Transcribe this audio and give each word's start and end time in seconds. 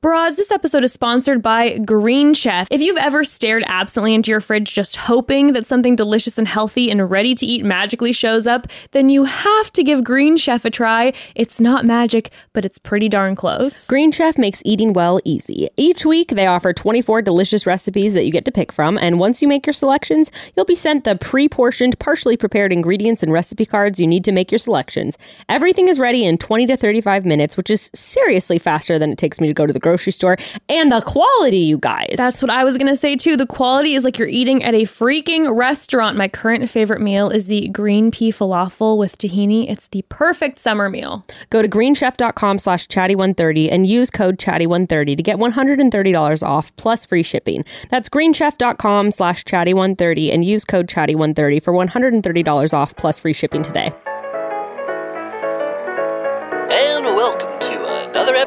Broads, 0.00 0.36
this 0.36 0.52
episode 0.52 0.84
is 0.84 0.92
sponsored 0.92 1.42
by 1.42 1.76
Green 1.78 2.32
Chef. 2.32 2.68
If 2.70 2.80
you've 2.80 2.98
ever 2.98 3.24
stared 3.24 3.64
absently 3.66 4.14
into 4.14 4.30
your 4.30 4.40
fridge 4.40 4.72
just 4.72 4.94
hoping 4.94 5.54
that 5.54 5.66
something 5.66 5.96
delicious 5.96 6.38
and 6.38 6.46
healthy 6.46 6.88
and 6.88 7.10
ready 7.10 7.34
to 7.34 7.44
eat 7.44 7.64
magically 7.64 8.12
shows 8.12 8.46
up, 8.46 8.68
then 8.92 9.08
you 9.08 9.24
have 9.24 9.72
to 9.72 9.82
give 9.82 10.04
Green 10.04 10.36
Chef 10.36 10.64
a 10.64 10.70
try. 10.70 11.12
It's 11.34 11.60
not 11.60 11.84
magic, 11.84 12.30
but 12.52 12.64
it's 12.64 12.78
pretty 12.78 13.08
darn 13.08 13.34
close. 13.34 13.88
Green 13.88 14.12
Chef 14.12 14.38
makes 14.38 14.62
eating 14.64 14.92
well 14.92 15.18
easy. 15.24 15.68
Each 15.76 16.06
week, 16.06 16.28
they 16.28 16.46
offer 16.46 16.72
24 16.72 17.20
delicious 17.22 17.66
recipes 17.66 18.14
that 18.14 18.24
you 18.24 18.30
get 18.30 18.44
to 18.44 18.52
pick 18.52 18.70
from, 18.70 18.98
and 18.98 19.18
once 19.18 19.42
you 19.42 19.48
make 19.48 19.66
your 19.66 19.74
selections, 19.74 20.30
you'll 20.54 20.64
be 20.64 20.76
sent 20.76 21.02
the 21.02 21.16
pre 21.16 21.48
portioned, 21.48 21.98
partially 21.98 22.36
prepared 22.36 22.72
ingredients 22.72 23.24
and 23.24 23.32
recipe 23.32 23.66
cards 23.66 23.98
you 23.98 24.06
need 24.06 24.22
to 24.26 24.30
make 24.30 24.52
your 24.52 24.60
selections. 24.60 25.18
Everything 25.48 25.88
is 25.88 25.98
ready 25.98 26.24
in 26.24 26.38
20 26.38 26.66
to 26.66 26.76
35 26.76 27.26
minutes, 27.26 27.56
which 27.56 27.68
is 27.68 27.90
seriously 27.96 28.60
faster 28.60 28.96
than 28.96 29.10
it 29.10 29.18
takes 29.18 29.40
me 29.40 29.48
to 29.48 29.54
go 29.54 29.66
to 29.66 29.72
the 29.72 29.87
grocery 29.88 30.12
store. 30.12 30.36
And 30.68 30.92
the 30.92 31.00
quality, 31.00 31.58
you 31.58 31.78
guys. 31.78 32.14
That's 32.16 32.42
what 32.42 32.50
I 32.50 32.62
was 32.64 32.76
going 32.76 32.88
to 32.88 32.96
say 32.96 33.16
too. 33.16 33.36
The 33.36 33.46
quality 33.46 33.94
is 33.94 34.04
like 34.04 34.18
you're 34.18 34.28
eating 34.28 34.62
at 34.62 34.74
a 34.74 34.82
freaking 34.82 35.56
restaurant. 35.56 36.16
My 36.16 36.28
current 36.28 36.68
favorite 36.68 37.00
meal 37.00 37.30
is 37.30 37.46
the 37.46 37.68
green 37.68 38.10
pea 38.10 38.30
falafel 38.30 38.98
with 38.98 39.16
tahini. 39.16 39.70
It's 39.70 39.88
the 39.88 40.04
perfect 40.10 40.58
summer 40.58 40.90
meal. 40.90 41.24
Go 41.50 41.62
to 41.62 41.68
greenchef.com 41.68 42.58
slash 42.58 42.86
chatty130 42.88 43.72
and 43.72 43.86
use 43.86 44.10
code 44.10 44.38
chatty130 44.38 45.16
to 45.16 45.22
get 45.22 45.38
$130 45.38 46.46
off 46.46 46.74
plus 46.76 47.06
free 47.06 47.22
shipping. 47.22 47.64
That's 47.90 48.08
greenchef.com 48.08 49.12
slash 49.12 49.44
chatty130 49.44 50.34
and 50.34 50.44
use 50.44 50.64
code 50.64 50.86
chatty130 50.88 51.62
for 51.62 51.72
$130 51.72 52.74
off 52.74 52.94
plus 52.96 53.18
free 53.18 53.32
shipping 53.32 53.62
today. 53.62 53.92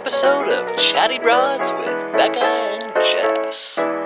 Episode 0.04 0.50
of 0.50 0.80
Chatty 0.80 1.20
Broads 1.20 1.72
with 1.74 1.94
Bekah 2.18 2.42
and 2.42 2.92
Jess. 2.96 4.01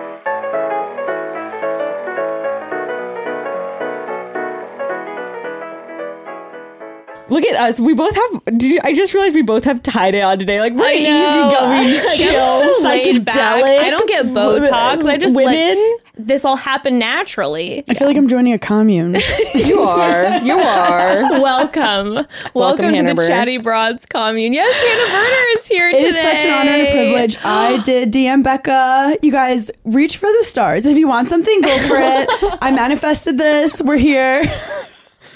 Look 7.27 7.43
at 7.43 7.55
us. 7.55 7.79
We 7.79 7.95
both 7.95 8.15
have. 8.15 8.45
Did 8.45 8.63
you, 8.63 8.79
I 8.83 8.93
just 8.93 9.13
realized 9.15 9.33
we 9.33 9.41
both 9.41 9.63
have 9.63 9.81
tie 9.81 10.11
dye 10.11 10.21
on 10.21 10.37
today. 10.37 10.59
Like 10.59 10.73
we're 10.73 10.85
I 10.85 10.99
know. 10.99 11.81
easygoing, 11.81 12.05
I'm 12.07 12.17
chill, 12.17 12.73
so 12.81 12.87
laid 12.87 13.25
back. 13.25 13.35
psychedelic. 13.35 13.79
I 13.79 13.89
don't 13.89 14.07
get 14.07 14.25
Botox. 14.27 15.05
I 15.05 15.17
just 15.17 15.35
women. 15.35 15.77
Let 15.77 16.27
this 16.27 16.45
all 16.45 16.55
happen 16.55 16.99
naturally. 16.99 17.83
I 17.89 17.95
feel 17.95 18.07
like 18.07 18.15
I'm 18.17 18.27
joining 18.27 18.53
a 18.53 18.59
commune. 18.59 19.15
you 19.55 19.79
are. 19.79 20.37
You 20.43 20.53
are. 20.53 21.21
Welcome. 21.41 22.19
Welcome, 22.53 22.89
to 22.91 22.95
Hannah 22.95 23.09
the 23.09 23.15
Burr. 23.15 23.27
Chatty 23.27 23.57
Broads 23.57 24.05
commune. 24.05 24.53
Yes, 24.53 24.75
Hannah 24.75 25.11
Berner 25.11 25.45
is 25.53 25.65
here 25.65 25.89
It 25.89 25.93
today. 25.93 26.05
It 26.07 26.09
is 26.09 26.21
such 26.21 26.45
an 26.45 26.53
honor 26.53 26.71
and 26.71 26.87
a 26.87 26.91
privilege. 26.91 27.37
I 27.43 27.81
did 27.83 28.13
DM 28.13 28.43
Bekah. 28.43 29.17
You 29.23 29.31
guys 29.31 29.71
reach 29.83 30.17
for 30.17 30.27
the 30.27 30.43
stars. 30.43 30.85
If 30.85 30.95
you 30.95 31.07
want 31.07 31.29
something, 31.29 31.61
go 31.61 31.75
for 31.79 31.95
it. 31.97 32.57
I 32.61 32.69
manifested 32.71 33.39
this. 33.39 33.81
We're 33.81 33.97
here. 33.97 34.43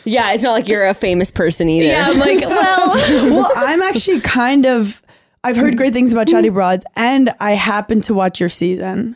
Yeah, 0.05 0.33
it's 0.33 0.43
not 0.43 0.53
like 0.53 0.67
you're 0.67 0.85
a 0.87 0.93
famous 0.93 1.31
person 1.31 1.69
either. 1.69 1.87
Yeah, 1.87 2.09
I'm 2.09 2.17
like, 2.19 2.39
well, 2.41 2.95
Well, 2.95 3.51
I'm 3.55 3.81
actually 3.81 4.21
kind 4.21 4.65
of. 4.65 5.01
I've 5.43 5.55
heard 5.55 5.77
great 5.77 5.93
things 5.93 6.11
about 6.11 6.27
Chatty 6.27 6.49
Broads, 6.49 6.83
and 6.97 7.29
I 7.39 7.51
happen 7.53 8.01
to 8.01 8.13
watch 8.13 8.39
your 8.41 8.49
season. 8.49 9.15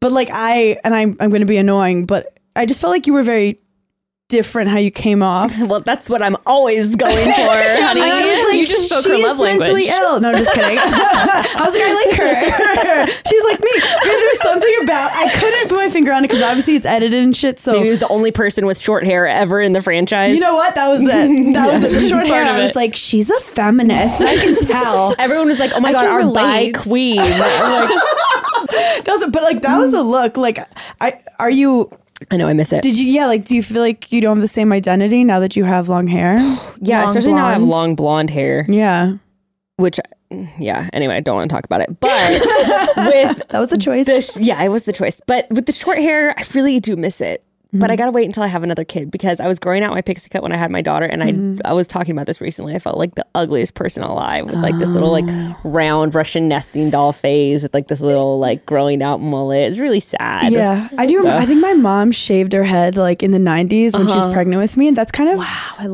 But 0.00 0.10
like 0.12 0.28
I, 0.32 0.78
and 0.82 0.94
I'm, 0.94 1.16
I'm 1.20 1.30
going 1.30 1.40
to 1.42 1.46
be 1.46 1.58
annoying, 1.58 2.06
but 2.06 2.38
I 2.56 2.66
just 2.66 2.80
felt 2.80 2.90
like 2.92 3.06
you 3.06 3.12
were 3.12 3.22
very 3.22 3.60
different 4.30 4.70
how 4.70 4.78
you 4.78 4.90
came 4.90 5.22
off. 5.22 5.52
Well, 5.70 5.80
that's 5.80 6.08
what 6.10 6.22
I'm 6.22 6.36
always 6.46 6.96
going 6.96 7.16
for, 7.24 7.30
honey. 7.30 8.00
I 8.00 8.24
was 8.24 8.48
like, 8.50 8.58
you 8.60 8.66
just 8.66 8.88
spoke 8.88 9.04
her 9.04 9.18
love 9.22 9.38
mentally 9.38 9.84
language. 9.84 9.88
ill. 9.88 10.20
No, 10.20 10.30
I'm 10.30 10.36
just 10.38 10.52
kidding. 10.52 10.78
I 10.82 11.62
was 11.64 11.74
like, 11.74 11.82
I 11.84 11.92
like 11.92 12.16
her. 12.16 13.22
She's 13.28 13.44
like 13.44 13.60
me. 13.60 13.70
There's 14.02 14.40
something 14.40 14.74
about 14.82 15.10
I 15.14 15.28
couldn't 15.30 15.68
put 15.68 15.76
my 15.76 15.90
finger 15.90 16.12
on 16.12 16.24
it 16.24 16.28
because 16.28 16.42
obviously 16.42 16.74
it's 16.76 16.86
edited 16.86 17.22
and 17.22 17.36
shit. 17.36 17.58
So 17.60 17.72
Maybe 17.72 17.84
he 17.84 17.90
was 17.90 17.98
the 18.00 18.08
only 18.08 18.32
person 18.32 18.64
with 18.66 18.80
short 18.80 19.04
hair 19.04 19.26
ever 19.28 19.60
in 19.60 19.72
the 19.74 19.80
franchise. 19.82 20.34
you 20.34 20.40
know 20.40 20.54
what? 20.54 20.74
That 20.74 20.88
was 20.88 21.02
it. 21.02 21.52
That 21.52 21.72
was 21.72 21.92
it. 21.92 22.00
The 22.00 22.08
short 22.08 22.26
hair. 22.26 22.42
part 22.42 22.46
of 22.48 22.56
I 22.56 22.60
was 22.62 22.70
it. 22.70 22.76
like, 22.76 22.96
she's 22.96 23.28
a 23.30 23.40
feminist. 23.40 24.20
I 24.22 24.36
can 24.36 24.54
tell. 24.54 25.14
Everyone 25.18 25.48
was 25.48 25.58
like, 25.58 25.72
"Oh 25.74 25.80
my 25.80 25.90
I 25.90 25.92
god, 25.92 26.00
can 26.02 26.10
our 26.10 26.18
relate. 26.18 26.72
bi 26.74 26.78
queen." 26.80 27.16
That 27.18 29.04
was, 29.08 29.24
but 29.30 29.42
like 29.42 29.62
that 29.62 29.78
was 29.78 29.92
a 29.92 30.02
look. 30.02 30.36
Like, 30.36 30.58
I 31.00 31.20
are 31.38 31.50
you? 31.50 31.90
I 32.30 32.36
know, 32.36 32.46
I 32.48 32.52
miss 32.52 32.72
it. 32.72 32.82
Did 32.82 32.98
you? 32.98 33.06
Yeah. 33.06 33.26
Like, 33.26 33.44
do 33.44 33.54
you 33.56 33.62
feel 33.62 33.80
like 33.80 34.10
you 34.12 34.20
don't 34.20 34.36
have 34.36 34.40
the 34.42 34.48
same 34.48 34.72
identity 34.72 35.24
now 35.24 35.40
that 35.40 35.56
you 35.56 35.64
have 35.64 35.88
long 35.88 36.06
hair? 36.06 36.36
yeah, 36.80 37.00
long 37.00 37.08
especially 37.08 37.32
now 37.34 37.46
I 37.46 37.52
have 37.54 37.62
long 37.62 37.94
blonde 37.94 38.30
hair, 38.30 38.64
Yeah. 38.68 39.16
which, 39.76 39.98
mm, 40.32 40.48
yeah. 40.58 40.88
Anyway, 40.92 41.14
I 41.16 41.20
don't 41.20 41.36
want 41.36 41.50
to 41.50 41.54
talk 41.54 41.64
about 41.64 41.80
it. 41.80 41.88
But 42.00 42.30
with 42.96 43.42
That 43.50 43.58
was 43.60 43.72
a 43.72 43.78
choice. 43.78 44.06
the 44.06 44.38
yeah, 44.42 44.62
it 44.62 44.68
was 44.68 44.84
the 44.84 44.92
choice. 44.92 45.20
But 45.26 45.48
with 45.50 45.66
the 45.66 45.72
short 45.72 45.98
hair, 45.98 46.34
I 46.38 46.44
really 46.54 46.78
do 46.80 46.96
miss 46.96 47.20
it. 47.20 47.42
But 47.72 47.90
I 47.90 47.94
mm-hmm. 47.94 47.98
gotta 47.98 48.10
wait 48.12 48.26
until 48.26 48.42
I 48.42 48.46
have 48.46 48.62
another 48.62 48.84
kid 48.84 49.10
because 49.10 49.40
I 49.40 49.46
was 49.46 49.58
growing 49.58 49.82
out 49.82 49.92
my 49.92 50.02
pixie 50.02 50.28
cut 50.28 50.42
when 50.42 50.52
I 50.52 50.56
had 50.56 50.70
my 50.70 50.82
daughter, 50.82 51.06
and 51.06 51.22
I 51.22 51.32
mm-hmm. 51.32 51.60
I 51.64 51.72
was 51.72 51.86
talking 51.86 52.12
about 52.12 52.26
this 52.26 52.40
recently. 52.40 52.74
I 52.74 52.78
felt 52.78 52.98
like 52.98 53.14
the 53.14 53.26
ugliest 53.34 53.74
person 53.74 54.02
alive 54.02 54.46
with 54.46 54.56
like 54.56 54.76
this 54.78 54.88
little 54.90 55.10
like 55.10 55.26
ah. 55.28 55.58
round 55.64 56.14
Russian 56.14 56.48
nesting 56.48 56.90
doll 56.90 57.12
phase 57.12 57.62
with 57.62 57.74
like 57.74 57.88
this 57.88 58.00
little 58.00 58.38
like 58.38 58.66
growing 58.66 59.02
out 59.02 59.20
mullet. 59.20 59.68
It's 59.68 59.78
really 59.78 60.00
sad. 60.00 60.52
Yeah, 60.52 60.88
I 60.96 61.06
do. 61.06 61.18
Remember, 61.18 61.42
I 61.42 61.46
think 61.46 61.60
my 61.60 61.74
mom 61.74 62.12
shaved 62.12 62.52
her 62.52 62.64
head 62.64 62.96
like 62.96 63.22
in 63.22 63.30
the 63.30 63.38
'90s 63.38 63.96
when 63.96 64.06
she 64.06 64.14
was 64.14 64.24
uh-huh. 64.24 64.32
pregnant 64.32 64.60
with 64.62 64.76
me, 64.76 64.88
and 64.88 64.96
that's 64.96 65.12
kind 65.12 65.28
of 65.28 65.38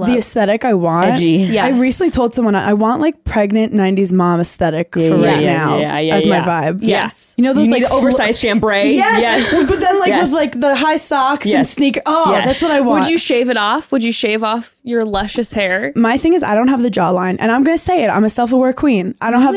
the 0.07 0.17
aesthetic 0.19 0.65
I 0.65 0.75
want. 0.75 1.13
Edgy. 1.13 1.59
I 1.59 1.71
recently 1.71 2.11
told 2.11 2.35
someone 2.35 2.55
I 2.55 2.67
I 2.67 2.73
want 2.73 3.01
like 3.01 3.23
pregnant 3.25 3.73
'90s 3.73 4.13
mom 4.13 4.41
aesthetic 4.41 4.95
for 4.95 5.01
yeah, 5.01 5.11
right 5.15 5.45
now 5.45 5.79
yeah, 5.79 5.99
yeah, 5.99 6.17
as 6.17 6.27
yeah. 6.27 6.41
my 6.41 6.47
vibe. 6.47 6.79
Yes. 6.83 7.35
you 7.39 7.45
know 7.45 7.53
those 7.53 7.67
You 7.67 7.73
like 7.73 7.83
need 7.83 7.89
fl- 7.89 7.95
oversized 7.95 8.41
chambray. 8.41 8.91
Yes. 8.91 9.53
but 9.53 9.79
then 9.79 10.01
like 10.01 10.09
Yes. 10.09 10.31
with 10.31 10.33
like 10.33 10.61
the 10.61 10.75
high 10.75 10.97
socks 10.97 11.47
and 11.47 11.53
Yes. 11.53 11.66
Sneaker. 11.67 12.01
Oh, 12.07 12.33
Yes. 12.33 12.47
that's 12.47 12.63
what 12.63 12.71
I 12.71 12.81
want. 12.81 13.03
would 13.03 13.11
you 13.11 13.19
shave 13.19 13.51
it 13.51 13.57
off? 13.57 13.93
Would 13.93 14.03
you 14.05 14.13
shave 14.13 14.43
off 14.43 14.77
your 14.83 15.05
luscious 15.05 15.53
hair? 15.53 15.93
my 15.97 16.17
thing 16.19 16.33
is 16.35 16.43
I 16.43 16.55
don't 16.55 16.69
have 16.69 16.83
the 16.83 16.91
jawline, 16.91 17.37
and 17.41 17.51
I'm 17.53 17.63
gonna 17.65 17.79
say 17.79 18.05
it. 18.05 18.09
I'm 18.09 18.25
a 18.25 18.31
self-aware 18.31 18.73
queen. 18.73 19.15
I 19.21 19.31
don't 19.31 19.43
have. 19.43 19.55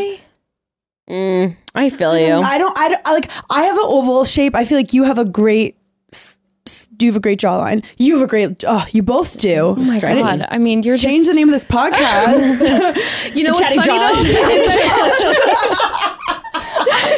Mm, 1.10 1.56
I 1.74 1.90
feel 1.90 2.18
you. 2.20 2.36
I 2.42 2.58
don't. 2.58 2.78
I 2.78 2.90
don't. 2.90 3.02
I 3.08 3.14
like. 3.14 3.32
I 3.50 3.64
have 3.64 3.76
an 3.78 3.84
oval 3.86 4.26
shape. 4.26 4.56
I 4.56 4.64
feel 4.66 4.78
like 4.78 4.94
you 4.94 5.04
have 5.06 5.18
a 5.18 5.26
great. 5.26 5.76
s- 6.14 6.38
s- 6.68 6.88
You 7.00 7.08
have 7.08 7.16
a 7.18 7.20
great 7.20 7.40
jawline. 7.40 7.84
You 7.98 8.16
have 8.20 8.24
a 8.24 8.28
great. 8.28 8.64
Oh, 8.68 8.86
you 8.92 9.02
both 9.02 9.40
do. 9.40 9.60
Oh 9.60 9.76
my 9.76 10.00
god! 10.00 10.46
I 10.50 10.60
mean, 10.60 10.84
you're 10.84 10.98
Change 10.98 11.26
the 11.28 11.34
name 11.34 11.50
of 11.50 11.54
this 11.54 11.66
podcast. 11.66 12.96
You 13.36 13.44
know 13.44 13.52
what's 13.52 13.60
Chatty 13.74 13.78
funny 13.78 13.88
Jaws. 14.00 14.24
though? 14.24 14.50
Is 14.50 14.66
that- 14.68 16.16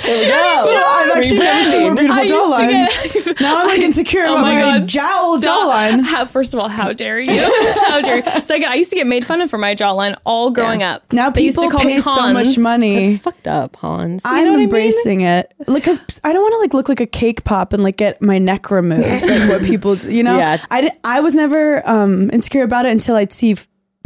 There 0.04 0.22
we 0.22 0.28
go. 0.28 0.84
I've 0.84 1.18
actually 1.18 1.40
never 1.40 1.70
seen 1.72 1.82
more 1.84 1.96
beautiful 1.96 2.22
I 2.24 2.28
jawlines. 2.28 3.24
get- 3.26 3.40
now 3.42 3.62
I'm 3.62 3.68
like 3.68 3.80
insecure 3.82 4.24
Oh 4.26 4.34
about 4.34 4.42
my 4.44 4.56
my, 4.56 4.80
god! 4.80 4.88
jowl 4.88 5.40
jawline. 5.40 6.02
How, 6.04 6.26
first 6.26 6.54
of 6.54 6.60
all, 6.60 6.70
how 6.70 6.92
dare 6.94 7.20
you? 7.20 7.32
How 7.88 8.02
dare 8.02 8.18
you? 8.18 8.24
Second, 8.46 8.66
I 8.70 8.76
used 8.76 8.90
to 8.92 8.96
get 8.96 9.08
made 9.08 9.26
fun 9.26 9.42
of 9.42 9.50
for 9.50 9.58
my 9.58 9.74
jawline 9.76 10.16
all 10.26 10.52
growing 10.52 10.84
up. 10.84 11.12
Now 11.14 11.30
they 11.30 11.42
used 11.42 11.58
people 11.58 11.70
to 11.72 11.76
call 11.78 11.86
pay 11.86 11.96
me 11.96 12.02
so 12.02 12.34
much 12.34 12.58
money. 12.58 13.14
It's 13.14 13.24
fucked 13.24 13.48
up, 13.48 13.76
Hans. 13.78 14.24
I'm 14.26 14.44
know 14.46 14.52
what 14.52 14.56
I 14.56 14.58
mean? 14.60 14.64
embracing 14.66 15.22
it 15.22 15.54
because 15.66 16.00
I 16.24 16.34
don't 16.34 16.42
want 16.42 16.54
to 16.54 16.60
like 16.60 16.74
look 16.74 16.90
like 16.90 17.00
a 17.02 17.06
cake 17.08 17.44
pop 17.44 17.74
and 17.74 17.84
like 17.84 17.98
get 17.98 18.22
my 18.22 18.38
neck 18.38 18.70
removed 18.72 19.08
like 19.08 19.50
what 19.50 19.62
people 19.66 19.96
do, 19.96 20.12
you 20.14 20.24
know 20.24 20.38
Yeah. 20.38 20.58
I, 20.70 20.92
I 21.04 21.22
was 21.22 21.34
never 21.36 21.88
um 21.90 22.30
insecure 22.32 22.64
about 22.64 22.86
it 22.86 22.92
until 22.92 23.16
I'd 23.16 23.32
see 23.34 23.56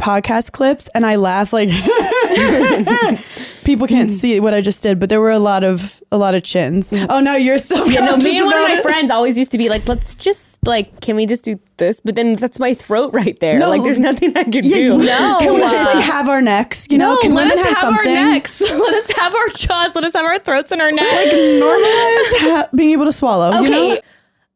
podcast 0.00 0.52
clips 0.52 0.88
and 0.94 1.06
I 1.06 1.16
laugh 1.16 1.52
like 1.54 1.68
people 3.66 3.86
can't 3.86 4.10
mm. 4.10 4.14
see 4.14 4.40
what 4.40 4.54
I 4.54 4.60
just 4.60 4.82
did 4.82 4.98
but 4.98 5.08
there 5.08 5.20
were 5.20 5.30
a 5.30 5.38
lot 5.38 5.64
of 5.64 6.02
a 6.12 6.16
lot 6.16 6.34
of 6.34 6.42
chins 6.42 6.90
mm. 6.90 7.06
oh 7.10 7.20
no, 7.20 7.34
you're 7.34 7.58
so 7.58 7.84
Yeah, 7.84 8.00
no, 8.00 8.16
me 8.16 8.38
and 8.38 8.46
one 8.46 8.56
of 8.56 8.68
my 8.68 8.80
friends 8.80 9.10
always 9.10 9.36
used 9.36 9.52
to 9.52 9.58
be 9.58 9.68
like, 9.68 9.88
let's 9.88 10.14
just 10.14 10.64
like, 10.66 11.00
can 11.00 11.16
we 11.16 11.26
just 11.26 11.44
do 11.44 11.58
this? 11.76 12.00
But 12.00 12.14
then 12.14 12.34
that's 12.34 12.58
my 12.58 12.74
throat 12.74 13.12
right 13.12 13.38
there. 13.40 13.58
No, 13.58 13.68
like, 13.68 13.82
there's 13.82 13.98
nothing 13.98 14.36
I 14.36 14.44
can 14.44 14.64
yeah, 14.64 14.76
do. 14.76 14.98
No. 14.98 15.38
can 15.40 15.54
we 15.54 15.60
just 15.60 15.94
like 15.94 16.04
have 16.04 16.28
our 16.28 16.40
necks 16.40 16.86
you 16.90 16.98
know 16.98 17.14
No, 17.14 17.20
can 17.20 17.34
let 17.34 17.50
us 17.52 17.64
have, 17.64 17.76
have, 17.76 17.84
our 17.84 18.04
something 18.04 18.14
necks. 18.14 18.60
Let 18.86 18.94
us 18.94 19.10
have 19.16 19.34
our 19.34 19.48
jaws. 19.48 19.94
Let 19.94 20.04
us 20.04 20.14
have 20.14 20.24
our 20.24 20.38
throats 20.38 20.72
and 20.72 20.80
our 20.80 20.92
necks. 20.92 21.24
like 21.24 21.32
normalize 21.32 22.38
ha- 22.40 22.68
being 22.74 22.92
able 22.92 23.04
to 23.04 23.12
swallow 23.12 23.50
you 23.60 23.66
Okay. 23.66 23.88
know? 23.94 24.00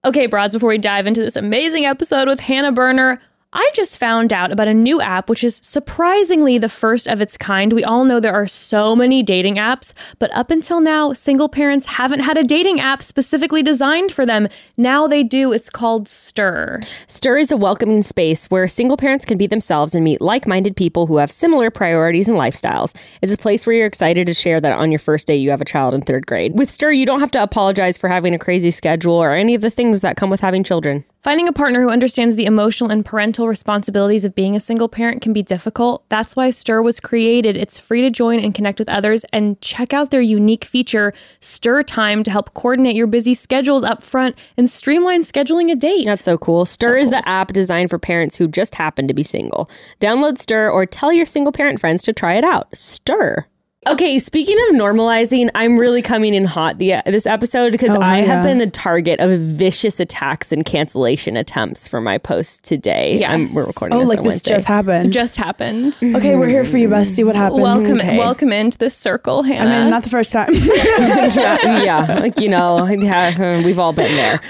Okay, 0.03 0.27
broads, 0.27 0.55
before 0.55 0.71
we 0.71 0.79
dive 0.79 1.07
into 1.07 1.21
this 1.21 1.37
amazing 1.37 1.85
episode 1.85 2.27
with 2.27 2.41
Hannah 2.41 2.73
Berner, 2.73 3.21
I 3.53 3.69
just 3.75 3.99
found 3.99 4.33
out 4.33 4.53
about 4.53 4.69
a 4.69 4.75
new 4.75 5.01
app, 5.01 5.29
which 5.29 5.43
is 5.43 5.61
surprisingly 5.65 6.57
the 6.57 6.69
first 6.69 7.09
of 7.09 7.21
its 7.21 7.37
kind. 7.37 7.73
We 7.73 7.83
all 7.83 8.05
know 8.05 8.21
there 8.21 8.33
are 8.33 8.47
so 8.47 8.95
many 8.95 9.25
dating 9.25 9.57
apps, 9.57 9.93
but 10.21 10.33
up 10.37 10.53
until 10.53 10.81
now, 10.81 11.13
single 11.15 11.49
parents 11.49 11.87
haven't 11.87 12.21
had 12.21 12.37
a 12.37 12.45
dating 12.45 12.79
app 12.79 13.03
specifically 13.03 13.61
designed 13.65 14.13
for 14.13 14.25
them. 14.25 14.47
Now 14.77 15.09
they 15.09 15.25
do. 15.25 15.53
It's 15.53 15.69
called 15.69 16.09
Stir. 16.09 16.79
Stir 17.09 17.39
is 17.39 17.51
a 17.51 17.57
welcoming 17.57 18.03
space 18.03 18.47
where 18.47 18.69
single 18.69 18.97
parents 18.97 19.25
can 19.25 19.37
be 19.37 19.49
themselves 19.49 19.97
and 19.97 20.05
meet 20.05 20.21
like 20.21 20.47
minded 20.47 20.77
people 20.77 21.09
who 21.09 21.17
have 21.17 21.33
similar 21.33 21.73
priorities 21.73 22.29
and 22.29 22.39
lifestyles. 22.39 22.95
It's 23.21 23.35
a 23.35 23.39
place 23.39 23.67
where 23.67 23.75
you're 23.75 23.87
excited 23.87 24.29
to 24.29 24.35
share 24.35 24.61
that 24.61 24.79
on 24.79 24.93
your 24.93 25.01
first 25.01 25.27
day 25.27 25.35
you 25.35 25.51
have 25.51 25.61
a 25.61 25.65
child 25.65 25.95
in 25.95 26.03
third 26.03 26.25
grade. 26.25 26.57
With 26.57 26.71
Stir, 26.71 26.93
you 26.93 27.05
don't 27.05 27.19
have 27.19 27.33
to 27.33 27.43
apologize 27.43 27.99
for 27.99 28.09
having 28.09 28.33
a 28.33 28.39
crazy 28.39 28.71
schedule 28.71 29.15
or 29.15 29.33
any 29.33 29.57
of 29.57 29.61
the 29.61 29.71
things 29.71 30.03
that 30.03 30.17
come 30.17 30.31
with 30.31 30.41
having 30.41 30.63
children. 30.63 31.05
Finding 31.23 31.47
a 31.47 31.53
partner 31.53 31.83
who 31.83 31.91
understands 31.91 32.35
the 32.35 32.47
emotional 32.47 32.91
and 32.91 33.05
parental 33.05 33.47
responsibilities 33.47 34.25
of 34.25 34.35
being 34.35 34.57
a 34.57 34.61
single 34.61 34.89
parent 34.89 35.21
can 35.21 35.35
be 35.35 35.43
difficult. 35.43 36.03
That's 36.09 36.35
why 36.35 36.49
Stir 36.49 36.81
was 36.81 36.99
created. 36.99 37.59
It's 37.59 37.79
free 37.79 38.01
to 38.01 38.09
join 38.09 38.41
and 38.41 38.55
connect 38.55 38.79
with 38.79 38.89
others 38.89 39.25
and 39.31 39.61
check 39.61 39.93
out 39.93 40.11
their 40.11 40.23
unique 40.23 40.65
feature, 40.65 41.13
Stir 41.39 41.83
Time, 41.83 42.23
to 42.23 42.31
help 42.31 42.55
coordinate 42.55 42.97
your 42.97 43.07
busy 43.07 43.35
schedules 43.35 43.85
up 43.85 44.03
front 44.03 44.35
and 44.57 44.71
streamline 44.71 45.21
scheduling 45.23 45.71
a 45.71 45.75
date. 45.75 46.07
That's 46.07 46.25
so 46.25 46.39
cool. 46.39 46.65
Stir 46.65 46.97
is 46.97 47.11
the 47.11 47.29
app 47.29 47.53
designed 47.53 47.91
for 47.91 47.99
parents 47.99 48.37
who 48.37 48.49
just 48.49 48.77
happen 48.77 49.07
to 49.07 49.13
be 49.13 49.23
single. 49.23 49.69
Download 50.01 50.39
Stir 50.39 50.71
or 50.71 50.87
tell 50.87 51.13
your 51.13 51.27
single 51.27 51.53
parent 51.53 51.81
friends 51.81 52.03
to 52.05 52.15
try 52.15 52.37
it 52.37 52.45
out. 52.45 52.75
Stir. 52.75 53.45
Okay, 53.87 54.19
speaking 54.19 54.59
of 54.69 54.77
normalizing, 54.77 55.49
I'm 55.55 55.79
really 55.79 56.03
coming 56.03 56.35
in 56.35 56.45
hot 56.45 56.77
the, 56.77 57.01
this 57.07 57.25
episode 57.27 57.73
because 57.73 57.97
Oh, 57.97 58.01
I 58.03 58.19
have 58.19 58.45
been 58.45 58.59
the 58.59 58.67
target 58.67 59.21
of 59.21 59.41
vicious 59.41 59.99
attacks 59.99 60.53
and 60.53 60.67
cancellation 60.67 61.35
attempts 61.35 61.89
for 61.89 61.99
my 61.99 62.19
post 62.19 62.63
today. 62.63 63.21
Yes. 63.21 63.31
I'm, 63.33 63.55
we're 63.55 63.67
recording 63.67 63.97
Oh, 63.97 64.01
this 64.01 64.09
like 64.11 64.19
on 64.19 64.25
this 64.25 64.33
Wednesday. 64.33 64.51
just 64.51 64.67
happened. 64.67 65.13
just 65.15 65.37
happened. 65.39 65.99
okay, 66.15 66.37
we're 66.37 66.49
here 66.51 66.67
for 66.67 66.77
you, 66.77 66.91
bestie. 66.91 67.25
What 67.25 67.37
happened? 67.37 67.63
Welcome, 67.63 67.97
Okay. 67.97 68.19
welcome 68.19 68.53
into 68.53 68.77
this 68.77 68.95
circle, 68.95 69.45
I 69.45 69.49
Hannah. 69.49 69.81
mean, 69.81 69.89
not 69.91 70.03
the 70.03 70.11
first 70.11 70.31
time, 70.31 70.49
yeah, 70.53 71.83
yeah, 71.83 72.19
like, 72.21 72.39
you 72.39 72.51
know, 72.51 72.85
yeah, 72.87 73.65
we've 73.65 73.79
all 73.79 73.95
been 73.95 74.15
there. 74.15 74.41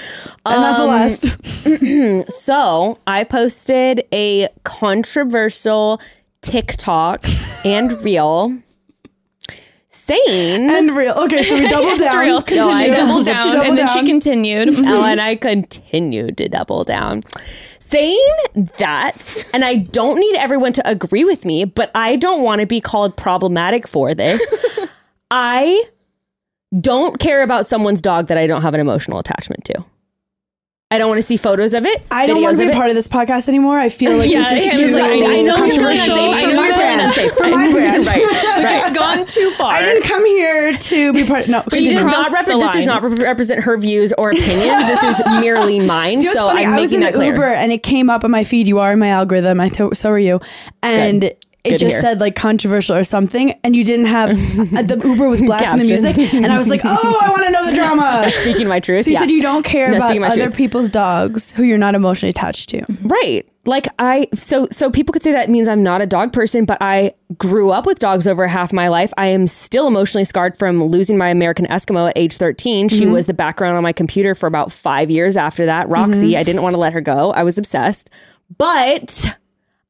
not 0.45 0.75
the 0.75 0.83
Um, 0.83 0.87
last. 0.89 2.31
So 2.33 2.97
I 3.07 3.23
posted 3.23 4.03
a 4.11 4.49
controversial 4.65 6.01
TikTok 6.41 7.23
and 7.63 7.93
reel 8.03 8.57
saying 9.91 10.69
And 10.69 10.95
real. 10.95 11.13
Okay, 11.13 11.43
so 11.43 11.55
we 11.55 11.67
doubled 11.69 11.99
down. 11.99 12.17
real. 12.19 12.43
No, 12.51 12.69
I 12.69 12.89
doubled 12.89 13.25
down, 13.25 13.47
doubled 13.47 13.67
and 13.67 13.77
then 13.77 13.87
she 13.89 14.05
continued. 14.05 14.69
Oh, 14.91 15.03
and 15.03 15.21
I 15.21 15.35
continued 15.35 16.37
to 16.37 16.49
double 16.49 16.83
down. 16.83 17.23
Saying 17.79 18.35
that, 18.77 19.45
and 19.53 19.65
I 19.65 19.75
don't 19.75 20.17
need 20.17 20.35
everyone 20.37 20.71
to 20.73 20.89
agree 20.89 21.25
with 21.25 21.43
me, 21.45 21.65
but 21.65 21.91
I 21.93 22.15
don't 22.15 22.41
want 22.41 22.61
to 22.61 22.67
be 22.67 22.79
called 22.79 23.17
problematic 23.17 23.85
for 23.87 24.13
this. 24.15 24.41
I 25.31 25.83
don't 26.79 27.19
care 27.19 27.43
about 27.43 27.67
someone's 27.67 28.01
dog 28.01 28.27
that 28.27 28.37
I 28.37 28.47
don't 28.47 28.61
have 28.61 28.73
an 28.73 28.79
emotional 28.79 29.19
attachment 29.19 29.65
to. 29.65 29.83
I 30.91 30.97
don't 30.97 31.07
want 31.07 31.19
to 31.19 31.23
see 31.23 31.37
photos 31.37 31.73
of 31.73 31.85
it. 31.85 32.03
I 32.11 32.27
don't 32.27 32.41
want 32.41 32.57
to 32.57 32.67
be 32.67 32.71
a 32.71 32.75
part 32.75 32.89
of 32.89 32.95
this 32.95 33.07
podcast 33.07 33.47
anymore. 33.47 33.79
I 33.79 33.87
feel 33.89 34.17
like 34.17 34.29
Yeah, 34.29 34.41
this 34.53 34.73
is 34.75 34.91
too 34.91 34.99
like, 34.99 35.11
I 35.13 35.19
know 35.19 35.29
you're 35.31 35.55
controversial 35.55 36.13
feeling 36.15 36.33
unsafe. 36.33 36.51
For 36.51 36.55
my 36.57 36.67
you're 36.67 36.73
feeling 36.75 36.75
brand. 36.75 37.31
For 37.37 37.47
my 37.47 37.71
brand. 37.71 38.07
Right, 38.07 38.23
right. 38.23 38.83
It's 38.87 38.97
gone 38.97 39.25
too 39.25 39.49
far. 39.51 39.71
I 39.71 39.81
didn't 39.83 40.03
come 40.03 40.25
here 40.25 40.77
to 40.77 41.13
be 41.13 41.25
part. 41.25 41.47
No, 41.47 41.61
She 41.71 41.77
continue. 41.85 41.97
does 41.99 42.05
not 42.07 42.29
the 42.29 42.37
repre- 42.51 42.59
this 42.59 42.73
does 42.73 42.85
not 42.85 43.03
rep- 43.03 43.19
represent 43.19 43.63
her 43.63 43.77
views 43.77 44.11
or 44.17 44.31
opinions. 44.31 44.85
this 44.85 45.01
is 45.03 45.21
merely 45.39 45.79
mine. 45.79 46.19
You 46.19 46.25
know 46.25 46.33
so 46.33 46.45
what's 46.47 46.53
funny? 46.55 46.65
I'm 46.67 46.73
I 46.77 46.81
was 46.81 46.91
in 46.93 46.99
making 46.99 47.13
the 47.13 47.17
that 47.19 47.31
clear. 47.33 47.33
Uber 47.35 47.53
and 47.55 47.71
it 47.71 47.83
came 47.83 48.09
up 48.09 48.23
on 48.25 48.31
my 48.31 48.43
feed. 48.43 48.67
You 48.67 48.79
are 48.79 48.91
in 48.91 48.99
my 48.99 49.07
algorithm. 49.07 49.61
I 49.61 49.69
th- 49.69 49.95
so 49.95 50.09
are 50.11 50.19
you. 50.19 50.41
And 50.83 51.21
Good. 51.21 51.37
It 51.63 51.77
just 51.77 52.01
said 52.01 52.19
like 52.19 52.35
controversial 52.35 52.95
or 52.95 53.03
something, 53.03 53.51
and 53.63 53.75
you 53.75 53.83
didn't 53.83 54.05
have 54.07 54.29
uh, 54.75 54.81
the 54.81 54.99
Uber 55.03 55.29
was 55.29 55.41
blasting 55.41 55.79
the 55.79 55.85
music, 55.85 56.33
and 56.33 56.47
I 56.47 56.57
was 56.57 56.67
like, 56.69 56.81
oh, 56.83 57.19
I 57.21 57.29
want 57.29 57.43
to 57.43 57.51
know 57.51 57.65
the 57.69 57.75
drama. 57.75 58.31
Speaking 58.41 58.67
my 58.67 58.79
truth. 58.79 59.03
So 59.03 59.09
you 59.11 59.13
yeah. 59.15 59.19
said 59.19 59.31
you 59.31 59.41
don't 59.41 59.63
care 59.63 59.91
No, 59.91 59.97
about 59.97 60.17
other 60.17 60.43
truth. 60.45 60.55
people's 60.57 60.89
dogs 60.89 61.51
who 61.51 61.63
you're 61.63 61.77
not 61.77 61.95
emotionally 61.95 62.31
attached 62.31 62.69
to. 62.69 62.83
Right. 63.03 63.47
Like 63.65 63.87
I 63.99 64.27
so 64.33 64.67
so 64.71 64.89
people 64.89 65.13
could 65.13 65.21
say 65.21 65.33
that 65.33 65.47
means 65.47 65.67
I'm 65.67 65.83
not 65.83 66.01
a 66.01 66.07
dog 66.07 66.33
person, 66.33 66.65
but 66.65 66.79
I 66.81 67.13
grew 67.37 67.69
up 67.69 67.85
with 67.85 67.99
dogs 67.99 68.25
over 68.25 68.47
half 68.47 68.73
my 68.73 68.87
life. 68.87 69.13
I 69.17 69.27
am 69.27 69.45
still 69.45 69.85
emotionally 69.85 70.25
scarred 70.25 70.57
from 70.57 70.83
losing 70.83 71.15
my 71.15 71.29
American 71.29 71.67
Eskimo 71.67 72.09
at 72.09 72.17
age 72.17 72.37
13. 72.37 72.89
She 72.89 73.05
was 73.05 73.27
the 73.27 73.35
background 73.35 73.77
on 73.77 73.83
my 73.83 73.93
computer 73.93 74.33
for 74.33 74.47
about 74.47 74.71
5 74.71 75.11
years 75.11 75.37
after 75.37 75.67
that. 75.67 75.87
Roxy, 75.89 76.35
I 76.35 76.41
didn't 76.43 76.63
want 76.63 76.73
to 76.73 76.79
let 76.79 76.93
her 76.93 77.01
go. 77.01 77.31
I 77.33 77.43
was 77.43 77.59
obsessed. 77.59 78.09
But 78.57 79.37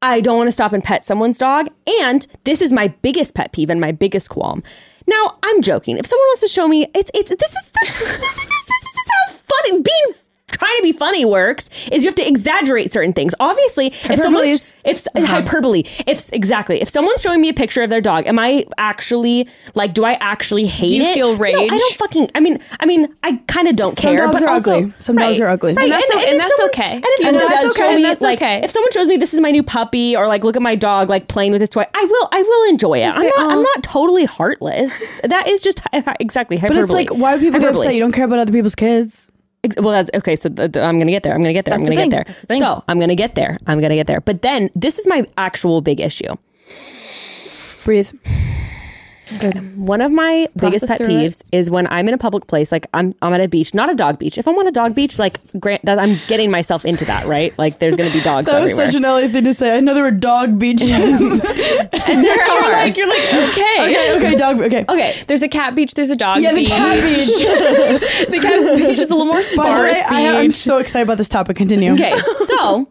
I 0.02 0.20
don't 0.20 0.38
want 0.38 0.48
to 0.48 0.52
stop 0.52 0.74
and 0.74 0.84
pet 0.84 1.06
someone's 1.06 1.38
dog, 1.38 1.70
and 2.02 2.26
this 2.44 2.62
is 2.62 2.74
my 2.74 2.88
biggest 3.02 3.36
pet 3.36 3.52
peeve 3.52 3.70
and 3.70 3.80
my 3.80 3.92
biggest 3.92 4.30
qualm. 4.30 4.64
Now, 5.08 5.38
I'm 5.44 5.62
joking. 5.62 5.98
If 5.98 6.06
someone 6.06 6.26
wants 6.30 6.42
to 6.42 6.48
show 6.48 6.68
me, 6.68 6.88
it's 6.96 7.12
it's 7.14 7.30
this 7.30 7.52
is 7.52 7.72
this 7.82 8.02
is, 8.02 8.20
this 8.20 8.48
is 8.48 9.12
how 9.12 9.34
funny 9.34 9.82
being 9.82 10.21
trying 10.52 10.76
to 10.78 10.84
be 10.84 10.92
funny 10.92 11.26
works 11.26 11.70
is 11.92 12.04
you 12.04 12.08
have 12.10 12.16
to 12.16 12.28
exaggerate 12.28 12.92
certain 12.92 13.14
things. 13.14 13.34
Obviously, 13.40 13.88
if 13.88 14.20
someone's 14.20 14.74
if 14.86 15.06
hyperbole, 15.18 15.84
if 16.08 16.32
exactly, 16.34 16.82
if 16.82 16.90
someone's 16.90 17.22
showing 17.22 17.42
me 17.42 17.50
a 17.50 17.54
picture 17.54 17.82
of 17.84 17.90
their 17.90 18.02
dog, 18.02 18.28
am 18.28 18.38
I 18.40 18.66
actually 18.78 19.48
like 19.76 19.94
do 19.94 20.04
I 20.06 20.14
actually 20.14 20.66
hate 20.68 20.90
do 20.90 20.96
you 20.98 21.04
it? 21.04 21.14
feel 21.14 21.38
No, 21.38 21.44
I 21.46 21.78
don't 21.78 21.96
fucking 21.96 22.30
I 22.36 22.40
mean, 22.40 22.60
I 22.80 22.86
mean, 22.86 23.08
I 23.24 23.38
kind 23.48 23.68
of 23.68 23.76
don't 23.76 23.92
Some 23.92 24.14
care, 24.14 24.26
dogs 24.28 24.42
but 24.42 24.44
are 24.50 24.54
also, 24.54 24.72
ugly. 24.80 24.94
Some 25.00 25.16
dogs 25.16 25.40
are 25.42 25.48
ugly. 25.48 25.74
Right, 25.74 25.84
And 25.84 25.92
that's 25.92 26.12
o- 26.14 26.18
and 26.20 26.28
if 26.36 26.38
that's 26.42 26.58
someone- 26.58 26.70
okay. 26.70 26.94
And 26.96 27.04
if 27.06 27.20
And 27.20 27.26
someone 27.28 27.40
that's 27.48 27.64
does 27.64 27.72
okay. 27.72 27.82
show 27.82 27.88
And 27.90 27.96
me, 27.98 28.04
that's 28.04 28.22
like, 28.22 28.40
okay. 28.40 28.62
if 28.64 28.72
someone 28.72 28.92
shows 28.92 29.08
me 29.08 29.18
this 29.18 29.34
is 29.34 29.40
my 29.40 29.52
new 29.52 29.64
puppy 29.64 30.16
or 30.16 30.28
like 30.28 30.44
look 30.44 30.56
at 30.56 30.62
my 30.62 30.76
dog 30.76 31.10
like 31.10 31.28
playing 31.28 31.52
with 31.52 31.62
his 31.62 31.70
toy, 31.70 31.86
I 31.94 32.04
will 32.04 32.30
I 32.32 32.42
will 32.42 32.70
enjoy 32.70 33.00
it. 33.00 33.16
I'm 33.16 33.26
not 33.26 33.40
I'm 33.52 33.62
not 33.64 33.84
totally 33.84 34.26
heartless. 34.26 35.20
That 35.22 35.48
is 35.48 35.62
just 35.62 35.82
exactly 36.20 36.58
But 36.58 36.72
it's 36.76 36.92
like, 36.92 37.10
why 37.10 37.38
people 37.38 37.60
get 37.60 37.70
upset? 37.70 37.94
You 37.94 38.00
don't 38.02 38.12
care 38.12 38.26
about 38.26 38.40
other 38.40 38.52
people's 38.52 38.76
kids. 38.76 39.30
Well, 39.78 39.92
that's 39.92 40.10
okay. 40.16 40.36
So 40.36 40.50
th- 40.50 40.72
th- 40.72 40.84
I'm 40.84 40.98
gonna 40.98 41.12
get 41.12 41.22
there. 41.22 41.34
I'm 41.34 41.42
gonna 41.42 41.54
get 41.54 41.66
there. 41.66 41.76
I'm 41.76 41.82
gonna 41.82 41.96
the 41.96 42.10
get 42.10 42.26
there. 42.50 42.58
So 42.60 42.84
I'm 42.88 43.00
gonna 43.00 43.16
get 43.16 43.36
there. 43.36 43.60
I'm 43.68 43.80
gonna 43.80 43.94
get 43.96 44.08
there. 44.08 44.20
But 44.22 44.42
then 44.42 44.72
this 44.74 44.98
is 44.98 45.08
my 45.08 45.24
actual 45.38 45.82
big 45.82 46.00
issue. 46.00 46.34
Breathe. 47.86 48.10
Good. 49.40 49.78
One 49.78 50.02
of 50.02 50.12
my 50.12 50.48
biggest 50.56 50.88
pet 50.88 51.00
peeves 51.02 51.44
is 51.52 51.70
when 51.70 51.88
I'm 51.88 52.08
in 52.08 52.14
a 52.14 52.18
public 52.18 52.48
place, 52.48 52.72
like 52.72 52.88
I'm 52.94 53.14
I'm 53.22 53.34
at 53.34 53.42
a 53.42 53.48
beach, 53.48 53.74
not 53.74 53.90
a 53.92 53.96
dog 53.96 54.20
beach. 54.20 54.38
If 54.38 54.48
I'm 54.48 54.58
on 54.58 54.68
a 54.68 54.72
dog 54.72 54.94
beach, 54.96 55.18
like 55.20 55.40
grant 55.60 55.84
that 55.86 56.00
I'm 56.00 56.18
getting 56.28 56.52
myself 56.52 56.86
into 56.86 57.06
that, 57.06 57.26
right? 57.26 57.58
Like 57.58 57.80
there's 57.80 57.96
gonna 57.96 58.12
be 58.12 58.22
dogs 58.24 58.48
That 58.48 58.56
was 58.62 58.72
everywhere. 58.72 58.90
such 58.90 58.96
an 58.98 59.04
LA 59.04 59.28
thing 59.28 59.44
to 59.46 59.54
say. 59.54 59.76
I 59.78 59.80
know 59.80 59.94
there 59.94 60.04
were 60.04 60.12
dog 60.12 60.60
beaches. 60.60 60.90
and 60.92 62.24
there 62.24 62.42
are. 62.52 62.72
like 62.72 62.98
you're 62.98 63.08
like 63.08 63.50
okay. 63.50 63.78
okay, 63.80 64.18
okay, 64.18 64.36
dog. 64.38 64.62
Okay. 64.62 64.86
okay, 64.88 65.16
There's 65.28 65.44
a 65.44 65.50
cat 65.50 65.76
beach. 65.76 65.94
There's 65.94 66.12
a 66.12 66.16
dog 66.16 66.40
Yeah, 66.40 66.52
the 66.52 66.58
beach. 66.62 66.70
cat 66.70 67.02
beach. 67.04 68.28
the 68.28 68.40
cat 68.42 68.78
beach 68.78 69.00
is 69.00 69.10
a 69.10 69.16
little 69.16 69.26
more 69.26 69.42
By 69.56 69.76
the 69.76 69.82
way, 69.82 70.04
I, 70.10 70.38
I'm 70.40 70.52
so 70.52 70.78
excited 70.78 71.04
about 71.04 71.18
this 71.18 71.30
topic. 71.30 71.56
Continue. 71.58 71.94
Okay, 71.94 72.18
so 72.46 72.88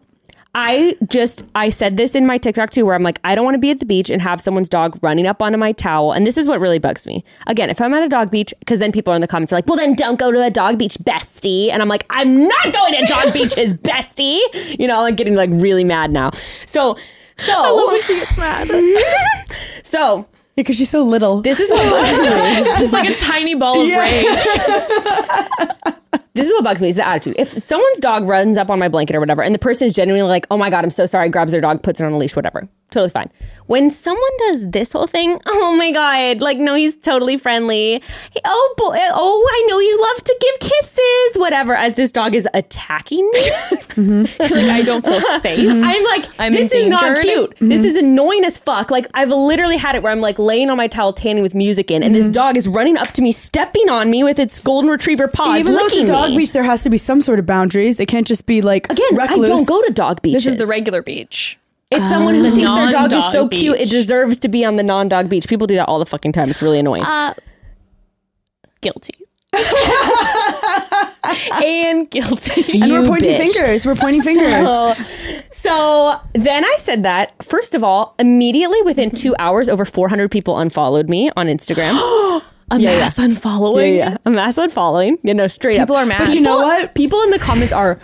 I 0.53 0.97
just 1.07 1.45
I 1.55 1.69
said 1.69 1.95
this 1.95 2.13
in 2.13 2.25
my 2.25 2.37
TikTok 2.37 2.71
too, 2.71 2.85
where 2.85 2.93
I'm 2.93 3.03
like, 3.03 3.19
I 3.23 3.35
don't 3.35 3.45
want 3.45 3.55
to 3.55 3.59
be 3.59 3.69
at 3.71 3.79
the 3.79 3.85
beach 3.85 4.09
and 4.09 4.21
have 4.21 4.41
someone's 4.41 4.67
dog 4.67 4.99
running 5.01 5.25
up 5.25 5.41
onto 5.41 5.57
my 5.57 5.71
towel, 5.71 6.11
and 6.11 6.27
this 6.27 6.37
is 6.37 6.45
what 6.47 6.59
really 6.59 6.77
bugs 6.79 7.07
me. 7.07 7.23
Again, 7.47 7.69
if 7.69 7.79
I'm 7.79 7.93
at 7.93 8.03
a 8.03 8.09
dog 8.09 8.31
beach, 8.31 8.53
because 8.59 8.79
then 8.79 8.91
people 8.91 9.13
are 9.13 9.15
in 9.15 9.21
the 9.21 9.29
comments 9.29 9.53
are 9.53 9.55
like, 9.55 9.65
well, 9.67 9.77
then 9.77 9.93
don't 9.95 10.19
go 10.19 10.29
to 10.31 10.43
a 10.43 10.49
dog 10.49 10.77
beach, 10.77 10.97
bestie, 11.03 11.69
and 11.71 11.81
I'm 11.81 11.87
like, 11.87 12.05
I'm 12.09 12.45
not 12.47 12.73
going 12.73 12.93
to 12.99 13.05
dog 13.07 13.31
beaches, 13.33 13.73
bestie. 13.75 14.41
You 14.77 14.87
know, 14.87 14.97
I'm 14.97 15.03
like 15.03 15.15
getting 15.15 15.35
like 15.35 15.49
really 15.53 15.85
mad 15.85 16.11
now. 16.11 16.31
So, 16.65 16.97
so 17.37 17.53
I 17.55 17.69
love 17.69 17.87
when 17.93 18.01
she 18.03 18.15
gets 18.19 18.37
mad. 18.37 18.69
so 19.83 20.27
because 20.57 20.75
she's 20.75 20.89
so 20.89 21.01
little. 21.03 21.41
this 21.41 21.61
is 21.61 21.71
what 21.71 21.89
bugs 21.89 22.21
me. 22.21 22.27
just 22.77 22.91
like 22.91 23.07
a 23.09 23.15
tiny 23.15 23.55
ball 23.55 23.79
of 23.81 23.87
Yeah. 23.87 24.01
rage. 24.01 24.25
This 26.33 26.47
is 26.47 26.53
what 26.53 26.63
bugs 26.63 26.81
me 26.81 26.89
is 26.89 26.95
the 26.95 27.05
attitude. 27.05 27.35
If 27.37 27.49
someone's 27.49 27.99
dog 27.99 28.27
runs 28.27 28.57
up 28.57 28.69
on 28.69 28.79
my 28.79 28.87
blanket 28.87 29.15
or 29.15 29.19
whatever, 29.19 29.43
and 29.43 29.53
the 29.53 29.59
person 29.59 29.85
is 29.85 29.93
genuinely 29.93 30.27
like, 30.29 30.47
"Oh 30.49 30.57
my 30.57 30.69
god, 30.69 30.85
I'm 30.85 30.91
so 30.91 31.05
sorry," 31.05 31.27
grabs 31.29 31.51
their 31.51 31.59
dog, 31.59 31.83
puts 31.83 31.99
it 31.99 32.05
on 32.05 32.13
a 32.13 32.17
leash, 32.17 32.35
whatever, 32.35 32.69
totally 32.91 33.09
fine. 33.09 33.29
When 33.67 33.89
someone 33.89 34.31
does 34.39 34.69
this 34.69 34.91
whole 34.91 35.07
thing, 35.07 35.39
oh 35.47 35.75
my 35.77 35.91
god, 35.91 36.41
like 36.41 36.57
no, 36.57 36.75
he's 36.75 36.97
totally 36.97 37.37
friendly. 37.37 38.03
Oh 38.45 38.73
boy, 38.77 38.95
eh, 38.95 39.09
oh 39.13 39.49
I 39.49 39.65
know 39.69 39.79
you 39.79 40.01
love 40.01 40.23
to 40.23 40.37
give 40.39 40.59
kisses, 40.59 41.39
whatever. 41.39 41.73
As 41.73 41.93
this 41.93 42.11
dog 42.11 42.35
is 42.35 42.47
attacking 42.53 43.25
me, 43.31 43.39
mm-hmm. 43.95 44.41
like 44.41 44.51
I 44.53 44.81
don't 44.81 45.05
feel 45.05 45.21
safe. 45.39 45.69
I'm 45.69 46.03
like, 46.03 46.25
I'm 46.37 46.51
this 46.51 46.73
is 46.73 46.89
not 46.89 47.19
cute. 47.19 47.51
Mm-hmm. 47.51 47.69
This 47.69 47.85
is 47.85 47.95
annoying 47.95 48.43
as 48.43 48.57
fuck. 48.57 48.91
Like 48.91 49.07
I've 49.13 49.31
literally 49.31 49.77
had 49.77 49.95
it 49.95 50.03
where 50.03 50.11
I'm 50.11 50.21
like 50.21 50.37
laying 50.37 50.69
on 50.69 50.77
my 50.77 50.87
towel, 50.87 51.13
tanning 51.13 51.41
with 51.41 51.55
music 51.55 51.89
in, 51.89 52.03
and 52.03 52.13
this 52.13 52.25
mm-hmm. 52.25 52.33
dog 52.33 52.57
is 52.57 52.67
running 52.67 52.97
up 52.97 53.07
to 53.13 53.21
me, 53.21 53.31
stepping 53.31 53.89
on 53.89 54.11
me 54.11 54.23
with 54.23 54.37
its 54.37 54.59
golden 54.59 54.89
retriever 54.89 55.29
paws, 55.29 55.59
Even 55.59 55.73
though 55.73 55.85
it's 55.85 55.97
a 55.97 56.05
dog 56.05 56.31
me. 56.31 56.37
beach, 56.39 56.51
there 56.51 56.63
has 56.63 56.83
to 56.83 56.89
be 56.89 56.97
some 56.97 57.21
sort 57.21 57.39
of 57.39 57.45
boundaries. 57.45 57.99
It 58.01 58.07
can't 58.07 58.27
just 58.27 58.45
be 58.45 58.61
like 58.61 58.91
Again, 58.91 59.15
recluse. 59.15 59.45
I 59.45 59.47
don't 59.47 59.67
go 59.67 59.81
to 59.85 59.93
dog 59.93 60.21
beaches. 60.21 60.43
This 60.43 60.53
is 60.53 60.57
the 60.57 60.67
regular 60.67 61.01
beach. 61.01 61.57
It's 61.91 62.07
someone 62.07 62.35
who 62.35 62.41
The 62.43 62.51
thinks 62.51 62.71
their 62.71 62.89
dog 62.89 63.11
is 63.13 63.23
so 63.31 63.41
non-dog 63.41 63.51
cute, 63.51 63.77
it 63.79 63.89
deserves 63.89 64.37
to 64.39 64.47
be 64.47 64.63
on 64.63 64.77
the 64.77 64.83
non-dog 64.83 65.27
beach. 65.29 65.47
People 65.47 65.67
do 65.67 65.75
that 65.75 65.87
all 65.87 65.99
the 65.99 66.05
fucking 66.05 66.31
time. 66.31 66.49
It's 66.49 66.61
really 66.61 66.79
annoying. 66.79 67.03
Uh, 67.03 67.33
guilty. 68.81 69.13
and 71.63 72.09
guilty. 72.09 72.79
And 72.81 72.91
we're 72.91 73.03
pointing 73.03 73.33
bitch. 73.33 73.37
fingers. 73.53 73.85
We're 73.85 73.95
pointing 73.95 74.21
fingers. 74.21 74.65
So, 74.65 74.93
so 75.51 76.19
then 76.33 76.63
I 76.65 76.75
said 76.79 77.03
that. 77.03 77.33
First 77.43 77.75
of 77.75 77.83
all, 77.83 78.15
immediately 78.19 78.81
within 78.83 79.11
two 79.11 79.35
hours, 79.39 79.67
over 79.69 79.83
400 79.85 80.31
people 80.31 80.57
unfollowed 80.57 81.09
me 81.09 81.29
on 81.35 81.47
Instagram. 81.47 81.91
A 82.71 82.79
mass 82.79 83.17
unfollowing. 83.19 83.97
yeah, 83.97 84.11
yeah. 84.11 84.17
A 84.25 84.29
mass 84.31 84.55
unfollowing. 84.57 85.17
You 85.23 85.33
know, 85.33 85.47
straight 85.47 85.77
People 85.77 85.97
up. 85.97 86.03
are 86.03 86.05
mad. 86.05 86.19
But 86.19 86.33
you 86.33 86.39
know 86.39 86.55
what? 86.55 86.95
People 86.95 87.21
in 87.23 87.31
the 87.31 87.39
comments 87.39 87.73
are 87.73 87.99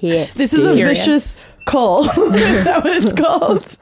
pissed. 0.00 0.38
This 0.38 0.54
is 0.54 0.64
a 0.64 0.72
Furious. 0.72 0.98
vicious 1.04 1.42
cull. 1.68 2.04
is 2.34 2.64
that 2.64 2.82
what 2.82 2.96
it's 2.96 3.12
called? 3.12 3.76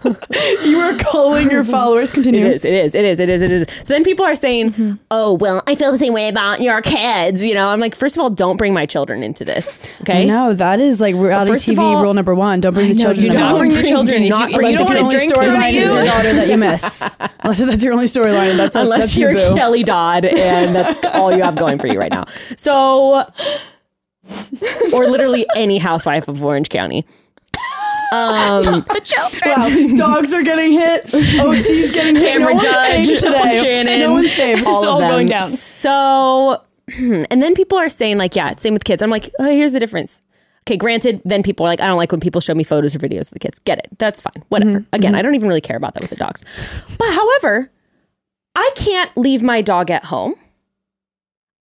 you 0.67 0.79
are 0.79 0.97
culling 0.99 1.51
your 1.51 1.65
followers. 1.65 2.13
Continue. 2.13 2.47
It 2.47 2.53
is, 2.55 2.65
it 2.65 2.75
is, 2.75 2.95
it 2.95 3.05
is, 3.05 3.21
it 3.21 3.31
is, 3.31 3.43
it 3.43 3.53
is. 3.53 3.67
So 3.85 3.95
then 3.95 4.05
people 4.05 4.25
are 4.25 4.37
saying, 4.37 4.73
mm-hmm. 4.73 4.95
oh, 5.11 5.35
well, 5.35 5.63
I 5.67 5.75
feel 5.75 5.93
the 5.93 5.99
same 5.99 6.13
way 6.13 6.29
about 6.29 6.61
your 6.61 6.83
kids. 6.83 7.45
You 7.45 7.55
know, 7.55 7.69
I'm 7.69 7.81
like, 7.81 7.95
first 7.95 8.17
of 8.17 8.23
all, 8.23 8.31
don't 8.31 8.57
bring 8.57 8.75
my 8.75 8.87
children 8.87 9.23
into 9.23 9.45
this. 9.45 9.87
Okay. 10.03 10.25
No, 10.27 10.55
that 10.55 10.81
is 10.81 11.01
like 11.01 11.15
reality 11.15 11.53
First 11.53 11.69
TV 11.69 11.79
all- 11.79 12.03
rule 12.03 12.15
number 12.15 12.35
one. 12.35 12.61
Don't 12.61 12.75
bring 12.75 12.89
the 12.89 12.95
children. 13.01 13.21
do 13.21 13.27
into 13.27 13.39
not 13.39 13.59
bring 13.59 13.71
the 13.71 13.83
children. 13.89 14.23
Do 14.23 14.29
not 14.29 14.51
you, 14.51 14.57
bring 14.57 14.73
you 14.73 14.79
don't 14.79 14.91
Unless 14.91 15.03
want 15.03 15.13
to 15.13 15.17
drink 15.19 15.35
storyline 15.35 15.69
is 15.69 15.93
your 15.93 16.05
daughter 16.05 16.33
that 16.33 16.49
you 16.49 16.57
miss. 16.57 17.03
Unless 17.41 17.59
that's 17.59 17.85
your 17.85 17.93
only 17.93 18.07
storyline. 18.07 18.57
That's 18.57 18.77
Unless 18.77 19.01
that's 19.01 19.19
you're 19.19 19.33
your 19.33 19.51
boo. 19.51 19.57
Kelly 19.57 19.85
Dodd 19.85 20.25
and 20.25 20.75
that's 20.75 21.05
all 21.15 21.35
you 21.35 21.43
have 21.43 21.57
going 21.57 21.79
for 21.79 21.87
you 21.87 21.99
right 21.99 22.11
now. 22.11 22.25
So, 22.57 23.25
or 24.93 25.07
literally 25.07 25.47
any 25.55 25.79
housewife 25.79 26.29
of 26.29 26.43
Orange 26.43 26.69
County. 26.69 27.07
Um, 28.13 28.85
Wow, 29.47 29.69
dogs 29.97 30.33
are 30.33 30.43
getting 30.43 30.73
hit. 30.73 31.05
OC's 31.15 31.91
getting 31.93 32.17
hit. 32.17 32.35
Tamara 32.35 32.55
no 32.55 32.55
one's 32.55 32.63
Judge, 32.63 33.07
safe 33.09 33.21
today. 33.21 33.61
Shannon, 33.63 34.01
no 34.01 34.13
one's 34.13 34.33
safe. 34.33 34.67
all 34.67 34.75
It's 34.81 34.83
of 34.85 34.89
all 34.95 34.99
them. 35.01 35.11
going 35.11 35.27
down. 35.29 35.43
So, 35.49 36.63
and 36.99 37.43
then 37.43 37.55
people 37.55 37.79
are 37.79 37.89
saying 37.89 38.19
like, 38.19 38.37
yeah, 38.37 38.55
same 38.57 38.75
with 38.75 38.85
kids. 38.85 39.03
I'm 39.03 39.11
like, 39.11 39.31
oh, 39.39 39.47
here's 39.51 39.73
the 39.73 39.81
difference. 39.81 40.23
Okay, 40.67 40.77
granted, 40.77 41.21
then 41.25 41.43
people 41.45 41.65
are 41.65 41.69
like, 41.69 41.81
I 41.81 41.87
don't 41.87 41.97
like 41.97 42.11
when 42.11 42.21
people 42.21 42.41
show 42.41 42.55
me 42.55 42.65
photos 42.65 42.95
or 42.97 42.99
videos 42.99 43.29
of 43.29 43.31
the 43.31 43.39
kids. 43.39 43.59
Get 43.61 43.79
it? 43.79 43.89
That's 43.99 44.21
fine. 44.21 44.33
Mm-hmm, 44.35 44.45
Whatever. 44.49 44.71
Mm-hmm. 44.81 44.95
Again, 44.95 45.15
I 45.15 45.23
don't 45.23 45.35
even 45.37 45.47
really 45.49 45.61
care 45.61 45.77
about 45.77 45.95
that 45.95 46.01
with 46.03 46.11
the 46.11 46.17
dogs. 46.17 46.45
But 46.99 47.13
however, 47.15 47.71
I 48.57 48.71
can't 48.75 49.17
leave 49.17 49.43
my 49.43 49.63
dog 49.63 49.91
at 49.91 50.05
home. 50.07 50.35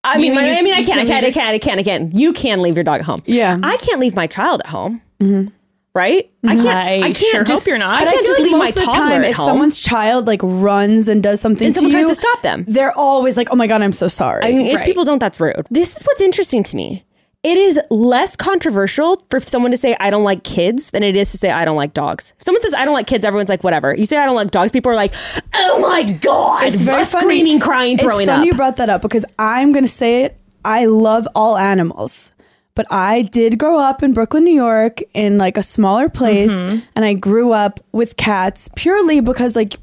I 0.03 0.17
mean, 0.17 0.35
mean, 0.35 0.35
my, 0.35 0.57
I 0.57 0.61
mean, 0.61 0.73
I 0.73 0.79
you 0.79 0.85
can't, 0.85 0.99
I 0.99 1.03
can 1.05 1.07
can't, 1.23 1.25
I 1.25 1.31
can't, 1.31 1.55
I 1.55 1.59
can't, 1.59 1.79
I 1.79 1.83
can't. 1.83 2.13
You 2.15 2.31
can 2.33 2.61
leave 2.61 2.75
your 2.75 2.83
dog 2.83 2.99
at 2.99 3.05
home. 3.05 3.21
Yeah. 3.25 3.57
I 3.63 3.77
can't 3.77 3.99
leave 3.99 4.15
my 4.15 4.27
child 4.27 4.61
at 4.63 4.67
home. 4.69 5.01
Mm-hmm. 5.19 5.49
Right? 5.95 6.29
I 6.45 6.55
can't. 6.57 6.67
I 6.67 6.95
I, 6.97 7.01
can't 7.13 7.17
sure 7.47 7.55
hope 7.55 7.65
you're 7.65 7.77
not. 7.77 8.01
I 8.01 8.05
But 8.05 8.11
can't 8.11 8.23
I 8.23 8.27
just 8.27 8.39
like 8.39 8.43
leave 8.43 8.51
my 8.51 8.57
most 8.59 8.77
of 8.77 8.85
the 8.85 8.91
time, 8.91 9.21
at 9.23 9.29
if 9.29 9.35
home. 9.37 9.45
someone's 9.47 9.79
child 9.79 10.27
like 10.27 10.41
runs 10.43 11.07
and 11.07 11.23
does 11.23 11.39
something 11.39 11.65
and 11.67 11.73
to 11.73 11.79
someone 11.79 11.91
you, 11.97 12.03
tries 12.03 12.15
to 12.17 12.21
stop 12.21 12.41
them. 12.41 12.65
they're 12.67 12.91
always 12.97 13.37
like, 13.37 13.47
"Oh 13.51 13.55
my 13.55 13.65
god, 13.65 13.81
I'm 13.81 13.93
so 13.93 14.07
sorry." 14.09 14.43
I 14.43 14.51
mean, 14.51 14.65
if 14.67 14.75
Right. 14.75 14.85
people 14.85 15.05
don't, 15.05 15.19
that's 15.19 15.39
rude. 15.39 15.65
This 15.71 15.95
is 15.95 16.03
what's 16.03 16.19
interesting 16.21 16.63
to 16.65 16.75
me. 16.75 17.05
It 17.43 17.57
is 17.57 17.79
less 17.91 18.35
controversial 18.35 19.23
for 19.29 19.39
someone 19.39 19.69
to 19.71 19.77
say 19.77 19.95
I 19.99 20.09
don't 20.09 20.23
like 20.23 20.43
kids 20.43 20.89
than 20.89 21.03
it 21.03 21.15
is 21.15 21.31
to 21.31 21.37
say 21.37 21.51
I 21.51 21.63
don't 21.63 21.77
like 21.77 21.93
dogs. 21.93 22.33
If 22.39 22.43
someone 22.43 22.61
says 22.63 22.73
I 22.73 22.83
don't 22.85 22.95
like 22.95 23.05
kids, 23.07 23.23
everyone's 23.23 23.49
like 23.49 23.63
whatever. 23.63 23.95
You 23.95 24.05
say 24.05 24.17
I 24.17 24.25
don't 24.25 24.35
like 24.35 24.49
dogs, 24.51 24.71
people 24.73 24.91
are 24.91 24.95
like, 24.95 25.13
oh 25.53 25.79
my 25.79 26.03
god, 26.11 26.63
it's 26.73 26.81
very 26.81 27.05
funny. 27.05 27.23
screaming, 27.23 27.59
crying, 27.59 27.97
throwing 27.99 28.23
it's 28.23 28.31
funny 28.31 28.41
up. 28.41 28.51
you 28.51 28.53
brought 28.57 28.77
that 28.77 28.89
up 28.89 29.01
because 29.03 29.23
I'm 29.39 29.71
gonna 29.73 29.87
say 29.87 30.23
it. 30.23 30.37
I 30.65 30.85
love 30.87 31.27
all 31.35 31.55
animals, 31.57 32.31
but 32.75 32.85
I 32.91 33.23
did 33.23 33.57
grow 33.57 33.79
up 33.79 34.03
in 34.03 34.13
Brooklyn, 34.13 34.43
New 34.43 34.53
York, 34.53 35.01
in 35.13 35.37
like 35.37 35.57
a 35.57 35.63
smaller 35.63 36.09
place, 36.09 36.51
Mm-hmm. 36.51 36.79
and 36.95 37.05
I 37.05 37.13
grew 37.13 37.51
up 37.51 37.79
with 37.91 38.17
cats 38.17 38.69
purely 38.75 39.19
because 39.21 39.55
like 39.55 39.75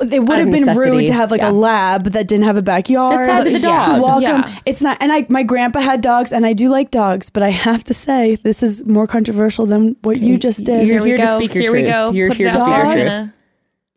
it 0.00 0.20
would 0.20 0.30
Out 0.30 0.38
have 0.38 0.50
been 0.50 0.60
necessity, 0.66 0.90
rude 0.98 1.06
to 1.08 1.12
have 1.14 1.30
like 1.30 1.40
yeah. 1.40 1.50
a 1.50 1.52
lab 1.52 2.04
that 2.10 2.28
didn't 2.28 2.44
have 2.44 2.56
a 2.56 2.62
backyard. 2.62 3.12
That's 3.18 3.26
sad 3.26 3.44
to 3.44 3.50
the 3.50 3.58
Yeah. 3.58 3.84
dog. 3.84 3.96
to 3.96 4.00
walk 4.02 4.22
Yeah. 4.22 4.42
them. 4.42 4.54
It's 4.66 4.80
not, 4.82 4.96
and 5.00 5.10
I 5.12 5.26
my 5.28 5.42
grandpa 5.42 5.80
had 5.80 6.00
dogs, 6.02 6.30
and 6.32 6.44
I 6.46 6.52
do 6.52 6.68
like 6.68 6.90
dogs, 6.90 7.30
but 7.30 7.42
I 7.42 7.50
have 7.50 7.84
to 7.84 7.94
say 7.94 8.36
this 8.42 8.62
is 8.62 8.84
more 8.86 9.06
controversial 9.06 9.66
than 9.66 9.96
what 10.02 10.18
you 10.18 10.36
just 10.38 10.64
did. 10.64 10.86
You're 10.86 10.98
Here 10.98 11.02
we 11.02 11.08
here 11.10 11.16
to 11.18 11.22
go. 11.24 11.38
speak 11.38 11.54
your 11.54 11.62
Here 11.64 11.72
we 11.72 11.82
go. 11.82 12.10
You're 12.12 12.28
Put 12.28 12.36
here 12.36 12.50
to 12.52 12.58
speak 12.58 12.68
your 12.68 13.08
truth. 13.08 13.36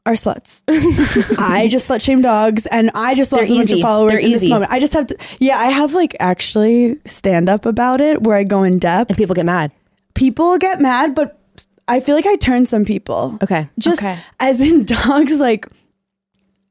Jenna. 0.05 0.13
are 0.13 0.13
sluts. 0.13 0.63
I 1.39 1.67
just 1.67 1.89
slut 1.89 2.01
shame 2.01 2.21
dogs, 2.21 2.65
and 2.65 2.91
I 2.95 3.13
just 3.15 3.31
lost 3.31 3.49
They're 3.49 3.57
a 3.57 3.59
bunch 3.59 3.71
of 3.71 3.79
followers 3.79 4.13
They're 4.13 4.25
in 4.25 4.31
this 4.31 4.43
easy. 4.43 4.51
moment. 4.51 4.71
I 4.71 4.79
just 4.79 4.93
have 4.93 5.07
to. 5.07 5.17
Yeah, 5.39 5.57
I 5.57 5.67
have 5.67 5.93
like 5.93 6.15
actually 6.19 6.99
stand 7.05 7.49
up 7.49 7.65
about 7.65 8.01
it 8.01 8.23
where 8.23 8.35
I 8.35 8.43
go 8.43 8.63
in 8.63 8.79
depth. 8.79 9.09
And 9.11 9.17
people 9.17 9.35
get 9.35 9.45
mad. 9.45 9.71
People 10.13 10.57
get 10.57 10.81
mad, 10.81 11.15
but 11.15 11.39
I 11.87 11.99
feel 11.99 12.15
like 12.15 12.25
I 12.25 12.35
turn 12.35 12.65
some 12.65 12.85
people. 12.85 13.37
Okay. 13.41 13.69
Just 13.79 14.01
Okay. 14.01 14.17
as 14.39 14.61
in 14.61 14.85
dogs, 15.05 15.39
like 15.39 15.67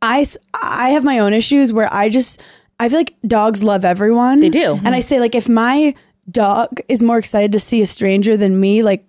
I 0.03 0.21
s- 0.23 0.39
I 0.55 0.91
have 0.91 1.05
my 1.05 1.19
own 1.19 1.33
issues 1.33 1.73
where 1.73 1.89
I 1.93 2.09
just 2.09 2.43
I 2.79 2.89
feel 2.89 2.99
like 2.99 3.15
dogs 3.27 3.63
love 3.63 3.85
everyone. 3.85 4.41
They 4.41 4.49
do. 4.49 4.75
and 4.75 4.89
I 4.89 4.99
mm-hmm. 4.99 5.01
say 5.03 5.21
like 5.21 5.35
if 5.35 5.49
my 5.49 5.95
dog 6.31 6.81
is 6.89 7.03
more 7.03 7.19
excited 7.19 7.53
to 7.53 7.61
see 7.61 7.83
a 7.83 7.87
stranger 7.87 8.37
than 8.37 8.59
me, 8.61 8.83
like. 8.83 9.05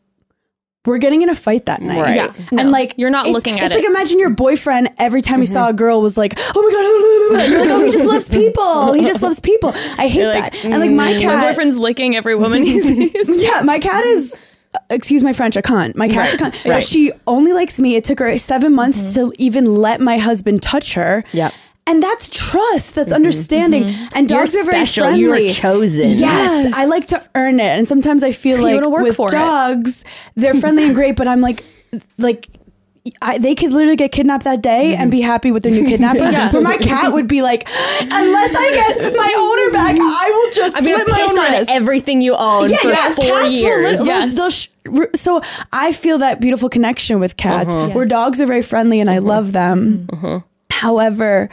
We're 0.84 0.98
getting 0.98 1.22
in 1.22 1.30
a 1.30 1.36
fight 1.36 1.68
that 1.68 1.80
night. 1.82 2.02
Right. 2.02 2.16
Yeah. 2.16 2.34
No, 2.52 2.60
and 2.60 2.72
like 2.72 2.96
you're 2.98 3.12
not 3.12 3.26
it's- 3.26 3.34
looking 3.36 3.60
at 3.60 3.66
it's 3.68 3.76
it. 3.76 3.80
It's 3.80 3.88
like 3.88 3.96
imagine 3.96 4.18
your 4.18 4.32
boyfriend 4.32 4.90
every 4.98 5.22
time 5.22 5.40
he 5.40 5.46
saw 5.46 5.70
a 5.70 5.74
girl 5.74 6.02
was 6.02 6.18
like, 6.18 6.34
oh 6.56 6.62
my 6.62 6.72
god, 6.72 7.52
you're 7.52 7.60
like, 7.66 7.70
oh, 7.72 7.86
he 7.86 7.92
just 7.92 8.06
loves 8.06 8.28
people. 8.28 8.94
He 8.94 9.06
just 9.06 9.22
loves 9.22 9.40
people. 9.40 9.74
I 9.98 10.08
hate 10.08 10.26
like, 10.26 10.54
that. 10.54 10.66
And 10.66 10.80
like 10.80 10.92
my 10.92 11.14
mm. 11.14 11.26
My 11.26 11.48
boyfriend's 11.48 11.78
licking 11.78 12.16
every 12.16 12.34
woman 12.34 12.64
he 12.64 12.80
sees. 12.80 13.44
yeah, 13.44 13.62
my 13.62 13.78
cat 13.78 14.04
is. 14.06 14.48
Uh, 14.74 14.80
excuse 14.90 15.22
my 15.22 15.34
French, 15.34 15.56
a 15.56 15.62
cunt. 15.62 15.96
My 15.96 16.08
cat's 16.08 16.34
a 16.34 16.38
cunt. 16.38 16.64
But 16.64 16.70
right. 16.70 16.84
she 16.84 17.12
only 17.28 17.54
likes 17.54 17.80
me. 17.80 17.96
It 17.96 18.04
took 18.04 18.20
her 18.20 18.40
seven 18.40 18.74
months 18.74 19.18
mm-hmm. 19.18 19.30
to 19.30 19.36
even 19.38 19.66
let 19.76 20.02
my 20.02 20.18
husband 20.18 20.64
touch 20.64 20.94
her. 20.94 21.24
Yep. 21.34 21.54
And 21.92 22.02
that's 22.02 22.30
trust. 22.30 22.96
That's 22.96 23.08
mm-hmm, 23.10 23.14
understanding. 23.16 23.84
Mm-hmm. 23.84 24.16
And 24.16 24.30
You're 24.32 24.40
dogs 24.40 24.56
are 24.56 24.64
very 24.64 24.86
special. 24.86 25.04
friendly. 25.04 25.22
You 25.22 25.50
are 25.50 25.50
chosen. 25.54 26.08
Yes, 26.08 26.20
Yes. 26.20 26.78
I 26.78 26.86
like 26.86 27.08
to 27.08 27.20
earn 27.36 27.60
it. 27.60 27.78
And 27.78 27.86
sometimes 27.88 28.24
I 28.24 28.32
feel 28.32 28.62
like 28.62 28.82
with 28.86 29.16
for 29.18 29.28
it. 29.28 29.32
dogs, 29.34 30.06
they're 30.36 30.56
friendly 30.56 30.86
and 30.86 30.96
great, 30.96 31.16
but 31.18 31.28
I'm 31.28 31.42
like, 31.42 31.64
like. 32.18 32.48
I, 33.20 33.40
they 33.40 33.56
could 33.56 33.72
literally 33.72 33.96
get 33.96 34.12
kidnapped 34.12 34.44
that 34.44 34.62
day 34.62 34.94
and 34.96 35.10
be 35.10 35.22
happy 35.22 35.52
with 35.52 35.64
their 35.64 35.72
new 35.74 35.86
kidnapper. 35.86 36.20
Yeah. 36.32 36.52
Where 36.52 36.62
my 36.62 36.78
cat 36.78 37.12
would 37.12 37.28
be 37.28 37.42
like, 37.42 37.68
unless 38.00 38.54
I 38.56 38.72
get 38.76 39.14
my 39.18 39.34
owner 39.40 39.72
back, 39.74 39.96
I 40.00 40.30
will 40.32 40.54
just 40.54 40.78
I'm 40.78 40.84
slit 40.84 41.08
my 41.10 41.22
own 41.22 41.40
on 41.40 41.52
wrist. 41.52 41.72
everything 41.72 42.22
you 42.22 42.36
own 42.36 42.70
Yeah, 42.70 42.78
for 42.78 42.88
yes, 42.90 43.16
four 43.16 43.26
cats 43.26 43.42
will 43.42 43.50
years. 43.50 43.98
they'll- 43.98 44.06
Yes. 44.06 44.36
they'll 44.36 44.52
sh- 44.52 44.68
so 45.16 45.42
I 45.74 45.94
feel 45.94 46.20
that 46.20 46.40
beautiful 46.42 46.70
connection 46.70 47.20
with 47.20 47.38
cats 47.38 47.74
Uh-huh. 47.74 47.90
where 47.90 48.06
Yes. 48.06 48.10
dogs 48.12 48.40
are 48.40 48.46
very 48.46 48.62
friendly 48.62 49.00
and 49.00 49.10
I 49.10 49.18
mm-hmm. 49.18 49.26
love 49.34 49.52
them. 49.52 50.08
However, 50.70 51.50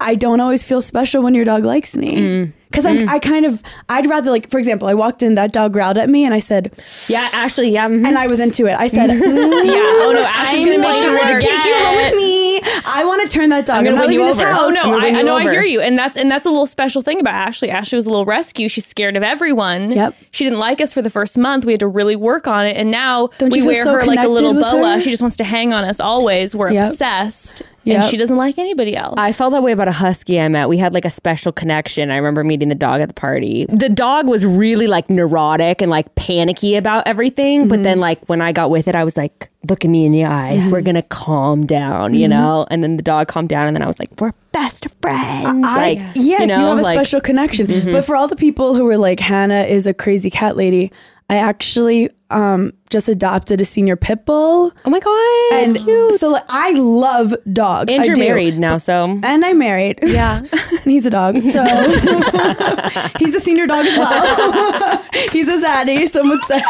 I 0.00 0.14
don't 0.14 0.40
always 0.40 0.64
feel 0.64 0.80
special 0.80 1.22
when 1.22 1.34
your 1.34 1.44
dog 1.44 1.64
likes 1.64 1.96
me. 1.96 2.16
Mm. 2.16 2.52
Because 2.70 2.84
I'm, 2.86 3.08
I 3.08 3.18
kind 3.18 3.46
of, 3.46 3.62
I'd 3.88 4.06
rather 4.06 4.30
like, 4.30 4.50
for 4.50 4.58
example, 4.58 4.88
I 4.88 4.94
walked 4.94 5.22
in, 5.22 5.36
that 5.36 5.52
dog 5.52 5.72
growled 5.72 5.96
at 5.98 6.10
me, 6.10 6.24
and 6.24 6.34
I 6.34 6.38
said, 6.38 6.72
yeah, 7.08 7.26
Ashley. 7.34 7.70
Yeah. 7.70 7.88
mhm. 7.88 8.06
and 8.06 8.18
I 8.18 8.26
was 8.26 8.40
into 8.40 8.66
it. 8.66 8.74
I 8.78 8.88
said, 8.88 9.08
mm, 9.10 9.20
yeah. 9.20 9.22
Oh 9.24 10.10
no, 10.14 10.20
I'm 10.20 10.26
Ashley's 10.26 10.66
gonna 10.66 10.78
make 10.78 11.02
you 11.02 11.10
work. 11.12 11.42
take 11.42 11.64
you 11.64 11.74
home 11.74 11.96
with 11.96 12.14
me. 12.16 12.60
I 12.86 13.04
want 13.06 13.22
to 13.22 13.28
turn 13.28 13.48
that 13.50 13.64
dog. 13.66 13.78
I'm, 13.78 13.84
gonna 13.84 13.96
not 13.96 14.06
win 14.06 14.12
you 14.14 14.20
leaving 14.20 14.32
this 14.36 14.40
over. 14.40 14.48
house. 14.52 14.60
Oh 14.64 14.68
no, 14.70 14.98
I, 14.98 15.06
I 15.18 15.22
know. 15.22 15.36
I 15.36 15.42
hear 15.50 15.62
you, 15.62 15.80
and 15.80 15.96
that's 15.98 16.16
and 16.16 16.30
that's 16.30 16.44
a 16.46 16.50
little 16.50 16.66
special 16.66 17.00
thing 17.02 17.20
about 17.20 17.34
Ashley. 17.34 17.70
Ashley 17.70 17.96
was 17.96 18.06
a 18.06 18.10
little 18.10 18.24
rescue. 18.26 18.68
She's 18.68 18.84
scared 18.86 19.16
of 19.16 19.22
everyone. 19.22 19.92
Yep. 19.92 20.14
She 20.32 20.44
didn't 20.44 20.58
like 20.58 20.80
us 20.80 20.92
for 20.92 21.00
the 21.02 21.10
first 21.10 21.38
month. 21.38 21.64
We 21.64 21.72
had 21.72 21.80
to 21.80 21.88
really 21.88 22.16
work 22.16 22.46
on 22.46 22.66
it, 22.66 22.76
and 22.76 22.90
now 22.90 23.28
Don't 23.38 23.50
we 23.52 23.62
wear 23.62 23.84
so 23.84 23.92
her 23.92 24.04
like 24.04 24.18
a 24.24 24.28
little 24.28 24.52
boa. 24.54 24.94
her? 24.96 25.00
She 25.00 25.10
just 25.10 25.22
wants 25.22 25.36
to 25.38 25.44
hang 25.44 25.72
on 25.72 25.84
us 25.84 26.00
always. 26.00 26.54
We're 26.54 26.72
Yep. 26.72 26.84
obsessed, 26.84 27.62
Yep. 27.84 27.96
and 28.02 28.10
she 28.10 28.16
doesn't 28.16 28.36
like 28.36 28.58
anybody 28.58 28.96
else. 28.96 29.14
I 29.18 29.32
felt 29.32 29.52
that 29.52 29.62
way 29.62 29.72
about 29.72 29.88
a 29.88 29.92
husky 29.92 30.40
I 30.40 30.48
met. 30.48 30.68
We 30.68 30.78
had 30.78 30.92
like 30.92 31.04
a 31.04 31.10
special 31.10 31.52
connection. 31.52 32.10
I 32.10 32.16
remember 32.16 32.42
meeting 32.42 32.57
the 32.66 32.74
dog 32.74 33.00
at 33.00 33.08
the 33.08 33.14
party. 33.14 33.66
The 33.68 33.88
dog 33.88 34.26
was 34.26 34.44
really 34.44 34.86
like 34.88 35.08
neurotic 35.08 35.80
and 35.80 35.90
like 35.90 36.12
panicky 36.16 36.74
about 36.74 37.06
everything. 37.06 37.68
But 37.68 37.76
Mm-hmm. 37.76 37.82
then, 37.84 38.00
like, 38.00 38.28
when 38.28 38.40
I 38.40 38.50
got 38.50 38.70
with 38.70 38.88
it, 38.88 38.96
I 38.96 39.04
was 39.04 39.16
like, 39.16 39.48
look 39.68 39.84
at 39.84 39.90
me 39.90 40.04
in 40.04 40.10
the 40.12 40.24
eyes. 40.24 40.66
We're 40.66 40.82
going 40.82 40.96
to 40.96 41.02
calm 41.02 41.64
down, 41.66 42.14
you 42.14 42.26
Mm-hmm. 42.28 42.30
know? 42.30 42.66
And 42.70 42.82
then 42.82 42.96
the 42.96 43.02
dog 43.04 43.28
calmed 43.28 43.48
down. 43.48 43.68
And 43.68 43.76
then 43.76 43.82
I 43.82 43.86
was 43.86 43.98
like, 44.00 44.20
we're 44.20 44.32
best 44.50 44.88
friends. 45.00 45.64
I, 45.64 45.76
like, 45.76 45.98
yes, 45.98 46.16
you 46.16 46.32
you, 46.40 46.46
know, 46.48 46.54
have 46.70 46.78
a 46.78 46.82
like, 46.82 46.96
mm-hmm. 46.96 46.96
special 46.96 47.20
connection. 47.20 47.66
But 47.92 48.04
for 48.04 48.16
all 48.16 48.26
the 48.26 48.34
people 48.36 48.74
who 48.74 48.84
were 48.84 48.96
like, 48.96 49.20
Hannah 49.20 49.62
is 49.62 49.86
a 49.86 49.94
crazy 49.94 50.30
cat 50.30 50.56
lady, 50.56 50.90
I 51.30 51.36
actually 51.36 52.08
um, 52.30 52.72
just 52.90 53.08
adopted 53.08 53.60
a 53.60 53.64
senior 53.64 53.96
pit 53.96 54.24
bull. 54.26 54.72
oh 54.84 54.90
my 54.90 55.00
God. 55.00 55.62
And 55.62 55.80
so 56.12 56.28
like, 56.30 56.44
I 56.48 56.72
love 56.72 57.34
dogs. 57.52 57.92
and 57.92 58.02
I 58.02 58.04
you're 58.06 58.14
do. 58.14 58.20
married 58.20 58.58
now. 58.58 58.78
So 58.78 59.04
And 59.22 59.44
I'm 59.44 59.58
married. 59.58 59.98
yeah. 60.02 60.38
and 60.52 60.80
he's 60.84 61.06
a 61.06 61.10
dog. 61.10 61.40
So 61.42 61.62
he's 63.18 63.34
a 63.34 63.40
senior 63.40 63.66
dog 63.66 63.84
as 63.86 63.96
well. 63.96 65.02
he's 65.32 65.48
a 65.48 65.58
zaddy, 65.64 66.06
some 66.08 66.28
would 66.28 66.42
say. 66.44 66.60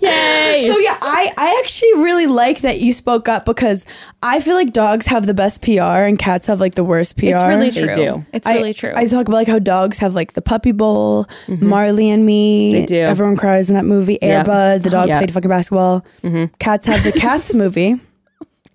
yay. 0.00 0.66
So 0.66 0.78
yeah, 0.78 0.96
I, 1.00 1.32
I 1.36 1.60
actually 1.62 1.94
really 2.02 2.26
like 2.26 2.60
that 2.60 2.80
you 2.80 2.92
spoke 2.92 3.28
up 3.28 3.44
because 3.44 3.86
I 4.22 4.40
feel 4.40 4.54
like 4.54 4.72
dogs 4.72 5.06
have 5.06 5.26
the 5.26 5.34
best 5.34 5.62
PR 5.62 5.80
and 6.04 6.18
cats 6.18 6.46
have 6.46 6.60
like 6.60 6.74
the 6.74 6.84
worst 6.84 7.16
PR. 7.16 7.26
It's 7.26 7.42
really 7.42 7.70
They 7.70 7.84
true. 7.84 7.94
do. 7.94 8.26
It's 8.32 8.46
I- 8.46 8.54
really 8.54 8.74
true. 8.74 8.92
I 8.94 9.06
talk 9.06 9.28
about 9.28 9.36
like 9.36 9.48
how 9.48 9.58
dogs 9.58 9.98
have 9.98 10.14
like 10.14 10.32
the 10.34 10.42
puppy 10.42 10.72
bowl, 10.72 11.26
Marley 11.48 12.10
and 12.10 12.24
me. 12.26 12.72
They 12.72 12.86
do. 12.86 12.96
Everyone 13.00 13.36
cries 13.36 13.68
in 13.70 13.74
that 13.76 13.84
movie. 13.84 14.18
Yep. 14.22 14.46
Air 14.86 14.90
Bud, 14.90 14.90
the 14.90 14.96
dog 14.96 15.08
Yep. 15.08 15.18
played 15.20 15.32
fucking 15.34 15.48
basketball. 15.50 16.04
Mm-hmm. 16.22 16.54
Cats 16.58 16.86
have 16.86 17.02
the 17.04 17.12
cats 17.20 17.54
movie. 17.54 18.00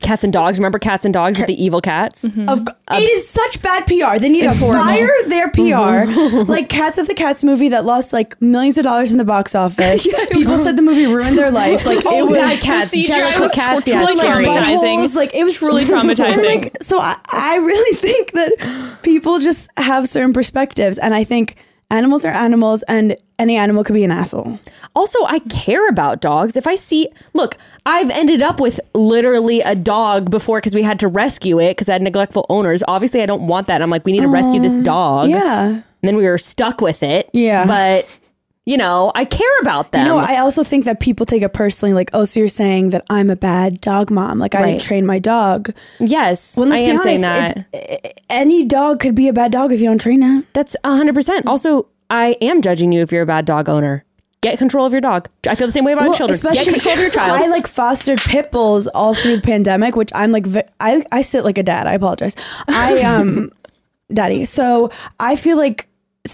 Cats 0.01 0.24
and 0.24 0.34
dogs. 0.34 0.58
Remember 0.58 0.80
cats 0.80 1.06
and 1.06 1.13
dogs 1.13 1.38
with 1.38 1.46
the 1.46 1.63
evil 1.63 1.80
cats? 1.80 2.25
Mm-hmm. 2.25 2.50
Of, 2.50 2.65
it 2.91 3.03
is 3.03 3.30
such 3.30 3.62
bad 3.62 3.86
PR. 3.86 4.18
They 4.18 4.30
need 4.30 4.41
to 4.41 4.53
fire 4.53 5.08
their 5.27 5.50
PR. 5.51 5.62
Mm-hmm. 6.10 6.50
like 6.50 6.70
Cats 6.70 6.98
of 6.98 7.08
the 7.08 7.13
Cats 7.13 7.44
movie 7.44 7.70
that 7.70 7.86
lost 7.86 8.12
like 8.12 8.41
millions 8.41 8.80
of 8.80 8.84
dollars 8.84 9.12
in 9.12 9.20
the 9.20 9.25
box 9.25 9.53
office. 9.53 10.08
People 10.32 10.58
said 10.58 10.75
the 10.75 10.82
movie 10.82 11.06
ruined 11.06 11.38
their 11.38 11.51
life. 11.51 11.86
Like 11.86 12.00
it 12.00 12.06
was 12.06 12.32
bad 12.34 12.60
cats. 12.62 12.89
the 12.89 13.03
CGI 13.03 13.15
Jericho 13.15 13.41
was 13.41 13.51
cats. 13.51 13.86
truly 13.86 14.00
Yeah, 14.00 14.06
like 14.08 14.18
scary. 14.18 14.46
traumatizing. 14.48 14.77
buttholes. 15.03 15.13
Like 15.15 15.36
it 15.36 15.44
was 15.44 15.58
Truly 15.58 15.84
traumatizing. 15.86 16.32
And, 16.34 16.44
like, 16.63 16.77
so 16.82 16.98
I, 17.00 17.18
I 17.27 17.58
really 17.58 17.96
think 17.98 18.32
that 18.32 18.98
people 19.03 19.38
just 19.38 19.70
have 19.77 20.10
certain 20.10 20.34
perspectives, 20.34 20.98
and 20.98 21.13
I 21.13 21.24
think 21.24 21.58
animals 21.91 22.25
are 22.25 22.33
animals, 22.33 22.83
and 22.83 23.15
any 23.38 23.57
animal 23.57 23.83
could 23.83 23.93
be 23.93 24.03
an 24.03 24.12
asshole. 24.12 24.60
Also, 24.95 25.24
I 25.25 25.39
care 25.39 25.88
about 25.89 26.21
dogs. 26.21 26.55
If 26.55 26.65
I 26.65 26.75
see, 26.75 27.10
look, 27.33 27.55
I've 27.86 28.10
ended 28.10 28.41
up 28.41 28.60
with 28.60 28.79
literally 28.93 29.62
a 29.62 29.75
dog 29.75 30.31
before 30.31 30.57
because 30.60 30.74
we 30.74 30.83
had 30.83 31.00
to 31.01 31.07
rescue 31.07 31.60
it 31.60 31.71
because 31.71 31.89
I 31.89 31.93
had 31.93 32.01
neglectful 32.01 32.45
owners. 32.50 32.83
Obviously, 32.88 33.21
I 33.21 33.25
don't 33.25 33.48
want 33.48 33.67
that. 33.67 33.81
I'm 33.81 33.89
like, 33.89 34.05
we 34.05 34.12
need 34.12 34.21
to 34.21 34.27
rescue 34.27 34.60
this 34.62 34.75
um, 34.75 34.83
dog. 34.83 35.29
Yeah. 35.29 35.67
And 35.67 35.83
then 36.01 36.15
we 36.15 36.24
were 36.24 36.38
stuck 36.38 36.81
with 36.81 37.03
it. 37.03 37.29
Yeah. 37.33 37.65
But, 37.65 38.19
you 38.65 38.77
know, 38.77 39.12
I 39.15 39.25
care 39.25 39.60
about 39.62 39.91
them. 39.91 40.06
You 40.06 40.12
No, 40.13 40.18
I 40.18 40.38
also 40.38 40.63
think 40.63 40.86
that 40.86 41.00
people 41.00 41.25
take 41.25 41.41
it 41.41 41.51
personally, 41.53 41.94
like, 41.94 42.10
oh, 42.13 42.25
so 42.25 42.39
you're 42.39 42.48
saying 42.50 42.91
that 42.91 43.03
I'm 43.10 43.30
a 43.30 43.36
bad 43.36 43.82
dog 43.82 44.12
mom, 44.12 44.38
like 44.39 44.53
I 44.53 44.62
Right. 44.62 44.70
didn't 44.74 44.82
train 44.84 45.06
my 45.06 45.18
dog. 45.20 45.72
yes, 46.00 46.56
Well, 46.58 46.72
I 46.72 46.77
am 46.77 46.98
be 46.98 47.01
saying 47.03 47.25
honest, 47.25 47.56
that. 47.74 48.13
any 48.30 48.65
dog 48.65 49.00
could 49.00 49.15
be 49.15 49.27
a 49.27 49.34
bad 49.34 49.51
dog 49.51 49.72
if 49.72 49.80
you 49.80 49.86
don't 49.88 49.98
train 50.00 50.22
it. 50.22 50.46
That's 50.53 50.75
100%. 50.84 51.48
Also, 51.48 51.88
I 52.10 52.36
am 52.41 52.62
judging 52.62 52.91
you 52.91 53.01
if 53.01 53.12
you're 53.12 53.24
a 53.24 53.25
bad 53.25 53.46
dog 53.46 53.68
owner. 53.68 54.06
Get 54.41 54.58
control 54.58 54.86
of 54.88 54.91
your 54.91 55.01
dog. 55.01 55.30
I 55.48 55.53
feel 55.56 55.68
the 55.68 55.72
same 55.74 55.86
way 55.86 55.94
about 55.94 56.08
Well, 56.10 56.15
children. 56.18 56.39
Get 56.39 56.51
especially- 56.53 56.74
control 56.74 56.94
of 56.96 57.00
your 57.01 57.10
child. 57.12 57.41
I 57.41 57.48
like 57.48 57.68
fostered 57.68 58.20
pit 58.22 58.51
bulls 58.51 58.88
all 58.88 59.13
through 59.13 59.36
the 59.38 59.41
pandemic, 59.41 59.96
which 59.96 60.10
I'm 60.15 60.32
like, 60.32 60.46
I, 60.80 61.03
I 61.12 61.22
sit 61.22 61.44
like 61.46 61.58
a 61.60 61.63
dad. 61.63 61.86
I 61.88 61.94
apologize. 61.94 62.36
I, 62.68 63.01
um, 63.01 63.51
daddy. 64.13 64.46
So 64.46 64.89
I 65.20 65.36
feel 65.36 65.58
like 65.58 65.88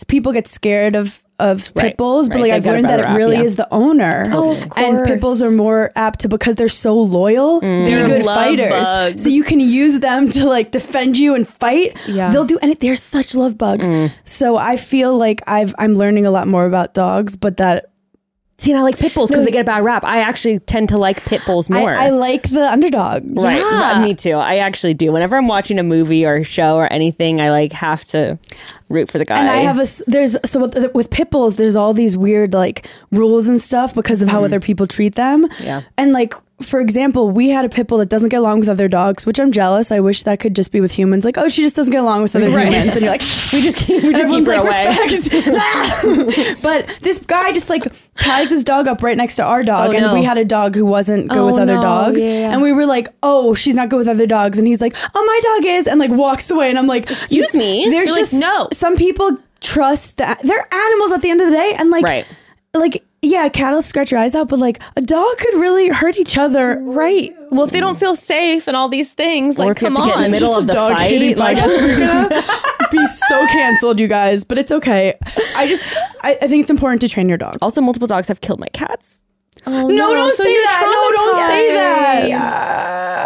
people 0.08 0.32
get 0.32 0.48
scared 0.48 0.96
of, 0.96 1.22
of 1.40 1.72
Right, 1.76 1.90
pit 1.90 1.98
bulls, 1.98 2.30
but 2.30 2.40
like 2.40 2.52
They've 2.52 2.66
I've 2.66 2.66
learned 2.66 2.86
that 2.90 3.00
it 3.00 3.06
rap, 3.06 3.16
really 3.18 3.36
yeah. 3.38 3.44
is 3.44 3.56
the 3.56 3.68
owner. 3.72 4.26
Oh, 4.34 4.52
of 4.54 4.72
And 4.76 5.06
pit 5.06 5.22
bulls 5.22 5.42
are 5.42 5.52
more 5.52 5.92
apt 5.96 6.22
to, 6.22 6.30
because 6.30 6.56
they're 6.56 6.68
so 6.70 6.96
loyal, 7.00 7.62
be 7.62 7.68
They're 7.68 8.08
good 8.08 8.26
fighters. 8.26 8.72
bugs. 8.72 9.24
So 9.24 9.30
you 9.30 9.44
can 9.44 9.60
use 9.60 10.00
them 10.00 10.30
to 10.32 10.48
like 10.48 10.72
defend 10.72 11.18
you 11.18 11.36
and 11.36 11.48
fight. 11.48 11.98
Yeah. 12.08 12.32
They'll 12.32 12.46
do 12.46 12.58
anything. 12.62 12.88
They're 12.88 12.96
such 12.96 13.36
love 13.36 13.58
bugs. 13.58 13.88
Mm. 13.88 14.12
So 14.26 14.58
I 14.58 14.78
feel 14.78 15.18
like 15.18 15.42
I've, 15.48 15.76
I'm 15.78 15.94
learning 15.96 16.26
a 16.26 16.32
lot 16.32 16.48
more 16.48 16.66
about 16.66 16.94
dogs, 16.94 17.36
but 17.36 17.58
that 17.58 17.92
See, 18.60 18.72
and 18.72 18.80
I 18.80 18.84
like 18.84 18.98
pit 18.98 19.14
bulls 19.14 19.30
because 19.30 19.46
they 19.46 19.52
get 19.52 19.62
a 19.62 19.66
bad 19.66 19.84
rap. 19.84 20.04
I 20.04 20.22
actually 20.22 20.58
tend 20.58 20.90
to 20.90 20.98
like 20.98 21.24
pit 21.26 21.42
bulls 21.46 21.70
more. 21.70 21.92
I, 21.92 22.08
I 22.08 22.10
like 22.10 22.50
the 22.50 22.68
underdog. 22.68 23.24
Right. 23.38 23.58
Yeah. 23.58 24.02
Me 24.04 24.16
too. 24.16 24.32
I 24.32 24.58
actually 24.58 24.96
do. 24.96 25.12
Whenever 25.12 25.38
I'm 25.38 25.48
watching 25.48 25.78
a 25.78 25.84
movie 25.84 26.26
or 26.26 26.38
a 26.38 26.44
show 26.44 26.76
or 26.76 26.92
anything, 26.92 27.40
I 27.40 27.52
like 27.52 27.72
have 27.74 28.04
to 28.06 28.40
root 28.90 29.12
for 29.12 29.20
the 29.20 29.26
guy. 29.26 29.38
And 29.38 29.48
I 29.48 29.58
have 29.58 29.78
a 29.78 29.86
there's 30.08 30.38
so 30.44 30.62
with, 30.62 30.96
with 30.96 31.12
pit 31.12 31.30
bulls, 31.30 31.58
there's 31.58 31.76
all 31.76 31.94
these 31.94 32.18
weird 32.18 32.54
like 32.56 32.90
rules 33.12 33.48
and 33.48 33.62
stuff 33.62 33.94
because 33.94 34.24
of 34.24 34.30
how 34.30 34.42
mm. 34.42 34.46
other 34.46 34.60
people 34.60 34.88
treat 34.88 35.14
them. 35.14 35.46
Yeah. 35.60 35.82
And 35.96 36.12
like 36.12 36.34
for 36.62 36.80
example, 36.82 37.30
we 37.30 37.50
had 37.50 37.66
a 37.66 37.70
pit 37.70 37.88
bull 37.88 38.00
that 38.00 38.10
doesn't 38.10 38.30
get 38.30 38.38
along 38.38 38.60
with 38.62 38.70
other 38.70 38.88
dogs, 38.88 39.26
which 39.28 39.40
I'm 39.40 39.52
jealous. 39.52 39.92
I 39.92 40.00
wish 40.00 40.24
that 40.24 40.40
could 40.40 40.56
just 40.56 40.72
be 40.72 40.82
with 40.82 40.92
humans. 40.92 41.24
Like, 41.24 41.38
oh, 41.38 41.50
she 41.50 41.62
just 41.62 41.76
doesn't 41.76 41.92
get 41.92 42.02
along 42.02 42.24
with 42.24 42.36
other 42.36 42.50
humans, 42.50 42.94
and 42.94 43.02
you're 43.02 43.12
like, 43.12 43.22
we 43.54 43.62
just 43.62 43.78
keep, 43.78 44.02
we 44.02 44.12
just 44.12 44.24
everyone's 44.24 44.48
keep 44.48 44.58
her 44.58 44.64
like 44.64 44.86
away. 44.86 45.18
respect. 45.18 45.48
Ah! 45.56 46.56
but 46.64 46.88
this 47.02 47.20
guy 47.26 47.52
just 47.54 47.70
like 47.70 47.84
ties 48.16 48.50
his 48.50 48.64
dog 48.64 48.88
up 48.88 49.04
right 49.04 49.16
next 49.18 49.36
to 49.36 49.44
our 49.44 49.62
dog, 49.64 49.90
Oh, 49.90 49.96
and 49.96 50.02
no. 50.08 50.14
we 50.16 50.24
had 50.24 50.38
a 50.38 50.46
dog 50.46 50.74
who 50.76 50.86
wasn't 50.86 51.30
good 51.30 51.38
Oh, 51.38 51.46
with 51.46 51.56
other 51.58 51.76
no. 51.76 51.82
dogs, 51.82 52.24
Yeah, 52.24 52.52
and 52.52 52.62
we 52.62 52.72
were 52.74 52.86
like, 52.88 53.08
oh, 53.22 53.54
she's 53.54 53.76
not 53.76 53.90
good 53.90 53.98
with 53.98 54.08
other 54.08 54.26
dogs, 54.26 54.58
and 54.58 54.66
he's 54.68 54.82
like, 54.82 54.96
oh, 55.14 55.26
my 55.26 55.40
dog 55.56 55.66
is, 55.78 55.88
and 55.88 56.00
like 56.00 56.12
walks 56.12 56.50
away, 56.50 56.70
and 56.70 56.80
I'm 56.80 56.88
like, 56.88 57.10
Excuse 57.12 57.54
me? 57.54 57.88
There's 57.90 58.08
You're 58.08 58.16
like, 58.18 58.22
just 58.30 58.34
no. 58.34 58.68
Some 58.74 58.98
people 58.98 59.38
trust 59.62 60.18
that 60.18 60.42
they're 60.44 60.74
animals 60.74 61.12
at 61.12 61.22
the 61.22 61.30
end 61.30 61.40
of 61.42 61.50
the 61.52 61.56
day, 61.56 61.76
and 61.78 61.92
like, 61.92 62.04
Right. 62.04 62.26
like 62.74 63.04
yeah, 63.22 63.50
cattle 63.50 63.82
scratch 63.82 64.12
your 64.12 64.20
eyes 64.20 64.36
out, 64.36 64.48
but 64.50 64.60
like 64.60 64.82
a 64.96 65.02
dog 65.02 65.38
could 65.38 65.56
really 65.56 65.90
hurt 65.90 66.18
each 66.18 66.38
other. 66.38 66.80
Right. 66.82 67.36
Well, 67.52 67.64
if 67.64 67.72
they 67.72 67.80
don't 67.80 67.98
feel 67.98 68.16
safe 68.16 68.68
and 68.68 68.76
all 68.78 68.90
these 68.90 69.14
things, 69.14 69.58
Or 69.58 69.66
like, 69.68 69.78
if 69.78 69.82
you 69.82 69.88
have 69.90 69.96
come 69.98 70.08
to 70.08 70.14
get 70.14 70.18
in 70.20 70.24
on. 70.26 70.32
the 70.32 70.36
middle 70.36 70.56
of 70.58 70.64
a 70.64 70.68
the 70.68 70.74
dog 70.74 70.94
fight, 70.94 71.10
hating 71.10 71.38
like- 71.38 71.58
podcast. 71.58 71.68
We're 72.00 72.30
gonna 72.30 72.90
be 72.92 73.06
so 73.08 73.48
canceled, 73.48 74.00
you 74.00 74.08
guys. 74.08 74.44
But 74.44 74.58
it's 74.58 74.72
okay. 74.72 75.16
I 75.56 75.68
just 75.68 75.92
I, 76.22 76.38
I 76.42 76.48
think 76.48 76.62
it's 76.62 76.72
important 76.72 77.02
to 77.02 77.10
train 77.10 77.28
your 77.30 77.38
dog. 77.38 77.58
Also, 77.62 77.82
multiple 77.82 78.08
dogs 78.08 78.28
have 78.28 78.42
killed 78.42 78.60
my 78.60 78.68
cats. 78.74 79.24
Oh, 79.66 79.88
No, 79.88 80.14
don't 80.14 80.34
So 80.36 80.44
say 80.44 80.54
that. 80.54 80.82
No, 80.86 81.18
don't 81.18 81.36
say 81.36 81.70
traumatized. 81.72 82.30
that. 82.30 83.17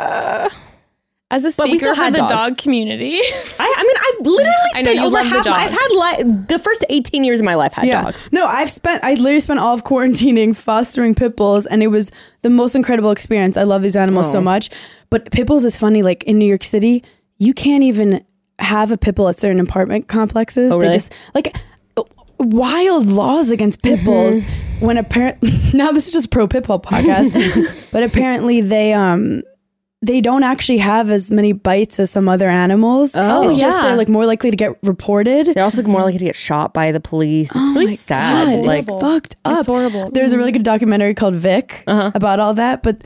As 1.32 1.46
a 1.46 1.52
But 1.58 1.70
we 1.70 1.80
speaker 1.80 1.86
still 1.86 1.96
for 1.96 2.04
had 2.04 2.13
the 2.13 2.17
dogs. 2.20 2.32
dog 2.34 2.58
community, 2.58 3.13
I, 3.60 3.76
I 3.78 3.84
mean, 3.84 3.96
I've 3.98 4.26
literally 4.28 4.72
I 4.76 4.82
know 4.82 4.91
spent 4.91 4.96
you 5.00 5.06
over 5.06 5.13
love 5.15 5.24
the 5.24 5.30
half. 5.30 5.46
My, 5.48 5.63
I've 5.63 5.72
had 5.72 6.28
li- 6.28 6.46
the 6.48 6.60
first 6.60 6.86
18 6.89 7.24
years 7.24 7.39
of 7.39 7.46
my 7.46 7.56
life 7.56 7.74
had 7.74 7.88
Yeah. 7.88 8.02
dogs. 8.04 8.30
No, 8.32 8.46
I've 8.46 8.70
spent 8.70 9.04
I 9.04 9.13
literally 9.13 9.39
spent 9.39 9.60
all 9.60 9.74
of 9.74 9.84
quarantining 9.84 10.56
fostering 10.56 11.15
pit 11.15 11.36
bulls 11.38 11.65
and 11.65 11.82
it 11.82 11.88
was 11.88 12.12
the 12.44 12.50
most 12.50 12.76
incredible 12.76 13.12
experience. 13.12 13.56
I 13.58 13.63
love 13.63 13.82
these 13.82 13.96
animals 13.96 14.28
Oh. 14.28 14.34
so 14.34 14.41
much. 14.41 14.70
But 15.10 15.32
pit 15.32 15.48
bulls 15.48 15.63
is 15.65 15.78
funny, 15.78 16.04
like 16.04 16.24
in 16.26 16.38
New 16.38 16.46
York 16.48 16.63
City, 16.63 17.04
you 17.38 17.54
can't 17.54 17.84
even 17.84 18.24
have 18.60 18.91
a 18.91 18.98
pit 18.98 19.15
bull 19.15 19.28
at 19.30 19.39
certain 19.39 19.60
apartment 19.60 20.08
complexes. 20.08 20.72
Oh, 20.72 20.76
They 20.76 20.82
really? 20.88 20.94
just 20.96 21.12
like 21.34 21.56
wild 22.39 23.06
laws 23.06 23.52
against 23.52 23.82
pit 23.84 24.04
bulls 24.04 24.41
when 24.80 24.98
apparently 24.98 25.52
now 25.74 25.91
this 25.91 26.08
is 26.08 26.13
just 26.13 26.32
pro 26.32 26.48
pit 26.48 26.65
bull 26.65 26.80
podcast 26.80 27.91
but 27.91 28.02
apparently 28.04 28.62
they 28.62 28.94
um 28.94 29.44
they 30.04 30.20
don't 30.20 30.44
actually 30.44 30.80
have 30.80 31.12
as 31.12 31.30
many 31.30 31.54
bites 31.54 32.00
as 32.00 32.10
some 32.10 32.28
other 32.28 32.50
animals 32.50 33.14
Oh. 33.16 33.44
it's 33.48 33.60
just 33.60 33.80
they're 33.82 33.96
like 33.96 34.10
more 34.10 34.26
likely 34.26 34.50
to 34.50 34.58
get 34.58 34.78
reported 34.84 35.48
They're 35.54 35.64
also 35.64 35.84
more 35.84 36.02
likely 36.02 36.18
to 36.20 36.26
get 36.26 36.36
shot 36.36 36.74
by 36.74 36.92
the 36.92 37.00
police. 37.00 37.50
It's 37.50 37.56
Oh 37.58 37.74
really 37.74 37.86
my 37.88 37.94
sad. 37.96 38.56
God, 38.62 38.66
like, 38.66 38.80
it's 38.88 39.02
fucked 39.02 39.36
up. 39.46 39.58
It's 39.60 39.68
horrible. 39.68 40.10
There's 40.12 40.34
a 40.34 40.38
really 40.38 40.52
good 40.52 40.64
documentary 40.64 41.14
called 41.14 41.36
Vic 41.36 41.84
Uh-huh. 41.88 42.12
about 42.16 42.40
all 42.40 42.54
that, 42.56 42.82
but 42.84 43.04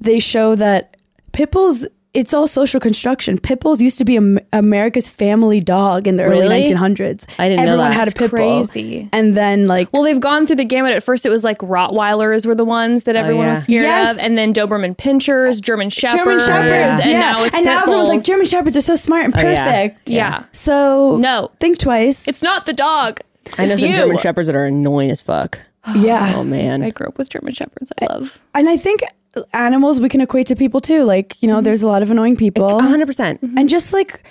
they 0.00 0.18
show 0.20 0.54
that 0.56 0.96
pit 1.32 1.50
bulls. 1.50 1.86
It's 2.14 2.32
all 2.32 2.46
social 2.46 2.78
construction. 2.78 3.38
Pit 3.38 3.58
bulls 3.58 3.82
used 3.82 3.98
to 3.98 4.04
be 4.04 4.16
America's 4.52 5.08
family 5.08 5.60
dog 5.60 6.06
in 6.06 6.16
the 6.16 6.22
early 6.22 6.46
1900s. 6.46 7.24
I 7.40 7.48
didn't 7.48 7.64
know 7.66 7.72
Everyone 7.72 7.90
that. 7.90 7.92
had 7.94 8.08
a 8.08 8.12
pit 8.12 8.30
crazy. 8.30 9.00
bull, 9.00 9.08
and 9.12 9.36
then 9.36 9.66
like 9.66 9.92
well, 9.92 10.04
they've 10.04 10.20
gone 10.20 10.46
through 10.46 10.56
the 10.56 10.64
gamut. 10.64 10.92
At 10.92 11.02
first, 11.02 11.26
it 11.26 11.30
was 11.30 11.42
like 11.42 11.58
Rottweilers 11.58 12.46
were 12.46 12.54
the 12.54 12.64
ones 12.64 13.02
that 13.04 13.16
oh, 13.16 13.20
everyone 13.20 13.46
yeah. 13.46 13.50
was 13.50 13.64
scared 13.64 13.82
Yes. 13.82 14.16
of, 14.16 14.22
and 14.24 14.38
then 14.38 14.52
Doberman 14.54 14.96
Pinschers, 14.96 15.60
German 15.60 15.90
Shepherds, 15.90 16.22
German 16.22 16.38
shepherds, 16.38 17.02
and 17.02 17.10
yeah, 17.10 17.18
now 17.20 17.42
it's 17.44 17.56
and 17.56 17.64
now 17.64 17.80
pit 17.80 17.88
everyone's 17.88 18.08
like. 18.10 18.24
German 18.24 18.46
shepherds 18.46 18.76
are 18.76 18.80
so 18.80 18.94
smart 18.96 19.24
and 19.24 19.36
Oh, 19.36 19.40
yeah. 19.40 19.64
perfect. 19.82 20.08
Yeah. 20.08 20.44
So 20.52 21.18
No. 21.18 21.50
think 21.58 21.78
twice. 21.78 22.28
It's 22.28 22.42
not 22.42 22.64
the 22.66 22.72
dog. 22.74 23.20
I 23.58 23.66
know 23.66 23.74
some 23.74 23.88
you. 23.88 23.96
German 23.96 24.18
shepherds 24.18 24.46
that 24.46 24.54
are 24.56 24.66
annoying 24.66 25.10
as 25.10 25.20
fuck. 25.20 25.58
yeah. 25.96 26.32
Oh 26.36 26.44
man. 26.44 26.82
I 26.84 26.90
grew 26.90 27.08
up 27.08 27.18
with 27.18 27.28
German 27.28 27.52
Shepherds. 27.52 27.92
I 28.00 28.06
love. 28.06 28.40
and 28.54 28.68
I 28.68 28.76
think 28.76 29.02
animals 29.52 30.00
we 30.00 30.08
can 30.08 30.20
equate 30.20 30.46
to 30.48 30.56
people 30.56 30.80
too. 30.80 31.04
Like 31.04 31.40
you 31.42 31.48
know, 31.48 31.54
Mm-hmm. 31.56 31.64
there's 31.64 31.82
a 31.82 31.86
lot 31.86 32.02
of 32.02 32.10
annoying 32.10 32.36
people, 32.36 32.64
100. 32.76 33.06
percent 33.06 33.40
and 33.42 33.68
just 33.68 33.92
like 33.92 34.22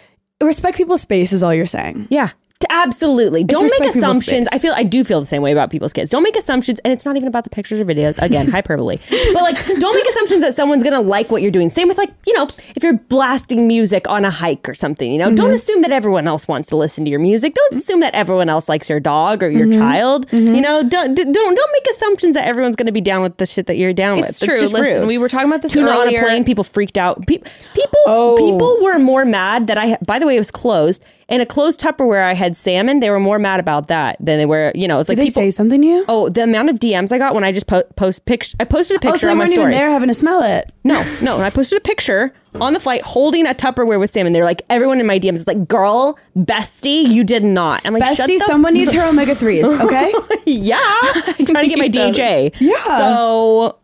respect 0.41 0.77
people's 0.77 1.01
space 1.01 1.31
is 1.33 1.41
all 1.43 1.53
you're 1.53 1.65
saying. 1.65 2.07
Yeah. 2.09 2.29
Absolutely. 2.69 3.43
Don't 3.43 3.69
make 3.79 3.89
assumptions. 3.89 4.47
I 4.51 4.59
feel 4.59 4.73
I 4.75 4.83
do 4.83 5.03
feel 5.03 5.19
the 5.19 5.25
same 5.27 5.41
way 5.41 5.51
about 5.51 5.69
people's 5.69 5.93
kids. 5.93 6.09
Don't 6.11 6.23
make 6.23 6.35
assumptions, 6.35 6.79
and 6.79 6.91
it's 6.93 7.05
not 7.05 7.15
even 7.17 7.27
about 7.27 7.43
the 7.43 7.49
pictures 7.49 7.79
or 7.79 7.85
videos. 7.85 8.21
Again, 8.21 8.47
hyperbole. 8.51 8.97
But 9.33 9.41
like, 9.43 9.65
don't 9.79 9.95
make 9.95 10.07
assumptions 10.07 10.41
that 10.41 10.53
someone's 10.53 10.83
gonna 10.83 11.01
like 11.01 11.31
what 11.31 11.41
you're 11.41 11.51
doing. 11.51 11.69
Same 11.69 11.87
with 11.87 11.97
like, 11.97 12.11
you 12.27 12.33
know, 12.33 12.47
if 12.75 12.83
you're 12.83 12.93
blasting 12.97 13.67
music 13.67 14.07
on 14.09 14.25
a 14.25 14.29
hike 14.29 14.67
or 14.67 14.73
something. 14.73 15.11
You 15.11 15.19
know, 15.19 15.33
don't 15.33 15.47
Mm-hmm. 15.47 15.53
assume 15.55 15.81
that 15.83 15.91
everyone 15.91 16.27
else 16.27 16.47
wants 16.47 16.67
to 16.69 16.75
listen 16.77 17.03
to 17.05 17.11
your 17.11 17.19
music. 17.19 17.53
Don't 17.53 17.73
assume 17.75 17.99
that 17.99 18.13
everyone 18.15 18.49
else 18.49 18.67
likes 18.69 18.89
your 18.89 18.99
dog 18.99 19.43
or 19.43 19.49
your 19.49 19.67
Mm-hmm. 19.67 19.79
child. 19.79 20.31
You 20.33 20.61
know, 20.61 20.83
don't 20.83 21.13
don't 21.15 21.33
don't 21.33 21.71
make 21.73 21.87
assumptions 21.91 22.33
that 22.35 22.47
everyone's 22.47 22.75
gonna 22.75 22.91
be 22.91 23.01
down 23.01 23.21
with 23.21 23.37
the 23.37 23.45
shit 23.45 23.65
that 23.67 23.75
you're 23.77 23.93
down 23.93 24.19
It's 24.19 24.41
with. 24.41 24.49
true. 24.49 24.59
just 24.59 24.73
Listen, 24.73 25.01
rude. 25.01 25.07
we 25.07 25.17
were 25.17 25.29
talking 25.29 25.47
about 25.47 25.61
this 25.61 25.71
tuna 25.73 25.89
earlier. 25.91 26.19
on 26.19 26.23
a 26.25 26.27
plane. 26.27 26.43
People 26.43 26.63
freaked 26.63 26.97
out. 26.97 27.25
Pe- 27.27 27.39
people, 27.73 27.99
Oh. 28.05 28.35
people 28.37 28.77
were 28.81 28.99
more 28.99 29.25
mad 29.25 29.67
that 29.67 29.77
I. 29.77 29.97
By 30.05 30.19
the 30.19 30.25
way, 30.27 30.35
it 30.35 30.39
was 30.39 30.51
closed. 30.51 31.03
In 31.33 31.41
a 31.41 31.47
closed 31.47 31.79
Tupperware, 31.79 32.21
I 32.23 32.33
had 32.35 32.55
salmon. 32.55 32.99
They 32.99 33.09
were 33.09 33.19
more 33.19 33.39
mad 33.39 33.59
about 33.59 33.87
that 33.87 34.17
than 34.19 34.37
they 34.37 34.45
were. 34.45 34.71
You 34.75 34.87
know, 34.87 34.99
it's 34.99 35.07
Did 35.09 35.17
like 35.17 35.23
they 35.25 35.29
people. 35.29 35.41
say 35.41 35.49
something 35.51 35.81
to 35.81 35.87
you? 35.87 36.05
Oh, 36.07 36.29
the 36.29 36.43
amount 36.43 36.69
of 36.69 36.77
DMs 36.77 37.11
I 37.11 37.17
got 37.17 37.33
when 37.33 37.43
I 37.43 37.51
just 37.51 37.65
po- 37.65 37.81
post 37.95 38.25
picture. 38.25 38.55
I 38.59 38.65
posted 38.65 38.97
a 38.97 38.99
Oh, 38.99 39.01
picture 39.11 39.17
so 39.17 39.25
they 39.25 39.31
on 39.31 39.37
my 39.39 39.45
weren't 39.45 39.53
even 39.57 39.69
there 39.71 39.89
having 39.89 40.09
to 40.09 40.13
smell 40.13 40.43
it. 40.43 40.71
No, 40.83 41.03
no. 41.23 41.33
And 41.37 41.43
I 41.43 41.49
posted 41.49 41.79
a 41.79 41.81
picture 41.81 42.33
on 42.61 42.73
the 42.73 42.79
flight 42.79 43.01
holding 43.01 43.47
a 43.47 43.55
Tupperware 43.55 43.99
with 43.99 44.11
salmon. 44.11 44.33
They're 44.33 44.43
like, 44.45 44.61
everyone 44.69 44.99
in 44.99 45.07
my 45.07 45.17
DMs 45.17 45.37
is 45.37 45.47
like, 45.47 45.67
girl, 45.67 46.19
bestie, 46.37 47.07
you 47.09 47.23
did 47.23 47.43
not. 47.43 47.81
I'm 47.83 47.93
like, 47.93 48.03
Bestie, 48.03 48.37
someone 48.37 48.75
needs 48.75 48.93
her 48.93 49.09
omega 49.09 49.33
threes. 49.33 49.65
Okay. 49.83 50.13
yeah, 50.45 50.77
I'm 50.79 51.45
trying 51.47 51.63
to 51.63 51.67
get 51.67 51.79
my 51.79 51.87
those. 51.87 52.15
DHA. 52.15 52.49
Yeah. 52.59 52.75
So 52.99 53.79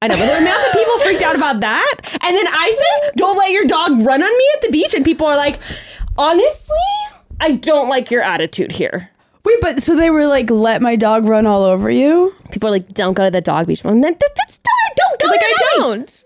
I 0.00 0.06
know, 0.08 0.14
but 0.16 0.24
the 0.26 0.38
amount 0.38 0.46
that 0.46 0.70
people 0.72 0.98
freaked 1.04 1.22
out 1.22 1.34
about 1.36 1.60
that, 1.60 1.94
and 2.22 2.36
then 2.36 2.46
I 2.46 2.70
say, 2.70 3.10
"Don't 3.16 3.36
let 3.36 3.50
your 3.50 3.66
dog 3.66 4.00
run 4.00 4.22
on 4.22 4.38
me 4.38 4.44
at 4.54 4.62
the 4.62 4.70
beach," 4.70 4.94
and 4.94 5.04
people 5.04 5.26
are 5.26 5.36
like, 5.36 5.58
"Honestly, 6.18 6.76
I 7.40 7.52
don't 7.52 7.88
like 7.88 8.10
your 8.10 8.22
attitude 8.22 8.72
here." 8.72 9.10
Wait, 9.44 9.58
but 9.60 9.82
so 9.82 9.96
they 9.96 10.10
were 10.10 10.26
like, 10.26 10.50
"Let 10.50 10.82
my 10.82 10.96
dog 10.96 11.26
run 11.26 11.46
all 11.46 11.62
over 11.64 11.90
you." 11.90 12.34
People 12.50 12.68
are 12.68 12.72
like, 12.72 12.88
"Don't 12.88 13.14
go 13.14 13.24
to 13.24 13.30
the 13.30 13.40
dog 13.40 13.66
beach." 13.66 13.82
I'm 13.84 14.00
like, 14.00 14.18
"That- 14.18 14.34
that's 14.36 14.58
not, 14.58 14.96
don't 14.96 15.20
go 15.20 15.28
Like 15.28 15.40
to 15.40 15.46
I 15.46 15.48
the 15.48 15.58
dog 15.58 15.96
beach." 15.98 16.22
don't. 16.22 16.24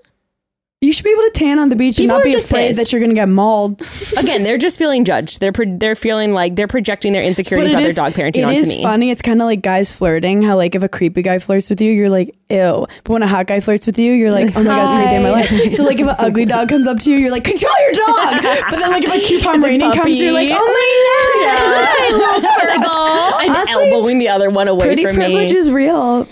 You 0.85 0.93
should 0.93 1.05
be 1.05 1.11
able 1.13 1.23
to 1.23 1.31
tan 1.35 1.59
on 1.59 1.69
the 1.71 1.77
beach 1.77 1.97
People 1.97 2.17
and 2.17 2.25
not 2.25 2.31
be 2.31 2.35
afraid 2.39 2.69
pissed. 2.69 2.79
that 2.81 2.93
you're 2.93 3.01
gonna 3.01 3.15
get 3.15 3.29
mauled. 3.29 3.81
Again, 4.19 4.43
they're 4.45 4.59
just 4.59 4.79
feeling 4.79 5.05
judged. 5.05 5.41
They're 5.41 5.53
pro- 5.53 5.79
they're 5.79 5.97
feeling 5.97 6.35
like 6.35 6.57
they're 6.57 6.69
projecting 6.69 7.13
their 7.15 7.23
insecurities 7.23 7.71
about 7.73 7.83
their 7.83 7.93
dog 7.95 8.13
parenting 8.13 8.39
it 8.43 8.45
onto 8.45 8.59
is 8.59 8.69
me. 8.69 8.83
funny. 8.83 9.11
It's 9.11 9.23
kind 9.23 9.41
of 9.41 9.47
like 9.47 9.63
guys 9.63 9.93
flirting. 9.95 10.43
How 10.43 10.57
like 10.57 10.75
if 10.75 10.83
a 10.83 10.89
creepy 10.89 11.23
guy 11.23 11.39
flirts 11.39 11.71
with 11.71 11.81
you, 11.81 11.91
you're 11.91 12.11
like 12.11 12.35
ew. 12.51 12.87
But 13.05 13.13
when 13.13 13.23
a 13.23 13.27
hot 13.27 13.47
guy 13.47 13.61
flirts 13.61 13.87
with 13.87 13.99
you, 13.99 14.13
you're 14.13 14.31
like 14.31 14.55
oh 14.57 14.63
my 14.63 14.65
god, 14.65 14.85
it's 14.85 14.93
a 14.93 14.97
great 14.97 15.09
day 15.11 15.17
of 15.17 15.23
my 15.23 15.31
life. 15.31 15.75
So 15.75 15.85
like 15.85 15.99
if 16.01 16.07
an 16.07 16.17
ugly 16.19 16.45
dog 16.55 16.69
comes 16.69 16.87
up 16.87 16.99
to 17.01 17.11
you, 17.11 17.17
you're 17.17 17.31
like 17.33 17.45
control 17.45 17.73
your 17.87 17.93
dog. 17.93 18.43
But 18.71 18.79
then 18.79 18.91
like 18.91 19.05
if 19.05 19.15
a 19.15 19.21
cute 19.27 19.43
Pomeranian 19.43 19.91
comes, 19.93 20.21
you're 20.21 20.33
like 20.33 20.49
oh 20.53 20.55
my 20.55 20.91
god, 21.49 21.89
I 21.99 22.77
love 22.85 23.35
I'm 23.41 23.51
Honestly, 23.51 23.91
elbowing 23.91 24.19
the 24.19 24.29
other 24.29 24.51
one 24.51 24.69
away 24.69 24.87
Pretty 24.87 25.05
privilege 25.05 25.51
me. 25.51 25.57
is 25.57 25.71
real. 25.71 26.27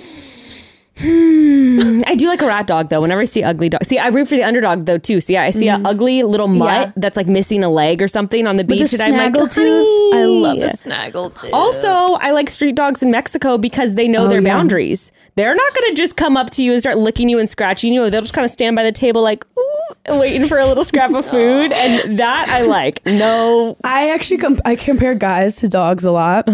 I 1.05 2.15
do 2.17 2.29
like 2.29 2.43
a 2.43 2.47
rat 2.47 2.67
dog 2.67 2.89
though. 2.91 3.01
Whenever 3.01 3.21
I 3.23 3.25
see 3.25 3.43
ugly 3.43 3.69
dog, 3.69 3.85
see 3.85 3.99
I 3.99 4.09
root 4.09 4.29
for 4.29 4.35
the 4.37 4.45
underdog 4.45 4.87
though 4.87 4.99
too. 4.99 5.21
See, 5.21 5.37
I 5.37 5.51
see 5.51 5.67
Mm-hmm. 5.67 5.87
a 5.87 5.89
ugly 5.91 6.23
little 6.23 6.49
mutt 6.49 6.89
Yeah. 6.89 6.93
that's 6.97 7.17
like 7.17 7.27
missing 7.27 7.63
a 7.65 7.69
leg 7.69 8.03
or 8.03 8.09
something 8.09 8.47
on 8.47 8.57
the 8.57 8.65
beach, 8.65 8.93
a 8.93 9.03
and 9.03 9.15
I'm 9.15 9.33
like, 9.33 9.33
snaggletooth. 9.33 10.13
"Honey." 10.13 10.19
I 10.23 10.25
love 10.25 10.59
a 10.59 10.77
snaggle 10.77 11.31
too. 11.31 11.51
Also, 11.53 11.89
I 11.89 12.31
like 12.33 12.51
street 12.51 12.75
dogs 12.75 13.03
in 13.03 13.11
Mexico 13.11 13.57
because 13.59 13.95
they 13.95 14.07
know 14.09 14.29
their 14.29 14.39
Oh, 14.39 14.43
yeah. 14.43 14.49
boundaries. 14.55 15.13
They're 15.37 15.55
not 15.55 15.75
going 15.75 15.91
to 15.95 15.97
just 15.97 16.17
come 16.17 16.37
up 16.37 16.51
to 16.51 16.63
you 16.63 16.73
and 16.73 16.81
start 16.81 16.99
licking 16.99 17.29
you 17.29 17.39
and 17.39 17.49
scratching 17.49 17.93
you. 17.93 18.09
They'll 18.11 18.21
just 18.21 18.35
kind 18.35 18.45
of 18.45 18.51
stand 18.51 18.77
by 18.77 18.83
the 18.83 18.93
table 18.93 19.23
like, 19.23 19.45
ooh, 19.59 20.19
waiting 20.19 20.47
for 20.47 20.59
a 20.59 20.67
little 20.67 20.85
scrap 20.85 21.13
of 21.15 21.25
food. 21.31 21.73
And 21.73 22.19
that 22.19 22.47
I 22.51 22.63
like. 22.63 23.01
No. 23.07 23.77
I 23.85 24.11
actually 24.11 24.39
com- 24.39 24.61
I 24.65 24.77
compare 24.77 25.15
guys 25.15 25.57
to 25.57 25.69
dogs 25.69 26.05
a 26.05 26.11
lot. 26.13 26.47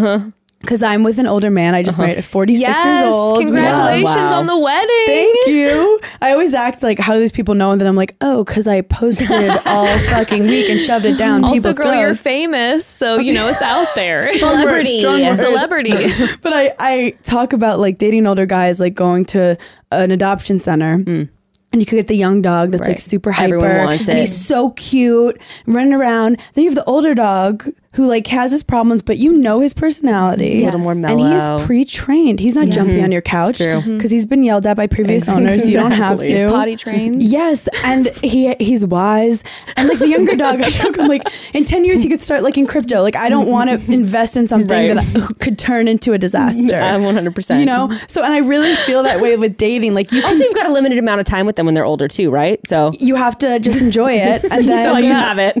Because 0.61 0.83
I'm 0.83 1.03
with 1.03 1.19
an 1.19 1.27
older 1.27 1.49
man. 1.49 1.73
I 1.73 1.83
just 1.83 1.97
uh-huh. 1.97 2.07
married 2.07 2.17
at 2.17 2.23
46 2.25 2.61
yes, 2.61 2.85
years 2.85 3.13
old. 3.13 3.45
Congratulations 3.45 4.15
Wow. 4.15 4.39
on 4.39 4.45
the 4.45 4.57
wedding. 4.57 5.05
Thank 5.05 5.47
you. 5.47 5.99
I 6.21 6.33
always 6.33 6.53
act 6.53 6.83
like, 6.83 6.99
how 6.99 7.13
do 7.13 7.19
these 7.19 7.31
people 7.31 7.55
know? 7.55 7.71
And 7.71 7.79
then 7.79 7.87
I'm 7.87 7.95
like, 7.95 8.15
oh, 8.19 8.43
because 8.43 8.67
I 8.67 8.81
posted 8.81 9.31
all 9.65 9.97
fucking 10.09 10.43
week 10.43 10.69
and 10.69 10.81
shoved 10.81 11.05
it 11.05 11.17
down 11.17 11.45
Also, 11.45 11.55
people's 11.55 11.77
girl, 11.77 11.95
you're 11.95 12.13
famous, 12.13 12.85
so 12.85 13.19
you 13.19 13.33
know 13.33 13.47
it's 13.47 13.61
out 13.61 13.87
there. 13.95 14.19
Celebrity. 14.37 14.99
Strong 14.99 15.21
word. 15.23 15.37
Celebrity. 15.37 15.91
But 16.41 16.53
I, 16.53 16.73
I 16.79 17.17
talk 17.23 17.53
about 17.53 17.79
like 17.79 17.97
dating 17.97 18.27
older 18.27 18.45
guys, 18.45 18.79
like 18.79 18.93
going 18.93 19.25
to 19.25 19.57
an 19.91 20.11
adoption 20.11 20.59
center. 20.59 20.97
Mm. 20.99 21.29
And 21.71 21.81
you 21.81 21.85
could 21.85 21.97
get 21.97 22.07
the 22.07 22.15
young 22.15 22.41
dog 22.41 22.71
that's 22.71 22.87
like 22.87 22.99
super 22.99 23.31
hyper. 23.31 23.55
Everyone 23.55 23.85
wants 23.85 24.09
and 24.09 24.17
it. 24.17 24.21
he's 24.21 24.35
so 24.35 24.71
cute, 24.71 25.39
running 25.67 25.93
around. 25.93 26.39
Then 26.53 26.63
you 26.63 26.69
have 26.71 26.75
the 26.75 26.85
older 26.85 27.13
dog 27.13 27.67
who 27.95 28.07
like 28.07 28.27
has 28.27 28.51
his 28.51 28.61
problems, 28.61 29.01
but 29.01 29.17
you 29.17 29.33
know 29.33 29.61
his 29.61 29.73
personality. 29.73 30.47
He's 30.49 30.61
a 30.61 30.65
little 30.65 30.79
more 30.79 30.91
And 30.91 31.01
mellow. 31.01 31.57
he's 31.57 31.65
pre-trained. 31.65 32.39
He's 32.39 32.55
not 32.55 32.67
jumping 32.69 33.03
on 33.03 33.11
your 33.11 33.21
couch 33.21 33.57
true. 33.57 33.67
Mm-hmm. 33.67 33.97
because 33.97 34.11
he's 34.11 34.27
been 34.27 34.43
yelled 34.43 34.67
at 34.67 34.77
by 34.77 34.85
previous 34.85 35.27
owners. 35.27 35.67
You 35.67 35.73
don't 35.73 35.91
have 35.91 36.19
to. 36.19 36.25
He's 36.25 36.43
potty 36.43 36.75
trained. 36.75 37.23
Yes, 37.23 37.67
and 37.83 38.07
he 38.23 38.53
he's 38.59 38.85
wise. 38.85 39.43
And 39.75 39.89
like 39.89 39.97
the 39.97 40.07
younger 40.07 40.35
dog, 40.35 40.61
I 40.61 40.69
joke, 40.69 40.99
I'm 40.99 41.07
like, 41.07 41.23
in 41.55 41.65
ten 41.65 41.83
years 41.83 42.03
he 42.03 42.09
could 42.09 42.21
start 42.21 42.43
like 42.43 42.57
in 42.57 42.67
crypto. 42.67 43.01
Like 43.01 43.15
I 43.15 43.27
don't 43.27 43.47
want 43.49 43.71
to 43.71 43.77
mm-hmm. 43.77 43.91
invest 43.93 44.37
in 44.37 44.47
something 44.47 44.69
Right. 44.69 44.95
that 44.95 45.35
could 45.39 45.57
turn 45.57 45.87
into 45.87 46.13
a 46.13 46.19
disaster. 46.19 46.75
I'm 46.79 47.01
100%. 47.01 47.59
You 47.59 47.65
know, 47.65 47.89
so 48.07 48.23
and 48.23 48.33
I 48.33 48.39
really 48.39 48.75
feel 48.85 49.01
that 49.03 49.19
way 49.19 49.35
with 49.35 49.57
dating. 49.57 49.95
Like 49.95 50.11
you 50.11 50.21
can, 50.21 50.29
Also, 50.31 50.43
you've 50.43 50.53
got 50.55 50.67
a 50.67 50.71
limited 50.71 50.99
amount 50.99 51.21
of 51.21 51.25
time 51.25 51.47
with 51.47 51.55
them 51.55 51.65
when 51.65 51.73
they're 51.73 51.85
older 51.85 52.07
too, 52.07 52.29
right? 52.29 52.59
So, 52.67 52.91
you 52.99 53.15
have 53.15 53.37
to 53.39 53.59
just 53.59 53.81
enjoy 53.81 54.13
it 54.13 54.43
and 54.43 54.63
then 54.67 54.83
so 54.83 54.97
you 54.97 55.11
have 55.11 55.37
it. 55.39 55.55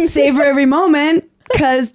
savor 0.10 0.42
every 0.42 0.66
moment 0.66 0.79
because 1.52 1.94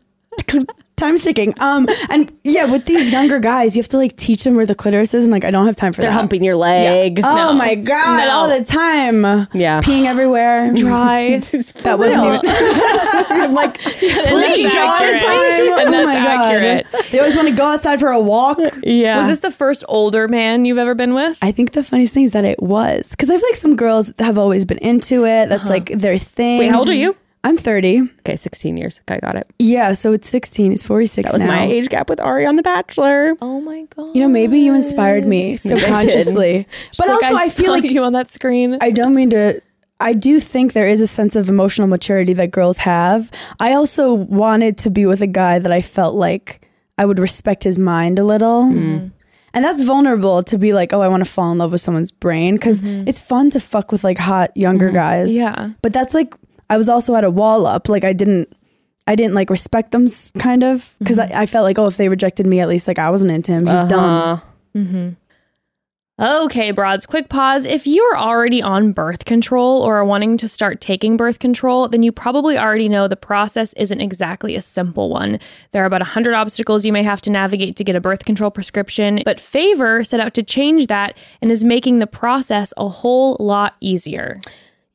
time's 0.97 1.23
ticking. 1.23 1.53
Um, 1.59 1.87
and 2.09 2.31
yeah, 2.43 2.65
with 2.65 2.85
these 2.85 3.11
younger 3.11 3.37
guys, 3.39 3.75
you 3.75 3.81
have 3.81 3.89
to 3.89 3.97
like 3.97 4.15
teach 4.15 4.43
them 4.45 4.55
where 4.55 4.65
the 4.65 4.75
clitoris 4.75 5.13
is, 5.13 5.25
and 5.25 5.31
like 5.31 5.43
I 5.43 5.51
don't 5.51 5.65
have 5.65 5.75
time 5.75 5.91
for 5.93 6.01
that. 6.01 6.07
they're 6.07 6.13
humping 6.13 6.43
your 6.43 6.55
leg. 6.55 7.19
Oh 7.23 7.53
my 7.53 7.75
god, 7.75 8.25
No. 8.25 8.31
all 8.31 8.47
the 8.59 8.63
time. 8.63 9.23
Yeah. 9.53 9.81
peeing 9.81 10.05
everywhere. 10.05 10.73
Try. 10.77 11.41
That 11.85 11.99
wasn't 11.99 12.23
even. 12.23 12.41
I'm 13.29 13.53
like, 13.53 13.77
Licking 13.85 14.63
that's 14.63 14.75
all 14.75 14.99
the 15.05 15.19
time. 15.19 15.79
And 15.87 15.89
oh 15.89 15.91
that's 15.91 16.05
my 16.07 16.91
god. 16.93 17.03
They 17.11 17.19
always 17.19 17.35
want 17.35 17.47
to 17.49 17.53
go 17.55 17.65
outside 17.65 17.99
for 17.99 18.09
a 18.09 18.19
walk. 18.19 18.57
yeah. 18.83 19.17
Was 19.17 19.27
this 19.27 19.39
the 19.39 19.51
first 19.51 19.83
older 19.87 20.27
man 20.27 20.65
you've 20.65 20.77
ever 20.77 20.95
been 20.95 21.13
with? 21.13 21.37
I 21.41 21.51
think 21.51 21.73
the 21.73 21.83
funniest 21.83 22.13
thing 22.13 22.23
is 22.23 22.31
that 22.31 22.45
it 22.45 22.61
was 22.61 23.11
because 23.11 23.29
I 23.29 23.37
feel 23.37 23.47
like 23.49 23.55
some 23.55 23.75
girls 23.75 24.11
have 24.19 24.37
always 24.37 24.65
been 24.65 24.79
into 24.79 25.25
it. 25.25 25.49
That's 25.49 25.69
like 25.69 25.87
their 25.89 26.17
thing. 26.17 26.59
Wait, 26.59 26.67
how 26.69 26.79
old 26.79 26.89
are 26.89 26.93
you? 26.95 27.15
I'm 27.45 27.57
30. 27.57 28.01
Okay, 28.21 28.35
16 28.35 28.75
years. 28.75 29.01
Okay, 29.01 29.19
got 29.21 29.35
it. 29.35 29.45
Yeah, 29.59 29.93
so 29.93 30.13
it's 30.13 30.27
16. 30.29 30.71
He's 30.71 30.81
46 30.81 31.27
That 31.27 31.33
was 31.33 31.43
now. 31.43 31.49
my 31.49 31.63
age 31.63 31.89
gap 31.89 32.09
with 32.09 32.19
Arie 32.19 32.47
on 32.47 32.55
The 32.55 32.63
Bachelor. 32.63 33.35
Oh 33.39 33.61
my 33.61 33.85
god. 33.95 34.15
You 34.15 34.21
know, 34.21 34.27
maybe 34.27 34.57
you 34.59 34.73
inspired 34.73 35.27
me 35.27 35.55
subconsciously. 35.55 36.67
But 36.97 37.07
Like, 37.07 37.23
also, 37.23 37.35
I, 37.35 37.49
feel 37.49 37.71
like 37.71 37.83
you 37.83 38.03
on 38.03 38.13
that 38.13 38.31
screen. 38.31 38.77
I 38.81 38.89
don't 38.89 39.13
mean 39.13 39.29
to. 39.29 39.61
I 39.99 40.13
do 40.13 40.39
think 40.39 40.73
there 40.73 40.87
is 40.87 41.01
a 41.01 41.07
sense 41.07 41.35
of 41.35 41.47
emotional 41.47 41.87
maturity 41.87 42.33
that 42.33 42.49
girls 42.49 42.79
have. 42.79 43.31
I 43.59 43.73
also 43.73 44.13
wanted 44.13 44.77
to 44.79 44.89
be 44.89 45.05
with 45.05 45.21
a 45.21 45.27
guy 45.27 45.59
that 45.59 45.71
I 45.71 45.81
felt 45.81 46.15
like 46.15 46.67
I 46.97 47.05
would 47.05 47.19
respect 47.19 47.63
his 47.63 47.77
mind 47.77 48.17
a 48.17 48.23
little. 48.23 48.63
Mm-hmm. 48.63 49.07
And 49.53 49.63
that's 49.63 49.83
vulnerable 49.83 50.43
to 50.43 50.57
be 50.57 50.73
like, 50.73 50.91
oh, 50.93 51.01
I 51.01 51.07
want 51.07 51.23
to 51.23 51.29
fall 51.29 51.51
in 51.51 51.59
love 51.59 51.71
with 51.71 51.79
someone's 51.79 52.11
brain 52.11 52.55
because 52.55 52.81
it's 52.83 53.21
fun 53.21 53.51
to 53.51 53.59
fuck 53.61 53.91
with 53.91 54.03
like 54.03 54.17
hot 54.17 54.51
younger 54.57 54.89
guys. 54.91 55.29
Mm-hmm. 55.29 55.37
Yeah. 55.37 55.69
But 55.81 55.93
that's 55.93 56.13
like, 56.13 56.33
I 56.69 56.77
was 56.77 56.89
also 56.89 57.15
at 57.15 57.23
a 57.23 57.29
wall 57.29 57.65
up. 57.65 57.89
Like, 57.89 58.03
I 58.03 58.13
didn't. 58.13 58.51
I 59.07 59.13
didn't 59.13 59.35
like 59.35 59.51
respect 59.51 59.91
them, 59.91 60.07
kind 60.39 60.63
of, 60.63 60.95
because 60.97 61.19
Mm-hmm. 61.19 61.35
I, 61.35 61.41
I 61.43 61.45
felt 61.45 61.63
like, 61.63 61.77
oh, 61.77 61.85
if 61.85 61.95
they 61.97 62.09
rejected 62.09 62.47
me, 62.47 62.59
at 62.59 62.67
least 62.67 62.87
like 62.87 62.97
I 62.97 63.11
wasn't 63.11 63.31
into 63.33 63.51
him. 63.51 63.67
He's 63.67 63.87
dumb. 63.87 64.41
Uh, 64.75 65.11
Okay, 66.17 66.71
broads, 66.71 67.05
quick 67.05 67.27
pause. 67.27 67.65
If 67.65 67.85
you're 67.85 68.17
already 68.17 68.61
on 68.61 68.93
birth 68.93 69.25
control 69.25 69.81
or 69.81 69.97
are 69.97 70.05
wanting 70.05 70.37
to 70.37 70.47
start 70.47 70.79
taking 70.79 71.17
birth 71.17 71.39
control, 71.39 71.89
then 71.89 72.03
you 72.03 72.13
probably 72.13 72.57
already 72.57 72.87
know 72.87 73.09
the 73.09 73.17
process 73.17 73.73
isn't 73.73 73.99
exactly 73.99 74.55
a 74.55 74.61
simple 74.61 75.09
one. 75.09 75.39
There 75.71 75.83
are 75.83 75.85
about 75.85 75.99
100 75.99 76.33
obstacles 76.33 76.85
you 76.85 76.93
may 76.93 77.03
have 77.03 77.19
to 77.21 77.29
navigate 77.29 77.75
to 77.75 77.83
get 77.83 77.97
a 77.97 78.01
birth 78.01 78.23
control 78.23 78.49
prescription, 78.49 79.19
but 79.25 79.41
Favor 79.41 80.05
set 80.05 80.21
out 80.21 80.33
to 80.35 80.43
change 80.43 80.87
that 80.87 81.17
and 81.41 81.51
is 81.51 81.65
making 81.65 81.99
the 81.99 82.07
process 82.07 82.73
a 82.77 82.87
whole 82.87 83.35
lot 83.41 83.75
easier. 83.81 84.39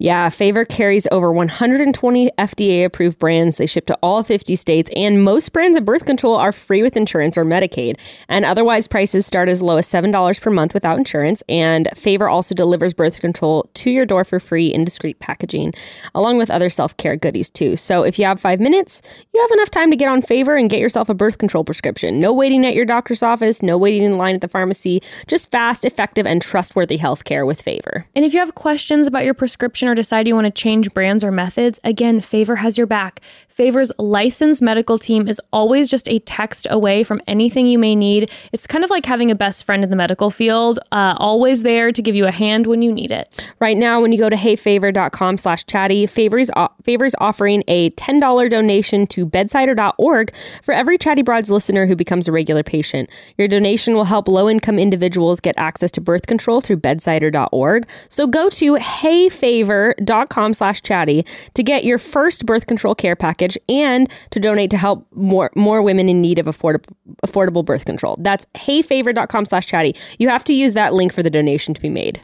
Yeah, 0.03 0.31
Favor 0.31 0.65
carries 0.65 1.07
over 1.13 1.31
120 1.31 2.31
FDA 2.39 2.87
approved 2.87 3.19
brands. 3.19 3.59
They 3.59 3.67
ship 3.67 3.85
to 3.85 3.99
all 4.03 4.23
50 4.23 4.57
states, 4.57 4.91
and 4.97 5.23
most 5.23 5.53
brands 5.53 5.77
of 5.77 5.85
birth 5.85 6.07
control 6.07 6.37
are 6.37 6.53
free 6.53 6.83
with 6.83 6.97
insurance 6.97 7.37
or 7.37 7.45
Medicaid. 7.45 8.01
And 8.27 8.47
otherwise, 8.47 8.89
prices 8.89 9.27
start 9.27 9.51
as 9.51 9.61
low 9.61 9.77
as 9.77 9.87
$7 9.87 10.41
per 10.41 10.51
month 10.51 10.73
without 10.73 10.97
insurance. 10.97 11.43
And 11.51 11.87
Favor 11.95 12.31
also 12.31 12.55
delivers 12.55 12.95
birth 12.95 13.21
control 13.21 13.69
to 13.75 13.91
your 13.91 14.07
door 14.07 14.25
for 14.25 14.41
free 14.41 14.69
in 14.69 14.85
discreet 14.85 15.19
packaging, 15.19 15.75
along 16.15 16.39
with 16.39 16.51
other 16.51 16.71
self 16.71 16.97
care 16.97 17.17
goodies 17.17 17.51
too. 17.51 17.77
So 17.77 18.03
if 18.03 18.19
you 18.19 18.25
have 18.25 18.41
five 18.41 18.59
minutes, 18.59 19.03
you 19.35 19.41
have 19.43 19.51
enough 19.51 19.71
time 19.71 19.91
to 19.91 19.99
get 19.99 20.09
on 20.09 20.23
Favor 20.23 20.57
and 20.57 20.71
get 20.71 20.81
yourself 20.81 21.11
a 21.11 21.15
birth 21.15 21.37
control 21.37 21.63
prescription. 21.63 22.21
No 22.21 22.33
waiting 22.33 22.65
at 22.65 22.75
your 22.75 22.87
doctor's 22.87 23.23
office, 23.23 23.63
no 23.63 23.77
waiting 23.77 24.05
in 24.05 24.17
line 24.17 24.37
at 24.37 24.41
the 24.41 24.49
pharmacy, 24.49 25.03
just 25.27 25.51
fast, 25.51 25.85
effective, 25.85 26.25
and 26.25 26.41
trustworthy 26.41 26.97
healthcare 26.97 27.47
with 27.47 27.61
Favor. 27.61 28.07
And 28.17 28.25
if 28.25 28.33
you 28.33 28.41
have 28.41 28.55
questions 28.55 29.07
about 29.07 29.27
your 29.27 29.35
prescription 29.35 29.90
or 29.91 29.95
decide 29.95 30.29
you 30.29 30.35
want 30.35 30.47
to 30.47 30.51
change 30.51 30.93
brands 30.95 31.25
or 31.25 31.31
methods, 31.33 31.81
again, 31.85 32.21
Favor 32.21 32.57
has 32.57 32.79
your 32.79 32.87
back. 32.87 33.21
Favor's 33.61 33.93
licensed 33.99 34.63
medical 34.63 34.97
team 34.97 35.29
is 35.29 35.39
always 35.53 35.91
just 35.91 36.09
a 36.09 36.19
text 36.21 36.67
away 36.71 37.05
from 37.05 37.21
anything 37.27 37.67
you 37.67 37.79
may 37.79 37.95
need. 37.95 38.31
It's 38.53 38.67
kind 38.67 38.85
of 38.85 38.89
like 38.89 39.05
having 39.05 39.31
a 39.31 39.35
best 39.35 39.65
friend 39.65 39.85
in 39.85 39.91
the 39.91 39.97
medical 39.97 40.31
field, 40.31 40.79
uh, 40.93 41.15
always 41.19 41.63
there 41.63 41.93
to 41.93 42.01
give 42.01 42.15
you 42.15 42.27
a 42.27 42.31
hand 42.31 42.67
when 42.67 42.81
you 42.81 42.91
need 42.91 43.11
it. 43.11 43.53
Right 43.61 43.77
now, 43.77 44.01
when 44.01 44.13
you 44.13 44.19
go 44.19 44.31
to 44.31 44.37
heyfavor.com 44.37 45.37
slash 45.37 45.67
chatty, 45.67 46.07
Favor's, 46.07 46.51
Favor's 46.85 47.15
offering 47.19 47.63
a 47.69 47.91
$10 47.91 48.49
donation 48.49 49.07
to 49.09 49.27
bedsider.org 49.27 50.33
for 50.63 50.73
every 50.73 50.97
Chatty 50.97 51.21
Broads 51.21 51.51
listener 51.51 51.85
who 51.85 51.95
becomes 51.95 52.29
a 52.29 52.33
regular 52.33 52.63
patient. 52.63 53.11
Your 53.37 53.47
donation 53.47 53.93
will 53.93 54.05
help 54.05 54.27
low-income 54.27 54.79
individuals 54.79 55.39
get 55.39 55.55
access 55.59 55.91
to 55.91 56.01
birth 56.01 56.27
control 56.27 56.63
through 56.63 56.79
bedsider.org. 56.79 57.87
So 58.09 58.27
go 58.27 58.49
to 58.49 58.77
heyfavor.com 58.77 60.55
slash 60.55 60.81
chatty 60.81 61.27
to 61.53 61.63
get 61.63 61.85
your 61.85 61.99
first 61.99 62.47
birth 62.47 62.67
control 62.67 62.95
care 62.95 63.15
package 63.15 63.50
and 63.69 64.11
to 64.31 64.41
donate 64.41 64.71
to 64.71 64.79
help 64.79 65.07
more, 65.15 65.51
more 65.55 65.83
women 65.83 66.09
in 66.09 66.21
need 66.21 66.39
of 66.39 66.47
affordable, 66.47 66.95
affordable 67.27 67.65
birth 67.65 67.85
control. 67.85 68.17
That's 68.21 68.47
heyfavor.com 68.55 69.47
slash 69.47 69.67
chatty. 69.67 69.97
You 70.19 70.29
have 70.29 70.45
to 70.45 70.55
use 70.55 70.75
that 70.75 70.95
link 70.95 71.13
for 71.13 71.23
the 71.23 71.31
donation 71.31 71.75
to 71.75 71.81
be 71.81 71.89
made. 71.89 72.21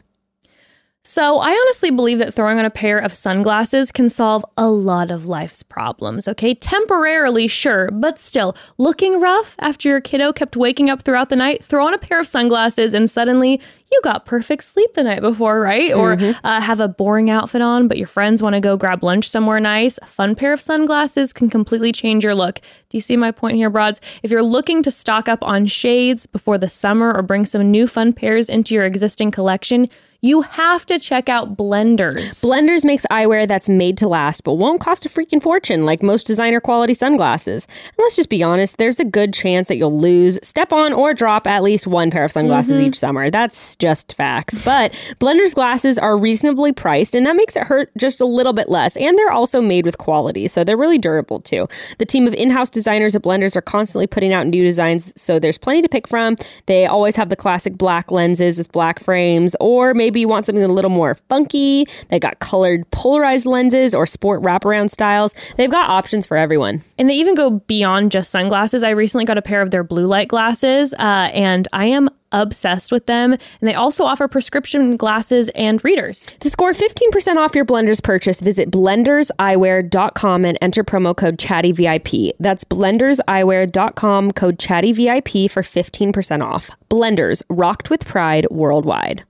So, 1.09 1.39
I 1.39 1.51
honestly 1.51 1.89
believe 1.89 2.19
that 2.19 2.33
throwing 2.33 2.59
on 2.59 2.65
a 2.65 2.69
pair 2.69 2.97
of 2.97 3.13
sunglasses 3.13 3.93
can 3.93 4.09
solve 4.09 4.43
a 4.57 4.69
lot 4.69 5.09
of 5.09 5.25
life's 5.25 5.63
problems, 5.63 6.27
okay? 6.27 6.53
Temporarily, 6.53 7.47
sure, 7.47 7.89
but 7.93 8.19
still, 8.19 8.57
looking 8.77 9.21
rough 9.21 9.55
after 9.59 9.87
your 9.87 10.01
kiddo 10.01 10.33
kept 10.33 10.57
waking 10.57 10.89
up 10.89 11.03
throughout 11.03 11.29
the 11.29 11.37
night, 11.37 11.63
throw 11.63 11.87
on 11.87 11.93
a 11.93 11.97
pair 11.97 12.19
of 12.19 12.27
sunglasses 12.27 12.93
and 12.93 13.09
suddenly 13.09 13.61
you 13.89 14.01
got 14.03 14.25
perfect 14.25 14.65
sleep 14.65 14.95
the 14.95 15.03
night 15.03 15.21
before, 15.21 15.61
right? 15.61 15.93
Or 15.93 16.17
uh, 16.43 16.59
have 16.59 16.81
a 16.81 16.89
boring 16.89 17.29
outfit 17.29 17.61
on, 17.61 17.87
but 17.87 17.97
your 17.97 18.07
friends 18.07 18.43
want 18.43 18.55
to 18.55 18.59
go 18.59 18.75
grab 18.75 19.01
lunch 19.01 19.29
somewhere 19.29 19.61
nice. 19.61 19.97
A 20.01 20.05
fun 20.07 20.35
pair 20.35 20.51
of 20.51 20.59
sunglasses 20.59 21.31
can 21.31 21.49
completely 21.49 21.93
change 21.93 22.25
your 22.25 22.35
look. 22.35 22.55
Do 22.89 22.97
you 22.97 23.01
see 23.01 23.15
my 23.15 23.31
point 23.31 23.55
here, 23.55 23.69
broads? 23.69 24.01
If 24.23 24.31
you're 24.31 24.43
looking 24.43 24.83
to 24.83 24.91
stock 24.91 25.29
up 25.29 25.39
on 25.41 25.67
shades 25.67 26.25
before 26.25 26.57
the 26.57 26.67
summer 26.67 27.13
or 27.13 27.21
bring 27.21 27.45
some 27.45 27.71
new 27.71 27.87
fun 27.87 28.11
pairs 28.11 28.49
into 28.49 28.75
your 28.75 28.83
existing 28.83 29.31
collection, 29.31 29.87
you 30.21 30.41
have 30.41 30.85
to 30.87 30.97
check 30.97 31.29
out 31.29 31.55
Blenders. 31.55 32.43
Blenders 32.43 32.83
makes 32.83 33.05
eyewear 33.11 33.47
that's 33.47 33.69
made 33.69 33.97
to 33.99 34.07
last, 34.07 34.43
but 34.43 34.55
won't 34.55 34.81
cost 34.81 35.05
a 35.05 35.09
freaking 35.09 35.41
fortune 35.41 35.85
like 35.85 36.01
most 36.01 36.25
designer 36.25 36.59
quality 36.59 36.95
sunglasses. 36.95 37.67
And 37.85 37.97
let's 37.99 38.15
just 38.15 38.29
be 38.29 38.41
honest, 38.41 38.77
there's 38.77 38.99
a 38.99 39.05
good 39.05 39.33
chance 39.33 39.67
that 39.67 39.77
you'll 39.77 39.99
lose, 39.99 40.39
step 40.41 40.73
on, 40.73 40.91
or 40.91 41.13
drop 41.13 41.45
at 41.45 41.61
least 41.61 41.85
one 41.85 42.09
pair 42.09 42.23
of 42.23 42.31
sunglasses 42.31 42.77
mm-hmm. 42.77 42.87
each 42.87 42.99
summer. 42.99 43.29
That's 43.29 43.75
just 43.75 44.13
facts. 44.13 44.57
But 44.65 44.91
Blenders 45.19 45.53
glasses 45.53 45.99
are 45.99 46.17
reasonably 46.17 46.73
priced, 46.73 47.13
and 47.13 47.25
that 47.27 47.35
makes 47.35 47.55
it 47.55 47.63
hurt 47.63 47.91
just 47.95 48.19
a 48.19 48.25
little 48.25 48.53
bit 48.53 48.69
less. 48.69 48.97
And 48.97 49.17
they're 49.17 49.31
also 49.31 49.61
made 49.61 49.85
with 49.85 49.99
quality, 49.99 50.47
so 50.47 50.63
they're 50.63 50.77
really 50.77 50.97
durable 50.97 51.41
too. 51.41 51.67
The 51.99 52.05
team 52.05 52.25
of 52.25 52.33
in 52.33 52.49
house 52.49 52.71
designers 52.71 53.15
at 53.15 53.21
Blenders 53.21 53.55
are 53.55 53.61
constantly 53.61 54.07
putting 54.07 54.33
out 54.33 54.47
new 54.47 54.63
designs, 54.63 55.13
so 55.15 55.37
there's 55.37 55.59
plenty 55.59 55.83
to 55.83 55.89
pick 55.89 56.07
from. 56.07 56.35
They 56.65 56.87
always 56.87 57.15
have 57.15 57.29
the 57.29 57.35
classic 57.35 57.77
black 57.77 58.11
lenses 58.11 58.57
with 58.57 58.71
black 58.71 58.99
frames, 58.99 59.55
or 59.59 59.93
maybe 59.93 60.06
you 60.15 60.27
want 60.27 60.45
something 60.45 60.63
a 60.63 60.67
little 60.67 60.91
more 60.91 61.15
funky. 61.29 61.85
They 62.09 62.19
got 62.19 62.39
colored 62.39 62.89
polarized 62.91 63.45
lenses 63.45 63.93
or 63.93 64.05
sport 64.05 64.41
wraparound 64.41 64.89
styles. 64.89 65.33
They've 65.57 65.69
got 65.69 65.89
options 65.89 66.25
for 66.25 66.37
everyone. 66.37 66.83
And 66.97 67.09
they 67.09 67.15
even 67.15 67.35
go 67.35 67.51
beyond 67.51 68.11
just 68.11 68.31
sunglasses. 68.31 68.83
I 68.83 68.91
recently 68.91 69.25
got 69.25 69.37
a 69.37 69.41
pair 69.41 69.61
of 69.61 69.71
their 69.71 69.83
blue 69.83 70.07
light 70.07 70.27
glasses, 70.27 70.93
uh, 70.93 71.29
and 71.33 71.67
I 71.73 71.85
am 71.85 72.09
obsessed 72.31 72.91
with 72.91 73.05
them. 73.05 73.33
And 73.33 73.67
they 73.67 73.73
also 73.73 74.03
offer 74.03 74.27
prescription 74.27 74.97
glasses 74.97 75.49
and 75.49 75.83
readers. 75.83 76.35
To 76.39 76.49
score 76.49 76.73
15% 76.73 77.37
off 77.37 77.55
your 77.55 77.65
Blenders 77.65 78.03
purchase, 78.03 78.41
visit 78.41 78.71
blenderseyewear.com 78.71 80.45
and 80.45 80.57
enter 80.61 80.83
promo 80.83 81.15
code 81.15 81.37
ChattyVIP. 81.37 82.31
That's 82.39 82.63
blenderseyewear.com, 82.63 84.31
code 84.33 84.59
ChattyVIP 84.59 85.51
for 85.51 85.61
15% 85.61 86.43
off. 86.43 86.71
Blenders, 86.89 87.43
rocked 87.49 87.89
with 87.89 88.05
pride 88.05 88.47
worldwide. 88.49 89.23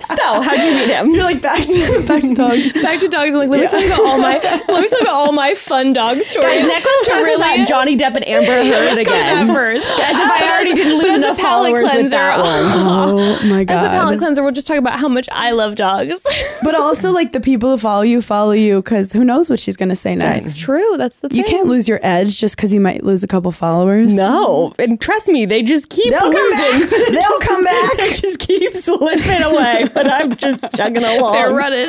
So, 0.00 0.42
how'd 0.42 0.58
you 0.58 0.72
meet 0.74 0.88
him? 0.88 1.10
You're 1.10 1.24
like 1.24 1.40
back 1.40 1.62
to 1.62 2.04
back 2.06 2.22
to 2.22 2.34
dogs. 2.34 2.72
Back 2.82 3.00
to 3.00 3.08
dogs. 3.08 3.34
I'm 3.34 3.40
like, 3.40 3.48
let 3.48 3.60
me 3.60 3.68
tell 3.68 3.80
you 3.80 3.86
about 3.86 4.00
all 4.06 4.18
my 4.18 4.32
let 4.68 4.82
me 4.82 4.88
tell 4.88 4.98
you 5.00 5.04
about 5.06 5.14
all 5.14 5.32
my 5.32 5.54
fun 5.54 5.92
dog 5.92 6.16
stories. 6.18 6.44
Guys, 6.62 6.66
next 6.66 6.84
let's 6.86 7.08
talk 7.08 7.36
about 7.36 7.68
Johnny 7.68 7.96
Depp 7.96 8.16
and 8.16 8.26
Amber 8.26 8.46
Heard 8.50 8.64
go 8.70 8.94
with 8.94 8.98
again. 9.06 9.46
first. 9.54 9.86
As 9.86 10.16
if 10.16 10.30
I 10.30 10.48
already 10.50 10.74
didn't 10.74 10.98
lose 10.98 11.18
enough 11.18 11.38
followers 11.38 11.82
with 11.84 11.92
cleanser, 11.92 12.16
that 12.16 12.38
one. 12.38 12.46
Oh 12.48 13.40
my 13.48 13.64
god. 13.64 13.76
As 13.76 13.84
a 13.84 13.88
palate 13.90 14.18
cleanser, 14.18 14.42
we'll 14.42 14.52
just 14.52 14.66
talk 14.66 14.78
about 14.78 14.98
how 14.98 15.08
much 15.08 15.28
I 15.30 15.52
love 15.52 15.76
dogs. 15.76 16.20
But 16.62 16.74
also 16.74 17.12
like 17.12 17.32
the 17.32 17.40
people 17.40 17.70
who 17.70 17.78
follow 17.78 18.02
you 18.02 18.20
follow 18.22 18.52
you 18.52 18.82
because 18.82 19.12
who 19.12 19.24
knows 19.24 19.48
what 19.48 19.60
she's 19.60 19.76
gonna 19.76 19.96
say 19.96 20.14
next. 20.16 20.44
That's 20.44 20.58
true. 20.58 20.96
That's 20.96 21.20
the 21.20 21.28
thing. 21.28 21.38
You 21.38 21.44
can't 21.44 21.66
lose 21.68 21.88
your 21.88 22.00
edge 22.02 22.36
just 22.36 22.56
because 22.56 22.74
you 22.74 22.80
might 22.80 23.04
lose 23.04 23.22
a 23.22 23.28
couple 23.28 23.52
followers. 23.52 24.12
No, 24.12 24.72
and 24.78 25.00
trust 25.00 25.28
me, 25.28 25.46
they 25.46 25.62
just 25.62 25.88
keep 25.88 26.10
They'll 26.12 26.20
come 26.20 26.32
losing. 26.32 26.80
back. 26.90 26.90
They'll 27.12 27.40
come 27.40 27.64
back. 27.64 27.96
they 27.96 28.12
just 28.14 28.38
keep 28.40 28.74
slipping 28.74 29.42
away, 29.42 29.59
but 29.94 30.10
I'm 30.10 30.34
just 30.36 30.64
chugging 30.74 31.04
along. 31.04 31.32
They're 31.32 31.52
running. 31.54 31.88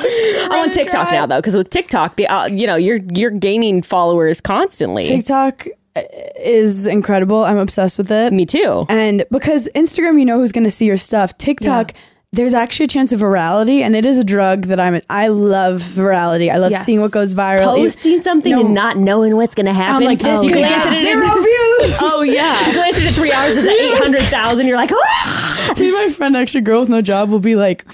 I'm 0.52 0.70
on 0.70 0.72
TikTok 0.72 1.12
now 1.12 1.26
though, 1.26 1.40
because 1.40 1.56
with 1.56 1.70
TikTok, 1.70 2.16
the 2.16 2.28
uh, 2.28 2.46
you 2.48 2.68
know 2.68 2.76
you're 2.76 3.00
you're 3.14 3.32
gaining 3.32 3.82
followers 3.82 4.42
constantly. 4.42 5.06
TikTok 5.06 5.68
uh, 5.96 6.02
is 6.38 6.88
incredible. 6.88 7.44
I'm 7.44 7.58
obsessed 7.58 7.98
with 7.98 8.12
it. 8.12 8.34
Me 8.34 8.46
too. 8.46 8.86
And 8.90 9.26
because 9.32 9.68
Instagram, 9.76 10.20
you 10.20 10.26
know 10.26 10.38
who's 10.38 10.52
going 10.52 10.64
to 10.64 10.72
see 10.72 10.86
your 10.86 10.98
stuff. 10.98 11.38
TikTok, 11.38 11.94
there's 12.34 12.54
actually 12.54 12.86
a 12.86 12.88
chance 12.88 13.12
of 13.12 13.20
virality, 13.20 13.82
and 13.82 13.94
it 13.94 14.06
is 14.06 14.17
a 14.17 14.24
drug 14.24 14.67
that 14.67 14.80
I'm. 14.80 15.02
I 15.10 15.28
love 15.28 15.82
virality. 15.82 16.50
I 16.50 16.58
love 16.58 16.72
Yes. 16.72 16.86
seeing 16.86 17.02
what 17.02 17.12
goes 17.12 17.34
viral. 17.34 17.76
Posting 17.76 18.22
something 18.22 18.54
No. 18.54 18.62
and 18.65 18.74
not 18.74 18.98
knowing 18.98 19.36
what's 19.36 19.54
going 19.54 19.65
to 19.65 19.74
happen. 19.74 19.96
I'm 19.96 20.04
like, 20.04 20.20
this 20.20 20.41
you 20.41 20.50
could 20.50 20.60
get 20.60 20.88
it 20.94 21.04
zero 21.04 21.28
views. 21.34 21.98
Oh 22.02 22.22
yeah. 22.22 22.67
you 22.67 22.74
glance 22.74 22.98
at 22.98 23.04
it 23.04 23.15
three 23.15 23.34
hours, 23.34 23.52
is 23.58 23.65
at 23.65 23.74
800,000. 23.74 24.65
You're 24.65 24.78
like, 24.78 24.91
ah! 24.94 25.74
Me 25.78 25.88
and 25.89 25.94
my 25.94 26.10
friend, 26.10 26.38
actually, 26.38 26.62
girl 26.62 26.80
with 26.82 26.89
no 26.89 27.02
job, 27.02 27.30
will 27.30 27.39
be 27.41 27.56
like, 27.58 27.86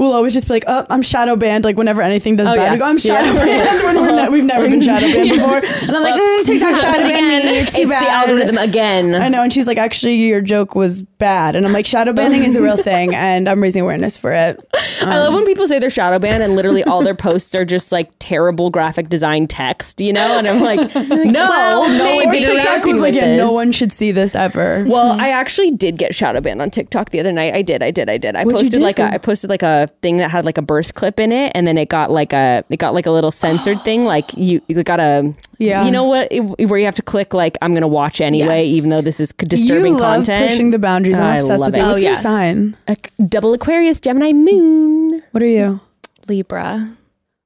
we'll 0.00 0.14
always 0.14 0.32
just 0.32 0.48
be 0.48 0.54
like, 0.54 0.64
oh, 0.66 0.86
I'm 0.88 1.02
shadow 1.02 1.36
banned. 1.36 1.62
Like 1.62 1.76
whenever 1.76 2.00
anything 2.00 2.34
does 2.36 2.48
Oh, 2.48 2.56
bad, 2.56 2.64
yeah. 2.64 2.72
we 2.72 2.78
go, 2.78 2.86
I'm 2.86 2.96
shadow 2.98 3.28
Yeah. 3.34 3.44
banned 3.44 3.84
when 3.84 3.96
we're 3.96 4.16
ne- 4.24 4.28
we've 4.30 4.44
never 4.44 4.68
been 4.68 4.80
shadow 4.80 5.06
banned 5.12 5.28
before. 5.28 5.56
And 5.58 5.90
I'm 5.96 6.02
like, 6.02 6.14
mm, 6.14 6.44
TikTok 6.46 6.76
shadow 6.76 7.02
banned 7.04 7.28
me. 7.28 7.36
It's 7.58 7.76
too 7.76 7.82
it's 7.82 7.90
bad. 7.90 8.06
the 8.06 8.10
algorithm 8.10 8.56
again. 8.58 9.14
I 9.14 9.28
know, 9.28 9.42
and 9.42 9.52
she's 9.52 9.66
like, 9.66 9.76
actually, 9.76 10.14
your 10.14 10.40
joke 10.40 10.74
was 10.74 11.02
bad, 11.02 11.54
and 11.54 11.66
I'm 11.66 11.72
like, 11.74 11.86
shadow 11.86 12.14
banning 12.14 12.44
is 12.44 12.56
a 12.56 12.62
real 12.62 12.78
thing, 12.78 13.14
and 13.14 13.46
I'm 13.46 13.62
raising 13.62 13.82
awareness 13.82 14.16
for 14.16 14.32
it. 14.32 14.58
I 15.02 15.18
love 15.18 15.34
when 15.34 15.44
people 15.44 15.66
say 15.66 15.78
they're 15.78 15.90
shadow 15.90 16.18
banned 16.18 16.42
and 16.42 16.56
literally 16.56 16.82
all 16.82 17.02
their 17.02 17.14
posts 17.14 17.54
are 17.54 17.64
just 17.66 17.92
like 17.92 18.10
terrible 18.18 18.70
graphic 18.70 19.08
design 19.10 19.46
text, 19.46 20.00
you 20.00 20.12
know? 20.12 20.38
And 20.38 20.46
I'm 20.46 20.60
like, 20.60 20.78
no, 20.94 21.32
well, 21.32 21.88
no 21.98 22.16
one's 22.16 22.26
Or 22.28 22.30
TikTok 22.32 22.54
interacting 22.56 22.92
was 22.92 23.00
like, 23.02 23.14
yeah, 23.14 23.36
no 23.36 23.52
one 23.52 23.72
should 23.72 23.92
see 23.92 24.12
this 24.12 24.34
ever. 24.34 24.84
Well, 24.86 25.18
I 25.20 25.28
actually 25.30 25.70
did 25.72 25.96
get 25.98 26.14
shadow 26.14 26.40
banned 26.40 26.60
on 26.62 26.70
TikTok 26.70 27.10
the 27.10 27.20
other 27.20 27.32
night. 27.32 27.54
I 27.54 27.62
did, 27.62 27.82
I 27.82 27.90
did, 27.90 28.08
I 28.08 28.16
did. 28.18 28.36
I 28.36 28.44
What'd 28.44 28.60
posted 28.60 28.80
like 28.80 28.98
a 28.98 29.04
I 29.14 29.18
posted 29.18 29.48
like 29.50 29.62
a 29.62 29.89
thing 30.02 30.18
that 30.18 30.30
had 30.30 30.44
like 30.44 30.58
a 30.58 30.62
birth 30.62 30.94
clip 30.94 31.20
in 31.20 31.32
it, 31.32 31.52
and 31.54 31.66
then 31.66 31.76
it 31.78 31.88
got 31.88 32.10
like 32.10 32.32
a 32.32 32.64
it 32.70 32.78
got 32.78 32.94
like 32.94 33.06
a 33.06 33.10
little 33.10 33.30
censored 33.30 33.80
thing. 33.82 34.04
Like 34.04 34.32
you, 34.36 34.60
you 34.68 34.82
got 34.82 35.00
a 35.00 35.34
Yeah. 35.58 35.84
you 35.84 35.90
know 35.90 36.04
what 36.04 36.28
it- 36.30 36.40
where 36.68 36.78
you 36.78 36.84
have 36.86 36.94
to 36.96 37.02
click 37.02 37.34
like 37.34 37.56
I'm 37.62 37.74
gonna 37.74 37.88
watch 37.88 38.20
anyway, 38.20 38.62
Yes. 38.64 38.74
even 38.76 38.90
though 38.90 39.00
this 39.02 39.20
is 39.20 39.32
disturbing 39.38 39.94
you 39.94 40.00
love 40.00 40.16
content. 40.26 40.48
pushing 40.50 40.70
the 40.70 40.78
boundaries. 40.78 41.18
I'm 41.18 41.26
I 41.26 41.36
obsessed 41.38 41.60
love 41.60 41.68
with 41.72 41.76
it. 41.76 41.80
it. 41.80 41.86
What's 41.86 42.02
Oh, 42.02 42.06
your 42.06 42.12
yes. 42.14 42.22
sign? 42.22 42.76
A 42.88 42.96
double 43.22 43.52
Aquarius 43.52 44.00
Gemini 44.00 44.32
moon. 44.32 45.22
What 45.32 45.42
are 45.42 45.46
you? 45.46 45.80
Libra. 46.28 46.96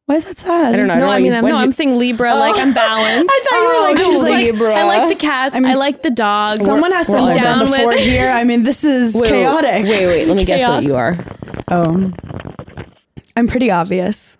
Why 0.07 0.17
is 0.17 0.25
that 0.27 0.39
sad? 0.39 0.75
I 0.75 0.77
don't 0.77 0.87
know. 0.87 0.97
No, 0.99 1.09
I 1.09 1.17
mean, 1.17 1.27
use- 1.27 1.35
I'm, 1.37 1.45
no, 1.45 1.53
did 1.57 1.63
I'm 1.63 1.73
saying 1.73 1.99
Libra. 1.99 2.33
Oh. 2.35 2.39
Like 2.39 2.57
I'm 2.57 2.75
balanced. 2.75 3.27
I 3.33 3.45
thought 3.45 3.57
you 3.57 3.67
were 3.69 3.75
Oh, 3.75 3.83
like 3.91 3.97
I 3.97 4.03
she 4.03 4.09
was 4.11 4.21
was 4.23 4.31
like- 4.31 4.45
Libra. 4.53 4.75
I 4.75 4.83
like 4.85 5.09
the 5.09 5.15
cats. 5.15 5.55
I'm- 5.55 5.65
I 5.65 5.75
like 5.75 6.03
the 6.03 6.11
dogs. 6.11 6.61
Someone 6.61 6.93
has 6.93 7.07
to 7.07 7.13
we're 7.13 7.19
hold 7.21 7.35
down 7.35 7.43
down 7.43 7.65
the 7.65 7.71
with 7.71 7.81
fort 7.81 7.99
here. 7.99 8.29
I 8.29 8.45
mean, 8.45 8.65
this 8.65 8.85
is 8.85 9.15
Wait, 9.15 9.31
chaotic. 9.31 9.85
Wait, 9.85 10.07
wait. 10.07 10.27
Let 10.29 10.37
me 10.37 10.45
guess 10.45 10.69
what 10.69 10.83
you 10.83 10.95
are. 10.95 11.17
Oh, 11.69 12.13
I'm 13.37 13.49
pretty 13.49 13.71
obvious. 13.71 14.37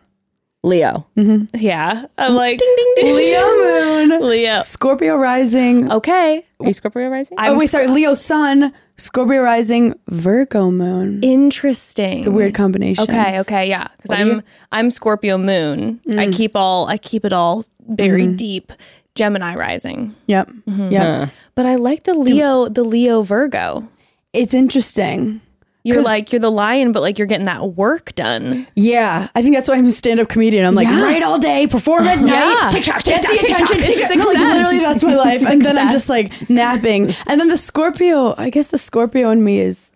Leo. 0.63 1.07
Mm-hmm. 1.17 1.57
Yeah. 1.57 2.07
I'm 2.17 2.35
like 2.35 2.59
ding 2.59 2.75
ding 2.77 2.93
ding. 2.97 3.15
Leo 3.17 4.09
moon, 4.09 4.29
Leo. 4.29 4.57
Scorpio 4.57 5.17
rising. 5.17 5.91
Okay. 5.93 6.45
Are 6.61 6.67
you 6.67 6.73
Scorpio 6.73 7.09
rising? 7.09 7.37
oh 7.41 7.59
wait, 7.59 7.69
sorry, 7.71 7.87
Leo 7.87 8.15
sun, 8.15 8.73
Scorpio 8.97 9.43
rising, 9.43 9.99
Virgo 10.09 10.71
moon. 10.71 11.23
Interesting. 11.23 12.19
It's 12.19 12.27
a 12.27 12.31
weird 12.31 12.55
combination. 12.55 13.03
Okay, 13.03 13.41
okay, 13.41 13.69
yeah. 13.69 13.89
Because 13.97 14.13
I'm 14.13 14.29
you? 14.29 14.43
I'm 14.71 14.91
Scorpio 14.91 15.37
moon. 15.37 16.01
Mm. 16.07 16.19
I 16.19 16.31
keep 16.31 16.55
all 16.55 16.87
I 16.87 16.99
keep 16.99 17.25
it 17.25 17.33
all 17.33 17.65
very 17.89 18.27
deep. 18.35 18.73
Gemini 19.15 19.55
rising. 19.55 20.15
Yep. 20.27 20.49
Mm-hmm. 20.69 20.91
Yep. 20.91 21.31
But 21.55 21.67
I 21.67 21.77
like 21.77 22.05
the 22.05 22.15
Leo 22.15 22.69
the 22.69 22.83
Leo 22.85 23.23
Virgo. 23.23 23.89
It's 24.33 24.55
interesting. 24.55 25.41
You're 25.87 26.03
like 26.03 26.33
you're 26.33 26.41
the 26.41 26.51
lion, 26.51 26.93
but 26.93 27.03
like 27.03 27.19
you're 27.19 27.27
getting 27.27 27.45
that 27.45 27.73
work 27.75 28.15
done. 28.15 28.67
Yeah, 28.75 29.29
I 29.35 29.43
think 29.43 29.55
that's 29.55 29.69
why 29.69 29.75
I'm 29.77 29.85
a 29.85 29.91
stand-up 29.91 30.29
comedian. 30.31 30.65
I'm 30.65 30.75
like, 30.75 30.89
Yeah. 30.89 31.03
write 31.03 31.23
all 31.23 31.39
day, 31.39 31.67
perform 31.67 32.05
at 32.05 32.21
night, 32.23 32.31
Yeah. 32.31 32.71
TikTok, 32.73 33.05
get 33.05 33.21
the 33.21 33.29
TikTok, 33.29 33.61
attention. 33.61 33.77
TikTok. 33.87 34.09
TikTok. 34.09 34.17
No, 34.17 34.25
like, 34.25 34.39
literally, 34.39 34.79
that's 34.81 35.05
my 35.05 35.15
life. 35.27 35.43
And 35.43 35.61
then 35.63 35.77
I'm 35.77 35.93
just 35.93 36.09
like 36.09 36.49
napping. 36.49 37.15
And 37.27 37.39
then 37.39 37.49
the 37.49 37.59
Scorpio, 37.59 38.35
I 38.39 38.49
guess 38.49 38.69
the 38.69 38.79
Scorpio 38.79 39.29
in 39.31 39.45
me 39.45 39.59
is, 39.61 39.91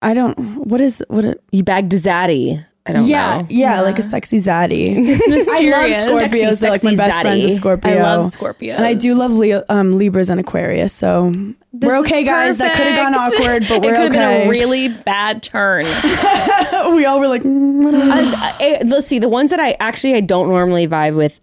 I 0.00 0.14
don't. 0.14 0.38
What 0.66 0.80
is 0.80 1.04
what? 1.08 1.24
It, 1.26 1.42
You 1.52 1.62
bagged 1.64 1.92
a 1.92 1.98
Zaddy. 1.98 2.64
I 2.84 2.92
don't 2.94 3.04
yeah, 3.06 3.38
know. 3.38 3.46
yeah, 3.48 3.80
like 3.82 3.98
a 4.00 4.02
sexy 4.02 4.38
zaddy. 4.40 4.94
It's 4.96 5.48
I 5.50 5.70
love. 5.70 5.90
Scorpios. 5.90 6.56
Sexy, 6.56 6.60
They're 6.60 6.70
like 6.72 6.82
my 6.82 6.90
sexy 6.90 6.96
best 6.96 7.20
friend's 7.20 7.44
a. 7.44 7.48
Scorpio. 7.50 7.92
I 7.92 8.02
love 8.02 8.26
Scorpios. 8.26 8.74
And 8.74 8.84
I 8.84 8.94
do 8.94 9.14
love 9.14 9.30
Leo, 9.32 9.62
um, 9.68 9.96
Libras 9.96 10.28
and 10.28 10.40
Aquarius. 10.40 10.92
So 10.92 11.30
This 11.30 11.54
we're 11.88 11.98
okay, 12.00 12.24
guys. 12.24 12.56
That 12.56 12.74
could 12.74 12.88
have 12.88 12.96
gone 12.96 13.14
awkward, 13.14 13.66
but 13.68 13.76
it 13.76 13.82
we're 13.82 13.94
could 13.94 14.12
have 14.14 14.30
okay. 14.32 14.38
been 14.40 14.46
a 14.48 14.50
really 14.50 14.88
bad 14.88 15.44
turn. 15.44 15.84
we 16.96 17.06
all 17.06 17.20
were 17.20 17.28
like, 17.28 17.42
mm, 17.42 17.94
I. 17.94 18.20
I- 18.20 18.78
I- 18.80 18.82
let's 18.84 19.06
see 19.06 19.20
the 19.20 19.28
ones 19.28 19.50
that 19.50 19.60
I 19.60 19.76
actually 19.78 20.14
I 20.14 20.20
don't 20.20 20.48
normally 20.48 20.88
vibe 20.88 21.14
with 21.16 21.40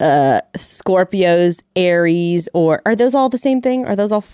uh 0.00 0.40
Scorpios, 0.56 1.62
Aries 1.76 2.48
or 2.52 2.82
are 2.84 2.96
those 2.96 3.14
all 3.14 3.28
the 3.28 3.38
same 3.38 3.60
thing? 3.60 3.84
Are 3.86 3.94
those 3.94 4.10
all 4.10 4.24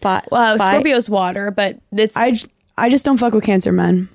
fi- 0.00 0.24
Well, 0.32 0.58
fi- 0.58 0.70
Scorpio's 0.72 1.08
water, 1.08 1.50
but 1.52 1.78
it's 1.96 2.16
I, 2.16 2.32
j- 2.32 2.46
I 2.76 2.88
just 2.88 3.04
don't 3.04 3.18
fuck 3.18 3.34
with 3.34 3.44
Cancer 3.44 3.70
men. 3.72 4.08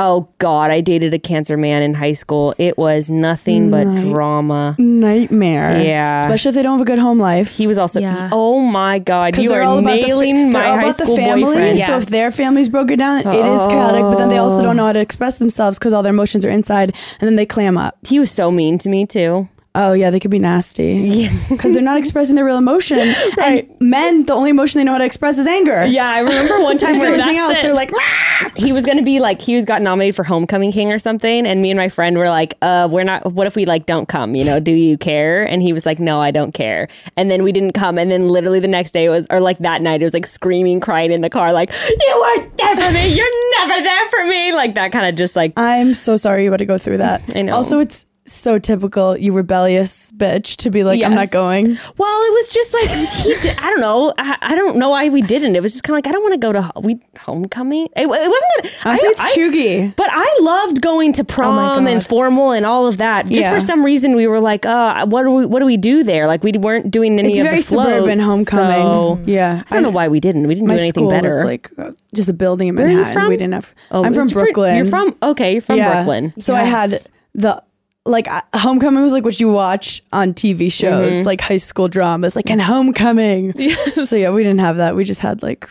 Oh 0.00 0.28
god, 0.38 0.70
I 0.70 0.80
dated 0.80 1.12
a 1.12 1.18
cancer 1.18 1.56
man 1.56 1.82
in 1.82 1.92
high 1.92 2.12
school. 2.12 2.54
It 2.56 2.78
was 2.78 3.10
nothing 3.10 3.68
but 3.70 3.82
drama. 3.96 4.76
Nightmare. 4.78 5.80
Yeah. 5.82 6.20
Especially 6.20 6.50
if 6.50 6.54
they 6.54 6.62
don't 6.62 6.78
have 6.78 6.86
a 6.86 6.90
good 6.90 7.00
home 7.00 7.18
life. 7.18 7.50
He 7.56 7.66
was 7.66 7.78
also 7.78 8.00
Yeah. 8.00 8.28
Oh 8.32 8.60
my 8.60 9.00
god, 9.00 9.32
Because 9.32 9.42
you 9.44 9.50
they're 9.50 9.62
are 9.62 9.64
all 9.64 9.78
about 9.78 9.96
the 9.96 10.02
fa- 10.02 10.06
nailing 10.06 10.52
my 10.52 10.60
they're 10.60 10.68
all 10.70 10.74
high 10.76 10.82
about 10.82 10.94
school 10.94 11.16
the 11.16 11.20
family. 11.22 11.42
boyfriend. 11.42 11.78
So 11.80 11.96
if 11.98 12.06
their 12.06 12.30
family's 12.30 12.68
broken 12.68 12.98
down, 12.98 13.18
it 13.18 13.26
is 13.26 13.66
chaotic. 13.66 14.02
But 14.02 14.18
then 14.18 14.28
they 14.28 14.38
also 14.38 14.62
don't 14.62 14.76
know 14.76 14.86
how 14.86 14.92
to 14.92 15.00
express 15.00 15.38
themselves 15.38 15.78
because 15.80 15.92
all 15.92 16.02
their 16.04 16.12
emotions 16.12 16.44
are 16.44 16.50
inside, 16.50 16.94
and 17.20 17.26
then 17.26 17.34
they 17.36 17.46
clam 17.46 17.76
up. 17.76 17.98
He 18.06 18.20
was 18.20 18.30
so 18.30 18.50
mean 18.52 18.78
to 18.78 18.88
me 18.88 19.04
too. 19.04 19.48
Oh 19.74 19.92
yeah, 19.92 20.10
they 20.10 20.18
could 20.18 20.30
be 20.30 20.38
nasty 20.40 21.28
because 21.48 21.72
they're 21.74 21.82
not 21.82 21.98
expressing 21.98 22.34
their 22.36 22.44
real 22.44 22.56
emotion. 22.58 22.98
Right. 23.36 23.68
And 23.68 23.80
men, 23.90 24.24
the 24.26 24.32
only 24.34 24.50
emotion 24.50 24.78
they 24.80 24.84
know 24.84 24.92
how 24.92 24.98
to 24.98 25.04
express 25.04 25.38
is 25.38 25.46
anger. 25.46 25.84
Yeah, 25.86 26.08
I 26.08 26.20
remember 26.20 26.60
one 26.62 26.76
They 26.78 26.86
time 26.86 26.94
feel 26.94 27.02
where 27.02 27.12
anything 27.14 27.36
that's 27.36 27.48
else, 27.50 27.58
it. 27.58 27.62
they're 27.62 27.74
like, 27.74 27.92
"Rah!" 27.92 27.98
he 28.56 28.72
was 28.72 28.84
gonna 28.84 29.02
be 29.02 29.20
like 29.20 29.40
he 29.40 29.56
was 29.56 29.64
got 29.64 29.82
nominated 29.82 30.14
for 30.14 30.24
homecoming 30.24 30.72
king 30.72 30.92
or 30.92 30.98
something 30.98 31.46
and 31.46 31.60
me 31.62 31.70
and 31.70 31.78
my 31.78 31.88
friend 31.88 32.18
were 32.18 32.28
like 32.28 32.54
uh 32.62 32.88
we're 32.90 33.04
not 33.04 33.32
what 33.32 33.46
if 33.46 33.56
we 33.56 33.64
like 33.66 33.86
don't 33.86 34.08
come 34.08 34.34
you 34.34 34.44
know 34.44 34.60
do 34.60 34.72
you 34.72 34.96
care 34.96 35.46
and 35.46 35.62
he 35.62 35.72
was 35.72 35.84
like 35.84 35.98
no 35.98 36.20
i 36.20 36.30
don't 36.30 36.52
care 36.52 36.88
and 37.16 37.30
then 37.30 37.42
we 37.42 37.52
didn't 37.52 37.72
come 37.72 37.98
and 37.98 38.10
then 38.10 38.28
literally 38.28 38.60
the 38.60 38.68
next 38.68 38.92
day 38.92 39.04
it 39.04 39.10
was 39.10 39.26
or 39.30 39.40
like 39.40 39.58
that 39.58 39.82
night 39.82 40.00
it 40.00 40.04
was 40.04 40.14
like 40.14 40.26
screaming 40.26 40.80
crying 40.80 41.12
in 41.12 41.20
the 41.20 41.30
car 41.30 41.52
like 41.52 41.70
you 41.70 42.20
weren't 42.20 42.56
there 42.56 42.76
for 42.76 42.92
me 42.92 43.08
you're 43.14 43.38
never 43.50 43.82
there 43.82 44.08
for 44.10 44.26
me. 44.26 44.52
Like 44.52 44.74
that 44.74 44.92
kind 44.92 45.06
of 45.06 45.14
just 45.14 45.36
like 45.36 45.52
I'm 45.56 45.94
so 45.94 46.16
sorry 46.16 46.44
you 46.44 46.50
had 46.50 46.58
to 46.58 46.66
go 46.66 46.78
through 46.78 46.98
that. 46.98 47.22
I 47.34 47.42
know. 47.42 47.54
Also, 47.54 47.80
it's 47.80 48.06
so 48.28 48.58
typical, 48.58 49.16
you 49.16 49.32
rebellious 49.32 50.12
bitch, 50.12 50.56
to 50.58 50.70
be 50.70 50.84
like, 50.84 51.02
I'm 51.02 51.14
not 51.14 51.30
going. 51.30 51.66
Well, 51.96 52.22
it 52.26 52.32
was 52.34 52.50
just 52.52 52.74
like 52.74 52.88
he. 52.88 53.34
Did, 53.42 53.58
I 53.58 53.70
don't 53.70 53.80
know. 53.80 54.12
I, 54.18 54.36
I 54.40 54.54
don't 54.54 54.76
know 54.76 54.90
why 54.90 55.08
we 55.08 55.22
didn't. 55.22 55.56
It 55.56 55.62
was 55.62 55.72
just 55.72 55.84
kind 55.84 55.94
of 55.94 55.96
like 55.98 56.06
I 56.06 56.12
don't 56.12 56.22
want 56.22 56.34
to 56.34 56.38
go 56.40 56.52
to 56.52 56.62
ho- 56.62 56.80
we 56.82 57.00
homecoming. 57.18 57.86
It, 57.96 58.02
it 58.02 58.08
wasn't. 58.08 58.30
That, 58.62 58.86
Honestly, 58.86 59.08
it's 59.08 59.36
chuggy. 59.36 59.96
But 59.96 60.08
I 60.12 60.38
loved 60.40 60.80
going 60.82 61.12
to 61.14 61.24
prom 61.24 61.86
and 61.86 62.04
formal 62.04 62.52
and 62.52 62.64
all 62.66 62.86
of 62.86 62.98
that. 62.98 63.26
Just 63.26 63.40
Yeah. 63.40 63.52
for 63.52 63.60
some 63.60 63.84
reason, 63.84 64.14
we 64.16 64.26
were 64.26 64.40
like, 64.40 64.64
uh, 64.66 65.06
what 65.06 65.22
do 65.22 65.30
we 65.30 65.46
what 65.46 65.60
do 65.60 65.66
we 65.66 65.76
do 65.76 66.02
there? 66.04 66.26
Like 66.26 66.42
we 66.44 66.52
weren't 66.52 66.90
doing 66.90 67.18
any 67.18 67.30
It's 67.30 67.38
of 67.38 67.44
very 67.44 67.56
the 67.58 67.62
floats, 67.62 67.90
suburban 67.94 68.20
homecoming. 68.20 68.82
so- 68.82 69.20
yeah. 69.24 69.62
I 69.70 69.74
don't 69.74 69.82
know 69.82 69.90
why 69.90 70.08
we 70.08 70.20
didn't. 70.20 70.46
We 70.46 70.54
didn't 70.54 70.68
do 70.68 70.74
anything 70.74 71.08
better. 71.08 71.28
was 71.28 71.44
like 71.44 71.70
uh, 71.78 71.92
just 72.14 72.28
a 72.28 72.32
building 72.32 72.68
in 72.68 72.76
Where 72.76 72.86
are 72.86 72.90
you 72.90 72.96
Manhattan. 72.96 73.20
from? 73.22 73.28
We 73.28 73.36
didn't 73.36 73.54
have. 73.54 73.74
Oh, 73.90 74.04
I'm 74.04 74.14
from 74.14 74.28
Brooklyn. 74.28 74.76
You're 74.76 74.86
from 74.86 75.16
okay. 75.22 75.52
You're 75.52 75.62
from 75.62 75.78
Brooklyn. 75.78 76.32
So 76.40 76.54
I 76.54 76.64
had 76.64 76.90
the 77.34 77.62
like 78.06 78.26
uh, 78.30 78.40
homecoming 78.54 79.02
was 79.02 79.12
like 79.12 79.24
what 79.24 79.38
you 79.40 79.50
watch 79.52 80.02
on 80.12 80.32
TV 80.34 80.72
shows, 80.72 81.12
Mm-hmm. 81.16 81.26
like 81.26 81.40
high 81.40 81.56
school 81.58 81.88
dramas, 81.88 82.34
like 82.36 82.50
and 82.50 82.60
homecoming. 82.62 83.52
So 84.04 84.16
yeah, 84.16 84.30
we 84.30 84.42
didn't 84.42 84.60
have 84.60 84.76
that. 84.78 84.96
We 84.96 85.04
just 85.04 85.20
had 85.20 85.42
like 85.42 85.68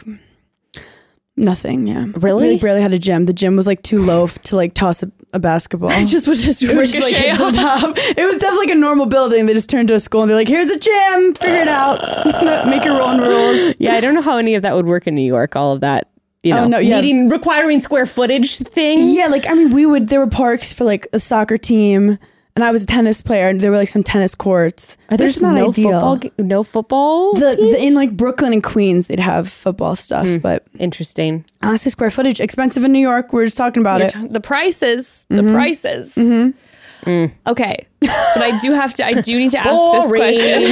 nothing. 1.35 1.87
Yeah, 1.87 2.05
Really? 2.15 2.47
We 2.47 2.53
like, 2.53 2.61
barely 2.61 2.81
had 2.81 2.93
a 2.93 2.99
gym. 2.99 3.25
The 3.25 3.33
gym 3.33 3.55
was 3.55 3.67
like 3.67 3.81
too 3.83 3.99
low 3.99 4.27
to 4.27 4.55
like 4.55 4.73
toss 4.73 5.03
a, 5.03 5.11
a 5.33 5.39
basketball. 5.39 5.89
just 6.05 6.27
would 6.27 6.37
just 6.37 6.61
It 6.63 6.75
was 6.77 6.91
just, 6.91 7.11
like, 7.11 7.21
hit 7.21 7.37
the 7.37 7.51
top. 7.51 7.93
It 7.97 8.25
was 8.25 8.37
definitely 8.37 8.67
like 8.67 8.75
a 8.75 8.79
normal 8.79 9.05
building. 9.05 9.45
They 9.45 9.53
just 9.53 9.69
turned 9.69 9.87
to 9.89 9.95
a 9.95 9.99
school 9.99 10.21
and 10.21 10.29
they're 10.29 10.37
like, 10.37 10.47
"Here's 10.47 10.71
a 10.71 10.79
gym. 10.79 11.33
Figure 11.35 11.61
it 11.61 11.67
out. 11.67 11.99
Make 12.69 12.85
your 12.85 13.01
own 13.01 13.19
rules." 13.19 13.75
Yeah, 13.79 13.93
I 13.93 14.01
don't 14.01 14.13
know 14.15 14.21
how 14.21 14.37
any 14.37 14.55
of 14.55 14.61
that 14.63 14.75
would 14.75 14.85
work 14.85 15.07
in 15.07 15.15
New 15.15 15.25
York. 15.25 15.55
All 15.55 15.71
of 15.73 15.81
that, 15.81 16.09
you 16.43 16.53
know, 16.53 16.63
Oh, 16.63 16.67
no, 16.67 16.77
yeah. 16.79 17.01
needing 17.01 17.29
requiring 17.29 17.79
square 17.81 18.05
footage 18.05 18.57
thing. 18.59 18.99
Yeah, 19.09 19.27
like 19.27 19.47
I 19.49 19.53
mean, 19.53 19.71
we 19.73 19.85
would. 19.85 20.07
There 20.09 20.19
were 20.19 20.27
parks 20.27 20.71
for 20.73 20.83
like 20.83 21.07
a 21.13 21.19
soccer 21.19 21.57
team, 21.57 22.17
and 22.55 22.63
I 22.63 22.71
was 22.71 22.83
a 22.83 22.85
tennis 22.85 23.21
player, 23.21 23.49
and 23.49 23.59
there 23.59 23.71
were 23.71 23.77
like 23.77 23.89
some 23.89 24.03
tennis 24.03 24.33
courts. 24.35 24.97
Are 25.09 25.17
there 25.17 25.27
just 25.27 25.41
not 25.41 25.55
no 25.55 25.69
ideal. 25.69 25.99
football? 26.17 26.31
No 26.45 26.63
football. 26.63 27.33
The, 27.33 27.55
the 27.55 27.77
in 27.83 27.95
like 27.95 28.15
Brooklyn 28.15 28.53
and 28.53 28.63
Queens, 28.63 29.07
they'd 29.07 29.19
have 29.19 29.49
football 29.49 29.95
stuff, 29.95 30.27
but 30.41 30.65
interesting. 30.79 31.43
honestly, 31.61 31.91
square 31.91 32.11
footage 32.11 32.39
expensive 32.39 32.83
in 32.83 32.91
New 32.91 32.99
York. 32.99 33.33
We 33.33 33.41
are 33.41 33.45
just 33.45 33.57
talking 33.57 33.81
about 33.81 33.99
You're 33.99 34.07
it. 34.07 34.13
t- 34.13 34.27
the 34.27 34.39
prices, 34.41 35.25
the 35.29 35.41
Mm-hmm. 35.41 36.51
Prices. 37.01 37.35
Okay, 37.47 37.87
but 38.01 38.09
I 38.11 38.59
do 38.61 38.73
have 38.73 38.93
to. 38.95 39.05
I 39.05 39.13
do 39.13 39.37
need 39.37 39.51
to 39.51 39.59
ask 39.59 39.69
this 39.93 40.11
question. 40.11 40.63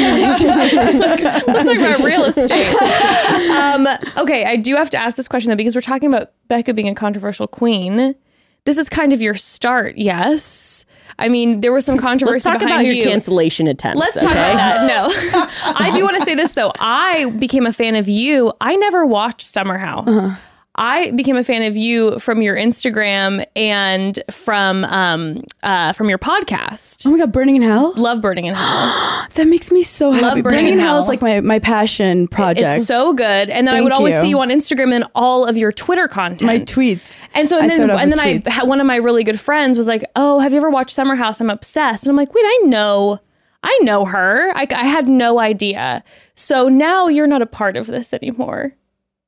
Let's 1.47 1.67
talk 1.67 1.77
about 1.77 1.99
real 2.05 2.23
estate. 2.25 2.75
Um, 3.51 3.87
okay, 4.17 4.45
I 4.45 4.55
do 4.55 4.75
have 4.75 4.89
to 4.91 4.97
ask 4.97 5.17
this 5.17 5.27
question 5.27 5.49
though 5.49 5.55
because 5.55 5.75
we're 5.75 5.81
talking 5.81 6.07
about 6.13 6.31
Bekah 6.49 6.75
being 6.75 6.89
a 6.89 6.95
controversial 6.95 7.47
queen. 7.47 8.15
This 8.65 8.77
is 8.77 8.89
kind 8.89 9.13
of 9.13 9.21
your 9.21 9.35
start, 9.35 9.95
yes. 9.97 10.85
I 11.19 11.29
mean, 11.29 11.61
there 11.61 11.71
was 11.71 11.85
some 11.85 11.97
controversy 11.97 12.49
Let's 12.49 12.59
talk 12.59 12.59
behind 12.59 12.87
about 12.87 12.87
your 12.87 12.95
you. 12.95 13.03
cancellation 13.03 13.67
attempts. 13.67 13.99
Let's 13.99 14.15
talk 14.15 14.31
about 14.31 14.55
that. 14.55 14.87
No, 14.87 15.75
I 15.75 15.95
do 15.95 16.03
want 16.03 16.17
to 16.17 16.23
say 16.23 16.33
this 16.35 16.53
though. 16.53 16.71
I 16.79 17.29
became 17.29 17.65
a 17.67 17.71
fan 17.71 17.95
of 17.95 18.07
you. 18.09 18.51
I 18.59 18.75
never 18.75 19.05
watched 19.05 19.41
Summer 19.43 19.77
House. 19.77 20.09
Uh-huh. 20.09 20.35
I 20.77 21.11
became 21.11 21.37
a 21.37 21.43
fan 21.43 21.63
of 21.63 21.77
you 21.77 22.19
from 22.19 22.41
your 22.41 22.55
Instagram 22.55 23.45
and 23.55 24.19
from 24.29 24.83
um 24.85 25.43
uh 25.63 25.93
from 25.93 26.09
your 26.09 26.17
podcast. 26.17 27.05
Oh 27.07 27.11
my 27.11 27.17
god, 27.17 27.31
Berning 27.31 27.55
in 27.55 27.61
Hell! 27.61 27.93
Love 27.95 28.21
Berning 28.21 28.45
in 28.45 28.53
Hell. 28.55 29.21
That 29.35 29.47
makes 29.47 29.69
me 29.69 29.83
so 29.83 30.11
happy. 30.11 30.41
Burning 30.41 30.59
Berning 30.65 30.73
in 30.73 30.79
Hell 30.79 30.99
is 30.99 31.07
like 31.07 31.21
my 31.21 31.41
my 31.41 31.59
passion 31.59 32.27
project. 32.27 32.61
It's 32.61 32.85
so 32.85 33.13
good. 33.13 33.49
And 33.49 33.67
then 33.67 33.75
I 33.75 33.81
would 33.81 33.91
always 33.91 34.13
you. 34.15 34.21
see 34.21 34.29
you 34.29 34.39
on 34.39 34.49
Instagram 34.49 34.93
and 34.93 35.05
all 35.13 35.45
of 35.45 35.57
your 35.57 35.71
Twitter 35.71 36.07
content. 36.07 36.43
my 36.43 36.59
tweets. 36.59 37.25
And 37.33 37.49
so 37.49 37.57
I 37.57 37.61
and 37.61 37.69
then 37.69 37.89
and 37.89 38.11
then 38.11 38.19
I 38.19 38.37
tweets. 38.37 38.47
had 38.47 38.67
one 38.67 38.79
of 38.79 38.87
my 38.87 38.95
really 38.95 39.23
good 39.23 39.39
friends 39.39 39.77
was 39.77 39.87
like, 39.87 40.05
"Oh, 40.15 40.39
have 40.39 40.51
you 40.53 40.57
ever 40.57 40.69
watched 40.69 40.91
Summer 40.95 41.15
House? 41.15 41.41
I'm 41.41 41.49
obsessed." 41.49 42.03
And 42.03 42.11
I'm 42.11 42.15
like, 42.15 42.33
"Wait, 42.33 42.43
I 42.45 42.61
know, 42.65 43.19
I 43.63 43.77
know 43.83 44.05
her. 44.05 44.51
I, 44.55 44.67
I 44.71 44.85
had 44.85 45.07
no 45.09 45.39
idea." 45.39 46.03
So 46.33 46.69
now 46.69 47.07
you're 47.07 47.27
not 47.27 47.41
a 47.41 47.45
part 47.45 47.75
of 47.75 47.87
this 47.87 48.13
anymore, 48.13 48.73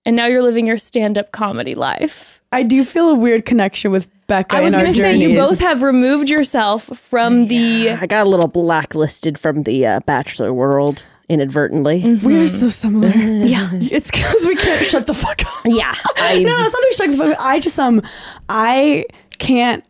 and 0.07 0.15
now 0.15 0.25
you're 0.25 0.41
living 0.41 0.65
your 0.65 0.77
stand-up 0.77 1.33
comedy 1.33 1.75
life. 1.75 2.39
I 2.53 2.63
do 2.63 2.85
feel 2.85 3.09
a 3.09 3.15
weird 3.15 3.45
connection 3.45 3.91
with 3.91 4.09
Bekah 4.27 4.53
I 4.55 4.61
was 4.61 4.71
going 4.73 4.85
to 4.85 4.93
say 4.93 5.15
you 5.17 5.35
both 5.35 5.59
have 5.59 5.81
removed 5.81 6.29
yourself 6.29 6.83
from 6.97 7.47
the. 7.47 7.91
I 7.91 8.05
got 8.07 8.25
a 8.25 8.29
little 8.29 8.47
blacklisted 8.47 9.37
from 9.37 9.63
the 9.63 9.85
uh, 9.85 9.99
Bachelor 10.05 10.53
world 10.53 11.03
inadvertently. 11.29 12.01
Mm-hmm. 12.01 12.25
we 12.25 12.41
are 12.41 12.47
so 12.47 12.69
similar. 12.69 13.09
yeah, 13.15 13.69
it's 13.73 14.09
because 14.09 14.45
we 14.47 14.55
can't 14.55 14.83
shut 14.85 15.07
the 15.07 15.13
fuck 15.13 15.41
up. 15.41 15.47
Yeah, 15.65 15.93
I, 16.17 16.39
no, 16.39 16.49
it's 16.49 16.73
not 16.73 16.81
that 16.81 16.87
we 16.89 16.93
shut 16.93 17.09
the 17.11 17.17
fuck 17.17 17.39
up. 17.39 17.45
I 17.45 17.59
just 17.59 17.77
um, 17.79 18.01
I 18.47 19.05
can't 19.39 19.83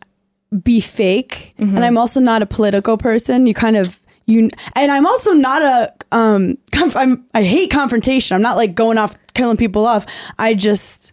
be 0.62 0.80
fake, 0.80 1.54
Mm-hmm. 1.58 1.76
and 1.76 1.84
I'm 1.84 1.96
also 1.98 2.20
not 2.20 2.42
a 2.42 2.46
political 2.46 2.96
person. 2.98 3.46
You 3.46 3.54
kind 3.54 3.76
of 3.76 4.00
you, 4.26 4.50
and 4.76 4.92
I'm 4.92 5.06
also 5.06 5.32
not 5.32 5.62
a 5.62 5.92
um. 6.12 6.56
Conf- 6.72 6.96
I'm 6.96 7.26
I 7.34 7.42
hate 7.42 7.70
confrontation. 7.70 8.34
I'm 8.34 8.42
not 8.42 8.56
like 8.56 8.74
going 8.74 8.98
off 8.98 9.16
killing 9.34 9.56
people 9.56 9.86
off. 9.86 10.06
I 10.38 10.54
just. 10.54 11.12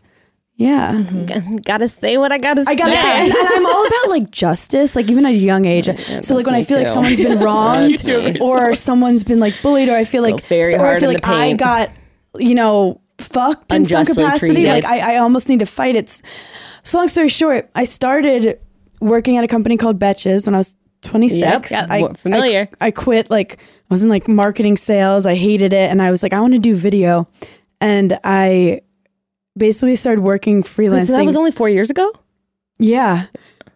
Yeah, 0.58 0.94
Mm-hmm. 0.94 1.58
gotta 1.58 1.90
say 1.90 2.18
what 2.18 2.32
I 2.32 2.38
gotta 2.38 2.64
I 2.66 2.76
gotta 2.76 2.96
say. 2.96 3.02
say, 3.02 3.24
and, 3.26 3.30
and 3.34 3.48
I'm 3.56 3.66
all 3.66 3.88
about 3.88 4.08
like 4.08 4.32
justice, 4.32 4.96
like 4.96 5.10
even 5.12 5.26
at 5.26 5.32
a 5.34 5.36
young 5.36 5.66
age. 5.66 5.88
so 6.24 6.34
like 6.34 6.46
when 6.46 6.56
I 6.56 6.64
feel 6.64 6.78
like 6.78 6.88
someone's 6.88 7.18
been 7.20 7.40
wronged, 7.44 8.10
or 8.40 8.74
someone's 8.74 9.26
been 9.26 9.42
like 9.42 9.54
bullied, 9.62 9.90
or 9.90 9.96
I 9.98 10.06
feel 10.06 10.24
like, 10.24 10.46
very 10.46 10.76
or 10.76 10.86
I 10.86 10.98
feel 10.98 11.10
like 11.10 11.28
I 11.28 11.52
got, 11.54 11.90
you 12.38 12.56
know, 12.56 13.02
fucked 13.18 13.74
in 13.74 13.84
some 13.84 14.06
capacity. 14.06 14.54
treated. 14.54 14.70
Like 14.70 14.86
I, 14.86 15.16
I 15.16 15.18
almost 15.18 15.50
need 15.50 15.60
to 15.60 15.66
fight 15.66 15.98
it. 15.98 16.22
So 16.84 17.00
long 17.00 17.10
story 17.10 17.28
short, 17.28 17.70
I 17.76 17.84
started 17.84 18.58
working 19.02 19.36
at 19.36 19.44
a 19.44 19.50
company 19.50 19.76
called 19.76 20.00
Betches 20.00 20.46
when 20.46 20.56
I 20.56 20.60
was 20.60 20.78
26. 21.06 21.40
Yep, 21.40 21.66
yep, 21.72 21.88
I, 21.90 22.14
familiar. 22.14 22.70
I, 22.82 22.88
I 22.88 22.92
quit. 22.92 23.30
Like 23.30 23.58
I 23.60 23.94
was 23.94 24.04
in 24.04 24.10
like 24.10 24.28
marketing 24.28 24.78
sales. 24.78 25.26
I 25.26 25.36
hated 25.36 25.74
it, 25.74 25.90
and 25.90 26.02
I 26.02 26.12
was 26.12 26.22
like, 26.24 26.34
I 26.34 26.42
want 26.42 26.54
to 26.54 26.60
do 26.60 26.76
video, 26.76 27.28
and 27.80 28.20
I 28.24 28.82
basically 29.58 29.96
started 29.96 30.22
working 30.22 30.64
freelancing. 30.64 31.08
so 31.08 31.14
that 31.14 31.26
was 31.26 31.38
only 31.38 31.52
four 31.52 31.70
years 31.70 31.90
ago. 31.90 32.12
Yeah. 32.80 33.28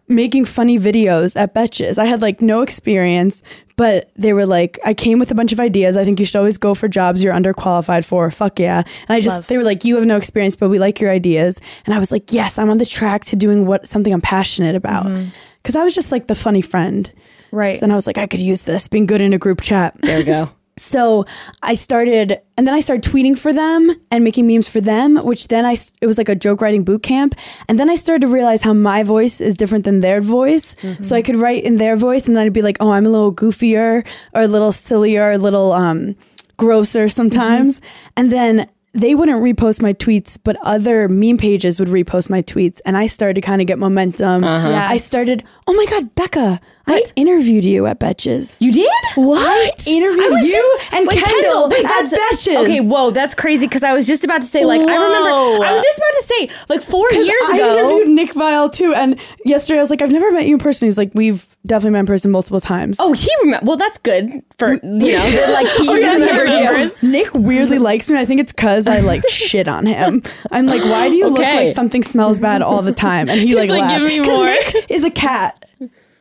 Making 0.08 0.44
funny 0.44 0.78
videos 0.78 1.36
at 1.36 1.54
Betches. 1.54 1.96
I 1.96 2.04
had 2.04 2.20
like 2.20 2.40
no 2.40 2.62
experience, 2.62 3.42
but 3.76 4.10
they 4.16 4.32
were 4.32 4.44
like, 4.44 4.78
I 4.84 4.92
came 4.92 5.18
with 5.18 5.30
a 5.30 5.34
bunch 5.34 5.52
of 5.52 5.60
ideas. 5.60 5.96
I 5.96 6.04
think 6.04 6.18
you 6.18 6.26
should 6.26 6.36
always 6.36 6.58
go 6.58 6.74
for 6.74 6.88
jobs 6.88 7.22
you're 7.22 7.32
underqualified 7.32 8.04
for. 8.04 8.30
Fuck 8.30 8.58
yeah. 8.58 8.82
And 9.08 9.16
I 9.16 9.20
just, 9.20 9.36
Love. 9.36 9.46
they 9.46 9.56
were 9.56 9.62
like, 9.62 9.84
you 9.84 9.96
have 9.96 10.04
no 10.04 10.16
experience, 10.16 10.56
but 10.56 10.68
we 10.68 10.78
like 10.78 11.00
your 11.00 11.10
ideas. 11.10 11.60
And 11.86 11.94
I 11.94 11.98
was 11.98 12.10
like, 12.10 12.32
yes, 12.32 12.58
I'm 12.58 12.70
on 12.70 12.78
the 12.78 12.86
track 12.86 13.24
to 13.26 13.36
doing 13.36 13.66
what 13.66 13.86
something 13.88 14.12
I'm 14.12 14.20
passionate 14.20 14.74
about. 14.74 15.06
Mm-hmm. 15.06 15.30
Cause 15.64 15.76
I 15.76 15.84
was 15.84 15.94
just 15.94 16.10
like 16.10 16.26
the 16.26 16.34
funny 16.34 16.62
friend. 16.62 17.12
Right. 17.52 17.80
And 17.82 17.92
I 17.92 17.94
was 17.94 18.06
like, 18.06 18.18
I 18.18 18.26
could 18.26 18.40
use 18.40 18.62
this, 18.62 18.88
being 18.88 19.06
good 19.06 19.20
in 19.20 19.32
a 19.32 19.38
group 19.38 19.60
chat. 19.60 19.96
There 20.00 20.18
we 20.18 20.24
go. 20.24 20.48
So 20.76 21.26
I 21.62 21.74
started, 21.74 22.40
and 22.56 22.66
then 22.66 22.74
I 22.74 22.80
started 22.80 23.04
tweeting 23.08 23.38
for 23.38 23.52
them 23.52 23.90
and 24.10 24.24
making 24.24 24.46
memes 24.46 24.66
for 24.66 24.80
them, 24.80 25.16
which 25.16 25.48
then 25.48 25.66
I, 25.66 25.76
it 26.00 26.06
was 26.06 26.16
like 26.16 26.30
a 26.30 26.34
joke 26.34 26.62
writing 26.62 26.84
boot 26.84 27.02
camp. 27.02 27.34
And 27.68 27.78
then 27.78 27.90
I 27.90 27.96
started 27.96 28.22
to 28.22 28.32
realize 28.32 28.62
how 28.62 28.72
my 28.72 29.02
voice 29.02 29.42
is 29.42 29.58
different 29.58 29.84
than 29.84 30.00
their 30.00 30.22
voice. 30.22 30.74
So 31.02 31.14
I 31.14 31.20
could 31.20 31.36
write 31.36 31.64
in 31.64 31.76
their 31.76 31.96
voice 31.96 32.26
and 32.26 32.34
then 32.34 32.44
I'd 32.44 32.54
be 32.54 32.62
like, 32.62 32.78
oh, 32.80 32.92
I'm 32.92 33.04
a 33.04 33.10
little 33.10 33.34
goofier 33.34 34.06
or 34.34 34.40
a 34.40 34.48
little 34.48 34.72
sillier, 34.72 35.32
a 35.32 35.36
little 35.38 35.72
um, 35.72 36.16
grosser 36.56 37.10
sometimes. 37.10 37.82
And 38.16 38.32
then 38.32 38.66
they 38.92 39.14
wouldn't 39.14 39.40
repost 39.42 39.80
my 39.80 39.92
tweets, 39.92 40.36
but 40.42 40.56
other 40.62 41.08
meme 41.08 41.36
pages 41.36 41.78
would 41.78 41.88
repost 41.88 42.28
my 42.28 42.42
tweets. 42.42 42.80
And 42.84 42.96
I 42.96 43.06
started 43.06 43.34
to 43.34 43.40
kind 43.40 43.60
of 43.60 43.66
get 43.66 43.78
momentum. 43.78 44.42
Uh-huh. 44.44 44.68
I 44.68 44.94
Yes. 44.94 45.04
started, 45.04 45.44
oh 45.68 45.72
my 45.74 45.86
God, 45.86 46.14
Bekah, 46.16 46.60
I 46.90 47.02
interviewed 47.16 47.64
you 47.64 47.86
at 47.86 48.00
Betches. 48.00 48.60
You 48.60 48.72
did? 48.72 48.90
What? 49.14 49.38
I 49.40 49.70
interviewed 49.90 50.32
I 50.32 50.40
you 50.42 50.52
just- 50.80 50.92
and 50.94 51.08
Kendall, 51.08 51.68
wait, 51.68 51.84
at 51.84 52.04
Betches. 52.06 52.56
Okay, 52.64 52.80
whoa, 52.80 53.10
that's 53.10 53.34
crazy 53.34 53.66
because 53.66 53.82
I 53.82 53.92
was 53.94 54.06
just 54.06 54.24
about 54.24 54.40
to 54.42 54.46
say, 54.46 54.64
like, 54.64 54.80
I 54.80 54.84
remember, 54.84 55.64
I 55.64 55.72
was 55.72 55.82
just 55.82 55.98
about 55.98 56.12
to 56.12 56.22
say, 56.22 56.50
like, 56.68 56.82
four 56.82 57.10
years 57.12 57.42
I 57.48 57.56
ago. 57.58 57.68
I 57.70 57.78
interviewed 57.78 58.08
Nick 58.08 58.32
Viall 58.34 58.72
too, 58.72 58.92
and 58.96 59.18
yesterday 59.44 59.78
I 59.78 59.82
was 59.82 59.90
like, 59.90 60.02
I've 60.02 60.12
never 60.12 60.30
met 60.32 60.46
you 60.46 60.54
in 60.54 60.60
person. 60.60 60.86
He's 60.86 60.98
like, 60.98 61.10
we've 61.14 61.46
definitely 61.66 61.90
met 61.92 62.00
in 62.00 62.06
person 62.06 62.30
multiple 62.30 62.60
times. 62.60 62.96
Oh, 63.00 63.12
he 63.12 63.28
remember. 63.42 63.66
Well, 63.66 63.76
that's 63.76 63.98
good 63.98 64.42
for 64.58 64.72
you 64.74 64.80
know, 64.82 65.46
like 65.52 65.66
he 65.68 65.88
Oh, 65.90 65.94
yeah, 65.94 66.12
remembered 66.14 66.48
Nick. 66.48 67.02
Nick 67.02 67.34
weirdly 67.34 67.78
likes 67.78 68.10
me. 68.10 68.18
I 68.18 68.24
think 68.24 68.40
it's 68.40 68.52
because 68.52 68.86
I 68.86 69.00
like 69.00 69.22
shit 69.28 69.68
on 69.68 69.86
him. 69.86 70.22
I'm 70.50 70.66
like, 70.66 70.82
why 70.84 71.08
do 71.08 71.16
you 71.16 71.28
look 71.28 71.40
like 71.42 71.68
something 71.70 72.02
smells 72.02 72.38
bad 72.38 72.62
all 72.62 72.82
the 72.82 72.92
time? 72.92 73.28
And 73.28 73.40
he 73.40 73.54
like, 73.54 73.68
like, 73.70 73.80
laughs. 73.82 74.04
"Give 74.04 74.12
me 74.12 74.18
'Cause 74.18 74.26
more." 74.28 74.46
Nick 74.46 74.90
is 74.90 75.04
a 75.04 75.10
cat. 75.10 75.59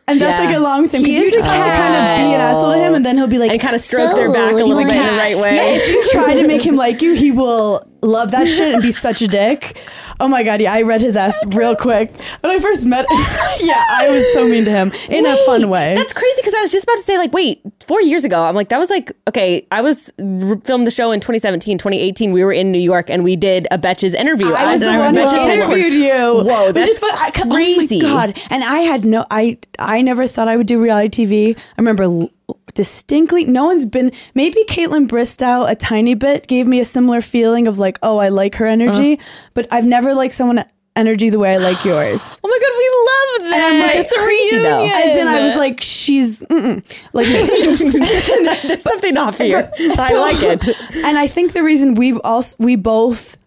And 0.10 0.22
that's 0.22 0.39
Yeah. 0.39 0.45
like 0.47 0.55
a 0.55 0.60
long 0.60 0.88
thing 0.88 1.03
because 1.03 1.20
you 1.20 1.32
just 1.32 1.45
have 1.45 1.64
to 1.66 1.72
kind 1.72 1.93
of 1.95 2.01
be 2.18 2.34
an 2.34 2.41
asshole 2.41 2.72
to 2.72 2.78
him, 2.78 2.95
and 2.95 3.05
then 3.05 3.18
he'll 3.18 3.28
be 3.28 3.38
like, 3.38 3.51
And 3.51 3.60
kind 3.62 3.76
of 3.76 3.82
stroke 3.82 4.16
their 4.16 4.32
back 4.34 4.51
a 4.51 4.55
little 4.55 4.70
like, 4.76 4.88
bit 4.88 4.95
in 4.95 5.01
"Yeah." 5.03 5.12
the 5.12 5.18
right 5.18 5.38
way. 5.38 5.55
Yeah, 5.55 5.78
if 5.78 5.88
you 5.89 6.03
try 6.12 6.34
to 6.36 6.47
make 6.47 6.64
him 6.66 6.76
like 6.86 7.01
you, 7.01 7.14
he 7.14 7.32
will 7.32 7.84
love 8.01 8.32
that 8.32 8.47
shit 8.47 8.74
and 8.74 8.82
be 8.82 8.91
such 8.91 9.22
a 9.22 9.28
dick. 9.28 9.78
Oh 10.22 10.28
my 10.28 10.43
god, 10.43 10.60
yeah, 10.62 10.74
I 10.74 10.82
read 10.84 11.01
his 11.01 11.16
ass 11.16 11.45
real 11.47 11.76
quick 11.76 12.12
when 12.41 12.51
I 12.51 12.60
first 12.60 12.86
met. 12.86 13.05
yeah, 13.62 13.82
I 13.89 14.07
was 14.10 14.34
so 14.34 14.47
mean 14.47 14.66
to 14.66 14.72
him 14.72 14.91
in 15.10 15.26
a 15.26 15.38
fun 15.45 15.70
way. 15.70 15.95
That's 15.95 16.14
crazy 16.14 16.36
because 16.41 16.53
I 16.53 16.62
was 16.62 16.72
just 16.72 16.84
about 16.86 16.95
to 16.97 17.03
say, 17.03 17.18
like, 17.18 17.32
wait, 17.34 17.62
four 17.89 18.01
years 18.03 18.23
ago. 18.23 18.43
I'm 18.43 18.53
like, 18.55 18.69
that 18.69 18.77
was 18.77 18.89
like, 18.91 19.11
okay, 19.27 19.65
I 19.71 19.81
was 19.81 20.11
filmed 20.17 20.85
the 20.87 20.91
show 20.91 21.11
in 21.11 21.19
2017, 21.19 21.79
2018. 21.79 22.31
We 22.31 22.43
were 22.45 22.53
in 22.53 22.71
New 22.71 22.79
York 22.79 23.09
and 23.09 23.23
we 23.23 23.35
did 23.35 23.67
a 23.71 23.77
Betches 23.79 24.13
interview. 24.13 24.45
I 24.47 24.71
was 24.71 24.79
the 24.79 24.85
one 24.87 25.15
who 25.15 25.51
interviewed 25.51 25.93
you. 25.93 26.43
Whoa, 26.45 26.71
that's. 26.71 27.01
I, 27.03 27.31
crazy. 27.31 27.99
Oh 28.03 28.13
my 28.13 28.27
god! 28.27 28.41
And 28.51 28.63
I 28.63 28.79
had 28.91 29.03
no, 29.05 29.25
I 29.31 29.57
I 29.79 30.01
never 30.03 30.27
thought 30.27 30.47
I 30.47 30.55
would 30.55 30.67
do 30.67 30.81
reality 30.81 31.25
TV. 31.25 31.57
I 31.57 31.61
remember 31.77 32.03
l- 32.03 32.29
distinctly. 32.75 33.45
No 33.45 33.65
one's 33.65 33.85
been. 33.85 34.11
Maybe 34.35 34.63
Kaitlyn 34.65 35.07
Bristowe 35.07 35.69
a 35.69 35.75
tiny 35.75 36.13
bit 36.13 36.47
gave 36.47 36.67
me 36.67 36.79
a 36.79 36.85
similar 36.85 37.21
feeling 37.21 37.67
of 37.67 37.79
like, 37.79 37.97
oh, 38.03 38.19
I 38.19 38.29
like 38.29 38.55
her 38.55 38.67
energy, 38.67 39.13
Uh. 39.19 39.23
but 39.55 39.67
I've 39.71 39.85
never 39.85 40.13
liked 40.13 40.33
someone 40.35 40.63
energy 41.00 41.30
the 41.30 41.39
way 41.39 41.52
I 41.52 41.58
like 41.58 41.84
yours. 41.91 42.39
Oh 42.43 42.47
my 42.47 42.60
god, 42.60 42.74
we 42.78 42.88
love 43.10 43.52
that. 43.52 43.56
And 43.56 43.64
I'm 43.64 43.80
like, 43.88 43.95
it's 43.95 44.14
crazy 44.14 44.58
though. 44.60 44.86
As 44.86 45.18
in, 45.18 45.28
I 45.28 45.41
was 45.41 45.56
like, 45.56 45.82
she's 45.82 46.41
mm-mm. 46.41 46.84
like. 47.14 47.28
There's 47.28 48.84
something 48.91 49.18
off 49.18 49.38
here. 49.38 49.72
I 49.80 49.93
So- 50.10 50.22
like 50.22 50.41
it. 50.43 50.68
And 50.95 51.18
I 51.18 51.28
think 51.28 51.54
the 51.54 51.64
reason 51.64 51.93
we 51.95 52.14
also 52.20 52.56
we 52.60 52.76
both 52.76 53.38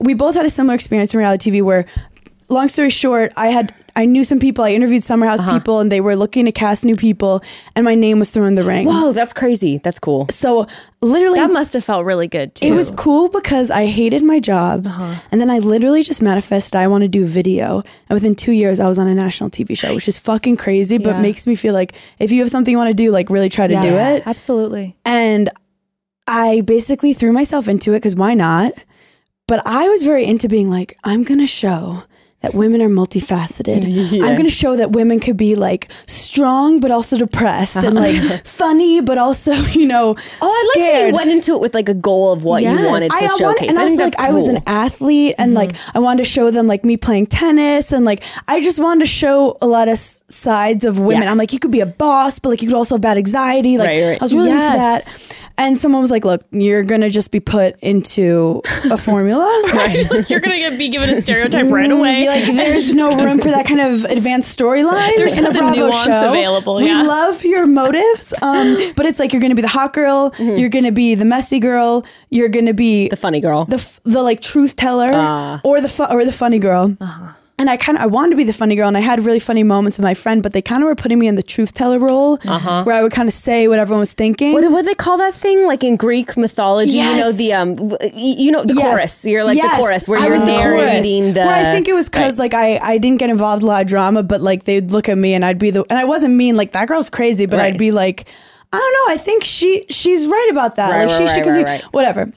we 0.00 0.14
both 0.14 0.34
had 0.34 0.44
a 0.44 0.50
similar 0.50 0.74
experience 0.74 1.14
in 1.14 1.18
reality 1.18 1.50
TV 1.50 1.62
where 1.62 1.86
long 2.48 2.68
story 2.68 2.90
short, 2.90 3.32
I 3.36 3.48
had 3.48 3.74
I 3.96 4.04
knew 4.04 4.22
some 4.24 4.38
people, 4.38 4.62
I 4.62 4.70
interviewed 4.70 5.02
Summer 5.02 5.26
House 5.26 5.40
Uh-huh. 5.40 5.58
people 5.58 5.80
and 5.80 5.90
they 5.90 6.00
were 6.02 6.14
looking 6.14 6.44
to 6.44 6.52
cast 6.52 6.84
new 6.84 6.94
people 6.96 7.42
and 7.74 7.84
my 7.84 7.94
name 7.94 8.18
was 8.18 8.28
thrown 8.30 8.46
in 8.48 8.54
the 8.54 8.62
ring. 8.62 8.86
Whoa, 8.86 9.12
that's 9.12 9.32
crazy. 9.32 9.78
That's 9.78 9.98
cool. 9.98 10.26
So 10.30 10.66
literally 11.00 11.38
That 11.40 11.50
must 11.50 11.72
have 11.72 11.84
felt 11.84 12.04
really 12.04 12.28
good 12.28 12.54
too. 12.54 12.66
it 12.66 12.72
was 12.72 12.90
cool 12.90 13.28
because 13.30 13.70
I 13.70 13.86
hated 13.86 14.22
my 14.22 14.38
jobs. 14.38 14.90
Uh-huh. 14.90 15.14
And 15.32 15.40
then 15.40 15.48
I 15.50 15.58
literally 15.60 16.02
just 16.02 16.20
manifested 16.22 16.76
I 16.76 16.86
want 16.88 17.02
to 17.02 17.08
do 17.08 17.24
video. 17.24 17.82
And 18.08 18.14
within 18.16 18.34
two 18.34 18.52
years, 18.52 18.80
I 18.80 18.86
was 18.86 18.98
on 18.98 19.08
a 19.08 19.14
national 19.14 19.50
TV 19.50 19.76
show, 19.76 19.94
which 19.94 20.08
is 20.08 20.18
fucking 20.18 20.56
crazy, 20.58 20.98
but 20.98 21.20
makes 21.20 21.46
me 21.46 21.54
feel 21.54 21.72
like 21.72 21.94
if 22.18 22.30
you 22.30 22.40
have 22.42 22.50
something 22.50 22.70
you 22.72 22.78
want 22.78 22.90
to 22.90 22.94
do, 22.94 23.10
like 23.10 23.30
really 23.30 23.48
try 23.48 23.66
to 23.66 23.80
do 23.80 23.94
it. 23.96 24.26
Absolutely. 24.26 24.96
And 25.06 25.48
I 26.28 26.60
basically 26.62 27.14
threw 27.14 27.32
myself 27.32 27.66
into 27.66 27.92
it 27.92 27.98
because 28.00 28.14
why 28.16 28.34
not? 28.34 28.72
But 29.48 29.62
I 29.64 29.88
was 29.88 30.02
very 30.02 30.24
into 30.26 30.48
being 30.48 30.68
like, 30.68 30.98
I'm 31.04 31.22
going 31.22 31.38
to 31.40 31.46
show 31.46 32.02
that 32.46 32.54
women 32.56 32.80
are 32.82 32.88
multifaceted. 32.88 33.84
I'm 34.22 34.36
going 34.36 34.44
to 34.44 34.50
show 34.50 34.76
that 34.76 34.92
women 34.92 35.20
could 35.20 35.36
be 35.36 35.54
like 35.56 35.88
strong, 36.06 36.80
but 36.80 36.90
also 36.90 37.18
depressed 37.18 37.76
and 37.84 37.94
like 37.94 38.16
funny, 38.46 39.00
but 39.00 39.18
also, 39.18 39.52
you 39.52 39.86
know, 39.86 40.16
Oh, 40.40 40.48
I 40.48 40.80
like 40.80 40.90
that 40.92 41.08
you 41.08 41.14
went 41.14 41.30
into 41.30 41.54
it 41.54 41.60
with 41.60 41.74
like 41.74 41.88
a 41.88 41.94
goal 41.94 42.32
of 42.32 42.42
what 42.44 42.62
Yes. 42.62 42.78
you 42.78 42.86
wanted 42.86 43.08
to 43.10 43.14
I, 43.14 43.18
I 43.18 43.26
showcase. 43.26 43.40
wanted, 43.40 43.68
and 43.70 43.78
I, 43.78 43.82
was 43.84 43.96
like, 43.98 44.12
that's 44.12 44.22
I 44.22 44.32
was 44.32 44.48
an 44.48 44.62
athlete, 44.66 45.34
and 45.38 45.54
like 45.54 45.66
Mm-hmm. 45.72 45.96
I 45.98 46.00
wanted 46.00 46.24
to 46.24 46.30
show 46.30 46.50
them 46.50 46.66
like 46.66 46.84
me 46.84 46.96
playing 46.96 47.26
tennis, 47.26 47.92
and 47.92 48.04
like 48.04 48.22
I 48.48 48.62
just 48.62 48.78
wanted 48.78 49.00
to 49.00 49.06
show 49.06 49.56
a 49.60 49.66
lot 49.66 49.88
of 49.88 49.92
s- 49.92 50.22
sides 50.28 50.84
of 50.84 50.98
women. 51.00 51.24
Yeah. 51.24 51.30
I'm 51.30 51.38
like, 51.38 51.52
you 51.52 51.58
could 51.58 51.70
be 51.72 51.80
a 51.80 51.86
boss, 51.86 52.38
but 52.38 52.50
like 52.50 52.62
you 52.62 52.68
could 52.68 52.76
also 52.76 52.94
have 52.94 53.02
bad 53.02 53.18
anxiety. 53.18 53.76
Like 53.78 53.88
Right, 53.88 54.02
right. 54.10 54.22
I 54.22 54.24
was 54.24 54.34
really 54.34 54.48
Yes. 54.50 54.64
into 54.66 54.78
that. 54.78 55.45
And 55.58 55.78
someone 55.78 56.02
was 56.02 56.10
like, 56.10 56.24
"Look, 56.24 56.42
you're 56.50 56.82
gonna 56.82 57.08
just 57.08 57.30
be 57.30 57.40
put 57.40 57.76
into 57.80 58.60
a 58.90 58.98
formula, 59.08 59.46
right? 59.72 60.04
like 60.10 60.28
you're 60.30 60.40
gonna 60.40 60.58
get, 60.58 60.76
be 60.78 60.88
given 60.88 61.08
a 61.08 61.14
stereotype 61.20 61.66
right 61.70 61.90
away. 61.90 62.26
Like, 62.26 62.44
there's 62.46 62.92
no 62.92 63.16
room 63.24 63.38
for 63.38 63.48
that 63.48 63.64
kind 63.66 63.80
of 63.80 64.04
advanced 64.04 64.56
storyline 64.58 65.16
There's 65.16 65.38
in 65.38 65.46
a 65.46 65.52
Bravo 65.52 65.74
nuance 65.74 66.04
show. 66.04 66.28
available, 66.28 66.76
We 66.76 66.92
love 66.92 67.42
your 67.44 67.66
motives, 67.66 68.34
um, 68.42 68.76
but 68.96 69.06
it's 69.06 69.18
like 69.18 69.32
you're 69.32 69.40
gonna 69.42 69.54
be 69.54 69.62
the 69.62 69.68
hot 69.68 69.92
girl, 69.94 70.34
you're 70.38 70.68
gonna 70.68 70.92
be 70.92 71.14
the 71.14 71.24
messy 71.24 71.58
girl, 71.58 72.04
you're 72.30 72.48
gonna 72.50 72.74
be 72.74 72.86
Mm-hmm. 73.06 73.10
the 73.10 73.16
funny 73.16 73.40
girl. 73.40 73.64
the 73.64 73.76
f- 73.76 74.00
the 74.04 74.22
like 74.22 74.40
truth 74.42 74.76
teller 74.76 75.10
Ah. 75.12 75.60
or 75.64 75.80
the 75.80 75.88
fu- 75.88 76.04
or 76.04 76.24
the 76.24 76.32
funny 76.32 76.58
girl. 76.58 76.94
Uh-huh. 77.00 77.32
And 77.58 77.70
I 77.70 77.78
kind 77.78 77.96
of 77.96 78.02
I 78.04 78.06
wanted 78.06 78.30
to 78.32 78.36
be 78.36 78.44
the 78.44 78.52
funny 78.52 78.76
girl, 78.76 78.86
and 78.86 78.98
I 78.98 79.00
had 79.00 79.24
really 79.24 79.38
funny 79.40 79.62
moments 79.62 79.96
with 79.96 80.02
my 80.04 80.12
friend, 80.12 80.42
but 80.42 80.52
they 80.52 80.60
kind 80.60 80.82
of 80.82 80.88
were 80.88 80.94
putting 80.94 81.18
me 81.18 81.26
in 81.26 81.36
the 81.36 81.42
truth 81.42 81.72
teller 81.72 81.98
role, 81.98 82.36
where 82.36 82.92
I 82.92 83.02
would 83.02 83.12
kind 83.12 83.28
of 83.28 83.32
say 83.32 83.66
what 83.66 83.78
everyone 83.78 84.00
was 84.00 84.12
thinking. 84.12 84.48
Uh-huh. 84.54 84.60
what 84.62 84.72
what 84.72 84.82
do 84.82 84.88
they 84.88 84.94
call 84.94 85.16
that 85.16 85.34
thing? 85.34 85.66
Like 85.66 85.82
in 85.82 85.96
Greek 85.96 86.36
mythology, 86.36 86.92
you 86.98 87.02
know 87.16 87.32
the 87.32 87.54
um, 87.54 87.70
you 88.12 88.52
know 88.52 88.62
the 88.62 88.74
Yes. 88.74 88.84
chorus. 88.84 89.24
You're 89.24 89.42
like 89.44 89.56
Yes. 89.56 89.74
the 89.74 89.80
chorus 89.82 90.06
where 90.06 90.18
I 90.20 90.24
you're 90.24 90.32
was 90.32 90.40
the 90.42 90.48
chorus. 90.48 90.64
narrating 90.84 91.32
the. 91.32 91.40
Well, 91.40 91.48
I 91.48 91.72
think 91.72 91.88
it 91.88 91.94
was 91.94 92.10
because 92.10 92.38
Right. 92.38 92.52
like 92.52 92.54
I 92.54 92.94
I 92.94 92.98
didn't 92.98 93.20
get 93.20 93.30
involved 93.30 93.62
in 93.62 93.68
a 93.68 93.72
lot 93.72 93.80
of 93.80 93.88
drama, 93.88 94.22
but 94.22 94.42
like 94.42 94.64
they'd 94.64 94.90
look 94.90 95.08
at 95.08 95.16
me 95.16 95.32
and 95.32 95.42
I'd 95.42 95.58
be 95.58 95.70
the 95.70 95.82
and 95.88 95.98
I 95.98 96.04
wasn't 96.04 96.34
mean 96.34 96.56
like 96.58 96.72
that 96.72 96.88
girl's 96.88 97.08
crazy, 97.08 97.46
but 97.46 97.56
Right. 97.58 97.72
I'd 97.72 97.78
be 97.78 97.90
like, 97.90 98.28
I 98.70 98.76
don't 98.76 98.92
know, 99.08 99.14
I 99.14 99.16
think 99.16 99.44
she 99.44 99.82
she's 99.88 100.26
right 100.26 100.48
about 100.50 100.76
that. 100.76 100.90
Right, 100.90 101.06
like 101.08 101.16
she 101.16 101.22
right, 101.24 101.30
should 101.34 101.42
continue 101.44 101.64
right, 101.64 101.82
right. 101.82 101.92
whatever. 101.94 102.30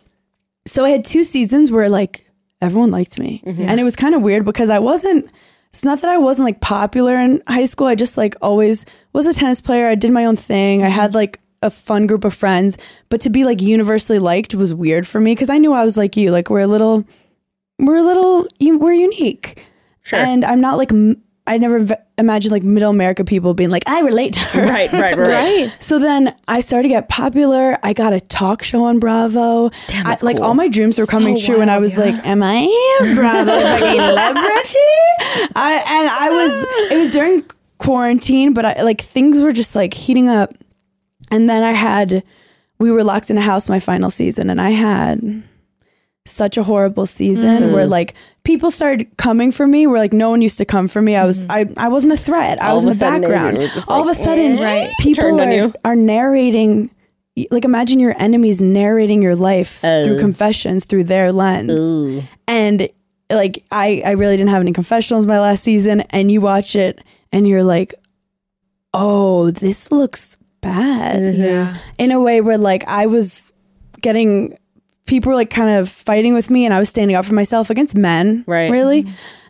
So 0.65 0.85
I 0.85 0.91
had 0.91 1.03
two 1.03 1.25
seasons 1.25 1.71
where 1.71 1.89
like 1.89 2.25
everyone 2.61 2.91
liked 2.91 3.17
me, 3.19 3.41
Mm-hmm. 3.45 3.63
and 3.67 3.79
it 3.79 3.83
was 3.83 3.95
kind 3.95 4.15
of 4.15 4.21
weird 4.21 4.45
because 4.45 4.69
I 4.69 4.79
wasn't. 4.79 5.29
It's 5.69 5.83
not 5.83 6.01
that 6.01 6.09
I 6.09 6.17
wasn't 6.17 6.45
like 6.45 6.61
popular 6.61 7.15
in 7.15 7.43
high 7.47 7.65
school. 7.65 7.85
I 7.87 7.93
just 7.95 8.17
like 8.17 8.35
always 8.41 8.85
was 9.13 9.27
a 9.27 9.33
tennis 9.33 9.61
player. 9.61 9.87
I 9.87 9.95
did 9.95 10.11
my 10.11 10.25
own 10.25 10.35
thing. 10.35 10.83
I 10.83 10.89
had 10.89 11.13
like 11.13 11.39
a 11.61 11.69
fun 11.69 12.07
group 12.07 12.23
of 12.23 12.33
friends, 12.33 12.77
but 13.09 13.21
to 13.21 13.29
be 13.29 13.43
like 13.45 13.61
universally 13.61 14.17
liked 14.17 14.55
was 14.55 14.73
weird 14.73 15.05
for 15.05 15.19
me 15.19 15.33
because 15.35 15.49
I 15.49 15.57
knew 15.59 15.71
I 15.73 15.83
was 15.85 15.95
like 15.97 16.17
you. 16.17 16.31
Like 16.31 16.49
we're 16.49 16.61
a 16.61 16.67
little, 16.67 17.05
we're 17.77 17.97
a 17.97 18.01
little, 18.01 18.47
we're 18.59 18.93
unique. 18.93 19.63
Sure. 20.01 20.17
And 20.17 20.43
I'm 20.43 20.61
not 20.61 20.77
like 20.77 20.91
m- 20.91 21.21
I 21.49 21.57
never 21.57 21.79
v- 21.79 21.95
imagined 22.17 22.51
like 22.51 22.63
middle 22.63 22.91
America 22.91 23.25
people 23.25 23.53
being 23.53 23.69
like 23.71 23.83
I 23.87 24.01
relate 24.01 24.33
to 24.33 24.39
her. 24.41 24.61
right, 24.61 24.91
right, 24.93 25.17
right, 25.17 25.27
right. 25.27 25.77
So 25.79 25.97
then 25.99 26.35
I 26.47 26.59
started 26.59 26.83
to 26.83 26.89
get 26.89 27.09
popular. 27.09 27.77
I 27.83 27.93
got 27.93 28.13
a 28.13 28.21
talk 28.21 28.63
show 28.63 28.83
on 28.85 28.99
Bravo. 28.99 29.65
I, 29.67 29.71
that's 30.03 30.23
like 30.23 30.37
cool. 30.37 30.45
all 30.45 30.53
my 30.53 30.67
dreams 30.67 30.99
were 30.99 31.07
coming 31.07 31.37
So 31.37 31.53
true, 31.53 31.61
and 31.61 31.71
I 31.71 31.79
was 31.79 31.97
yeah. 31.97 32.05
like, 32.05 32.25
"Am 32.25 32.43
I 32.43 32.97
a 33.01 33.15
Bravo 33.15 33.51
celebrity?" 33.77 34.79
I 35.55 35.83
and 35.87 36.09
I 36.09 36.29
was. 36.31 36.91
It 36.91 36.97
was 36.97 37.11
during 37.11 37.43
quarantine, 37.79 38.53
but 38.53 38.65
I 38.65 38.83
like 38.83 39.01
things 39.01 39.41
were 39.41 39.51
just 39.51 39.75
like 39.75 39.93
heating 39.93 40.29
up. 40.29 40.53
And 41.31 41.49
then 41.49 41.63
I 41.63 41.71
had, 41.71 42.23
we 42.79 42.91
were 42.91 43.03
locked 43.03 43.29
in 43.29 43.37
a 43.37 43.41
house 43.41 43.69
my 43.69 43.79
final 43.79 44.09
season, 44.09 44.49
and 44.49 44.59
I 44.61 44.71
had 44.71 45.43
such 46.25 46.57
a 46.57 46.63
horrible 46.63 47.05
season 47.05 47.71
where 47.73 47.85
Mm. 47.85 47.89
like 47.89 48.13
people 48.43 48.69
started 48.71 49.07
coming 49.17 49.51
for 49.51 49.65
me 49.65 49.87
where 49.87 49.97
like 49.99 50.13
no 50.13 50.29
one 50.29 50.41
used 50.41 50.57
to 50.59 50.65
come 50.65 50.87
for 50.87 51.01
me. 51.01 51.15
I 51.15 51.25
was 51.25 51.45
I, 51.49 51.67
I 51.77 51.87
wasn't 51.89 52.13
a 52.13 52.17
threat. 52.17 52.61
I 52.61 52.67
All 52.69 52.75
was 52.75 52.83
in 52.83 52.89
the 52.89 52.95
background. 52.95 53.57
All 53.87 54.01
like, 54.01 54.05
of 54.05 54.07
a 54.09 54.15
sudden, 54.15 54.59
eh, 54.59 54.63
right. 54.63 54.93
people 54.99 55.39
are, 55.41 55.73
are 55.85 55.95
narrating 55.95 56.91
like 57.51 57.63
imagine 57.65 57.99
your 57.99 58.13
enemies 58.19 58.59
narrating 58.61 59.21
your 59.21 59.35
life 59.35 59.79
through 59.79 60.19
confessions 60.19 60.85
through 60.85 61.05
their 61.05 61.31
lens. 61.31 62.23
And 62.47 62.89
like 63.31 63.63
I 63.71 64.03
I 64.05 64.11
really 64.11 64.35
didn't 64.37 64.49
have 64.49 64.61
any 64.61 64.73
confessionals 64.73 65.25
my 65.25 65.39
last 65.39 65.63
season 65.63 66.01
and 66.09 66.29
you 66.29 66.41
watch 66.41 66.75
it 66.75 66.99
and 67.31 67.47
you're 67.47 67.63
like, 67.63 67.93
"Oh, 68.93 69.51
this 69.51 69.91
looks 69.91 70.37
bad." 70.61 71.35
Yeah. 71.35 71.77
in 71.97 72.11
a 72.11 72.19
way 72.19 72.41
where 72.41 72.57
like 72.57 72.83
I 72.87 73.05
was 73.05 73.53
getting 74.01 74.57
people 75.09 75.31
were 75.31 75.35
like 75.35 75.49
kind 75.49 75.69
of 75.69 75.89
fighting 75.89 76.33
with 76.33 76.49
me 76.49 76.65
and 76.65 76.73
I 76.73 76.79
was 76.79 76.87
standing 76.89 77.15
up 77.17 77.25
for 77.25 77.33
myself 77.33 77.69
against 77.69 77.95
men. 77.97 78.43
Right. 78.47 78.71
Really. 78.71 78.99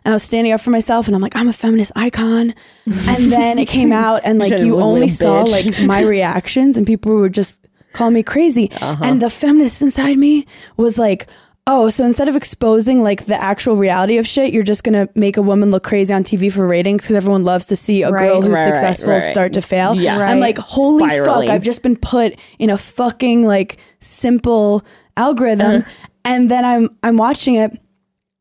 And 0.04 0.12
I 0.12 0.12
was 0.12 0.22
standing 0.22 0.52
up 0.52 0.60
for 0.62 0.70
myself 0.70 1.06
and 1.06 1.14
I'm 1.14 1.20
like, 1.22 1.36
I'm 1.36 1.48
a 1.48 1.52
feminist 1.52 1.92
icon. 1.94 2.54
and 2.86 3.30
then 3.32 3.58
it 3.58 3.68
came 3.68 3.92
out 4.06 4.22
and 4.24 4.38
like 4.38 4.58
you 4.58 4.74
"Little 4.74 4.82
only 4.90 5.06
bitch." 5.06 5.18
saw 5.18 5.42
like 5.42 5.78
my 5.82 6.00
reactions 6.00 6.76
and 6.78 6.86
people 6.86 7.12
were 7.14 7.28
just 7.28 7.60
calling 7.92 8.14
me 8.14 8.22
crazy. 8.22 8.70
Uh-huh. 8.80 9.04
And 9.04 9.20
the 9.20 9.28
feminist 9.30 9.82
inside 9.82 10.16
me 10.16 10.46
was 10.78 10.96
like, 10.98 11.28
Oh, 11.66 11.90
so 11.90 12.04
instead 12.06 12.28
of 12.28 12.34
exposing 12.36 13.02
like 13.02 13.26
the 13.26 13.40
actual 13.40 13.76
reality 13.76 14.16
of 14.16 14.26
shit, 14.26 14.52
you're 14.54 14.62
just 14.64 14.82
gonna 14.82 15.08
make 15.14 15.36
a 15.36 15.42
woman 15.42 15.70
look 15.70 15.84
crazy 15.84 16.12
on 16.12 16.24
TV 16.24 16.50
for 16.50 16.66
ratings 16.66 17.02
because 17.02 17.14
everyone 17.14 17.44
loves 17.44 17.66
to 17.66 17.76
see 17.76 18.02
a 18.02 18.10
girl 18.10 18.40
who's 18.40 18.52
Right, 18.56 18.64
right, 18.66 18.74
successful 18.76 19.10
right. 19.10 19.22
start 19.22 19.52
to 19.52 19.60
fail. 19.62 19.94
Yeah. 19.94 20.18
I'm 20.18 20.40
like, 20.40 20.56
holy 20.56 21.04
Spiraling. 21.04 21.46
fuck, 21.48 21.54
I've 21.54 21.62
just 21.62 21.82
been 21.82 21.96
put 21.96 22.34
in 22.58 22.70
a 22.70 22.78
fucking 22.78 23.46
like 23.46 23.76
simple 24.00 24.82
algorithm 25.16 25.76
Uh-huh. 25.82 25.90
and 26.24 26.48
then 26.50 26.64
i'm 26.64 26.88
i'm 27.02 27.16
watching 27.16 27.54
it 27.56 27.70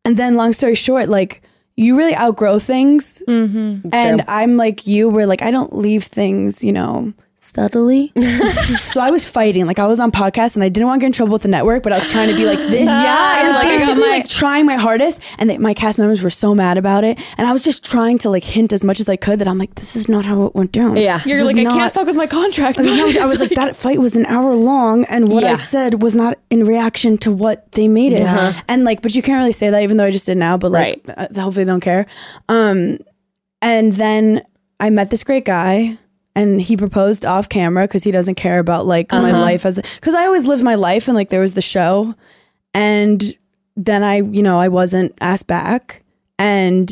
and 0.05 0.17
then 0.17 0.35
long 0.35 0.53
story 0.53 0.75
short 0.75 1.09
like 1.09 1.41
you 1.77 1.95
really 1.97 2.15
outgrow 2.15 2.59
things 2.59 3.21
and 3.27 3.83
true. 3.91 4.19
i'm 4.27 4.57
like 4.57 4.85
you 4.87 5.09
where 5.09 5.25
like 5.25 5.41
i 5.41 5.51
don't 5.51 5.75
leave 5.75 6.03
things 6.03 6.63
you 6.63 6.71
know 6.73 7.13
subtly 7.41 8.11
so 8.77 8.99
i 8.99 9.09
was 9.09 9.27
fighting 9.27 9.65
like 9.65 9.79
i 9.79 9.87
was 9.87 9.99
on 9.99 10.11
podcast 10.11 10.55
and 10.55 10.63
i 10.63 10.67
didn't 10.69 10.87
want 10.87 10.99
to 10.99 11.03
get 11.03 11.07
in 11.07 11.13
trouble 11.13 11.31
with 11.33 11.41
the 11.41 11.47
network 11.47 11.81
but 11.83 11.93
i 11.93 11.97
was 11.97 12.05
trying 12.11 12.29
to 12.29 12.35
be 12.35 12.45
like 12.45 12.59
this 12.59 12.87
Yeah, 12.89 13.31
i 13.35 13.47
was 13.47 13.55
like, 13.55 13.65
I 13.65 13.77
basically 13.77 14.01
my- 14.01 14.07
like 14.09 14.27
trying 14.27 14.65
my 14.65 14.75
hardest 14.75 15.21
and 15.37 15.49
they, 15.49 15.57
my 15.57 15.73
cast 15.73 15.97
members 15.97 16.21
were 16.21 16.29
so 16.29 16.53
mad 16.53 16.77
about 16.77 17.03
it 17.05 17.17
and 17.37 17.47
i 17.47 17.53
was 17.53 17.63
just 17.63 17.83
trying 17.85 18.17
to 18.19 18.29
like 18.29 18.43
hint 18.43 18.73
as 18.73 18.83
much 18.83 18.99
as 18.99 19.07
i 19.07 19.15
could 19.15 19.39
that 19.39 19.47
i'm 19.47 19.57
like 19.57 19.73
this 19.75 19.95
is 19.95 20.09
not 20.09 20.25
how 20.25 20.43
it 20.43 20.53
went 20.55 20.71
down 20.73 20.97
Yeah. 20.97 21.17
This 21.19 21.27
You're 21.27 21.37
is 21.39 21.45
like, 21.45 21.57
I 21.57 21.63
not- 21.63 21.77
can't 21.77 21.93
fuck 21.93 22.07
with 22.07 22.15
my 22.17 22.27
contract. 22.27 22.77
I 22.77 22.81
was, 22.81 23.15
not- 23.15 23.23
I 23.23 23.25
was 23.25 23.39
like, 23.39 23.51
that 23.51 23.75
fight 23.75 23.99
was 23.99 24.15
an 24.17 24.25
hour 24.25 24.53
long, 24.53 25.05
and 25.05 25.29
what 25.29 25.43
Yeah. 25.43 25.51
I 25.51 25.53
said 25.53 26.01
was 26.01 26.15
not 26.15 26.37
in 26.49 26.65
reaction 26.65 27.17
to 27.19 27.31
what 27.31 27.71
they 27.71 27.87
made 27.87 28.11
it. 28.13 28.25
And 28.67 28.83
like, 28.83 29.01
but 29.01 29.15
you 29.15 29.21
can't 29.21 29.37
really 29.39 29.51
say 29.53 29.69
that, 29.69 29.81
even 29.81 29.97
though 29.97 30.03
I 30.05 30.11
just 30.11 30.25
did 30.25 30.37
now. 30.37 30.57
But 30.57 30.71
like, 30.71 31.01
uh, 31.07 31.27
hopefully 31.35 31.63
they 31.63 31.71
don't 31.71 31.79
care. 31.81 32.05
Um, 32.49 32.99
and 33.61 33.93
then 33.93 34.43
I 34.79 34.89
met 34.89 35.09
this 35.09 35.23
great 35.23 35.45
guy, 35.45 35.97
and 36.39 36.61
he 36.61 36.77
proposed 36.77 37.25
off 37.25 37.49
camera 37.49 37.83
because 37.83 38.03
he 38.03 38.11
doesn't 38.11 38.35
care 38.35 38.59
about 38.59 38.85
like 38.85 39.11
my 39.11 39.31
uh-huh. 39.31 39.41
life 39.41 39.65
as 39.65 39.75
because 39.77 40.13
I 40.13 40.25
always 40.25 40.47
lived 40.47 40.63
my 40.63 40.75
life, 40.75 41.07
and 41.07 41.15
like 41.15 41.29
there 41.29 41.41
was 41.41 41.53
the 41.53 41.61
show, 41.61 42.15
and 42.73 43.37
then 43.75 44.03
I, 44.03 44.17
you 44.21 44.41
know, 44.41 44.57
I 44.57 44.69
wasn't 44.69 45.13
asked 45.19 45.47
back, 45.47 46.03
and 46.37 46.89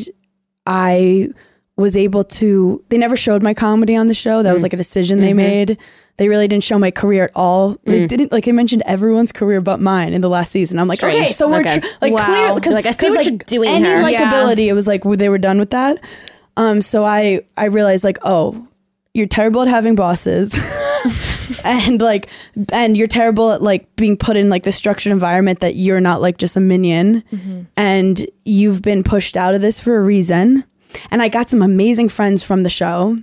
I 0.65 1.29
was 1.77 1.95
able 1.95 2.23
to 2.23 2.83
they 2.89 2.97
never 2.97 3.15
showed 3.15 3.41
my 3.41 3.53
comedy 3.53 3.95
on 3.95 4.07
the 4.07 4.13
show 4.13 4.43
that 4.43 4.51
was 4.51 4.61
mm. 4.61 4.63
like 4.63 4.73
a 4.73 4.77
decision 4.77 5.21
they 5.21 5.29
mm-hmm. 5.29 5.37
made 5.37 5.77
they 6.17 6.27
really 6.27 6.47
didn't 6.47 6.63
show 6.63 6.79
my 6.79 6.89
career 6.89 7.25
at 7.25 7.31
all. 7.35 7.77
They 7.83 8.01
mm. 8.01 8.07
didn't 8.07 8.31
like 8.31 8.45
they 8.45 8.51
mentioned 8.51 8.81
everyone's 8.85 9.31
career 9.31 9.61
but 9.61 9.79
mine 9.79 10.13
in 10.13 10.21
the 10.21 10.29
last 10.29 10.51
season. 10.51 10.79
I'm 10.79 10.87
like, 10.87 10.97
Strange. 10.97 11.15
okay, 11.15 11.33
so 11.33 11.47
we're 11.47 11.59
Okay. 11.59 11.79
tr- 11.79 11.87
like 12.01 12.13
Wow. 12.13 12.25
clear 12.25 12.55
because 12.55 12.73
Like, 12.73 12.87
I 12.87 12.91
see 12.91 13.11
what 13.11 13.25
you're 13.25 13.37
doing 13.37 13.69
any 13.69 13.85
here. 13.85 14.01
Yeah. 14.01 14.31
likability. 14.31 14.65
It 14.65 14.73
was 14.73 14.87
like 14.87 15.03
they 15.03 15.29
were 15.29 15.37
done 15.37 15.59
with 15.59 15.69
that. 15.69 16.03
Um, 16.57 16.81
so 16.81 17.05
I 17.05 17.41
I 17.55 17.65
realized 17.65 18.03
like, 18.03 18.17
oh, 18.23 18.66
you're 19.17 19.27
terrible 19.27 19.61
at 19.63 19.67
having 19.67 19.95
bosses. 19.95 20.57
and 21.63 22.01
like 22.01 22.29
and 22.71 22.95
you're 22.95 23.07
terrible 23.07 23.51
at 23.51 23.61
like 23.61 23.93
being 23.95 24.17
put 24.17 24.37
in 24.37 24.49
like 24.49 24.63
the 24.63 24.71
structured 24.71 25.11
environment 25.11 25.59
that 25.59 25.75
you're 25.75 26.01
not 26.01 26.21
like 26.21 26.37
just 26.37 26.55
a 26.55 26.59
minion. 26.59 27.23
And 27.75 28.27
you've 28.45 28.81
been 28.81 29.03
pushed 29.03 29.35
out 29.35 29.55
of 29.55 29.61
this 29.61 29.79
for 29.79 29.97
a 29.97 30.01
reason. 30.01 30.63
And 31.11 31.21
i 31.21 31.29
got 31.29 31.49
some 31.49 31.61
amazing 31.61 32.09
friends 32.09 32.43
from 32.43 32.63
the 32.63 32.69
show. 32.69 33.17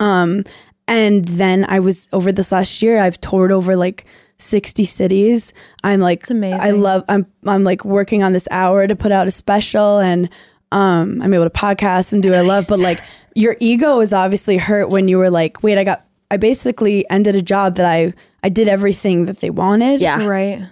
Um 0.00 0.44
and 0.86 1.24
then 1.24 1.64
i 1.68 1.80
was 1.80 2.08
over 2.12 2.30
this 2.30 2.52
last 2.52 2.82
year 2.82 2.98
i've 2.98 3.18
toured 3.20 3.50
over 3.52 3.74
like 3.74 4.04
60 4.36 4.84
cities. 4.84 5.54
I'm 5.82 6.00
like 6.00 6.28
amazing. 6.28 6.60
i 6.60 6.70
love 6.70 7.04
i'm 7.08 7.26
i'm 7.46 7.64
like 7.64 7.84
working 7.84 8.22
on 8.22 8.32
this 8.32 8.48
hour 8.50 8.86
to 8.86 8.96
put 8.96 9.12
out 9.12 9.26
a 9.26 9.30
special 9.30 9.98
and 9.98 10.28
um 10.74 11.20
i'm 11.22 11.32
able 11.32 11.44
to 11.44 11.50
podcast 11.50 12.12
and 12.12 12.22
do 12.22 12.30
what 12.30 12.38
i 12.38 12.42
love 12.42 12.66
but 12.68 12.78
like 12.78 13.00
your 13.34 13.56
ego 13.60 14.00
is 14.00 14.12
obviously 14.12 14.56
hurt 14.58 14.90
when 14.90 15.08
you 15.08 15.16
were 15.18 15.30
like 15.30 15.62
wait 15.62 15.78
i 15.78 15.84
got 15.84 16.04
i 16.30 16.36
basically 16.36 17.08
ended 17.10 17.34
a 17.36 17.42
job 17.42 17.76
that 17.76 17.86
i 17.86 18.12
i 18.42 18.48
did 18.48 18.68
everything 18.68 19.24
that 19.26 19.40
they 19.40 19.50
wanted 19.50 20.00
Yeah. 20.00 20.24
Right. 20.26 20.62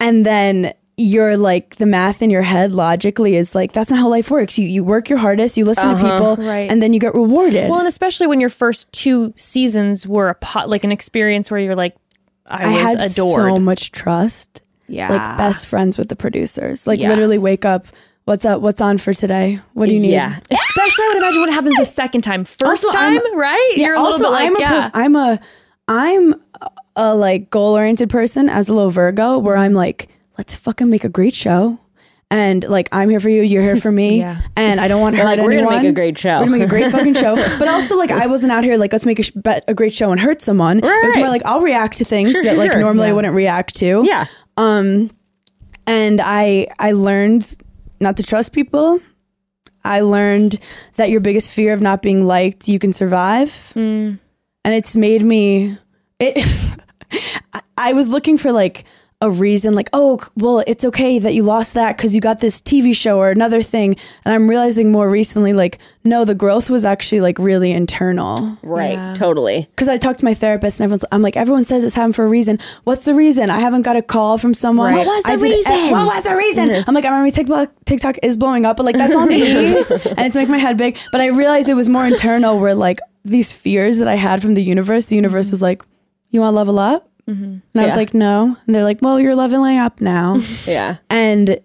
and 0.00 0.24
then 0.24 0.72
you're 1.00 1.36
like 1.36 1.76
the 1.76 1.86
math 1.86 2.22
in 2.22 2.30
your 2.30 2.42
head 2.42 2.72
logically 2.72 3.36
is 3.36 3.54
like 3.54 3.70
that's 3.72 3.90
not 3.90 4.00
how 4.00 4.08
life 4.08 4.30
works 4.32 4.58
you 4.58 4.66
you 4.66 4.82
work 4.82 5.08
your 5.08 5.18
hardest 5.18 5.56
you 5.56 5.64
listen 5.64 5.88
to 5.90 5.94
people 5.96 6.36
Right. 6.44 6.70
and 6.70 6.82
then 6.82 6.92
you 6.92 6.98
get 6.98 7.14
rewarded 7.14 7.68
Well, 7.70 7.78
and 7.78 7.86
especially 7.88 8.26
when 8.26 8.40
your 8.40 8.50
first 8.50 8.92
two 8.92 9.32
seasons 9.36 10.06
were 10.08 10.28
a 10.28 10.34
pot, 10.34 10.68
like 10.68 10.82
an 10.82 10.90
experience 10.90 11.50
where 11.52 11.60
you're 11.60 11.76
like, 11.76 11.94
I, 12.46 12.64
i 12.64 12.68
was 12.68 12.82
had 13.00 13.10
adored. 13.12 13.34
so 13.34 13.58
much 13.60 13.92
trust 13.92 14.62
yeah. 14.88 15.08
like 15.08 15.36
best 15.38 15.66
friends 15.68 15.98
with 15.98 16.08
the 16.08 16.16
producers 16.16 16.84
like 16.86 16.98
Yeah. 16.98 17.10
literally 17.10 17.38
wake 17.38 17.64
up 17.64 17.86
what's 18.28 18.44
up 18.44 18.60
what's 18.60 18.80
on 18.80 18.98
for 18.98 19.12
today 19.14 19.58
what 19.72 19.86
do 19.86 19.94
you 19.94 20.00
need 20.00 20.12
Yeah. 20.12 20.38
Especially, 20.50 21.04
I 21.04 21.08
would 21.08 21.16
imagine 21.18 21.40
what 21.40 21.50
happens 21.52 21.76
the 21.76 21.84
second 21.84 22.20
time. 22.22 22.44
First 22.44 22.84
Also, 22.84 22.90
time, 22.90 23.14
I'm- 23.18 23.38
right? 23.38 23.72
Yeah, 23.76 23.86
You're 23.86 23.94
a 23.96 23.98
also 23.98 24.18
little 24.28 24.30
bit 24.32 24.38
like, 24.38 24.46
I'm 24.46 24.56
a 24.56 24.60
yeah. 24.60 24.90
i'm 24.94 25.16
a 25.16 25.40
i'm 25.88 26.34
a 26.96 27.14
like 27.14 27.50
goal 27.50 27.74
oriented 27.74 28.10
person 28.10 28.48
as 28.48 28.68
a 28.68 28.74
little 28.74 28.90
Virgo 28.90 29.38
where 29.38 29.56
I'm 29.56 29.72
like 29.72 30.08
let's 30.36 30.54
fucking 30.54 30.90
make 30.90 31.04
a 31.04 31.08
great 31.08 31.34
show 31.34 31.78
and 32.30 32.62
like 32.68 32.88
I'm 32.92 33.08
here 33.08 33.20
for 33.20 33.28
you 33.30 33.40
you're 33.42 33.62
here 33.62 33.76
for 33.76 33.90
me 33.90 34.18
Yeah. 34.20 34.40
and 34.56 34.78
I 34.80 34.88
don't 34.88 35.00
want 35.00 35.14
to 35.16 35.22
hurt 35.22 35.24
like, 35.24 35.38
we're 35.40 35.56
gonna 35.56 35.70
make 35.82 35.88
a 35.88 35.92
great 35.92 36.18
show. 36.18 36.40
we're 36.40 36.46
gonna 36.46 36.58
make 36.58 36.66
a 36.66 36.68
great 36.68 36.92
fucking 36.92 37.14
show 37.14 37.36
but 37.58 37.68
also 37.68 37.96
like 37.96 38.10
I 38.10 38.26
wasn't 38.26 38.52
out 38.52 38.64
here 38.64 38.76
like 38.76 38.92
let's 38.92 39.06
make 39.06 39.18
a, 39.18 39.22
sh- 39.22 39.30
bet 39.34 39.64
a 39.68 39.74
great 39.74 39.94
show 39.94 40.10
and 40.12 40.20
hurt 40.20 40.42
someone 40.42 40.78
it 40.78 40.84
was 40.84 41.16
more 41.16 41.28
like 41.28 41.42
I'll 41.46 41.62
react 41.62 41.98
to 41.98 42.04
things 42.04 42.32
Sure, 42.32 42.44
that 42.44 42.58
like 42.58 42.72
sure. 42.72 42.80
normally 42.80 43.08
I 43.08 43.12
wouldn't 43.14 43.34
react 43.34 43.74
to 43.76 44.02
Yeah. 44.04 44.26
Um, 44.58 45.10
and 45.86 46.20
I 46.22 46.66
I 46.78 46.92
learned 46.92 47.56
not 48.00 48.16
to 48.18 48.22
trust 48.22 48.52
people. 48.52 49.00
I 49.84 50.00
learned 50.00 50.58
that 50.96 51.10
your 51.10 51.20
biggest 51.20 51.52
fear 51.52 51.72
of 51.72 51.80
not 51.80 52.02
being 52.02 52.24
liked, 52.26 52.68
you 52.68 52.78
can 52.78 52.92
survive. 52.92 53.50
Mm. 53.74 54.18
And 54.64 54.74
it's 54.74 54.96
made 54.96 55.22
me 55.22 55.78
it 56.18 56.44
I 57.78 57.92
was 57.92 58.08
looking 58.08 58.38
for 58.38 58.52
like 58.52 58.84
a 59.20 59.28
reason 59.28 59.74
like 59.74 59.88
oh 59.92 60.16
well 60.36 60.62
it's 60.68 60.84
okay 60.84 61.18
that 61.18 61.34
you 61.34 61.42
lost 61.42 61.74
that 61.74 61.98
cuz 61.98 62.14
you 62.14 62.20
got 62.20 62.38
this 62.38 62.60
TV 62.60 62.94
show 62.94 63.18
or 63.18 63.30
another 63.32 63.62
thing 63.62 63.96
and 64.24 64.32
I'm 64.32 64.48
realizing 64.48 64.92
more 64.92 65.10
recently 65.10 65.52
like 65.52 65.78
no 66.04 66.24
the 66.24 66.36
growth 66.36 66.70
was 66.70 66.84
actually 66.84 67.20
like 67.20 67.36
really 67.36 67.72
internal 67.72 68.56
Right. 68.62 68.92
Yeah. 68.92 69.14
Totally. 69.14 69.66
because 69.70 69.88
I 69.88 69.96
talked 69.96 70.20
to 70.20 70.24
my 70.24 70.34
therapist 70.34 70.78
and 70.78 70.84
everyone's, 70.84 71.04
I'm 71.10 71.22
like, 71.22 71.36
everyone 71.36 71.64
says 71.64 71.82
it's 71.82 71.94
happened 71.96 72.14
for 72.16 72.24
a 72.24 72.28
reason. 72.28 72.58
What's 72.84 73.04
the 73.06 73.14
reason? 73.14 73.50
I 73.50 73.58
haven't 73.58 73.82
got 73.82 73.96
a 73.96 74.02
call 74.02 74.38
from 74.38 74.54
someone. 74.54 74.94
Right. 74.94 75.04
What 75.06 75.16
was 75.16 75.24
the 75.24 75.30
I 75.30 75.36
did- 75.36 75.42
reason? 75.42 75.90
What 75.90 76.14
was 76.14 76.24
the 76.24 76.36
reason? 76.36 76.84
I'm 76.86 76.94
like, 76.94 77.04
I 77.04 77.08
remember 77.10 77.30
TikTok, 77.34 77.72
TikTok 77.86 78.18
is 78.22 78.36
blowing 78.36 78.64
up, 78.66 78.76
but 78.76 78.86
like 78.86 78.96
that's 78.96 79.14
on 79.16 79.28
me, 79.28 79.42
and 79.80 80.20
it's 80.26 80.36
making 80.36 80.52
my 80.52 80.58
head 80.58 80.76
big. 80.76 80.96
But 81.10 81.20
I 81.20 81.28
realized 81.28 81.68
it 81.68 81.74
was 81.74 81.88
more 81.88 82.06
internal, 82.06 82.58
where 82.60 82.74
like 82.74 83.00
these 83.24 83.52
fears 83.52 83.98
that 83.98 84.06
I 84.08 84.14
had 84.14 84.42
from 84.42 84.54
the 84.54 84.62
universe, 84.62 85.06
the 85.06 85.16
universe 85.16 85.50
was 85.50 85.60
like, 85.62 85.82
you 86.30 86.40
want 86.40 86.52
to 86.52 86.56
level 86.56 86.78
up, 86.78 87.08
Mm-hmm. 87.28 87.44
and 87.44 87.62
I 87.74 87.84
was 87.84 87.96
like, 87.96 88.14
no, 88.14 88.56
and 88.66 88.74
they're 88.74 88.84
like, 88.84 89.02
well, 89.02 89.20
you're 89.20 89.34
leveling 89.34 89.78
up 89.78 90.00
now, 90.00 90.38
Yeah. 90.66 90.96
and 91.10 91.58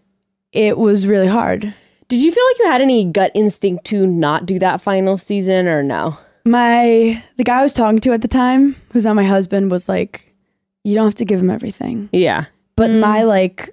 it 0.52 0.78
was 0.78 1.08
really 1.08 1.28
hard. 1.28 1.74
Did 2.10 2.24
you 2.24 2.32
feel 2.32 2.44
like 2.46 2.60
you 2.60 2.66
had 2.68 2.82
any 2.82 3.06
gut 3.06 3.32
instinct 3.34 3.86
to 3.86 4.06
not 4.06 4.46
do 4.46 4.60
that 4.60 4.82
final 4.82 5.18
season 5.18 5.68
or 5.68 5.82
no? 5.82 6.18
My 6.46 7.24
the 7.38 7.44
guy 7.44 7.62
I 7.62 7.64
was 7.64 7.74
talking 7.74 8.00
to 8.02 8.12
at 8.12 8.22
the 8.22 8.28
time, 8.28 8.76
who's 8.92 9.06
not 9.06 9.16
my 9.16 9.24
husband, 9.24 9.72
was 9.72 9.88
like, 9.88 10.34
you 10.84 10.94
don't 10.96 11.06
have 11.06 11.16
to 11.16 11.26
give 11.26 11.40
him 11.40 11.50
everything. 11.50 12.10
Yeah. 12.12 12.46
but 12.76 12.92
mm. 12.92 13.00
my 13.00 13.24
like 13.24 13.70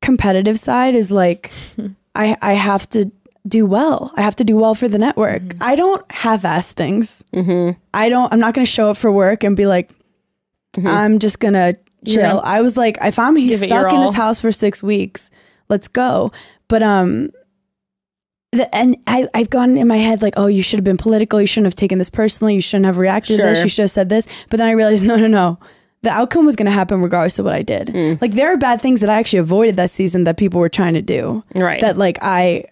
competitive 0.00 0.58
side 0.58 0.94
is 0.94 1.10
like 1.10 1.50
I 2.14 2.36
I 2.40 2.52
have 2.54 2.88
to 2.90 3.10
do 3.46 3.66
well. 3.66 4.12
I 4.16 4.22
have 4.22 4.36
to 4.36 4.44
do 4.44 4.56
well 4.56 4.74
for 4.74 4.88
the 4.88 4.98
network. 4.98 5.42
Mm-hmm. 5.42 5.62
I 5.62 5.76
don't 5.76 6.10
half-ass 6.10 6.72
things. 6.72 7.24
Mm-hmm. 7.32 7.78
I 7.92 8.08
don't. 8.08 8.32
I'm 8.32 8.40
not 8.40 8.54
going 8.54 8.64
to 8.64 8.70
show 8.70 8.88
up 8.90 8.96
for 8.96 9.10
work 9.12 9.44
and 9.44 9.56
be 9.56 9.66
like, 9.66 9.90
I'm 10.84 11.18
just 11.18 11.40
gonna 11.40 11.74
chill. 12.04 12.40
I 12.44 12.62
was 12.62 12.76
like, 12.76 12.98
if 13.02 13.18
I'm 13.18 13.34
Give 13.34 13.56
stuck 13.56 13.92
in 13.92 14.00
this 14.00 14.14
house 14.14 14.40
for 14.40 14.52
six 14.52 14.82
weeks, 14.82 15.30
let's 15.68 15.88
go. 15.88 16.32
But 16.68 16.82
um. 16.82 17.30
The, 18.52 18.74
and 18.74 18.96
I, 19.06 19.28
I've 19.34 19.50
gone 19.50 19.76
in 19.76 19.86
my 19.88 19.96
head 19.96 20.22
like, 20.22 20.34
oh, 20.36 20.46
you 20.46 20.62
should 20.62 20.78
have 20.78 20.84
been 20.84 20.96
political. 20.96 21.40
You 21.40 21.46
shouldn't 21.46 21.66
have 21.66 21.74
taken 21.74 21.98
this 21.98 22.08
personally. 22.08 22.54
You 22.54 22.60
shouldn't 22.62 22.86
have 22.86 22.96
reacted 22.96 23.36
to 23.36 23.42
this. 23.42 23.62
You 23.62 23.68
should 23.68 23.82
have 23.82 23.90
said 23.90 24.08
this. 24.08 24.26
But 24.48 24.58
then 24.58 24.68
I 24.68 24.70
realized, 24.70 25.04
no, 25.04 25.16
no, 25.16 25.26
no. 25.26 25.58
The 26.02 26.10
outcome 26.10 26.46
was 26.46 26.56
going 26.56 26.66
to 26.66 26.72
happen 26.72 27.02
regardless 27.02 27.38
of 27.38 27.44
what 27.44 27.52
I 27.54 27.62
did. 27.62 27.88
Mm. 27.88 28.22
Like 28.22 28.32
there 28.32 28.50
are 28.52 28.56
bad 28.56 28.80
things 28.80 29.00
that 29.00 29.10
I 29.10 29.18
actually 29.18 29.40
avoided 29.40 29.76
that 29.76 29.90
season 29.90 30.24
that 30.24 30.36
people 30.38 30.60
were 30.60 30.68
trying 30.68 30.94
to 30.94 31.02
do. 31.02 31.42
Right. 31.56 31.80
That 31.80 31.98
like 31.98 32.18
I, 32.22 32.64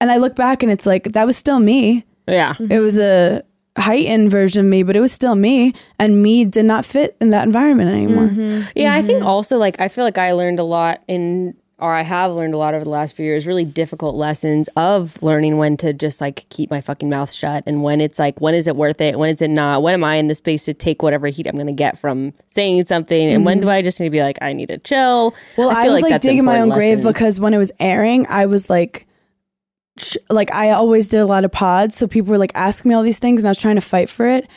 and 0.00 0.10
I 0.10 0.18
look 0.18 0.36
back 0.36 0.62
and 0.62 0.70
it's 0.70 0.86
like 0.86 1.12
that 1.12 1.26
was 1.26 1.36
still 1.36 1.58
me. 1.58 2.04
yeah. 2.28 2.54
It 2.58 2.78
was 2.78 2.96
a 2.98 3.42
heightened 3.76 4.30
version 4.30 4.64
of 4.64 4.70
me, 4.70 4.82
but 4.82 4.96
it 4.96 5.00
was 5.00 5.12
still 5.12 5.34
me, 5.34 5.74
and 5.98 6.22
me 6.22 6.44
did 6.44 6.64
not 6.64 6.84
fit 6.84 7.16
in 7.20 7.30
that 7.30 7.46
environment 7.46 7.90
anymore. 7.90 8.26
Mm-hmm. 8.26 8.68
Yeah, 8.76 8.94
I 8.94 9.02
think 9.02 9.24
also 9.24 9.58
like 9.58 9.80
I 9.80 9.88
feel 9.88 10.04
like 10.04 10.18
I 10.18 10.32
learned 10.32 10.58
a 10.58 10.64
lot 10.64 11.02
in 11.08 11.54
or 11.82 11.92
I 11.92 12.02
have 12.02 12.30
learned 12.32 12.54
a 12.54 12.58
lot 12.58 12.74
over 12.74 12.84
the 12.84 12.90
last 12.90 13.16
few 13.16 13.26
years, 13.26 13.44
really 13.44 13.64
difficult 13.64 14.14
lessons 14.14 14.68
of 14.76 15.20
learning 15.20 15.58
when 15.58 15.76
to 15.78 15.92
just 15.92 16.20
like 16.20 16.46
keep 16.48 16.70
my 16.70 16.80
fucking 16.80 17.10
mouth 17.10 17.32
shut 17.32 17.64
and 17.66 17.82
when 17.82 18.00
it's 18.00 18.20
like 18.20 18.40
when 18.40 18.54
is 18.54 18.68
it 18.68 18.76
worth 18.76 19.00
it, 19.00 19.18
when 19.18 19.30
is 19.30 19.42
it 19.42 19.50
not, 19.50 19.82
when 19.82 19.92
am 19.92 20.04
I 20.04 20.14
in 20.14 20.28
the 20.28 20.36
space 20.36 20.64
to 20.66 20.74
take 20.74 21.02
whatever 21.02 21.26
heat 21.26 21.48
I'm 21.48 21.56
gonna 21.56 21.72
get 21.72 21.98
from 21.98 22.34
saying 22.48 22.84
something 22.84 23.30
and 23.30 23.44
when 23.44 23.58
do 23.58 23.66
mm-hmm. 23.66 23.72
I 23.72 23.82
just 23.82 23.98
need 23.98 24.06
to 24.06 24.10
be 24.10 24.22
like, 24.22 24.38
I 24.40 24.52
need 24.52 24.68
to 24.68 24.78
chill. 24.78 25.34
Well, 25.58 25.70
I, 25.70 25.82
feel 25.82 25.92
was 25.92 26.02
like, 26.02 26.10
that's 26.10 26.24
digging 26.24 26.44
my 26.44 26.60
own 26.60 26.68
important 26.68 27.02
grave 27.02 27.12
because 27.14 27.40
when 27.40 27.52
it 27.52 27.58
was 27.58 27.72
airing, 27.80 28.26
I 28.28 28.46
was 28.46 28.70
like, 28.70 29.08
like 30.30 30.52
I 30.54 30.70
always 30.70 31.08
did 31.08 31.20
a 31.20 31.26
lot 31.26 31.44
of 31.44 31.52
pods, 31.52 31.96
so 31.96 32.06
people 32.06 32.30
were 32.30 32.38
like 32.38 32.52
asking 32.54 32.88
me 32.90 32.94
all 32.94 33.02
these 33.02 33.18
things, 33.18 33.40
and 33.42 33.48
I 33.48 33.50
was 33.50 33.58
trying 33.58 33.74
to 33.76 33.80
fight 33.82 34.08
for 34.08 34.26
it. 34.26 34.48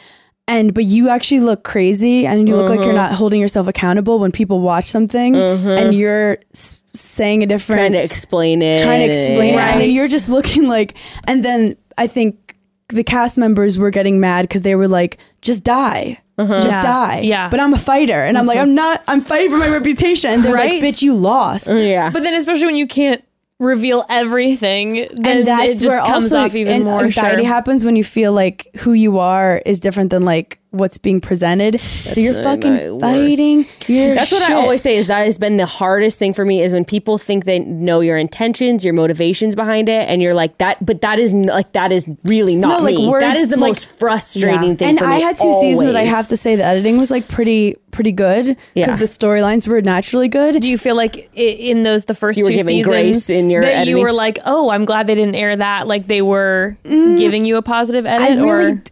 And 0.48 0.74
but 0.74 0.84
you 0.86 1.10
actually 1.10 1.40
look 1.42 1.64
crazy, 1.64 2.26
and 2.28 2.48
you 2.48 2.56
look 2.56 2.70
like 2.70 2.80
you're 2.82 2.90
Mm-hmm. 2.90 2.98
not 2.98 3.14
holding 3.14 3.42
yourself 3.42 3.68
accountable 3.68 4.20
when 4.20 4.32
people 4.32 4.60
watch 4.62 4.86
something, 4.86 5.34
mm-hmm. 5.34 5.68
and 5.70 5.94
you're 5.96 6.38
s- 6.54 6.82
saying 6.94 7.44
a 7.44 7.46
different, 7.48 7.80
trying 7.80 7.92
to 7.94 8.04
explain 8.04 8.62
it. 8.62 8.82
trying 8.84 9.00
to 9.02 9.06
explain 9.08 9.56
it, 9.56 9.60
and 9.60 9.82
then 9.82 9.90
you're 9.90 10.08
just 10.08 10.30
looking 10.30 10.68
like. 10.68 10.96
And 11.28 11.44
then 11.44 11.76
I 11.98 12.08
think 12.08 12.56
the 12.90 13.04
cast 13.04 13.38
members 13.38 13.78
were 13.80 13.90
getting 13.90 14.20
mad 14.20 14.44
because 14.44 14.62
they 14.62 14.76
were 14.76 14.88
like, 14.88 15.18
"Just 15.42 15.64
die." 15.64 16.20
Mm-hmm. 16.38 16.52
Just 16.62 16.68
Yeah. 16.76 16.82
die. 16.82 17.20
Yeah. 17.22 17.50
But 17.50 17.62
I'm 17.62 17.74
a 17.74 17.78
fighter. 17.78 18.12
And 18.14 18.38
I'm 18.38 18.46
like, 18.46 18.58
mm-hmm. 18.58 18.68
I'm 18.70 18.76
not, 18.76 19.02
I'm 19.08 19.22
fighting 19.22 19.52
for 19.52 19.58
my 19.58 19.70
reputation. 19.70 20.30
And 20.32 20.44
they're 20.44 20.54
Right. 20.54 20.82
like, 20.84 20.94
bitch, 20.96 21.02
you 21.02 21.14
lost. 21.16 21.68
Yeah. 21.74 22.10
But 22.10 22.24
then, 22.24 22.34
especially 22.34 22.66
when 22.66 22.76
you 22.76 22.88
can't 22.88 23.24
reveal 23.66 24.05
everything, 24.09 25.07
then 25.13 25.39
and 25.39 25.47
that's 25.47 25.80
it 25.80 25.84
just 25.84 25.88
where 25.88 25.99
comes 25.99 26.32
also 26.32 26.45
off 26.45 26.55
even 26.55 26.84
more. 26.84 27.01
anxiety 27.03 27.43
sure. 27.43 27.53
happens 27.53 27.84
when 27.84 27.95
you 27.95 28.03
feel 28.03 28.32
like 28.32 28.68
who 28.78 28.93
you 28.93 29.20
are 29.20 29.61
is 29.66 29.80
different 29.80 30.11
than 30.11 30.24
like 30.24 30.59
what's 30.76 30.97
being 30.97 31.19
presented. 31.19 31.80
so 31.80 32.19
you're 32.21 32.41
fucking 32.43 32.99
fighting. 32.99 33.65
Your 33.88 34.15
That's 34.15 34.32
what 34.32 34.49
I 34.49 34.53
always 34.53 34.82
say 34.82 34.95
is 34.97 35.07
that 35.07 35.26
has 35.26 35.38
been 35.38 35.57
the 35.57 35.65
hardest 35.65 36.19
thing 36.19 36.34
for 36.34 36.45
me 36.45 36.61
is 36.61 36.73
when 36.73 36.86
people 36.86 37.17
think 37.17 37.45
they 37.45 37.59
know 37.59 37.99
your 38.01 38.17
intentions, 38.17 38.84
your 38.86 38.93
motivations 38.93 39.55
behind 39.55 39.89
it, 39.89 40.07
and 40.09 40.21
you're 40.21 40.34
like 40.34 40.57
that, 40.59 40.84
but 40.86 41.01
that 41.01 41.19
is 41.19 41.34
like 41.34 41.71
that 41.73 41.91
is 41.91 42.07
really 42.26 42.55
not 42.55 42.80
No, 42.80 42.84
like, 42.86 42.95
me. 42.95 43.05
that 43.05 43.09
words, 43.11 43.41
is 43.41 43.49
the 43.49 43.57
like- 43.57 43.69
most 43.69 43.86
frustrating 43.88 44.71
Yeah. 44.71 44.76
thing. 44.76 44.88
And 44.89 44.99
for 44.99 45.05
I 45.05 45.15
me 45.17 45.21
had 45.21 45.38
two 45.38 45.53
seasons 45.61 45.88
that 45.88 45.95
I 45.95 46.03
have 46.03 46.28
to 46.30 46.38
say 46.38 46.55
the 46.55 46.63
editing 46.65 46.97
was 46.97 47.11
like 47.11 47.28
pretty 47.28 47.76
pretty 47.91 48.11
good 48.11 48.57
Yeah. 48.73 48.86
because 48.88 48.99
the 48.99 49.05
storylines 49.05 49.67
were 49.69 49.82
naturally 49.82 50.28
good. 50.28 50.59
Do 50.61 50.69
you 50.69 50.78
feel 50.78 50.95
like 50.95 51.30
in 51.34 51.84
those 51.84 52.03
the 52.05 52.13
first 52.13 52.38
You 52.38 52.43
two 52.45 52.51
giving 52.51 52.67
seasons 52.84 52.88
grace 52.88 53.30
in 53.30 53.49
your 53.49 53.61
that 53.61 53.69
editing? 53.73 53.95
you 53.97 54.03
were 54.03 54.11
like, 54.11 54.38
oh, 54.45 54.69
I'm 54.69 54.84
glad 54.84 55.07
they 55.07 55.15
didn't 55.15 55.36
air 55.36 55.55
that. 55.55 55.88
Like 55.88 56.07
they 56.07 56.21
were 56.21 56.76
giving 56.84 57.45
you 57.45 57.55
a 57.55 57.61
positive 57.61 58.05
edit, 58.05 58.38
Mm. 58.39 58.41
I 58.41 58.43
really 58.51 58.71
or 58.73 58.84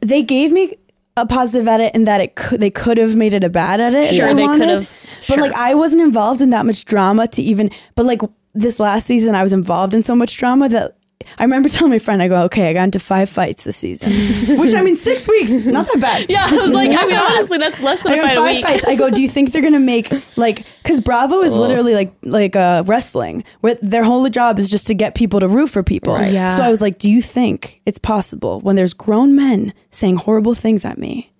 they 0.00 0.22
gave 0.22 0.50
me 0.50 0.74
a 1.22 1.26
positive 1.26 1.66
edit 1.68 1.94
in 1.94 2.04
that 2.04 2.20
it 2.20 2.34
could 2.34 2.60
they 2.60 2.70
could 2.70 2.98
have 2.98 3.16
made 3.16 3.32
it 3.32 3.44
a 3.44 3.48
bad 3.48 3.80
edit. 3.80 4.14
Sure, 4.14 4.34
they 4.34 4.46
could 4.46 4.68
have- 4.68 4.90
But 5.28 5.34
sure. 5.34 5.40
like 5.40 5.52
I 5.54 5.74
wasn't 5.74 6.02
involved 6.02 6.40
in 6.40 6.50
that 6.50 6.64
much 6.66 6.84
drama 6.84 7.26
to 7.28 7.42
even. 7.42 7.70
But 7.94 8.06
like 8.06 8.20
this 8.54 8.78
last 8.80 9.06
season, 9.06 9.34
I 9.34 9.42
was 9.42 9.52
involved 9.52 9.94
in 9.94 10.02
so 10.02 10.14
much 10.14 10.36
drama 10.36 10.68
that 10.68 10.96
I 11.38 11.44
remember 11.44 11.68
telling 11.68 11.90
my 11.90 11.98
friend, 11.98 12.22
I 12.22 12.28
go, 12.28 12.42
okay, 12.44 12.70
I 12.70 12.72
got 12.72 12.84
into 12.84 12.98
five 12.98 13.28
fights 13.28 13.64
this 13.64 13.76
season, 13.76 14.10
which 14.58 14.74
I 14.74 14.82
mean, 14.82 14.96
six 14.96 15.28
weeks, 15.28 15.52
not 15.52 15.86
that 15.86 16.00
bad. 16.00 16.30
Yeah, 16.30 16.46
I 16.48 16.56
was 16.56 16.70
like, 16.72 16.90
I 16.90 17.06
mean, 17.06 17.16
honestly, 17.16 17.58
that's 17.58 17.82
less 17.82 18.02
than 18.02 18.12
I 18.12 18.16
a 18.16 18.22
got 18.22 18.32
a 18.32 18.36
five 18.36 18.54
week. 18.56 18.64
fights. 18.64 18.84
I 18.86 18.94
go, 18.96 19.10
do 19.10 19.20
you 19.22 19.28
think 19.28 19.52
they're 19.52 19.62
gonna 19.62 19.80
make 19.80 20.10
like 20.36 20.64
because 20.82 21.00
Bravo 21.00 21.42
is 21.42 21.54
literally 21.54 21.94
like 21.94 22.12
like 22.22 22.56
uh, 22.56 22.82
wrestling, 22.86 23.44
where 23.60 23.74
their 23.82 24.04
whole 24.04 24.28
job 24.28 24.58
is 24.58 24.70
just 24.70 24.86
to 24.86 24.94
get 24.94 25.14
people 25.14 25.40
to 25.40 25.48
root 25.48 25.68
for 25.70 25.82
people. 25.82 26.14
Right. 26.14 26.32
Yeah. 26.32 26.48
So 26.48 26.62
I 26.62 26.70
was 26.70 26.80
like, 26.80 26.98
do 26.98 27.10
you 27.10 27.20
think 27.22 27.80
it's 27.84 27.98
possible 27.98 28.60
when 28.60 28.76
there's 28.76 28.94
grown 28.94 29.34
men 29.36 29.72
saying 29.90 30.16
horrible 30.16 30.54
things 30.54 30.84
at 30.84 30.98
me, 30.98 31.32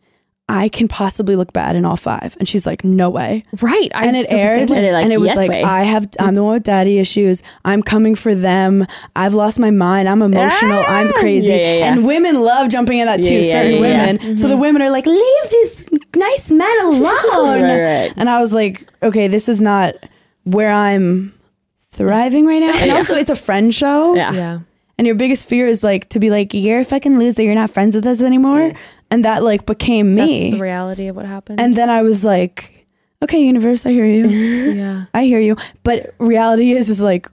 I 0.51 0.69
can 0.71 0.89
possibly 0.89 1.37
look 1.37 1.53
bad 1.53 1.77
in 1.77 1.85
all 1.85 1.97
five? 1.97 2.35
And 2.39 2.49
she's 2.49 2.65
like, 2.65 2.83
no 2.83 3.11
way. 3.11 3.43
Right. 3.61 3.91
I 3.95 4.07
and 4.07 4.17
it 4.17 4.29
feel 4.29 4.39
the 4.39 4.45
same 4.45 4.59
aired. 4.59 4.71
And 4.71 4.85
they're 4.85 4.93
like, 4.95 5.05
and 5.05 5.13
it 5.13 5.21
was 5.21 5.29
"Yes 5.29 5.37
like, 5.37 5.51
way." 5.51 5.63
I 5.63 5.83
have, 5.83 6.09
I'm 6.19 6.35
the 6.35 6.43
one 6.43 6.55
with 6.55 6.63
daddy 6.63 6.99
issues. 6.99 7.43
I'm 7.67 7.83
coming 7.83 8.15
for 8.15 8.35
them. 8.35 8.87
I've 9.15 9.35
lost 9.35 9.59
my 9.59 9.71
mind. 9.71 10.09
I'm 10.09 10.23
emotional. 10.23 10.83
I'm 10.87 11.09
Ah! 11.09 11.21
crazy. 11.21 11.49
Yeah, 11.49 11.57
yeah, 11.57 11.75
yeah. 11.81 11.93
And 11.93 12.07
women 12.07 12.41
love 12.41 12.71
jumping 12.71 12.99
in 12.99 13.07
that 13.07 13.19
too. 13.23 13.35
Yeah, 13.35 13.41
yeah, 13.41 13.53
certain 13.53 13.73
yeah, 13.83 13.89
yeah. 13.89 14.13
women. 14.13 14.39
So 14.39 14.49
the 14.49 14.57
women 14.57 14.81
are 14.81 14.91
like, 14.91 15.05
leave 15.07 15.51
these 15.51 15.89
nice 16.17 16.51
men 16.51 16.81
alone. 16.85 17.63
Right, 17.63 17.81
right. 17.81 18.13
And 18.17 18.31
I 18.31 18.41
was 18.41 18.53
like, 18.55 18.89
okay, 19.03 19.29
this 19.29 19.49
is 19.51 19.61
not 19.61 19.95
where 20.45 20.73
I'm 20.73 21.35
thriving 21.93 22.47
right 22.47 22.61
now. 22.61 22.73
And 22.75 22.91
also, 22.91 23.15
it's 23.15 23.31
a 23.31 23.37
friend 23.37 23.75
show. 23.75 24.15
Yeah. 24.15 24.33
Yeah. 24.33 24.59
And 24.97 25.07
your 25.07 25.15
biggest 25.15 25.49
fear 25.49 25.67
is 25.69 25.85
like 25.85 26.09
to 26.09 26.19
be 26.19 26.29
like, 26.31 26.55
you're 26.55 26.81
a 26.81 26.85
fucking 26.85 27.19
loser. 27.19 27.43
You're 27.43 27.55
not 27.55 27.71
friends 27.71 27.95
with 27.95 28.05
us 28.07 28.21
anymore. 28.21 28.73
And 29.11 29.25
that 29.25 29.43
like 29.43 29.67
became 29.67 30.15
me. 30.15 30.43
That's 30.43 30.57
the 30.57 30.63
reality 30.63 31.09
of 31.09 31.17
what 31.17 31.27
happened. 31.27 31.61
And 31.61 31.75
then 31.75 31.91
I 31.91 32.03
was 32.03 32.25
like, 32.25 32.87
okay, 33.23 33.43
universe, 33.43 33.87
I 33.87 33.93
hear 33.93 34.05
you. 34.05 34.27
yeah. 34.29 35.05
I 35.15 35.25
hear 35.25 35.41
you. 35.41 35.57
But 35.83 36.15
reality 36.19 36.73
is, 36.73 36.89
is 36.89 37.01
like, 37.01 37.29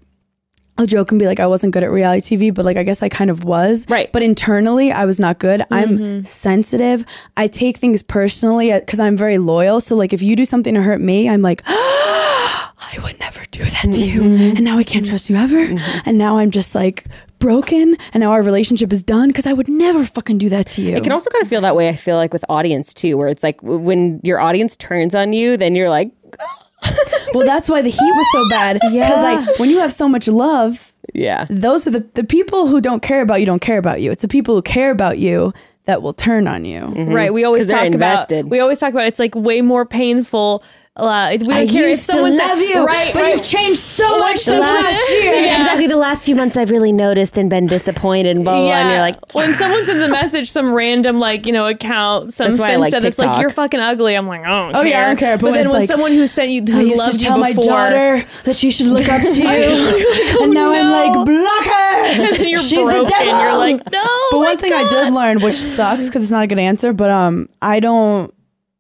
I'll 0.77 0.85
joke 0.85 1.11
and 1.11 1.19
be 1.19 1.25
like, 1.25 1.39
I 1.39 1.47
wasn't 1.47 1.73
good 1.73 1.83
at 1.83 1.91
reality 1.91 2.37
TV, 2.37 2.53
but 2.53 2.65
like, 2.65 2.75
I 2.75 2.83
guess 2.83 3.01
I 3.01 3.07
kind 3.07 3.29
of 3.29 3.45
was. 3.45 3.85
Right. 3.89 4.11
But 4.11 4.23
internally, 4.23 4.91
I 4.91 5.05
was 5.05 5.19
not 5.19 5.39
good. 5.39 5.61
I'm 5.71 5.97
mm-hmm. 5.97 6.23
sensitive. 6.23 7.05
I 7.37 7.47
take 7.47 7.77
things 7.77 8.03
personally 8.03 8.73
uh, 8.73 8.81
because 8.81 8.99
I'm 8.99 9.15
very 9.15 9.37
loyal. 9.37 9.79
So, 9.79 9.95
like, 9.95 10.11
if 10.11 10.21
you 10.21 10.35
do 10.35 10.43
something 10.43 10.73
to 10.73 10.81
hurt 10.81 10.99
me, 10.99 11.29
I'm 11.29 11.41
like, 11.41 11.61
I 11.67 12.99
would 13.03 13.17
never 13.19 13.43
do 13.51 13.63
that 13.63 13.83
to 13.93 14.01
you. 14.01 14.21
Mm-hmm. 14.21 14.57
And 14.57 14.65
now 14.65 14.77
I 14.77 14.83
can't 14.83 15.05
trust 15.05 15.29
you 15.29 15.37
ever. 15.37 15.55
Mm-hmm. 15.55 16.09
And 16.09 16.17
now 16.17 16.37
I'm 16.37 16.51
just 16.51 16.75
like 16.75 17.05
broken. 17.39 17.95
And 18.13 18.21
now 18.21 18.31
our 18.31 18.41
relationship 18.41 18.91
is 18.91 19.01
done 19.01 19.29
because 19.29 19.47
I 19.47 19.53
would 19.53 19.69
never 19.69 20.03
fucking 20.03 20.37
do 20.39 20.49
that 20.49 20.67
to 20.71 20.81
you. 20.81 20.95
It 20.95 21.03
can 21.03 21.13
also 21.13 21.29
kind 21.29 21.41
of 21.41 21.47
feel 21.47 21.61
that 21.61 21.75
way. 21.75 21.87
I 21.87 21.93
feel 21.95 22.17
like 22.17 22.33
with 22.33 22.43
audience 22.49 22.93
too, 22.93 23.17
where 23.17 23.29
it's 23.29 23.43
like 23.43 23.61
when 23.63 24.19
your 24.23 24.39
audience 24.39 24.75
turns 24.75 25.15
on 25.15 25.31
you, 25.31 25.55
then 25.55 25.75
you're 25.75 25.89
like, 25.89 26.11
well, 27.35 27.45
that's 27.45 27.69
why 27.69 27.81
the 27.81 27.89
heat 27.89 27.99
was 28.01 28.25
so 28.31 28.49
bad. 28.49 28.73
Because, 28.75 28.93
Yeah. 28.93 29.21
like, 29.21 29.59
when 29.59 29.69
you 29.69 29.79
have 29.79 29.91
so 29.93 30.07
much 30.09 30.27
love, 30.27 30.93
yeah, 31.13 31.45
those 31.49 31.85
are 31.87 31.91
the 31.91 32.03
the 32.13 32.23
people 32.23 32.67
who 32.67 32.81
don't 32.81 33.01
care 33.01 33.21
about 33.21 33.39
you 33.39 33.45
don't 33.45 33.61
care 33.61 33.77
about 33.77 34.01
you. 34.01 34.11
It's 34.11 34.21
the 34.21 34.27
people 34.27 34.55
who 34.55 34.61
care 34.61 34.91
about 34.91 35.17
you 35.19 35.53
that 35.85 36.01
will 36.01 36.13
turn 36.13 36.47
on 36.47 36.65
you. 36.65 36.81
Right. 36.87 37.31
We 37.33 37.43
always 37.43 37.67
mm-hmm. 37.67 37.71
'Cause 37.71 37.79
they're 37.91 38.17
talk 38.17 38.39
about. 38.39 38.49
We 38.49 38.59
always 38.59 38.79
talk 38.79 38.91
about. 38.91 39.05
It's 39.05 39.19
like 39.19 39.35
way 39.35 39.61
more 39.61 39.85
painful. 39.85 40.63
Uh, 40.97 41.27
we 41.31 41.37
don't 41.39 41.51
I 41.51 41.67
care 41.67 41.89
used 41.89 41.99
if 41.99 42.05
someone 42.15 42.31
to 42.31 42.37
said- 42.37 42.47
love 42.47 42.59
you, 42.61 42.85
Right. 42.85 43.11
but 43.13 43.21
right. 43.23 43.33
you've 43.33 43.43
changed 43.43 43.81
so 43.81 44.17
much 44.19 44.37
since 44.37 44.59
last- 44.59 44.85
last 44.85 45.11
year. 45.11 45.33
Yeah. 45.45 45.57
exactly. 45.57 45.87
The 45.87 45.97
last 45.97 46.23
few 46.23 46.37
months, 46.37 46.55
I've 46.55 46.71
really 46.71 46.93
noticed 46.93 47.37
and 47.37 47.49
been 47.49 47.67
disappointed 47.67 48.37
and 48.37 48.45
blah 48.45 48.53
blah. 48.55 48.61
blah, 48.67 48.73
And 48.75 48.89
you're 48.91 48.99
like, 48.99 49.33
when 49.35 49.53
someone 49.55 49.83
sends 49.85 50.01
a 50.03 50.07
message, 50.07 50.49
some 50.49 50.73
random 50.73 51.19
like 51.19 51.45
you 51.45 51.51
know 51.51 51.67
account, 51.67 52.33
some 52.33 52.47
That's 52.47 52.59
why 52.61 52.71
I 52.71 52.75
like 52.77 52.93
that's 52.93 53.19
like 53.19 53.41
you're 53.41 53.49
fucking 53.49 53.81
ugly. 53.81 54.15
I'm 54.15 54.25
like, 54.25 54.45
I 54.45 54.61
don't 54.61 54.69
Oh, 54.73 54.81
care. 54.83 54.87
yeah, 54.89 55.01
I 55.01 55.05
don't 55.07 55.17
care. 55.17 55.35
But 55.37 55.41
But, 55.41 55.51
when 55.51 55.53
then 55.55 55.67
when 55.69 55.79
like, 55.81 55.89
someone 55.89 56.13
who 56.13 56.27
sent 56.27 56.49
you, 56.51 56.63
I 56.73 56.79
used 56.79 56.97
loved 56.97 57.19
to 57.19 57.25
tell 57.25 57.35
you 57.37 57.41
my 57.43 57.49
before, 57.51 57.65
daughter 57.65 58.23
that 58.45 58.55
she 58.55 58.71
should 58.71 58.87
look 58.87 59.09
up 59.09 59.21
to 59.21 59.27
you, 59.41 59.47
oh, 59.49 60.39
and 60.43 60.53
now 60.53 60.71
I'm 60.71 60.91
like, 60.91 61.25
block 61.25 61.65
her. 61.75 62.05
and 62.05 62.21
then 62.37 62.47
you're 62.47 62.59
She's 62.61 62.81
broken. 62.81 63.03
the 63.03 63.09
devil. 63.09 63.37
You're 63.43 63.57
like, 63.57 63.91
no. 63.91 64.05
But 64.31 64.37
one 64.39 64.57
thing 64.57 64.71
I 64.71 64.87
did 64.87 65.13
learn, 65.13 65.41
which 65.41 65.55
sucks 65.57 66.05
because 66.05 66.23
it's 66.23 66.31
not 66.31 66.43
a 66.45 66.47
good 66.47 66.59
answer, 66.59 66.93
but 66.93 67.09
um, 67.09 67.49
I 67.61 67.81
don't 67.81 68.33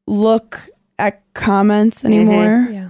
look 0.07 0.69
at 0.99 1.21
comments 1.33 1.99
mm-hmm. 1.99 2.07
anymore. 2.07 2.67
Yeah. 2.71 2.89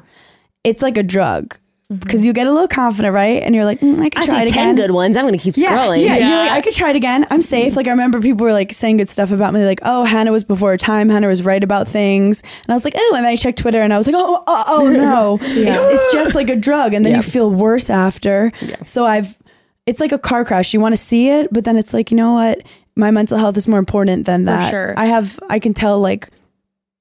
It's 0.64 0.82
like 0.82 0.98
a 0.98 1.04
drug 1.04 1.56
mm-hmm. 1.92 1.98
because 1.98 2.26
you 2.26 2.34
get 2.34 2.48
a 2.48 2.52
little 2.52 2.68
confident, 2.68 3.14
right? 3.14 3.44
And 3.44 3.54
you're 3.54 3.66
like, 3.66 3.80
mm, 3.82 4.00
I 4.02 4.10
could 4.10 4.24
I 4.24 4.26
try 4.26 4.42
it 4.44 4.50
again. 4.50 4.54
ten 4.54 4.76
good 4.76 4.92
ones. 4.92 5.16
I'm 5.16 5.24
going 5.26 5.38
to 5.38 5.44
keep 5.44 5.56
Yeah, 5.58 5.78
scrolling. 5.78 6.04
yeah, 6.04 6.18
Yeah. 6.18 6.28
You're 6.30 6.38
like, 6.38 6.52
I 6.52 6.62
could 6.62 6.74
try 6.74 6.90
it 6.90 6.96
again. 6.96 7.28
I'm 7.30 7.42
safe. 7.42 7.68
Mm-hmm. 7.70 7.76
Like 7.78 7.88
I 7.88 7.92
remember 7.92 8.20
people 8.22 8.46
were 8.46 8.54
like 8.54 8.74
saying 8.74 8.98
good 8.98 9.10
stuff 9.10 9.32
about 9.32 9.54
me, 9.54 9.64
like, 9.66 9.80
oh, 9.84 10.04
Hannah 10.06 10.32
was 10.32 10.44
before 10.44 10.72
her 10.72 10.78
time. 10.78 11.10
Hannah 11.10 11.28
was 11.28 11.44
right 11.44 11.64
about 11.64 11.88
things, 11.88 12.42
and 12.42 12.72
I 12.72 12.74
was 12.74 12.84
like, 12.84 12.96
oh, 12.98 13.14
and 13.16 13.24
then 13.26 13.32
I 13.32 13.36
checked 13.36 13.60
Twitter, 13.60 13.82
and 13.82 13.94
I 13.94 13.98
was 13.98 14.08
like, 14.08 14.16
oh, 14.18 14.36
uh, 14.36 14.42
oh, 14.48 14.66
oh 14.88 14.92
no, 14.92 15.38
it's, 15.42 15.84
it's 16.04 16.14
just 16.14 16.34
like 16.36 16.50
a 16.50 16.56
drug, 16.56 16.94
and 16.94 17.06
then 17.06 17.12
Yeah. 17.12 17.18
you 17.18 17.24
feel 17.24 17.52
worse 17.52 17.90
after. 17.90 18.52
So 18.86 19.06
I've, 19.06 19.38
it's 19.86 20.00
like 20.00 20.12
a 20.12 20.20
car 20.20 20.46
crash. 20.46 20.74
You 20.74 20.80
want 20.80 20.94
to 20.94 20.98
see 21.02 21.30
it, 21.30 21.50
but 21.52 21.64
then 21.64 21.78
it's 21.78 21.94
like, 21.94 22.10
you 22.10 22.18
know 22.18 22.34
what? 22.34 22.64
My 22.96 23.12
mental 23.12 23.38
health 23.38 23.58
is 23.58 23.68
more 23.68 23.78
important 23.78 24.26
than 24.26 24.46
that. 24.46 24.70
sure. 24.72 24.94
I 24.98 25.06
have, 25.06 25.40
I 25.50 25.60
can 25.60 25.74
tell 25.74 26.00
like. 26.00 26.30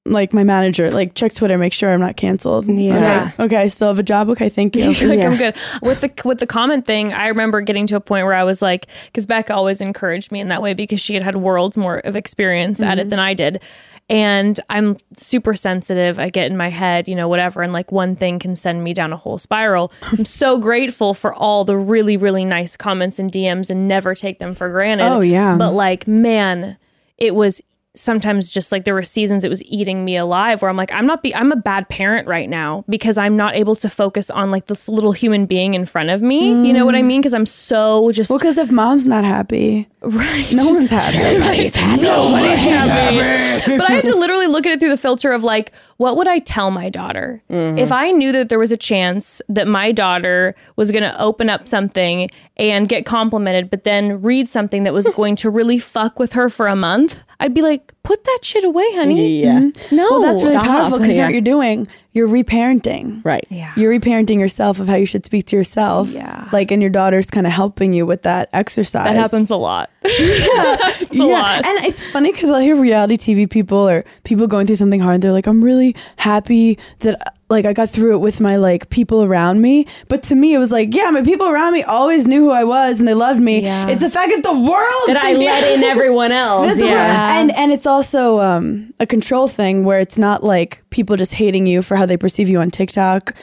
Like 0.06 0.34
my 0.34 0.44
manager, 0.44 0.90
like 0.90 1.14
check 1.14 1.32
Twitter, 1.32 1.56
make 1.56 1.72
sure 1.72 1.90
I'm 1.90 2.00
not 2.00 2.16
canceled. 2.16 2.66
Yeah. 2.66 3.30
Okay. 3.34 3.44
Okay. 3.44 3.56
I 3.56 3.66
still 3.68 3.88
have 3.88 3.98
a 3.98 4.02
job. 4.02 4.28
Okay. 4.30 4.48
Thank 4.48 4.76
you. 4.76 4.84
Like, 5.04 5.18
Yeah. 5.18 5.30
I'm 5.30 5.36
good. 5.36 5.54
With 5.82 6.02
the 6.02 6.12
with 6.24 6.40
the 6.40 6.46
comment 6.46 6.86
thing, 6.86 7.12
I 7.12 7.28
remember 7.28 7.60
getting 7.62 7.86
to 7.88 7.96
a 7.96 8.00
point 8.00 8.26
where 8.26 8.34
I 8.34 8.44
was 8.44 8.60
like, 8.60 8.86
because 9.06 9.26
Bekah 9.26 9.50
always 9.50 9.80
encouraged 9.80 10.30
me 10.30 10.40
in 10.40 10.48
that 10.48 10.60
way 10.60 10.74
because 10.74 11.00
she 11.00 11.14
had 11.14 11.22
had 11.22 11.36
worlds 11.36 11.76
more 11.76 11.98
of 11.98 12.16
experience 12.16 12.82
at 12.82 12.98
it 12.98 13.02
mm-hmm. 13.02 13.10
than 13.10 13.18
I 13.18 13.34
did. 13.34 13.62
And 14.10 14.60
I'm 14.68 14.98
super 15.16 15.54
sensitive. 15.54 16.18
I 16.18 16.28
get 16.28 16.50
in 16.50 16.56
my 16.56 16.68
head, 16.68 17.08
you 17.08 17.14
know, 17.14 17.26
whatever. 17.28 17.62
And 17.62 17.72
like 17.72 17.90
one 17.90 18.16
thing 18.16 18.38
can 18.38 18.54
send 18.54 18.84
me 18.84 18.92
down 18.92 19.12
a 19.12 19.16
whole 19.16 19.38
spiral. 19.38 19.92
I'm 20.02 20.26
so 20.26 20.58
grateful 20.58 21.14
for 21.14 21.32
all 21.32 21.64
the 21.64 21.76
really, 21.76 22.16
really 22.16 22.44
nice 22.44 22.76
comments 22.76 23.18
and 23.18 23.32
DMs 23.32 23.70
and 23.70 23.88
never 23.88 24.14
take 24.14 24.38
them 24.38 24.54
for 24.54 24.68
granted. 24.68 25.06
Oh, 25.06 25.20
yeah. 25.20 25.56
But 25.56 25.72
like, 25.72 26.06
man, 26.06 26.76
it 27.16 27.34
was 27.34 27.62
sometimes 27.96 28.50
just 28.50 28.72
like 28.72 28.84
there 28.84 28.94
were 28.94 29.04
seasons 29.04 29.44
it 29.44 29.48
was 29.48 29.62
eating 29.64 30.04
me 30.04 30.16
alive 30.16 30.60
where 30.60 30.68
I'm 30.68 30.76
like 30.76 30.90
I'm 30.92 31.06
not 31.06 31.22
be 31.22 31.34
I'm 31.34 31.52
a 31.52 31.56
bad 31.56 31.88
parent 31.88 32.26
right 32.26 32.48
now 32.48 32.84
because 32.88 33.16
I'm 33.16 33.36
not 33.36 33.54
able 33.54 33.76
to 33.76 33.88
focus 33.88 34.30
on 34.30 34.50
like 34.50 34.66
this 34.66 34.88
little 34.88 35.12
human 35.12 35.46
being 35.46 35.74
in 35.74 35.86
front 35.86 36.10
of 36.10 36.20
me. 36.20 36.48
You 36.66 36.72
know 36.72 36.84
what 36.84 36.94
I 36.94 37.02
mean? 37.02 37.20
Because 37.20 37.34
I'm 37.34 37.46
so 37.46 38.10
just 38.12 38.30
Well, 38.30 38.38
because 38.38 38.58
if 38.58 38.70
mom's 38.70 39.06
not 39.06 39.24
happy, 39.24 39.88
right. 40.00 40.52
no 40.52 40.70
one's 40.70 40.90
happy. 40.90 41.18
Nobody's 41.38 41.76
happy. 41.76 42.02
Nobody's 42.02 42.64
happy. 42.64 43.76
but 43.76 43.88
I 43.88 43.94
had 43.94 44.04
to 44.06 44.14
literally 44.14 44.46
look 44.46 44.66
at 44.66 44.72
it 44.72 44.80
through 44.80 44.90
the 44.90 44.96
filter 44.96 45.30
of 45.32 45.44
like, 45.44 45.72
what 45.96 46.16
would 46.16 46.28
I 46.28 46.40
tell 46.40 46.70
my 46.70 46.88
daughter 46.88 47.42
mm-hmm. 47.48 47.78
if 47.78 47.92
I 47.92 48.10
knew 48.10 48.32
that 48.32 48.48
there 48.48 48.58
was 48.58 48.72
a 48.72 48.76
chance 48.76 49.40
that 49.48 49.68
my 49.68 49.92
daughter 49.92 50.54
was 50.76 50.90
going 50.90 51.04
to 51.04 51.20
open 51.20 51.48
up 51.48 51.68
something 51.68 52.28
and 52.56 52.88
get 52.88 53.06
complimented, 53.06 53.70
but 53.70 53.84
then 53.84 54.22
read 54.22 54.48
something 54.48 54.82
that 54.84 54.92
was 54.92 55.08
going 55.10 55.36
to 55.36 55.50
really 55.50 55.78
fuck 55.78 56.18
with 56.18 56.32
her 56.32 56.48
for 56.48 56.66
a 56.66 56.76
month? 56.76 57.22
I'd 57.40 57.54
be 57.54 57.62
like, 57.62 57.83
put 58.02 58.22
that 58.24 58.40
shit 58.42 58.64
away, 58.64 58.84
honey. 58.94 59.40
Yeah. 59.42 59.60
Mm-hmm. 59.60 59.96
No, 59.96 60.06
Well, 60.10 60.20
that's 60.22 60.42
really 60.42 60.54
Stop. 60.54 60.66
powerful 60.66 60.98
because 60.98 61.12
you 61.14 61.18
know 61.18 61.20
Yeah. 61.22 61.26
what 61.28 61.32
you're 61.32 61.40
doing? 61.40 61.88
You're 62.12 62.28
reparenting. 62.28 63.24
Right. 63.24 63.46
Yeah. 63.48 63.72
You're 63.76 63.92
reparenting 63.98 64.38
yourself 64.38 64.78
of 64.78 64.88
how 64.88 64.94
you 64.96 65.06
should 65.06 65.24
speak 65.24 65.46
to 65.46 65.56
yourself. 65.56 66.10
Yeah. 66.10 66.48
Like, 66.52 66.70
and 66.70 66.80
your 66.82 66.90
daughter's 66.90 67.26
kind 67.26 67.46
of 67.46 67.52
helping 67.52 67.92
you 67.92 68.04
with 68.06 68.22
that 68.22 68.50
exercise. 68.52 69.04
that 69.06 69.16
happens 69.16 69.50
a 69.50 69.56
lot. 69.56 69.90
It's 70.04 71.18
a 71.18 71.24
lot. 71.24 71.66
And 71.66 71.84
it's 71.86 72.04
funny 72.04 72.30
because 72.32 72.50
I'll 72.50 72.60
hear 72.60 72.76
reality 72.76 73.16
TV 73.16 73.48
people 73.48 73.88
or 73.88 74.04
people 74.24 74.46
going 74.46 74.66
through 74.66 74.76
something 74.76 75.00
hard. 75.00 75.20
They're 75.20 75.32
like, 75.32 75.46
I'm 75.46 75.62
really 75.64 75.96
happy 76.16 76.78
that 77.00 77.34
like 77.54 77.64
I 77.64 77.72
got 77.72 77.90
through 77.90 78.14
it 78.16 78.18
with 78.18 78.40
my 78.40 78.56
like 78.56 78.90
people 78.90 79.22
around 79.22 79.60
me. 79.62 79.86
But 80.08 80.22
to 80.24 80.34
me, 80.34 80.54
it 80.54 80.58
was 80.58 80.72
like, 80.72 80.94
yeah, 80.94 81.10
my 81.10 81.22
people 81.22 81.48
around 81.48 81.72
me 81.72 81.82
always 81.82 82.26
knew 82.26 82.44
who 82.44 82.50
I 82.50 82.64
was 82.64 82.98
and 82.98 83.08
they 83.08 83.14
loved 83.14 83.40
me. 83.40 83.62
Yeah. 83.62 83.88
It's 83.88 84.02
the 84.02 84.10
fact 84.10 84.30
that 84.34 84.42
the 84.42 84.52
world 84.52 85.08
That 85.08 85.22
I 85.24 85.32
let 85.32 85.76
in 85.76 85.84
everyone 85.94 86.32
else. 86.32 86.78
Yeah. 86.78 87.40
And 87.40 87.50
and 87.54 87.72
it's 87.72 87.86
also 87.86 88.40
um, 88.40 88.92
a 89.00 89.06
control 89.06 89.48
thing 89.48 89.84
where 89.84 90.00
it's 90.00 90.18
not 90.18 90.44
like 90.44 90.82
people 90.90 91.16
just 91.16 91.34
hating 91.34 91.66
you 91.66 91.82
for 91.82 91.96
how 91.96 92.06
they 92.06 92.16
perceive 92.16 92.48
you 92.48 92.60
on 92.60 92.70
TikTok. 92.70 93.34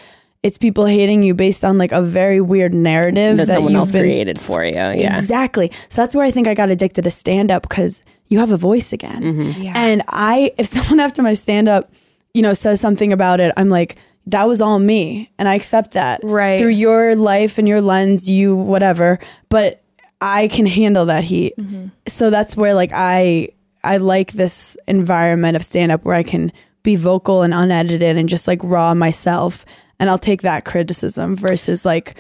It's 0.44 0.58
people 0.58 0.86
hating 0.86 1.22
you 1.22 1.36
based 1.36 1.64
on 1.64 1.78
like 1.78 1.92
a 1.92 2.02
very 2.02 2.42
weird 2.42 2.74
narrative 2.74 3.38
That 3.38 3.48
that, 3.48 3.56
someone 3.56 3.74
you've 3.74 3.80
else 3.80 3.92
been 3.92 4.04
created 4.04 4.40
for 4.40 4.66
you. 4.66 4.74
Yeah. 4.74 5.14
Exactly. 5.14 5.72
So 5.90 6.02
that's 6.02 6.16
where 6.16 6.26
I 6.26 6.32
think 6.32 6.48
I 6.48 6.56
got 6.56 6.70
addicted 6.70 7.04
to 7.04 7.12
stand 7.12 7.52
up 7.52 7.62
because 7.62 8.02
you 8.28 8.40
have 8.40 8.52
a 8.52 8.58
voice 8.58 8.92
again. 8.92 9.22
Mm-hmm. 9.22 9.62
Yeah. 9.62 9.74
And 9.76 10.02
I, 10.08 10.52
if 10.58 10.66
someone 10.76 11.00
after 11.00 11.22
my 11.22 11.34
stand 11.34 11.70
up, 11.70 11.92
you 12.34 12.42
know, 12.42 12.54
says 12.54 12.82
something 12.82 13.12
about 13.14 13.40
it, 13.40 13.54
I'm 13.58 13.70
like, 13.70 13.98
that 14.28 14.48
was 14.48 14.62
all 14.62 14.80
me. 14.80 15.32
And 15.38 15.50
I 15.50 15.56
accept 15.56 15.92
that. 15.92 16.20
Right. 16.24 16.60
Through 16.60 16.70
your 16.70 17.16
life 17.16 17.58
and 17.58 17.68
your 17.68 17.82
lens, 17.82 18.30
you, 18.30 18.56
whatever. 18.56 19.20
But 19.50 19.82
I 20.22 20.48
can 20.48 20.66
handle 20.66 21.06
that 21.06 21.24
heat. 21.24 21.54
Mm-hmm. 21.58 21.88
So 22.08 22.30
that's 22.30 22.56
where 22.56 22.74
like 22.74 22.92
I, 22.94 23.50
I 23.84 23.98
like 23.98 24.34
this 24.34 24.78
environment 24.88 25.56
of 25.56 25.64
stand 25.64 25.92
up 25.92 26.06
where 26.06 26.16
I 26.16 26.24
can 26.24 26.52
be 26.84 26.96
vocal 26.96 27.42
and 27.42 27.54
unedited 27.54 28.18
and 28.18 28.30
just 28.30 28.48
like 28.48 28.60
raw 28.64 28.94
myself. 28.94 29.66
And 30.00 30.10
I'll 30.10 30.18
take 30.18 30.44
that 30.44 30.66
criticism 30.66 31.36
versus 31.36 31.86
like, 31.86 32.20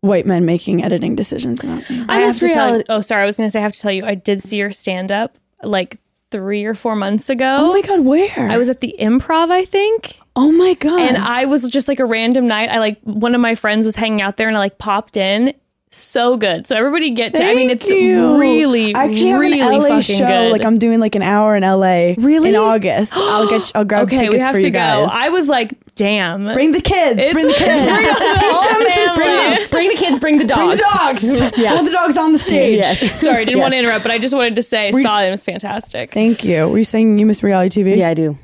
white 0.00 0.26
men 0.26 0.44
making 0.44 0.84
editing 0.84 1.16
decisions 1.16 1.64
about 1.64 1.88
me. 1.88 2.04
I 2.10 2.16
I'm 2.16 2.20
have 2.20 2.28
just 2.28 2.40
to 2.40 2.48
tell 2.48 2.82
oh, 2.90 3.00
sorry. 3.00 3.22
I 3.22 3.26
was 3.26 3.38
going 3.38 3.46
to 3.46 3.50
say, 3.50 3.58
I 3.58 3.62
have 3.62 3.72
to 3.72 3.80
tell 3.80 3.90
you, 3.90 4.02
I 4.04 4.14
did 4.14 4.42
see 4.42 4.58
your 4.58 4.70
stand 4.70 5.10
up 5.10 5.38
like 5.62 5.98
three 6.34 6.64
or 6.64 6.74
four 6.74 6.96
months 6.96 7.30
ago. 7.30 7.58
Oh 7.60 7.72
my 7.72 7.80
god, 7.80 8.00
where? 8.00 8.50
I 8.50 8.56
was 8.56 8.68
at 8.68 8.80
the 8.80 8.92
improv, 8.98 9.52
I 9.52 9.64
think. 9.64 10.18
Oh 10.34 10.50
my 10.50 10.74
god. 10.74 11.00
And 11.00 11.16
I 11.16 11.44
was 11.44 11.68
just 11.68 11.86
like 11.86 12.00
a 12.00 12.04
random 12.04 12.48
night. 12.48 12.70
I 12.70 12.80
like 12.80 13.00
one 13.02 13.36
of 13.36 13.40
my 13.40 13.54
friends 13.54 13.86
was 13.86 13.94
hanging 13.94 14.20
out 14.20 14.36
there 14.36 14.48
and 14.48 14.56
I 14.56 14.60
like 14.60 14.76
popped 14.78 15.16
in. 15.16 15.54
So 15.96 16.36
good. 16.36 16.66
So 16.66 16.76
everybody 16.76 17.10
get 17.10 17.34
to. 17.34 17.42
I 17.44 17.54
mean, 17.54 17.70
it's 17.70 17.88
you. 17.90 18.38
really, 18.38 18.94
I 18.94 19.04
actually 19.04 19.32
really 19.34 19.58
have 19.58 19.72
an 19.72 19.80
LA 19.80 19.88
fucking 20.00 20.18
show. 20.18 20.26
good. 20.26 20.52
Like 20.52 20.64
I'm 20.64 20.78
doing 20.78 21.00
like 21.00 21.14
an 21.14 21.22
hour 21.22 21.56
in 21.56 21.62
LA. 21.62 22.14
Really? 22.18 22.50
in 22.50 22.56
August. 22.56 23.14
I'll 23.16 23.46
get. 23.48 23.62
You, 23.68 23.72
I'll 23.76 23.84
grab 23.84 24.06
okay, 24.06 24.16
tickets 24.16 24.32
we 24.34 24.38
have 24.40 24.54
for 24.54 24.60
to 24.60 24.66
you 24.66 24.72
guys. 24.72 25.06
go. 25.08 25.12
I 25.12 25.28
was 25.30 25.48
like, 25.48 25.72
damn. 25.94 26.52
bring 26.52 26.72
the 26.72 26.80
kids. 26.80 27.18
It's- 27.18 27.32
bring 27.32 27.46
the 27.46 27.52
kids. 27.54 27.86
bring 27.88 28.04
Teach 28.04 28.18
the 28.18 28.40
whole 28.40 28.62
them 28.62 28.92
some 28.92 29.16
family. 29.16 29.56
stuff. 29.56 29.70
Bring 29.70 29.88
the 29.88 29.96
kids, 29.96 30.18
bring 30.18 30.38
the 30.38 30.44
dogs. 30.44 30.60
Bring 30.66 30.70
the 30.76 30.84
dogs. 30.94 31.58
Yeah. 31.64 31.74
Want 31.74 31.86
the 31.86 31.92
dogs 31.92 32.16
on 32.16 32.32
the 32.32 32.38
stage. 32.38 32.78
Yes. 32.84 33.20
Sorry, 33.20 33.44
didn't 33.44 33.60
want 33.60 33.72
to 33.74 33.78
interrupt, 33.78 34.02
but 34.02 34.10
I 34.10 34.18
just 34.18 34.34
wanted 34.34 34.56
to 34.56 34.62
say, 34.62 34.90
saw 35.02 35.22
it. 35.22 35.28
It 35.28 35.30
was 35.30 35.42
fantastic. 35.42 36.10
Thank 36.12 36.44
you. 36.44 36.68
Were 36.68 36.78
you 36.78 36.84
saying 36.84 37.18
you 37.18 37.26
miss 37.26 37.42
reality 37.42 37.82
TV? 37.82 37.96
Yeah, 37.96 38.08
I 38.08 38.14
do. 38.14 38.36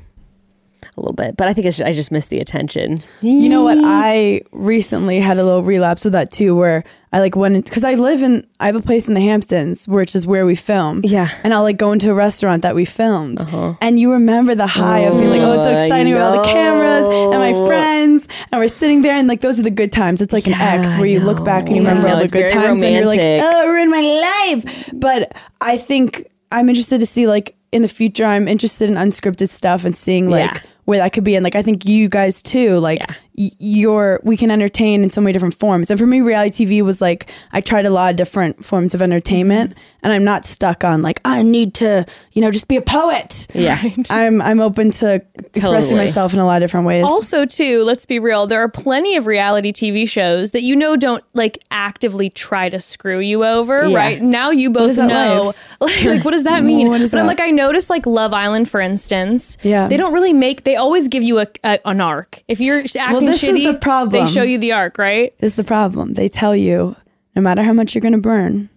A 0.97 0.99
little 0.99 1.13
bit, 1.13 1.37
but 1.37 1.47
I 1.47 1.53
think 1.53 1.67
it's, 1.67 1.79
I 1.79 1.93
just 1.93 2.11
miss 2.11 2.27
the 2.27 2.39
attention. 2.39 3.01
You 3.21 3.47
know 3.47 3.63
what? 3.63 3.77
I 3.81 4.41
recently 4.51 5.19
had 5.19 5.37
a 5.37 5.43
little 5.43 5.63
relapse 5.63 6.03
with 6.03 6.11
that 6.11 6.31
too, 6.31 6.53
where 6.53 6.83
I 7.13 7.21
like 7.21 7.33
went 7.37 7.63
because 7.63 7.85
I 7.85 7.93
live 7.95 8.21
in 8.21 8.45
I 8.59 8.65
have 8.65 8.75
a 8.75 8.81
place 8.81 9.07
in 9.07 9.13
the 9.13 9.21
Hamptons, 9.21 9.87
which 9.87 10.15
is 10.15 10.27
where 10.27 10.45
we 10.45 10.55
film. 10.55 10.99
Yeah. 11.05 11.29
and 11.45 11.53
I'll 11.53 11.63
like 11.63 11.77
go 11.77 11.93
into 11.93 12.11
a 12.11 12.13
restaurant 12.13 12.63
that 12.63 12.75
we 12.75 12.83
filmed, 12.83 13.39
uh-huh. 13.41 13.75
and 13.79 14.01
you 14.01 14.11
remember 14.11 14.53
the 14.53 14.67
high 14.67 14.99
of 14.99 15.17
being 15.17 15.29
like, 15.29 15.41
oh, 15.41 15.53
it's 15.53 15.63
so 15.63 15.71
exciting 15.71 16.11
with 16.11 16.21
all 16.21 16.33
the 16.33 16.43
cameras 16.43 17.07
and 17.07 17.39
my 17.39 17.53
friends, 17.67 18.27
and 18.51 18.59
we're 18.59 18.67
sitting 18.67 19.01
there, 19.01 19.15
and 19.15 19.29
like 19.29 19.39
those 19.39 19.61
are 19.61 19.63
the 19.63 19.71
good 19.71 19.93
times. 19.93 20.21
It's 20.21 20.33
like 20.33 20.45
an 20.45 20.51
Yeah, 20.53 20.73
ex 20.81 20.97
where 20.97 21.05
you 21.07 21.21
look 21.21 21.45
back 21.45 21.67
and 21.67 21.75
you 21.77 21.83
Yeah. 21.83 21.87
remember 21.87 22.09
all 22.09 22.19
the 22.19 22.27
good 22.27 22.49
times, 22.49 22.81
and 22.81 22.93
you're 22.93 23.05
like, 23.05 23.21
oh, 23.21 23.63
it 23.63 23.67
ruined 23.71 23.91
my 23.91 24.55
life. 24.61 24.89
But 24.93 25.33
I 25.61 25.77
think 25.77 26.27
I'm 26.51 26.67
interested 26.67 26.99
to 26.99 27.05
see 27.05 27.27
like 27.27 27.55
in 27.71 27.81
the 27.81 27.87
future. 27.87 28.25
I'm 28.25 28.49
interested 28.49 28.89
in 28.89 28.95
unscripted 28.95 29.47
stuff 29.47 29.85
and 29.85 29.95
seeing 29.95 30.29
like 30.29 30.53
Yeah. 30.53 30.61
Where 30.91 30.99
that 30.99 31.13
could 31.13 31.23
be 31.23 31.35
and 31.35 31.43
like 31.43 31.55
i 31.55 31.61
think 31.61 31.85
you 31.85 32.09
guys 32.09 32.41
too 32.41 32.77
like 32.79 32.99
Yeah. 32.99 33.15
y- 33.37 33.51
you're 33.59 34.19
we 34.23 34.35
can 34.37 34.51
entertain 34.51 35.03
in 35.03 35.09
so 35.09 35.21
many 35.21 35.31
different 35.33 35.55
forms 35.55 35.89
and 35.89 35.99
for 35.99 36.05
me 36.05 36.19
reality 36.21 36.65
tv 36.65 36.81
was 36.81 36.99
like 37.01 37.31
i 37.53 37.61
tried 37.61 37.85
a 37.85 37.89
lot 37.89 38.11
of 38.11 38.17
different 38.17 38.63
forms 38.65 38.93
of 38.93 39.01
entertainment 39.01 39.71
Mm-hmm. 39.71 39.79
and 40.05 40.13
i'm 40.13 40.23
not 40.23 40.45
stuck 40.45 40.83
on 40.83 41.01
like 41.01 41.19
i 41.25 41.41
need 41.43 41.73
to 41.75 42.05
you 42.33 42.41
know 42.41 42.51
just 42.51 42.67
be 42.67 42.75
a 42.75 42.81
poet 42.81 43.47
Yeah. 43.53 43.81
i'm 44.09 44.41
i'm 44.41 44.59
open 44.59 44.91
to 45.01 45.21
expressing 45.53 45.95
myself 45.97 46.33
in 46.33 46.39
a 46.39 46.45
lot 46.45 46.61
of 46.61 46.67
different 46.67 46.85
ways 46.87 47.03
Also, 47.03 47.45
too, 47.45 47.83
let's 47.83 48.05
be 48.05 48.19
real. 48.19 48.47
There 48.47 48.61
are 48.61 48.69
plenty 48.69 49.15
of 49.17 49.25
reality 49.27 49.71
TV 49.73 50.07
shows 50.09 50.51
that 50.51 50.63
you 50.63 50.75
know 50.75 50.95
don't 50.95 51.23
like 51.33 51.57
actively 51.71 52.29
try 52.29 52.69
to 52.69 52.79
screw 52.79 53.19
you 53.19 53.43
over, 53.43 53.87
Yeah. 53.87 53.97
right? 53.97 54.21
Now 54.21 54.49
you 54.51 54.69
both 54.69 54.97
know, 54.97 55.53
like, 55.79 56.03
like, 56.13 56.23
what 56.25 56.31
does 56.31 56.45
that 56.45 56.63
mean? 56.71 56.89
What 56.89 57.01
is 57.01 57.11
but 57.11 57.19
I'm 57.19 57.27
like, 57.27 57.41
I 57.41 57.49
noticed, 57.51 57.89
like 57.89 58.05
Love 58.05 58.33
Island, 58.33 58.69
for 58.69 58.79
instance. 58.81 59.57
Yeah. 59.63 59.87
they 59.87 59.97
don't 59.97 60.13
really 60.13 60.33
make. 60.33 60.63
They 60.63 60.75
always 60.81 61.07
give 61.07 61.23
you 61.23 61.39
a, 61.39 61.47
a 61.63 61.79
an 61.85 62.01
arc. 62.01 62.43
If 62.47 62.59
you're 62.59 62.79
acting 62.79 63.11
well, 63.11 63.21
this 63.21 63.43
is 63.43 63.57
shitty, 63.57 63.63
the 63.71 63.79
problem. 63.79 64.25
They 64.25 64.31
show 64.31 64.43
you 64.43 64.57
the 64.57 64.71
arc, 64.73 64.97
right? 64.97 65.33
is 65.39 65.55
the 65.55 65.63
problem 65.63 66.13
they 66.13 66.27
tell 66.27 66.55
you 66.55 66.95
no 67.35 67.41
matter 67.41 67.63
how 67.63 67.73
much 67.73 67.95
you're 67.95 68.01
going 68.01 68.11
to 68.21 68.27
burn 68.33 68.69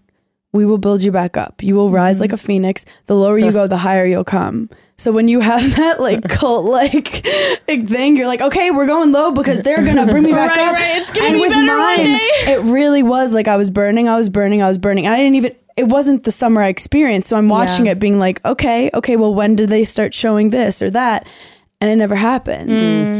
we 0.52 0.64
will 0.64 0.78
build 0.78 1.02
you 1.02 1.10
back 1.10 1.36
up 1.36 1.62
you 1.64 1.74
will 1.74 1.90
rise 1.90 2.20
like 2.20 2.30
a 2.32 2.36
Mm-hmm. 2.36 2.46
phoenix 2.46 2.84
the 3.06 3.16
lower 3.16 3.36
you 3.38 3.50
go 3.50 3.66
the 3.66 3.76
higher 3.88 4.06
you'll 4.06 4.22
come 4.38 4.70
so 4.96 5.10
when 5.10 5.26
you 5.26 5.40
have 5.40 5.74
that 5.76 5.98
like 6.00 6.22
cult 6.38 6.64
like 6.66 7.08
thing 7.66 8.16
you're 8.16 8.28
like 8.28 8.40
okay 8.40 8.70
we're 8.70 8.86
going 8.86 9.10
low 9.10 9.32
because 9.32 9.60
they're 9.62 9.84
gonna 9.84 10.06
bring 10.06 10.22
me 10.22 10.30
back 10.40 10.50
Right, 10.56 10.66
up 10.68 10.72
right, 10.74 11.22
and 11.24 11.34
be 11.34 11.40
with 11.40 11.50
better 11.50 11.66
mine 11.66 12.18
it 12.54 12.60
really 12.72 13.02
was 13.02 13.34
like 13.34 13.48
i 13.48 13.56
was 13.56 13.70
burning 13.70 14.08
i 14.08 14.16
was 14.16 14.28
burning 14.28 14.62
i 14.62 14.68
was 14.68 14.78
burning 14.78 15.06
i 15.08 15.16
didn't 15.16 15.34
even 15.34 15.52
it 15.76 15.88
wasn't 15.88 16.22
the 16.22 16.30
summer 16.30 16.62
i 16.62 16.68
experienced 16.68 17.28
so 17.30 17.36
i'm 17.36 17.48
watching 17.48 17.86
Yeah. 17.86 17.92
it 17.92 17.98
being 17.98 18.20
like 18.20 18.44
okay 18.44 18.90
okay 18.94 19.16
well 19.16 19.34
when 19.34 19.56
did 19.56 19.68
they 19.68 19.84
start 19.84 20.14
showing 20.14 20.50
this 20.50 20.80
or 20.80 20.90
that 20.90 21.26
and 21.80 21.90
it 21.90 21.96
never 21.96 22.14
happened 22.14 22.70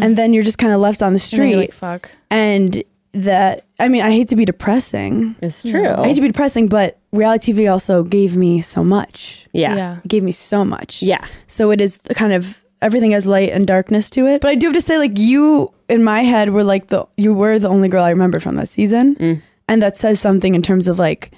and 0.05 0.17
then 0.17 0.33
you're 0.33 0.43
just 0.43 0.59
kind 0.59 0.73
of 0.73 0.81
left 0.81 1.03
on 1.03 1.13
the 1.13 1.19
Mm. 1.19 1.23
And 1.23 1.33
street 1.33 1.51
you're 1.51 1.61
like, 1.61 1.73
fuck. 1.73 2.11
and 2.31 2.83
that 3.13 3.65
I 3.79 3.89
mean 3.89 4.03
I 4.03 4.11
hate 4.11 4.29
to 4.29 4.37
be 4.37 4.45
depressing. 4.45 5.37
It's 5.41 5.63
true. 5.63 5.87
I 5.89 6.05
hate 6.09 6.15
to 6.17 6.21
be 6.23 6.29
depressing, 6.29 6.69
but 6.69 6.99
reality 7.13 7.53
TV 7.53 7.71
also 7.71 8.03
gave 8.03 8.37
me 8.37 8.61
so 8.63 8.83
much. 8.83 9.47
yeah. 9.53 9.77
Yeah. 9.77 9.97
It 10.05 10.09
gave 10.09 10.23
me 10.23 10.33
so 10.33 10.65
much. 10.65 11.03
Yeah. 11.03 11.25
So 11.47 11.71
it 11.71 11.81
is 11.81 11.99
the 11.99 12.15
kind 12.15 12.33
of 12.33 12.65
everything 12.83 13.13
has 13.13 13.27
light 13.27 13.51
and 13.51 13.67
darkness 13.67 14.11
to 14.11 14.27
it. 14.27 14.41
But 14.41 14.49
I 14.51 14.55
do 14.57 14.67
have 14.67 14.75
to 14.75 14.81
say, 14.81 14.99
like 14.99 15.17
you 15.19 15.73
in 15.89 16.03
my 16.03 16.21
head 16.23 16.51
were 16.51 16.65
like 16.65 16.89
the 16.89 17.07
you 17.17 17.33
were 17.33 17.59
the 17.59 17.69
only 17.69 17.89
girl 17.89 18.03
I 18.03 18.11
remember 18.11 18.41
from 18.41 18.57
that 18.57 18.69
season, 18.69 19.15
Mm. 19.17 19.43
and 19.69 19.81
that 19.83 19.97
says 19.97 20.19
something 20.21 20.55
in 20.55 20.63
terms 20.63 20.89
of 20.89 20.99
like 20.99 21.31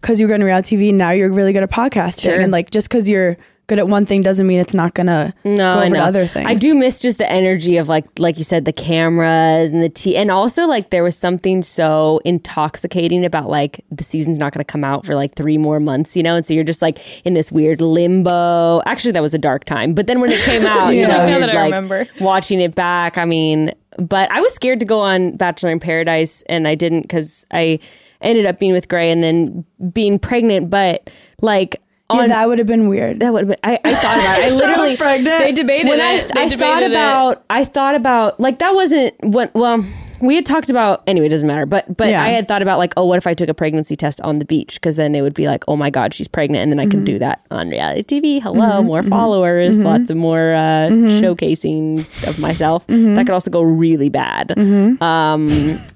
because 0.00 0.20
you 0.20 0.26
were 0.26 0.28
going 0.28 0.40
to 0.40 0.46
reality 0.46 0.76
TV, 0.76 0.92
now 0.92 1.12
you're 1.12 1.32
really 1.32 1.52
good 1.52 1.62
at 1.62 1.70
podcasting, 1.70 2.22
Sure. 2.22 2.40
and 2.40 2.50
like 2.52 2.70
just 2.70 2.88
because 2.88 3.08
you're 3.08 3.36
good 3.72 3.78
at 3.78 3.88
one 3.88 4.04
thing 4.04 4.20
doesn't 4.20 4.46
mean 4.46 4.60
it's 4.60 4.74
not 4.74 4.92
gonna 4.92 5.32
No, 5.44 5.56
go 5.56 5.64
I 5.80 5.86
over 5.86 5.94
know. 5.94 6.00
to 6.02 6.06
other 6.06 6.26
things. 6.26 6.46
I 6.46 6.52
do 6.52 6.74
miss 6.74 7.00
just 7.00 7.16
the 7.16 7.30
energy 7.32 7.78
of 7.78 7.88
like, 7.88 8.04
like 8.18 8.36
you 8.36 8.44
said, 8.44 8.66
the 8.66 8.72
cameras 8.72 9.72
and 9.72 9.82
the 9.82 9.88
tea, 9.88 10.14
and 10.14 10.30
also 10.30 10.66
like 10.66 10.90
there 10.90 11.02
was 11.02 11.16
something 11.16 11.62
so 11.62 12.20
intoxicating 12.26 13.24
about 13.24 13.48
like 13.48 13.82
the 13.90 14.04
season's 14.04 14.38
not 14.38 14.52
going 14.52 14.58
to 14.60 14.70
come 14.70 14.84
out 14.84 15.06
for 15.06 15.14
like 15.14 15.34
three 15.36 15.56
more 15.56 15.80
months, 15.80 16.14
you 16.16 16.22
know, 16.22 16.36
and 16.36 16.44
so 16.44 16.52
you're 16.52 16.64
just 16.64 16.82
like 16.82 16.98
in 17.24 17.32
this 17.32 17.50
weird 17.50 17.80
limbo. 17.80 18.82
Actually, 18.84 19.12
that 19.12 19.22
was 19.22 19.32
a 19.32 19.38
dark 19.38 19.64
time, 19.64 19.94
but 19.94 20.06
then 20.06 20.20
when 20.20 20.30
it 20.30 20.40
came 20.40 20.66
out, 20.66 20.90
you 20.90 21.00
Yeah. 21.00 21.06
know, 21.08 21.26
Now 21.28 21.38
that 21.46 21.50
I 21.56 21.62
like 21.62 21.72
remember. 21.72 22.06
watching 22.20 22.60
it 22.60 22.74
back. 22.74 23.16
I 23.16 23.24
mean, 23.24 23.72
but 23.98 24.30
I 24.30 24.40
was 24.42 24.52
scared 24.54 24.80
to 24.80 24.86
go 24.86 25.00
on 25.00 25.36
Bachelor 25.36 25.70
in 25.70 25.80
Paradise, 25.80 26.42
and 26.48 26.68
I 26.68 26.74
didn't 26.74 27.02
because 27.02 27.46
I 27.52 27.78
ended 28.20 28.46
up 28.46 28.58
being 28.58 28.72
with 28.72 28.88
Gray 28.88 29.10
and 29.10 29.22
then 29.22 29.64
being 29.92 30.18
pregnant, 30.18 30.68
but 30.70 31.08
like. 31.40 31.76
Yeah, 32.14 32.26
that 32.28 32.48
would 32.48 32.58
have 32.58 32.66
been 32.66 32.88
weird. 32.88 33.20
that 33.20 33.32
would 33.32 33.40
have 33.40 33.48
been. 33.48 33.58
I, 33.64 33.78
I 33.84 33.94
thought 33.94 34.18
about 34.18 34.38
it. 34.40 34.52
I 34.52 34.54
literally 34.56 34.96
pregnant. 34.96 35.38
They 35.44 35.52
debated 35.52 35.88
when 35.88 36.00
I, 36.00 36.12
it. 36.14 36.36
I 36.36 36.48
debated 36.48 36.58
thought 36.58 36.82
it. 36.82 36.90
about 36.90 37.44
I 37.50 37.64
thought 37.64 37.94
about 37.94 38.40
like 38.40 38.58
that 38.60 38.74
wasn't 38.74 39.14
what 39.22 39.52
well 39.54 39.84
we 40.20 40.36
had 40.36 40.46
talked 40.46 40.70
about 40.70 41.02
anyway 41.08 41.26
it 41.26 41.30
doesn't 41.30 41.48
matter 41.48 41.66
but 41.66 41.96
but 41.96 42.08
Yeah. 42.08 42.22
I 42.22 42.28
had 42.28 42.46
thought 42.46 42.62
about 42.62 42.78
like 42.78 42.92
oh 42.96 43.04
what 43.04 43.16
if 43.18 43.26
I 43.26 43.34
took 43.34 43.48
a 43.48 43.54
pregnancy 43.54 43.96
test 43.96 44.20
on 44.20 44.38
the 44.38 44.44
beach 44.44 44.74
because 44.74 44.94
then 44.94 45.16
it 45.16 45.20
would 45.22 45.34
be 45.34 45.48
like 45.48 45.64
oh 45.66 45.74
my 45.74 45.90
god 45.90 46.14
she's 46.14 46.28
pregnant 46.28 46.62
and 46.62 46.70
then 46.70 46.78
I 46.78 46.84
Mm-hmm. 46.84 46.90
can 46.92 47.04
do 47.04 47.18
that 47.18 47.44
on 47.50 47.68
reality 47.70 48.20
TV 48.20 48.40
hello 48.40 48.82
more 48.82 49.02
followers 49.02 49.80
lots 49.80 50.10
of 50.10 50.16
more 50.16 50.54
uh, 50.54 50.88
Mm-hmm. 50.90 51.24
showcasing 51.24 52.28
of 52.28 52.38
myself 52.38 52.86
that 52.86 53.26
could 53.26 53.30
also 53.34 53.50
go 53.50 53.62
really 53.62 54.10
bad 54.10 54.50
Mm-hmm. 54.50 55.02
um 55.02 55.48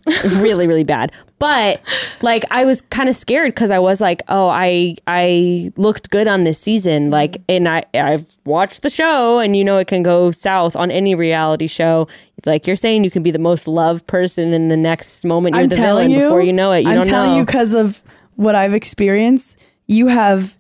really 0.43 0.67
really 0.67 0.85
bad 0.85 1.13
but 1.39 1.81
like 2.23 2.45
I 2.51 2.65
was 2.65 2.81
kind 2.83 3.09
of 3.09 3.17
scared 3.17 3.55
because 3.55 3.71
I 3.71 3.79
was 3.79 4.01
like 4.01 4.23
oh 4.29 4.49
I 4.49 4.97
I 5.07 5.71
looked 5.77 6.11
good 6.11 6.29
on 6.29 6.45
this 6.45 6.59
season 6.59 7.11
like 7.11 7.39
and 7.49 7.69
I 7.69 7.85
I've 7.95 8.27
watched 8.45 8.83
the 8.83 8.91
show 8.91 9.39
and 9.39 9.57
you 9.57 9.65
know 9.65 9.79
it 9.79 9.87
can 9.87 10.03
go 10.03 10.31
south 10.31 10.77
on 10.77 10.91
any 10.91 11.15
reality 11.15 11.67
show 11.67 12.09
like 12.47 12.67
you're 12.67 12.77
saying 12.77 13.05
you 13.05 13.11
can 13.11 13.23
be 13.23 13.31
the 13.31 13.39
most 13.39 13.69
loved 13.69 14.07
person 14.07 14.53
in 14.55 14.69
the 14.69 14.77
next 14.77 15.25
moment 15.25 15.55
you're 15.55 15.65
I'm 15.65 15.69
the 15.69 15.77
telling 15.77 16.09
villain 16.09 16.21
you 16.23 16.27
before 16.29 16.43
you 16.43 16.53
know 16.53 16.73
it 16.73 16.85
you 16.85 16.89
I'm 16.91 16.97
don't 16.97 17.07
telling 17.07 17.31
know 17.33 17.37
you 17.39 17.45
because 17.45 17.75
of 17.75 18.03
what 18.37 18.55
I've 18.55 18.75
experienced. 18.75 19.59
You 19.87 20.09
have 20.09 20.57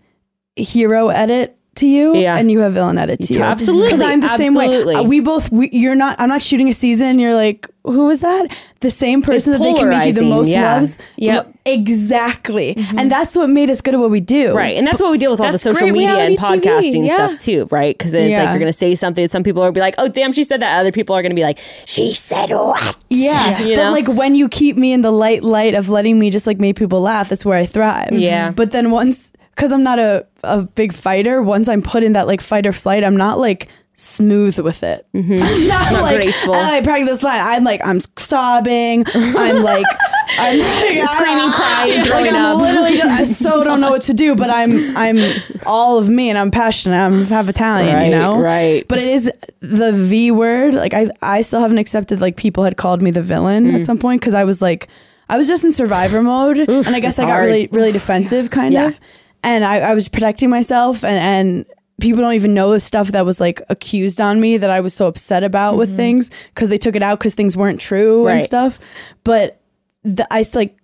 hero 0.57 1.09
edit 1.09 1.57
to 1.77 1.87
you, 1.87 2.17
Yeah. 2.17 2.39
and 2.39 2.51
you 2.51 2.61
have 2.61 2.73
villain 2.73 2.97
edit 2.97 3.21
to 3.25 3.35
you. 3.35 3.43
Absolutely. 3.43 3.89
because 3.89 4.01
I'm 4.01 4.21
the 4.21 4.35
same 4.37 4.55
way. 4.55 4.83
Uh, 4.95 5.03
We 5.03 5.21
both. 5.21 5.53
We, 5.53 5.69
you're 5.73 5.95
not. 5.95 6.19
I'm 6.19 6.31
not 6.31 6.41
shooting 6.41 6.69
a 6.71 6.73
season. 6.73 7.19
You're 7.19 7.35
like, 7.35 7.69
who 7.85 8.07
was 8.07 8.21
that? 8.21 8.47
The 8.81 8.91
same 8.91 9.23
person 9.23 9.53
that 9.53 9.59
they 9.59 9.75
can 9.75 9.89
make 9.89 10.07
you 10.07 10.13
the 10.13 10.23
most 10.23 10.49
yeah. 10.49 10.75
loves. 10.75 10.99
Yep. 11.17 11.55
Exactly, 11.69 12.77
mm-hmm. 12.77 12.97
and 12.97 13.11
that's 13.11 13.35
what 13.35 13.51
made 13.51 13.71
us 13.71 13.81
good 13.81 13.95
at 13.95 13.99
what 13.99 14.11
we 14.11 14.21
do. 14.21 14.55
Right. 14.55 14.77
And 14.77 14.87
that's 14.87 15.01
what 15.01 15.11
we 15.11 15.19
deal 15.19 15.33
with 15.33 15.41
all 15.41 15.51
the 15.51 15.59
social 15.59 15.89
media 15.89 16.11
and 16.11 16.39
TV, 16.39 16.61
podcasting 16.61 17.09
yeah. 17.09 17.17
stuff 17.17 17.41
too, 17.41 17.67
right? 17.73 17.97
Because 17.97 18.13
then 18.13 18.31
it's 18.31 18.39
like 18.39 18.51
you're 18.51 18.61
going 18.61 18.69
to 18.69 18.73
say 18.73 18.95
something 18.95 19.29
some 19.29 19.43
people 19.43 19.63
will 19.63 19.73
be 19.73 19.81
like, 19.81 19.97
oh, 19.99 20.07
damn, 20.07 20.33
she 20.33 20.45
said 20.45 20.63
that. 20.63 20.79
Other 20.79 20.93
people 20.93 21.17
are 21.17 21.23
going 21.23 21.31
to 21.31 21.37
be 21.37 21.43
like, 21.43 21.59
she 21.85 22.15
said 22.15 22.51
what? 22.51 22.97
Yeah, 23.11 23.59
You 23.67 23.75
but 23.75 23.85
know? 23.85 23.93
like 23.93 24.07
when 24.07 24.37
you 24.37 24.49
keep 24.49 24.77
me 24.77 24.93
in 24.93 25.03
the 25.03 25.11
light 25.11 25.43
light 25.43 25.75
of 25.75 25.89
letting 25.89 26.21
me 26.21 26.31
just 26.31 26.47
like 26.47 26.61
make 26.61 26.77
people 26.77 27.01
laugh, 27.01 27.29
that's 27.29 27.45
where 27.45 27.59
I 27.59 27.67
thrive. 27.67 28.13
Yeah. 28.13 28.53
But 28.53 28.71
then 28.71 28.93
once, 28.93 29.33
because 29.51 29.73
I'm 29.73 29.83
not 29.83 29.99
a, 29.99 30.25
a 30.45 30.63
big 30.63 30.93
fighter, 30.93 31.43
once 31.43 31.69
I'm 31.69 31.83
put 31.83 32.05
in 32.05 32.13
that 32.13 32.29
like 32.29 32.41
fight 32.41 32.67
or 32.67 32.73
flight, 32.73 33.03
I'm 33.03 33.17
not 33.17 33.39
like 33.39 33.69
smooth 33.97 34.59
with 34.61 34.83
it. 34.83 35.07
I'm 35.15 35.29
not, 35.29 35.93
Not 35.93 36.03
like 36.03 36.17
graceful. 36.17 36.55
I 36.55 36.81
practice 36.83 37.09
this 37.09 37.23
line. 37.23 37.41
I'm 37.43 37.65
like 37.65 37.81
I'm 37.85 38.01
sobbing. 38.17 39.05
I'm 39.17 39.63
like 39.63 39.87
I'm 40.39 40.59
like, 40.59 41.09
Screaming, 41.09 41.51
crying, 41.51 41.97
like, 41.99 42.07
throwing 42.07 42.29
I'm 42.35 42.57
up. 42.57 42.61
Literally, 42.61 42.97
just, 42.99 43.09
I 43.21 43.25
so 43.25 43.63
don't 43.65 43.81
know 43.81 43.91
what 43.91 44.03
to 44.03 44.15
do. 44.15 44.35
But 44.37 44.51
I'm 44.51 44.97
I'm 44.97 45.19
all 45.65 45.99
of 45.99 46.09
me, 46.09 46.29
and 46.29 46.37
I'm 46.39 46.51
passionate. 46.51 46.97
I'm 46.97 47.25
half 47.27 47.49
Italian, 47.49 47.95
Right, 47.95 48.05
you 48.07 48.11
know. 48.11 48.41
right. 48.41 48.87
But 48.89 48.99
it 48.99 49.07
is 49.09 49.31
the 49.61 49.93
V 49.93 50.31
word. 50.33 50.75
Like 50.75 50.95
I, 50.95 51.09
I 51.23 51.41
still 51.43 51.61
haven't 51.61 51.79
accepted. 51.79 52.21
Like 52.21 52.37
people 52.37 52.65
had 52.65 52.77
called 52.77 53.01
me 53.03 53.11
the 53.13 53.23
villain 53.23 53.67
Mm. 53.67 53.81
at 53.81 53.87
some 53.87 53.99
point 53.99 54.21
because 54.21 54.35
I 54.35 54.45
was 54.45 54.61
like, 54.61 54.89
I 55.29 55.39
was 55.39 55.49
just 55.49 55.65
in 55.65 55.73
survivor 55.73 56.23
mode, 56.23 56.59
and 56.59 56.89
I 56.89 57.01
guess 57.01 57.19
I 57.19 57.23
got 57.25 57.31
hard. 57.33 57.47
really, 57.47 57.69
really 57.73 57.93
defensive, 57.93 58.51
kind 58.51 58.75
Yeah. 58.75 58.89
of. 58.89 59.01
And 59.43 59.65
I, 59.65 59.79
I 59.79 59.95
was 59.95 60.09
protecting 60.09 60.51
myself, 60.51 61.05
and 61.05 61.17
and 61.19 61.67
people 62.01 62.21
don't 62.21 62.35
even 62.35 62.53
know 62.55 62.71
the 62.73 62.81
stuff 62.81 63.09
that 63.09 63.25
was 63.25 63.41
like 63.41 63.63
accused 63.69 64.21
on 64.21 64.41
me 64.41 64.57
that 64.59 64.71
I 64.71 64.81
was 64.81 64.93
so 64.95 65.07
upset 65.07 65.43
about 65.45 65.77
with 65.77 65.97
things 65.97 66.31
because 66.55 66.69
they 66.69 66.79
took 66.79 66.95
it 66.95 67.03
out 67.03 67.19
because 67.19 67.35
things 67.35 67.57
weren't 67.57 67.81
true 67.81 68.27
and 68.29 68.39
Mm-hmm. 68.41 68.47
Stuff. 68.47 68.79
But 69.25 69.61
the, 70.05 70.27
I 70.31 70.45
like 70.55 70.77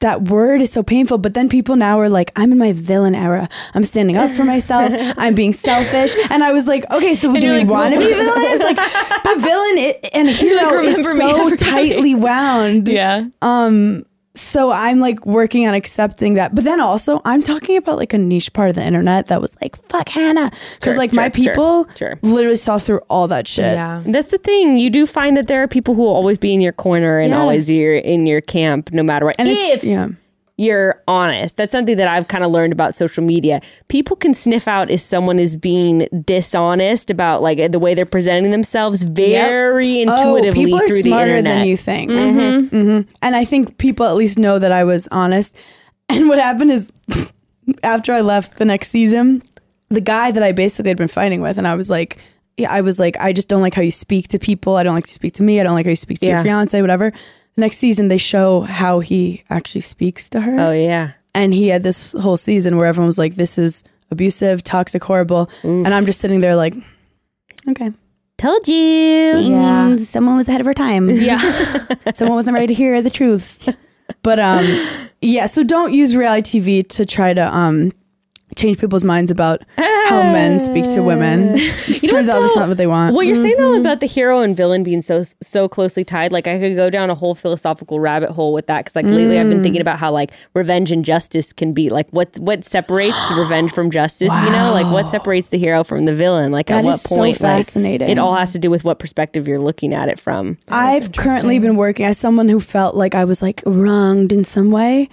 that 0.00 0.22
word 0.22 0.60
is 0.60 0.72
so 0.72 0.82
painful. 0.82 1.18
But 1.18 1.34
then 1.34 1.48
people 1.48 1.76
now 1.76 2.00
are 2.00 2.08
like, 2.08 2.32
I'm 2.34 2.50
in 2.50 2.58
my 2.58 2.72
villain 2.72 3.14
era. 3.14 3.48
I'm 3.72 3.84
standing 3.84 4.16
up 4.16 4.32
for 4.32 4.42
myself. 4.44 4.92
I'm 5.16 5.34
being 5.36 5.52
selfish. 5.52 6.12
And 6.30 6.42
I 6.42 6.52
was 6.52 6.66
like, 6.66 6.84
okay, 6.90 7.14
so 7.14 7.32
do 7.32 7.38
we 7.40 7.58
like, 7.60 7.68
want 7.68 7.94
to 7.94 8.00
be 8.00 8.06
villains? 8.12 8.60
Like, 8.60 8.76
but 9.22 9.38
villain 9.38 9.78
i- 9.78 10.00
and 10.12 10.28
hero 10.42 10.80
is 10.80 10.96
remember 10.98 11.50
me 11.50 11.56
so 11.56 11.56
tightly 11.70 12.14
wound. 12.16 12.88
yeah. 12.88 13.26
Um, 13.42 14.04
so 14.34 14.70
I'm 14.70 14.98
like 14.98 15.24
working 15.26 15.66
on 15.68 15.74
accepting 15.74 16.34
that. 16.34 16.54
But 16.54 16.64
then 16.64 16.80
also, 16.80 17.20
I'm 17.24 17.42
talking 17.42 17.76
about 17.76 17.98
like 17.98 18.12
a 18.14 18.18
niche 18.18 18.52
part 18.52 18.70
of 18.70 18.76
the 18.76 18.82
internet 18.84 19.26
that 19.26 19.40
was 19.40 19.54
like, 19.62 19.76
fuck 19.88 20.08
Hannah. 20.08 20.50
Because 20.74 20.94
Sure, 20.94 20.98
like 20.98 21.10
sure, 21.10 21.22
my 21.22 21.28
people 21.28 21.86
sure. 21.96 22.18
literally 22.22 22.56
saw 22.56 22.78
through 22.78 23.00
all 23.10 23.28
that 23.28 23.46
shit. 23.46 23.74
Yeah. 23.74 24.02
That's 24.06 24.30
the 24.30 24.38
thing. 24.38 24.78
You 24.78 24.88
do 24.90 25.06
find 25.06 25.36
that 25.36 25.48
there 25.48 25.62
are 25.62 25.68
people 25.68 25.94
who 25.94 26.02
will 26.02 26.14
always 26.14 26.38
be 26.38 26.52
in 26.54 26.60
your 26.60 26.72
corner 26.72 27.18
and 27.18 27.30
Yes. 27.30 27.38
always 27.38 27.70
you're 27.70 27.94
in 27.96 28.26
your 28.26 28.40
camp, 28.40 28.90
no 28.92 29.02
matter 29.02 29.26
what. 29.26 29.36
And 29.38 29.48
it's- 29.48 29.76
if 29.76 29.84
yeah. 29.84 30.08
You're 30.62 31.02
honest, 31.08 31.56
that's 31.56 31.72
something 31.72 31.96
that 31.96 32.08
I've 32.08 32.28
kind 32.28 32.44
of 32.44 32.50
learned 32.50 32.72
about 32.72 32.94
social 32.94 33.24
media. 33.24 33.60
People 33.88 34.16
can 34.16 34.32
sniff 34.34 34.68
out 34.68 34.90
if 34.90 35.00
someone 35.00 35.38
is 35.38 35.56
being 35.56 36.08
dishonest 36.24 37.10
about 37.10 37.42
like 37.42 37.72
the 37.72 37.78
way 37.78 37.94
they're 37.94 38.06
presenting 38.06 38.50
themselves 38.52 39.02
very 39.02 40.02
intuitively 40.02 40.48
oh, 40.62 40.64
people 40.66 40.78
are 40.78 40.86
through 40.88 41.02
the 41.02 41.08
smarter 41.10 41.36
internet. 41.36 41.58
than 41.58 41.66
you 41.66 41.76
think. 41.76 42.10
Mhm. 42.10 43.06
And 43.22 43.36
I 43.36 43.44
think 43.44 43.78
people 43.78 44.06
at 44.06 44.14
least 44.14 44.38
know 44.38 44.58
that 44.58 44.72
I 44.72 44.84
was 44.84 45.08
honest. 45.10 45.56
And 46.08 46.28
what 46.28 46.38
happened 46.38 46.70
is, 46.70 46.90
after 47.82 48.12
I 48.12 48.20
left 48.20 48.58
the 48.58 48.64
next 48.66 48.88
season, 48.88 49.42
the 49.88 50.00
guy 50.00 50.30
that 50.30 50.42
I 50.42 50.52
basically 50.52 50.90
had 50.90 50.98
been 50.98 51.08
fighting 51.08 51.40
with, 51.40 51.56
and 51.58 51.66
I 51.66 51.74
was 51.74 51.88
like, 51.88 52.18
yeah, 52.58 52.70
I 52.70 52.82
was 52.82 52.98
like, 52.98 53.16
I 53.18 53.32
just 53.32 53.48
don't 53.48 53.62
like 53.62 53.72
how 53.72 53.80
you 53.82 53.90
speak 53.90 54.28
to 54.28 54.38
people. 54.38 54.76
I 54.76 54.82
don't 54.82 54.94
like 54.94 55.06
you 55.06 55.12
speak 55.12 55.32
to 55.34 55.42
me. 55.42 55.58
I 55.58 55.62
don't 55.62 55.74
like 55.74 55.86
how 55.86 55.90
you 55.90 55.96
speak 55.96 56.18
to 56.20 56.26
Yeah. 56.26 56.34
your 56.36 56.44
fiance, 56.44 56.78
whatever. 56.82 57.12
The 57.54 57.60
next 57.60 57.78
season, 57.78 58.08
they 58.08 58.18
show 58.18 58.62
how 58.62 59.00
he 59.00 59.44
actually 59.50 59.82
speaks 59.82 60.28
to 60.30 60.40
her. 60.40 60.58
Oh 60.58 60.72
yeah. 60.72 61.12
And 61.34 61.52
he 61.54 61.68
had 61.68 61.82
this 61.82 62.12
whole 62.12 62.36
season 62.36 62.76
where 62.76 62.86
everyone 62.86 63.06
was 63.06 63.18
like, 63.18 63.34
this 63.36 63.58
is 63.58 63.82
abusive, 64.10 64.62
toxic, 64.62 65.02
horrible. 65.02 65.50
And 65.62 65.88
I'm 65.88 66.04
just 66.06 66.20
sitting 66.20 66.40
there 66.40 66.56
like, 66.56 66.74
okay. 67.68 67.90
Told 68.38 68.66
you. 68.68 68.74
Yeah. 68.76 69.96
Someone 69.96 70.36
was 70.36 70.48
ahead 70.48 70.60
of 70.60 70.66
her 70.66 70.74
time. 70.74 71.08
Yeah. 71.10 71.38
Someone 72.14 72.36
wasn't 72.36 72.54
ready 72.54 72.66
to 72.68 72.74
hear 72.74 73.00
the 73.00 73.10
truth. 73.10 73.68
But 74.22 74.38
um 74.38 74.64
yeah, 75.20 75.46
so 75.46 75.62
don't 75.62 75.92
use 75.92 76.16
reality 76.16 76.60
TV 76.60 76.86
to 76.88 77.06
try 77.06 77.32
to 77.34 77.46
um 77.56 77.92
change 78.56 78.78
people's 78.78 79.04
minds 79.04 79.30
about 79.30 79.62
how 79.78 80.22
men 80.32 80.60
speak 80.60 80.84
to 80.92 81.02
women. 81.02 81.56
Turns 82.06 82.28
out 82.28 82.40
that's 82.40 82.56
not 82.56 82.68
what 82.68 82.76
they 82.76 82.86
want. 82.86 83.14
What 83.14 83.26
you're 83.26 83.36
saying 83.36 83.52
Mm-hmm. 83.56 83.60
though 83.74 83.80
about 83.80 84.00
the 84.00 84.06
hero 84.06 84.40
and 84.40 84.56
villain 84.56 84.82
being 84.82 85.00
so 85.02 85.22
so 85.42 85.68
closely 85.68 86.04
tied, 86.04 86.32
like 86.32 86.46
I 86.46 86.58
could 86.58 86.74
go 86.76 86.88
down 86.90 87.10
a 87.10 87.14
whole 87.14 87.34
philosophical 87.34 88.00
rabbit 88.00 88.30
hole 88.30 88.52
with 88.52 88.66
that 88.66 88.84
because 88.84 88.96
like 88.96 89.04
lately 89.06 89.38
I've 89.38 89.48
been 89.48 89.62
thinking 89.62 89.80
Mm. 89.80 89.82
about 89.82 89.98
how 89.98 90.10
like 90.12 90.32
revenge 90.54 90.90
and 90.92 91.04
justice 91.04 91.52
can 91.52 91.72
be 91.72 91.88
like 91.90 92.08
what 92.10 92.38
what 92.38 92.64
separates 92.64 93.16
revenge 93.36 93.72
from 93.72 93.90
justice. 93.90 94.32
You 94.42 94.50
know, 94.50 94.70
like 94.72 94.86
what 94.92 95.06
separates 95.06 95.48
the 95.50 95.58
hero 95.58 95.84
from 95.84 96.04
the 96.06 96.14
villain? 96.14 96.52
Like 96.52 96.70
at 96.70 96.76
That 96.76 96.84
what 96.84 96.94
is 96.94 97.02
so 97.02 97.16
point? 97.16 97.40
like, 97.40 97.40
fascinating. 97.40 98.08
it 98.10 98.18
all 98.18 98.34
has 98.36 98.52
to 98.52 98.58
do 98.58 98.70
with 98.70 98.84
what 98.84 98.98
perspective 98.98 99.46
you're 99.48 99.58
looking 99.60 99.92
at 99.94 100.08
it 100.08 100.18
from. 100.18 100.58
I've 100.68 101.12
currently 101.12 101.58
been 101.58 101.76
working 101.76 102.06
as 102.06 102.18
someone 102.18 102.48
who 102.48 102.60
felt 102.60 102.94
like 102.94 103.14
I 103.14 103.24
was 103.24 103.42
like 103.42 103.62
wronged 103.66 104.32
in 104.32 104.44
some 104.44 104.70
way. 104.70 105.08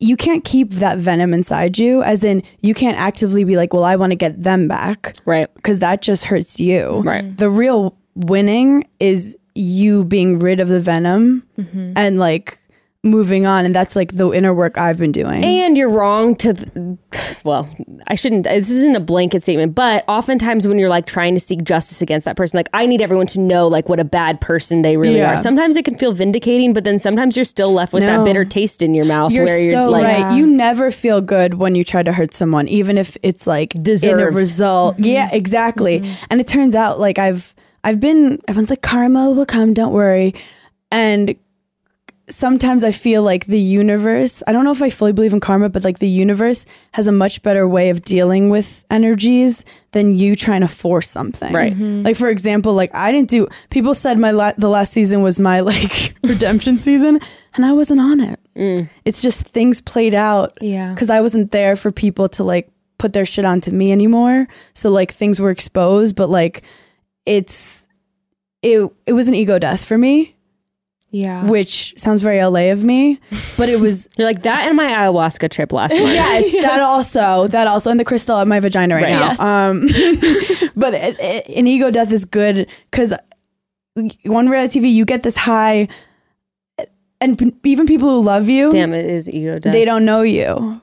You 0.00 0.16
can't 0.16 0.44
keep 0.44 0.70
that 0.72 0.98
venom 0.98 1.32
inside 1.32 1.78
you, 1.78 2.02
as 2.02 2.24
in 2.24 2.42
you 2.60 2.74
can't 2.74 2.98
actively 2.98 3.44
be 3.44 3.56
like, 3.56 3.72
well, 3.72 3.84
I 3.84 3.96
want 3.96 4.10
to 4.10 4.16
get 4.16 4.42
them 4.42 4.68
back. 4.68 5.14
Right. 5.24 5.52
because 5.54 5.78
that 5.78 6.02
just 6.02 6.24
hurts 6.24 6.60
you. 6.60 7.00
Right. 7.00 7.36
The 7.36 7.48
real 7.48 7.96
winning 8.14 8.84
is 9.00 9.36
you 9.54 10.04
being 10.04 10.38
rid 10.38 10.60
of 10.60 10.68
the 10.68 10.80
venom 10.80 11.46
mm-hmm. 11.56 11.92
and 11.96 12.18
like 12.18 12.58
moving 13.04 13.46
on, 13.46 13.64
and 13.66 13.74
that's 13.74 13.94
like 13.94 14.12
the 14.16 14.32
inner 14.32 14.52
work 14.54 14.78
I've 14.78 14.98
been 14.98 15.12
doing. 15.12 15.44
And 15.44 15.76
you're 15.76 15.90
wrong 15.90 16.34
to, 16.36 16.54
th- 16.54 17.44
well, 17.44 17.68
I 18.08 18.14
shouldn't, 18.14 18.44
this 18.44 18.70
isn't 18.70 18.96
a 18.96 19.00
blanket 19.00 19.42
statement, 19.42 19.74
but 19.74 20.04
oftentimes 20.08 20.66
when 20.66 20.78
you're 20.78 20.88
like 20.88 21.06
trying 21.06 21.34
to 21.34 21.40
seek 21.40 21.62
justice 21.64 22.00
against 22.02 22.24
that 22.24 22.36
person, 22.36 22.56
like 22.56 22.68
I 22.72 22.86
need 22.86 23.02
everyone 23.02 23.26
to 23.28 23.40
know 23.40 23.68
like 23.68 23.88
what 23.88 24.00
a 24.00 24.04
bad 24.04 24.40
person 24.40 24.82
they 24.82 24.96
really 24.96 25.18
Yeah. 25.18 25.34
are. 25.34 25.38
Sometimes 25.38 25.76
it 25.76 25.84
can 25.84 25.96
feel 25.96 26.12
vindicating, 26.12 26.72
but 26.72 26.84
then 26.84 26.98
sometimes 26.98 27.36
you're 27.36 27.44
still 27.44 27.72
left 27.72 27.92
with 27.92 28.02
that 28.02 28.24
bitter 28.24 28.44
taste 28.44 28.82
in 28.82 28.94
your 28.94 29.04
mouth 29.04 29.32
you're 29.32 29.44
where 29.44 29.60
you're 29.60 29.72
so 29.72 29.90
like, 29.90 30.04
right. 30.06 30.36
You 30.36 30.46
never 30.46 30.90
feel 30.90 31.20
good 31.20 31.54
when 31.54 31.74
you 31.74 31.84
try 31.84 32.02
to 32.02 32.12
hurt 32.12 32.32
someone, 32.34 32.66
even 32.68 32.96
if 32.98 33.16
it's 33.22 33.46
like 33.46 33.74
in 33.74 33.80
a 33.80 33.84
Deserved. 33.84 34.34
result. 34.36 34.94
Mm-hmm. 34.96 35.04
Yeah, 35.04 35.28
exactly. 35.32 36.00
Mm-hmm. 36.00 36.24
And 36.30 36.40
it 36.40 36.46
turns 36.46 36.74
out 36.74 36.98
like 36.98 37.18
I've 37.18 37.54
I've 37.84 38.00
been 38.00 38.40
everyone's 38.48 38.70
like 38.70 38.80
karma 38.82 39.30
will 39.30 39.44
come, 39.46 39.74
don't 39.74 39.92
worry. 39.92 40.34
And 40.90 41.34
sometimes 42.28 42.82
I 42.84 42.90
feel 42.90 43.22
like 43.22 43.46
the 43.46 43.60
universe, 43.60 44.42
I 44.46 44.52
don't 44.52 44.64
know 44.64 44.72
if 44.72 44.80
I 44.80 44.88
fully 44.90 45.12
believe 45.12 45.32
in 45.34 45.40
karma, 45.40 45.68
but 45.68 45.84
like 45.84 45.98
the 45.98 46.08
universe 46.08 46.64
has 46.92 47.06
a 47.06 47.12
much 47.12 47.42
better 47.42 47.68
way 47.68 47.90
of 47.90 48.02
dealing 48.02 48.48
with 48.48 48.84
energies 48.90 49.64
than 49.92 50.14
you 50.16 50.34
trying 50.34 50.62
to 50.62 50.68
force 50.68 51.08
something. 51.08 51.52
Right. 51.52 51.74
Mm-hmm. 51.74 52.02
Like 52.02 52.16
for 52.16 52.28
example, 52.28 52.72
like 52.74 52.94
I 52.94 53.12
didn't 53.12 53.28
do 53.28 53.46
people 53.70 53.94
said 53.94 54.18
my 54.18 54.30
la- 54.30 54.54
the 54.56 54.68
last 54.70 54.92
season 54.92 55.22
was 55.22 55.38
my 55.38 55.60
like 55.72 56.14
redemption 56.24 56.78
season 56.78 57.20
and 57.54 57.64
I 57.66 57.72
wasn't 57.72 58.00
on 58.00 58.20
it. 58.20 58.40
Mm. 58.56 58.88
It's 59.04 59.20
just 59.20 59.42
things 59.48 59.80
played 59.80 60.14
out 60.14 60.56
Yeah. 60.60 60.94
cuz 60.94 61.10
I 61.10 61.20
wasn't 61.20 61.50
there 61.52 61.76
for 61.76 61.92
people 61.92 62.28
to 62.30 62.42
like 62.44 62.70
put 62.98 63.12
their 63.12 63.26
shit 63.26 63.44
onto 63.44 63.70
me 63.70 63.92
anymore. 63.92 64.46
So 64.72 64.88
like 64.90 65.12
things 65.12 65.40
were 65.40 65.50
exposed, 65.50 66.16
but 66.16 66.30
like 66.30 66.62
it's 67.26 67.86
it 68.62 68.90
it 69.06 69.12
was 69.12 69.28
an 69.28 69.34
ego 69.34 69.58
death 69.58 69.84
for 69.84 69.98
me, 69.98 70.33
Yeah. 71.16 71.44
which 71.46 71.94
sounds 71.96 72.22
very 72.22 72.44
LA 72.44 72.72
of 72.72 72.82
me, 72.82 73.20
but 73.56 73.68
it 73.68 73.78
was 73.78 74.08
you're 74.18 74.26
like 74.26 74.42
that 74.42 74.66
and 74.66 74.76
my 74.76 74.86
ayahuasca 74.86 75.48
trip 75.48 75.72
last 75.72 75.90
month. 75.94 76.02
yes, 76.02 76.50
that 76.62 76.80
also, 76.80 77.46
that 77.48 77.68
also, 77.68 77.90
and 77.92 78.00
the 78.00 78.04
crystal 78.04 78.36
at 78.38 78.48
my 78.48 78.58
vagina 78.58 78.96
right, 78.96 79.04
Right. 79.04 79.10
now. 79.10 79.26
Yes. 79.28 79.40
Um, 79.40 79.80
but 80.74 80.92
it, 80.94 81.16
it, 81.20 81.56
an 81.56 81.68
ego 81.68 81.92
death 81.92 82.10
is 82.12 82.24
good 82.24 82.66
because 82.90 83.12
one 84.24 84.48
reality 84.48 84.80
TV, 84.80 84.92
you 84.92 85.04
get 85.04 85.22
this 85.22 85.36
high, 85.36 85.86
and 87.20 87.38
p- 87.38 87.54
even 87.62 87.86
people 87.86 88.08
who 88.08 88.20
love 88.22 88.48
you, 88.48 88.72
Damn, 88.72 88.92
it 88.92 89.06
is 89.06 89.30
ego 89.30 89.60
death. 89.60 89.72
they 89.72 89.84
don't 89.84 90.04
know 90.04 90.22
you, 90.22 90.80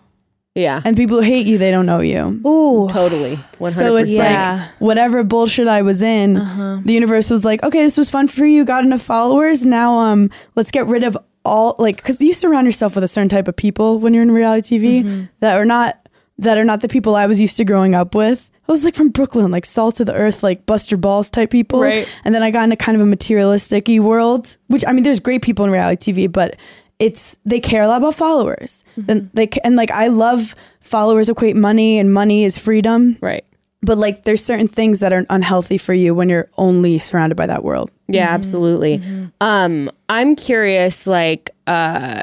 yeah. 0.56 0.82
and 0.84 0.96
people 0.98 1.18
who 1.18 1.24
hate 1.24 1.46
you, 1.48 1.58
they 1.58 1.72
don't 1.72 1.86
know 1.86 2.00
you. 2.02 2.42
Ooh. 2.46 2.88
Totally. 2.90 3.38
100%. 3.60 3.70
So 3.72 3.96
it's 3.98 4.12
Yeah. 4.12 4.54
like 4.70 4.70
whatever 4.82 5.24
bullshit 5.24 5.68
I 5.68 5.82
was 5.82 6.02
in, 6.02 6.34
the 6.34 6.94
universe 6.94 7.30
was 7.30 7.46
like, 7.46 7.64
okay, 7.64 7.84
this 7.84 7.98
was 7.98 8.10
fun 8.10 8.28
for 8.28 8.46
you, 8.46 8.66
got 8.66 8.84
enough 8.84 9.02
followers. 9.02 9.66
Now, 9.66 9.98
um, 10.00 10.30
let's 10.56 10.72
get 10.72 10.86
rid 10.88 11.04
of 11.04 11.18
all 11.44 11.76
like 11.80 11.96
because 11.98 12.22
you 12.22 12.34
surround 12.34 12.68
yourself 12.68 12.94
with 12.94 13.04
a 13.04 13.08
certain 13.08 13.28
type 13.30 13.48
of 13.48 13.56
people 13.56 13.98
when 14.00 14.14
you're 14.14 14.22
in 14.22 14.30
reality 14.32 14.78
TV 14.78 15.28
that 15.40 15.58
are 15.58 15.66
not 15.66 15.98
that 16.38 16.58
are 16.58 16.64
not 16.64 16.82
the 16.82 16.88
people 16.88 17.16
I 17.16 17.26
was 17.26 17.42
used 17.42 17.58
to 17.58 17.66
growing 17.66 17.96
up 17.96 18.14
with. 18.14 18.50
I 18.68 18.72
was 18.72 18.84
like 18.86 18.94
from 18.96 19.10
Brooklyn, 19.10 19.50
like 19.52 19.66
salt 19.66 20.00
of 20.00 20.06
the 20.06 20.14
earth, 20.14 20.44
like 20.44 20.66
Buster 20.66 20.98
Balls 20.98 21.30
type 21.30 21.50
people. 21.50 21.82
Right. 21.82 22.08
And 22.24 22.34
then 22.34 22.42
I 22.44 22.52
got 22.52 22.64
into 22.66 22.76
kind 22.78 22.96
of 22.96 23.02
a 23.02 23.06
materialistic 23.06 23.88
world, 23.88 24.56
which 24.68 24.84
I 24.88 24.92
mean, 24.92 25.04
there's 25.04 25.20
great 25.20 25.42
people 25.42 25.66
in 25.66 25.72
reality 25.72 26.14
TV, 26.14 26.32
but 26.32 26.56
it's 27.02 27.36
they 27.46 27.60
care 27.60 27.82
a 27.82 27.88
lot 27.88 27.98
about 27.98 28.16
followers. 28.16 28.84
Then 28.96 29.32
they 29.34 29.50
and 29.64 29.76
like 29.76 29.90
I 29.92 30.08
love 30.08 30.56
followers 30.80 31.30
equate 31.30 31.56
money, 31.56 31.98
and 31.98 32.14
money 32.14 32.44
is 32.44 32.58
freedom 32.60 33.18
right. 33.22 33.44
but 33.82 33.98
like 33.98 34.24
there's 34.24 34.44
certain 34.46 34.68
things 34.68 35.00
that 35.00 35.12
are 35.12 35.26
unhealthy 35.30 35.80
for 35.80 35.94
you 35.94 36.14
when 36.14 36.30
you're 36.30 36.48
only 36.58 37.00
surrounded 37.00 37.36
by 37.36 37.48
that 37.48 37.64
world 37.64 37.92
Yeah, 38.08 38.30
absolutely. 38.30 39.02
Um, 39.42 39.90
I'm 40.10 40.36
curious, 40.36 41.08
like, 41.08 41.50
uh, 41.66 42.22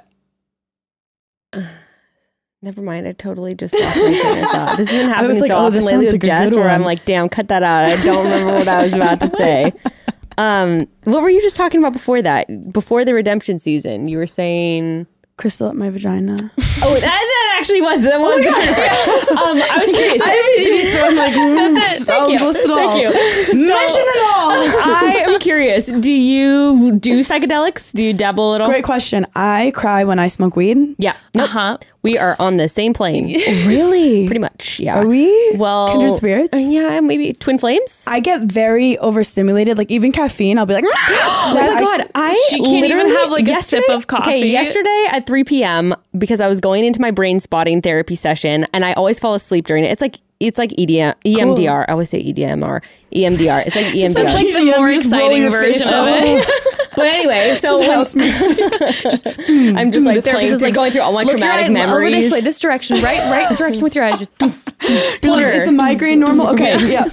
never 2.63 2.83
mind. 2.83 3.09
I 3.09 3.13
totally 3.13 3.55
just 3.55 3.75
lost 3.75 3.97
my 3.97 4.03
train 4.03 4.45
of 4.45 4.51
thought. 4.51 4.77
This 4.77 4.91
has 4.91 5.03
been 5.03 5.09
happening 5.15 5.29
was 5.29 5.41
like, 5.41 5.51
so 5.51 5.57
oh, 5.57 5.61
often 5.61 5.73
this 5.73 5.85
lately 5.85 6.07
sounds 6.07 6.15
with 6.15 6.23
like 6.23 6.39
Jess, 6.39 6.55
where 6.55 6.71
I'm 6.71 6.83
like, 6.85 7.05
damn, 7.05 7.29
cut 7.29 7.49
that 7.49 7.65
out. 7.65 7.85
I 7.87 7.97
don't 8.05 8.25
remember 8.25 8.53
what 8.55 8.69
I 8.69 8.83
was 8.85 8.93
about 8.93 9.21
to 9.21 9.29
say. 9.29 9.73
Um, 10.39 10.87
what 11.05 11.21
were 11.23 11.31
you 11.31 11.43
just 11.43 11.57
talking 11.57 11.81
about 11.81 11.93
before 11.93 12.23
that? 12.23 12.73
Before 12.73 13.05
the 13.05 13.13
redemption 13.13 13.59
season, 13.59 14.09
you 14.09 14.17
were 14.19 14.27
saying. 14.27 15.07
crystal 15.37 15.69
at 15.69 15.77
my 15.77 15.89
vagina 15.89 16.35
Oh, 16.83 16.95
that, 16.95 17.03
that 17.03 17.57
actually 17.59 17.81
was 17.81 18.03
the 18.03 18.11
one. 18.19 18.43
um, 19.39 19.59
I 19.63 19.79
was 19.83 19.91
curious. 19.91 20.23
so 20.95 21.07
i'm 21.07 21.17
like 21.17 21.35
That's 21.35 22.03
it. 22.03 22.07
Thank 22.07 22.33
you. 22.33 22.47
list 22.47 22.61
it 22.65 22.71
all. 22.71 22.77
Thank 22.77 23.03
you. 23.03 23.09
mention 23.69 24.05
it 24.15 24.23
all 24.35 24.51
I 24.51 25.25
am 25.27 25.39
curious. 25.41 25.87
Do 25.87 26.11
you 26.13 26.99
do 26.99 27.21
psychedelics? 27.21 27.93
Do 27.93 28.03
you 28.05 28.13
dabble 28.13 28.55
at 28.55 28.61
all? 28.61 28.69
great 28.69 28.85
question 28.85 29.27
i 29.35 29.71
cry 29.75 30.03
when 30.05 30.19
i 30.19 30.29
smoke 30.29 30.55
weed 30.57 30.79
Yeah. 30.99 31.17
Nope. 31.35 31.45
Uh-huh. 31.45 31.75
We 32.09 32.17
are 32.17 32.35
on 32.39 32.57
the 32.57 32.69
same 32.69 32.95
plane. 32.95 33.27
really 33.67 34.27
Pretty 34.27 34.39
much. 34.41 34.81
Yeah. 34.81 34.99
are 35.01 35.07
we 35.07 35.29
Well, 35.57 35.89
kindred 35.93 36.17
spirits 36.17 36.55
uh, 36.55 36.57
yeah, 36.57 37.01
maybe 37.01 37.35
twin 37.35 37.59
flames. 37.59 38.07
i 38.09 38.19
get 38.21 38.41
very 38.43 38.97
overstimulated 38.99 39.77
like 39.77 39.91
even 39.91 40.11
caffeine 40.11 40.57
i'll 40.59 40.65
be 40.67 40.73
like 40.75 40.85
Oh 41.51 41.53
my 41.55 41.69
I- 41.69 41.81
god! 41.81 42.11
I 42.15 42.47
She 42.51 42.61
can't 42.61 42.87
even 42.87 43.09
have, 43.11 43.31
like, 43.31 43.47
a 43.49 43.63
sip 43.63 43.85
of 43.91 44.07
coffee. 44.07 44.31
Okay, 44.31 44.47
yesterday 44.49 45.07
at 45.11 45.27
3 45.27 45.45
p.m. 45.45 45.95
because 46.17 46.41
I 46.41 46.49
was 46.49 46.61
going 46.61 46.85
into 46.85 47.01
my 47.01 47.11
brain 47.11 47.41
spotting 47.41 47.81
therapy 47.83 48.17
session, 48.17 48.67
and 48.73 48.85
I 48.85 48.93
always 48.95 49.19
fall 49.19 49.35
asleep 49.35 49.67
during 49.67 49.85
it. 49.85 49.89
It's 49.93 50.03
like 50.03 50.17
it's 50.41 50.59
like 50.59 50.73
E 50.79 50.87
EDM, 50.87 51.15
EMDR. 51.27 51.85
I 51.89 51.93
always 51.93 52.11
say 52.11 52.19
E 52.21 52.33
EDMR, 52.33 52.83
EMDR. 53.13 53.67
It's 53.67 53.77
like 53.77 53.95
E 53.95 54.03
EMDR. 54.03 54.15
Sounds 54.15 54.35
like 54.35 54.53
the 54.53 54.65
Yeah, 54.65 54.77
more 54.79 54.91
exciting 54.91 55.51
version 55.51 55.89
of 55.89 56.07
it. 56.09 56.88
but 56.99 57.07
anyway, 57.07 57.55
so 57.61 57.79
when- 57.79 57.91
house 57.91 58.15
music. 58.15 58.41
I'm 59.79 59.91
just 59.93 60.05
like 60.05 60.23
The 60.23 60.31
playing 60.31 60.53
is 60.53 60.59
through, 60.61 60.73
going 60.73 60.93
through 60.93 61.03
all 61.03 61.13
my 61.13 61.25
traumatic 61.25 61.67
eye 61.67 61.69
over 61.69 61.73
memories. 61.73 62.25
this 62.25 62.33
way, 62.33 62.41
this 62.41 62.59
direction, 62.59 63.01
right, 63.01 63.19
right 63.31 63.57
direction 63.57 63.83
with 63.85 63.95
your 63.95 64.05
eyes. 64.05 64.19
Just 64.19 64.31
You're 65.23 65.33
like, 65.37 65.47
is 65.55 65.65
the 65.67 65.73
migraine 65.73 66.21
normal? 66.21 66.49
Okay, 66.49 66.77
yeah. 66.91 67.05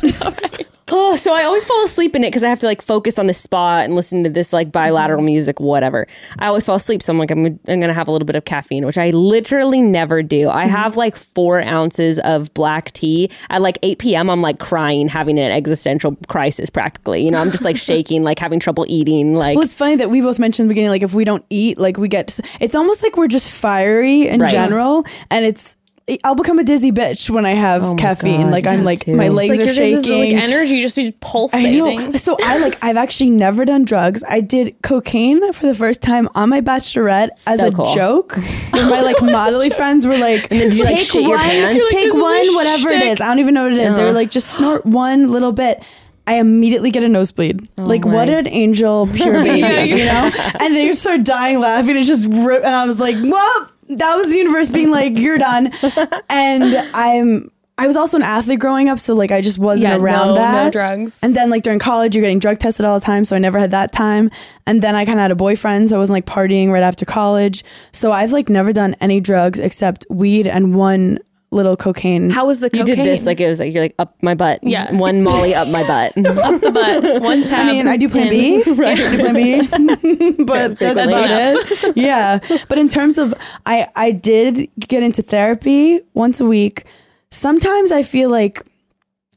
Oh, 0.92 1.16
so 1.16 1.34
I 1.34 1.44
always 1.44 1.66
fall 1.66 1.84
asleep 1.84 2.16
in 2.16 2.24
it 2.24 2.28
because 2.28 2.44
I 2.44 2.50
have 2.50 2.60
to 2.60 2.68
like 2.68 2.82
focus 2.82 3.18
on 3.18 3.26
the 3.26 3.34
spot 3.34 3.86
and 3.86 3.96
listen 3.96 4.24
to 4.24 4.30
this 4.30 4.54
like 4.54 4.72
bilateral 4.72 5.20
mm-hmm. 5.20 5.26
music, 5.26 5.60
whatever. 5.60 6.06
I 6.38 6.46
always 6.46 6.64
fall 6.64 6.76
asleep, 6.76 7.02
so 7.02 7.12
I'm 7.12 7.18
like, 7.18 7.32
I'm, 7.32 7.46
I'm 7.46 7.80
gonna 7.80 7.94
have 7.94 8.08
a 8.08 8.12
little 8.12 8.26
bit 8.26 8.36
of 8.36 8.46
caffeine, 8.46 8.86
which 8.86 8.98
I 8.98 9.10
literally 9.10 9.82
never 9.82 10.22
do. 10.22 10.50
I 10.50 10.66
mm-hmm. 10.66 10.76
have 10.76 10.96
like 10.96 11.16
four 11.16 11.60
ounces 11.60 12.20
of 12.20 12.54
black 12.54 12.92
tea 12.92 13.32
at 13.50 13.64
like 13.64 13.80
8 13.82 13.98
p.m. 13.98 14.30
I'm 14.30 14.42
like 14.42 14.60
crying, 14.60 15.08
having 15.08 15.40
an 15.40 15.52
existential 15.52 16.16
crisis 16.28 16.70
practically. 16.70 17.26
You 17.26 17.32
know, 17.32 17.42
I'm 17.42 17.50
just 17.50 17.64
like 17.66 17.78
shaking, 17.90 18.24
like 18.24 18.38
having 18.38 18.60
trouble 18.60 18.86
eating. 18.88 19.34
Like, 19.34 19.56
Well, 19.56 19.66
it's 19.66 19.74
funny 19.74 19.96
that 19.96 20.12
we 20.12 20.22
both 20.22 20.38
mentioned 20.38 20.66
in 20.66 20.68
the 20.68 20.74
beginning, 20.74 20.92
like 20.92 21.04
if 21.04 21.16
we 21.16 21.24
don't 21.24 21.46
eat, 21.50 21.80
like 21.80 21.98
we 21.98 22.08
get, 22.08 22.40
it's 22.60 22.76
almost 22.76 23.02
like 23.02 23.18
we're 23.18 23.28
just 23.28 23.50
fiery 23.50 24.28
in 24.28 24.40
Right. 24.40 24.52
general, 24.52 25.04
and 25.32 25.46
it's. 25.46 25.78
I'll 26.24 26.36
become 26.36 26.60
a 26.60 26.64
dizzy 26.64 26.92
bitch 26.92 27.32
when 27.32 27.48
I 27.48 27.52
have 27.54 27.84
Oh 27.84 27.96
caffeine. 27.96 28.44
God, 28.44 28.52
like 28.52 28.68
I'm 28.68 28.84
like 28.84 29.00
too. 29.00 29.16
my 29.16 29.30
legs 29.30 29.58
It's 29.58 29.60
like 29.60 29.70
are 29.78 29.82
your 29.82 29.94
guys' 30.02 30.06
shaking. 30.06 30.36
like 30.36 30.44
energy 30.44 30.82
just 30.84 30.96
be 30.96 31.08
I 31.08 31.14
pulsating. 31.20 31.78
know. 31.80 32.12
So 32.12 32.38
I 32.44 32.58
like 32.62 32.78
I've 32.84 32.96
actually 32.98 33.32
never 33.32 33.66
done 33.66 33.86
drugs. 33.86 34.24
I 34.30 34.42
did 34.42 34.76
cocaine 34.84 35.52
for 35.52 35.66
the 35.66 35.74
first 35.74 36.04
time 36.04 36.30
on 36.36 36.50
my 36.50 36.62
bachelorette 36.62 37.30
as 37.48 37.60
a 37.64 37.72
cool. 37.72 37.92
joke. 37.96 38.36
Where 38.72 38.88
my 38.90 39.02
like 39.02 39.16
modelly 39.18 39.74
friends 39.74 40.06
were 40.06 40.18
like, 40.18 40.50
then 40.50 40.70
did 40.70 40.78
you, 40.78 40.84
like, 40.84 40.96
take 40.98 41.14
your 41.16 41.30
one, 41.30 41.40
pants? 41.40 41.76
You're 41.76 41.86
like, 41.86 41.92
take 41.94 42.04
this 42.04 42.14
is 42.14 42.20
a 42.20 42.22
one, 42.22 42.56
whatever 42.56 42.88
it 42.90 43.00
shtick. 43.02 43.14
is. 43.14 43.22
I 43.22 43.26
don't 43.28 43.40
even 43.40 43.54
know 43.56 43.64
what 43.64 43.74
it 43.74 43.80
is. 43.80 43.96
They 43.96 44.04
were 44.04 44.12
like, 44.14 44.30
just 44.30 44.52
snort 44.52 44.86
one 44.86 45.32
little 45.32 45.54
bit. 45.54 45.82
I 46.28 46.36
immediately 46.40 46.90
get 46.90 47.04
a 47.04 47.08
nosebleed. 47.10 47.68
Oh 47.78 47.84
like 47.86 48.04
my. 48.04 48.12
what 48.14 48.30
an 48.30 48.48
angel, 48.48 49.08
pure 49.14 49.34
baby, 49.44 49.60
Yeah, 49.60 49.82
yeah. 49.82 49.96
you 49.96 50.06
know? 50.06 50.32
And 50.60 50.76
they 50.76 50.92
start 50.94 51.24
dying 51.24 51.60
laughing. 51.60 51.98
It's 51.98 52.08
just 52.08 52.28
rip, 52.32 52.64
and 52.64 52.74
I 52.76 52.86
was 52.88 53.00
like, 53.00 53.16
well, 53.24 53.70
that 53.90 54.16
was 54.16 54.30
the 54.30 54.38
universe 54.38 54.70
being 54.70 54.92
like, 54.92 55.18
you're 55.20 55.38
done. 55.38 55.72
And 56.30 56.64
I'm. 56.94 57.52
I 57.78 57.88
was 57.88 57.98
also 57.98 58.16
an 58.16 58.24
athlete 58.24 58.60
growing 58.60 58.88
up, 58.88 59.00
so 59.00 59.16
like 59.16 59.32
I 59.32 59.42
just 59.42 59.60
wasn't 59.60 59.90
Yeah, 59.92 59.98
around 59.98 60.28
no- 60.30 60.36
that. 60.36 60.64
no 60.64 60.72
drugs. 60.72 61.20
And 61.22 61.36
then 61.36 61.50
like 61.50 61.62
during 61.62 61.78
college, 61.78 62.16
you're 62.16 62.22
getting 62.22 62.40
drug 62.40 62.58
tested 62.58 62.86
all 62.86 62.98
the 62.98 63.06
time, 63.06 63.26
so 63.26 63.36
I 63.36 63.40
never 63.40 63.60
had 63.60 63.72
that 63.72 63.92
time. 63.92 64.32
And 64.66 64.82
then 64.82 64.96
I 64.96 65.04
kind 65.04 65.20
of 65.20 65.24
had 65.24 65.32
a 65.32 65.36
boyfriend, 65.36 65.90
so 65.90 65.98
I 65.98 66.00
wasn't 66.00 66.16
like 66.16 66.26
partying 66.26 66.70
right 66.72 66.84
after 66.84 67.04
college. 67.04 67.66
So 67.92 68.14
I've 68.14 68.32
like 68.32 68.48
never 68.48 68.72
done 68.72 68.96
any 69.02 69.20
drugs 69.20 69.60
except 69.60 70.06
weed 70.10 70.48
and 70.48 70.74
one 70.76 71.20
little 71.52 71.78
cocaine. 71.78 72.30
How 72.30 72.46
was 72.46 72.60
the 72.60 72.70
cocaine? 72.70 72.88
you 72.88 72.96
did 72.96 73.06
this 73.06 73.26
like 73.26 73.40
it 73.40 73.48
was 73.48 73.60
like 73.60 73.74
you're 73.74 73.84
like 73.84 73.96
up 74.00 74.16
my 74.22 74.36
butt. 74.36 74.60
Yeah. 74.64 74.92
One 74.96 75.24
molly 75.24 75.54
up 75.56 75.68
my 75.70 75.86
butt. 75.88 76.18
up 76.26 76.62
the 76.62 76.72
butt. 76.72 77.22
One 77.22 77.44
tab. 77.50 77.68
I 77.68 77.72
mean, 77.72 77.88
I 77.88 77.98
do 77.98 78.10
plan 78.10 78.28
in. 78.28 78.64
B, 78.64 78.72
right? 78.72 79.00
I 79.00 79.16
do 79.16 79.68
plan 79.68 79.86
B, 79.86 80.32
but 80.44 80.78
that's 80.78 80.94
frequently. 80.94 81.14
about 81.14 81.84
it. 81.84 81.98
Yeah, 81.98 82.40
but 82.68 82.78
in 82.78 82.88
terms 82.88 83.18
of, 83.18 83.34
I 83.66 83.88
I 83.96 84.12
did 84.12 84.70
get 84.80 85.04
into 85.04 85.22
therapy 85.22 86.02
once 86.14 86.40
a 86.40 86.46
week. 86.46 86.86
Sometimes 87.32 87.92
I 87.92 88.04
feel 88.04 88.30
like. 88.30 88.62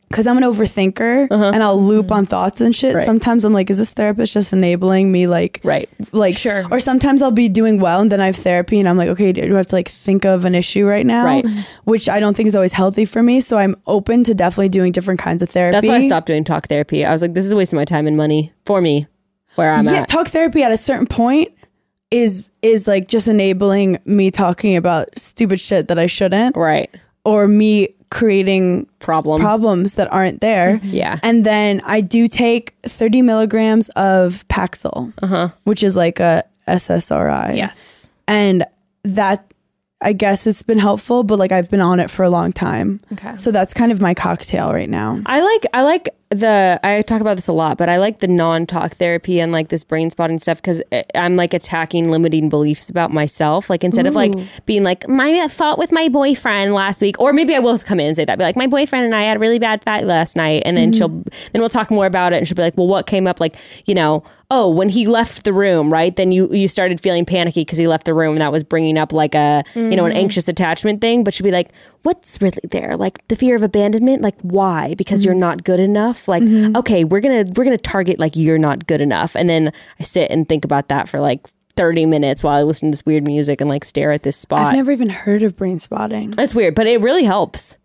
Because 0.09 0.27
I'm 0.27 0.39
an 0.39 0.43
overthinker 0.43 1.29
and 1.31 1.63
I'll 1.63 1.81
loop 1.83 2.11
on 2.11 2.25
thoughts 2.25 2.61
and 2.63 2.75
shit. 2.75 2.91
Uh-huh. 2.91 2.99
Right. 2.99 3.05
Sometimes 3.05 3.45
I'm 3.45 3.53
like, 3.53 3.69
is 3.69 3.77
this 3.79 3.93
therapist 3.93 4.33
just 4.33 4.53
enabling 4.55 5.13
me 5.13 5.27
like 5.27 5.61
Right. 5.65 5.89
like 6.13 6.37
Sure. 6.37 6.65
or 6.71 6.81
sometimes 6.81 7.21
I'll 7.21 7.31
be 7.31 7.49
doing 7.51 7.79
well 7.79 8.01
and 8.01 8.11
then 8.11 8.21
I 8.21 8.27
have 8.27 8.37
therapy 8.37 8.79
and 8.81 8.89
I'm 8.89 8.97
like 8.97 9.09
okay 9.11 9.33
do 9.33 9.55
I 9.55 9.59
have 9.59 9.67
to 9.69 9.75
like 9.75 9.89
think 9.89 10.25
of 10.25 10.45
an 10.47 10.55
issue 10.55 10.87
right 10.87 11.05
now 11.05 11.25
Right. 11.27 11.45
which 11.85 12.09
I 12.09 12.21
don't 12.21 12.35
think 12.35 12.47
is 12.47 12.57
always 12.57 12.73
healthy 12.73 13.05
for 13.05 13.23
me 13.23 13.41
so 13.43 13.59
I'm 13.59 13.77
open 13.87 14.25
to 14.25 14.35
definitely 14.35 14.71
doing 14.71 14.93
different 14.93 15.21
kinds 15.21 15.43
of 15.43 15.51
therapy 15.51 15.73
That's 15.73 15.87
why 15.87 15.97
I 15.97 16.07
stopped 16.07 16.27
doing 16.27 16.43
talk 16.45 16.69
therapy. 16.69 17.05
I 17.05 17.13
was 17.13 17.21
like, 17.23 17.35
this 17.35 17.45
is 17.45 17.53
a 17.53 17.57
waste 17.57 17.73
of 17.73 17.77
my 17.77 17.85
time 17.85 18.07
and 18.07 18.17
money 18.17 18.53
for 18.65 18.81
me 18.81 19.07
where 19.57 19.73
I'm 19.73 19.85
yeah 19.85 20.01
at. 20.03 20.09
talk 20.09 20.29
therapy 20.29 20.63
at 20.63 20.73
a 20.73 20.77
certain 20.79 21.07
point 21.07 21.53
is 22.11 22.49
is 22.63 22.89
like 22.89 23.09
just 23.09 23.29
enabling 23.29 23.99
me 24.07 24.31
talking 24.31 24.75
about 24.77 25.09
stupid 25.19 25.61
shit 25.61 25.89
that 25.89 25.99
I 25.99 26.07
shouldn't 26.07 26.57
right. 26.57 26.89
or 27.27 27.47
me 27.47 27.89
creating 28.11 28.87
Problem. 28.99 29.41
problems 29.41 29.95
that 29.95 30.11
aren't 30.13 30.41
there 30.41 30.81
Yeah. 30.83 31.19
and 31.23 31.45
then 31.45 31.81
I 31.85 32.01
do 32.01 32.27
take 32.29 32.75
30 32.85 33.23
milligrams 33.23 33.89
of 33.91 34.47
Paxil 34.49 35.13
Uh-huh. 35.23 35.49
which 35.65 35.83
is 35.83 35.95
like 35.97 36.19
a 36.21 36.45
SSRI 36.67 37.57
Yes. 37.57 38.11
and 38.27 38.65
that 39.05 39.45
I 40.01 40.13
guess 40.13 40.47
it's 40.47 40.63
been 40.63 40.79
helpful, 40.79 41.25
but 41.25 41.41
like 41.41 41.51
I've 41.51 41.69
been 41.69 41.81
on 41.81 41.99
it 41.99 42.09
for 42.09 42.23
a 42.23 42.31
long 42.31 42.53
time. 42.53 43.01
Okay. 43.15 43.35
So 43.35 43.51
that's 43.51 43.75
kind 43.75 43.91
of 43.91 44.01
my 44.01 44.15
cocktail 44.15 44.73
right 44.73 44.89
now. 44.89 45.21
I 45.27 45.41
like 45.41 45.67
I 45.75 45.83
like 45.83 46.09
the 46.31 46.79
I 46.83 47.01
talk 47.03 47.23
about 47.23 47.37
this 47.37 47.49
a 47.49 47.53
lot, 47.53 47.79
but 47.79 47.89
I 47.89 47.97
like 47.97 48.19
the 48.19 48.29
non-talk 48.29 48.93
therapy 48.93 49.41
and 49.41 49.51
like 49.51 49.69
this 49.69 49.83
brain 49.83 50.11
spotting 50.11 50.39
stuff 50.39 50.59
because 50.59 50.83
eh, 50.93 51.03
I'm 51.15 51.37
like 51.37 51.55
attacking 51.55 52.11
limiting 52.11 52.51
beliefs 52.51 52.91
about 52.91 53.11
myself. 53.11 53.71
Like 53.71 53.83
instead 53.83 54.07
of 54.07 54.15
like 54.15 54.35
being 54.67 54.85
like 54.85 55.09
my 55.09 55.33
uh, 55.33 55.49
fought 55.49 55.79
with 55.79 55.91
my 55.91 56.09
boyfriend 56.09 56.75
last 56.75 57.01
week, 57.01 57.19
or 57.19 57.33
maybe 57.33 57.55
I 57.55 57.61
will 57.61 57.79
come 57.79 57.99
in 57.99 58.09
and 58.09 58.17
say 58.17 58.27
that, 58.27 58.37
be 58.37 58.45
like 58.45 58.57
my 58.57 58.67
boyfriend 58.67 59.07
and 59.07 59.15
I 59.15 59.23
had 59.23 59.39
a 59.39 59.41
really 59.41 59.59
bad 59.59 59.83
fight 59.85 60.05
last 60.05 60.37
night, 60.37 60.63
and 60.67 60.77
then 60.77 60.93
she'll 60.93 61.09
mm-hmm. 61.09 61.49
then 61.53 61.63
we'll 61.63 61.71
talk 61.71 61.91
more 61.91 62.07
about 62.07 62.35
it, 62.35 62.37
and 62.37 62.49
she'll 62.49 62.57
be 62.57 62.63
like, 62.63 62.77
well, 62.77 62.89
what 62.89 63.07
came 63.07 63.27
up? 63.27 63.41
Like 63.41 63.57
you 63.87 63.95
know, 63.95 64.23
oh, 64.51 64.69
when 64.69 64.89
he 64.89 65.07
left 65.07 65.45
the 65.45 65.53
room, 65.53 65.93
right? 65.93 66.15
Then 66.15 66.33
you 66.33 66.53
you 66.53 66.69
started 66.69 67.01
feeling 67.01 67.25
panicky 67.25 67.63
because 67.63 67.79
he 67.79 67.87
left 67.87 68.05
the 68.05 68.15
room, 68.15 68.33
and 68.33 68.41
that 68.41 68.53
was 68.53 68.65
bringing 68.65 68.99
up 68.99 69.13
like 69.13 69.35
a 69.35 69.63
you 69.75 69.97
know 69.97 70.05
an 70.05 70.13
mm-hmm. 70.13 70.21
anxious 70.21 70.49
attachment 70.49 71.01
thing. 71.01 71.25
But 71.25 71.35
she'll 71.35 71.45
be 71.45 71.51
like, 71.51 71.71
what's 72.03 72.41
really 72.41 72.61
there? 72.71 72.97
Like 72.97 73.27
the 73.29 73.37
fear 73.37 73.57
of 73.57 73.63
abandonment? 73.63 74.23
Like 74.23 74.39
why? 74.43 74.95
Because 74.95 75.25
you're 75.25 75.35
mm-hmm. 75.35 75.41
not 75.41 75.65
good 75.65 75.81
enough. 75.81 76.18
Like 76.27 76.43
mm-hmm. 76.43 76.77
okay, 76.77 77.05
we're 77.05 77.21
gonna 77.21 77.45
we're 77.55 77.65
gonna 77.65 77.79
target 77.79 78.19
like 78.19 78.35
you're 78.35 78.59
not 78.59 78.87
good 78.87 79.01
enough, 79.01 79.37
and 79.37 79.49
then 79.49 79.73
I 80.01 80.05
sit 80.05 80.31
and 80.31 80.49
think 80.49 80.65
about 80.65 80.89
that 80.89 81.09
for 81.09 81.21
like. 81.21 81.47
30 81.77 82.07
minutes 82.07 82.43
while 82.43 82.59
I 82.59 82.65
listen 82.65 82.91
to 82.91 82.97
this 82.97 83.07
weird 83.07 83.23
music 83.23 83.61
and 83.61 83.71
like 83.71 83.85
stare 83.85 84.11
at 84.11 84.25
this 84.25 84.37
spot. 84.37 84.67
I've 84.67 84.75
never 84.75 84.91
even 84.91 85.11
heard 85.11 85.45
of 85.45 85.57
brain 85.57 85.79
spotting. 85.79 86.31
that's 86.31 86.53
weird, 86.53 86.75
but 86.75 86.89
it 86.89 87.01
really 87.01 87.23
helps. 87.23 87.77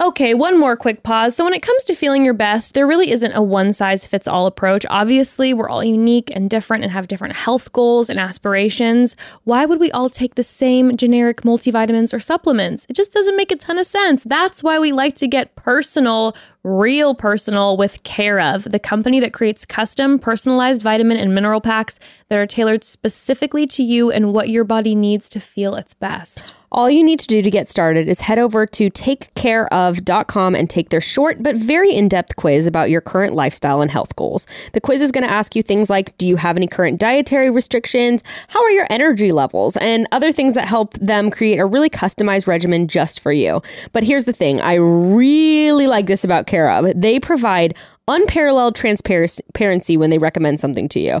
Okay, 0.00 0.32
one 0.32 0.60
more 0.60 0.76
quick 0.76 1.02
pause. 1.02 1.34
So, 1.34 1.42
when 1.42 1.54
it 1.54 1.60
comes 1.60 1.82
to 1.84 1.94
feeling 1.96 2.24
your 2.24 2.32
best, 2.32 2.74
there 2.74 2.86
really 2.86 3.10
isn't 3.10 3.32
a 3.32 3.42
one 3.42 3.72
size 3.72 4.06
fits 4.06 4.28
all 4.28 4.46
approach. 4.46 4.86
Obviously, 4.88 5.52
we're 5.52 5.68
all 5.68 5.82
unique 5.82 6.30
and 6.36 6.48
different 6.48 6.84
and 6.84 6.92
have 6.92 7.08
different 7.08 7.34
health 7.34 7.72
goals 7.72 8.08
and 8.08 8.20
aspirations. 8.20 9.16
Why 9.42 9.66
would 9.66 9.80
we 9.80 9.90
all 9.90 10.08
take 10.08 10.36
the 10.36 10.44
same 10.44 10.96
generic 10.96 11.42
multivitamins 11.42 12.14
or 12.14 12.20
supplements? 12.20 12.86
It 12.88 12.94
just 12.94 13.12
doesn't 13.12 13.34
make 13.34 13.50
a 13.50 13.56
ton 13.56 13.76
of 13.76 13.86
sense. 13.86 14.22
That's 14.22 14.62
why 14.62 14.78
we 14.78 14.92
like 14.92 15.16
to 15.16 15.26
get 15.26 15.56
personal, 15.56 16.36
real 16.62 17.14
personal 17.14 17.76
with 17.76 18.02
Care 18.02 18.40
of, 18.40 18.64
the 18.64 18.78
company 18.78 19.20
that 19.20 19.32
creates 19.32 19.64
custom, 19.64 20.18
personalized 20.18 20.82
vitamin 20.82 21.16
and 21.16 21.34
mineral 21.34 21.60
packs 21.60 21.98
that 22.28 22.38
are 22.38 22.46
tailored 22.46 22.84
specifically 22.84 23.66
to 23.66 23.82
you 23.82 24.10
and 24.10 24.32
what 24.32 24.48
your 24.48 24.64
body 24.64 24.94
needs 24.94 25.28
to 25.30 25.40
feel 25.40 25.74
its 25.74 25.94
best. 25.94 26.54
All 26.70 26.90
you 26.90 27.02
need 27.02 27.18
to 27.20 27.26
do 27.26 27.40
to 27.40 27.50
get 27.50 27.66
started 27.66 28.08
is 28.08 28.20
head 28.20 28.38
over 28.38 28.66
to 28.66 28.90
takecareof.com 28.90 30.54
and 30.54 30.68
take 30.68 30.90
their 30.90 31.00
short 31.00 31.42
but 31.42 31.56
very 31.56 31.94
in 31.94 32.08
depth 32.08 32.36
quiz 32.36 32.66
about 32.66 32.90
your 32.90 33.00
current 33.00 33.32
lifestyle 33.32 33.80
and 33.80 33.90
health 33.90 34.14
goals. 34.16 34.46
The 34.74 34.80
quiz 34.80 35.00
is 35.00 35.10
going 35.10 35.26
to 35.26 35.32
ask 35.32 35.56
you 35.56 35.62
things 35.62 35.88
like 35.88 36.16
Do 36.18 36.28
you 36.28 36.36
have 36.36 36.58
any 36.58 36.66
current 36.66 37.00
dietary 37.00 37.48
restrictions? 37.48 38.22
How 38.48 38.62
are 38.62 38.70
your 38.70 38.86
energy 38.90 39.32
levels? 39.32 39.78
And 39.78 40.06
other 40.12 40.30
things 40.30 40.54
that 40.54 40.68
help 40.68 40.92
them 40.94 41.30
create 41.30 41.58
a 41.58 41.64
really 41.64 41.88
customized 41.88 42.46
regimen 42.46 42.86
just 42.86 43.20
for 43.20 43.32
you. 43.32 43.62
But 43.94 44.04
here's 44.04 44.26
the 44.26 44.34
thing 44.34 44.60
I 44.60 44.74
really 44.74 45.86
like 45.86 46.04
this 46.04 46.22
about 46.22 46.46
Care 46.48 46.70
of. 46.70 46.86
They 46.96 47.20
provide 47.20 47.76
unparalleled 48.08 48.74
transparency 48.74 49.96
when 49.96 50.10
they 50.10 50.18
recommend 50.18 50.58
something 50.60 50.88
to 50.88 51.00
you 51.00 51.20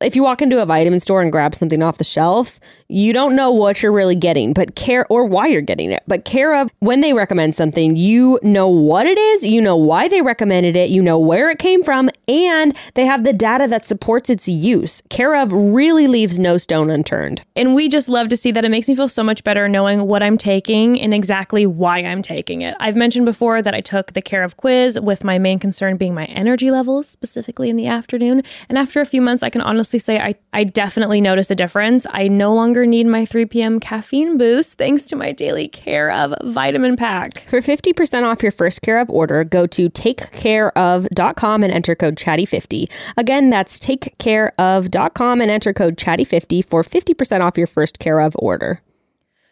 if 0.00 0.14
you 0.14 0.22
walk 0.22 0.42
into 0.42 0.62
a 0.62 0.66
vitamin 0.66 1.00
store 1.00 1.22
and 1.22 1.32
grab 1.32 1.54
something 1.54 1.82
off 1.82 1.98
the 1.98 2.04
shelf, 2.04 2.60
you 2.88 3.12
don't 3.12 3.36
know 3.36 3.50
what 3.50 3.82
you're 3.82 3.92
really 3.92 4.14
getting, 4.14 4.54
but 4.54 4.74
care 4.74 5.06
or 5.10 5.24
why 5.24 5.46
you're 5.46 5.60
getting 5.60 5.92
it. 5.92 6.02
But 6.06 6.24
care 6.24 6.54
of 6.54 6.70
when 6.78 7.02
they 7.02 7.12
recommend 7.12 7.54
something, 7.54 7.96
you 7.96 8.38
know 8.42 8.68
what 8.68 9.06
it 9.06 9.18
is, 9.18 9.44
you 9.44 9.60
know 9.60 9.76
why 9.76 10.08
they 10.08 10.22
recommended 10.22 10.74
it, 10.74 10.88
you 10.88 11.02
know 11.02 11.18
where 11.18 11.50
it 11.50 11.58
came 11.58 11.84
from, 11.84 12.08
and 12.26 12.74
they 12.94 13.04
have 13.04 13.24
the 13.24 13.34
data 13.34 13.66
that 13.68 13.84
supports 13.84 14.30
its 14.30 14.48
use. 14.48 15.02
Care 15.10 15.36
of 15.36 15.52
really 15.52 16.06
leaves 16.06 16.38
no 16.38 16.56
stone 16.56 16.88
unturned. 16.88 17.44
And 17.54 17.74
we 17.74 17.88
just 17.88 18.08
love 18.08 18.28
to 18.28 18.36
see 18.36 18.52
that 18.52 18.64
it 18.64 18.70
makes 18.70 18.88
me 18.88 18.94
feel 18.94 19.08
so 19.08 19.22
much 19.22 19.44
better 19.44 19.68
knowing 19.68 20.06
what 20.06 20.22
I'm 20.22 20.38
taking 20.38 20.98
and 20.98 21.12
exactly 21.12 21.66
why 21.66 21.98
I'm 21.98 22.22
taking 22.22 22.62
it. 22.62 22.74
I've 22.80 22.96
mentioned 22.96 23.26
before 23.26 23.60
that 23.60 23.74
I 23.74 23.80
took 23.80 24.14
the 24.14 24.22
Care 24.22 24.44
of 24.44 24.56
quiz 24.56 24.98
with 25.00 25.24
my 25.24 25.38
main 25.38 25.58
concern 25.58 25.96
being 25.96 26.14
my 26.14 26.24
energy 26.26 26.70
levels, 26.70 27.08
specifically 27.08 27.68
in 27.68 27.76
the 27.76 27.86
afternoon. 27.86 28.42
And 28.68 28.78
after 28.78 29.00
a 29.00 29.06
few 29.06 29.20
months, 29.20 29.42
I 29.42 29.50
can 29.50 29.60
honestly 29.60 29.98
say 29.98 30.18
I, 30.18 30.34
I 30.52 30.64
definitely 30.64 31.20
notice 31.20 31.50
a 31.50 31.54
difference. 31.54 32.06
I 32.10 32.28
no 32.28 32.54
longer 32.54 32.77
need 32.86 33.06
my 33.06 33.24
3 33.24 33.46
p.m. 33.46 33.80
caffeine 33.80 34.38
boost 34.38 34.78
thanks 34.78 35.04
to 35.04 35.16
my 35.16 35.32
daily 35.32 35.68
Care 35.68 36.10
of 36.10 36.34
vitamin 36.44 36.96
pack. 36.96 37.40
For 37.48 37.60
50% 37.60 38.24
off 38.24 38.42
your 38.42 38.52
first 38.52 38.82
Care 38.82 38.98
of 38.98 39.10
order, 39.10 39.44
go 39.44 39.66
to 39.66 39.90
takecareof.com 39.90 41.62
and 41.62 41.72
enter 41.72 41.94
code 41.94 42.16
chatty50. 42.16 42.90
Again, 43.16 43.50
that's 43.50 43.78
takecareof.com 43.78 45.40
and 45.40 45.50
enter 45.50 45.72
code 45.72 45.96
chatty50 45.96 46.64
for 46.64 46.82
50% 46.82 47.40
off 47.40 47.58
your 47.58 47.66
first 47.66 47.98
Care 47.98 48.20
of 48.20 48.34
order. 48.38 48.80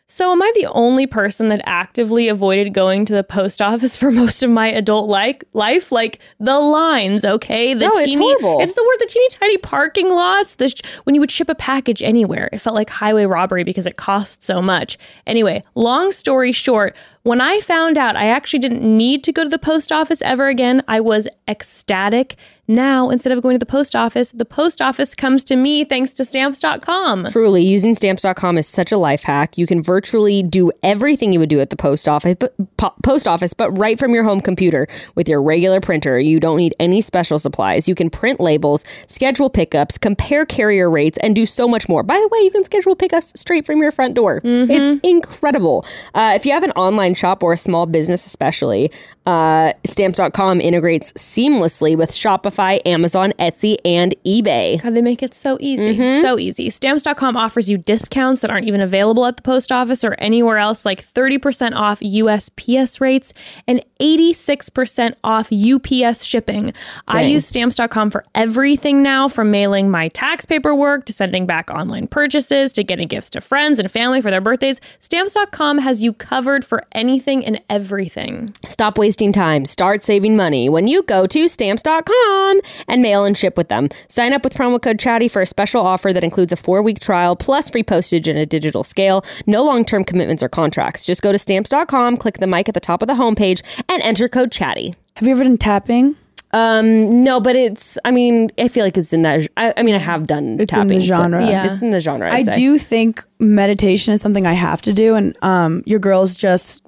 So, 0.08 0.30
am 0.30 0.40
I 0.40 0.52
the 0.54 0.66
only 0.66 1.08
person 1.08 1.48
that 1.48 1.60
actively 1.64 2.28
avoided 2.28 2.72
going 2.72 3.04
to 3.06 3.12
the 3.12 3.24
post 3.24 3.60
office 3.60 3.96
for 3.96 4.12
most 4.12 4.40
of 4.44 4.50
my 4.50 4.68
adult 4.68 5.08
like 5.08 5.42
life? 5.52 5.90
Like 5.90 6.20
the 6.38 6.60
lines, 6.60 7.24
okay? 7.24 7.74
The 7.74 7.86
No, 7.86 7.92
it's 7.96 8.14
horrible. 8.14 8.60
It's 8.60 8.74
the 8.74 8.84
word, 8.84 8.96
the 9.00 9.06
teeny 9.06 9.28
tiny 9.30 9.58
parking 9.58 10.08
lots. 10.10 10.54
The 10.54 10.68
sh- 10.68 10.80
when 11.04 11.16
you 11.16 11.20
would 11.20 11.32
ship 11.32 11.48
a 11.48 11.56
package 11.56 12.04
anywhere, 12.04 12.48
it 12.52 12.58
felt 12.58 12.76
like 12.76 12.88
highway 12.88 13.24
robbery 13.26 13.64
because 13.64 13.84
it 13.84 13.96
cost 13.96 14.44
so 14.44 14.62
much. 14.62 14.96
Anyway, 15.26 15.64
long 15.74 16.12
story 16.12 16.52
short, 16.52 16.96
When 17.26 17.40
I 17.40 17.58
found 17.58 17.98
out 17.98 18.14
I 18.14 18.28
actually 18.28 18.60
didn't 18.60 18.84
need 18.84 19.24
to 19.24 19.32
go 19.32 19.42
to 19.42 19.48
the 19.48 19.58
post 19.58 19.90
office 19.90 20.22
ever 20.22 20.46
again, 20.46 20.84
I 20.86 21.00
was 21.00 21.26
ecstatic. 21.48 22.36
Now, 22.68 23.10
instead 23.10 23.32
of 23.32 23.40
going 23.42 23.54
to 23.54 23.60
the 23.60 23.66
post 23.66 23.94
office, 23.94 24.32
the 24.32 24.44
post 24.44 24.82
office 24.82 25.14
comes 25.14 25.44
to 25.44 25.54
me 25.56 25.84
thanks 25.84 26.12
to 26.14 26.24
stamps.com. 26.24 27.28
Truly, 27.30 27.64
using 27.64 27.94
stamps.com 27.94 28.58
is 28.58 28.66
such 28.66 28.90
a 28.90 28.98
life 28.98 29.22
hack. 29.22 29.56
You 29.56 29.68
can 29.68 29.82
virtually 29.82 30.42
do 30.42 30.72
everything 30.82 31.32
you 31.32 31.38
would 31.38 31.48
do 31.48 31.60
at 31.60 31.70
the 31.70 31.76
post 31.76 32.08
office, 32.08 32.36
but 32.38 32.54
po- 32.76 32.94
post 33.04 33.28
office, 33.28 33.54
but 33.54 33.70
right 33.78 33.98
from 33.98 34.14
your 34.14 34.24
home 34.24 34.40
computer 34.40 34.88
with 35.14 35.28
your 35.28 35.40
regular 35.40 35.80
printer. 35.80 36.18
You 36.18 36.40
don't 36.40 36.56
need 36.56 36.74
any 36.80 37.00
special 37.00 37.38
supplies. 37.38 37.88
You 37.88 37.94
can 37.94 38.10
print 38.10 38.40
labels, 38.40 38.84
schedule 39.06 39.48
pickups, 39.48 39.96
compare 39.96 40.44
carrier 40.44 40.90
rates, 40.90 41.18
and 41.22 41.36
do 41.36 41.46
so 41.46 41.68
much 41.68 41.88
more. 41.88 42.02
By 42.02 42.16
the 42.20 42.28
way, 42.32 42.40
you 42.40 42.50
can 42.50 42.64
schedule 42.64 42.96
pickups 42.96 43.32
straight 43.38 43.64
from 43.64 43.80
your 43.80 43.92
front 43.92 44.14
door. 44.14 44.40
It's 44.44 45.00
incredible. 45.04 45.84
Uh, 46.14 46.32
if 46.34 46.44
you 46.44 46.52
have 46.52 46.64
an 46.64 46.72
online 46.72 47.14
shop 47.16 47.42
or 47.42 47.52
a 47.52 47.58
small 47.58 47.86
business, 47.86 48.26
especially, 48.26 48.90
uh, 49.26 49.72
stamps.com 49.84 50.60
integrates 50.60 51.12
seamlessly 51.14 51.96
with 51.96 52.12
Shopify, 52.12 52.80
Amazon, 52.86 53.32
Etsy, 53.40 53.76
and 53.84 54.14
eBay. 54.24 54.80
God, 54.80 54.94
they 54.94 55.02
make 55.02 55.22
it 55.22 55.34
so 55.34 55.58
easy. 55.60 56.20
So 56.20 56.38
easy. 56.38 56.70
Stamps.com 56.70 57.36
offers 57.36 57.68
you 57.68 57.76
discounts 57.76 58.40
that 58.40 58.50
aren't 58.50 58.68
even 58.68 58.80
available 58.80 59.26
at 59.26 59.36
the 59.36 59.42
post 59.42 59.72
office 59.72 60.04
or 60.04 60.14
anywhere 60.18 60.58
else, 60.58 60.84
like 60.84 61.04
30% 61.04 61.74
off 61.74 61.98
USPS 62.00 63.00
rates 63.00 63.34
and 63.66 63.84
86% 63.98 65.14
off 65.24 65.50
UPS 65.52 66.22
shipping. 66.22 66.72
I 67.08 67.22
use 67.22 67.46
Stamps.com 67.46 68.10
for 68.10 68.24
everything 68.34 69.02
now, 69.02 69.26
from 69.26 69.50
mailing 69.50 69.90
my 69.90 70.08
tax 70.08 70.46
paperwork 70.46 71.04
to 71.06 71.12
sending 71.12 71.46
back 71.46 71.68
online 71.70 72.06
purchases 72.06 72.72
to 72.74 72.84
getting 72.84 73.08
gifts 73.08 73.30
to 73.30 73.40
friends 73.40 73.80
and 73.80 73.90
family 73.90 74.20
for 74.20 74.30
their 74.30 74.40
birthdays. 74.40 74.80
Stamps.com 75.00 75.78
has 75.78 76.04
you 76.04 76.12
covered 76.12 76.64
for 76.64 76.84
anything 76.92 77.44
and 77.44 77.60
everything. 77.68 78.54
Stop 78.64 78.98
wasting 78.98 79.15
time. 79.16 79.64
Start 79.64 80.02
saving 80.02 80.36
money 80.36 80.68
when 80.68 80.86
you 80.86 81.02
go 81.04 81.26
to 81.26 81.48
stamps.com 81.48 82.60
and 82.88 83.02
mail 83.02 83.24
and 83.24 83.36
ship 83.36 83.56
with 83.56 83.68
them. 83.68 83.88
Sign 84.08 84.32
up 84.32 84.44
with 84.44 84.54
promo 84.54 84.80
code 84.80 84.98
chatty 84.98 85.28
for 85.28 85.42
a 85.42 85.46
special 85.46 85.80
offer 85.80 86.12
that 86.12 86.22
includes 86.22 86.52
a 86.52 86.56
four 86.56 86.82
week 86.82 87.00
trial 87.00 87.34
plus 87.36 87.70
free 87.70 87.82
postage 87.82 88.28
and 88.28 88.38
a 88.38 88.46
digital 88.46 88.84
scale. 88.84 89.24
No 89.46 89.64
long 89.64 89.84
term 89.84 90.04
commitments 90.04 90.42
or 90.42 90.48
contracts. 90.48 91.04
Just 91.06 91.22
go 91.22 91.32
to 91.32 91.38
stamps.com, 91.38 92.16
click 92.18 92.38
the 92.38 92.46
mic 92.46 92.68
at 92.68 92.74
the 92.74 92.80
top 92.80 93.02
of 93.02 93.08
the 93.08 93.14
homepage, 93.14 93.62
and 93.88 94.02
enter 94.02 94.28
code 94.28 94.52
chatty. 94.52 94.94
Have 95.16 95.26
you 95.26 95.32
ever 95.34 95.44
done 95.44 95.56
tapping? 95.56 96.16
Um, 96.52 97.24
no, 97.24 97.40
but 97.40 97.56
it's, 97.56 97.98
I 98.04 98.10
mean, 98.12 98.48
I 98.56 98.68
feel 98.68 98.84
like 98.84 98.96
it's 98.96 99.12
in 99.12 99.22
that, 99.22 99.46
I, 99.56 99.74
I 99.76 99.82
mean, 99.82 99.94
I 99.94 99.98
have 99.98 100.26
done 100.26 100.58
It's 100.60 100.72
in 100.72 100.78
tapping. 100.78 101.00
the 101.00 101.04
genre. 101.04 101.46
Yeah. 101.46 101.66
It's 101.70 101.82
in 101.82 101.90
the 101.90 102.00
genre. 102.00 102.32
I 102.32 102.36
I'd 102.36 102.46
say. 102.46 102.52
do 102.52 102.78
think 102.78 103.22
meditation 103.38 104.14
is 104.14 104.20
something 104.22 104.46
I 104.46 104.52
have 104.54 104.80
to 104.82 104.92
do, 104.92 105.16
and 105.16 105.36
um, 105.42 105.82
your 105.86 105.98
girl's 105.98 106.34
just 106.34 106.82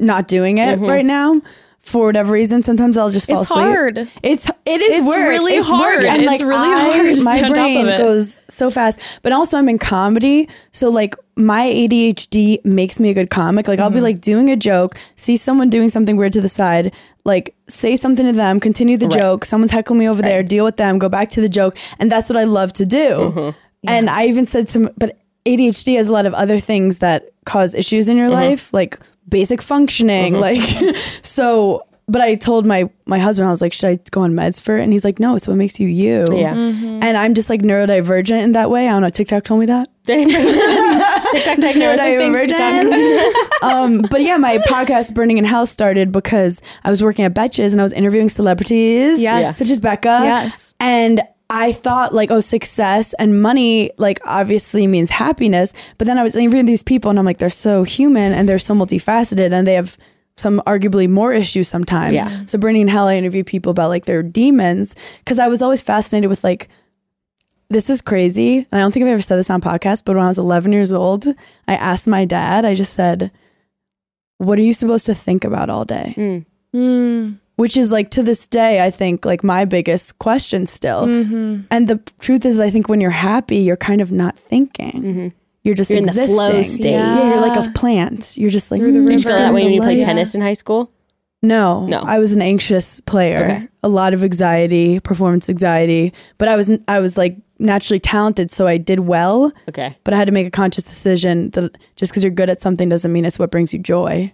not 0.00 0.26
doing 0.26 0.58
it 0.58 0.78
Mm-hmm. 0.78 0.86
right 0.88 1.04
now 1.04 1.40
for 1.84 2.06
whatever 2.06 2.32
reason. 2.32 2.62
Sometimes 2.62 2.96
I'll 2.96 3.10
just 3.10 3.28
fall 3.28 3.42
asleep. 3.42 3.58
It's 3.58 3.60
asleep. 3.60 3.76
hard. 3.76 4.10
It's 4.22 4.48
it 4.66 4.80
is 4.80 5.00
It's 5.00 5.06
work. 5.08 5.16
really 5.16 5.52
it's 5.54 5.68
hard. 5.68 5.98
Work. 5.98 6.04
And 6.06 6.22
It's 6.22 6.30
like 6.30 6.40
really 6.40 6.54
I- 6.54 6.92
hard 6.92 7.18
My 7.24 7.36
stay 7.36 7.44
on 7.44 7.48
top 7.50 7.50
of 7.50 7.54
brain 7.54 7.86
goes 7.98 8.40
so 8.48 8.70
fast, 8.70 9.00
but 9.22 9.32
also 9.32 9.58
I'm 9.58 9.68
in 9.68 9.78
comedy, 9.78 10.48
so 10.72 10.88
like 10.88 11.14
my 11.36 11.66
ADHD 11.66 12.64
makes 12.64 12.98
me 13.00 13.10
a 13.10 13.14
good 13.14 13.28
comic. 13.30 13.68
Like 13.68 13.78
I'll 13.80 13.88
Mm-hmm. 13.88 13.96
be 13.96 14.00
like 14.00 14.20
doing 14.20 14.50
a 14.50 14.56
joke, 14.56 14.96
see 15.16 15.36
someone 15.36 15.68
doing 15.70 15.88
something 15.88 16.16
weird 16.16 16.32
to 16.34 16.40
the 16.40 16.48
side, 16.48 16.92
like 17.24 17.54
say 17.68 17.96
something 17.96 18.24
to 18.26 18.32
them, 18.32 18.60
continue 18.60 18.96
the 18.96 19.08
joke. 19.08 19.44
Someone's 19.44 19.70
heckling 19.72 19.98
me 19.98 20.08
over 20.08 20.22
there, 20.22 20.42
deal 20.42 20.64
with 20.64 20.76
them, 20.76 20.98
go 20.98 21.08
back 21.08 21.28
to 21.30 21.40
the 21.40 21.48
joke, 21.48 21.76
and 21.98 22.10
that's 22.10 22.28
what 22.30 22.36
I 22.36 22.44
love 22.44 22.72
to 22.74 22.86
do. 22.86 23.08
Mm-hmm. 23.08 23.58
And 23.88 24.08
I 24.08 24.26
even 24.26 24.46
said 24.46 24.68
some, 24.68 24.88
but 24.96 25.18
ADHD 25.44 25.96
has 25.96 26.06
a 26.08 26.12
lot 26.12 26.24
of 26.24 26.32
other 26.34 26.58
things 26.60 26.98
that 26.98 27.30
cause 27.44 27.74
issues 27.74 28.08
in 28.08 28.16
your 28.16 28.26
Mm-hmm. 28.28 28.34
life, 28.50 28.72
like 28.72 28.98
basic 29.28 29.62
functioning, 29.62 30.34
like 30.34 30.60
so. 31.22 31.82
But 32.06 32.20
I 32.20 32.34
told 32.34 32.66
my 32.66 32.90
my 33.06 33.18
husband, 33.18 33.48
I 33.48 33.50
was 33.50 33.62
like, 33.62 33.72
should 33.72 33.88
I 33.88 33.98
go 34.10 34.20
on 34.20 34.34
meds 34.34 34.60
for 34.60 34.76
it? 34.76 34.82
And 34.82 34.92
he's 34.92 35.06
like, 35.06 35.18
no, 35.18 35.36
it's 35.36 35.48
what 35.48 35.56
makes 35.56 35.80
you 35.80 35.88
you. 35.88 36.26
Yeah. 36.30 36.52
And 36.52 37.16
I'm 37.16 37.32
just 37.32 37.48
like 37.48 37.62
neurodivergent 37.62 38.42
in 38.42 38.52
that 38.52 38.68
way. 38.68 38.86
I 38.86 38.90
don't 38.92 39.00
know. 39.00 39.08
TikTok 39.08 39.42
told 39.44 39.60
me 39.60 39.66
that. 39.66 39.88
TikTok 40.06 41.58
Just 41.60 41.78
neurodivergent. 41.78 43.32
um, 43.62 44.02
but 44.10 44.20
yeah, 44.20 44.36
my 44.36 44.58
podcast 44.58 45.14
Berning 45.14 45.38
in 45.38 45.44
Hell 45.44 45.64
started 45.64 46.12
because 46.12 46.60
I 46.84 46.90
was 46.90 47.02
working 47.02 47.24
at 47.24 47.32
Betches 47.32 47.72
and 47.72 47.80
I 47.80 47.84
was 47.84 47.94
interviewing 47.94 48.28
celebrities, 48.28 49.18
Yes. 49.18 49.56
such 49.58 49.70
as 49.70 49.80
Bekah. 49.80 50.24
Yes. 50.24 50.74
And 50.80 51.22
I 51.50 51.72
thought 51.72 52.14
like, 52.14 52.30
oh, 52.30 52.40
success 52.40 53.12
and 53.14 53.42
money, 53.42 53.90
like 53.98 54.18
obviously 54.24 54.86
means 54.86 55.10
happiness. 55.10 55.72
But 55.98 56.06
then 56.06 56.18
I 56.18 56.22
was 56.22 56.36
interviewing 56.36 56.66
these 56.66 56.82
people 56.82 57.10
and 57.10 57.18
I'm 57.18 57.24
like, 57.24 57.38
they're 57.38 57.50
so 57.50 57.84
human 57.84 58.32
and 58.32 58.48
they're 58.48 58.58
so 58.58 58.74
multifaceted 58.74 59.52
and 59.52 59.66
they 59.66 59.74
have 59.74 59.96
some 60.36 60.60
arguably 60.66 61.08
more 61.08 61.32
issues 61.32 61.68
sometimes. 61.68 62.14
Yeah. 62.14 62.44
So 62.46 62.58
Berning 62.58 62.82
and 62.82 62.90
Hell, 62.90 63.08
I 63.08 63.16
interview 63.16 63.44
people 63.44 63.70
about 63.70 63.88
like 63.88 64.06
their 64.06 64.22
demons 64.22 64.96
because 65.18 65.38
I 65.38 65.48
was 65.48 65.62
always 65.62 65.82
fascinated 65.82 66.28
with 66.28 66.42
like 66.42 66.68
this 67.70 67.88
is 67.90 68.02
crazy. 68.02 68.58
And 68.58 68.66
I 68.72 68.78
don't 68.78 68.92
think 68.92 69.04
I've 69.04 69.12
ever 69.12 69.22
said 69.22 69.36
this 69.36 69.50
on 69.50 69.60
podcast, 69.60 70.04
but 70.04 70.16
when 70.16 70.24
I 70.24 70.28
was 70.28 70.38
11 70.38 70.72
years 70.72 70.92
old, 70.92 71.26
I 71.66 71.74
asked 71.74 72.06
my 72.06 72.24
dad, 72.24 72.64
I 72.64 72.74
just 72.74 72.94
said, 72.94 73.30
What 74.38 74.58
are 74.58 74.62
you 74.62 74.72
supposed 74.72 75.06
to 75.06 75.14
think 75.14 75.44
about 75.44 75.70
all 75.70 75.84
day? 75.84 76.14
Mm. 76.74 77.38
Which 77.56 77.76
is 77.76 77.92
like 77.92 78.10
to 78.10 78.22
this 78.22 78.48
day, 78.48 78.84
I 78.84 78.90
think 78.90 79.24
like 79.24 79.44
my 79.44 79.64
biggest 79.64 80.18
question 80.18 80.66
still. 80.66 81.06
Mm-hmm. 81.06 81.62
And 81.70 81.88
the 81.88 82.00
truth 82.18 82.44
is, 82.44 82.58
I 82.58 82.68
think 82.70 82.88
when 82.88 83.00
you're 83.00 83.10
happy, 83.10 83.58
you're 83.58 83.76
kind 83.76 84.00
of 84.00 84.10
not 84.10 84.36
thinking. 84.38 85.32
You're 85.62 85.74
just 85.74 85.88
You're 85.88 85.98
in 85.98 86.04
the 86.04 86.10
existing. 86.10 86.36
flow 86.36 86.62
state. 86.62 86.90
Yeah. 86.92 87.24
you're 87.24 87.40
like 87.40 87.56
a 87.56 87.70
plant. 87.72 88.36
You're 88.36 88.50
just 88.50 88.70
like, 88.70 88.80
Through 88.80 88.92
the 88.92 88.98
"Hmm, 88.98 89.06
Did 89.06 89.22
you 89.22 89.28
feel 89.30 89.38
that 89.38 89.54
way 89.54 89.64
when 89.64 89.72
you 89.72 89.80
played 89.80 89.98
light." 89.98 90.04
tennis 90.04 90.34
in 90.34 90.40
high 90.40 90.52
school? 90.54 90.90
No, 91.42 91.86
No. 91.86 92.00
I 92.00 92.18
was 92.18 92.32
an 92.32 92.42
anxious 92.42 93.00
player. 93.02 93.44
Okay. 93.44 93.68
A 93.82 93.88
lot 93.88 94.14
of 94.14 94.24
anxiety, 94.24 94.98
performance 95.00 95.48
anxiety. 95.48 96.12
But 96.38 96.48
I 96.48 96.56
was 96.56 96.70
I 96.88 96.98
was 97.00 97.16
like 97.16 97.36
naturally 97.58 98.00
talented, 98.00 98.50
so 98.50 98.66
I 98.66 98.78
did 98.78 99.00
well. 99.00 99.52
Okay. 99.68 99.96
But 100.04 100.12
I 100.14 100.16
had 100.16 100.24
to 100.26 100.32
make 100.32 100.46
a 100.46 100.50
conscious 100.50 100.84
decision 100.84 101.50
that 101.50 101.76
just 101.96 102.12
because 102.12 102.24
you're 102.24 102.32
good 102.32 102.50
at 102.50 102.60
something 102.60 102.88
doesn't 102.88 103.12
mean 103.12 103.24
it's 103.24 103.38
what 103.38 103.50
brings 103.50 103.72
you 103.72 103.78
joy. 103.78 104.32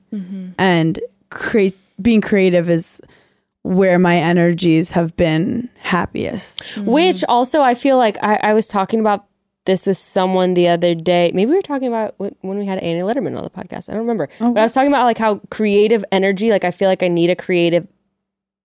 And 0.59 0.99
create 1.31 1.77
being 2.01 2.21
creative 2.23 2.71
is 2.71 3.01
where 3.63 3.99
my 3.99 4.17
energies 4.17 4.93
have 4.93 5.17
been 5.17 5.69
happiest. 5.79 6.63
Mm. 6.75 6.85
Which 6.85 7.25
also, 7.29 7.61
I 7.63 7.75
feel 7.75 7.99
like 7.99 8.17
I, 8.23 8.37
I 8.43 8.55
was 8.55 8.67
talking 8.67 9.01
about 9.01 9.27
this 9.67 9.87
with 9.87 9.99
someone 9.99 10.55
the 10.55 10.69
other 10.69 10.95
day. 10.95 11.31
Maybe 11.35 11.51
we 11.51 11.57
were 11.57 11.63
talking 11.63 11.89
about 11.89 12.15
when 12.19 12.35
when 12.41 12.59
we 12.59 12.67
had 12.67 12.79
Annie 12.79 13.03
Letterman 13.03 13.37
on 13.37 13.45
the 13.45 13.51
podcast. 13.51 13.89
I 13.89 13.93
don't 13.93 14.03
remember. 14.03 14.29
Oh, 14.41 14.53
but 14.53 14.61
I 14.61 14.65
was 14.65 14.73
talking 14.73 14.91
about 14.91 15.05
like 15.05 15.19
how 15.19 15.41
creative 15.51 16.05
energy, 16.11 16.51
like 16.51 16.65
I 16.65 16.71
feel 16.71 16.89
like 16.89 17.03
I 17.03 17.09
need 17.09 17.31
a 17.31 17.37
creative 17.37 17.87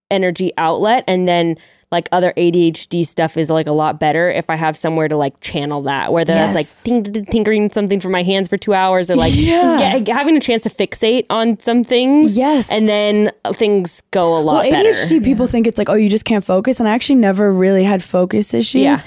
energy 0.09 0.51
outlet. 0.57 1.03
And 1.07 1.27
then 1.27 1.57
like 1.95 2.09
other 2.11 2.33
ADHD 2.37 3.05
stuff 3.05 3.37
is 3.37 3.49
like 3.49 3.67
a 3.67 3.71
lot 3.71 3.99
better 3.99 4.29
if 4.29 4.49
I 4.49 4.55
have 4.55 4.75
somewhere 4.77 5.07
to 5.07 5.15
like 5.17 5.39
channel 5.41 5.81
that, 5.83 6.11
whether 6.13 6.33
that's 6.33 6.53
like 6.55 6.65
Yes. 6.65 6.83
tink- 6.85 7.29
tinkering 7.31 7.71
something 7.71 7.99
for 7.99 8.09
my 8.09 8.21
hands 8.21 8.47
for 8.49 8.57
two 8.57 8.73
hours 8.73 9.09
or 9.09 9.15
like 9.15 9.33
Yeah. 9.35 9.99
get- 9.99 10.13
having 10.15 10.35
a 10.35 10.39
chance 10.39 10.63
to 10.63 10.69
fixate 10.69 11.25
on 11.29 11.59
some 11.59 11.83
things. 11.83 12.37
Yes. 12.37 12.69
And 12.71 12.87
then 12.87 13.31
things 13.53 14.03
go 14.11 14.37
a 14.37 14.41
lot 14.41 14.63
Well, 14.63 14.71
better. 14.71 14.89
ADHD 14.89 15.23
people 15.23 15.47
think 15.47 15.67
it's 15.67 15.77
like, 15.77 15.89
oh, 15.89 15.95
you 15.95 16.09
just 16.09 16.25
can't 16.25 16.43
focus. 16.43 16.79
And 16.79 16.87
I 16.89 16.93
actually 16.93 17.15
never 17.15 17.51
really 17.51 17.83
had 17.83 18.03
focus 18.03 18.53
issues. 18.53 18.81
Yeah. 18.81 18.97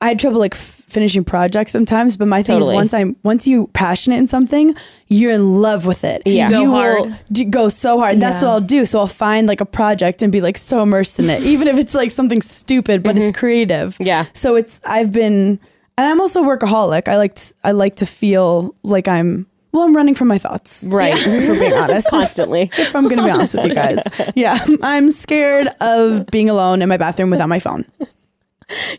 I 0.00 0.08
had 0.08 0.18
trouble 0.18 0.38
like 0.40 0.54
f- 0.54 0.82
finishing 0.96 1.24
projects 1.24 1.72
sometimes, 1.72 2.16
but 2.16 2.26
my 2.26 2.42
thing 2.42 2.54
Totally. 2.54 2.72
is 2.72 2.76
once 2.76 2.94
I'm 2.94 3.16
once 3.22 3.46
you 3.46 3.66
passionate 3.74 4.16
in 4.16 4.26
something, 4.26 4.74
you're 5.08 5.32
in 5.32 5.60
love 5.60 5.84
with 5.84 6.04
it. 6.04 6.22
Yeah. 6.24 6.48
Go 6.48 6.62
you 6.62 6.70
hard. 6.70 6.98
will 7.00 7.16
d- 7.30 7.44
go 7.44 7.68
so 7.68 7.98
hard. 7.98 8.18
That's 8.18 8.40
what 8.40 8.48
I'll 8.50 8.62
do. 8.62 8.86
So 8.86 8.98
I'll 9.00 9.06
find 9.06 9.46
like 9.46 9.60
a 9.60 9.66
project 9.66 10.22
and 10.22 10.32
be 10.32 10.40
like 10.40 10.56
so 10.56 10.82
immersed 10.82 11.18
in 11.20 11.28
it, 11.28 11.42
even 11.52 11.68
if 11.68 11.76
it's 11.76 11.94
like 11.94 12.10
something 12.10 12.40
stupid, 12.40 13.02
but 13.02 13.18
it's 13.18 13.38
creative. 13.38 13.92
Mm-hmm. 13.96 14.04
Yeah. 14.04 14.24
So 14.32 14.56
it's 14.56 14.80
I've 14.86 15.12
been, 15.12 15.60
and 15.98 16.06
I'm 16.08 16.18
also 16.18 16.42
a 16.42 16.46
workaholic. 16.46 17.08
I 17.08 17.18
like 17.18 17.34
t- 17.34 17.52
I 17.62 17.72
like 17.72 17.96
to 17.96 18.06
feel 18.06 18.74
like 18.82 19.06
I'm. 19.06 19.46
Well, 19.72 19.84
I'm 19.84 19.94
running 19.94 20.14
from 20.14 20.28
my 20.28 20.38
thoughts. 20.38 20.88
Right. 20.90 21.18
For 21.46 21.58
being 21.58 21.74
honest. 21.74 22.08
Constantly. 22.08 22.70
if 22.78 22.96
I'm 22.96 23.06
gonna 23.06 23.22
be 23.22 23.30
honest 23.30 23.52
with 23.54 23.66
you 23.66 23.74
guys. 23.74 24.02
Yeah, 24.34 24.56
I'm 24.82 25.10
scared 25.10 25.68
of 25.82 26.28
being 26.28 26.48
alone 26.48 26.80
in 26.80 26.88
my 26.88 26.96
bathroom 26.96 27.28
without 27.28 27.50
my 27.50 27.58
phone. 27.58 27.84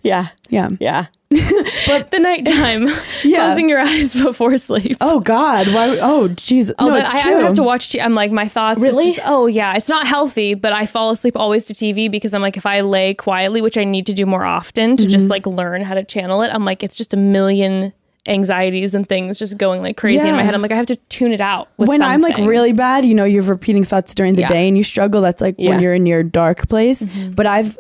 Yeah. 0.04 0.28
Yeah. 0.50 0.70
Yeah. 0.80 1.08
But 1.30 2.12
the 2.12 2.20
nighttime, 2.20 2.88
Yeah. 3.24 3.46
closing 3.48 3.68
your 3.70 3.80
eyes 3.80 4.14
before 4.14 4.58
sleep. 4.58 4.98
Oh 5.02 5.20
God, 5.20 5.68
why? 5.68 5.98
Oh 6.02 6.30
jeez, 6.30 6.72
Oh, 6.80 6.88
no, 6.88 6.96
it's 6.96 7.14
I, 7.14 7.18
I 7.18 7.32
have 7.42 7.54
to 7.56 7.64
watch. 7.64 7.90
T- 7.90 8.02
I'm 8.02 8.16
like 8.16 8.32
my 8.32 8.48
thoughts. 8.48 8.78
it's 8.78 8.84
Really? 8.92 9.12
just- 9.14 9.22
oh 9.26 9.48
yeah, 9.48 9.76
it's 9.76 9.90
not 9.90 10.08
healthy, 10.08 10.54
but 10.54 10.72
I 10.74 10.86
fall 10.86 11.10
asleep 11.12 11.36
always 11.36 11.66
to 11.66 11.74
TV 11.74 12.10
because 12.10 12.34
I'm 12.34 12.42
like 12.42 12.56
if 12.58 12.66
I 12.66 12.82
lay 12.82 13.14
quietly, 13.14 13.62
which 13.62 13.78
I 13.78 13.84
need 13.84 14.06
to 14.08 14.14
do 14.14 14.26
more 14.26 14.46
often 14.46 14.96
to 14.98 15.04
Mm-hmm. 15.04 15.10
just 15.12 15.30
like 15.30 15.46
learn 15.46 15.82
how 15.82 15.94
to 15.96 16.04
channel 16.04 16.42
it. 16.44 16.50
I'm 16.54 16.64
like 16.66 16.82
it's 16.84 16.96
just 16.96 17.14
a 17.14 17.18
million 17.18 17.94
anxieties 18.28 18.94
and 18.94 19.08
things 19.08 19.38
just 19.38 19.58
going 19.58 19.82
like 19.82 19.96
crazy 19.96 20.28
in 20.28 20.36
my 20.36 20.44
head. 20.44 20.54
I'm 20.54 20.62
like 20.62 20.72
I 20.72 20.76
have 20.76 20.86
to 20.88 20.96
tune 21.08 21.32
it 21.32 21.40
out. 21.42 21.70
With 21.78 21.88
when 21.90 22.02
I'm 22.02 22.22
like 22.22 22.38
really 22.38 22.74
bad, 22.74 23.06
you 23.06 23.16
know, 23.16 23.24
you're 23.26 23.44
repeating 23.44 23.84
thoughts 23.86 24.14
during 24.16 24.36
the 24.36 24.42
Yeah. 24.42 24.48
day 24.50 24.68
and 24.68 24.78
you 24.78 24.84
struggle. 24.84 25.22
That's 25.22 25.42
like 25.42 25.56
Yeah. 25.58 25.72
when 25.72 25.82
you're 25.82 25.94
in 25.94 26.06
your 26.06 26.24
dark 26.24 26.68
place. 26.68 27.02
Mm-hmm. 27.02 27.32
But 27.32 27.46
I've 27.48 27.78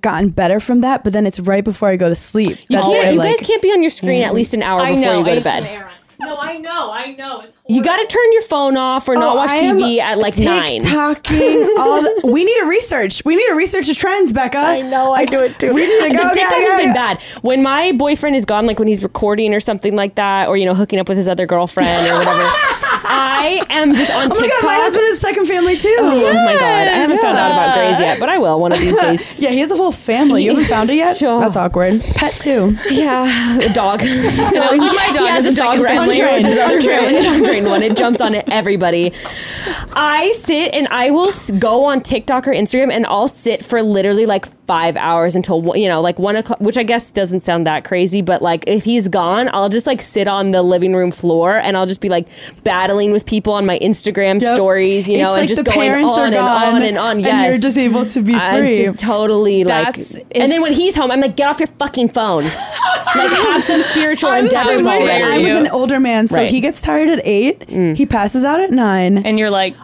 gotten 0.00 0.30
better 0.30 0.60
from 0.60 0.80
that. 0.82 1.04
But 1.04 1.12
then 1.12 1.26
it's 1.26 1.40
right 1.40 1.64
before 1.64 1.88
I 1.88 1.96
go 1.96 2.08
to 2.08 2.14
sleep. 2.14 2.58
You, 2.68 2.78
can't, 2.78 2.88
where, 2.88 3.12
you 3.12 3.18
like, 3.18 3.38
guys 3.38 3.46
can't 3.46 3.62
be 3.62 3.70
on 3.70 3.82
your 3.82 3.90
screen 3.90 4.22
at 4.22 4.26
mm-hmm. 4.26 4.36
least 4.36 4.54
an 4.54 4.62
hour 4.62 4.80
I 4.80 4.90
before 4.90 5.04
know 5.04 5.18
you 5.18 5.24
go 5.24 5.32
I 5.32 5.34
to 5.36 5.40
bed. 5.40 5.90
No, 6.20 6.36
I 6.38 6.58
know, 6.58 6.92
I 6.92 7.12
know. 7.12 7.40
It's 7.40 7.56
You 7.68 7.82
got 7.82 7.96
to 7.96 8.06
turn 8.06 8.32
your 8.32 8.42
phone 8.42 8.76
off 8.76 9.08
or 9.08 9.14
not 9.14 9.34
Oh, 9.34 9.36
watch 9.36 9.50
TV 9.50 9.98
at 9.98 10.18
like 10.18 10.38
nine. 10.38 10.80
TikToking 10.80 11.68
all 11.78 12.02
the, 12.02 12.30
we 12.32 12.44
need 12.44 12.60
to 12.60 12.66
research. 12.68 13.22
We 13.24 13.36
need 13.36 13.46
to 13.48 13.54
research 13.54 13.88
the 13.88 13.94
trends, 13.94 14.32
Bekah. 14.32 14.54
I 14.54 14.80
know, 14.82 15.12
I 15.12 15.24
do 15.24 15.40
it 15.40 15.58
too. 15.58 15.72
We 15.72 15.82
need 15.82 16.08
to 16.08 16.14
go. 16.14 16.22
TikTok 16.32 16.36
yeah, 16.36 16.50
has 16.50 16.68
yeah, 16.68 16.76
been 16.78 16.88
yeah. 16.88 17.14
bad. 17.14 17.22
When 17.42 17.62
my 17.62 17.92
boyfriend 17.92 18.36
is 18.36 18.44
gone, 18.44 18.66
like 18.66 18.78
when 18.78 18.88
he's 18.88 19.02
recording 19.02 19.54
or 19.54 19.60
something 19.60 19.96
like 19.96 20.14
that, 20.14 20.48
or 20.48 20.56
you 20.56 20.64
know, 20.64 20.74
hooking 20.74 20.98
up 20.98 21.08
with 21.08 21.16
his 21.16 21.28
other 21.28 21.46
girlfriend 21.46 22.06
or 22.08 22.18
whatever, 22.18 22.42
I 23.06 23.62
am 23.70 23.92
just 23.94 24.10
on 24.14 24.24
Oh 24.24 24.28
my 24.28 24.34
TikTok. 24.34 24.62
god, 24.62 24.66
my 24.66 24.74
husband 24.76 25.06
is 25.08 25.20
second 25.20 25.46
family 25.46 25.76
too. 25.76 25.94
Oh 26.00 26.32
my 26.44 26.54
god, 26.54 26.62
I 26.64 26.96
haven't 26.96 27.18
found 27.20 27.36
out 27.36 27.50
about 27.52 27.74
Grays 27.76 28.00
yet, 28.00 28.18
but 28.18 28.28
I 28.28 28.38
will 28.38 28.58
one 28.60 28.72
of 28.72 28.78
these 28.80 28.96
days. 28.98 29.38
Yeah, 29.44 29.50
he 29.50 29.58
has 29.58 29.70
a 29.70 29.76
whole 29.76 29.92
family. 29.92 30.42
You 30.44 30.50
haven't 30.50 30.66
found 30.66 30.88
it 30.90 30.94
yet? 30.96 31.16
Sure. 31.16 31.38
That's 31.44 31.56
awkward. 31.56 32.00
Pet 32.14 32.32
too. 32.36 32.76
Yeah, 32.90 33.58
a 33.58 33.72
dog. 33.74 34.00
my 34.02 35.10
dog 35.12 35.16
He 35.18 35.28
has 35.28 35.44
is 35.44 35.58
a 35.58 35.60
a 35.60 35.64
dog 35.64 35.70
second 35.78 35.82
wrestling 35.84 36.16
family. 36.18 36.42
with 36.42 36.46
his 36.46 36.58
other 36.58 36.76
Untrained. 36.76 37.26
untrained 37.26 37.66
one. 37.66 37.82
It 37.82 37.96
jumps 37.96 38.20
on 38.20 38.34
everybody. 38.50 39.12
I 39.92 40.32
sit 40.32 40.72
and 40.74 40.88
I 40.88 41.10
will 41.10 41.32
go 41.58 41.84
on 41.84 42.02
TikTok 42.02 42.48
or 42.48 42.52
Instagram 42.52 42.92
and 42.92 43.06
I'll 43.06 43.28
sit 43.28 43.64
for 43.64 43.82
literally 43.82 44.26
like 44.26 44.63
five 44.66 44.96
hours 44.96 45.36
until 45.36 45.60
one- 45.60 45.78
you 45.80 45.88
know 45.88 46.00
like 46.00 46.18
one 46.18 46.36
o'clock, 46.36 46.58
which 46.60 46.78
I 46.78 46.82
guess 46.82 47.10
doesn't 47.12 47.40
sound 47.40 47.66
that 47.66 47.84
crazy, 47.84 48.22
but 48.22 48.40
like 48.40 48.64
if 48.66 48.84
he's 48.84 49.08
gone, 49.08 49.50
I'll 49.52 49.68
just 49.68 49.86
like 49.86 50.00
sit 50.00 50.26
on 50.26 50.52
the 50.52 50.62
living 50.62 50.94
room 50.94 51.10
floor 51.10 51.58
and 51.58 51.76
I'll 51.76 51.86
just 51.86 52.00
be 52.00 52.08
like 52.08 52.26
battling 52.62 53.12
with 53.12 53.26
people 53.26 53.52
on 53.52 53.66
my 53.66 53.78
Instagram 53.80 54.40
Yep. 54.40 54.54
stories, 54.54 55.08
you 55.08 55.18
know, 55.18 55.24
it's 55.26 55.32
and 55.34 55.40
like 55.42 55.48
just 55.48 55.64
the 55.64 55.70
going 55.70 55.88
parents 55.90 56.12
on 56.14 56.18
are 56.20 56.24
and 56.26 56.34
gone, 56.34 56.74
on 56.76 56.82
and 56.82 56.98
on. 56.98 57.18
Yes, 57.20 57.28
and 57.32 57.52
you're 57.52 57.60
just 57.60 57.76
able 57.76 58.06
to 58.06 58.20
be 58.22 58.32
free. 58.32 58.40
I'm 58.40 58.74
just 58.74 58.98
totally 58.98 59.64
like, 59.64 59.86
That's- 59.96 60.18
and 60.34 60.50
then 60.50 60.62
when 60.62 60.72
he's 60.72 60.94
home, 60.96 61.10
I'm 61.10 61.20
like, 61.20 61.36
get 61.36 61.48
off 61.48 61.60
your 61.60 61.68
fucking 61.78 62.08
phone. 62.10 62.44
like 63.16 63.30
have 63.30 63.62
some 63.62 63.82
spiritual 63.82 64.30
I'm 64.30 64.44
the 64.44 64.50
same 64.50 64.60
endeavors 64.60 64.84
way, 64.84 64.98
but 65.00 65.08
already. 65.08 65.24
I'm 65.24 65.42
with 65.42 65.66
an 65.66 65.70
older 65.72 66.00
man, 66.00 66.26
so 66.26 66.36
Right. 66.38 66.50
he 66.50 66.60
gets 66.60 66.80
tired 66.82 67.08
at 67.10 67.20
eight. 67.24 67.60
Mm. 67.68 67.96
He 67.96 68.06
passes 68.06 68.44
out 68.44 68.60
at 68.60 68.70
nine. 68.70 69.18
and 69.18 69.38
you're 69.38 69.50
like, 69.50 69.74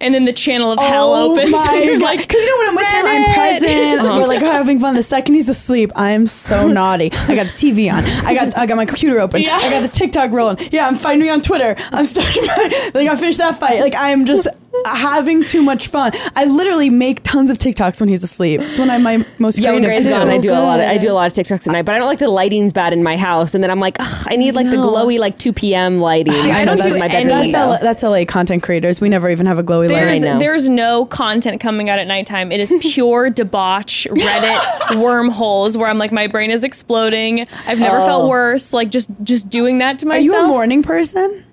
and 0.00 0.14
then 0.14 0.24
the 0.24 0.32
channel 0.32 0.72
of 0.72 0.78
hell 0.80 1.12
oh 1.14 1.32
opens. 1.32 1.50
my 1.52 1.82
you're 1.84 1.98
god! 1.98 2.04
like, 2.04 2.20
Because 2.20 2.42
you 2.42 2.50
know 2.50 2.58
when 2.58 2.68
I'm 2.68 2.76
with 2.76 2.86
him, 2.86 3.06
I'm 3.06 3.34
present. 3.34 4.00
Uh-huh. 4.00 4.18
We're 4.20 4.28
like 4.28 4.40
having 4.40 4.80
fun. 4.80 4.94
The 4.94 5.02
second 5.02 5.34
he's 5.34 5.48
asleep, 5.48 5.92
I 5.94 6.12
am 6.12 6.26
so 6.26 6.68
naughty. 6.72 7.10
I 7.12 7.34
got 7.34 7.46
the 7.46 7.52
TV 7.52 7.92
on. 7.92 8.04
I 8.26 8.34
got 8.34 8.56
I 8.56 8.66
got 8.66 8.76
my 8.76 8.86
computer 8.86 9.20
open. 9.20 9.42
Yeah. 9.42 9.56
I 9.60 9.70
got 9.70 9.82
the 9.82 9.88
TikTok 9.88 10.30
rolling. 10.32 10.58
Yeah, 10.72 10.86
I'm 10.86 10.96
finding 10.96 11.26
me 11.26 11.30
on 11.30 11.42
Twitter. 11.42 11.74
I'm 11.92 12.04
starting. 12.04 12.46
My, 12.46 12.90
like 12.94 13.08
I 13.08 13.16
finished 13.16 13.38
that 13.38 13.58
fight. 13.58 13.80
Like 13.80 13.94
I 13.94 14.10
am 14.10 14.24
just 14.26 14.48
having 14.86 15.44
too 15.44 15.62
much 15.62 15.88
fun. 15.88 16.12
I 16.36 16.44
literally 16.44 16.90
make 16.90 17.22
tons 17.22 17.50
of 17.50 17.58
TikToks 17.58 18.00
when 18.00 18.08
he's 18.08 18.22
asleep. 18.22 18.60
It's 18.60 18.78
when 18.78 18.90
I'm 18.90 19.02
my 19.02 19.24
most 19.38 19.58
Yeah, 19.58 19.72
when 19.72 19.82
creative 19.84 20.04
Gray's 20.04 20.14
too. 20.14 20.24
gone, 20.24 20.30
I 20.32 20.38
do 20.38 20.50
a 20.50 20.54
lot. 20.54 20.80
Of, 20.80 20.86
I 20.88 20.98
do 20.98 21.10
a 21.10 21.14
lot 21.14 21.26
of 21.26 21.32
TikToks 21.34 21.66
at 21.66 21.72
night, 21.72 21.84
but 21.84 21.94
I 21.94 21.98
don't 21.98 22.06
like 22.08 22.18
the 22.18 22.28
lighting's 22.28 22.72
bad 22.72 22.92
in 22.92 23.02
my 23.02 23.16
house. 23.16 23.54
And 23.54 23.62
then 23.62 23.70
I'm 23.70 23.80
like, 23.80 23.96
Ugh, 24.00 24.26
I 24.30 24.36
need 24.36 24.54
like 24.54 24.70
the 24.70 24.76
glowy 24.76 25.18
like 25.18 25.38
2 25.38 25.52
p.m. 25.52 26.00
lighting. 26.00 26.32
I 26.34 26.64
don't 26.64 26.78
That's 26.78 26.92
do 26.92 26.98
my 26.98 27.06
any- 27.08 27.28
That's 27.28 27.42
window. 27.44 27.58
LA, 27.58 27.78
that's 27.78 28.02
LA 28.02 28.24
content 28.26 28.62
creators. 28.62 29.00
We 29.00 29.08
never 29.08 29.28
even 29.30 29.46
have 29.46 29.58
a 29.58 29.62
glowy 29.62 29.88
light. 29.88 29.96
There's, 29.96 30.22
know. 30.22 30.38
there's 30.38 30.68
no 30.68 31.06
content 31.06 31.60
coming 31.60 31.90
out 31.90 31.98
at 31.98 32.06
nighttime. 32.06 32.52
It 32.52 32.60
is 32.60 32.72
pure 32.80 33.30
debauch, 33.30 34.06
Reddit 34.10 35.02
wormholes 35.02 35.76
where 35.76 35.88
I'm 35.88 35.98
like, 35.98 36.12
my 36.12 36.26
brain 36.26 36.50
is 36.50 36.64
exploding. 36.64 37.46
I've 37.66 37.78
never 37.78 37.98
Oh. 38.00 38.06
felt 38.06 38.28
worse. 38.28 38.72
Like 38.72 38.90
just 38.90 39.10
just 39.22 39.48
doing 39.50 39.78
that 39.78 39.98
to 40.00 40.06
myself. 40.06 40.20
Are 40.20 40.24
you 40.40 40.44
a 40.44 40.48
morning 40.48 40.82
person? 40.82 41.44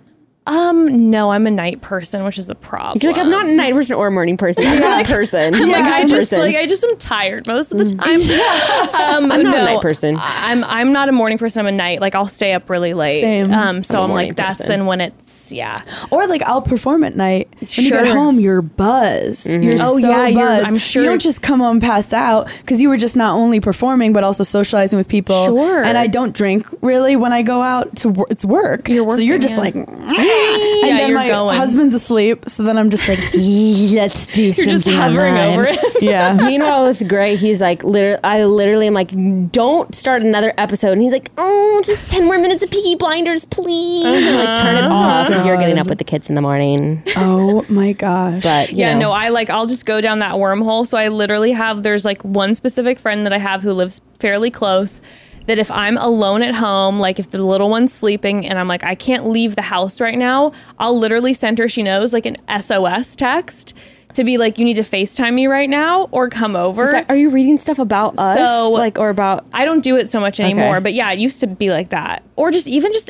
Um, 0.48 1.10
no, 1.11 1.32
I'm 1.32 1.45
a 1.45 1.52
night 1.52 1.82
person, 1.82 2.24
which 2.24 2.38
is 2.38 2.48
the 2.48 2.56
problem. 2.56 2.99
You're 3.02 3.11
like, 3.11 3.22
I'm 3.22 3.30
not 3.30 3.45
a 3.48 3.52
night 3.52 3.74
person 3.74 3.95
or 3.95 4.07
a 4.07 4.11
morning 4.11 4.38
person. 4.38 4.65
I'm 4.65 4.80
not 4.80 5.06
a 5.06 5.07
person. 5.07 5.53
I'm 5.56 5.68
Yeah, 5.68 5.76
like, 5.76 5.84
I 5.86 6.02
just 6.06 6.32
person. 6.32 6.40
like 6.40 6.56
I 6.56 6.65
just 6.65 6.84
am 6.86 6.98
tired 6.98 7.48
most 7.48 7.72
of 7.72 7.78
the 7.78 7.95
time. 7.95 8.22
Um, 9.18 9.32
I'm 9.32 9.44
not 9.44 9.56
a 9.57 9.64
night 9.64 9.82
person. 9.82 10.15
I- 10.18 10.52
I'm 10.52 10.64
I'm 10.64 10.91
not 10.94 11.10
a 11.10 11.11
morning 11.11 11.38
person. 11.38 11.60
I'm 11.61 11.68
a 11.68 11.72
night. 11.72 12.02
Like 12.02 12.15
I'll 12.15 12.28
stay 12.28 12.53
up 12.53 12.69
really 12.69 12.94
late. 12.94 13.22
Same. 13.22 13.53
Um, 13.53 13.84
so 13.84 13.98
I'm 13.98 14.02
a 14.02 14.03
I'm, 14.06 14.10
morning 14.10 14.30
like 14.30 14.38
that's 14.38 14.57
person. 14.57 14.69
then 14.69 14.86
when 14.86 15.02
it's 15.02 15.52
yeah. 15.52 15.78
Or 16.11 16.26
like 16.28 16.41
I'll 16.44 16.61
perform 16.61 17.03
at 17.03 17.15
night. 17.15 17.48
When 17.60 17.86
you 17.86 17.90
get 17.91 18.07
home, 18.07 18.40
you're 18.40 18.61
buzzed. 18.61 19.53
You're 19.53 19.74
Oh, 19.80 19.98
so 19.99 20.10
yeah, 20.10 20.28
you're- 20.28 20.41
buzzed. 20.44 20.68
I'm 20.68 20.78
sure- 20.78 21.03
you 21.03 21.10
don't 21.10 21.22
just 21.22 21.41
come 21.41 21.60
home 21.60 21.80
pass 21.80 22.14
out 22.14 22.48
because 22.61 22.82
you 22.82 22.90
were 22.90 22.98
just 22.98 23.15
not 23.15 23.36
only 23.36 23.60
performing 23.60 24.14
but 24.14 24.24
also 24.24 24.44
socializing 24.44 24.98
with 24.98 25.07
people. 25.07 25.45
Sure. 25.48 25.84
And 25.84 25.98
I 25.98 26.07
don't 26.07 26.34
drink 26.36 26.65
really 26.82 27.15
when 27.15 27.34
I 27.34 27.41
go 27.44 27.61
out 27.61 27.95
to 27.98 28.10
work. 28.10 28.28
It's 28.32 28.45
work. 28.45 28.88
You're 28.90 29.10
so 29.10 29.18
you're 29.18 29.40
just 29.40 29.53
yeah. 29.56 29.60
like, 29.60 29.76
Yeah, 30.77 30.89
and 30.89 30.99
then 30.99 31.14
my 31.14 31.27
going. 31.27 31.57
husband's 31.57 31.93
asleep. 31.93 32.47
So 32.47 32.64
then 32.64 32.77
I'm 32.77 32.89
just 32.89 33.07
like, 33.07 33.19
let's 33.34 34.27
do 34.27 34.43
You're 34.43 34.53
something. 34.53 34.76
just 34.76 34.88
hovering 34.88 35.34
online." 35.34 35.59
over 35.59 35.68
it. 35.68 35.80
Yeah. 36.01 36.34
Meanwhile, 36.34 36.85
with 36.85 37.07
Gray, 37.07 37.35
he's 37.35 37.59
like, 37.59 37.84
literally, 37.84 38.19
I 38.23 38.45
literally 38.45 38.88
am 38.88 38.93
like, 38.93 39.11
don't 39.51 39.93
start 39.95 40.22
another 40.22 40.53
episode. 40.57 40.91
And 40.91 41.01
he's 41.01 41.11
like, 41.11 41.31
oh, 41.38 41.81
just 41.84 42.09
10 42.11 42.26
more 42.26 42.38
minutes 42.38 42.64
of 42.64 42.69
Peaky 42.69 42.95
Blinders, 42.95 43.45
please. 43.45 44.05
And 44.05 44.38
like, 44.38 44.59
turn 44.59 44.76
it 44.76 44.84
uh-huh. 44.84 44.93
off 44.93 45.27
oh, 45.30 45.39
if 45.39 45.45
you're 45.45 45.57
getting 45.57 45.80
up 45.80 45.88
with 45.88 45.97
the 45.97 46.03
kids 46.03 46.30
in 46.30 46.35
the 46.35 46.41
morning. 46.41 47.01
oh 47.15 47.65
my 47.68 47.93
gosh. 47.93 48.43
But, 48.43 48.73
yeah, 48.73 48.93
know. 48.93 48.99
no, 48.99 49.11
I 49.11 49.30
like 49.30 49.49
I'll 49.49 49.65
just 49.65 49.85
go 49.85 49.99
down 49.99 50.19
that 50.19 50.35
wormhole. 50.35 50.85
So 50.85 50.97
I 50.97 51.07
literally 51.07 51.51
have 51.51 51.81
there's 51.84 52.05
like 52.05 52.23
one 52.23 52.53
specific 52.53 52.99
friend 52.99 53.26
that 53.26 53.34
I 53.34 53.39
have 53.39 53.64
who 53.64 53.73
lives 53.73 54.01
fairly 54.19 54.51
close. 54.51 55.01
That 55.48 55.57
if 55.57 55.72
I'm 55.72 55.98
alone 55.98 56.44
at 56.44 56.56
home, 56.56 56.99
like 56.99 57.19
if 57.19 57.32
the 57.32 57.41
little 57.44 57.69
one's 57.69 57.94
sleeping 57.94 58.45
and 58.45 58.60
I'm 58.60 58.68
like, 58.68 58.84
I 58.84 58.95
can't 58.95 59.28
leave 59.28 59.56
the 59.56 59.61
house 59.64 59.99
right 60.02 60.18
now, 60.18 60.52
I'll 60.78 60.98
literally 60.98 61.34
send 61.34 61.57
her, 61.60 61.68
she 61.68 61.84
knows, 61.84 62.14
like 62.14 62.26
an 62.26 62.36
SOS 62.61 63.15
text 63.15 63.74
to 64.14 64.24
be 64.24 64.38
like, 64.38 64.57
you 64.57 64.65
need 64.65 64.76
to 64.76 64.82
FaceTime 64.84 65.34
me 65.34 65.48
right 65.48 65.69
now 65.69 66.10
or 66.11 66.28
come 66.30 66.56
over. 66.56 66.88
That- 66.88 67.06
are 67.10 67.15
you 67.15 67.30
reading 67.30 67.57
stuff 67.57 67.80
about 67.80 68.18
us? 68.18 68.36
So- 68.36 68.72
like, 68.72 68.98
or 68.99 69.10
about. 69.10 69.45
I 69.53 69.64
don't 69.65 69.82
do 69.84 69.95
it 69.98 70.10
so 70.10 70.19
much 70.19 70.40
anymore, 70.40 70.82
but 70.82 70.94
yeah, 70.94 71.11
it 71.11 71.19
used 71.19 71.40
to 71.41 71.48
be 71.48 71.69
like 71.69 71.90
that. 71.90 72.24
Or 72.36 72.52
just 72.52 72.68
even 72.68 72.91
just 72.94 73.10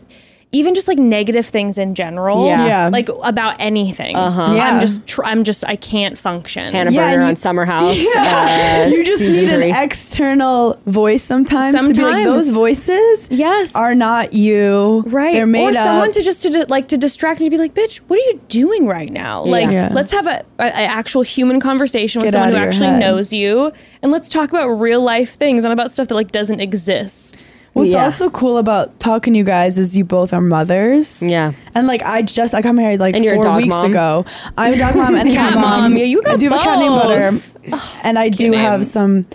even 0.53 0.73
just 0.73 0.87
like 0.87 0.97
negative 0.97 1.45
things 1.45 1.77
in 1.77 1.93
general. 1.93 2.45
Yeah. 2.47 2.65
Yeah. 2.65 2.89
Like 2.91 3.09
about 3.21 3.57
anything. 3.59 4.15
Uh-huh. 4.15 4.53
Yeah. 4.55 4.75
I'm 4.75 4.81
just 4.81 5.05
tr- 5.05 5.25
I'm 5.25 5.43
just 5.43 5.65
I 5.65 5.75
can't 5.75 6.17
function. 6.17 6.71
Hannah 6.71 6.89
Yeah, 6.91 7.11
Berner 7.11 7.23
you- 7.23 7.29
on 7.29 7.35
Summer 7.35 7.65
House. 7.73 7.97
Yeah. 7.97 8.85
uh, 8.87 8.89
you 8.95 9.03
just 9.05 9.21
need 9.21 9.49
three. 9.49 9.69
an 9.71 9.83
external 9.83 10.79
voice 10.85 11.21
sometimes, 11.21 11.75
to 11.75 11.93
be 11.93 12.01
like 12.01 12.23
those 12.23 12.49
voices 12.49 13.27
Yes. 13.29 13.75
are 13.75 13.93
not 13.93 14.31
you. 14.33 15.03
Right. 15.07 15.33
They're 15.33 15.45
made 15.45 15.65
or 15.65 15.69
up. 15.77 15.83
someone 15.83 16.11
to 16.13 16.21
just 16.23 16.43
to 16.43 16.49
di- 16.49 16.65
like 16.69 16.87
to 16.89 16.97
distract 16.97 17.41
me 17.41 17.47
to 17.47 17.51
be 17.51 17.57
like, 17.57 17.73
bitch, 17.73 17.97
what 18.07 18.17
are 18.17 18.23
you 18.31 18.39
doing 18.47 18.87
right 18.87 19.09
now? 19.11 19.43
Like, 19.43 19.69
Yeah. 19.69 19.89
let's 19.91 20.13
have 20.13 20.27
a, 20.27 20.45
a, 20.59 20.63
a 20.65 20.69
actual 20.87 21.23
human 21.23 21.59
conversation 21.59 22.19
with 22.21 22.27
Get 22.27 22.33
someone 22.39 22.53
who 22.53 22.65
actually 22.65 22.87
head. 22.87 22.99
knows 23.01 23.33
you, 23.33 23.73
and 24.01 24.11
let's 24.13 24.29
talk 24.29 24.49
about 24.49 24.67
real 24.69 25.01
life 25.01 25.35
things 25.35 25.65
and 25.65 25.73
about 25.73 25.91
stuff 25.91 26.07
that 26.07 26.15
like 26.15 26.31
doesn't 26.31 26.61
exist. 26.61 27.43
What's 27.77 27.93
Yeah. 27.93 28.03
also 28.03 28.29
cool 28.29 28.57
about 28.57 28.99
talking 28.99 29.33
to 29.33 29.37
you 29.37 29.43
guys 29.43 29.77
is 29.77 29.97
you 29.97 30.03
both 30.03 30.33
are 30.33 30.41
mothers. 30.41 31.21
Yeah. 31.21 31.53
And 31.75 31.87
like 31.87 32.01
I 32.03 32.21
just 32.21 32.53
I 32.53 32.61
got 32.61 32.75
married 32.75 32.99
like 32.99 33.15
And 33.15 33.23
you're 33.23 33.39
a 33.39 33.41
four 33.43 33.55
weeks 33.55 33.69
mom? 33.69 33.91
ago. 33.91 34.25
I'm 34.57 34.73
a 34.73 34.77
dog 34.77 34.95
mom 34.95 35.15
and 35.15 35.29
a 35.29 35.31
cat, 35.33 35.53
Cat 35.53 35.61
mom. 35.61 35.81
mom. 35.81 35.97
Yeah, 35.97 36.05
you 36.05 36.21
got 36.23 36.33
I 36.33 36.37
do 36.37 36.49
have 36.49 36.59
a 36.59 36.63
cat 36.63 36.79
named 36.79 36.95
both. 36.95 37.55
Butter. 37.69 37.85
and 38.03 38.17
I 38.19 38.29
do 38.29 38.51
have 38.53 38.85
some 38.85 39.25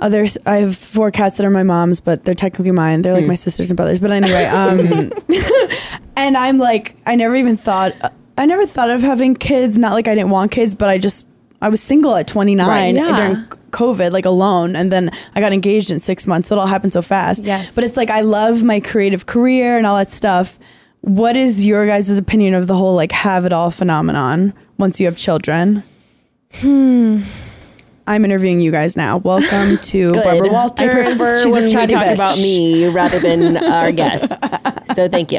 others 0.00 0.36
I 0.46 0.56
have 0.58 0.76
four 0.76 1.10
cats 1.10 1.36
that 1.36 1.46
are 1.46 1.50
my 1.50 1.62
mom's, 1.62 2.00
but 2.00 2.24
they're 2.24 2.34
technically 2.34 2.72
mine. 2.72 3.02
They're 3.02 3.14
like 3.14 3.26
my 3.26 3.34
sisters 3.36 3.70
and 3.70 3.76
brothers. 3.76 4.00
But 4.00 4.10
anyway, 4.12 4.44
um 4.46 5.12
and 6.16 6.36
I'm 6.36 6.58
like 6.58 6.96
I 7.06 7.16
never 7.16 7.34
even 7.36 7.56
thought 7.56 7.92
I 8.38 8.46
never 8.46 8.66
thought 8.66 8.90
of 8.90 9.02
having 9.02 9.34
kids, 9.34 9.78
not 9.78 9.92
like 9.92 10.08
I 10.08 10.14
didn't 10.14 10.30
want 10.30 10.50
kids, 10.50 10.74
but 10.74 10.88
I 10.88 10.98
just 10.98 11.26
I 11.60 11.68
was 11.68 11.80
single 11.80 12.14
at 12.16 12.26
29 12.26 12.66
Right, 12.68 12.94
yeah. 12.94 13.16
during 13.16 13.46
COVID, 13.72 14.12
like 14.12 14.24
alone, 14.24 14.76
and 14.76 14.92
then 14.92 15.10
I 15.34 15.40
got 15.40 15.52
engaged 15.52 15.90
in 15.90 15.98
six 15.98 16.26
months. 16.26 16.50
It 16.50 16.58
all 16.58 16.66
happened 16.66 16.92
so 16.92 17.02
fast. 17.02 17.42
Yes. 17.42 17.74
But 17.74 17.84
it's 17.84 17.96
like 17.96 18.10
I 18.10 18.20
love 18.20 18.62
my 18.62 18.80
creative 18.80 19.26
career 19.26 19.76
and 19.78 19.86
all 19.86 19.96
that 19.96 20.08
stuff. 20.10 20.58
What 21.00 21.34
is 21.36 21.66
your 21.66 21.86
guys' 21.86 22.16
opinion 22.16 22.54
of 22.54 22.66
the 22.68 22.74
whole 22.76 22.94
like 22.94 23.10
have 23.12 23.44
it 23.44 23.52
all 23.52 23.70
phenomenon 23.72 24.54
once 24.78 25.00
you 25.00 25.06
have 25.06 25.16
children? 25.16 25.82
Hmm. 26.54 27.22
I'm 28.06 28.24
interviewing 28.24 28.60
you 28.60 28.70
guys 28.72 28.96
now. 28.96 29.18
Welcome 29.18 29.78
to 29.82 30.12
Barbara 30.14 30.48
Walters. 30.48 30.88
I 30.90 31.04
prefer 31.04 31.42
She's 31.44 31.52
when 31.52 31.62
a 31.62 31.66
we 31.66 31.72
talk 31.72 31.88
bitch. 32.04 32.14
about 32.14 32.36
me 32.36 32.86
rather 32.88 33.18
than 33.20 33.56
our 33.56 33.90
guests. 33.92 34.32
So 34.94 35.08
thank 35.08 35.32
you. 35.32 35.38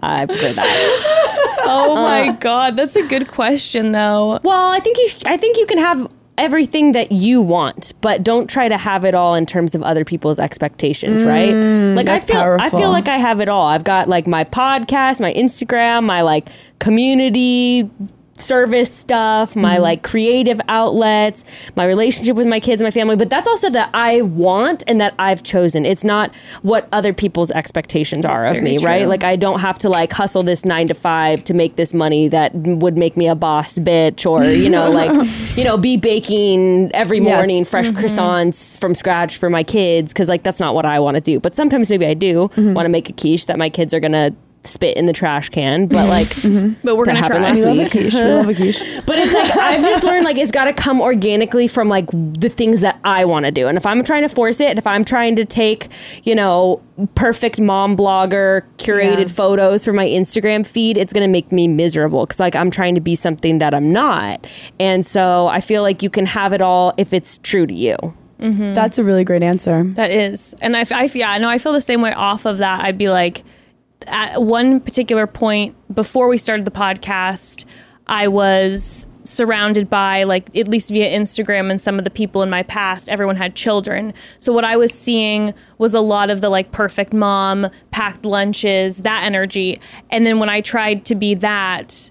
I 0.00 0.26
prefer 0.26 0.52
that. 0.52 1.64
Oh 1.66 1.96
my 1.96 2.30
god, 2.38 2.76
that's 2.76 2.94
a 2.94 3.02
good 3.04 3.26
question 3.26 3.90
though. 3.90 4.38
Well, 4.44 4.70
I 4.70 4.78
think 4.78 4.96
you. 4.98 5.08
I 5.26 5.36
think 5.36 5.56
you 5.58 5.66
can 5.66 5.78
have 5.78 6.06
everything 6.36 6.92
that 6.92 7.12
you 7.12 7.40
want, 7.40 7.92
but 8.00 8.22
don't 8.22 8.48
try 8.48 8.68
to 8.68 8.76
have 8.76 9.04
it 9.04 9.14
all 9.14 9.34
in 9.34 9.46
terms 9.46 9.74
of 9.74 9.82
other 9.82 10.04
people's 10.04 10.38
expectations, 10.38 11.22
mm, 11.22 11.26
right? 11.26 11.96
Like 11.96 12.08
I 12.08 12.20
feel. 12.20 12.38
I 12.60 12.70
feel 12.70 12.90
like 12.90 13.08
I 13.08 13.18
have 13.18 13.40
it 13.40 13.48
all. 13.48 13.66
I've 13.66 13.84
got 13.84 14.08
like 14.08 14.26
my 14.26 14.44
podcast, 14.44 15.20
my 15.20 15.32
Instagram, 15.34 16.04
my 16.04 16.22
like 16.22 16.48
community 16.78 17.88
service 18.38 18.92
stuff, 18.92 19.54
my 19.54 19.74
mm-hmm. 19.74 19.82
like 19.82 20.02
creative 20.02 20.60
outlets, 20.68 21.44
my 21.76 21.86
relationship 21.86 22.36
with 22.36 22.46
my 22.46 22.60
kids, 22.60 22.82
my 22.82 22.90
family, 22.90 23.16
but 23.16 23.30
that's 23.30 23.46
also 23.46 23.70
that 23.70 23.90
I 23.94 24.22
want 24.22 24.82
and 24.86 25.00
that 25.00 25.14
I've 25.18 25.42
chosen. 25.42 25.86
It's 25.86 26.04
not 26.04 26.34
what 26.62 26.88
other 26.92 27.12
people's 27.12 27.50
expectations 27.50 28.24
are 28.24 28.46
of 28.46 28.56
very 28.56 28.78
me, 28.78 28.78
right? 28.78 29.08
Like 29.08 29.24
I 29.24 29.36
don't 29.36 29.60
have 29.60 29.78
to 29.80 29.88
like 29.88 30.12
hustle 30.12 30.42
this 30.42 30.64
9 30.64 30.88
to 30.88 30.94
5 30.94 31.44
to 31.44 31.54
make 31.54 31.76
this 31.76 31.94
money 31.94 32.28
that 32.28 32.54
would 32.54 32.96
make 32.96 33.16
me 33.16 33.28
a 33.28 33.34
boss 33.34 33.78
bitch 33.78 34.28
or, 34.28 34.44
you 34.44 34.70
know, 34.70 34.90
like, 34.94 35.12
you 35.56 35.64
know, 35.64 35.76
be 35.76 35.96
baking 35.96 36.90
every 36.94 37.14
Yes. 37.24 37.32
morning 37.32 37.64
fresh 37.64 37.86
mm-hmm. 37.86 38.04
croissants 38.04 38.78
from 38.78 38.94
scratch 38.94 39.36
for 39.36 39.48
my 39.48 39.62
kids 39.62 40.12
cuz 40.12 40.28
like 40.28 40.42
that's 40.42 40.60
not 40.60 40.74
what 40.74 40.84
I 40.84 40.98
want 41.00 41.14
to 41.14 41.20
do. 41.20 41.40
But 41.40 41.54
sometimes 41.54 41.88
maybe 41.88 42.06
I 42.06 42.14
do 42.14 42.48
mm-hmm. 42.48 42.74
want 42.74 42.86
to 42.86 42.90
make 42.90 43.08
a 43.08 43.12
quiche 43.12 43.46
that 43.46 43.58
my 43.58 43.70
kids 43.70 43.94
are 43.94 44.00
going 44.00 44.12
to 44.12 44.34
spit 44.66 44.96
in 44.96 45.06
the 45.06 45.12
trash 45.12 45.48
can, 45.48 45.86
but 45.86 45.96
mm-hmm. 45.96 46.08
like 46.08 46.26
mm-hmm. 46.28 46.74
But 46.82 46.96
we're 46.96 47.04
gonna 47.04 47.18
happened 47.18 47.44
try. 47.44 47.50
last 47.50 47.58
We 47.58 47.64
love 47.64 47.76
a 47.76 47.82
week. 47.82 47.90
quiche. 47.90 48.14
We 48.14 48.20
love 48.20 48.48
a 48.48 48.54
quiche. 48.54 48.82
But 49.06 49.18
it's 49.18 49.34
like 49.34 49.56
I've 49.56 49.82
just 49.82 50.04
learned 50.04 50.24
like 50.24 50.38
it's 50.38 50.50
got 50.50 50.64
to 50.64 50.72
come 50.72 51.00
organically 51.00 51.68
from 51.68 51.88
like 51.88 52.08
the 52.10 52.48
things 52.48 52.80
that 52.80 52.98
I 53.04 53.24
want 53.24 53.46
to 53.46 53.50
do. 53.52 53.68
And 53.68 53.76
if 53.76 53.84
I'm 53.86 54.02
trying 54.02 54.22
to 54.22 54.28
force 54.28 54.60
it, 54.60 54.78
if 54.78 54.86
I'm 54.86 55.04
trying 55.04 55.36
to 55.36 55.44
take, 55.44 55.88
you 56.22 56.34
know, 56.34 56.82
perfect 57.14 57.60
mom 57.60 57.96
blogger 57.96 58.62
curated 58.78 59.18
Yeah. 59.28 59.34
photos 59.34 59.84
for 59.84 59.92
my 59.92 60.06
Instagram 60.06 60.66
feed, 60.66 60.96
it's 60.96 61.12
going 61.12 61.26
to 61.26 61.32
make 61.32 61.52
me 61.52 61.68
miserable 61.68 62.26
cuz 62.26 62.40
like 62.40 62.56
I'm 62.56 62.70
trying 62.70 62.94
to 62.94 63.00
be 63.00 63.14
something 63.14 63.58
that 63.58 63.74
I'm 63.74 63.92
not. 63.92 64.46
And 64.80 65.04
so 65.04 65.48
I 65.48 65.60
feel 65.60 65.82
like 65.82 66.02
you 66.02 66.10
can 66.10 66.26
have 66.26 66.52
it 66.52 66.62
all 66.62 66.94
if 66.96 67.12
it's 67.12 67.38
true 67.38 67.66
to 67.66 67.74
you. 67.74 67.96
Mm-hmm. 68.40 68.74
That's 68.74 68.98
a 68.98 69.04
really 69.04 69.24
great 69.24 69.42
answer. 69.42 69.84
That 69.94 70.10
is, 70.10 70.54
and 70.60 70.76
I, 70.76 70.84
I 70.90 71.10
yeah, 71.14 71.38
no, 71.38 71.48
I 71.48 71.58
feel 71.58 71.72
the 71.72 71.80
same 71.80 72.02
way 72.02 72.12
off 72.12 72.44
of 72.44 72.58
that. 72.58 72.84
I'd 72.84 72.98
be 72.98 73.08
like, 73.08 73.42
at 74.06 74.42
one 74.42 74.80
particular 74.80 75.26
point 75.26 75.74
before 75.94 76.28
we 76.28 76.38
started 76.38 76.64
the 76.64 76.70
podcast, 76.70 77.64
I 78.06 78.28
was 78.28 79.06
surrounded 79.24 79.88
by 79.88 80.24
like 80.24 80.54
at 80.54 80.68
least 80.68 80.90
via 80.90 81.10
Instagram 81.18 81.70
and 81.70 81.80
some 81.80 81.98
of 81.98 82.04
the 82.04 82.10
people 82.10 82.42
in 82.42 82.50
my 82.50 82.62
past 82.62 83.08
everyone 83.08 83.36
had 83.36 83.54
children. 83.54 84.12
So 84.38 84.52
what 84.52 84.64
i 84.64 84.76
was 84.76 84.92
seeing 84.92 85.54
was 85.78 85.94
a 85.94 86.00
lot 86.00 86.28
of 86.28 86.42
the 86.42 86.50
like 86.50 86.72
perfect 86.72 87.14
mom 87.14 87.68
packed 87.90 88.26
lunches 88.26 88.98
that 88.98 89.24
energy. 89.24 89.80
And 90.10 90.26
then 90.26 90.38
when 90.38 90.50
i 90.50 90.60
tried 90.60 91.06
to 91.06 91.14
be 91.14 91.34
that 91.36 92.10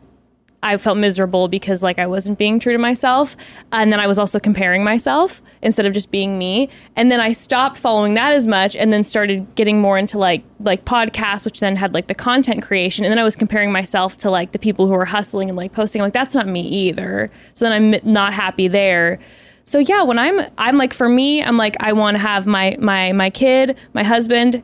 I 0.63 0.77
felt 0.77 0.97
miserable 0.97 1.47
because 1.47 1.83
like 1.83 1.99
I 1.99 2.07
wasn't 2.07 2.39
being 2.39 2.57
true 2.57 2.71
to 2.71 2.79
myself 2.79 3.35
and 3.71 3.91
then 3.91 3.99
I 3.99 4.07
was 4.07 4.17
also 4.17 4.39
comparing 4.39 4.83
myself 4.83 5.41
instead 5.61 5.85
of 5.85 5.93
just 5.93 6.09
being 6.09 6.37
me. 6.37 6.69
And 6.95 7.11
then 7.11 7.19
I 7.19 7.33
stopped 7.33 7.77
following 7.77 8.13
that 8.13 8.33
as 8.33 8.47
much 8.47 8.75
and 8.75 8.91
then 8.91 9.03
started 9.03 9.53
getting 9.55 9.81
more 9.81 9.97
into 9.97 10.17
like 10.17 10.43
like 10.59 10.85
podcasts 10.85 11.43
which 11.43 11.59
then 11.59 11.75
had 11.75 11.93
like 11.93 12.07
the 12.07 12.15
content 12.15 12.63
creation. 12.63 13.03
And 13.03 13.11
then 13.11 13.19
I 13.19 13.23
was 13.23 13.35
comparing 13.35 13.71
myself 13.71 14.17
to 14.19 14.31
like 14.31 14.53
the 14.53 14.59
people 14.59 14.87
who 14.87 14.93
are 14.93 15.05
hustling 15.05 15.49
and 15.49 15.57
like 15.57 15.73
posting. 15.73 16.01
I'm 16.01 16.05
like 16.05 16.13
that's 16.13 16.33
not 16.33 16.47
me 16.47 16.61
either. 16.61 17.29
So 17.53 17.65
then 17.65 17.73
I'm 17.73 18.11
not 18.11 18.33
happy 18.33 18.69
there. 18.69 19.19
So 19.65 19.79
yeah 19.79 20.03
when 20.03 20.17
I'm 20.17 20.39
I'm 20.57 20.77
like 20.77 20.93
for 20.93 21.09
me 21.09 21.43
I'm 21.43 21.57
like 21.57 21.75
I 21.81 21.91
want 21.91 22.15
to 22.15 22.19
have 22.19 22.47
my 22.47 22.77
my 22.79 23.11
my 23.11 23.29
kid 23.29 23.77
my 23.93 24.03
husband 24.03 24.63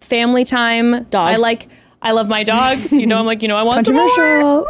family 0.00 0.44
time. 0.44 1.02
Dogs. 1.04 1.34
I 1.34 1.36
like 1.36 1.68
I 2.02 2.12
love 2.12 2.28
my 2.28 2.42
dogs. 2.44 2.92
You 2.92 3.06
know, 3.06 3.18
I'm 3.18 3.26
like, 3.26 3.42
you 3.42 3.48
know, 3.48 3.56
I 3.56 3.62
want 3.62 3.84
some 3.86 3.94
more. 3.94 4.04
I 4.08 4.42
want 4.42 4.68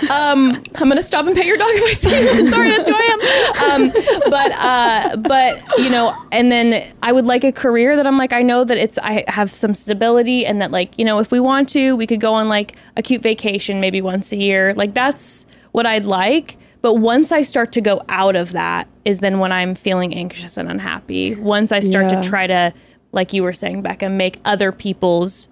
some 0.00 0.08
more. 0.10 0.16
Um, 0.16 0.62
I'm 0.76 0.88
gonna 0.88 1.02
stop 1.02 1.26
and 1.26 1.36
pet 1.36 1.44
your 1.44 1.58
dog 1.58 1.68
if 1.72 1.82
I 1.84 1.92
see 1.92 2.08
you. 2.40 2.48
Sorry, 2.48 2.70
that's 2.70 2.88
who 2.88 2.94
I 2.96 3.72
am. 3.74 3.82
Um, 3.82 3.92
but 4.30 4.52
uh, 4.52 5.16
but 5.16 5.78
you 5.78 5.90
know, 5.90 6.16
and 6.32 6.50
then 6.50 6.90
I 7.02 7.12
would 7.12 7.26
like 7.26 7.44
a 7.44 7.52
career 7.52 7.94
that 7.96 8.06
I'm 8.06 8.16
like, 8.16 8.32
I 8.32 8.40
know 8.42 8.64
that 8.64 8.78
it's 8.78 8.98
I 8.98 9.24
have 9.28 9.54
some 9.54 9.74
stability, 9.74 10.46
and 10.46 10.62
that 10.62 10.70
like 10.70 10.98
you 10.98 11.04
know, 11.04 11.18
if 11.18 11.30
we 11.30 11.40
want 11.40 11.68
to, 11.70 11.94
we 11.94 12.06
could 12.06 12.20
go 12.20 12.32
on 12.32 12.48
like 12.48 12.74
a 12.96 13.02
cute 13.02 13.22
vacation 13.22 13.78
maybe 13.80 14.00
once 14.00 14.32
a 14.32 14.36
year. 14.36 14.72
Like 14.74 14.94
that's 14.94 15.44
what 15.72 15.84
I'd 15.84 16.06
like. 16.06 16.56
But 16.82 16.94
once 16.94 17.32
I 17.32 17.42
start 17.42 17.72
to 17.72 17.82
go 17.82 18.02
out 18.08 18.34
of 18.36 18.52
that, 18.52 18.88
is 19.04 19.18
then 19.18 19.38
when 19.40 19.52
I'm 19.52 19.74
feeling 19.74 20.14
anxious 20.14 20.56
and 20.56 20.70
unhappy. 20.70 21.34
Once 21.34 21.70
I 21.72 21.80
start 21.80 22.10
Yeah. 22.10 22.22
to 22.22 22.28
try 22.28 22.46
to, 22.46 22.72
like 23.12 23.34
you 23.34 23.42
were 23.42 23.52
saying, 23.52 23.82
Bekah, 23.82 24.10
make 24.10 24.38
other 24.46 24.72
people's 24.72 25.48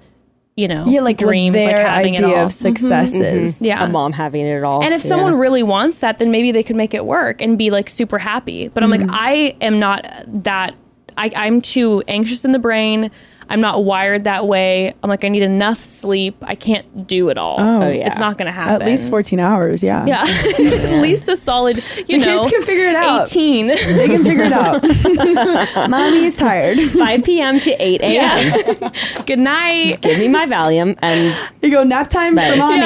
you 0.59 0.67
know, 0.67 0.85
Yeah, 0.89 1.03
like 1.03 1.17
dreams, 1.19 1.55
their 1.55 1.67
like 1.85 1.87
having 1.87 2.15
it 2.15 2.21
idea 2.25 2.37
all. 2.39 2.47
of 2.47 2.53
success 2.53 3.15
is. 3.15 3.63
Yeah. 3.63 3.85
A 3.85 3.89
mom 3.89 4.13
having 4.13 4.45
it 4.45 4.65
all. 4.65 4.83
And 4.83 4.93
if 4.93 5.05
Yeah. 5.05 5.09
someone 5.09 5.37
really 5.37 5.63
wants 5.63 5.99
that, 5.99 6.19
then 6.19 6.33
maybe 6.33 6.51
they 6.51 6.65
could 6.65 6.75
make 6.75 6.95
it 6.95 7.05
work 7.07 7.41
and 7.41 7.57
be 7.57 7.71
like 7.71 7.89
super 7.89 8.19
happy. 8.19 8.67
But 8.67 8.83
I'm 8.83 8.91
like, 8.91 9.01
Mm-hmm. 9.03 9.11
I 9.15 9.57
am 9.61 9.79
not 9.79 10.05
that. 10.43 10.75
I, 11.17 11.31
I'm 11.37 11.61
too 11.61 12.03
anxious 12.09 12.45
in 12.45 12.51
the 12.53 12.59
brain. 12.59 13.11
I'm 13.51 13.61
not 13.63 13.85
wired 13.85 14.25
that 14.25 14.47
way. 14.47 14.95
I'm 15.03 15.09
like, 15.09 15.25
I 15.25 15.29
need 15.29 15.43
enough 15.43 15.83
sleep. 15.83 16.37
I 16.43 16.55
can't 16.55 17.07
do 17.07 17.31
it 17.31 17.39
all. 17.39 17.57
Oh, 17.59 17.89
yeah. 17.89 18.07
It's 18.07 18.19
not 18.19 18.37
going 18.37 18.47
to 18.47 18.53
happen. 18.53 18.83
At 18.83 18.87
least 18.87 19.09
14 19.09 19.41
hours, 19.41 19.83
yeah. 19.83 20.05
Yeah. 20.07 20.23
At 20.97 21.01
least 21.03 21.29
a 21.29 21.37
solid, 21.37 21.77
you 22.07 22.19
The 22.21 22.27
know. 22.27 22.41
kids 22.43 22.53
can 22.53 22.63
figure 22.63 22.85
it 22.85 22.95
out. 22.97 23.29
18. 23.29 23.67
They 23.69 24.07
can 24.09 24.23
figure 24.25 24.45
it 24.45 24.53
out. 24.53 24.83
Mommy's 25.91 26.37
tired. 26.37 26.79
5 26.79 27.25
p.m. 27.25 27.61
to 27.61 27.71
8 27.83 28.01
a.m. 28.03 28.13
Yeah. 28.13 29.23
Good 29.25 29.39
night. 29.39 30.03
Give 30.03 30.19
me 30.19 30.29
my 30.29 30.47
Valium 30.47 30.99
and 31.01 31.35
You 31.63 31.71
go 31.71 31.83
nap 31.85 32.09
time 32.09 32.37
Right. 32.37 32.53
for 32.53 32.59
mommy. 32.59 32.79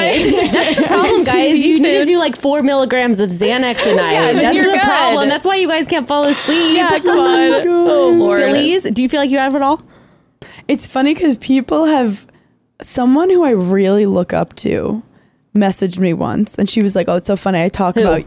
That's 0.51 0.77
the 0.77 0.85
problem, 0.87 1.25
guys. 1.25 1.65
You 1.65 1.81
need 1.81 1.99
to 1.99 2.05
do 2.05 2.19
like 2.19 2.37
four 2.37 2.63
milligrams 2.63 3.19
of 3.21 3.31
Xanax 3.31 3.91
a 3.91 3.97
night. 3.97 4.13
Yeah, 4.13 4.33
That's 4.33 4.55
you're 4.57 4.65
the 4.67 4.71
good. 4.73 4.81
problem. 4.83 5.29
That's 5.29 5.45
why 5.45 5.57
you 5.57 5.69
guys 5.69 5.87
can't 5.87 6.07
fall 6.07 6.25
asleep. 6.25 6.77
Yeah, 6.77 6.99
come 7.01 7.19
on. 7.19 7.67
Oh, 7.67 8.11
Lord. 8.17 8.41
Sillies. 8.43 8.85
Do 8.85 9.03
you 9.03 9.09
feel 9.09 9.21
like 9.21 9.31
you 9.31 9.39
have 9.39 9.55
it 9.55 9.63
all? 9.63 9.83
It's 10.73 10.87
funny 10.87 11.15
because 11.15 11.37
people 11.39 11.85
have 11.85 12.27
someone 12.81 13.29
who 13.31 13.45
I 13.45 13.51
really 13.51 14.07
look 14.07 14.33
up 14.33 14.55
to 14.57 15.03
messaged 15.55 15.99
me 15.99 16.15
once, 16.15 16.55
and 16.57 16.69
she 16.69 16.83
was 16.83 16.97
like, 16.97 17.09
"Oh, 17.09 17.17
it's 17.17 17.27
so 17.27 17.37
funny. 17.37 17.63
I 17.63 17.69
talk 17.69 17.97
Who? 17.97 18.03
about." 18.03 18.25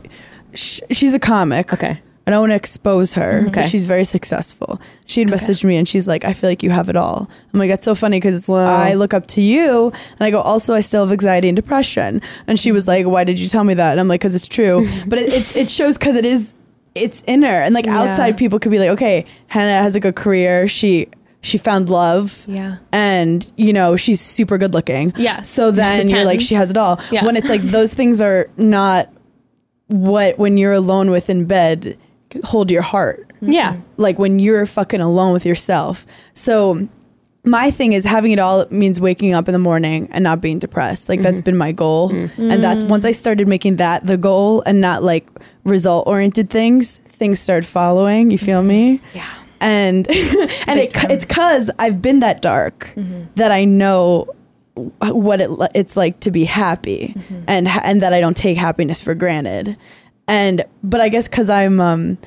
Sh- 0.53 0.81
she's 0.91 1.13
a 1.13 1.19
comic. 1.19 1.73
Okay. 1.73 1.99
I 2.27 2.31
don't 2.31 2.39
want 2.39 2.51
to 2.51 2.55
expose 2.55 3.13
her, 3.13 3.33
mm-hmm. 3.41 3.45
but 3.47 3.57
Okay. 3.59 3.67
she's 3.67 3.85
very 3.85 4.03
successful. 4.03 4.81
She 5.05 5.19
had 5.19 5.29
messaged 5.29 5.63
me 5.63 5.75
and 5.75 5.87
she's 5.87 6.07
like, 6.07 6.25
I 6.25 6.33
feel 6.33 6.49
like 6.49 6.63
you 6.63 6.71
have 6.71 6.89
it 6.89 6.95
all. 6.95 7.29
I'm 7.53 7.59
like, 7.59 7.69
that's 7.69 7.85
so 7.85 7.93
funny 7.93 8.17
because 8.17 8.49
I 8.49 8.93
look 8.95 9.13
up 9.13 9.27
to 9.27 9.41
you. 9.41 9.91
And 9.91 10.21
I 10.21 10.31
go, 10.31 10.41
also, 10.41 10.73
I 10.73 10.79
still 10.79 11.03
have 11.03 11.11
anxiety 11.11 11.49
and 11.49 11.55
depression. 11.55 12.21
And 12.47 12.59
she 12.59 12.71
was 12.71 12.87
like, 12.87 13.05
why 13.05 13.25
did 13.25 13.39
you 13.39 13.47
tell 13.47 13.63
me 13.63 13.75
that? 13.75 13.91
And 13.91 13.99
I'm 13.99 14.07
like, 14.07 14.21
because 14.21 14.33
it's 14.33 14.47
true. 14.47 14.87
but 15.07 15.19
it, 15.19 15.33
it's, 15.33 15.55
it 15.55 15.69
shows 15.69 15.99
because 15.99 16.15
it 16.15 16.25
is, 16.25 16.53
it's 16.95 17.23
inner. 17.27 17.61
And 17.61 17.75
like 17.75 17.85
outside 17.85 18.37
people 18.37 18.57
could 18.57 18.71
be 18.71 18.79
like, 18.79 18.89
okay, 18.89 19.25
Hannah 19.45 19.83
has 19.83 19.95
a 19.95 19.99
good 19.99 20.15
career. 20.15 20.67
She, 20.67 21.09
she 21.45 21.57
found 21.59 21.89
love. 21.89 22.43
Yeah. 22.47 22.77
And, 22.91 23.49
you 23.55 23.71
know, 23.71 23.95
she's 23.95 24.19
super 24.19 24.57
good 24.57 24.73
looking. 24.73 25.13
Yes. 25.15 25.47
So 25.47 25.69
then 25.71 26.09
you're 26.09 26.25
like, 26.25 26.41
she 26.41 26.55
has 26.55 26.69
it 26.71 26.77
all. 26.77 26.99
Yeah. 27.11 27.23
When 27.23 27.35
it's 27.37 27.49
like 27.49 27.61
those 27.61 27.93
things 27.93 28.19
are 28.19 28.49
not 28.57 29.09
what, 29.87 30.39
when 30.39 30.57
you're 30.57 30.73
alone 30.73 31.11
with 31.11 31.29
in 31.29 31.45
bed, 31.45 31.97
hold 32.43 32.71
your 32.71 32.81
heart 32.81 33.31
Yeah. 33.41 33.77
like 33.97 34.17
when 34.17 34.39
you're 34.39 34.65
fucking 34.65 34.99
alone 35.01 35.33
with 35.33 35.45
yourself. 35.45 36.05
So 36.33 36.89
my 37.43 37.69
thing 37.69 37.93
is 37.93 38.03
having 38.05 38.31
it 38.31 38.39
all 38.39 38.65
means 38.71 38.99
waking 38.99 39.33
up 39.35 39.47
in 39.47 39.53
the 39.53 39.59
morning 39.59 40.09
and 40.11 40.23
not 40.23 40.41
being 40.41 40.57
depressed. 40.57 41.07
Like 41.09 41.21
that's 41.21 41.41
been 41.41 41.55
my 41.55 41.71
goal. 41.71 42.09
Mm-hmm. 42.09 42.51
And 42.51 42.63
that's 42.63 42.83
once 42.83 43.05
I 43.05 43.11
started 43.11 43.47
making 43.47 43.75
that 43.75 44.03
the 44.05 44.17
goal 44.17 44.63
and 44.65 44.81
not 44.81 45.03
like 45.03 45.27
result 45.63 46.07
oriented 46.07 46.49
things, 46.49 46.97
things 47.05 47.39
started 47.39 47.67
following. 47.67 48.31
You 48.31 48.39
feel 48.39 48.63
me? 48.63 48.99
Yeah. 49.13 49.29
And 49.61 50.07
and 50.67 50.79
it, 50.79 50.93
it's 51.09 51.25
cuz 51.25 51.69
I've 51.79 52.01
been 52.01 52.19
that 52.21 52.41
dark 52.41 52.91
that 53.35 53.51
I 53.51 53.65
know 53.65 54.27
what 55.01 55.39
it 55.41 55.49
it's 55.73 55.95
like 55.95 56.19
to 56.21 56.31
be 56.31 56.43
happy 56.45 57.15
and 57.47 57.67
ha- 57.67 57.81
and 57.83 58.01
that 58.01 58.13
I 58.13 58.19
don't 58.19 58.35
take 58.37 58.57
happiness 58.57 59.01
for 59.01 59.15
granted. 59.15 59.77
And 60.27 60.63
but 60.83 60.99
I 61.01 61.09
guess 61.09 61.27
cuz 61.27 61.49
I'm 61.49 61.79
um 61.79 62.17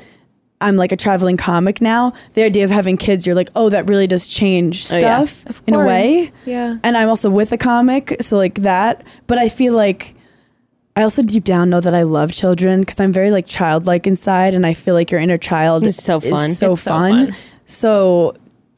I'm 0.60 0.74
like 0.76 0.90
a 0.90 0.96
traveling 0.96 1.36
comic 1.36 1.80
now. 1.80 2.12
The 2.34 2.42
idea 2.42 2.64
of 2.64 2.70
having 2.70 2.96
kids, 2.96 3.24
you're 3.24 3.36
like, 3.36 3.48
oh, 3.54 3.68
that 3.68 3.86
really 3.88 4.08
does 4.08 4.26
change 4.26 4.90
Oh, 4.90 4.96
yeah. 4.98 5.24
stuff 5.24 5.62
in 5.68 5.74
a 5.74 5.84
way. 5.84 6.30
Yeah. 6.46 6.78
And 6.82 6.96
I'm 6.96 7.08
also 7.08 7.30
with 7.30 7.52
a 7.52 7.56
comic, 7.58 8.16
so 8.20 8.36
like 8.36 8.56
that. 8.62 9.04
But 9.28 9.38
I 9.38 9.48
feel 9.50 9.74
like 9.74 10.14
I 10.98 11.02
also 11.02 11.22
deep 11.22 11.44
down 11.44 11.70
know 11.70 11.80
that 11.80 11.94
I 11.94 12.02
love 12.02 12.32
children 12.32 12.80
because 12.80 12.98
I'm 12.98 13.12
very 13.12 13.30
like 13.30 13.46
childlike 13.46 14.06
inside, 14.08 14.52
and 14.54 14.66
I 14.66 14.74
feel 14.74 14.94
like 14.94 15.12
your 15.12 15.20
inner 15.20 15.38
child 15.38 15.86
It's 15.86 16.02
so 16.02 16.18
fun. 16.18 16.50
Is 16.50 16.58
so 16.58 16.72
It's 16.72 16.82
so 16.82 16.90
fun. 16.90 17.26
fun. 17.28 17.36
So 17.66 18.34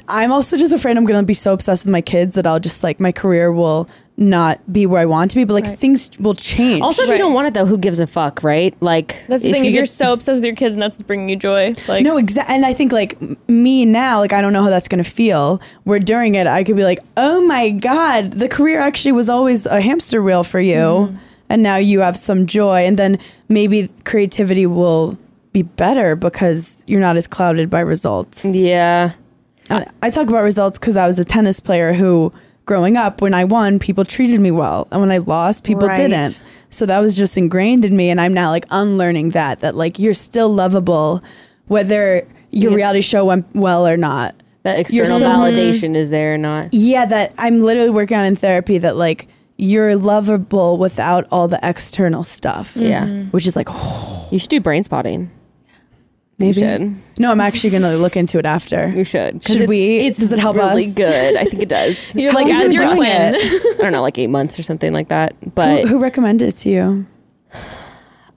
I'm 0.09 0.31
also 0.31 0.59
just 0.59 0.73
afraid 0.75 0.97
I'm 0.99 1.07
gonna 1.07 1.23
be 1.23 1.35
so 1.35 1.55
obsessed 1.55 1.87
with 1.87 1.93
my 1.93 2.03
kids 2.03 2.35
that 2.35 2.47
I'll 2.47 2.61
just 2.61 2.83
like 2.85 3.01
my 3.01 3.13
career 3.13 3.51
will 3.53 3.89
not 4.19 4.61
be 4.71 4.85
where 4.85 5.01
I 5.01 5.07
want 5.07 5.31
to 5.31 5.37
be, 5.37 5.45
but 5.45 5.55
like 5.55 5.67
things 5.79 6.11
will 6.21 6.35
change. 6.35 6.83
Also, 6.83 7.05
if 7.05 7.09
you 7.09 7.17
don't 7.17 7.33
want 7.33 7.47
it 7.49 7.55
though, 7.55 7.65
who 7.65 7.79
gives 7.79 8.01
a 8.01 8.07
fuck, 8.07 8.43
right? 8.45 8.75
Like 8.83 9.25
That's 9.29 9.43
the 9.43 9.51
thing. 9.53 9.63
If 9.65 9.69
you 9.71 9.77
you're 9.77 9.83
get- 9.85 9.89
so 9.91 10.13
obsessed 10.13 10.37
with 10.39 10.45
your 10.45 10.55
kids 10.55 10.75
and 10.75 10.83
that's 10.83 11.01
bringing 11.01 11.31
you 11.31 11.37
joy, 11.37 11.69
it's 11.69 11.89
like, 11.89 12.03
No, 12.03 12.19
exactly. 12.19 12.55
And 12.55 12.67
I 12.67 12.75
think 12.75 12.93
like 12.93 13.17
me 13.49 13.87
now, 13.87 14.19
like 14.21 14.35
I 14.35 14.43
don't 14.43 14.53
know 14.53 14.63
how 14.63 14.69
that's 14.69 14.89
gonna 14.89 15.05
feel. 15.05 15.63
Where 15.85 15.99
during 16.01 16.35
it, 16.35 16.47
I 16.47 16.65
could 16.65 16.77
be 16.77 16.85
like, 16.85 16.99
"Oh 17.17 17.47
my 17.47 17.71
god, 17.71 18.33
the 18.33 18.49
career 18.49 18.79
actually 18.81 19.13
was 19.13 19.31
always 19.31 19.65
a 19.65 19.81
hamster 19.81 20.23
wheel 20.23 20.45
for 20.45 20.61
you, 20.61 20.75
Mm-hmm. 20.77 21.17
And 21.51 21.63
now 21.63 21.77
you 21.77 22.01
have 22.01 22.17
some 22.17 22.47
joy." 22.47 22.87
And 22.87 22.97
then 22.99 23.19
maybe 23.51 23.91
creativity 24.05 24.65
will 24.65 25.19
be 25.53 25.63
better 25.63 26.17
because 26.17 26.83
you're 26.87 27.01
not 27.01 27.17
as 27.17 27.27
clouded 27.27 27.69
by 27.69 27.81
results. 27.81 28.45
yeah. 28.45 29.13
And 29.69 29.85
I 30.03 30.11
talk 30.11 30.29
about 30.29 30.43
results 30.43 30.79
because 30.79 30.97
I 30.97 31.07
was 31.07 31.19
a 31.19 31.25
tennis 31.25 31.61
player 31.61 31.93
who, 31.93 32.33
growing 32.67 32.97
up, 32.97 33.21
when 33.21 33.35
I 33.35 33.45
won, 33.45 33.79
people 33.79 34.05
treated 34.05 34.41
me 34.41 34.51
well, 34.51 34.89
and 34.91 35.01
when 35.01 35.13
I 35.13 35.19
lost, 35.19 35.63
people 35.63 35.87
Right. 35.87 35.97
didn't. 35.97 36.41
So 36.71 36.87
that 36.87 37.01
was 37.01 37.15
just 37.17 37.37
ingrained 37.37 37.85
in 37.85 37.97
me, 37.97 38.11
and 38.11 38.21
I'm 38.21 38.33
now 38.35 38.51
like 38.51 38.65
unlearning 38.71 39.31
that. 39.31 39.61
That 39.61 39.77
like 39.77 39.99
you're 39.99 40.15
still 40.15 40.49
lovable, 40.49 41.23
whether 41.69 42.25
your 42.51 42.71
Yeah. 42.73 42.77
reality 42.77 43.01
show 43.01 43.25
went 43.25 43.47
well 43.55 43.87
or 43.87 43.97
not. 43.97 44.35
That 44.63 44.79
external 44.79 45.19
still- 45.19 45.31
validation 45.31 45.91
mm-hmm. 45.91 45.97
is 45.97 46.11
there 46.11 46.35
or 46.35 46.39
not. 46.39 46.69
Yeah, 46.73 47.07
that 47.07 47.33
I'm 47.39 47.61
literally 47.63 47.91
working 47.91 48.17
on 48.17 48.25
in 48.25 48.37
therapy. 48.37 48.79
That 48.79 48.97
like 48.97 49.27
you're 49.61 49.95
lovable 49.97 50.78
without 50.78 51.27
all 51.31 51.47
the 51.49 51.61
external 51.62 52.24
stuff. 52.24 52.77
Yeah. 52.77 53.24
which 53.31 53.47
is 53.47 53.57
like 53.57 53.69
You 54.31 54.39
should 54.39 54.51
do 54.51 54.61
brain 54.61 54.85
spotting. 54.85 55.31
Maybe. 56.39 56.61
should. 56.61 56.95
No, 57.19 57.31
I'm 57.31 57.41
actually 57.41 57.69
gonna 57.69 57.97
look 57.97 58.16
into 58.16 58.39
it 58.39 58.47
after. 58.47 58.89
You 58.97 59.05
should. 59.05 59.45
Should 59.47 59.61
it's, 59.62 59.69
we? 59.69 59.99
It's 59.99 60.19
Does 60.19 60.32
it 60.32 60.39
help 60.39 60.57
really 60.57 60.87
us? 60.87 60.95
good. 60.95 61.37
I 61.37 61.45
think 61.45 61.62
it 61.62 61.69
does. 61.78 61.99
You're 62.16 62.32
How 62.32 62.39
like, 62.39 62.53
as 62.55 62.73
your 62.73 62.89
twin. 62.89 63.35
I 63.35 63.74
don't 63.78 63.93
know, 63.93 64.01
like 64.01 64.16
eight 64.16 64.28
months 64.31 64.59
or 64.59 64.62
something 64.62 64.93
like 64.95 65.09
that. 65.09 65.37
Who, 65.45 65.51
But 65.51 65.87
who 65.87 65.99
recommended 65.99 66.49
it 66.49 66.57
to 66.59 66.70
you? 66.70 67.07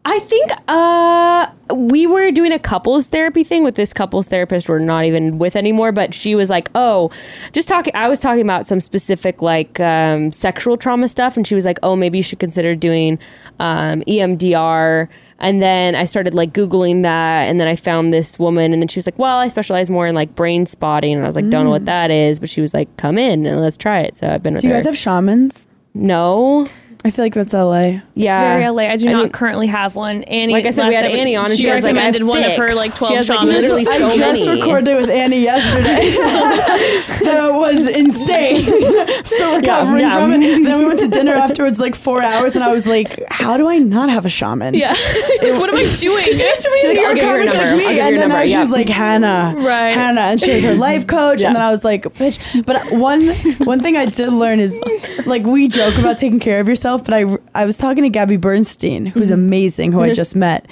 I 0.06 0.20
think 0.20 0.52
uh, 0.68 1.48
we 1.74 2.06
were 2.08 2.30
doing 2.32 2.52
a 2.52 2.60
couples 2.60 3.08
therapy 3.08 3.44
thing 3.46 3.64
with 3.64 3.76
this 3.76 3.94
couples 3.94 4.28
therapist 4.28 4.68
we're 4.68 4.80
not 4.80 5.06
even 5.06 5.38
with 5.38 5.56
anymore. 5.56 5.94
But 5.94 6.14
she 6.14 6.36
was 6.36 6.50
like, 6.50 6.70
"Oh, 6.76 7.10
just 7.54 7.70
talking." 7.70 7.96
I 7.96 8.10
was 8.10 8.20
talking 8.20 8.42
about 8.42 8.66
some 8.66 8.82
specific 8.82 9.42
like 9.42 9.80
um, 9.80 10.34
sexual 10.34 10.76
trauma 10.76 11.08
stuff, 11.08 11.38
and 11.38 11.48
she 11.48 11.56
was 11.56 11.64
like, 11.64 11.80
"Oh, 11.84 11.96
maybe 11.96 12.18
you 12.18 12.24
should 12.24 12.40
consider 12.40 12.76
doing 12.76 13.18
um, 13.60 14.02
EMDR." 14.02 15.08
And 15.40 15.62
then 15.62 15.96
I 15.96 16.04
started 16.06 16.34
like 16.34 16.54
googling 16.54 17.04
that, 17.04 17.44
and 17.50 17.58
then 17.60 17.68
I 17.70 17.76
found 17.78 18.12
this 18.14 18.38
woman, 18.38 18.74
and 18.74 18.82
then 18.82 18.90
she 18.90 18.98
was 19.00 19.08
like, 19.08 19.18
"Well, 19.18 19.38
I 19.38 19.48
specialize 19.48 19.90
more 19.90 20.06
in 20.06 20.16
like 20.16 20.36
brain 20.36 20.66
spotting," 20.66 21.14
and 21.16 21.24
I 21.24 21.28
was 21.28 21.38
like, 21.38 21.50
"Don't 21.50 21.64
know 21.64 21.72
what 21.72 21.86
that 21.86 22.12
is," 22.12 22.42
but 22.42 22.50
she 22.50 22.60
was 22.60 22.74
like, 22.74 22.96
"Come 22.98 23.18
in 23.18 23.46
and 23.46 23.62
let's 23.62 23.78
try 23.78 24.02
it." 24.02 24.18
So 24.18 24.28
I've 24.28 24.44
been 24.44 24.54
with 24.54 24.62
Do 24.64 24.68
you 24.68 24.74
her. 24.74 24.80
guys 24.80 24.86
have 24.86 24.98
shamans? 24.98 25.66
no, 25.94 26.68
I 27.06 27.12
feel 27.12 27.26
like 27.26 27.34
that's 27.34 27.54
LA. 27.54 28.00
yeah, 28.16 28.54
It's 28.56 28.62
very 28.64 28.70
LA. 28.70 28.84
I 28.84 28.96
do 28.96 29.10
I 29.10 29.12
not 29.12 29.20
mean- 29.24 29.30
currently 29.32 29.68
have 29.68 29.94
one. 29.96 30.24
Annie, 30.24 30.54
Like 30.54 30.66
I 30.66 30.72
said, 30.72 30.88
we 30.88 30.94
last 30.94 31.04
had 31.04 31.12
time- 31.12 31.20
Annie 31.20 31.36
on, 31.36 31.46
and 31.50 31.56
she 31.58 31.64
she 31.64 31.70
was 31.70 31.84
like, 31.84 31.98
I 31.98 32.02
have 32.02 32.14
recommended 32.14 32.28
one 32.28 32.44
of 32.44 32.58
her 32.58 32.68
six. 32.70 32.76
like 32.78 32.92
She 32.92 32.98
twelve 32.98 33.16
has, 33.18 33.30
like, 33.30 33.40
shamans. 33.40 33.58
literally 33.62 33.82
I 33.88 34.00
just 34.34 34.46
many. 34.46 34.62
recorded 34.62 35.02
with 35.02 35.10
Annie 35.10 35.42
yesterday. 35.44 36.10
that 37.26 37.50
was 37.54 37.88
insane. 37.88 38.62
Still 39.26 39.58
recovering 39.58 40.00
yeah. 40.02 40.20
from 40.20 40.34
it. 40.42 40.64
Then 40.64 40.80
we 40.80 40.86
went 40.86 41.00
to 41.02 41.08
dinner 41.08 41.34
afterwards, 41.34 41.80
like 41.80 41.96
four 41.96 42.22
hours, 42.22 42.56
and 42.56 42.64
I 42.64 42.72
was 42.74 42.88
like, 42.88 43.22
"How 43.30 43.58
do 43.58 43.68
I 43.68 43.80
not 43.80 44.10
have 44.10 44.26
a 44.26 44.30
shaman?" 44.30 44.74
yeah. 44.74 44.94
what 45.60 45.70
am 45.70 45.76
I 45.76 45.96
doing? 46.00 46.24
She's 46.24 46.40
like, 46.42 46.96
You're 46.98 47.08
I'll 47.08 47.16
give 47.16 47.24
you 47.24 47.30
your 47.30 47.46
number. 47.46 47.60
like 47.60 47.78
me. 47.78 47.86
I'll 47.86 48.08
and 48.08 48.16
then 48.16 48.30
number. 48.30 48.36
now 48.36 48.42
yeah. 48.44 48.62
she's 48.62 48.72
like 48.72 48.88
Hannah, 48.90 49.54
Right. 49.58 49.90
Hannah, 49.94 50.22
and 50.22 50.40
she 50.42 50.52
has 50.52 50.64
her 50.64 50.74
life 50.76 51.08
coach. 51.08 51.42
Yeah. 51.42 51.48
And 51.48 51.56
then 51.56 51.64
I 51.64 51.72
was 51.72 51.84
like, 51.84 52.04
bitch. 52.04 52.66
But 52.66 52.82
one 52.92 53.22
one 53.68 53.82
thing 53.82 53.98
I 53.98 54.06
did 54.06 54.32
learn 54.32 54.60
is 54.60 54.80
like 55.26 55.44
we 55.46 55.68
joke 55.68 55.98
about 55.98 56.18
taking 56.18 56.40
care 56.40 56.60
of 56.60 56.68
yourself, 56.68 56.93
but 57.00 57.14
I 57.14 57.38
I 57.56 57.66
was 57.66 57.78
talking 57.78 58.04
to 58.04 58.10
Gabby 58.10 58.38
Bernstein, 58.38 59.06
who's 59.06 59.26
Mm-hmm. 59.32 59.34
amazing, 59.34 59.92
who 59.92 60.02
I 60.02 60.14
just 60.14 60.36
met, 60.36 60.68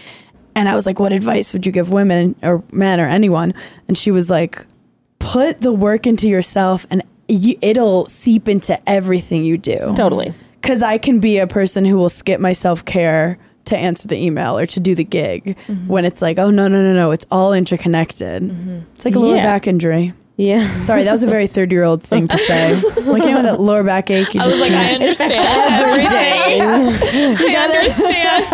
and 0.56 0.68
I 0.69 0.76
was 0.76 0.85
like, 0.85 0.99
what 0.99 1.14
advice 1.14 1.53
would 1.53 1.65
you 1.65 1.72
give 1.72 1.91
women 1.91 2.35
or 2.43 2.64
men 2.72 2.99
or 2.99 3.06
anyone? 3.06 3.53
And 3.88 3.98
she 3.98 4.11
was 4.11 4.30
like, 4.30 4.65
put 5.19 5.61
the 5.61 5.72
work 5.73 6.06
into 6.07 6.27
yourself, 6.30 6.85
and 6.89 7.03
you, 7.27 7.56
it'll 7.61 8.06
seep 8.07 8.48
into 8.49 8.77
everything 8.89 9.45
you 9.45 9.57
do 9.57 9.93
totally. 9.95 10.34
because 10.61 10.81
I 10.81 10.98
can 10.98 11.19
be 11.19 11.38
a 11.38 11.48
person 11.48 11.85
who 11.85 11.95
will 11.98 12.10
skip 12.10 12.39
my 12.41 12.53
self 12.53 12.84
care 12.85 13.38
to 13.65 13.77
answer 13.77 14.07
the 14.07 14.18
email 14.18 14.57
or 14.57 14.65
to 14.65 14.80
do 14.80 14.95
the 14.95 15.03
gig 15.03 15.56
Mm-hmm. 15.68 15.88
when 15.88 16.03
it's 16.03 16.22
like, 16.22 16.38
oh 16.39 16.49
no 16.49 16.68
no 16.68 16.81
no 16.84 16.93
no, 16.93 17.11
it's 17.11 17.26
all 17.31 17.53
interconnected. 17.53 18.84
It's 18.95 19.06
like 19.06 19.15
a 19.15 19.19
lower 19.19 19.35
Yeah. 19.38 19.43
back 19.43 19.68
injury. 19.68 20.14
Yeah. 20.42 20.66
Sorry, 20.82 21.04
that 21.04 21.12
was 21.12 21.24
a 21.24 21.28
very 21.28 21.46
third 21.46 21.72
year 21.72 21.84
old 21.84 22.02
thing 22.02 22.28
to 22.28 22.38
say. 22.38 22.82
Like 23.12 23.24
you 23.24 23.32
know 23.32 23.42
that 23.44 23.60
lower 23.60 23.84
back 23.84 24.10
ache. 24.10 24.34
You 24.34 24.40
I 24.42 24.46
just 24.46 24.60
was 24.60 24.62
like, 24.62 24.72
I 24.72 24.84
can't- 24.84 25.02
understand 25.04 25.32
Everything. 25.82 26.62
I 26.62 27.56
understand. 27.56 28.46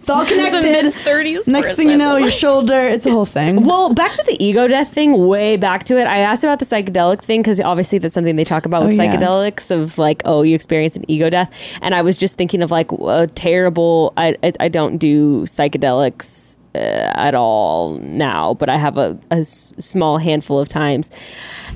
it's 0.00 0.08
all 0.10 0.22
It's 0.22 0.30
a 0.32 0.34
connected. 0.34 0.62
mid 0.84 0.94
thirties. 0.94 1.46
Next 1.46 1.74
thing 1.74 1.90
you 1.90 1.96
know, 1.98 2.16
your 2.16 2.30
shoulder. 2.30 2.74
It's 2.74 3.04
a 3.06 3.10
whole 3.10 3.26
thing. 3.26 3.64
Well, 3.64 3.92
back 3.92 4.12
to 4.12 4.22
the 4.22 4.36
ego 4.42 4.66
death 4.68 4.92
thing, 4.92 5.26
way 5.28 5.56
back 5.56 5.84
to 5.84 5.98
it. 5.98 6.06
I 6.06 6.18
asked 6.18 6.44
about 6.44 6.60
the 6.60 6.64
psychedelic 6.64 7.20
thing 7.20 7.42
because 7.42 7.60
obviously 7.60 7.98
that's 7.98 8.14
something 8.14 8.36
they 8.36 8.44
talk 8.44 8.64
about 8.64 8.82
oh, 8.82 8.86
with 8.86 8.98
Oh, 8.98 9.02
yeah. 9.02 9.14
psychedelics 9.14 9.70
of 9.70 9.98
like, 9.98 10.22
oh, 10.24 10.42
you 10.42 10.54
experience 10.54 10.96
an 10.96 11.04
ego 11.08 11.28
death. 11.28 11.52
And 11.82 11.94
I 11.94 12.02
was 12.02 12.16
just 12.16 12.36
thinking 12.38 12.62
of 12.62 12.70
like 12.70 12.90
a 12.92 13.26
terrible, 13.34 14.12
I, 14.16 14.36
I, 14.42 14.52
I 14.60 14.68
don't 14.68 14.96
do 14.98 15.42
psychedelics 15.42 16.55
Uh, 16.76 17.10
at 17.16 17.34
all 17.34 17.92
now, 18.02 18.52
but 18.54 18.68
I 18.68 18.76
have 18.76 18.98
a, 18.98 19.18
a 19.30 19.36
s- 19.40 19.72
small 19.78 20.18
handful 20.18 20.58
of 20.60 20.68
times. 20.68 21.10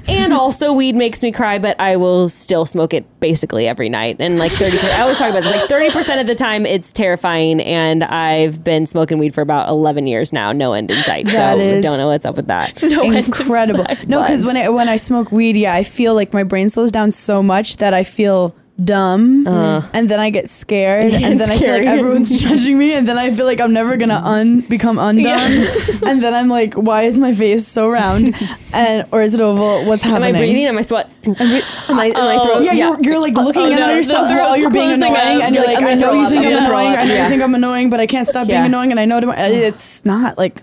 And 0.07 0.33
also, 0.35 0.73
weed 0.75 0.95
makes 0.95 1.23
me 1.23 1.33
cry, 1.33 1.59
but 1.59 1.81
I 1.81 1.97
will 1.97 2.29
still 2.29 2.67
smoke 2.67 2.93
it 2.93 3.05
basically 3.21 3.67
every 3.67 3.89
night. 3.89 4.17
And 4.21 4.39
like 4.39 4.53
30%, 4.53 4.99
I 4.99 5.01
always 5.03 5.17
talk 5.19 5.31
about 5.31 5.43
this, 5.43 5.71
like 5.71 5.93
30% 5.93 6.21
of 6.21 6.27
the 6.27 6.35
time 6.35 6.67
it's 6.67 6.93
terrifying. 6.93 7.61
And 7.63 8.05
I've 8.05 8.63
been 8.63 8.85
smoking 8.87 9.19
weed 9.19 9.33
for 9.35 9.41
about 9.41 9.69
11 9.71 10.07
years 10.07 10.33
now, 10.33 10.53
no 10.53 10.75
end 10.75 10.91
in 10.91 11.03
sight. 11.05 11.27
That 11.27 11.57
so 11.57 11.61
is- 11.61 11.83
don't 11.83 11.99
know 11.99 12.09
what's 12.09 12.27
up 12.27 12.37
with 12.37 12.49
that. 12.49 12.83
No 12.91 13.03
end 13.03 13.17
in 13.17 13.25
incredible. 13.25 13.85
sight. 13.87 14.07
No, 14.09 14.21
because 14.21 14.45
when 14.45 14.57
I 14.59 14.69
when 14.69 14.89
I 14.89 14.97
smoke 14.97 15.33
weed, 15.33 15.57
yeah, 15.57 15.73
I 15.75 15.83
feel 15.85 16.15
like 16.15 16.33
my 16.35 16.45
brain 16.45 16.69
slows 16.69 16.93
down 16.93 17.13
so 17.13 17.43
much 17.43 17.77
that 17.77 17.95
I 17.95 18.05
feel 18.05 18.55
dumb, 18.85 19.47
uh. 19.47 19.83
and 19.93 20.09
then 20.09 20.19
I 20.21 20.31
get 20.31 20.49
scared, 20.49 21.13
and 21.13 21.39
then 21.39 21.51
I 21.51 21.59
feel 21.59 21.73
like 21.73 21.87
everyone's 21.87 22.31
judging 22.41 22.79
me, 22.79 22.95
and 22.95 23.07
then 23.07 23.19
I 23.19 23.31
feel 23.31 23.47
like 23.47 23.61
I'm 23.61 23.73
never 23.73 23.97
gonna 23.97 24.21
un 24.25 24.61
become 24.69 24.99
undone, 24.99 25.27
and 26.07 26.23
then 26.23 26.35
I'm 26.35 26.49
like, 26.49 26.75
why 26.75 27.03
is 27.03 27.19
my 27.19 27.35
face 27.35 27.67
so 27.67 27.89
round, 27.91 28.35
and 28.75 29.07
or 29.13 29.23
is 29.23 29.35
it 29.35 29.41
oval? 29.41 29.85
What's 29.87 30.03
happening 30.03 30.31
Am? 30.31 30.37
I 30.37 30.39
breathing? 30.39 30.67
Am 30.67 30.79
I 30.79 30.83
sweat? 30.83 31.11
Am 31.27 31.35
I, 31.39 31.63
am 31.89 31.97
I 31.97 32.13
Oh, 32.15 32.45
throat? 32.45 32.63
Yeah, 32.65 32.73
You're, 32.73 32.99
you're 33.01 33.21
like 33.21 33.35
oh, 33.37 33.43
looking 33.45 33.63
Oh, 33.63 33.73
at 33.73 33.79
no, 33.79 33.95
yourself 33.95 34.29
while 34.29 34.57
you're 34.57 34.71
being 34.71 34.93
annoying, 34.93 35.15
up. 35.15 35.43
and 35.45 35.55
you're 35.55 35.65
like, 35.65 35.81
like, 35.81 35.85
I 35.87 35.95
know 35.95 36.13
you 36.13 36.29
think 36.29 36.47
I'm 36.47 36.53
I'm 36.57 36.65
annoying. 36.65 36.97
I 36.97 37.05
know 37.05 37.15
Yeah. 37.15 37.23
you 37.25 37.29
think 37.29 37.43
I'm 37.43 37.55
annoying, 37.55 37.91
but 37.91 38.01
I 38.01 38.07
can't 38.07 38.29
stop 38.29 38.47
being 38.47 38.65
annoying, 38.65 38.91
and 38.91 39.01
I 39.01 39.05
know 39.05 39.21
it's 39.37 40.05
not 40.05 40.39
like. 40.39 40.63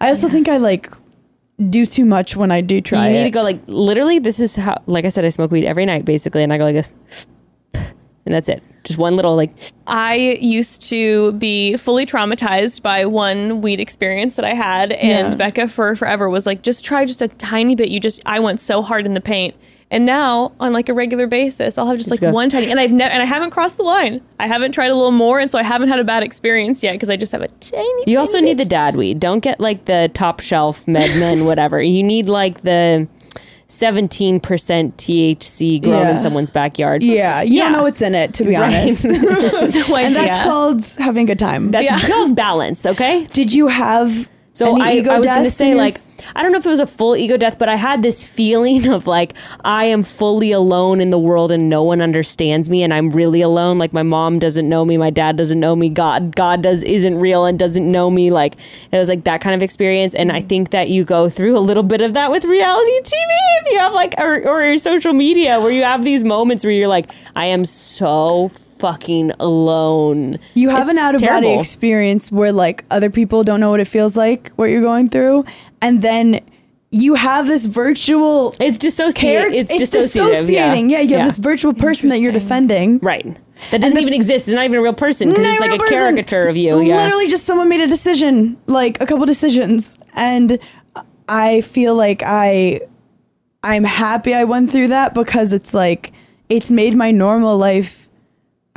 I 0.00 0.08
also 0.10 0.28
think 0.28 0.48
I 0.48 0.58
like 0.58 0.92
do 1.70 1.84
too 1.86 2.04
much 2.04 2.36
when 2.36 2.52
I 2.52 2.60
do 2.60 2.80
try 2.80 3.06
you 3.08 3.12
need 3.14 3.20
it. 3.22 3.24
to 3.24 3.30
go 3.30 3.42
like 3.42 3.60
literally. 3.66 4.20
This 4.20 4.38
is 4.38 4.54
how, 4.54 4.80
like 4.86 5.04
I 5.04 5.08
said, 5.08 5.24
I 5.24 5.30
smoke 5.30 5.50
weed 5.50 5.64
every 5.64 5.86
night 5.86 6.04
basically, 6.04 6.42
and 6.44 6.52
I 6.52 6.58
go 6.58 6.64
like 6.64 6.74
this, 6.76 6.94
and 7.74 8.34
that's 8.34 8.48
it. 8.48 8.62
Just 8.84 8.98
one 8.98 9.16
little 9.16 9.36
like. 9.36 9.50
I 9.86 10.38
used 10.40 10.88
to 10.90 11.32
be 11.32 11.76
fully 11.76 12.06
traumatized 12.06 12.82
by 12.82 13.04
one 13.04 13.60
weed 13.60 13.80
experience 13.80 14.36
that 14.36 14.44
I 14.44 14.54
had, 14.54 14.92
and 14.92 15.38
Yeah. 15.38 15.48
Bekah 15.50 15.70
for 15.70 15.94
forever 15.96 16.28
was 16.30 16.46
like, 16.46 16.62
"Just 16.62 16.84
try 16.84 17.04
just 17.04 17.20
a 17.22 17.28
tiny 17.28 17.74
bit." 17.74 17.88
You 17.90 18.00
just, 18.00 18.22
I 18.24 18.40
went 18.40 18.60
so 18.60 18.80
hard 18.82 19.04
in 19.04 19.12
the 19.14 19.20
paint, 19.20 19.54
and 19.90 20.06
now 20.06 20.52
on 20.58 20.72
like 20.72 20.88
a 20.88 20.94
regular 20.94 21.26
basis, 21.26 21.76
I'll 21.76 21.86
have 21.86 21.98
just 21.98 22.10
like 22.10 22.20
go. 22.20 22.30
one 22.30 22.48
tiny, 22.48 22.70
and 22.70 22.80
I've 22.80 22.92
never, 22.92 23.10
and 23.12 23.22
I 23.22 23.26
haven't 23.26 23.50
crossed 23.50 23.76
the 23.76 23.82
line. 23.82 24.22
I 24.40 24.46
haven't 24.46 24.72
tried 24.72 24.90
a 24.90 24.94
little 24.94 25.10
more, 25.10 25.38
and 25.38 25.50
so 25.50 25.58
I 25.58 25.62
haven't 25.62 25.88
had 25.88 25.98
a 25.98 26.04
bad 26.04 26.22
experience 26.22 26.82
yet 26.82 26.92
because 26.92 27.10
I 27.10 27.16
just 27.16 27.32
have 27.32 27.42
a 27.42 27.48
tiny. 27.48 28.02
You 28.06 28.18
also 28.18 28.40
need 28.40 28.56
the 28.58 28.64
dad 28.64 28.96
weed. 28.96 29.20
Don't 29.20 29.40
get 29.40 29.60
like 29.60 29.84
the 29.84 30.10
top 30.14 30.40
shelf 30.40 30.86
MedMen 30.86 31.44
whatever. 31.46 31.82
You 31.82 32.02
need 32.02 32.26
like 32.26 32.62
the. 32.62 33.06
17% 33.68 34.40
THC 34.96 35.82
grown 35.82 36.06
in 36.06 36.20
someone's 36.22 36.50
backyard. 36.50 37.02
Yeah, 37.02 37.42
you 37.42 37.56
Yeah. 37.58 37.64
don't 37.64 37.72
know 37.72 37.82
what's 37.82 38.00
in 38.02 38.14
it, 38.14 38.32
to 38.34 38.44
be 38.44 38.54
Right. 38.56 38.80
honest. 38.82 39.04
no 39.04 39.12
and 39.20 39.94
idea. 39.94 40.10
that's 40.14 40.42
called 40.42 40.84
having 40.98 41.24
a 41.24 41.26
good 41.26 41.38
time. 41.38 41.70
That's 41.70 41.84
Yeah. 41.84 41.98
called 41.98 42.34
balance, 42.34 42.86
okay? 42.86 43.26
Did 43.32 43.52
you 43.52 43.68
have 43.68 44.28
So 44.58 44.76
I, 44.76 45.04
I 45.08 45.18
was 45.18 45.26
going 45.26 45.44
to 45.44 45.50
say 45.50 45.76
like 45.76 45.94
I 46.34 46.42
don't 46.42 46.50
know 46.50 46.58
if 46.58 46.66
it 46.66 46.70
was 46.70 46.80
a 46.80 46.86
full 46.86 47.16
ego 47.16 47.36
death, 47.36 47.60
but 47.60 47.68
I 47.68 47.76
had 47.76 48.02
this 48.02 48.26
feeling 48.26 48.88
of 48.88 49.06
like 49.06 49.34
I 49.64 49.84
am 49.84 50.02
fully 50.02 50.50
alone 50.50 51.00
in 51.00 51.10
the 51.10 51.18
world 51.18 51.52
and 51.52 51.68
no 51.68 51.84
one 51.84 52.00
understands 52.00 52.68
me 52.68 52.82
and 52.82 52.92
I'm 52.92 53.10
really 53.10 53.40
alone. 53.40 53.78
Like 53.78 53.92
my 53.92 54.02
mom 54.02 54.40
doesn't 54.40 54.68
know 54.68 54.84
me, 54.84 54.96
my 54.96 55.10
dad 55.10 55.36
doesn't 55.36 55.60
know 55.60 55.76
me, 55.76 55.88
God 55.88 56.34
God 56.34 56.62
does 56.62 56.82
isn't 56.82 57.20
real 57.20 57.44
and 57.44 57.56
doesn't 57.56 57.88
know 57.90 58.10
me. 58.10 58.32
Like 58.32 58.54
it 58.90 58.98
was 58.98 59.08
like 59.08 59.22
that 59.24 59.40
kind 59.40 59.54
of 59.54 59.62
experience, 59.62 60.12
and 60.12 60.32
I 60.32 60.40
think 60.40 60.70
that 60.70 60.88
you 60.88 61.04
go 61.04 61.28
through 61.28 61.56
a 61.56 61.60
little 61.60 61.84
bit 61.84 62.00
of 62.00 62.14
that 62.14 62.32
with 62.32 62.44
reality 62.44 63.00
TV 63.02 63.30
if 63.60 63.72
you 63.72 63.78
have 63.78 63.94
like 63.94 64.14
or 64.18 64.42
or 64.42 64.64
your 64.64 64.78
social 64.78 65.12
media 65.12 65.60
where 65.60 65.70
you 65.70 65.84
have 65.84 66.02
these 66.02 66.24
moments 66.24 66.64
where 66.64 66.72
you're 66.72 66.88
like 66.88 67.10
I 67.36 67.46
am 67.46 67.64
so 67.64 68.50
fucking 68.78 69.32
alone. 69.40 70.38
you 70.54 70.68
have 70.70 70.88
It's 70.88 70.96
an 70.96 70.98
out 70.98 71.14
of 71.14 71.20
body 71.20 71.58
experience 71.58 72.30
where 72.32 72.52
like 72.52 72.84
other 72.90 73.10
people 73.10 73.44
don't 73.44 73.60
know 73.60 73.70
what 73.70 73.80
it 73.80 73.86
feels 73.86 74.16
like, 74.16 74.50
what 74.50 74.70
you're 74.70 74.82
going 74.82 75.08
through, 75.08 75.44
and 75.82 76.02
then 76.02 76.40
you 76.90 77.14
have 77.14 77.46
this 77.46 77.66
virtual 77.66 78.54
It's 78.60 78.78
dissociating. 78.78 79.58
It's, 79.58 79.70
It's, 79.70 79.90
dissociating. 79.90 80.90
Yeah, 80.90 80.98
yeah 80.98 81.02
you 81.02 81.16
have 81.16 81.26
this 81.26 81.38
virtual 81.38 81.74
person 81.74 82.08
that 82.08 82.18
you're 82.18 82.32
defending. 82.32 82.98
Right. 83.00 83.36
That 83.70 83.80
doesn't 83.80 83.96
the- 83.96 84.02
even 84.02 84.14
exist. 84.14 84.48
It's 84.48 84.54
not 84.54 84.64
even 84.64 84.78
a 84.78 84.82
real 84.82 84.94
person 84.94 85.28
because 85.28 85.44
it's 85.44 85.60
like 85.60 85.74
a 85.74 85.78
person. 85.78 85.98
caricature 85.98 86.48
of 86.48 86.56
you. 86.56 86.80
Yeah. 86.80 87.02
Literally, 87.02 87.28
just 87.28 87.44
someone 87.44 87.68
made 87.68 87.80
a 87.80 87.86
decision, 87.86 88.56
like 88.66 89.00
a 89.02 89.06
couple 89.06 89.26
decisions, 89.26 89.98
and 90.14 90.58
I 91.28 91.60
feel 91.60 91.94
like 91.94 92.22
I, 92.24 92.80
I'm 93.62 93.84
happy 93.84 94.32
I 94.34 94.44
went 94.44 94.70
through 94.70 94.88
that 94.88 95.12
because 95.12 95.52
it's 95.52 95.74
like 95.74 96.12
it's 96.48 96.70
made 96.70 96.94
my 96.94 97.10
normal 97.10 97.58
life. 97.58 98.07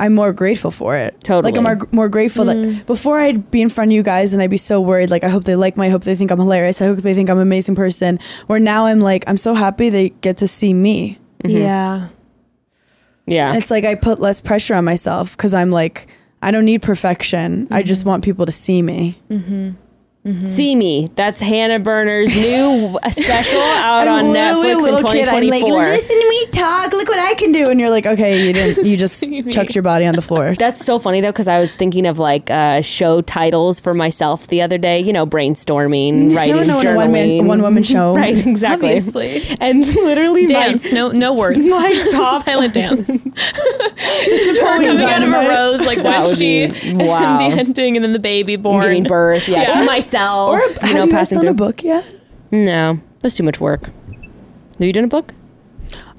I'm 0.02 0.14
more 0.14 0.32
grateful 0.32 0.72
for 0.72 0.96
it. 0.96 1.22
Totally. 1.22 1.52
Like 1.52 1.56
I'm 1.56 1.62
more, 1.62 1.88
more 1.92 2.08
grateful 2.08 2.46
that 2.46 2.56
mm. 2.56 2.84
before 2.86 3.20
I'd 3.20 3.52
be 3.52 3.62
in 3.62 3.68
front 3.68 3.92
of 3.92 3.92
you 3.94 4.02
guys 4.02 4.32
and 4.34 4.42
I'd 4.42 4.50
be 4.50 4.56
so 4.56 4.80
worried. 4.80 5.10
Like 5.10 5.22
I 5.22 5.28
hope 5.28 5.44
they 5.44 5.54
like 5.54 5.76
me. 5.76 5.86
I 5.86 5.90
hope 5.90 6.02
they 6.02 6.16
think 6.16 6.32
I'm 6.32 6.40
hilarious. 6.40 6.82
I 6.82 6.86
hope 6.86 6.98
they 6.98 7.14
think 7.14 7.30
I'm 7.30 7.36
an 7.36 7.42
amazing 7.42 7.76
person. 7.76 8.18
Where 8.48 8.58
now 8.58 8.86
I'm 8.86 8.98
like 8.98 9.22
I'm 9.28 9.36
so 9.36 9.54
happy 9.54 9.90
they 9.90 10.08
get 10.08 10.38
to 10.38 10.48
see 10.48 10.74
me. 10.74 11.20
Mm-hmm. 11.44 11.56
yeah. 11.56 12.08
Yeah. 13.26 13.54
It's 13.54 13.70
like 13.70 13.84
I 13.84 13.94
put 13.94 14.18
less 14.18 14.40
pressure 14.40 14.74
on 14.74 14.84
myself 14.84 15.36
because 15.36 15.54
I'm 15.54 15.70
like, 15.70 16.08
I 16.42 16.50
don't 16.50 16.64
need 16.64 16.82
perfection. 16.82 17.68
I 17.70 17.84
just 17.84 18.00
mm-hmm. 18.00 18.08
want 18.08 18.24
people 18.24 18.44
to 18.44 18.52
see 18.52 18.82
me. 18.82 19.20
Mm-hmm. 19.30 19.70
See 20.44 20.76
Me. 20.76 21.08
That's 21.16 21.40
Hannah 21.40 21.80
Berner's 21.80 22.32
new 22.36 22.96
special 23.10 23.58
out 23.60 24.06
I'm 24.06 24.26
on 24.26 24.32
Netflix 24.32 24.74
a 24.74 24.78
little 24.78 24.98
in 25.00 25.06
kid. 25.06 25.28
I'm 25.28 25.34
like, 25.48 25.62
2024. 25.64 25.78
listen 25.82 26.20
to 26.20 26.28
me 26.28 26.46
talk. 26.52 26.92
Look 26.92 27.08
what 27.08 27.18
I 27.18 27.34
can 27.34 27.50
do. 27.50 27.70
And 27.70 27.80
you're 27.80 27.90
like, 27.90 28.06
okay, 28.06 28.46
you 28.46 28.52
didn't. 28.52 28.86
You 28.86 28.96
just 28.96 29.24
chucked 29.50 29.74
your 29.74 29.82
body 29.82 30.06
on 30.06 30.14
the 30.14 30.22
floor. 30.22 30.54
That's 30.58 30.78
so 30.84 31.00
funny 31.00 31.20
though, 31.20 31.32
because 31.32 31.48
I 31.48 31.58
was 31.58 31.74
thinking 31.74 32.06
of 32.06 32.20
like 32.20 32.50
uh, 32.50 32.82
show 32.82 33.20
titles 33.22 33.80
for 33.80 33.94
myself 33.94 34.46
the 34.46 34.62
other 34.62 34.78
day. 34.78 35.00
You 35.00 35.12
know, 35.12 35.26
brainstorming, 35.26 36.36
writing, 36.36 36.54
Never 36.54 36.66
know 36.68 36.76
when 36.76 36.86
a 36.86 36.90
journaling, 36.90 36.96
one 36.96 37.12
man, 37.12 37.46
one 37.48 37.62
woman 37.62 37.82
show. 37.82 38.14
Right, 38.14 38.46
exactly. 38.46 38.90
Obviously. 38.96 39.42
And 39.60 39.84
literally, 39.84 40.42
my- 40.42 40.52
Dance, 40.52 40.92
no 40.92 41.08
no 41.08 41.34
words. 41.34 41.66
My 41.66 42.06
top- 42.12 42.44
silent 42.44 42.74
dance. 42.74 43.08
Just 43.08 44.60
Her 44.60 44.78
Napoleon 44.78 44.98
coming 44.98 45.02
out 45.02 45.22
of 45.24 45.28
a 45.30 45.48
rose, 45.48 45.80
like 45.84 45.98
That 46.02 46.20
when 46.20 46.28
would 46.28 46.38
she 46.38 46.68
be- 46.68 46.90
and 46.90 46.98
wow. 47.00 47.38
the 47.50 47.56
ending, 47.58 47.96
and 47.96 48.04
then 48.04 48.12
the 48.12 48.18
baby 48.20 48.54
born. 48.54 48.82
giving 48.84 49.02
birth, 49.02 49.48
yeah, 49.48 49.62
Yeah. 49.62 49.70
to 49.70 49.84
myself. 49.84 50.11
Or 50.14 50.58
you 50.58 50.74
have 50.80 50.94
know, 50.94 51.04
you 51.04 51.10
guys 51.10 51.12
passing 51.12 51.36
done 51.38 51.44
through. 51.44 51.66
a 51.66 51.68
book 51.68 51.82
yet? 51.84 52.04
No, 52.50 53.00
that's 53.20 53.36
too 53.36 53.42
much 53.42 53.60
work. 53.60 53.86
Have 53.86 54.86
you 54.86 54.92
done 54.92 55.04
a 55.04 55.08
book? 55.08 55.34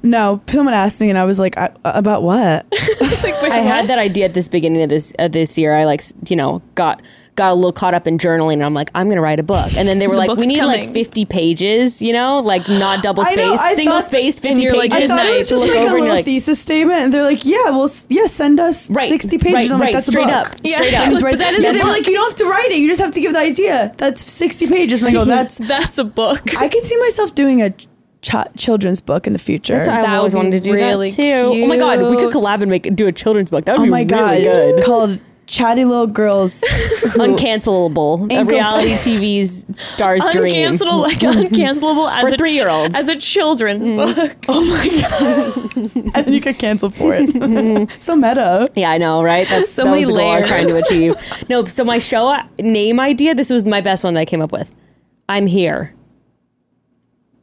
No. 0.02 0.42
Someone 0.50 0.74
asked 0.74 1.00
me, 1.00 1.10
and 1.10 1.18
I 1.18 1.26
was 1.26 1.40
like, 1.40 1.58
I, 1.58 1.72
about 1.86 2.24
what? 2.24 2.66
I 2.74 3.60
had 3.66 3.88
that 3.88 4.00
idea 4.00 4.26
at 4.26 4.34
this 4.34 4.48
beginning 4.48 4.84
of 4.84 4.90
this 4.90 5.14
of 5.20 5.32
this 5.32 5.58
year. 5.58 5.76
I 5.76 5.86
like 5.86 6.02
you 6.30 6.36
know 6.36 6.62
got 6.76 7.02
got 7.36 7.52
a 7.52 7.56
little 7.56 7.72
caught 7.74 7.94
up 7.94 8.06
in 8.08 8.18
journaling, 8.18 8.54
and 8.54 8.64
I'm 8.64 8.74
like, 8.74 8.90
I'm 8.94 9.10
gonna 9.10 9.22
write 9.22 9.40
a 9.40 9.44
book. 9.44 9.72
And 9.76 9.88
then 9.88 9.98
they 10.00 10.08
were 10.08 10.14
The 10.16 10.20
like, 10.20 10.30
we 10.32 10.36
book's 10.36 10.48
need 10.48 10.64
like 10.64 10.92
50 10.94 11.26
pages, 11.26 12.02
you 12.02 12.14
know, 12.14 12.40
like 12.40 12.68
not 12.70 13.02
double 13.02 13.24
I 13.24 13.32
spaced, 13.34 13.76
single 13.76 13.96
thought- 13.96 14.04
spaced, 14.06 14.42
50 14.44 14.62
you're 14.62 14.76
like, 14.76 14.92
pages. 14.92 15.10
I 15.10 15.16
thought 15.18 15.26
it 15.26 15.38
was 15.38 15.50
just 15.50 15.62
like 15.68 15.76
a 15.78 15.84
little 15.94 16.08
like, 16.08 16.26
thesis 16.26 16.60
statement, 16.60 17.00
and 17.00 17.14
they're 17.14 17.24
like, 17.24 17.44
"Yeah, 17.46 17.72
well, 17.72 17.86
s- 17.86 18.06
yeah, 18.10 18.26
send 18.28 18.60
us 18.60 18.90
Right, 18.90 19.10
sixty 19.10 19.38
pages." 19.38 19.54
right, 19.70 19.72
I'm 19.72 19.80
like, 19.80 19.94
"That's 19.94 20.08
straight 20.08 20.28
a 20.28 20.32
up, 20.32 20.50
book." 20.52 20.60
Yeah. 20.64 20.76
straight 20.76 20.94
up. 20.94 21.04
And 21.06 21.14
it's 21.14 21.24
right 21.24 21.32
But 21.34 21.40
that 21.40 21.52
there. 21.52 21.60
is 21.60 21.66
And 21.66 21.76
a 21.76 21.78
they're 21.80 21.84
book. 21.88 21.92
like, 21.98 22.08
"You 22.08 22.14
don't 22.14 22.30
have 22.30 22.36
to 22.36 22.46
write 22.46 22.72
it. 22.72 22.78
You 22.78 22.88
just 22.88 23.02
have 23.02 23.12
to 23.12 23.22
give 23.22 23.34
the 23.34 23.40
idea." 23.40 23.92
That's 23.98 24.32
sixty 24.32 24.68
pages. 24.68 25.02
And 25.04 25.10
I 25.10 25.14
go, 25.14 25.26
"That's." 25.36 25.58
That's 25.58 25.98
a 25.98 26.04
book. 26.04 26.42
I 26.60 26.68
could 26.68 26.86
see 26.86 26.98
myself 27.00 27.34
doing 27.36 27.62
a 27.62 27.72
ch- 28.22 28.36
children's 28.58 29.02
book 29.02 29.26
in 29.28 29.34
the 29.34 29.40
future. 29.40 29.74
That's 29.76 29.88
what 29.88 29.98
I've 29.98 30.06
That 30.06 30.16
always 30.18 30.36
wanted 30.36 30.52
to 30.52 30.60
do 30.60 30.74
really 30.74 31.10
that 31.10 31.16
too. 31.16 31.64
Oh 31.64 31.68
my 31.68 31.78
god, 31.78 32.00
we 32.00 32.16
could 32.18 32.32
collab 32.32 32.62
and 32.62 32.70
make 32.70 32.96
do 32.96 33.08
a 33.08 33.12
children's 33.12 33.50
book. 33.50 33.66
That 33.66 33.74
would 33.80 33.82
oh 33.82 33.86
be 33.86 33.90
my 33.92 34.04
god, 34.04 34.38
really 34.38 34.44
good. 34.76 34.84
called 34.84 35.22
"Chatty 35.46 35.86
Little 35.86 36.08
Girls." 36.08 36.62
Uncancelable. 37.14 38.32
A 38.32 38.44
reality 38.46 38.92
TV's 38.94 39.66
star's 39.78 40.26
dream. 40.30 40.72
Uncancelable, 40.74 41.02
like 41.04 41.18
uncancelable 41.20 42.12
as 42.12 42.22
For 42.22 42.34
a 42.34 42.38
three-year-olds. 42.38 42.96
as 42.96 43.08
a 43.08 43.16
children's 43.16 43.86
mm. 43.92 43.98
book. 44.16 44.38
oh 44.48 44.66
my 44.66 44.88
god! 45.96 46.16
and 46.16 46.26
then 46.26 46.34
you 46.34 46.40
get 46.40 46.58
canceled 46.58 46.96
for 46.96 47.14
it. 47.18 47.92
so 47.92 48.16
meta. 48.16 48.68
Yeah, 48.76 48.92
I 48.92 48.98
know, 48.98 49.24
right? 49.24 49.48
That's 49.48 49.72
So 49.72 49.84
that 49.84 49.92
many 49.92 50.06
was 50.06 50.16
the 50.16 50.20
goal 50.22 50.32
I 50.32 50.36
was 50.38 50.50
layers. 50.50 50.66
trying 50.66 50.68
to 50.68 50.78
achieve. 50.86 51.50
no, 51.50 51.66
so 51.66 51.84
my 51.84 52.00
show 52.00 52.28
uh, 52.30 52.44
name 52.60 53.00
idea, 53.00 53.36
this 53.36 53.50
was 53.50 53.64
my 53.66 53.82
best 53.82 54.04
one 54.04 54.14
that 54.16 54.22
I 54.22 54.26
came 54.26 54.42
up 54.42 54.52
with. 54.52 54.74
I'm 55.30 55.48
here. 55.48 55.94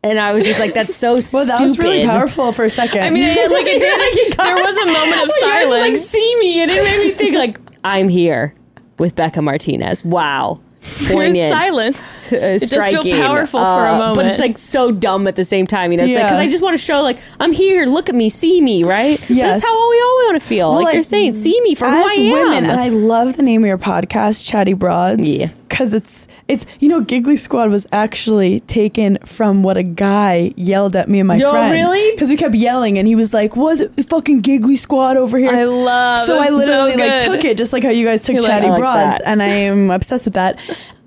And 0.02 0.18
I 0.18 0.32
was 0.32 0.46
just 0.46 0.58
like, 0.58 0.72
that's 0.72 0.94
so 0.94 1.12
Well, 1.14 1.22
stupid. 1.22 1.48
that 1.48 1.60
was 1.60 1.78
really 1.78 2.06
powerful 2.06 2.52
for 2.52 2.64
a 2.64 2.70
second. 2.70 3.02
I 3.02 3.10
mean, 3.10 3.22
it, 3.24 3.50
like 3.50 3.66
it 3.66 3.80
did. 3.80 4.32
there 4.38 4.56
was 4.56 4.76
a 4.78 4.86
moment 4.86 5.22
of 5.22 5.28
Like, 5.42 5.52
I 5.52 5.64
was 5.66 5.70
like, 5.80 5.96
see 5.98 6.36
me, 6.40 6.62
and 6.62 6.70
it 6.70 6.82
made 6.82 7.04
me 7.04 7.10
think 7.12 7.36
like, 7.36 7.58
I'm 7.84 8.08
here 8.08 8.54
with 8.98 9.14
Bekah 9.16 9.42
Martinez. 9.42 10.04
Wow. 10.04 10.60
Poignant. 11.08 11.52
silence. 11.52 11.98
uh, 12.32 12.56
does 12.58 12.70
feel 12.70 13.02
powerful 13.02 13.60
for 13.60 13.86
a 13.86 13.98
moment. 13.98 14.14
But 14.14 14.26
it's 14.26 14.40
like 14.40 14.56
so 14.56 14.90
dumb 14.90 15.26
at 15.26 15.36
the 15.36 15.44
same 15.44 15.66
time. 15.66 15.92
You 15.92 15.98
know, 15.98 16.04
it's 16.04 16.12
like, 16.14 16.20
Yeah. 16.22 16.26
because 16.28 16.38
I 16.38 16.46
just 16.48 16.62
want 16.62 16.72
to 16.78 16.82
show, 16.84 17.02
like, 17.02 17.18
I'm 17.38 17.52
here, 17.52 17.84
look 17.84 18.08
at 18.08 18.14
me, 18.14 18.30
see 18.30 18.62
me, 18.62 18.82
right? 18.82 19.20
Yes. 19.28 19.60
That's 19.60 19.64
how 19.64 19.90
we 19.90 19.96
all 20.00 20.16
want 20.26 20.40
to 20.40 20.46
feel. 20.46 20.70
Well, 20.72 20.82
like, 20.84 20.94
you're 20.94 21.02
saying, 21.02 21.34
see 21.34 21.60
me 21.62 21.74
for 21.74 21.84
who 21.86 21.92
I 21.92 22.12
am. 22.14 22.32
women, 22.32 22.70
and 22.70 22.80
I 22.80 22.88
love 22.88 23.36
the 23.36 23.42
name 23.42 23.62
of 23.62 23.68
your 23.68 23.76
podcast, 23.78 24.42
Chatty 24.44 24.72
Broads. 24.72 25.22
Yeah. 25.22 25.50
Because 25.70 25.94
it's 25.94 26.28
it's 26.48 26.66
you 26.80 26.88
know, 26.88 27.00
Giggly 27.00 27.36
Squad 27.38 27.70
was 27.70 27.86
actually 27.92 28.60
taken 28.60 29.16
from 29.24 29.62
what 29.62 29.76
a 29.78 29.82
guy 29.82 30.52
yelled 30.56 30.94
at 30.96 31.08
me 31.08 31.20
and 31.20 31.28
my 31.28 31.38
No, 31.38 31.52
friend. 31.52 31.72
really? 31.72 32.10
Because 32.12 32.28
we 32.28 32.36
kept 32.36 32.54
yelling, 32.54 32.98
and 32.98 33.08
he 33.08 33.14
was 33.14 33.32
like, 33.32 33.56
"What 33.56 33.78
the 33.96 34.02
fucking 34.02 34.40
Giggly 34.42 34.76
Squad 34.76 35.16
over 35.16 35.38
here?" 35.38 35.50
I 35.54 35.64
love. 35.64 36.18
so 36.18 36.36
I 36.38 36.48
literally 36.50 36.96
like 36.96 37.22
took 37.24 37.44
it 37.44 37.56
just 37.56 37.72
like 37.72 37.82
how 37.84 37.90
you 37.90 38.04
guys 38.04 38.22
took 38.24 38.34
You're 38.34 38.44
Chatty 38.44 38.66
like 38.68 38.78
Broads, 38.78 39.18
that. 39.18 39.22
and 39.24 39.42
I 39.42 39.46
am 39.46 39.90
obsessed 39.98 40.26
with 40.26 40.34
that. 40.34 40.58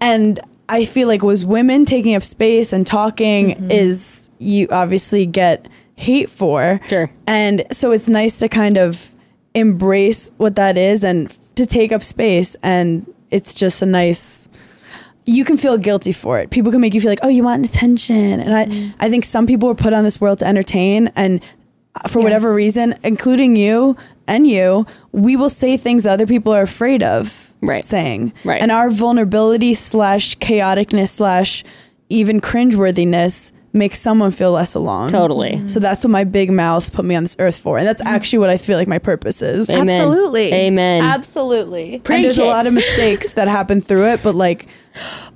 And 0.02 0.40
I 0.70 0.86
feel 0.86 1.08
like 1.08 1.22
was 1.22 1.46
women 1.46 1.86
taking 1.86 2.16
up 2.16 2.24
space 2.24 2.74
and 2.74 2.88
talking 2.88 3.50
Mm-hmm. 3.52 3.70
is 3.72 4.30
you 4.40 4.68
obviously 4.72 5.26
get 5.26 5.68
hate 5.96 6.30
for. 6.30 6.80
Sure. 6.88 7.10
And 7.28 7.66
so 7.72 7.92
it's 7.92 8.10
nice 8.10 8.40
to 8.40 8.50
kind 8.50 8.78
of 8.78 9.14
embrace 9.54 10.32
what 10.38 10.56
that 10.56 10.78
is 10.78 11.04
and 11.04 11.36
to 11.56 11.66
take 11.66 11.92
up 11.92 12.02
space 12.04 12.56
and 12.64 13.06
it's 13.34 13.54
just 13.54 13.82
a 13.82 13.86
nice 13.86 14.48
you 15.26 15.46
can 15.46 15.56
feel 15.58 15.78
guilty 15.78 16.12
for 16.12 16.40
it. 16.42 16.50
People 16.50 16.70
can 16.72 16.82
make 16.82 16.94
you 16.94 17.00
feel 17.00 17.10
like, 17.10 17.24
"Oh, 17.24 17.30
you 17.30 17.44
want 17.44 17.66
attention." 17.66 18.40
And 18.42 18.54
I 18.62 18.64
I 19.06 19.10
think 19.10 19.24
some 19.26 19.48
people 19.48 19.68
were 19.70 19.76
put 19.86 19.94
on 19.94 20.04
this 20.04 20.20
world 20.20 20.40
to 20.40 20.46
entertain 20.48 21.12
and 21.16 21.42
uh, 21.96 22.08
for 22.10 22.20
whatever 22.20 22.54
reason, 22.54 22.96
including 23.04 23.56
you 23.56 23.96
and 24.28 24.48
you, 24.48 24.86
we 25.12 25.36
will 25.38 25.50
say 25.50 25.78
things 25.78 26.06
other 26.06 26.26
people 26.28 26.52
are 26.52 26.64
afraid 26.64 27.04
of 27.04 27.54
Right. 27.62 27.86
saying. 27.86 28.34
Right. 28.44 28.62
And 28.62 28.72
our 28.72 28.90
vulnerability 28.90 29.74
slash 29.76 30.36
chaoticness 30.40 31.10
slash 31.10 31.64
even 32.10 32.42
cringeworthiness 32.42 33.52
makes 33.74 34.00
someone 34.00 34.32
feel 34.32 34.52
less 34.52 34.76
alone. 34.76 35.10
Totally. 35.10 35.54
Mm-hmm. 35.54 35.68
So 35.68 35.80
that's 35.80 36.04
what 36.04 36.12
my 36.12 36.24
big 36.24 36.52
mouth 36.52 36.94
put 36.94 37.04
me 37.06 37.16
on 37.16 37.24
this 37.24 37.36
earth 37.40 37.58
for. 37.58 37.78
And 37.80 37.88
that's 37.88 38.02
mm-hmm. 38.02 38.16
actually 38.16 38.40
what 38.40 38.50
I 38.50 38.58
feel 38.58 38.78
like 38.78 38.88
my 38.88 39.00
purpose 39.00 39.42
is. 39.42 39.70
Amen. 39.70 39.90
Absolutely. 39.90 40.54
Amen. 40.54 41.04
Absolutely. 41.04 41.96
and 41.96 42.24
there's 42.24 42.38
a 42.38 42.46
lot 42.46 42.68
of 42.68 42.74
mistakes 42.74 43.34
that 43.34 43.48
happen 43.48 43.82
through 43.82 44.10
it, 44.10 44.22
but 44.24 44.36
like 44.36 44.68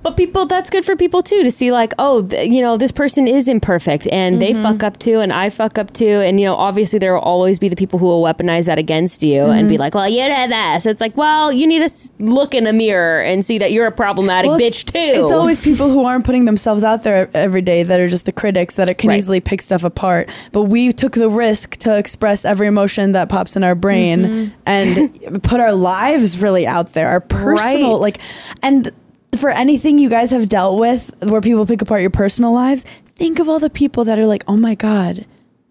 But 0.04 0.16
people, 0.18 0.46
that's 0.46 0.70
good 0.70 0.86
for 0.86 0.96
people 0.96 1.24
too 1.24 1.44
to 1.44 1.50
see 1.52 1.72
like, 1.72 1.94
oh, 1.98 2.22
th- 2.24 2.50
you 2.50 2.62
know, 2.62 2.78
this 2.78 2.92
person 2.92 3.28
is 3.28 3.48
imperfect 3.48 4.08
and 4.12 4.42
they 4.42 4.54
fuck 4.54 4.84
up 4.84 5.00
too, 5.00 5.20
and 5.20 5.34
I 5.34 5.50
fuck 5.50 5.78
up 5.78 5.92
too, 5.94 6.22
and 6.22 6.40
you 6.40 6.46
know, 6.46 6.56
obviously 6.56 7.00
there 7.00 7.14
will 7.14 7.22
always 7.22 7.58
be 7.60 7.68
the 7.68 7.76
people 7.76 7.98
who 8.00 8.06
will 8.06 8.22
weaponize 8.24 8.66
that 8.68 8.78
against 8.78 9.24
you 9.24 9.46
and 9.46 9.68
be 9.68 9.78
like, 9.78 9.96
well, 9.96 10.08
you 10.08 10.24
did 10.24 10.52
that. 10.52 10.82
So 10.84 10.90
it's 10.92 11.02
like, 11.02 11.18
well, 11.18 11.52
you 11.52 11.66
need 11.68 11.88
to 11.90 12.12
look 12.20 12.54
in 12.54 12.68
a 12.68 12.74
mirror 12.74 13.22
and 13.22 13.44
see 13.44 13.58
that 13.58 13.72
you're 13.72 13.88
a 13.88 13.92
problematic 13.92 14.50
well, 14.50 14.60
bitch 14.60 14.86
too. 14.86 14.98
It's 15.24 15.32
always 15.32 15.60
people 15.60 15.90
who 15.90 16.06
aren't 16.06 16.24
putting 16.26 16.46
themselves 16.46 16.84
out 16.84 17.04
there 17.04 17.30
every 17.34 17.62
day 17.62 17.84
that 17.84 18.00
are 18.00 18.08
just 18.08 18.26
the 18.26 18.32
critics 18.32 18.76
that 18.76 18.96
can 18.98 19.10
Right. 19.10 19.18
easily 19.18 19.40
pick 19.42 19.62
stuff 19.62 19.84
apart. 19.84 20.30
But 20.52 20.64
we 20.64 20.92
took 20.94 21.14
the 21.14 21.30
risk 21.30 21.78
to 21.78 21.98
express 21.98 22.46
every 22.46 22.68
emotion 22.68 23.14
that 23.14 23.30
pops 23.30 23.56
in 23.56 23.64
our 23.64 23.76
brain 23.76 24.20
Mm-hmm. 24.20 24.50
and 24.68 25.44
put 25.44 25.60
our 25.60 25.74
lives 25.74 26.38
really 26.40 26.68
out 26.68 26.94
there, 26.94 27.08
our 27.08 27.20
personal 27.22 27.94
Right. 27.94 28.02
like 28.02 28.20
and 28.62 28.92
for 29.36 29.50
anything 29.50 29.98
you 29.98 30.10
guys 30.10 30.32
have 30.32 30.50
dealt 30.50 30.80
with 30.80 31.12
where 31.24 31.42
people 31.42 31.66
pick 31.66 31.82
apart 31.82 32.02
your 32.02 32.10
personal 32.10 32.54
lives, 32.54 32.84
think 33.06 33.40
of 33.40 33.50
all 33.50 33.60
the 33.60 33.70
people 33.70 34.06
that 34.06 34.18
are 34.18 34.26
like, 34.28 34.44
"Oh 34.48 34.58
my 34.58 34.76
god, 34.76 35.26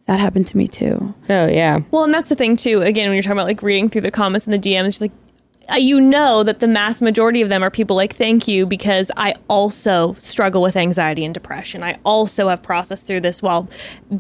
that 0.07 0.21
happened 0.21 0.47
to 0.49 0.57
me 0.57 0.69
too." 0.69 1.15
oh 1.31 1.47
yeah, 1.47 1.81
Well, 1.91 2.05
and 2.05 2.13
that's 2.15 2.29
the 2.29 2.37
thing 2.37 2.57
too. 2.57 2.83
Again, 2.83 3.09
when 3.09 3.15
you're 3.15 3.23
talking 3.23 3.39
about 3.39 3.47
like 3.47 3.63
reading 3.63 3.89
through 3.89 4.03
the 4.03 4.11
comments 4.11 4.47
and 4.47 4.55
the 4.55 4.59
DMs, 4.59 4.87
just 4.87 5.01
like 5.01 5.13
uh, 5.71 5.75
you 5.75 6.01
know 6.01 6.43
that 6.45 6.61
the 6.61 6.69
mass 6.69 7.03
majority 7.03 7.43
of 7.43 7.49
them 7.49 7.63
are 7.63 7.71
people 7.71 7.97
like 7.97 8.15
thank 8.15 8.47
you 8.47 8.67
because 8.67 9.11
I 9.17 9.35
also 9.49 10.15
struggle 10.15 10.63
with 10.63 10.77
anxiety 10.77 11.25
and 11.25 11.35
depression. 11.35 11.83
I 11.83 11.99
also 12.05 12.49
have 12.49 12.63
processed 12.63 13.07
through 13.07 13.21
this 13.21 13.43
while 13.43 13.69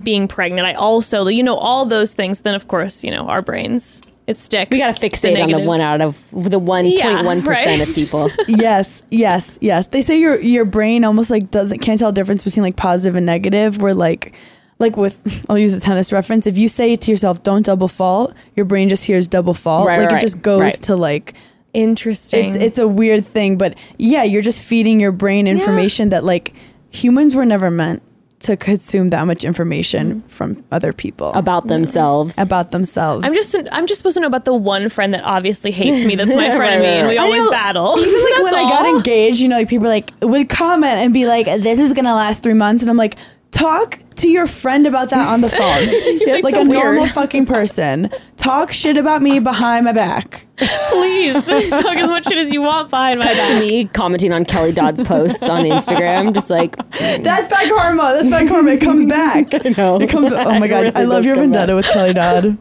being 0.02 0.26
pregnant. 0.26 0.66
I 0.66 0.74
also, 0.74 1.28
you 1.28 1.42
know, 1.42 1.54
all 1.54 1.84
those 1.84 2.14
things. 2.14 2.42
Then 2.42 2.54
of 2.54 2.66
course, 2.66 3.04
you 3.04 3.12
know, 3.12 3.28
our 3.28 3.42
brains 3.42 4.02
it 4.26 4.36
sticks. 4.36 4.70
we 4.70 4.78
gotta 4.78 4.98
fixate 4.98 5.40
on 5.42 5.50
the 5.50 5.60
one 5.60 5.80
out 5.80 6.00
of 6.00 6.28
the 6.32 6.58
one 6.58 6.84
point 6.90 7.24
one 7.24 7.42
percent 7.42 7.82
of 7.82 7.88
right. 7.88 7.94
people. 7.94 8.30
yes, 8.48 9.02
yes, 9.10 9.58
yes. 9.60 9.86
They 9.88 10.02
say 10.02 10.18
your 10.18 10.40
your 10.40 10.64
brain 10.64 11.04
almost 11.04 11.30
like 11.30 11.50
doesn't 11.50 11.78
can't 11.78 11.98
tell 11.98 12.10
the 12.10 12.16
difference 12.16 12.42
between 12.44 12.62
like 12.62 12.76
positive 12.76 13.14
and 13.14 13.24
negative. 13.24 13.80
Where 13.80 13.94
like 13.94 14.34
like 14.78 14.96
with 14.96 15.44
I'll 15.48 15.58
use 15.58 15.76
a 15.76 15.80
tennis 15.80 16.12
reference. 16.12 16.46
If 16.46 16.58
you 16.58 16.68
say 16.68 16.96
to 16.96 17.10
yourself, 17.10 17.42
"Don't 17.42 17.64
double 17.64 17.88
fault," 17.88 18.34
your 18.56 18.66
brain 18.66 18.88
just 18.88 19.04
hears 19.04 19.28
double 19.28 19.54
fault. 19.54 19.86
Right, 19.86 20.00
like 20.00 20.10
right, 20.10 20.22
it 20.22 20.24
just 20.24 20.42
goes 20.42 20.60
right. 20.60 20.82
to 20.82 20.96
like 20.96 21.34
Interesting. 21.72 22.46
it's 22.46 22.54
it's 22.54 22.78
a 22.78 22.88
weird 22.88 23.24
thing. 23.26 23.58
But 23.58 23.76
yeah, 23.98 24.22
you're 24.22 24.42
just 24.42 24.62
feeding 24.62 24.98
your 24.98 25.12
brain 25.12 25.46
information 25.46 26.08
that 26.08 26.24
like 26.24 26.54
humans 26.90 27.34
were 27.34 27.44
never 27.44 27.70
meant 27.70 28.02
to 28.38 28.56
consume 28.56 29.08
that 29.08 29.26
much 29.26 29.44
information 29.44 30.16
mm-hmm. 30.16 30.28
from 30.28 30.64
other 30.70 30.92
people 30.92 31.32
about 31.32 31.68
themselves. 31.68 32.38
about 32.38 32.70
themselves. 32.70 33.26
I'm 33.26 33.34
just 33.34 33.56
I'm 33.72 33.86
just 33.86 33.98
supposed 33.98 34.14
to 34.16 34.20
know 34.20 34.26
about 34.26 34.44
the 34.44 34.54
one 34.54 34.88
friend 34.88 35.14
that 35.14 35.24
obviously 35.24 35.70
hates 35.70 36.04
me. 36.04 36.16
That's 36.16 36.34
my 36.34 36.54
friend 36.54 36.60
Right, 36.60 36.72
and 36.72 36.82
me, 36.82 36.88
and 36.88 37.08
we 37.08 37.16
right, 37.16 37.22
I 37.22 37.24
always 37.24 37.44
know, 37.44 37.50
battle. 37.50 37.98
Even 37.98 38.12
like 38.12 38.34
That's 38.36 38.52
when 38.52 38.54
I 38.54 38.68
got 38.68 38.86
engaged, 38.86 39.40
you 39.40 39.48
know, 39.48 39.56
like 39.56 39.68
people 39.68 39.88
like 39.88 40.10
would 40.22 40.48
comment 40.48 40.92
and 40.92 41.14
be 41.14 41.26
like, 41.26 41.46
"This 41.46 41.78
is 41.78 41.94
gonna 41.94 42.14
last 42.14 42.42
three 42.42 42.54
months," 42.54 42.82
and 42.82 42.90
I'm 42.90 42.96
like, 42.96 43.16
"Talk 43.56 43.98
to 44.16 44.28
your 44.30 44.46
friend 44.46 44.86
about 44.86 45.10
that 45.10 45.28
on 45.28 45.40
the 45.40 45.48
phone, 45.60 46.20
You're 46.26 46.40
like 46.42 46.54
so 46.54 46.62
a 46.62 46.68
weird. 46.68 46.82
normal 46.84 47.06
fucking 47.06 47.46
person. 47.46 48.10
Talk 48.36 48.72
shit 48.72 48.96
about 48.96 49.22
me 49.22 49.38
behind 49.38 49.84
my 49.84 49.92
back." 49.92 50.46
Please 50.90 51.34
talk 51.44 51.96
as 51.96 52.08
much 52.08 52.26
shit 52.26 52.38
as 52.38 52.50
you 52.52 52.62
want 52.62 52.88
behind 52.90 53.18
my 53.18 53.26
Cuts 53.26 53.38
back. 53.38 53.48
to 53.48 53.60
me 53.60 53.84
commenting 53.86 54.32
on 54.32 54.44
Kelly 54.46 54.72
Dodd's 54.72 55.02
posts 55.02 55.46
on 55.48 55.64
Instagram, 55.64 56.32
just 56.32 56.48
like 56.50 56.76
That's 56.90 57.48
bad 57.48 57.70
karma. 57.74 58.14
That's 58.16 58.30
bad 58.30 58.48
karma. 58.48 58.70
It 58.72 58.80
comes 58.80 59.04
back. 59.04 59.48
I 59.52 59.74
know. 59.76 60.00
It 60.00 60.08
comes. 60.08 60.32
Oh 60.32 60.58
my 60.58 60.66
god, 60.68 60.84
really 60.84 60.94
I 60.96 61.04
love 61.04 61.24
your 61.26 61.34
come 61.34 61.44
vendetta 61.52 61.74
with 61.74 61.84
Kelly 61.86 62.14
Dodd. 62.14 62.56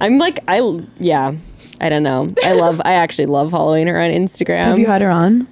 I'm 0.00 0.18
like 0.18 0.40
I 0.48 0.60
yeah. 1.00 1.32
I 1.80 1.88
don't 1.88 2.02
know. 2.02 2.28
I 2.44 2.52
love 2.52 2.82
I 2.84 2.92
actually 2.94 3.26
love 3.26 3.50
following 3.52 3.86
her 3.86 3.98
on 3.98 4.10
Instagram. 4.10 4.64
Have 4.64 4.78
you 4.78 4.86
had 4.86 5.00
her 5.00 5.10
on? 5.10 5.46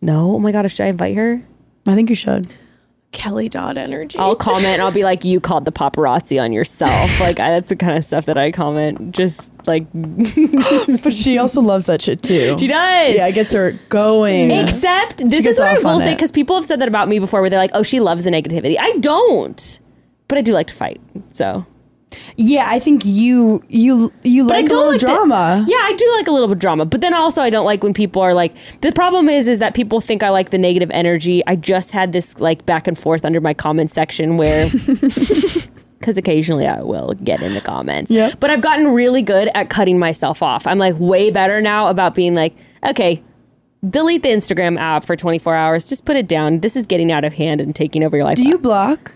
No. 0.00 0.34
Oh 0.34 0.38
my 0.38 0.52
god, 0.52 0.70
should 0.70 0.84
I 0.84 0.88
invite 0.88 1.16
her? 1.16 1.42
I 1.88 1.94
think 1.94 2.10
you 2.10 2.14
should. 2.16 2.52
Kelly 3.12 3.48
Dodd 3.48 3.76
energy. 3.76 4.18
I'll 4.18 4.36
comment 4.36 4.66
and 4.66 4.82
I'll 4.82 4.92
be 4.92 5.02
like, 5.02 5.24
you 5.24 5.40
called 5.40 5.64
the 5.64 5.72
paparazzi 5.72 6.40
on 6.40 6.52
yourself. 6.52 7.20
like 7.20 7.40
I, 7.40 7.50
that's 7.50 7.68
the 7.68 7.76
kind 7.76 7.98
of 7.98 8.04
stuff 8.04 8.26
that 8.26 8.38
I 8.38 8.52
comment. 8.52 9.12
Just 9.14 9.50
like 9.66 9.86
But 9.92 11.12
she 11.12 11.36
also 11.38 11.60
loves 11.60 11.86
that 11.86 12.00
shit 12.02 12.22
too. 12.22 12.56
she 12.58 12.68
does. 12.68 13.16
Yeah, 13.16 13.26
it 13.26 13.32
gets 13.34 13.52
her 13.52 13.72
going. 13.88 14.52
Except 14.52 15.28
this 15.28 15.44
is 15.44 15.58
what 15.58 15.68
I 15.68 15.78
will 15.80 15.98
say 16.00 16.14
because 16.14 16.30
people 16.30 16.54
have 16.56 16.66
said 16.66 16.80
that 16.80 16.88
about 16.88 17.08
me 17.08 17.18
before, 17.18 17.40
where 17.40 17.50
they're 17.50 17.58
like, 17.58 17.72
"Oh, 17.74 17.82
she 17.82 17.98
loves 18.00 18.24
the 18.24 18.30
negativity." 18.30 18.76
I 18.78 18.92
don't, 18.98 19.80
but 20.28 20.38
I 20.38 20.42
do 20.42 20.52
like 20.52 20.68
to 20.68 20.74
fight. 20.74 21.00
So, 21.32 21.66
yeah, 22.36 22.66
I 22.68 22.78
think 22.78 23.04
you 23.04 23.62
you 23.68 24.12
you 24.22 24.44
like 24.44 24.68
a 24.68 24.72
little 24.72 24.90
like 24.90 25.00
the- 25.00 25.06
drama. 25.06 25.64
yeah, 25.66 25.76
I 25.76 25.94
do 25.96 26.12
like 26.16 26.26
a 26.26 26.30
little 26.32 26.48
bit 26.48 26.54
of 26.54 26.58
drama, 26.60 26.84
but 26.84 27.00
then 27.00 27.14
also 27.14 27.42
I 27.42 27.50
don't 27.50 27.66
like 27.66 27.82
when 27.82 27.94
people 27.94 28.22
are 28.22 28.34
like. 28.34 28.54
The 28.80 28.92
problem 28.92 29.28
is, 29.28 29.46
is 29.48 29.58
that 29.60 29.74
people 29.74 30.00
think 30.00 30.22
I 30.22 30.30
like 30.30 30.50
the 30.50 30.58
negative 30.58 30.90
energy. 30.90 31.42
I 31.46 31.56
just 31.56 31.90
had 31.92 32.12
this 32.12 32.38
like 32.40 32.66
back 32.66 32.86
and 32.86 32.98
forth 32.98 33.24
under 33.24 33.40
my 33.40 33.54
comment 33.54 33.90
section 33.90 34.36
where. 34.36 34.70
Because 36.00 36.16
occasionally 36.16 36.66
I 36.66 36.80
will 36.80 37.12
get 37.22 37.42
in 37.42 37.52
the 37.52 37.60
comments. 37.60 38.10
Yep. 38.10 38.40
But 38.40 38.48
I've 38.48 38.62
gotten 38.62 38.88
really 38.88 39.20
good 39.20 39.50
at 39.54 39.68
cutting 39.68 39.98
myself 39.98 40.42
off. 40.42 40.66
I'm 40.66 40.78
like 40.78 40.94
way 40.98 41.30
better 41.30 41.60
now 41.60 41.88
about 41.88 42.14
being 42.14 42.34
like, 42.34 42.56
okay, 42.82 43.22
delete 43.86 44.22
the 44.22 44.30
Instagram 44.30 44.78
app 44.80 45.04
for 45.04 45.14
24 45.14 45.54
hours. 45.54 45.86
Just 45.86 46.06
put 46.06 46.16
it 46.16 46.26
down. 46.26 46.60
This 46.60 46.74
is 46.74 46.86
getting 46.86 47.12
out 47.12 47.24
of 47.26 47.34
hand 47.34 47.60
and 47.60 47.76
taking 47.76 48.02
over 48.02 48.16
your 48.16 48.24
life. 48.24 48.36
Do 48.38 48.48
you 48.48 48.56
block? 48.56 49.12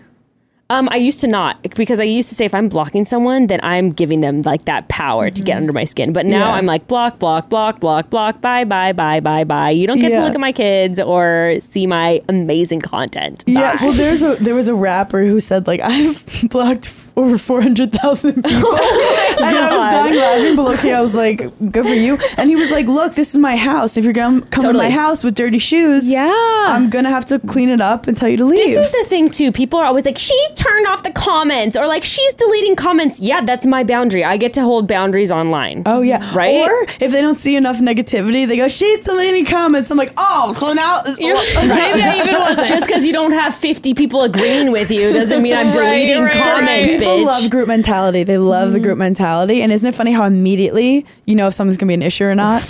Um, 0.71 0.89
I 0.91 0.95
used 0.95 1.21
to 1.21 1.27
not 1.27 1.61
because 1.75 1.99
I 1.99 2.05
used 2.05 2.27
to 2.29 2.35
say 2.35 2.43
if 2.45 2.55
I'm 2.55 2.69
blocking 2.69 3.05
someone, 3.05 3.45
then 3.45 3.59
I'm 3.61 3.91
giving 3.91 4.21
them 4.21 4.41
like 4.41 4.65
that 4.65 4.87
power 4.89 5.29
to 5.29 5.41
get 5.43 5.57
under 5.57 5.71
my 5.71 5.83
skin. 5.85 6.11
But 6.11 6.25
now 6.25 6.35
Mm-hmm. 6.37 6.41
Yeah. 6.41 6.53
I'm 6.55 6.65
like 6.65 6.87
block, 6.87 7.19
block, 7.19 7.49
block, 7.49 7.79
block, 7.79 8.09
block. 8.09 8.41
Bye, 8.41 8.63
bye, 8.63 8.91
bye, 8.91 9.19
bye, 9.19 9.43
bye. 9.43 9.69
You 9.69 9.85
don't 9.85 9.99
get 9.99 10.09
Yeah. 10.11 10.21
to 10.21 10.25
look 10.25 10.33
at 10.33 10.41
my 10.41 10.51
kids 10.51 10.99
or 10.99 11.57
see 11.61 11.85
my 11.85 12.19
amazing 12.29 12.81
content. 12.81 13.43
Yeah. 13.45 13.77
Well, 13.79 13.91
there's 13.93 14.23
a 14.23 14.35
there 14.43 14.55
was 14.55 14.67
a 14.67 14.73
rapper 14.75 15.23
who 15.23 15.39
said 15.39 15.67
like 15.67 15.79
I've 15.83 16.25
blocked 16.49 16.87
over 17.17 17.37
four 17.37 17.61
hundred 17.61 17.91
thousand 17.91 18.33
people, 18.43 18.69
oh 18.71 19.35
and 19.41 19.57
I 19.57 19.75
was 19.77 19.93
dying 19.93 20.15
laughing. 20.15 20.55
But 20.55 20.79
okay, 20.79 20.93
I 20.93 21.01
was 21.01 21.15
like, 21.15 21.39
good 21.71 21.85
for 21.85 21.93
you. 21.93 22.17
And 22.37 22.49
he 22.49 22.55
was 22.55 22.71
like, 22.71 22.87
look, 22.87 23.13
this 23.15 23.29
is 23.33 23.37
my 23.37 23.55
house. 23.55 23.97
If 23.97 24.03
you're 24.03 24.13
gonna 24.13 24.41
come 24.41 24.63
to 24.63 24.73
my 24.73 24.89
house 24.89 25.23
with 25.23 25.35
dirty 25.35 25.59
shoes, 25.59 26.07
Yeah. 26.07 26.33
I'm 26.67 26.89
gonna 26.89 27.09
have 27.09 27.25
to 27.27 27.39
clean 27.39 27.69
it 27.69 27.81
up 27.81 28.07
and 28.07 28.17
tell 28.17 28.27
you 28.29 28.37
to 28.37 28.45
leave. 28.45 28.59
This 28.59 28.77
is 28.77 28.91
the 28.91 29.05
thing 29.09 29.29
too. 29.29 29.51
People 29.51 29.79
are 29.79 29.85
always 29.85 30.05
like, 30.05 30.17
she 30.17 30.37
turned 30.55 30.87
off 30.87 31.03
the 31.03 31.11
comments 31.11 31.77
or 31.77 31.87
like 31.87 32.03
she's 32.03 32.33
deleting 32.35 32.75
comments. 32.75 33.19
Yeah, 33.19 33.41
that's 33.41 33.65
my 33.65 33.83
boundary. 33.83 34.23
I 34.25 34.37
get 34.37 34.53
to 34.53 34.61
hold 34.61 34.87
boundaries 34.87 35.31
online. 35.31 35.83
Oh 35.85 36.01
yeah, 36.01 36.21
Right? 36.35 36.55
Or 36.69 36.83
if 36.99 37.11
they 37.11 37.21
don't 37.21 37.35
see 37.35 37.55
enough 37.55 37.77
negativity, 37.77 38.47
they 38.47 38.57
go, 38.57 38.67
"She's 38.67 39.03
deleting 39.05 39.45
comments." 39.45 39.89
I'm 39.91 39.97
like, 39.97 40.13
"Oh, 40.17 40.55
so 40.59 40.73
now." 40.73 41.01
You're- 41.17 41.35
Maybe 41.55 42.01
I 42.01 42.19
even 42.21 42.35
wasn't. 42.39 42.67
Just 42.67 42.87
because 42.87 43.05
you 43.05 43.13
don't 43.13 43.31
have 43.31 43.55
50 43.55 43.93
people 43.93 44.23
agreeing 44.23 44.71
with 44.71 44.91
you 44.91 45.13
doesn't 45.13 45.41
mean 45.41 45.55
I'm 45.55 45.67
Right, 45.67 45.73
deleting 45.73 46.23
right, 46.23 46.33
comments, 46.33 46.93
right. 46.93 46.99
People 47.05 47.17
bitch. 47.23 47.25
love 47.25 47.49
group 47.51 47.67
mentality. 47.67 48.23
They 48.23 48.37
love 48.37 48.71
the 48.71 48.77
Mm-hmm. 48.79 48.83
group 48.83 48.97
mentality. 48.97 49.61
And 49.61 49.71
isn't 49.71 49.87
it 49.87 49.95
funny 49.95 50.11
how 50.11 50.25
immediately 50.25 51.05
you 51.25 51.35
know 51.35 51.47
if 51.47 51.53
something's 51.53 51.77
gonna 51.77 51.89
be 51.89 51.93
an 51.95 52.01
issue 52.01 52.25
or 52.25 52.35
not? 52.35 52.63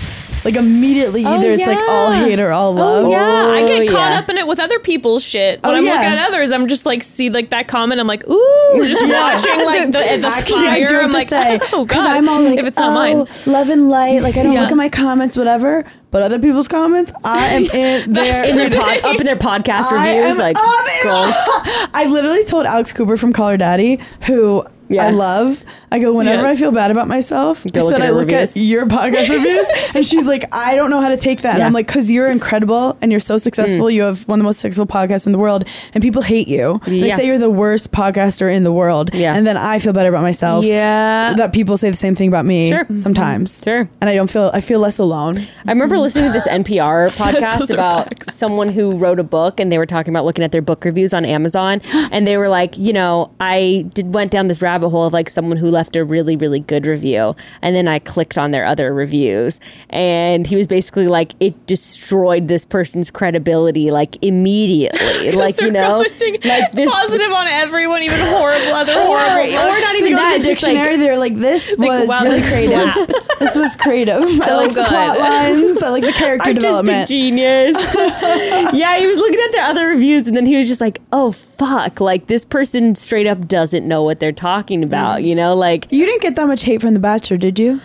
Like 0.46 0.56
immediately, 0.56 1.24
oh, 1.26 1.40
either 1.40 1.52
it's 1.54 1.66
like 1.66 1.80
all 1.90 2.12
hate 2.12 2.40
or 2.40 2.52
all 2.52 2.70
oh, 2.70 2.76
love. 2.76 3.06
Oh, 3.06 3.10
yeah, 3.10 3.18
I 3.18 3.64
oh, 3.64 3.68
get 3.68 3.90
Oh, 3.90 3.92
caught 3.92 4.12
yeah. 4.12 4.20
up 4.20 4.30
in 4.30 4.38
it 4.38 4.46
with 4.46 4.60
other 4.60 4.78
people's 4.78 5.24
shit. 5.24 5.60
When 5.64 5.74
Oh, 5.74 5.78
I'm 5.78 5.84
yeah. 5.86 5.92
looking 5.94 6.06
at 6.06 6.28
others, 6.28 6.52
I'm 6.52 6.68
just 6.68 6.86
like 6.86 7.02
see 7.02 7.32
like 7.32 7.50
that 7.50 7.68
comment. 7.68 8.00
I'm 8.00 8.06
like, 8.06 8.28
ooh, 8.28 8.80
just 8.86 9.02
watching 9.12 9.66
like 9.66 9.86
the, 9.88 10.20
the 10.22 10.28
Actually, 10.28 10.56
fire. 10.68 10.70
I 10.70 10.86
do 10.86 10.94
have 10.94 11.04
I'm 11.06 11.10
to 11.10 11.18
like, 11.18 11.28
say, 11.28 11.60
oh 11.74 11.84
because 11.84 12.04
god, 12.04 12.16
I'm 12.16 12.30
all 12.30 12.42
like, 12.44 12.60
if 12.60 12.66
it's 12.66 12.78
not 12.78 12.92
oh, 12.92 12.94
mine. 12.94 13.28
love 13.48 13.70
and 13.70 13.90
light. 13.90 14.22
Like 14.22 14.38
I 14.38 14.44
don't 14.44 14.52
Yeah. 14.54 14.62
look 14.62 14.72
at 14.72 14.78
my 14.78 14.88
comments, 14.90 15.36
whatever. 15.36 15.84
But 16.12 16.22
other 16.22 16.40
people's 16.40 16.68
comments, 16.70 17.12
I 17.26 17.48
am 17.56 17.64
in 17.64 18.14
there. 18.14 18.50
in 18.50 18.56
their 18.56 18.70
pod, 18.70 19.00
up 19.04 19.20
in 19.20 19.26
their 19.26 19.36
podcast 19.36 19.92
I 19.92 20.16
reviews, 20.20 20.36
am 20.40 20.42
like 20.46 20.56
up 20.58 20.86
in- 20.86 20.92
scroll. 21.00 21.90
I 21.94 22.06
literally 22.08 22.44
told 22.46 22.66
Alex 22.68 22.94
Cooper 22.94 23.18
from 23.18 23.34
Call 23.34 23.50
Her 23.50 23.58
Daddy, 23.58 24.00
who 24.28 24.64
Yeah. 24.90 25.08
I 25.08 25.12
love. 25.12 25.64
I 25.92 26.00
go 26.00 26.14
whenever 26.14 26.44
Yes. 26.44 26.58
I 26.58 26.60
feel 26.60 26.72
bad 26.72 26.92
about 26.92 27.08
myself. 27.08 27.64
Go 27.72 27.80
I 27.80 27.84
look 27.84 27.92
said 27.94 28.02
I 28.02 28.10
look 28.12 28.28
reviews. 28.28 28.56
at 28.58 28.62
your 28.62 28.86
podcast 28.86 29.30
reviews, 29.30 29.68
and 29.96 30.06
she's 30.06 30.28
like, 30.28 30.44
I 30.54 30.76
don't 30.76 30.90
know 30.90 31.02
how 31.02 31.10
to 31.10 31.18
take 31.18 31.42
that. 31.42 31.56
And 31.56 31.64
I'm 31.64 31.74
like, 31.74 31.88
because 31.88 32.12
you're 32.12 32.28
incredible 32.30 32.98
and 33.02 33.12
you're 33.12 33.20
so 33.22 33.36
Mm. 33.36 33.42
successful. 33.42 33.90
You 33.90 34.04
have 34.04 34.28
one 34.28 34.40
of 34.40 34.44
the 34.44 34.48
most 34.48 34.60
successful 34.60 34.86
podcasts 34.88 35.26
in 35.26 35.32
the 35.32 35.38
world, 35.40 35.66
and 35.94 36.02
people 36.02 36.22
hate 36.22 36.48
you. 36.48 36.80
They 36.86 37.08
Yeah. 37.08 37.16
say 37.16 37.28
you're 37.28 37.38
the 37.38 37.50
worst 37.50 37.92
podcaster 37.92 38.54
in 38.54 38.64
the 38.64 38.72
world. 38.72 39.10
Yeah. 39.14 39.36
and 39.36 39.46
then 39.48 39.58
I 39.58 39.80
feel 39.80 39.94
better 39.94 40.10
about 40.10 40.22
myself. 40.22 40.66
Yeah. 40.66 41.34
that 41.36 41.52
people 41.54 41.78
say 41.78 41.90
the 41.90 41.98
same 41.98 42.16
thing 42.16 42.28
about 42.28 42.46
me. 42.46 42.70
Sure. 42.70 42.86
sometimes. 42.96 43.62
Sure. 43.64 43.90
and 44.02 44.10
I 44.10 44.16
don't 44.16 44.30
feel. 44.30 44.52
I 44.54 44.62
feel 44.62 44.80
less 44.80 44.98
alone. 45.00 45.36
I 45.66 45.72
remember 45.72 45.98
listening 45.98 46.26
to 46.28 46.32
this 46.34 46.48
NPR 46.62 47.10
podcast 47.18 47.74
about 47.74 48.14
someone 48.34 48.70
who 48.70 48.98
wrote 48.98 49.20
a 49.20 49.24
book 49.24 49.60
and 49.60 49.72
they 49.72 49.78
were 49.78 49.86
talking 49.86 50.14
about 50.14 50.26
looking 50.26 50.44
at 50.44 50.52
their 50.52 50.62
book 50.62 50.84
reviews 50.86 51.14
on 51.14 51.26
Amazon 51.26 51.82
and 52.12 52.28
they 52.28 52.38
were 52.38 52.50
like, 52.50 52.78
you 52.78 52.94
know, 52.94 53.32
I 53.40 53.86
did 53.94 54.14
went 54.14 54.32
down 54.32 54.48
this 54.48 54.62
rabbit 54.62 54.75
hole 54.84 55.06
of 55.06 55.14
like 55.14 55.30
someone 55.30 55.58
who 55.58 55.68
left 55.70 55.96
a 55.96 56.04
really 56.04 56.36
really 56.36 56.60
good 56.60 56.86
review 56.86 57.36
and 57.62 57.76
then 57.76 57.88
I 57.88 58.00
clicked 58.00 58.38
on 58.38 58.52
their 58.52 58.66
other 58.66 58.94
reviews 58.94 59.60
and 59.90 60.46
he 60.48 60.56
was 60.56 60.68
basically 60.68 61.08
like 61.08 61.34
it 61.40 61.66
destroyed 61.66 62.48
this 62.48 62.66
person's 62.66 63.12
credibility 63.12 63.92
like 63.92 64.18
immediately. 64.24 65.32
like, 65.36 65.60
you 65.62 65.72
know, 65.72 66.00
like 66.44 66.72
this 66.72 66.92
positive 66.92 67.32
on 67.32 67.48
everyone, 67.48 68.04
even 68.04 68.18
horrible 68.20 68.74
other 68.74 68.94
horrible. 68.94 69.54
or 69.56 69.66
books. 69.68 69.82
not 69.82 69.96
even 69.96 70.14
that 70.14 70.38
just 70.42 70.62
dictionary. 70.62 70.92
like 70.92 71.00
they're 71.00 71.18
like, 71.18 71.36
this 71.36 71.76
was 71.78 72.08
wow, 72.08 72.24
really 72.24 72.40
this 72.40 72.50
creative. 72.50 73.08
this 73.40 73.56
was 73.56 73.76
creative. 73.76 74.22
I 74.24 74.46
So 74.46 74.58
like 74.58 74.74
the 74.74 74.84
plot 74.84 75.20
lines. 75.20 75.82
I 75.82 75.90
like 75.90 76.04
the 76.04 76.12
character 76.14 76.50
artistic 76.50 76.56
development. 76.56 77.10
genius. 77.10 77.76
yeah, 78.74 78.98
he 78.98 79.06
was 79.08 79.18
looking 79.18 79.40
at 79.42 79.52
their 79.52 79.66
other 79.66 79.88
reviews 79.88 80.28
and 80.28 80.36
then 80.36 80.46
he 80.46 80.58
was 80.58 80.68
just 80.68 80.82
like, 80.82 81.00
"Oh 81.12 81.32
fuck, 81.32 82.00
like 82.00 82.28
this 82.28 82.46
person 82.46 82.96
straight 82.96 83.28
up 83.28 83.48
doesn't 83.48 83.88
know 83.88 84.04
what 84.04 84.20
they're 84.20 84.32
talking 84.32 84.84
about." 84.84 85.24
You 85.24 85.36
know, 85.36 85.56
like 85.56 85.88
You 85.92 86.06
didn't 86.06 86.22
get 86.22 86.36
that 86.36 86.48
much 86.48 86.64
hate 86.64 86.82
from 86.82 86.94
The 86.94 87.00
Bachelor, 87.00 87.38
did 87.38 87.60
you? 87.60 87.82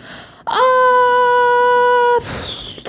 uh 0.47 1.10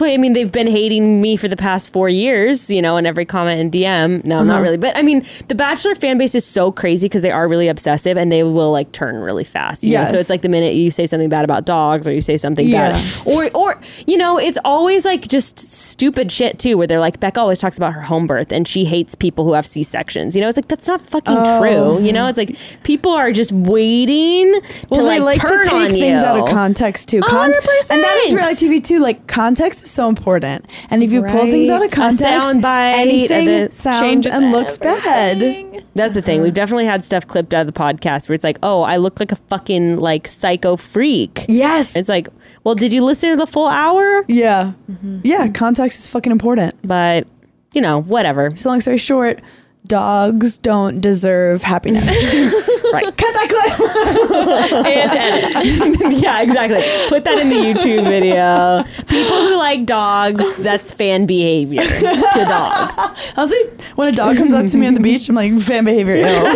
I 0.04 0.16
mean, 0.16 0.32
they've 0.32 0.50
been 0.50 0.66
hating 0.66 1.20
me 1.20 1.36
for 1.36 1.48
the 1.48 1.56
past 1.56 1.92
four 1.92 2.08
years, 2.08 2.70
you 2.70 2.82
know, 2.82 2.96
in 2.96 3.06
every 3.06 3.24
comment 3.24 3.60
and 3.60 3.70
DM. 3.72 4.24
No, 4.24 4.42
not 4.42 4.54
mm-hmm. 4.54 4.62
really. 4.62 4.76
But 4.76 4.96
I 4.96 5.02
mean, 5.02 5.24
the 5.48 5.54
Bachelor 5.54 5.94
fan 5.94 6.18
base 6.18 6.34
is 6.34 6.44
so 6.44 6.72
crazy 6.72 7.06
because 7.08 7.22
they 7.22 7.30
are 7.30 7.46
really 7.48 7.68
obsessive 7.68 8.16
and 8.16 8.30
they 8.32 8.42
will 8.42 8.72
like 8.72 8.92
turn 8.92 9.16
really 9.16 9.44
fast. 9.44 9.84
Yes. 9.84 10.10
So 10.12 10.18
it's 10.18 10.30
like 10.30 10.42
the 10.42 10.48
minute 10.48 10.74
you 10.74 10.90
say 10.90 11.06
something 11.06 11.28
bad 11.28 11.44
about 11.44 11.64
dogs 11.64 12.06
or 12.08 12.12
you 12.12 12.20
say 12.20 12.36
something 12.36 12.66
Yeah. 12.66 12.90
bad, 12.92 13.26
or 13.26 13.50
or 13.54 13.80
you 14.06 14.16
know, 14.16 14.38
it's 14.38 14.58
always 14.64 15.04
like 15.04 15.28
just 15.28 15.58
stupid 15.58 16.30
shit 16.32 16.58
too, 16.58 16.76
where 16.76 16.86
they're 16.86 17.00
like 17.00 17.20
Bekah 17.20 17.38
always 17.38 17.58
talks 17.58 17.76
about 17.76 17.92
her 17.94 18.02
home 18.02 18.26
birth 18.26 18.52
and 18.52 18.66
she 18.66 18.84
hates 18.84 19.14
people 19.14 19.44
who 19.44 19.52
have 19.54 19.66
C 19.66 19.82
sections. 19.82 20.34
You 20.34 20.42
know, 20.42 20.48
it's 20.48 20.56
like 20.58 20.68
that's 20.68 20.86
not 20.88 21.00
fucking 21.00 21.34
Oh. 21.36 21.60
true. 21.60 22.04
You 22.04 22.12
know, 22.12 22.26
it's 22.28 22.38
like 22.38 22.56
people 22.82 23.12
are 23.12 23.32
just 23.32 23.52
waiting 23.52 24.52
Well, 24.90 25.00
to 25.00 25.02
they 25.08 25.20
like, 25.20 25.38
like 25.38 25.40
turn 25.48 25.64
to 25.64 25.70
take 25.70 25.90
things 25.90 26.20
you. 26.20 26.26
out 26.26 26.40
of 26.40 26.48
context 26.48 27.08
too. 27.08 27.20
Hundred 27.22 27.56
and 27.90 28.02
that 28.02 28.22
is 28.24 28.34
reality 28.34 28.68
TV 28.68 28.82
too. 28.84 28.98
Like 29.00 29.26
context 29.26 29.82
is 29.84 29.90
so 29.92 30.08
important. 30.08 30.70
And 30.90 31.02
if 31.02 31.12
you 31.12 31.22
pull 31.22 31.44
things 31.46 31.68
out 31.68 31.76
of 31.76 31.82
Right. 31.82 31.92
A 31.92 31.96
context, 31.96 32.24
soundbite, 32.24 32.92
anything 32.94 33.72
sounds 33.72 34.26
and 34.26 34.52
looks 34.52 34.78
bad. 34.78 35.84
That's 35.94 36.14
the 36.14 36.22
thing. 36.22 36.42
We've 36.42 36.54
definitely 36.54 36.86
had 36.86 37.04
stuff 37.04 37.26
clipped 37.26 37.52
out 37.52 37.66
of 37.66 37.72
the 37.72 37.78
podcast 37.78 38.28
where 38.28 38.34
it's 38.34 38.44
like, 38.44 38.58
oh, 38.62 38.82
I 38.82 38.96
look 38.96 39.20
like 39.20 39.32
a 39.32 39.36
fucking 39.36 39.98
like 39.98 40.26
psycho 40.28 40.76
freak. 40.76 41.44
Yes. 41.48 41.96
It's 41.96 42.08
like, 42.08 42.28
well, 42.64 42.74
did 42.74 42.92
you 42.92 43.04
listen 43.04 43.30
to 43.30 43.36
the 43.36 43.46
full 43.46 43.68
hour? 43.68 44.24
yeah. 44.28 44.72
Mm-hmm. 44.90 45.20
Yeah. 45.24 45.48
Context 45.48 45.98
is 46.00 46.08
fucking 46.08 46.32
important. 46.32 46.74
But 46.82 47.26
you 47.74 47.80
know, 47.80 48.00
whatever. 48.02 48.48
So 48.54 48.68
long 48.68 48.80
story 48.80 48.98
short, 48.98 49.40
dogs 49.86 50.58
don't 50.58 51.00
deserve 51.00 51.62
happiness. 51.62 52.04
right. 52.92 53.04
Cut 53.04 53.18
that 53.18 53.48
clip. 53.50 54.86
And 54.86 56.02
edit. 56.02 56.22
yeah, 56.22 56.42
exactly. 56.42 56.80
Put 57.08 57.24
that 57.24 57.38
in 57.40 57.48
the 57.48 57.56
YouTube 57.56 58.04
video. 58.04 58.84
People 59.06 59.36
who 59.36 59.56
like 59.56 59.84
dogs, 59.86 60.44
that's 60.58 60.92
fan 60.92 61.26
behavior 61.26 61.82
to 61.82 62.44
dogs. 62.48 62.96
Honestly, 63.36 63.62
when 63.96 64.08
a 64.08 64.12
dog 64.12 64.36
comes 64.36 64.54
up 64.54 64.66
to 64.66 64.78
me 64.78 64.86
on 64.86 64.94
the 64.94 65.00
beach, 65.00 65.28
I'm 65.28 65.34
like, 65.34 65.52
fan 65.60 65.84
behavior 65.84 66.16
ill. 66.16 66.52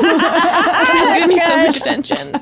Still 0.87 1.13
gives 1.15 1.29
me 1.29 1.39
so 1.39 1.57
much 1.57 1.77
attention. 1.77 2.33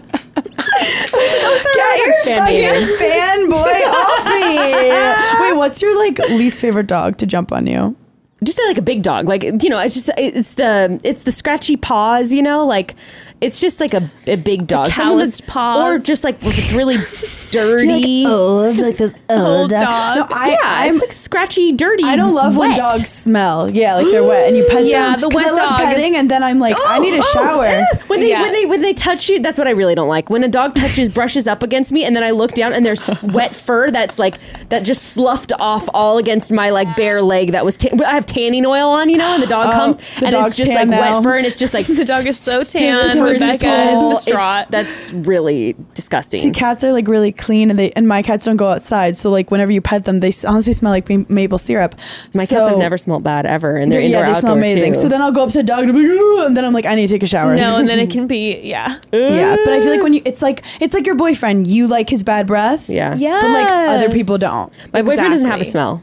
Get 1.74 1.98
your 1.98 2.24
Fan 2.24 2.38
fucking 2.38 2.96
fanboy 2.98 3.86
off 3.86 4.24
me. 4.26 5.40
Wait, 5.40 5.56
what's 5.56 5.80
your 5.80 5.96
like 5.98 6.18
least 6.30 6.60
favorite 6.60 6.86
dog 6.86 7.16
to 7.18 7.26
jump 7.26 7.52
on 7.52 7.66
you? 7.66 7.96
Just 8.44 8.60
like 8.66 8.78
a 8.78 8.82
big 8.82 9.02
dog. 9.02 9.28
Like 9.28 9.42
you 9.42 9.68
know 9.68 9.78
it's 9.78 9.94
just 9.94 10.10
it's 10.16 10.54
the 10.54 11.00
it's 11.04 11.22
the 11.22 11.32
scratchy 11.32 11.76
paws 11.76 12.32
you 12.32 12.42
know 12.42 12.66
like 12.66 12.94
It's 13.40 13.60
just 13.60 13.78
like 13.78 13.92
a, 13.92 14.10
a 14.26 14.36
big 14.36 14.66
dog. 14.66 14.90
Calloused 14.90 15.46
paws. 15.46 15.84
Or 16.00 16.02
just 16.02 16.24
like 16.24 16.42
if 16.42 16.56
it's 16.58 16.72
really 16.72 16.96
dirty. 17.50 18.24
oh, 18.26 18.62
it's 18.70 18.80
like 18.80 18.96
this 18.96 19.12
Old 19.30 19.68
dog. 19.70 19.80
dog. 19.82 20.16
No, 20.16 20.26
I, 20.36 20.48
yeah, 20.50 20.56
I'm, 20.62 20.94
it's 20.94 21.02
like 21.02 21.12
scratchy, 21.12 21.72
dirty. 21.72 22.04
I 22.04 22.16
don't 22.16 22.32
love 22.32 22.56
when 22.56 22.74
dogs 22.76 23.06
smell. 23.08 23.68
Yeah, 23.68 23.96
like 23.96 24.06
they're 24.06 24.24
wet, 24.24 24.48
and 24.48 24.56
you 24.56 24.64
pet 24.64 24.78
them. 24.78 24.86
Yeah, 24.86 25.10
them. 25.16 25.20
the 25.20 25.28
'cause 25.28 25.34
wet 25.34 25.46
I 25.46 25.50
love 25.50 25.68
dog 25.70 25.80
is- 25.80 25.88
petting, 25.94 26.16
and 26.16 26.30
then 26.30 26.42
I'm 26.42 26.58
like, 26.58 26.74
I 26.88 26.98
need 27.00 27.14
a 27.14 27.18
Oh, 27.18 27.32
shower. 27.34 27.64
eh. 27.66 27.84
When 28.06 28.20
they 28.20 28.30
Yeah. 28.30 28.40
when 28.40 28.52
they 28.52 28.64
when 28.66 28.80
they 28.80 28.94
touch 28.94 29.28
you, 29.28 29.40
that's 29.40 29.58
what 29.58 29.66
I 29.66 29.72
really 29.72 29.94
don't 29.94 30.08
like. 30.08 30.30
When 30.30 30.42
a 30.42 30.48
dog 30.48 30.74
touches 30.74 31.12
brushes 31.12 31.46
up 31.46 31.62
against 31.62 31.92
me, 31.92 32.04
and 32.04 32.16
then 32.16 32.22
I 32.24 32.30
look 32.30 32.52
down 32.52 32.72
and 32.72 32.86
there's 32.86 33.06
wet 33.22 33.54
fur 33.66 33.90
that's 33.90 34.18
like 34.18 34.38
that 34.70 34.84
just 34.84 35.10
sloughed 35.12 35.52
off 35.60 35.86
all 35.92 36.16
against 36.18 36.50
my 36.50 36.70
like 36.70 36.96
bare 36.96 37.20
leg. 37.20 37.52
That 37.52 37.64
was 37.64 37.76
I 38.06 38.14
have 38.14 38.24
tanning 38.26 38.64
oil 38.64 38.88
on, 38.88 39.10
you 39.10 39.18
know, 39.18 39.34
and 39.34 39.42
the 39.42 39.46
dog 39.48 39.68
Oh, 39.68 39.72
comes 39.72 39.96
the 40.18 40.26
and 40.26 40.34
it's 40.34 40.56
just 40.56 40.72
like 40.72 40.88
now. 40.88 41.16
wet 41.16 41.22
fur, 41.22 41.36
and 41.36 41.46
it's 41.46 41.58
just 41.58 41.74
like 41.74 41.86
The 41.86 42.04
dog 42.06 42.26
is 42.26 42.38
so 42.38 42.60
tan. 42.62 43.33
Fur 43.38 43.44
is 43.44 43.50
just 43.50 43.62
Rebecca 43.62 43.92
all- 43.92 44.04
is 44.06 44.10
it's- 44.12 44.24
distraught. 44.24 44.66
That's 44.70 45.12
really 45.12 45.76
disgusting. 45.94 46.40
See, 46.40 46.50
cats 46.50 46.82
are 46.84 46.92
like 46.92 47.08
really 47.08 47.32
clean, 47.32 47.70
and 47.70 47.78
they 47.78 47.90
and 47.92 48.06
my 48.08 48.22
cats 48.22 48.44
don't 48.44 48.56
go 48.56 48.68
outside. 48.68 49.16
So 49.16 49.30
like 49.30 49.50
whenever 49.50 49.72
you 49.72 49.80
pet 49.80 50.04
them, 50.04 50.20
they 50.20 50.32
honestly 50.46 50.72
smell 50.72 50.92
like 50.92 51.08
ma- 51.08 51.24
maple 51.28 51.58
syrup. 51.58 51.94
my 52.34 52.46
cats 52.46 52.68
have 52.68 52.78
never 52.78 52.96
smelled 52.98 53.22
bad 53.24 53.46
ever, 53.46 53.76
and 53.76 53.90
they're 53.92 54.00
yeah, 54.00 54.18
indoor 54.18 54.34
they 54.34 54.40
smell 54.40 54.52
amazing. 54.54 54.94
too. 54.94 55.00
So 55.00 55.08
then 55.08 55.20
I'll 55.22 55.32
go 55.32 55.42
up 55.44 55.50
to 55.50 55.58
the 55.58 55.62
dog 55.62 55.84
and, 55.84 55.92
be 55.92 56.06
like, 56.08 56.46
and 56.46 56.56
then 56.56 56.64
I'm 56.64 56.72
like, 56.72 56.86
I 56.86 56.94
need 56.94 57.06
to 57.08 57.14
take 57.14 57.22
a 57.22 57.26
shower. 57.26 57.54
no, 57.56 57.76
and 57.76 57.88
then 57.88 57.98
it 57.98 58.10
can 58.14 58.26
be 58.26 58.60
yeah. 58.62 58.98
yeah, 59.12 59.56
but 59.64 59.72
I 59.72 59.80
feel 59.80 59.90
like 59.90 60.02
when 60.02 60.14
you, 60.14 60.22
it's 60.24 60.42
like 60.42 60.62
it's 60.80 60.94
like 60.94 61.06
your 61.06 61.16
boyfriend. 61.16 61.66
You 61.66 61.86
like 61.88 62.08
his 62.10 62.22
bad 62.24 62.46
breath. 62.46 62.88
yeah, 62.88 63.14
Yeah. 63.14 63.40
but 63.40 63.50
like 63.50 63.70
other 63.70 64.10
people 64.10 64.38
don't. 64.38 64.72
My 64.92 65.02
boyfriend 65.02 65.30
doesn't 65.30 65.46
have 65.48 65.60
a 65.60 65.64
smell. 65.64 66.02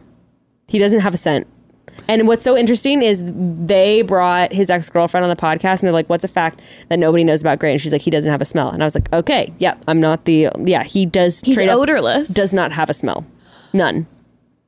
He 0.68 0.80
doesn't 0.80 1.02
have 1.02 1.14
a 1.14 1.18
scent. 1.18 1.48
And 2.08 2.28
what's 2.28 2.44
so 2.44 2.58
interesting 2.58 3.02
is 3.04 3.24
they 3.34 4.02
brought 4.02 4.52
his 4.52 4.70
ex 4.70 4.90
girlfriend 4.90 5.24
on 5.24 5.30
the 5.30 5.36
podcast, 5.36 5.80
and 5.80 5.82
they're 5.84 5.92
like, 5.92 6.10
"What's 6.10 6.24
a 6.24 6.28
fact 6.30 6.62
that 6.90 7.00
nobody 7.00 7.24
knows 7.24 7.42
about 7.42 7.60
Gray?" 7.60 7.72
And 7.72 7.80
she's 7.82 7.92
like, 7.92 8.02
"He 8.02 8.10
doesn't 8.12 8.32
have 8.32 8.42
a 8.42 8.46
smell." 8.46 8.70
And 8.70 8.82
I 8.84 8.86
was 8.86 8.96
like, 8.96 9.12
"Okay, 9.14 9.54
yep, 9.60 9.82
I'm 9.88 10.00
not 10.02 10.26
the 10.26 10.50
yeah. 10.60 10.84
He 10.84 11.06
does. 11.06 11.42
He's 11.42 11.56
straight 11.56 11.70
up 11.70 11.78
odorless. 11.80 12.30
Does 12.30 12.54
not 12.54 12.72
have 12.72 12.90
a 12.90 12.94
smell. 12.94 13.26
None. 13.72 14.08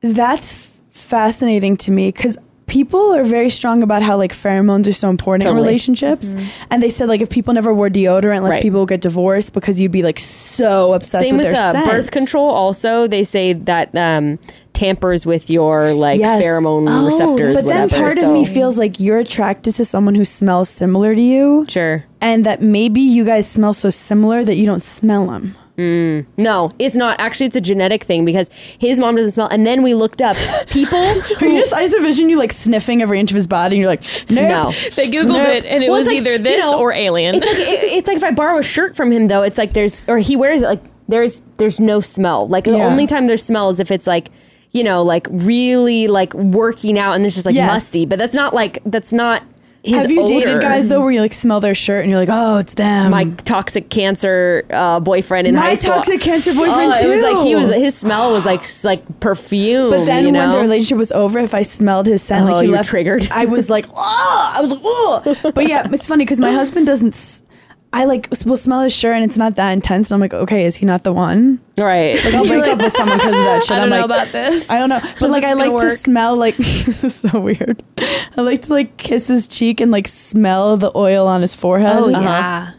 That's 0.01 0.69
fascinating 0.91 1.75
to 1.77 1.91
me 1.91 2.09
because 2.09 2.37
people 2.67 3.13
are 3.13 3.23
very 3.23 3.49
strong 3.49 3.83
about 3.83 4.01
how 4.01 4.15
like 4.17 4.33
pheromones 4.33 4.87
are 4.87 4.93
so 4.93 5.09
important 5.09 5.43
Totally. 5.45 5.59
in 5.61 5.65
relationships, 5.65 6.33
and 6.69 6.81
they 6.81 6.89
said 6.89 7.09
like 7.09 7.21
if 7.21 7.29
people 7.29 7.53
never 7.53 7.73
wore 7.73 7.89
deodorant, 7.89 8.41
less 8.41 8.51
Right. 8.53 8.61
people 8.61 8.81
would 8.81 8.89
get 8.89 9.01
divorced 9.01 9.53
because 9.53 9.81
you'd 9.81 9.91
be 9.91 10.03
like 10.03 10.19
so 10.19 10.93
obsessed 10.93 11.25
Same 11.25 11.37
with, 11.37 11.45
with 11.47 11.55
their 11.55 11.69
uh, 11.69 11.73
scent. 11.73 11.85
birth 11.89 12.11
control. 12.11 12.49
Also, 12.49 13.07
they 13.07 13.23
say 13.23 13.53
that 13.53 13.95
um, 13.97 14.39
tampers 14.83 15.25
with 15.25 15.49
your 15.49 15.93
like 15.93 16.19
Yes. 16.19 16.41
pheromone 16.43 16.87
Oh, 16.89 17.05
receptors. 17.05 17.61
But 17.61 17.67
then 17.69 17.83
whatever, 17.83 18.03
part 18.03 18.17
of 18.17 18.31
me 18.33 18.45
feels 18.45 18.77
like 18.77 18.99
you're 18.99 19.19
attracted 19.19 19.75
to 19.75 19.85
someone 19.85 20.15
who 20.15 20.25
smells 20.25 20.69
similar 20.69 21.15
to 21.15 21.21
you, 21.21 21.65
sure. 21.69 22.05
and 22.21 22.45
that 22.45 22.61
maybe 22.61 23.01
you 23.01 23.23
guys 23.25 23.47
smell 23.49 23.73
so 23.73 23.89
similar 23.89 24.43
that 24.43 24.55
you 24.57 24.65
don't 24.65 24.83
smell 24.83 25.27
them. 25.27 25.55
Mm. 25.77 26.27
No, 26.37 26.71
it's 26.77 26.95
not. 26.95 27.19
Actually, 27.19 27.47
it's 27.47 27.55
a 27.55 27.61
genetic 27.61 28.03
thing 28.03 28.25
because 28.25 28.51
his 28.77 28.99
mom 28.99 29.15
doesn't 29.15 29.31
smell. 29.31 29.47
And 29.49 29.65
then 29.65 29.81
we 29.81 29.95
looked 29.95 30.21
up 30.21 30.37
people 30.69 30.99
Are 31.41 31.47
you 31.47 31.59
just, 31.61 31.73
I 31.73 31.81
just 31.81 31.95
envision 31.97 32.29
you 32.29 32.37
like 32.37 32.51
sniffing 32.51 33.01
every 33.01 33.19
inch 33.19 33.31
of 33.31 33.35
his 33.35 33.47
body, 33.47 33.77
and 33.77 33.81
you're 33.81 33.89
like, 33.89 34.03
nope. 34.29 34.49
No. 34.49 34.71
They 34.95 35.09
googled 35.09 35.29
Nope. 35.29 35.47
it 35.47 35.65
and 35.65 35.83
it 35.83 35.89
Well, 35.89 35.97
was 35.97 36.05
like, 36.07 36.17
either 36.17 36.33
you 36.33 36.37
this 36.39 36.61
know, 36.71 36.77
or 36.79 36.93
alien. 36.93 37.33
It's 37.35 37.45
like 37.47 37.57
it, 37.57 37.83
it's 37.97 38.07
like 38.07 38.17
if 38.17 38.23
I 38.23 38.29
borrow 38.31 38.59
a 38.59 38.63
shirt 38.63 38.95
from 38.95 39.11
him 39.11 39.25
though, 39.25 39.41
it's 39.41 39.57
like 39.57 39.73
there's 39.73 40.05
or 40.07 40.19
he 40.19 40.35
wears 40.35 40.61
it 40.61 40.67
like 40.67 40.83
there's 41.07 41.41
there's 41.57 41.79
no 41.79 42.01
smell. 42.01 42.47
Like 42.47 42.65
the 42.65 42.79
only 42.79 43.07
time 43.07 43.25
there's 43.25 43.43
smell 43.43 43.71
is 43.71 43.79
if 43.79 43.89
it's 43.89 44.05
like 44.05 44.27
you 44.73 44.83
know 44.83 45.03
like 45.03 45.27
really 45.29 46.07
like 46.07 46.33
working 46.33 46.97
out 46.99 47.13
and 47.13 47.25
it's 47.25 47.35
just 47.35 47.45
like 47.45 47.55
Yes. 47.55 47.71
musty. 47.71 48.05
But 48.05 48.19
that's 48.19 48.35
not 48.35 48.53
like 48.53 48.79
that's 48.85 49.13
not 49.13 49.43
his. 49.83 50.01
Have 50.03 50.11
you 50.11 50.25
dated 50.25 50.61
guys 50.61 50.87
though 50.87 51.01
where 51.01 51.11
you 51.11 51.19
like 51.21 51.33
smell 51.33 51.59
their 51.59 51.75
shirt 51.75 52.01
and 52.03 52.09
you're 52.09 52.19
like, 52.19 52.29
oh, 52.31 52.57
it's 52.57 52.73
them? 52.73 53.11
My 53.11 53.25
toxic 53.25 53.89
cancer 53.89 54.63
uh, 54.71 54.99
boyfriend 55.01 55.45
in 55.45 55.55
My 55.55 55.61
high 55.61 55.73
school. 55.75 55.89
My 55.91 55.95
toxic 55.97 56.21
cancer 56.21 56.53
boyfriend, 56.53 56.93
oh, 56.95 57.05
It 57.05 57.13
was 57.15 57.23
like 57.23 57.45
he 57.45 57.55
was 57.55 57.67
his 57.73 57.95
smell 57.95 58.31
was 58.31 58.45
like 58.45 58.63
like 58.83 59.19
perfume. 59.19 59.89
But 59.91 60.05
then 60.05 60.25
you 60.25 60.31
when 60.31 60.49
know? 60.49 60.55
the 60.55 60.61
relationship 60.61 60.97
was 60.97 61.11
over, 61.11 61.37
if 61.39 61.53
I 61.53 61.61
smelled 61.63 62.07
his 62.07 62.21
scent, 62.23 62.47
Oh, 62.49 62.53
like 62.53 62.65
he 62.65 62.71
left, 62.71 62.89
triggered. 62.89 63.27
I 63.31 63.45
was 63.45 63.69
like, 63.69 63.85
oh, 63.93 64.53
I 64.57 64.61
was 64.61 64.71
like, 64.71 64.81
oh. 64.83 65.51
But 65.53 65.67
yeah, 65.67 65.87
it's 65.91 66.07
funny 66.07 66.23
because 66.23 66.39
my 66.39 66.51
husband 66.61 66.85
doesn't. 66.87 67.41
S- 67.93 68.01
I 68.01 68.05
like 68.05 68.27
will 68.45 68.57
smell 68.57 68.81
his 68.81 68.93
shirt 68.95 69.13
and 69.15 69.23
it's 69.23 69.37
not 69.37 69.55
that 69.55 69.71
intense. 69.71 70.09
And 70.11 70.15
I'm 70.15 70.21
like, 70.21 70.33
okay, 70.33 70.65
is 70.65 70.75
he 70.75 70.85
not 70.85 71.03
the 71.03 71.13
one? 71.13 71.59
right. 71.77 72.15
Like 72.23 72.33
I'll 72.33 72.45
break 72.47 72.65
up 72.67 72.77
with 72.77 72.93
someone 72.93 73.17
because 73.17 73.33
of 73.33 73.45
that 73.45 73.63
shit. 73.67 73.71
I 73.71 73.75
I'm 73.83 73.89
don't 73.89 73.89
know 73.91 73.95
like, 73.97 74.05
about 74.05 74.27
this. 74.33 74.69
I 74.69 74.79
don't 74.79 74.89
know, 74.89 74.99
but 75.19 75.29
like 75.29 75.43
I 75.43 75.53
like 75.53 75.71
gonna 75.71 75.89
smell 75.91 76.35
like 76.37 76.55
this 76.57 77.03
is 77.03 77.15
so 77.15 77.39
weird. 77.39 77.81
I 77.97 78.41
like 78.41 78.61
to 78.63 78.73
like 78.73 78.97
kiss 78.97 79.27
his 79.27 79.47
cheek 79.47 79.79
and 79.81 79.91
like 79.91 80.07
smell 80.07 80.77
the 80.77 80.91
oil 80.95 81.27
on 81.27 81.41
his 81.41 81.55
forehead. 81.55 81.97
Oh 81.97 82.09
Uh-huh. 82.11 82.21
yeah. 82.21 82.71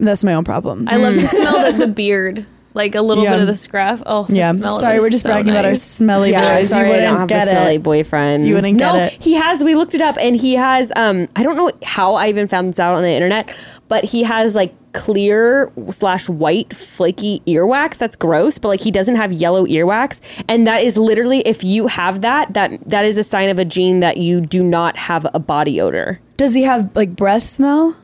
That's 0.00 0.22
my 0.22 0.34
own 0.34 0.44
problem. 0.44 0.88
I 0.88 0.96
love 0.96 1.14
to 1.14 1.26
smell 1.26 1.72
the, 1.72 1.78
the 1.86 1.92
beard, 1.92 2.46
like 2.78 2.94
a 2.94 3.02
little 3.02 3.22
Yeah. 3.24 3.32
bit 3.32 3.40
of 3.42 3.46
the 3.48 3.56
scruff. 3.56 4.02
Oh, 4.06 4.24
the 4.24 4.36
yeah, 4.36 4.52
smell 4.52 4.80
sorry, 4.80 4.96
it 4.96 5.00
we're 5.00 5.10
just 5.10 5.24
so 5.24 5.28
bragging 5.28 5.50
about 5.50 5.66
our 5.66 5.74
smelly 5.74 6.30
Yeah, 6.30 6.56
boys. 6.58 6.70
sorry, 6.70 6.84
you 6.86 6.90
wouldn't 6.94 7.08
don't 7.10 7.18
have 7.20 7.28
get 7.28 7.48
a 7.48 7.50
smelly 7.50 7.74
it. 7.74 7.82
boyfriend. 7.82 8.46
You 8.46 8.54
wouldn't 8.54 8.78
no, 8.78 8.92
get 8.94 9.12
it. 9.12 9.22
he 9.22 9.34
has. 9.34 9.62
We 9.62 9.74
looked 9.74 9.94
it 9.94 10.00
up, 10.00 10.16
and 10.18 10.34
he 10.34 10.54
has. 10.54 10.90
Um, 10.96 11.28
I 11.36 11.42
don't 11.42 11.56
know 11.56 11.70
how 11.84 12.14
I 12.14 12.28
even 12.28 12.46
found 12.46 12.70
this 12.70 12.80
out 12.80 12.96
on 12.96 13.02
the 13.02 13.10
internet, 13.10 13.54
but 13.88 14.04
he 14.04 14.22
has 14.22 14.54
like 14.54 14.74
clear 14.92 15.70
slash 15.90 16.28
white 16.28 16.74
flaky 16.74 17.42
earwax. 17.46 17.98
That's 17.98 18.16
gross, 18.16 18.58
but 18.58 18.68
like 18.68 18.80
he 18.80 18.90
doesn't 18.90 19.16
have 19.16 19.32
yellow 19.32 19.66
earwax, 19.66 20.20
and 20.48 20.66
that 20.66 20.82
is 20.82 20.96
literally 20.96 21.40
if 21.40 21.62
you 21.64 21.88
have 21.88 22.20
that, 22.22 22.54
that 22.54 22.88
that 22.88 23.04
is 23.04 23.18
a 23.18 23.22
sign 23.22 23.48
of 23.50 23.58
a 23.58 23.64
gene 23.64 24.00
that 24.00 24.16
you 24.16 24.40
do 24.40 24.62
not 24.62 24.96
have 24.96 25.26
a 25.34 25.38
body 25.38 25.80
odor. 25.80 26.20
Does 26.36 26.54
he 26.54 26.62
have 26.62 26.90
like 26.94 27.16
breath 27.16 27.46
smell? 27.46 27.96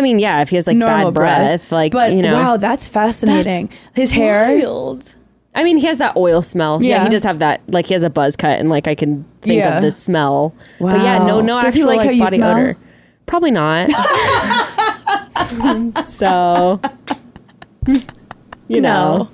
I 0.00 0.02
mean, 0.02 0.18
yeah, 0.18 0.40
if 0.40 0.48
he 0.48 0.56
has 0.56 0.66
like 0.66 0.78
Normal 0.78 1.12
bad 1.12 1.14
breath, 1.14 1.70
like 1.70 1.92
but 1.92 2.14
you 2.14 2.22
know, 2.22 2.32
wow, 2.32 2.56
that's 2.56 2.88
fascinating. 2.88 3.68
His 3.94 4.10
hair. 4.10 4.56
Wild. 4.58 5.14
I 5.54 5.62
mean, 5.62 5.76
he 5.76 5.86
has 5.88 5.98
that 5.98 6.16
oil 6.16 6.40
smell. 6.40 6.82
Yeah. 6.82 6.96
Yeah. 6.96 7.04
he 7.04 7.10
does 7.10 7.22
have 7.22 7.38
that. 7.40 7.60
Like 7.68 7.84
he 7.86 7.92
has 7.92 8.02
a 8.02 8.08
buzz 8.08 8.34
cut, 8.34 8.58
and 8.58 8.70
like 8.70 8.88
I 8.88 8.94
can 8.94 9.26
think 9.42 9.58
Yeah. 9.58 9.76
of 9.76 9.82
the 9.82 9.92
smell. 9.92 10.54
But 10.80 11.02
yeah, 11.02 11.18
no, 11.18 11.42
no 11.42 11.60
Does 11.60 11.74
he 11.74 11.82
actual 11.82 11.96
like 11.96 12.06
like, 12.06 12.18
body 12.18 12.36
smell? 12.36 12.56
odor. 12.56 12.76
Probably 13.26 13.50
not. 13.50 13.90
so, 16.08 16.80
you 18.68 18.80
know, 18.80 19.28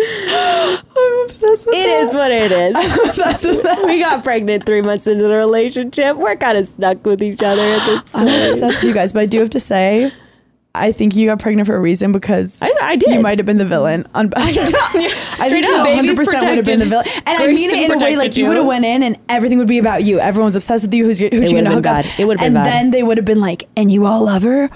I'm 0.00 1.24
obsessed 1.24 1.66
with 1.66 1.74
it 1.74 1.88
is 1.88 2.14
what 2.14 2.30
it 2.30 2.50
is. 2.52 2.76
I'm 2.78 3.00
obsessed 3.08 3.44
with 3.44 3.62
that. 3.62 3.84
we 3.86 4.00
got 4.00 4.22
pregnant 4.22 4.64
three 4.64 4.82
months 4.82 5.06
into 5.06 5.24
the 5.26 5.34
relationship. 5.36 6.16
We're 6.16 6.36
kind 6.36 6.58
of 6.58 6.66
stuck 6.66 7.04
with 7.04 7.22
each 7.22 7.42
other 7.42 7.60
at 7.62 7.86
this 7.86 8.04
I'm 8.14 8.26
obsessed 8.28 8.82
with 8.82 8.84
you 8.84 8.94
guys, 8.94 9.12
but 9.12 9.20
I 9.20 9.26
do 9.26 9.40
have 9.40 9.50
to 9.50 9.60
say, 9.60 10.12
I 10.74 10.92
think 10.92 11.16
you 11.16 11.26
got 11.26 11.40
pregnant 11.40 11.66
for 11.66 11.74
a 11.74 11.80
reason 11.80 12.12
because 12.12 12.60
I, 12.62 12.72
I 12.80 12.96
did. 12.96 13.10
you 13.10 13.20
might 13.20 13.38
have 13.38 13.46
been 13.46 13.58
the 13.58 13.64
villain 13.64 14.06
on. 14.14 14.30
I 14.36 14.50
Straight 14.50 14.68
think 14.68 15.66
up. 15.66 15.86
100 15.86 16.02
Baby's 16.02 16.18
percent 16.18 16.44
would 16.44 16.56
have 16.56 16.64
been 16.64 16.78
the 16.78 16.86
villain, 16.86 17.06
and 17.16 17.26
I 17.26 17.46
mean 17.48 17.70
it 17.70 17.90
in 17.90 17.90
a 17.90 17.98
way 18.04 18.16
like 18.16 18.36
you 18.36 18.46
would 18.46 18.56
have 18.56 18.66
went 18.66 18.84
in 18.84 19.02
and 19.02 19.16
everything 19.28 19.58
would 19.58 19.66
be 19.66 19.78
about 19.78 20.04
you. 20.04 20.20
Everyone's 20.20 20.54
obsessed 20.54 20.84
with 20.84 20.94
you. 20.94 21.04
Who's 21.04 21.20
you, 21.20 21.30
who's 21.32 21.50
you 21.50 21.58
gonna 21.58 21.74
hook 21.74 21.82
been 21.82 21.96
up? 21.96 22.04
It 22.20 22.26
would've 22.26 22.38
been 22.40 22.48
and 22.48 22.54
bad. 22.54 22.66
then 22.66 22.90
they 22.92 23.02
would 23.02 23.16
have 23.16 23.24
been 23.24 23.40
like, 23.40 23.68
and 23.76 23.90
you 23.90 24.06
all 24.06 24.24
love 24.24 24.42
her. 24.44 24.68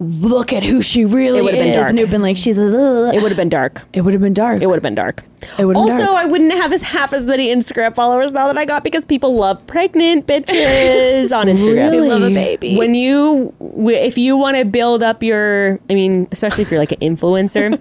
Look 0.00 0.52
at 0.52 0.62
who 0.62 0.80
she 0.80 1.04
really 1.04 1.40
It 1.40 1.54
is, 1.54 1.86
and 1.86 1.98
it'd 1.98 2.10
been 2.10 2.22
like 2.22 2.36
she's. 2.36 2.56
A, 2.56 3.10
it 3.12 3.20
would 3.20 3.32
have 3.32 3.36
been 3.36 3.48
dark. 3.48 3.84
it 3.92 4.02
would 4.02 4.12
have 4.14 4.22
been 4.22 4.34
dark. 4.34 4.62
It 4.62 4.66
would 4.66 4.76
have 4.76 4.82
been 4.82 4.94
dark. 4.94 5.24
It 5.58 5.64
also, 5.64 5.96
dark. 5.98 6.10
I 6.10 6.24
wouldn't 6.26 6.52
have 6.52 6.72
as 6.72 6.82
half 6.82 7.12
as 7.12 7.24
many 7.26 7.48
Instagram 7.54 7.94
followers 7.94 8.32
now 8.32 8.46
that 8.46 8.58
I 8.58 8.64
got 8.64 8.84
because 8.84 9.04
people 9.04 9.34
love 9.34 9.64
pregnant 9.66 10.26
bitches 10.26 11.36
on 11.36 11.46
Instagram. 11.46 11.90
Really? 11.90 12.08
Love 12.08 12.22
a 12.22 12.34
baby. 12.34 12.76
When 12.76 12.94
you, 12.94 13.54
if 13.60 14.18
you 14.18 14.36
want 14.36 14.56
to 14.56 14.64
build 14.64 15.02
up 15.02 15.22
your, 15.22 15.78
I 15.90 15.94
mean, 15.94 16.28
especially 16.32 16.62
if 16.62 16.70
you're 16.70 16.80
like 16.80 16.92
an 16.92 16.98
influencer, 16.98 17.78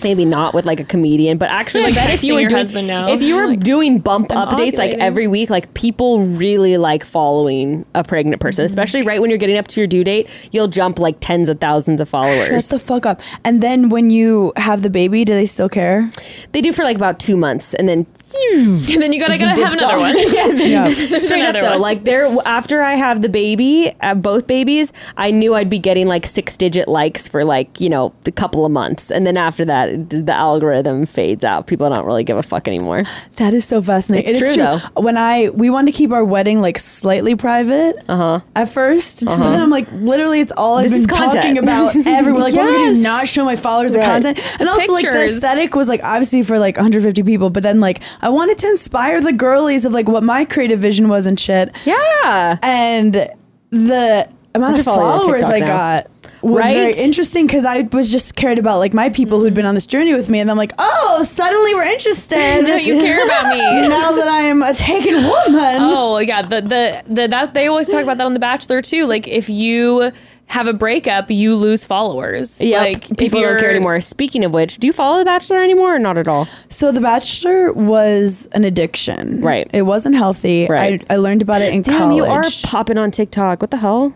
maybe 0.04 0.24
not 0.24 0.54
with 0.54 0.64
like 0.66 0.80
a 0.80 0.84
comedian, 0.84 1.38
but 1.38 1.50
actually, 1.50 1.84
like 1.84 1.94
like, 1.96 2.06
that 2.06 2.14
if 2.14 2.24
you 2.24 2.34
were 2.34 2.40
your 2.40 2.48
doing, 2.48 2.58
husband 2.58 2.86
now. 2.88 3.08
if 3.08 3.22
you 3.22 3.36
were 3.36 3.48
Like, 3.48 3.60
doing 3.60 3.98
bump 3.98 4.30
I'm 4.32 4.48
updates 4.48 4.76
like 4.78 4.92
every 4.92 5.26
week, 5.26 5.50
like 5.50 5.72
people 5.74 6.20
really 6.26 6.76
like 6.76 7.04
following 7.04 7.84
a 7.94 8.02
pregnant 8.04 8.34
Mm-hmm. 8.34 8.40
person, 8.40 8.64
especially 8.64 9.02
right 9.02 9.20
when 9.20 9.30
you're 9.30 9.38
getting 9.38 9.58
up 9.58 9.66
to 9.68 9.80
your 9.80 9.86
due 9.86 10.02
date, 10.02 10.28
you'll 10.50 10.66
jump 10.68 10.98
like 10.98 11.16
tens 11.20 11.48
of 11.48 11.60
thousands 11.60 12.00
of 12.00 12.08
followers. 12.08 12.48
Shut 12.48 12.64
the 12.64 12.78
fuck 12.84 13.06
up. 13.06 13.20
And 13.44 13.62
then 13.62 13.90
when 13.90 14.10
you 14.10 14.52
have 14.56 14.82
the 14.82 14.90
baby, 14.90 15.24
do 15.24 15.32
they 15.34 15.46
still 15.46 15.68
care? 15.68 16.10
they 16.52 16.60
do 16.60 16.72
for 16.72 16.82
like 16.84 16.93
about 16.96 17.18
two 17.20 17.36
months, 17.36 17.74
and 17.74 17.88
then 17.88 18.06
and 18.52 18.84
then 19.02 19.12
you 19.12 19.20
gotta 19.20 19.38
gotta 19.38 19.62
have 19.64 19.74
another 19.74 19.94
off. 19.94 20.00
one. 20.00 20.14
Yeah. 20.64 20.88
Straight 21.20 21.44
up 21.44 21.54
though, 21.54 21.72
one. 21.72 21.80
like 21.80 22.04
there 22.04 22.26
after 22.44 22.82
I 22.82 22.94
have 22.94 23.22
the 23.22 23.28
baby, 23.28 23.92
uh, 24.00 24.14
both 24.14 24.46
babies, 24.46 24.92
I 25.16 25.30
knew 25.30 25.54
I'd 25.54 25.68
be 25.70 25.78
getting 25.78 26.06
like 26.08 26.26
six 26.26 26.56
digit 26.56 26.88
likes 26.88 27.28
for 27.28 27.44
like 27.44 27.80
you 27.80 27.88
know 27.88 28.14
a 28.26 28.32
couple 28.32 28.64
of 28.64 28.72
months, 28.72 29.10
and 29.10 29.26
then 29.26 29.36
after 29.36 29.64
that, 29.66 30.10
the 30.10 30.32
algorithm 30.32 31.06
fades 31.06 31.44
out. 31.44 31.66
People 31.66 31.88
don't 31.90 32.04
really 32.06 32.24
give 32.24 32.36
a 32.36 32.42
fuck 32.42 32.66
anymore. 32.68 33.04
That 33.36 33.54
is 33.54 33.64
so 33.64 33.80
fascinating. 33.82 34.30
It's 34.30 34.40
It 34.40 34.44
is 34.44 34.54
true, 34.54 34.62
though. 34.64 34.78
When 35.00 35.16
I 35.16 35.50
we 35.50 35.70
wanted 35.70 35.92
to 35.92 35.96
keep 35.98 36.10
our 36.12 36.24
wedding 36.24 36.60
like 36.60 36.78
slightly 36.78 37.34
private 37.36 37.96
Uh-huh. 38.08 38.40
at 38.56 38.68
1st 38.68 39.24
but 39.24 39.36
then 39.50 39.60
I'm 39.60 39.70
like, 39.70 39.90
literally, 39.92 40.40
it's 40.40 40.52
all 40.56 40.76
I've 40.78 40.90
This 40.90 41.06
been 41.06 41.16
talking 41.16 41.58
about 41.58 41.94
everywhere. 42.06 42.42
Like, 42.42 42.54
what 42.54 42.66
we're 42.66 42.86
gonna. 42.86 42.98
Not 42.98 43.28
show 43.28 43.44
my 43.44 43.56
followers 43.56 43.92
the 43.92 44.00
content, 44.00 44.38
and 44.60 44.68
also 44.68 44.92
like 44.92 45.04
the 45.04 45.24
aesthetic 45.24 45.74
was 45.74 45.88
like 45.88 46.02
obviously 46.02 46.42
for 46.42 46.58
like 46.58 46.78
150 46.84 47.22
people, 47.22 47.50
but 47.50 47.62
then 47.62 47.80
like 47.80 48.00
I 48.20 48.28
wanted 48.28 48.58
to 48.58 48.68
inspire 48.68 49.20
the 49.20 49.32
girlies 49.32 49.84
of 49.84 49.92
like 49.92 50.08
what 50.08 50.22
my 50.22 50.44
creative 50.44 50.80
vision 50.80 51.08
was 51.08 51.26
and 51.26 51.38
shit. 51.38 51.74
Yeah, 51.84 52.58
and 52.62 53.30
the 53.70 54.28
amount 54.54 54.78
of 54.78 54.84
follow 54.84 55.02
you 55.02 55.06
on 55.06 55.18
followers 55.20 55.44
I 55.46 55.58
now. 55.60 55.66
got 55.66 56.10
was 56.44 56.64
Right? 56.64 56.74
very 56.74 57.04
interesting 57.04 57.46
because 57.46 57.64
I 57.64 57.82
was 57.90 58.12
just 58.12 58.36
cared 58.36 58.58
about 58.58 58.78
like 58.78 58.92
my 58.92 59.08
people 59.08 59.38
who'd 59.38 59.48
mm-hmm. 59.48 59.54
been 59.56 59.66
on 59.66 59.74
this 59.74 59.86
journey 59.86 60.14
with 60.14 60.28
me, 60.28 60.40
and 60.40 60.50
I'm 60.50 60.56
like, 60.56 60.72
oh, 60.78 61.24
suddenly 61.28 61.74
we're 61.74 61.84
interested. 61.84 62.34
No, 62.64 62.76
you 62.76 62.98
care 63.00 63.24
about 63.24 63.48
me. 63.48 63.58
now 63.88 64.12
that 64.12 64.28
I 64.28 64.42
am 64.42 64.62
a 64.62 64.72
taken 64.72 65.14
woman. 65.14 65.76
Oh 65.80 66.18
yeah, 66.18 66.42
the 66.42 66.60
the 66.60 67.02
the 67.06 67.28
that 67.28 67.54
they 67.54 67.66
always 67.66 67.88
talk 67.88 68.02
about 68.02 68.18
that 68.18 68.26
on 68.26 68.32
The 68.32 68.38
Bachelor 68.38 68.82
too. 68.82 69.06
Like 69.06 69.26
if 69.26 69.48
you 69.48 70.12
have 70.46 70.66
a 70.68 70.72
breakup, 70.72 71.30
you 71.30 71.56
lose 71.56 71.84
followers. 71.84 72.60
Yep. 72.60 72.80
Like 72.80 73.10
if 73.10 73.16
people 73.16 73.40
don't 73.40 73.58
care 73.58 73.70
anymore. 73.70 74.00
Speaking 74.00 74.44
of 74.44 74.52
which, 74.52 74.78
do 74.78 74.86
you 74.86 74.92
follow 74.92 75.18
The 75.18 75.24
Bachelor 75.24 75.62
anymore 75.62 75.96
or 75.96 75.98
not 75.98 76.16
at 76.16 76.28
all? 76.28 76.46
So 76.68 76.92
The 76.92 77.00
Bachelor 77.00 77.72
was 77.72 78.46
an 78.52 78.62
addiction. 78.64 79.40
Right. 79.40 79.68
It 79.72 79.82
wasn't 79.82 80.14
healthy. 80.14 80.66
Right. 80.68 81.04
I, 81.10 81.14
I 81.14 81.16
learned 81.16 81.42
about 81.42 81.60
it 81.62 81.72
in 81.74 81.82
Damn, 81.82 81.98
college. 81.98 82.16
you 82.16 82.24
are 82.24 82.44
popping 82.62 82.98
on 82.98 83.10
TikTok. 83.10 83.62
What 83.62 83.70
the 83.72 83.78
hell? 83.78 84.14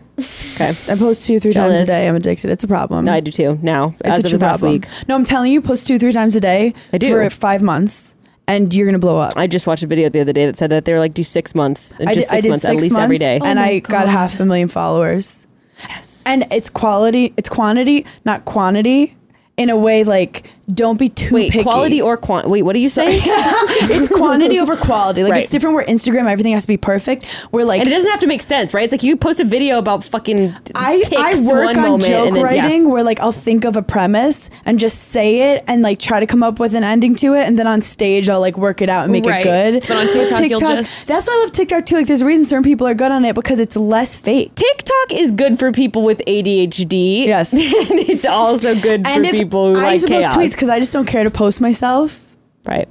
Okay. 0.55 0.69
I 0.89 0.95
post 0.95 1.25
two, 1.25 1.39
three 1.39 1.51
times 1.51 1.79
a 1.79 1.85
day. 1.85 2.07
I'm 2.07 2.15
addicted. 2.15 2.51
It's 2.51 2.63
a 2.63 2.67
problem. 2.67 3.05
No, 3.05 3.13
I 3.13 3.19
do 3.19 3.31
too 3.31 3.59
now, 3.61 3.95
it's 3.99 4.09
as 4.09 4.19
a 4.19 4.27
of 4.27 4.29
true 4.31 4.37
the 4.37 4.45
past 4.45 4.59
problem. 4.61 4.81
week. 4.81 4.87
No, 5.07 5.15
I'm 5.15 5.25
telling 5.25 5.51
you, 5.51 5.61
post 5.61 5.87
two, 5.87 5.99
three 5.99 6.13
times 6.13 6.35
a 6.35 6.39
day 6.39 6.73
I 6.93 6.97
do. 6.99 7.11
for 7.11 7.29
five 7.29 7.61
months, 7.61 8.15
and 8.47 8.73
you're 8.73 8.85
gonna 8.85 8.99
blow 8.99 9.17
up. 9.17 9.33
I 9.35 9.47
just 9.47 9.67
watched 9.67 9.83
a 9.83 9.87
video 9.87 10.09
the 10.09 10.21
other 10.21 10.33
day 10.33 10.45
that 10.45 10.57
said 10.57 10.69
that 10.71 10.85
they 10.85 10.93
were 10.93 10.99
like, 10.99 11.13
do 11.13 11.23
six 11.23 11.53
months. 11.55 11.93
I 11.99 12.13
just 12.13 12.29
did, 12.29 12.37
I 12.37 12.39
six 12.39 12.43
did 12.43 12.49
months 12.49 12.61
six 12.63 12.73
at 12.75 12.81
least 12.81 12.93
months, 12.93 13.03
every 13.03 13.17
day. 13.17 13.35
and 13.43 13.59
Oh 13.59 13.61
my 13.61 13.67
I 13.69 13.79
got 13.79 14.07
half 14.07 14.39
a 14.39 14.45
million 14.45 14.67
followers. 14.67 15.47
Yes. 15.87 16.23
And 16.27 16.43
it's 16.51 16.69
quality, 16.69 17.33
it's 17.37 17.49
quantity, 17.49 18.05
not 18.25 18.45
quantity. 18.45 19.15
In 19.57 19.69
a 19.69 19.77
way, 19.77 20.05
like 20.05 20.49
don't 20.73 20.97
be 20.99 21.09
too 21.09 21.33
Wait, 21.35 21.51
picky. 21.51 21.63
quality 21.63 22.01
or 22.01 22.17
quant? 22.17 22.49
Wait, 22.49 22.61
what 22.63 22.75
are 22.75 22.79
you 22.79 22.89
saying? 22.89 23.21
it's 23.25 24.07
quantity 24.07 24.59
over 24.59 24.75
quality. 24.75 25.23
Like 25.23 25.31
Right. 25.31 25.43
it's 25.43 25.51
different. 25.51 25.75
Where 25.75 25.85
Instagram, 25.85 26.29
everything 26.29 26.53
has 26.53 26.63
to 26.63 26.67
be 26.67 26.77
perfect. 26.77 27.25
We're 27.51 27.63
like 27.65 27.79
and 27.81 27.87
it 27.89 27.91
doesn't 27.91 28.09
have 28.11 28.19
to 28.21 28.27
make 28.27 28.41
sense, 28.41 28.73
right? 28.73 28.83
It's 28.83 28.91
like 28.93 29.03
you 29.03 29.15
post 29.15 29.39
a 29.39 29.43
video 29.45 29.77
about 29.77 30.03
fucking 30.03 30.55
I, 30.75 31.03
I 31.17 31.41
work 31.51 31.75
one 31.75 31.79
on 31.79 31.99
joke 32.01 32.25
then, 32.33 32.35
yeah. 32.35 32.41
writing 32.41 32.89
where 32.89 33.03
like 33.03 33.19
I'll 33.19 33.31
think 33.31 33.65
of 33.65 33.75
a 33.75 33.81
premise 33.81 34.49
and 34.65 34.79
just 34.79 35.03
say 35.09 35.53
it 35.53 35.63
and 35.67 35.81
like 35.81 35.99
try 35.99 36.19
to 36.19 36.25
come 36.25 36.43
up 36.43 36.59
with 36.59 36.75
an 36.75 36.83
ending 36.83 37.15
to 37.15 37.33
it 37.33 37.45
and 37.47 37.57
then 37.57 37.67
on 37.67 37.81
stage 37.81 38.29
I'll 38.29 38.39
like 38.39 38.57
work 38.57 38.81
it 38.81 38.89
out 38.89 39.03
and 39.03 39.11
make 39.11 39.25
Right. 39.25 39.45
it 39.45 39.81
good. 39.81 39.85
But 39.87 39.97
on 39.97 40.07
TikTok, 40.11 40.49
you'll 40.49 40.59
just- 40.59 41.07
that's 41.07 41.27
why 41.27 41.33
I 41.33 41.39
love 41.43 41.51
TikTok 41.51 41.85
too. 41.85 41.95
Like 41.95 42.07
there's 42.07 42.21
a 42.21 42.25
reason 42.25 42.45
certain 42.45 42.63
people 42.63 42.87
are 42.87 42.93
good 42.93 43.11
on 43.11 43.25
it 43.25 43.35
because 43.35 43.59
it's 43.59 43.75
less 43.75 44.15
fake. 44.17 44.53
TikTok 44.55 45.11
is 45.11 45.31
good 45.31 45.57
for 45.59 45.71
people 45.71 46.03
with 46.03 46.21
ADHD. 46.27 47.25
Yes. 47.25 47.53
and 47.53 47.61
it's 47.99 48.25
also 48.25 48.75
good 48.75 49.05
And 49.05 49.25
for 49.25 49.31
people 49.31 49.73
who 49.73 49.79
I 49.79 49.83
like 49.83 49.93
used 49.93 50.07
to 50.07 50.13
post 50.13 50.23
chaos. 50.23 50.35
Because 50.59 50.67
I 50.67 50.77
just 50.77 50.91
don't 50.91 51.05
care 51.05 51.23
to 51.23 51.31
post 51.31 51.61
myself. 51.61 52.27
right. 52.67 52.89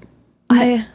I 0.51 0.87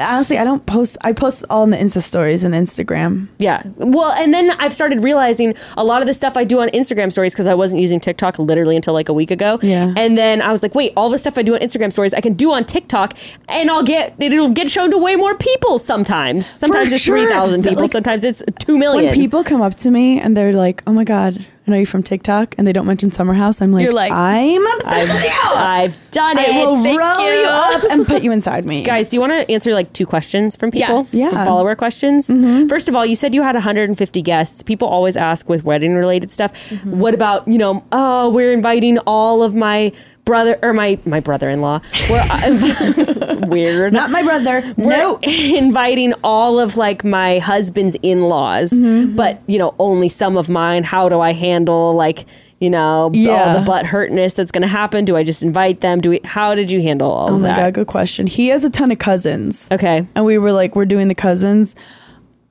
Honestly, 0.00 0.38
I 0.38 0.44
don't 0.44 0.66
post. 0.66 0.96
I 1.04 1.12
post 1.12 1.44
all 1.50 1.62
in 1.62 1.70
the 1.70 1.76
Insta 1.76 2.00
stories 2.02 2.42
and 2.42 2.52
Instagram. 2.52 3.28
Yeah. 3.38 3.62
Well, 3.76 4.12
and 4.18 4.34
then 4.34 4.50
I've 4.52 4.74
started 4.74 5.04
realizing 5.04 5.54
a 5.76 5.84
lot 5.84 6.02
of 6.02 6.08
the 6.08 6.14
stuff 6.14 6.36
I 6.36 6.42
do 6.42 6.60
on 6.60 6.68
Instagram 6.70 7.12
stories 7.12 7.32
because 7.32 7.46
I 7.46 7.54
wasn't 7.54 7.80
using 7.80 8.00
TikTok 8.00 8.38
literally 8.40 8.74
until 8.74 8.92
like 8.92 9.08
a 9.08 9.12
week 9.12 9.30
ago. 9.30 9.60
Yeah. 9.62 9.94
And 9.96 10.18
then 10.18 10.42
I 10.42 10.50
was 10.50 10.64
like, 10.64 10.74
wait, 10.74 10.94
all 10.96 11.10
the 11.10 11.18
stuff 11.18 11.38
I 11.38 11.42
do 11.42 11.54
on 11.54 11.60
Instagram 11.60 11.92
stories 11.92 12.12
I 12.12 12.20
can 12.20 12.32
do 12.32 12.50
on 12.50 12.64
TikTok 12.64 13.16
and 13.48 13.70
I'll 13.70 13.84
get 13.84 14.14
it'll 14.18 14.50
get 14.50 14.68
shown 14.68 14.90
to 14.90 14.98
way 14.98 15.14
more 15.14 15.36
people 15.36 15.78
sometimes. 15.78 16.44
Sometimes 16.44 16.90
it's 16.90 17.02
sure. 17.02 17.16
3,000 17.16 17.62
Th- 17.62 17.70
people, 17.70 17.82
like, 17.84 17.92
sometimes 17.92 18.24
it's 18.24 18.42
2 18.58 18.76
million. 18.76 19.04
When 19.04 19.14
people 19.14 19.44
come 19.44 19.62
up 19.62 19.76
to 19.76 19.90
me 19.92 20.18
and 20.18 20.36
they're 20.36 20.52
like, 20.52 20.82
"Oh 20.88 20.92
my 20.92 21.04
god, 21.04 21.46
I 21.66 21.70
know 21.70 21.76
you 21.78 21.86
from 21.86 22.02
TikTok," 22.02 22.54
and 22.58 22.66
they 22.66 22.72
don't 22.72 22.86
mention 22.86 23.10
Summer 23.10 23.32
House, 23.34 23.62
I'm 23.62 23.72
like, 23.72 23.84
You're 23.84 23.92
like, 23.92 24.12
"I'm 24.12 24.62
obsessed 24.76 25.14
with 25.14 25.24
you. 25.24 25.56
I've 25.56 26.10
done 26.10 26.36
it. 26.38 26.48
I 26.48 26.64
will 26.64 26.76
Thank 26.76 27.00
roll 27.00 27.20
you. 27.20 27.40
you. 27.40 27.46
up 27.48 27.84
and 27.90 28.06
put 28.06 28.22
you 28.22 28.32
inside 28.32 28.64
me." 28.66 28.82
Guys, 28.94 29.08
do 29.08 29.16
you 29.16 29.20
want 29.20 29.32
to 29.32 29.50
answer 29.50 29.72
like 29.72 29.92
two 29.92 30.06
questions 30.06 30.56
from 30.56 30.70
people? 30.70 30.96
Yes. 30.96 31.14
Yeah. 31.14 31.30
Some 31.30 31.46
follower 31.46 31.74
questions. 31.74 32.28
Mm-hmm. 32.28 32.68
First 32.68 32.88
of 32.88 32.94
all, 32.94 33.06
you 33.06 33.16
said 33.16 33.34
you 33.34 33.42
had 33.42 33.54
150 33.54 34.22
guests. 34.22 34.62
People 34.62 34.88
always 34.88 35.16
ask 35.16 35.48
with 35.48 35.64
wedding 35.64 35.94
related 35.94 36.32
stuff. 36.32 36.52
Mm-hmm. 36.68 37.00
What 37.00 37.14
about, 37.14 37.48
you 37.48 37.58
know, 37.58 37.84
oh, 37.92 38.28
we're 38.30 38.52
inviting 38.52 38.98
all 39.06 39.42
of 39.42 39.54
my 39.54 39.92
brother 40.24 40.58
or 40.62 40.72
my 40.72 40.98
my 41.04 41.20
brother-in-law. 41.20 41.80
We're 42.10 42.20
uh, 42.30 43.36
weird. 43.48 43.92
not 43.92 44.10
my 44.10 44.22
brother. 44.22 44.74
We're 44.76 44.96
no. 44.96 45.18
inviting 45.22 46.14
all 46.24 46.58
of 46.58 46.76
like 46.76 47.04
my 47.04 47.38
husband's 47.38 47.96
in-laws, 48.02 48.72
Mm-hmm. 48.72 49.16
but 49.16 49.40
you 49.46 49.58
know, 49.58 49.74
only 49.78 50.08
some 50.08 50.36
of 50.36 50.48
mine. 50.48 50.84
How 50.84 51.08
do 51.08 51.20
I 51.20 51.32
handle 51.32 51.94
like, 51.94 52.24
you 52.60 52.70
know, 52.70 53.10
Yeah. 53.12 53.32
all 53.54 53.60
the 53.60 53.66
butt 53.66 53.86
hurtness 53.86 54.34
that's 54.34 54.50
going 54.52 54.62
to 54.62 54.68
happen? 54.68 55.04
Do 55.04 55.16
I 55.16 55.22
just 55.24 55.42
invite 55.42 55.80
them? 55.80 56.00
Do 56.00 56.10
we 56.10 56.20
how 56.24 56.54
did 56.54 56.70
you 56.70 56.80
handle 56.82 57.10
all 57.10 57.30
Oh 57.30 57.34
of 57.34 57.40
my 57.40 57.48
that? 57.48 57.56
god, 57.56 57.74
good 57.74 57.86
question. 57.86 58.26
He 58.26 58.48
has 58.48 58.64
a 58.64 58.70
ton 58.70 58.90
of 58.90 58.98
cousins. 58.98 59.68
Okay. 59.70 60.06
And 60.14 60.24
we 60.24 60.38
were 60.38 60.52
like, 60.52 60.74
we're 60.76 60.84
doing 60.86 61.08
the 61.08 61.14
cousins. 61.14 61.74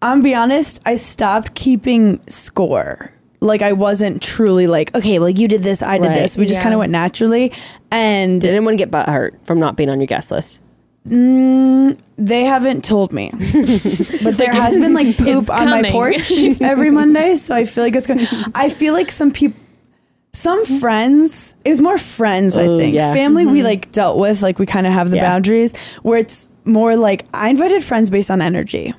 I'm 0.01 0.21
be 0.21 0.35
honest, 0.35 0.81
I 0.85 0.95
stopped 0.95 1.55
keeping 1.55 2.19
score. 2.27 3.12
Like 3.43 3.61
I 3.61 3.73
wasn't 3.73 4.21
truly 4.21 4.67
like, 4.67 4.95
okay, 4.95 5.19
well 5.19 5.29
you 5.29 5.47
did 5.47 5.61
this, 5.61 5.81
I 5.81 5.97
did 5.97 6.07
Right. 6.07 6.15
this. 6.15 6.37
We 6.37 6.45
just 6.45 6.59
Yeah. 6.59 6.63
kind 6.63 6.73
of 6.73 6.79
went 6.79 6.91
naturally. 6.91 7.51
And 7.91 8.41
Did 8.41 8.49
anyone 8.51 8.75
get 8.75 8.89
butt 8.89 9.09
hurt 9.09 9.35
from 9.43 9.59
not 9.59 9.75
being 9.75 9.89
on 9.89 9.99
your 9.99 10.07
guest 10.07 10.31
list? 10.31 10.61
Mm, 11.07 11.97
they 12.17 12.45
haven't 12.45 12.85
told 12.85 13.11
me. 13.11 13.29
but 14.23 14.37
there 14.37 14.53
has 14.53 14.77
been 14.77 14.93
like 14.93 15.17
poop 15.17 15.49
on 15.49 15.69
my 15.69 15.91
porch 15.91 16.31
every 16.61 16.89
Monday, 16.89 17.35
so 17.35 17.53
I 17.53 17.65
feel 17.65 17.83
like 17.83 17.95
it's 17.95 18.07
going 18.07 18.21
I 18.55 18.69
feel 18.69 18.93
like 18.93 19.11
some 19.11 19.31
people 19.31 19.59
some 20.35 20.63
mm-hmm. 20.65 20.79
friends, 20.79 21.53
it 21.63 21.69
was 21.69 21.81
more 21.81 21.97
friends, 21.97 22.57
I 22.57 22.67
think. 22.77 22.95
yeah. 22.95 23.13
Family 23.13 23.45
we 23.45 23.59
mm-hmm. 23.59 23.67
like 23.67 23.91
dealt 23.91 24.17
with, 24.17 24.41
like 24.41 24.57
we 24.59 24.65
kind 24.65 24.87
of 24.87 24.93
have 24.93 25.09
the 25.11 25.17
Yeah. 25.17 25.29
boundaries 25.29 25.73
where 26.01 26.17
it's 26.17 26.49
more 26.65 26.95
like 26.95 27.25
I 27.33 27.49
invited 27.49 27.83
friends 27.83 28.09
based 28.09 28.31
on 28.31 28.41
energy. 28.41 28.93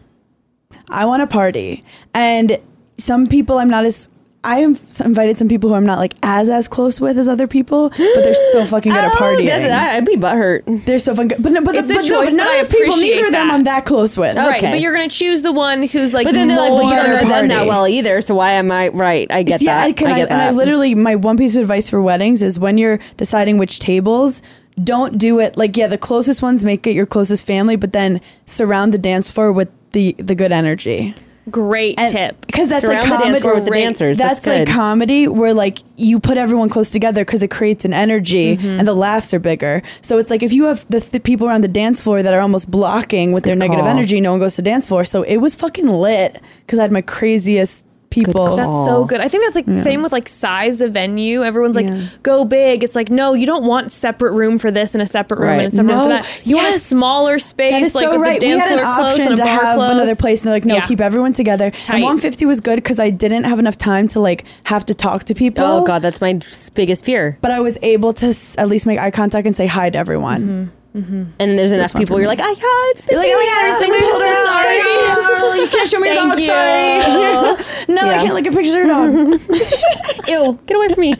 I 0.91 1.07
want 1.07 1.23
to 1.23 1.27
party. 1.27 1.83
And 2.15 2.59
some 2.99 3.27
people 3.27 3.59
I'm 3.59 3.69
not 3.69 3.85
as 3.85 4.09
I 4.45 4.59
have 4.61 4.81
invited 5.05 5.39
some 5.39 5.49
people 5.49 5.71
who 5.71 5.75
I'm 5.75 5.87
not 5.87 5.99
like 5.99 6.13
as 6.23 6.49
as 6.49 6.69
close 6.69 7.01
with 7.01 7.17
as 7.19 7.29
other 7.29 7.47
people, 7.47 7.89
but 7.89 7.99
they're 7.99 8.35
so 8.53 8.65
fucking 8.67 8.93
good 8.93 8.99
at 9.05 9.13
Oh, 9.13 9.17
partying. 9.17 9.47
that- 9.47 9.63
that- 9.69 9.95
I'd 9.97 10.05
be 10.05 10.17
butthurt. 10.17 10.85
They're 10.85 10.99
so 10.99 11.15
fun. 11.15 11.29
But 11.39 11.53
no, 11.53 11.63
but, 11.63 11.75
It's 11.75 11.89
a 11.91 11.95
but, 11.95 12.05
no, 12.07 12.21
but 12.25 12.33
none 12.33 12.37
but 12.37 12.47
of 12.47 12.57
those 12.57 12.67
people, 12.69 12.93
appreciate 12.95 13.15
neither 13.17 13.27
of 13.29 13.33
them. 13.33 13.51
I'm 13.51 13.65
that 13.65 13.85
close 13.85 14.17
with. 14.19 14.37
right, 14.37 14.57
Okay. 14.57 14.71
but 14.71 14.81
you're 14.81 14.93
gonna 14.93 15.09
choose 15.09 15.43
the 15.43 15.53
one 15.53 15.83
who's 15.85 16.13
like 16.13 16.25
But 16.27 16.35
then 16.35 16.49
they're 16.49 16.59
like, 16.59 16.71
well, 16.73 16.83
you 16.83 16.89
more- 16.89 16.97
don't 16.97 17.23
know 17.29 17.29
them 17.29 17.49
that 17.49 17.67
well 17.67 17.89
either. 17.89 18.21
So 18.21 18.35
why 18.35 18.53
am 18.53 18.71
I 18.71 18.89
right? 18.89 19.27
I 19.31 19.43
get 19.43 19.63
yeah, 19.63 19.79
that. 19.79 19.85
I 19.87 19.93
can. 19.93 20.11
I 20.11 20.17
get 20.19 20.31
and 20.31 20.41
I 20.43 20.51
literally, 20.51 20.95
my 20.95 21.15
one 21.17 21.37
piece 21.37 21.57
of 21.57 21.63
advice 21.63 21.89
for 21.89 22.03
weddings 22.03 22.43
is 22.43 22.59
when 22.59 22.77
you're 22.79 22.99
deciding 23.17 23.59
which 23.59 23.79
tables, 23.79 24.43
don't 24.83 25.19
do 25.19 25.39
it 25.41 25.57
like 25.57 25.77
yeah, 25.77 25.87
the 25.87 25.97
closest 25.99 26.43
ones 26.43 26.65
make 26.65 26.87
it 26.87 26.93
your 26.95 27.07
closest 27.07 27.47
family, 27.47 27.77
but 27.77 27.93
then 27.93 28.21
surround 28.47 28.93
the 28.93 28.99
dance 28.99 29.31
floor 29.31 29.53
with 29.53 29.69
the 29.93 30.15
the 30.19 30.35
good 30.35 30.51
energy. 30.53 31.15
Great 31.51 31.99
And- 32.01 32.11
tip. 32.13 32.47
because 32.47 32.69
that's 32.69 32.81
Surround 32.85 33.03
the 33.05 33.09
dance 33.09 33.21
comedy. 33.23 33.41
floor 33.41 33.55
with 33.55 33.65
the 33.67 33.71
dancers. 33.71 34.19
That's, 34.19 34.41
That's, 34.41 34.69
like 34.69 34.69
comedy 34.69 35.29
where 35.29 35.53
like 35.55 35.79
you 35.97 36.19
put 36.21 36.37
everyone 36.39 36.69
close 36.69 36.91
together 36.91 37.23
because 37.25 37.43
it 37.43 37.51
creates 37.51 37.85
an 37.85 37.93
energy 37.93 38.57
Mm-hmm. 38.57 38.79
and 38.79 38.89
the 38.89 38.95
laughs 38.95 39.35
are 39.35 39.39
bigger. 39.39 39.83
So 40.01 40.19
it's 40.19 40.31
like 40.31 40.43
if 40.43 40.53
you 40.53 40.65
have 40.65 40.87
the 40.89 41.01
th- 41.01 41.23
people 41.23 41.47
around 41.49 41.63
the 41.63 41.69
dance 41.69 42.03
floor 42.03 42.23
that 42.23 42.33
are 42.33 42.41
almost 42.41 42.71
blocking 42.71 43.33
with 43.33 43.45
their 43.45 43.57
negative 43.57 43.85
energy, 43.87 44.21
no 44.21 44.31
one 44.33 44.41
goes 44.41 44.57
to 44.57 44.63
dance 44.63 44.89
floor. 44.89 45.05
So 45.05 45.23
it 45.23 45.37
was 45.39 45.55
fucking 45.55 45.87
lit 45.89 46.41
because 46.61 46.79
I 46.79 46.83
had 46.83 46.93
my 46.93 47.03
craziest 47.03 47.84
people. 48.15 48.33
call. 48.47 48.57
That's 48.57 48.85
so 48.87 49.05
good. 49.05 49.21
I 49.21 49.29
think 49.29 49.45
that's 49.45 49.57
like 49.67 49.79
same 49.83 50.03
with 50.03 50.13
like 50.13 50.29
size 50.29 50.81
of 50.81 50.93
venue. 50.93 51.43
Everyone's 51.43 51.77
like, 51.77 51.89
Yeah. 51.89 52.07
go 52.23 52.45
big. 52.45 52.83
It's 52.85 52.95
like, 52.97 53.11
no, 53.11 53.35
you 53.35 53.47
don't 53.47 53.65
want 53.65 53.91
separate 53.93 54.33
room 54.33 54.59
for 54.59 54.71
this 54.71 54.95
and 54.95 55.03
a 55.03 55.07
separate 55.07 55.41
room 55.41 55.49
Right. 55.49 55.65
and 55.65 55.73
a 55.73 55.77
separate 55.77 55.95
room 55.95 56.03
for 56.03 56.09
that. 56.23 56.41
You 56.47 56.57
want 56.57 56.75
a 56.75 56.79
smaller 56.79 57.39
space, 57.39 57.73
That 57.73 57.83
is 57.83 57.95
like 57.95 58.05
so 58.05 58.13
with 58.13 58.21
right. 58.21 58.41
the 58.41 58.47
We 58.47 58.53
dance 58.53 58.65
had 58.65 58.73
an 58.79 58.85
floor 58.85 58.95
close 58.97 59.13
option 59.13 59.27
and 59.27 59.33
a 59.35 59.37
to 59.37 59.43
bar 59.43 59.55
have 59.65 59.77
close. 59.77 59.93
another 59.93 60.17
place, 60.17 60.41
and 60.43 60.47
they're 60.49 60.57
like, 60.57 60.65
no, 60.65 60.75
Yeah. 60.77 60.87
keep 60.87 61.01
everyone 61.01 61.33
together. 61.33 61.71
Tight. 61.71 61.95
And 61.97 62.03
150 62.03 62.47
was 62.47 62.61
good 62.61 62.77
because 62.77 62.99
I 62.99 63.11
didn't 63.11 63.45
have 63.45 63.59
enough 63.59 63.77
time 63.79 64.09
to 64.09 64.21
like 64.21 64.45
have 64.65 64.85
to 64.87 64.95
talk 64.95 65.25
to 65.25 65.35
people. 65.35 65.65
Oh 65.65 65.85
god, 65.85 66.03
that's 66.03 66.21
my 66.21 66.39
biggest 66.75 67.05
fear. 67.05 67.39
But 67.41 67.51
I 67.51 67.61
was 67.61 67.77
able 67.83 68.13
to 68.15 68.27
s- 68.27 68.55
at 68.59 68.69
least 68.69 68.87
make 68.87 68.99
eye 68.99 69.11
contact 69.11 69.47
and 69.47 69.57
say 69.57 69.67
hi 69.67 69.91
to 69.91 69.99
everyone. 69.99 70.41
Mm-hmm. 70.43 70.65
And 70.95 71.59
there's 71.59 71.73
enough 71.73 71.93
people. 71.95 72.19
You're 72.21 72.31
me. 72.31 72.37
like, 72.37 72.41
ah, 72.41 72.45
I 72.47 72.55
oh, 72.57 72.93
it's 72.95 73.03
You're 73.11 73.19
like, 73.19 73.29
oh 73.31 73.37
my 73.37 73.47
god, 73.51 73.63
busy. 73.65 73.91
everything 73.91 74.11
pulled 74.11 74.23
so 74.23 74.31
around. 74.31 74.53
sorry. 74.53 75.61
You 75.65 75.69
can't 75.71 75.89
show 75.89 75.99
me 75.99 76.09
your 76.09 76.17
dog. 76.17 76.39
you. 76.39 76.47
Sorry. 76.47 77.85
no, 77.95 78.01
I 78.03 78.17
can't 78.19 78.35
look 78.35 78.47
at 78.47 78.53
pictures 78.53 78.75
of 78.75 78.81
your 78.81 78.87
dog. 78.87 79.13
Ew, 80.29 80.59
get 80.67 80.77
away 80.77 80.89
from 80.95 81.01
me. 81.01 81.15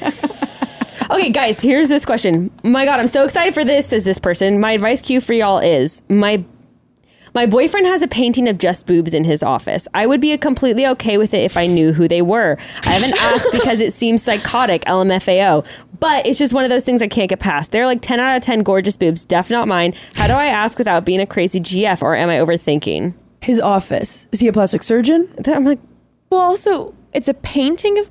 okay, 1.11 1.31
guys, 1.31 1.61
here's 1.61 1.89
this 1.89 2.05
question. 2.05 2.51
My 2.63 2.85
God, 2.85 3.01
I'm 3.01 3.07
so 3.07 3.25
excited 3.25 3.53
for 3.55 3.65
this, 3.65 3.87
says 3.89 4.05
this 4.05 4.19
person. 4.19 4.61
My 4.61 4.73
advice 4.73 5.01
cue 5.03 5.21
for 5.21 5.33
y'all 5.33 5.59
is 5.59 6.03
my 6.09 6.45
my 7.35 7.47
boyfriend 7.47 7.87
has 7.87 8.01
a 8.01 8.09
painting 8.09 8.49
of 8.49 8.59
just 8.59 8.87
boobs 8.87 9.13
in 9.13 9.25
his 9.25 9.43
office. 9.43 9.89
I 9.93 10.07
would 10.07 10.21
be 10.21 10.37
completely 10.39 10.87
okay 10.87 11.19
with 11.19 11.35
it 11.35 11.43
if 11.43 11.57
I 11.57 11.67
knew 11.67 11.93
who 11.93 12.07
they 12.07 12.23
were. 12.23 12.57
I 12.85 12.91
haven't 12.91 13.21
asked 13.21 13.49
because 13.53 13.81
it 13.81 13.93
seems 13.93 14.23
psychotic, 14.23 14.85
LMFAO. 14.85 15.67
But 15.99 16.27
it's 16.27 16.39
just 16.39 16.55
one 16.55 16.65
of 16.65 16.71
those 16.71 16.85
things 16.85 17.03
I 17.03 17.09
can't 17.09 17.29
get 17.29 17.41
past. 17.41 17.73
They're 17.73 17.87
like 17.87 18.01
10 18.01 18.21
out 18.21 18.37
of 18.37 18.43
10 18.43 18.63
gorgeous 18.63 18.97
boobs, 18.97 19.25
def 19.25 19.51
not 19.51 19.67
mine. 19.67 19.95
How 20.15 20.29
do 20.29 20.35
I 20.35 20.47
ask 20.47 20.79
without 20.79 21.05
being 21.05 21.21
a 21.21 21.27
crazy 21.27 21.61
GF 21.61 22.03
or 22.03 22.15
am 22.15 22.29
I 22.29 22.37
overthinking? 22.39 23.15
His 23.41 23.61
office. 23.61 24.27
Is 24.31 24.41
he 24.41 24.49
a 24.49 24.53
plastic 24.53 24.83
surgeon? 24.83 25.29
I'm 25.47 25.65
like, 25.65 25.81
Well, 26.31 26.41
also, 26.41 26.95
it's 27.13 27.29
a 27.29 27.35
painting 27.35 27.99
of. 27.99 28.11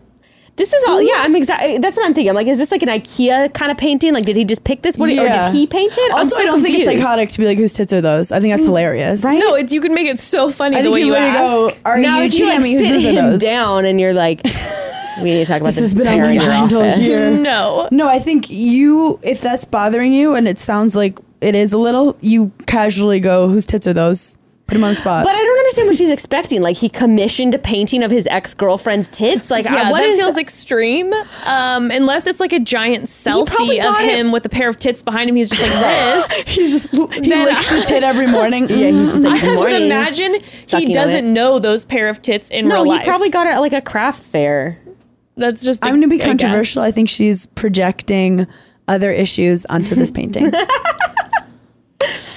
This 0.55 0.71
is 0.71 0.83
all. 0.87 1.01
Yeah, 1.01 1.15
I'm 1.17 1.35
exactly. 1.35 1.75
Eh, 1.75 1.79
that's 1.79 1.97
what 1.97 2.05
I'm 2.05 2.13
thinking. 2.13 2.29
I'm 2.29 2.35
like, 2.35 2.45
is 2.47 2.59
this 2.59 2.69
like 2.71 2.83
an 2.83 2.89
IKEA 2.89 3.53
kind 3.53 3.71
of 3.71 3.77
painting? 3.77 4.13
Like, 4.13 4.25
did 4.25 4.35
he 4.35 4.45
just 4.45 4.63
pick 4.63 4.83
this? 4.83 4.97
What, 4.97 5.09
Or 5.09 5.13
did 5.13 5.51
he 5.51 5.65
paint 5.65 5.93
it? 5.97 6.11
I'm 6.13 6.19
Also, 6.19 6.35
so 6.35 6.41
I 6.41 6.45
don't 6.45 6.61
think 6.61 6.75
it's 6.77 6.85
psychotic 6.85 7.29
to 7.29 7.39
be 7.39 7.45
like, 7.45 7.57
whose 7.57 7.73
tits 7.73 7.91
are 7.91 8.01
those? 8.01 8.31
I 8.31 8.39
think 8.39 8.51
that's 8.53 8.63
mm. 8.63 8.67
hilarious. 8.67 9.23
Right? 9.23 9.39
No, 9.39 9.55
it's 9.55 9.73
you 9.73 9.81
can 9.81 9.95
make 9.95 10.07
it 10.07 10.19
so 10.19 10.51
funny 10.51 10.77
I 10.77 10.81
the 10.81 10.83
think 10.85 10.93
way 10.93 10.99
you 11.01 11.07
you 11.07 11.15
ask. 11.15 11.39
go, 11.39 11.71
are 11.85 11.99
Now, 11.99 12.19
you 12.19 12.25
if 12.25 12.33
you 12.35 12.45
like 12.45 12.59
GMing? 12.59 12.77
Sit 12.77 13.05
are 13.05 13.09
him 13.09 13.15
those? 13.31 13.41
down 13.41 13.85
and 13.85 13.99
you're 13.99 14.13
like, 14.13 14.41
We 15.17 15.25
need 15.25 15.39
to 15.39 15.45
talk 15.45 15.61
about 15.61 15.73
This 15.73 15.75
the 15.75 15.81
has 15.81 15.95
been 15.95 16.07
on 16.07 16.13
pair 16.13 16.25
my 16.35 16.47
mind 16.47 16.73
all 16.73 16.97
year. 16.97 17.35
No. 17.35 17.87
No, 17.91 18.07
I 18.07 18.19
think 18.19 18.49
you, 18.49 19.19
if 19.23 19.41
that's 19.41 19.65
bothering 19.65 20.13
you, 20.13 20.35
and 20.35 20.47
it 20.47 20.59
sounds 20.59 20.95
like 20.95 21.19
it 21.41 21.55
is 21.55 21.73
a 21.73 21.77
little, 21.77 22.17
you 22.21 22.51
casually 22.67 23.19
go, 23.19 23.47
"Whose 23.47 23.65
tits 23.65 23.85
are 23.87 23.93
those?" 23.93 24.37
Put 24.65 24.75
them 24.75 24.83
on 24.85 24.91
the 24.91 24.95
spot. 24.95 25.25
But 25.25 25.35
I 25.35 25.39
don't 25.39 25.57
understand 25.59 25.87
what 25.89 25.97
she's 25.97 26.09
expecting. 26.09 26.61
Like 26.61 26.77
he 26.77 26.87
commissioned 26.87 27.53
a 27.53 27.59
painting 27.59 28.01
of 28.01 28.09
his 28.11 28.25
ex 28.27 28.53
girlfriend's 28.53 29.09
tits. 29.09 29.51
Like 29.51 29.65
Yeah, 29.65 29.75
I, 29.89 29.91
what 29.91 29.99
that 29.99 30.05
is 30.09 30.19
feels 30.19 30.37
extreme. 30.37 31.13
Um, 31.45 31.91
unless 31.91 32.25
it's 32.27 32.39
like 32.39 32.53
a 32.53 32.59
giant 32.59 33.05
selfie 33.05 33.77
of 33.77 33.83
got 33.83 34.03
it- 34.03 34.17
him 34.17 34.31
with 34.31 34.45
a 34.45 34.49
pair 34.49 34.69
of 34.69 34.77
tits 34.77 35.01
behind 35.01 35.29
him. 35.29 35.35
He's 35.35 35.49
just 35.49 35.61
like 35.61 35.71
this. 35.83 36.47
He's 36.47 36.71
just 36.81 37.13
he 37.13 37.29
Then 37.29 37.45
licks 37.45 37.69
the 37.69 37.81
tit 37.85 38.03
every 38.03 38.25
morning. 38.31 38.67
Yeah, 38.69 38.91
he's 38.91 39.09
just 39.11 39.23
like, 39.23 39.37
I 39.37 39.41
good 39.41 39.49
would 39.49 39.69
morning. 39.71 39.83
imagine 39.83 40.35
he 40.67 40.93
doesn't 40.93 41.31
know 41.31 41.59
those 41.59 41.83
pair 41.83 42.07
of 42.07 42.21
tits 42.21 42.49
in 42.49 42.67
No, 42.67 42.75
real 42.75 42.87
life. 42.87 42.99
No, 42.99 43.01
he 43.03 43.07
probably 43.09 43.29
got 43.29 43.45
it 43.47 43.51
at 43.51 43.59
like 43.59 43.73
a 43.73 43.81
craft 43.81 44.23
fair. 44.23 44.79
That's 45.35 45.61
just. 45.63 45.83
i 45.83 45.89
I'm 45.89 45.95
going 45.95 46.09
to 46.09 46.15
be 46.15 46.19
controversial. 46.19 46.81
I 46.81 46.91
think 46.91 47.09
she's 47.09 47.47
projecting 47.47 48.47
other 48.87 49.11
issues 49.11 49.65
onto 49.65 49.93
this 49.95 50.09
painting. 50.19 50.51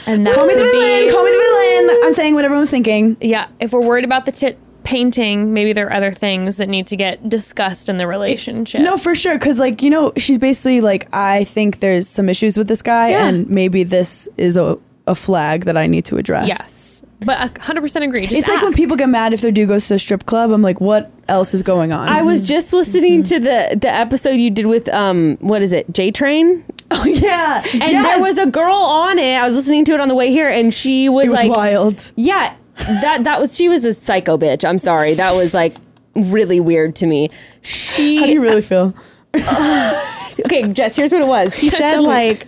And 0.06 0.26
that 0.26 0.34
Call 0.34 0.46
me 0.46 0.54
the 0.54 0.60
villain. 0.60 1.06
be- 1.06 1.10
Call 1.12 1.24
me 1.24 1.30
the 1.30 1.84
villain. 1.86 1.98
I'm 2.04 2.12
saying 2.14 2.34
what 2.34 2.44
everyone's 2.44 2.70
thinking. 2.70 3.16
Yeah, 3.20 3.48
if 3.60 3.72
we're 3.72 3.80
worried 3.86 4.04
about 4.04 4.24
the 4.26 4.32
tit 4.32 4.58
painting, 4.84 5.52
maybe 5.52 5.72
there 5.72 5.88
are 5.88 5.92
other 5.92 6.12
things 6.12 6.58
that 6.58 6.68
need 6.68 6.86
to 6.86 6.96
get 6.96 7.28
discussed 7.28 7.88
in 7.88 7.98
the 7.98 8.06
relationship. 8.06 8.80
No, 8.82 8.96
for 8.96 9.14
sure. 9.16 9.34
Because, 9.34 9.58
like, 9.58 9.82
you 9.82 9.90
know, 9.90 10.12
she's 10.16 10.38
basically 10.38 10.80
like, 10.80 11.08
I 11.12 11.42
think 11.44 11.80
there's 11.80 12.08
some 12.08 12.28
issues 12.28 12.56
with 12.56 12.68
this 12.68 12.82
guy, 12.82 13.10
Yeah. 13.10 13.26
and 13.26 13.48
maybe 13.50 13.82
this 13.82 14.28
is 14.36 14.56
a, 14.56 14.78
a 15.08 15.14
flag 15.16 15.64
that 15.64 15.76
I 15.76 15.88
need 15.88 16.04
to 16.06 16.18
address. 16.18 16.46
Yes, 16.48 16.95
but 17.20 17.58
hundred 17.58 17.80
percent 17.80 18.04
agree. 18.04 18.26
Just 18.26 18.32
It's 18.34 18.48
like 18.48 18.62
when 18.62 18.72
people 18.74 18.96
get 18.96 19.08
mad 19.08 19.32
if 19.32 19.40
their 19.40 19.52
dude 19.52 19.68
goes 19.68 19.88
to 19.88 19.94
a 19.94 19.98
strip 19.98 20.26
club. 20.26 20.50
I'm 20.50 20.62
like, 20.62 20.80
what 20.80 21.10
else 21.28 21.54
is 21.54 21.62
going 21.62 21.92
on? 21.92 22.08
I 22.08 22.22
was 22.22 22.46
just 22.46 22.72
listening 22.72 23.22
to 23.24 23.38
the 23.38 23.78
the 23.80 23.88
episode 23.88 24.32
you 24.32 24.50
did 24.50 24.66
with 24.66 24.88
um 24.90 25.36
what 25.40 25.62
is 25.62 25.72
it 25.72 25.92
J 25.92 26.10
Train 26.10 26.64
oh, 26.92 27.04
yeah. 27.04 27.62
and 27.72 28.04
there 28.04 28.20
was 28.20 28.38
a 28.38 28.46
girl 28.46 28.74
on 28.74 29.18
it. 29.18 29.36
I 29.36 29.44
was 29.44 29.56
listening 29.56 29.84
to 29.86 29.92
it 29.92 30.00
on 30.00 30.08
the 30.08 30.14
way 30.14 30.30
here, 30.30 30.48
and 30.48 30.72
she 30.72 31.08
was, 31.08 31.26
it 31.26 31.30
was 31.30 31.40
like, 31.40 31.50
wild. 31.50 32.12
"Yeah, 32.14 32.54
that 32.78 33.24
that 33.24 33.40
was 33.40 33.56
she 33.56 33.68
was 33.68 33.84
a 33.84 33.92
psycho 33.92 34.38
bitch." 34.38 34.64
I'm 34.64 34.78
sorry, 34.78 35.14
that 35.14 35.34
was 35.34 35.52
like 35.52 35.74
really 36.14 36.60
weird 36.60 36.94
to 36.96 37.06
me. 37.06 37.30
She 37.62 38.18
How 38.18 38.26
do 38.26 38.32
you 38.32 38.40
really 38.40 38.62
feel? 38.62 38.94
okay, 39.34 40.72
Jess. 40.72 40.94
Here's 40.94 41.10
what 41.10 41.22
it 41.22 41.28
was. 41.28 41.56
She 41.56 41.70
said 41.70 41.98
like 41.98 42.46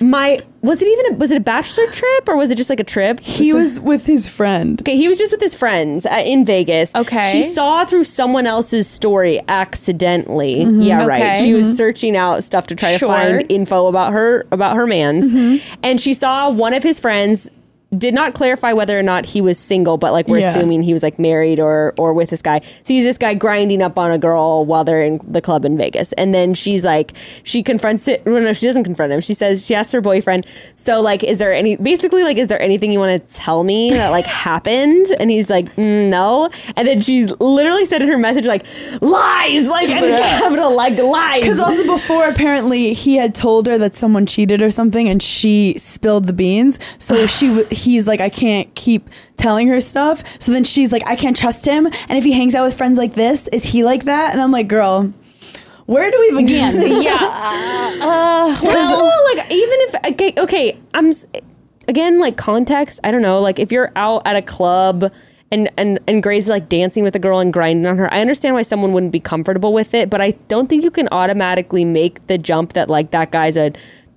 my 0.00 0.40
was 0.66 0.82
it 0.82 0.88
even 0.88 1.14
a, 1.14 1.16
was 1.16 1.32
it 1.32 1.36
a 1.36 1.40
bachelor 1.40 1.86
trip 1.86 2.28
or 2.28 2.36
was 2.36 2.50
it 2.50 2.56
just 2.56 2.70
like 2.70 2.80
a 2.80 2.84
trip? 2.84 3.20
He 3.20 3.52
was 3.52 3.80
with 3.80 4.06
his 4.06 4.28
friend. 4.28 4.80
Okay, 4.80 4.96
he 4.96 5.08
was 5.08 5.18
just 5.18 5.32
with 5.32 5.40
his 5.40 5.54
friends 5.54 6.06
uh, 6.06 6.22
in 6.24 6.44
Vegas. 6.44 6.94
Okay. 6.94 7.24
She 7.30 7.42
saw 7.42 7.84
through 7.84 8.04
someone 8.04 8.46
else's 8.46 8.88
story 8.88 9.40
accidentally. 9.48 10.64
Mm-hmm. 10.64 10.82
Yeah, 10.82 11.06
right. 11.06 11.22
Okay. 11.22 11.44
She 11.44 11.54
was 11.54 11.66
mm-hmm. 11.66 11.76
searching 11.76 12.16
out 12.16 12.44
stuff 12.44 12.66
to 12.68 12.74
try 12.74 12.96
Sure. 12.96 13.08
to 13.08 13.14
find 13.14 13.50
info 13.50 13.86
about 13.86 14.12
her 14.12 14.46
about 14.50 14.76
her 14.76 14.86
man's. 14.86 15.32
Mm-hmm. 15.32 15.78
And 15.82 16.00
she 16.00 16.12
saw 16.12 16.50
one 16.50 16.74
of 16.74 16.82
his 16.82 16.98
friends 16.98 17.50
did 17.96 18.12
not 18.14 18.34
clarify 18.34 18.72
whether 18.72 18.98
or 18.98 19.02
not 19.02 19.24
he 19.26 19.40
was 19.40 19.58
single, 19.58 19.96
but 19.96 20.12
like 20.12 20.26
we're 20.26 20.38
Yeah. 20.40 20.50
assuming 20.50 20.82
he 20.82 20.92
was 20.92 21.02
like 21.04 21.18
married 21.18 21.60
or 21.60 21.94
or 21.98 22.12
with 22.12 22.30
this 22.30 22.42
guy. 22.42 22.60
Sees 22.82 23.04
this 23.04 23.16
guy 23.16 23.34
grinding 23.34 23.80
up 23.80 23.96
on 23.98 24.10
a 24.10 24.18
girl 24.18 24.64
while 24.64 24.82
they're 24.84 25.04
in 25.04 25.20
the 25.26 25.40
club 25.40 25.64
in 25.64 25.76
Vegas, 25.78 26.12
and 26.14 26.34
then 26.34 26.54
she's 26.54 26.84
like, 26.84 27.12
she 27.44 27.62
confronts 27.62 28.08
it. 28.08 28.22
Well, 28.26 28.40
no, 28.42 28.52
she 28.52 28.66
doesn't 28.66 28.84
confront 28.84 29.12
him. 29.12 29.20
She 29.20 29.34
says 29.34 29.64
she 29.64 29.74
asks 29.74 29.92
her 29.92 30.00
boyfriend, 30.00 30.46
"So 30.74 31.00
like, 31.00 31.22
is 31.22 31.38
there 31.38 31.52
any 31.54 31.76
basically 31.76 32.24
like, 32.24 32.38
is 32.38 32.48
there 32.48 32.60
anything 32.60 32.90
you 32.90 32.98
want 32.98 33.24
to 33.24 33.34
tell 33.34 33.62
me 33.62 33.90
that 33.92 34.10
like 34.10 34.26
happened?" 34.46 35.06
And 35.20 35.30
he's 35.30 35.48
like, 35.48 35.66
mm, 35.76 36.08
"No." 36.10 36.48
And 36.74 36.88
then 36.88 37.00
she's 37.00 37.30
literally 37.40 37.84
said 37.84 38.02
in 38.02 38.08
her 38.08 38.18
message 38.18 38.46
like, 38.46 38.64
"Lies!" 39.00 39.68
Like 39.68 39.88
in 39.88 40.00
capital 40.00 40.74
like 40.74 40.98
lies. 40.98 41.40
Because 41.42 41.60
also 41.60 41.84
before, 41.86 42.26
apparently, 42.28 42.94
he 42.94 43.16
had 43.16 43.34
told 43.34 43.66
her 43.66 43.78
that 43.78 43.94
someone 43.94 44.26
cheated 44.26 44.60
or 44.60 44.70
something, 44.70 45.08
and 45.08 45.22
she 45.22 45.76
spilled 45.78 46.24
the 46.26 46.32
beans. 46.32 46.78
So 46.98 47.26
she, 47.26 47.64
he's 47.86 48.06
like, 48.06 48.20
I 48.20 48.28
can't 48.28 48.72
keep 48.74 49.08
telling 49.36 49.68
her 49.68 49.80
stuff. 49.80 50.22
So 50.40 50.52
then 50.52 50.64
she's 50.64 50.92
like, 50.92 51.06
I 51.08 51.16
can't 51.16 51.36
trust 51.36 51.64
him. 51.66 51.86
And 51.86 52.18
if 52.18 52.24
he 52.24 52.32
hangs 52.32 52.54
out 52.54 52.64
with 52.66 52.76
friends 52.76 52.98
like 52.98 53.14
this, 53.14 53.48
is 53.48 53.64
he 53.64 53.82
like 53.82 54.04
that? 54.04 54.32
And 54.32 54.42
I'm 54.42 54.50
like, 54.52 54.68
girl, 54.68 55.12
where 55.86 56.10
do 56.10 56.18
we 56.18 56.36
begin? 56.42 57.02
yeah. 57.02 57.92
Uh, 58.06 58.54
First 58.54 58.92
of 58.92 58.98
all, 59.00 59.24
like 59.34 59.50
even 59.50 59.78
if 59.80 59.94
okay, 60.12 60.34
okay, 60.38 60.78
I'm 60.92 61.12
again 61.88 62.20
like 62.20 62.36
context. 62.36 63.00
I 63.02 63.10
don't 63.10 63.22
know. 63.22 63.40
Like 63.40 63.58
if 63.58 63.72
you're 63.72 63.90
out 63.96 64.22
at 64.26 64.36
a 64.36 64.42
club 64.42 65.10
and 65.50 65.70
and 65.76 65.98
and 66.06 66.22
Gray's 66.22 66.48
like 66.48 66.68
dancing 66.68 67.02
with 67.04 67.14
a 67.16 67.18
girl 67.18 67.38
and 67.40 67.52
grinding 67.52 67.86
on 67.86 67.96
her, 67.98 68.12
I 68.12 68.20
understand 68.20 68.54
why 68.54 68.62
someone 68.62 68.92
wouldn't 68.92 69.12
be 69.12 69.20
comfortable 69.20 69.72
with 69.72 69.94
it. 69.94 70.10
But 70.10 70.20
I 70.20 70.32
don't 70.48 70.68
think 70.68 70.84
you 70.84 70.90
can 70.90 71.08
automatically 71.10 71.84
make 71.84 72.26
the 72.26 72.36
jump 72.38 72.74
that 72.74 72.90
like 72.90 73.10
that 73.12 73.30
guy's 73.32 73.56
a 73.56 73.72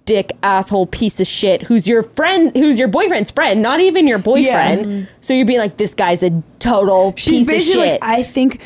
dick 0.10 0.32
asshole 0.42 0.88
piece 0.88 1.22
of 1.22 1.28
shit 1.28 1.62
who's 1.64 1.88
your 1.88 2.02
friend 2.02 2.56
who's 2.56 2.80
your 2.80 2.88
boyfriend's 2.88 3.30
friend 3.30 3.62
not 3.62 3.80
even 3.80 4.08
your 4.08 4.18
boyfriend 4.18 5.08
so 5.22 5.34
you're 5.36 5.46
being 5.46 5.60
like 5.60 5.78
this 5.78 5.94
guy's 5.94 6.24
a 6.24 6.32
total 6.58 7.14
She's 7.16 7.48
piece 7.48 7.68
of 7.68 7.74
shit 7.74 8.02
like, 8.02 8.04
I 8.04 8.24
think 8.24 8.60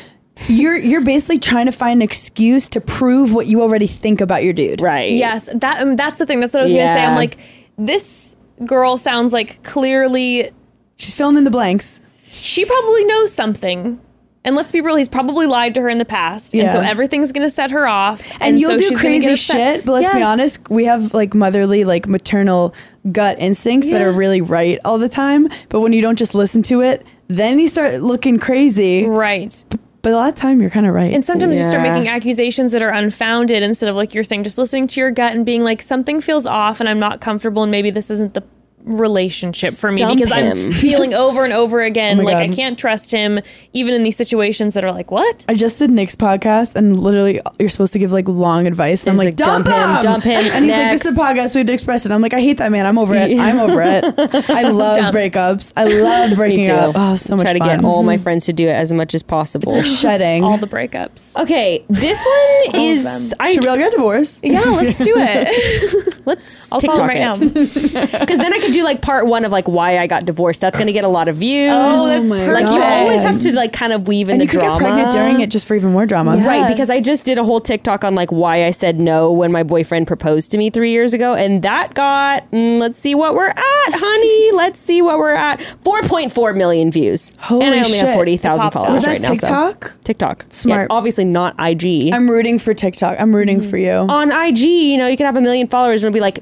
you're 0.48 0.76
you're 0.76 1.04
basically 1.04 1.38
trying 1.38 1.66
to 1.66 1.72
find 1.72 1.98
an 1.98 2.02
excuse 2.02 2.68
to 2.70 2.80
prove 2.80 3.32
what 3.32 3.46
you 3.46 3.62
already 3.62 3.86
think 3.86 4.20
about 4.20 4.42
your 4.42 4.52
dude. 4.52 4.80
right 4.80 5.12
Yes, 5.12 5.48
that 5.54 5.82
um, 5.82 5.96
that's 5.96 6.18
the 6.18 6.26
thing. 6.26 6.40
That's 6.40 6.54
what 6.54 6.60
I 6.60 6.62
was 6.64 6.72
gonna 6.72 6.86
say. 6.86 7.04
I'm 7.04 7.14
like, 7.14 7.38
this 7.78 8.36
girl 8.66 8.96
sounds 8.96 9.32
like 9.32 9.62
clearly 9.62 10.50
She's 10.96 11.14
filling 11.14 11.36
in 11.36 11.44
the 11.44 11.50
blanks. 11.50 12.00
she 12.26 12.64
probably 12.64 13.04
knows 13.04 13.32
something. 13.32 14.00
And 14.44 14.54
let's 14.56 14.72
be 14.72 14.80
real, 14.80 14.96
he's 14.96 15.08
probably 15.08 15.46
lied 15.46 15.74
to 15.74 15.80
her 15.80 15.88
in 15.88 15.98
the 15.98 16.04
past, 16.04 16.54
and 16.54 16.70
so 16.70 16.80
everything's 16.80 17.32
gonna 17.32 17.48
set 17.48 17.70
her 17.70 17.86
off. 17.86 18.22
and, 18.40 18.58
you'll 18.58 18.72
so 18.72 18.76
do 18.76 18.88
she's 18.88 19.00
crazy 19.00 19.36
shit 19.36 19.84
but 19.84 19.92
let's 19.92 20.14
be 20.14 20.22
honest 20.22 20.68
we 20.70 20.84
have 20.84 21.14
like 21.14 21.34
motherly 21.34 21.84
like 21.84 22.06
maternal 22.06 22.74
gut 23.10 23.36
instincts 23.38 23.88
that 23.88 24.02
are 24.02 24.12
really 24.12 24.40
right 24.40 24.78
all 24.84 24.98
the 24.98 25.08
time. 25.08 25.48
But 25.68 25.80
when 25.80 25.92
you 25.92 26.02
don't 26.02 26.18
just 26.18 26.34
listen 26.34 26.62
to 26.64 26.82
it 26.82 27.06
then 27.28 27.58
you 27.58 27.68
start 27.68 28.00
looking 28.02 28.38
crazy. 28.38 29.06
Right? 29.06 29.64
but 30.04 30.12
a 30.12 30.16
lot 30.16 30.28
of 30.28 30.34
time 30.34 30.60
you're 30.60 30.70
kind 30.70 30.86
of 30.86 30.92
right. 30.92 31.12
And 31.12 31.24
sometimes 31.24 31.58
you 31.58 31.66
start 31.66 31.82
making 31.82 32.08
accusations 32.08 32.72
that 32.72 32.82
are 32.82 32.90
unfounded 32.90 33.62
instead 33.62 33.88
of 33.88 33.96
like 33.96 34.12
you're 34.12 34.22
saying, 34.22 34.44
just 34.44 34.58
listening 34.58 34.86
to 34.88 35.00
your 35.00 35.10
gut 35.10 35.34
and 35.34 35.46
being 35.46 35.64
like 35.64 35.80
something 35.80 36.20
feels 36.20 36.44
off, 36.44 36.78
and 36.78 36.88
I'm 36.90 36.98
not 36.98 37.22
comfortable, 37.22 37.62
and 37.62 37.72
maybe 37.72 37.90
this 37.90 38.10
isn't 38.10 38.34
the 38.34 38.44
relationship 38.84 39.72
for 39.74 39.90
me 39.90 39.98
dump 39.98 40.18
because 40.18 40.32
I'm 40.32 40.72
feeling 40.72 41.14
over 41.14 41.44
and 41.44 41.52
over 41.52 41.82
again 41.82 42.20
Oh 42.20 42.22
my 42.22 42.34
like 42.34 42.50
I 42.50 42.54
can't 42.54 42.78
trust 42.78 43.10
him, 43.10 43.40
even 43.72 43.94
in 43.94 44.02
these 44.02 44.16
situations 44.16 44.74
that 44.74 44.84
are 44.84 44.92
like 44.92 45.10
what. 45.10 45.44
I 45.48 45.54
just 45.54 45.78
did 45.78 45.90
Nick's 45.90 46.16
podcast 46.16 46.74
and 46.74 46.98
literally 46.98 47.40
you're 47.58 47.70
supposed 47.70 47.92
to 47.94 47.98
give 47.98 48.12
like 48.12 48.28
long 48.28 48.66
advice 48.66 49.04
and 49.04 49.12
I'm 49.12 49.16
like, 49.16 49.26
like, 49.26 49.36
dump, 49.36 49.66
dump 49.66 49.76
him, 49.76 49.96
him, 49.96 50.02
dump 50.02 50.24
him, 50.24 50.44
and 50.54 50.64
he's 50.64 50.72
like 50.72 50.90
this 50.92 51.04
is 51.04 51.16
a 51.16 51.20
next. 51.20 51.38
podcast 51.38 51.54
we 51.54 51.60
have 51.60 51.66
to 51.68 51.72
express 51.72 52.06
it. 52.06 52.12
I'm 52.12 52.20
like 52.20 52.34
I 52.34 52.40
hate 52.40 52.58
that 52.58 52.70
man. 52.70 52.86
I'm 52.86 52.98
over 52.98 53.14
it. 53.14 53.38
I'm 53.38 53.58
over 53.58 53.80
it. 53.82 54.04
I 54.50 54.68
love 54.70 55.14
breakups. 55.14 55.72
I 55.76 55.84
love 55.84 56.30
Me 56.30 56.36
breaking 56.36 56.70
up. 56.70 56.92
oh 56.94 57.16
so 57.16 57.36
much 57.36 57.46
fun. 57.46 57.56
try 57.56 57.58
to 57.58 57.58
fun. 57.58 57.80
get 57.80 57.84
all 57.84 58.02
my 58.02 58.16
mm-hmm. 58.16 58.22
friends 58.22 58.46
to 58.46 58.52
do 58.52 58.68
it 58.68 58.72
as 58.72 58.92
much 58.92 59.14
as 59.14 59.22
possible. 59.22 59.82
Shedding 59.82 60.44
All 60.44 60.58
the 60.58 60.66
breakups. 60.66 61.40
Okay, 61.40 61.84
this 61.88 62.22
one 62.24 62.80
is. 62.82 63.34
I 63.40 63.52
should 63.52 63.62
we 63.62 63.68
all 63.68 63.76
get 63.76 63.92
divorced 63.92 64.40
Yeah, 64.44 64.60
let's 64.60 64.98
do 64.98 65.14
it. 65.16 66.26
let's 66.26 66.72
I'll 66.72 66.80
call 66.80 67.00
him 67.00 67.08
right 67.08 67.18
now. 67.18 67.36
because 67.36 68.38
then 68.38 68.52
I 68.52 68.58
could 68.58 68.73
do 68.74 68.84
like 68.84 69.00
part 69.02 69.26
one 69.26 69.44
of 69.44 69.52
like 69.52 69.66
why 69.68 69.98
I 69.98 70.06
got 70.06 70.26
divorced. 70.26 70.60
That's 70.60 70.76
gonna 70.76 70.92
get 70.92 71.04
a 71.04 71.08
lot 71.08 71.28
of 71.28 71.36
views. 71.36 71.72
Oh, 71.74 72.06
that's 72.08 72.28
my 72.28 72.46
like 72.52 72.66
you 72.66 72.82
always 72.82 73.22
have 73.22 73.40
to 73.40 73.52
like 73.54 73.72
kind 73.72 73.92
of 73.92 74.06
weave 74.06 74.28
in 74.28 74.32
and 74.32 74.40
the 74.40 74.44
you 74.44 74.50
could 74.50 74.58
drama. 74.60 74.78
get 74.78 74.86
pregnant 74.86 75.12
during 75.12 75.40
it 75.40 75.50
just 75.50 75.66
for 75.66 75.74
even 75.74 75.92
more 75.92 76.04
drama 76.06 76.36
Yeah. 76.36 76.46
Right, 76.46 76.68
because 76.68 76.90
I 76.90 77.00
just 77.00 77.24
did 77.24 77.38
a 77.38 77.44
whole 77.44 77.60
TikTok 77.60 78.04
on 78.04 78.14
like 78.14 78.30
why 78.32 78.64
I 78.64 78.70
said 78.72 79.00
no 79.00 79.32
when 79.32 79.50
my 79.52 79.62
boyfriend 79.62 80.06
proposed 80.06 80.50
to 80.50 80.58
me 80.58 80.68
three 80.70 80.90
years 80.90 81.14
ago, 81.14 81.34
and 81.34 81.62
that 81.62 81.94
got 81.94 82.50
mm, 82.50 82.78
let's 82.78 82.98
see 82.98 83.14
what 83.14 83.34
we're 83.34 83.48
at, 83.48 83.56
honey. 83.92 84.52
let's 84.56 84.80
see 84.80 85.00
what 85.00 85.18
we're 85.18 85.32
at. 85.32 85.62
Four 85.84 86.02
point 86.02 86.32
four 86.32 86.52
million 86.52 86.90
views, 86.90 87.32
Holy 87.38 87.64
and 87.64 87.74
I 87.74 87.84
only 87.84 87.98
have 87.98 88.12
forty 88.14 88.36
thousand 88.36 88.70
followers 88.72 88.88
up. 88.88 88.94
Was 88.94 89.02
that 89.04 89.10
right 89.12 89.22
now. 89.22 89.34
so- 89.34 89.46
TikTok? 89.72 90.00
TikTok, 90.04 90.44
Smart. 90.50 90.82
Yeah, 90.82 90.86
obviously 90.90 91.24
not 91.24 91.54
IG. 91.58 92.12
I'm 92.12 92.28
rooting 92.28 92.58
for 92.58 92.74
TikTok. 92.74 93.20
I'm 93.20 93.34
rooting 93.34 93.62
for 93.62 93.76
you. 93.76 93.92
on 93.92 94.32
IG, 94.32 94.58
you 94.60 94.98
know, 94.98 95.06
you 95.06 95.16
can 95.16 95.26
have 95.26 95.36
a 95.36 95.40
million 95.40 95.66
followers 95.68 96.02
and 96.04 96.08
it'll 96.14 96.16
be 96.16 96.20
like 96.20 96.40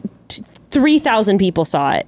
3,000 0.71 1.39
people 1.39 1.65
saw 1.65 1.93
it. 1.93 2.07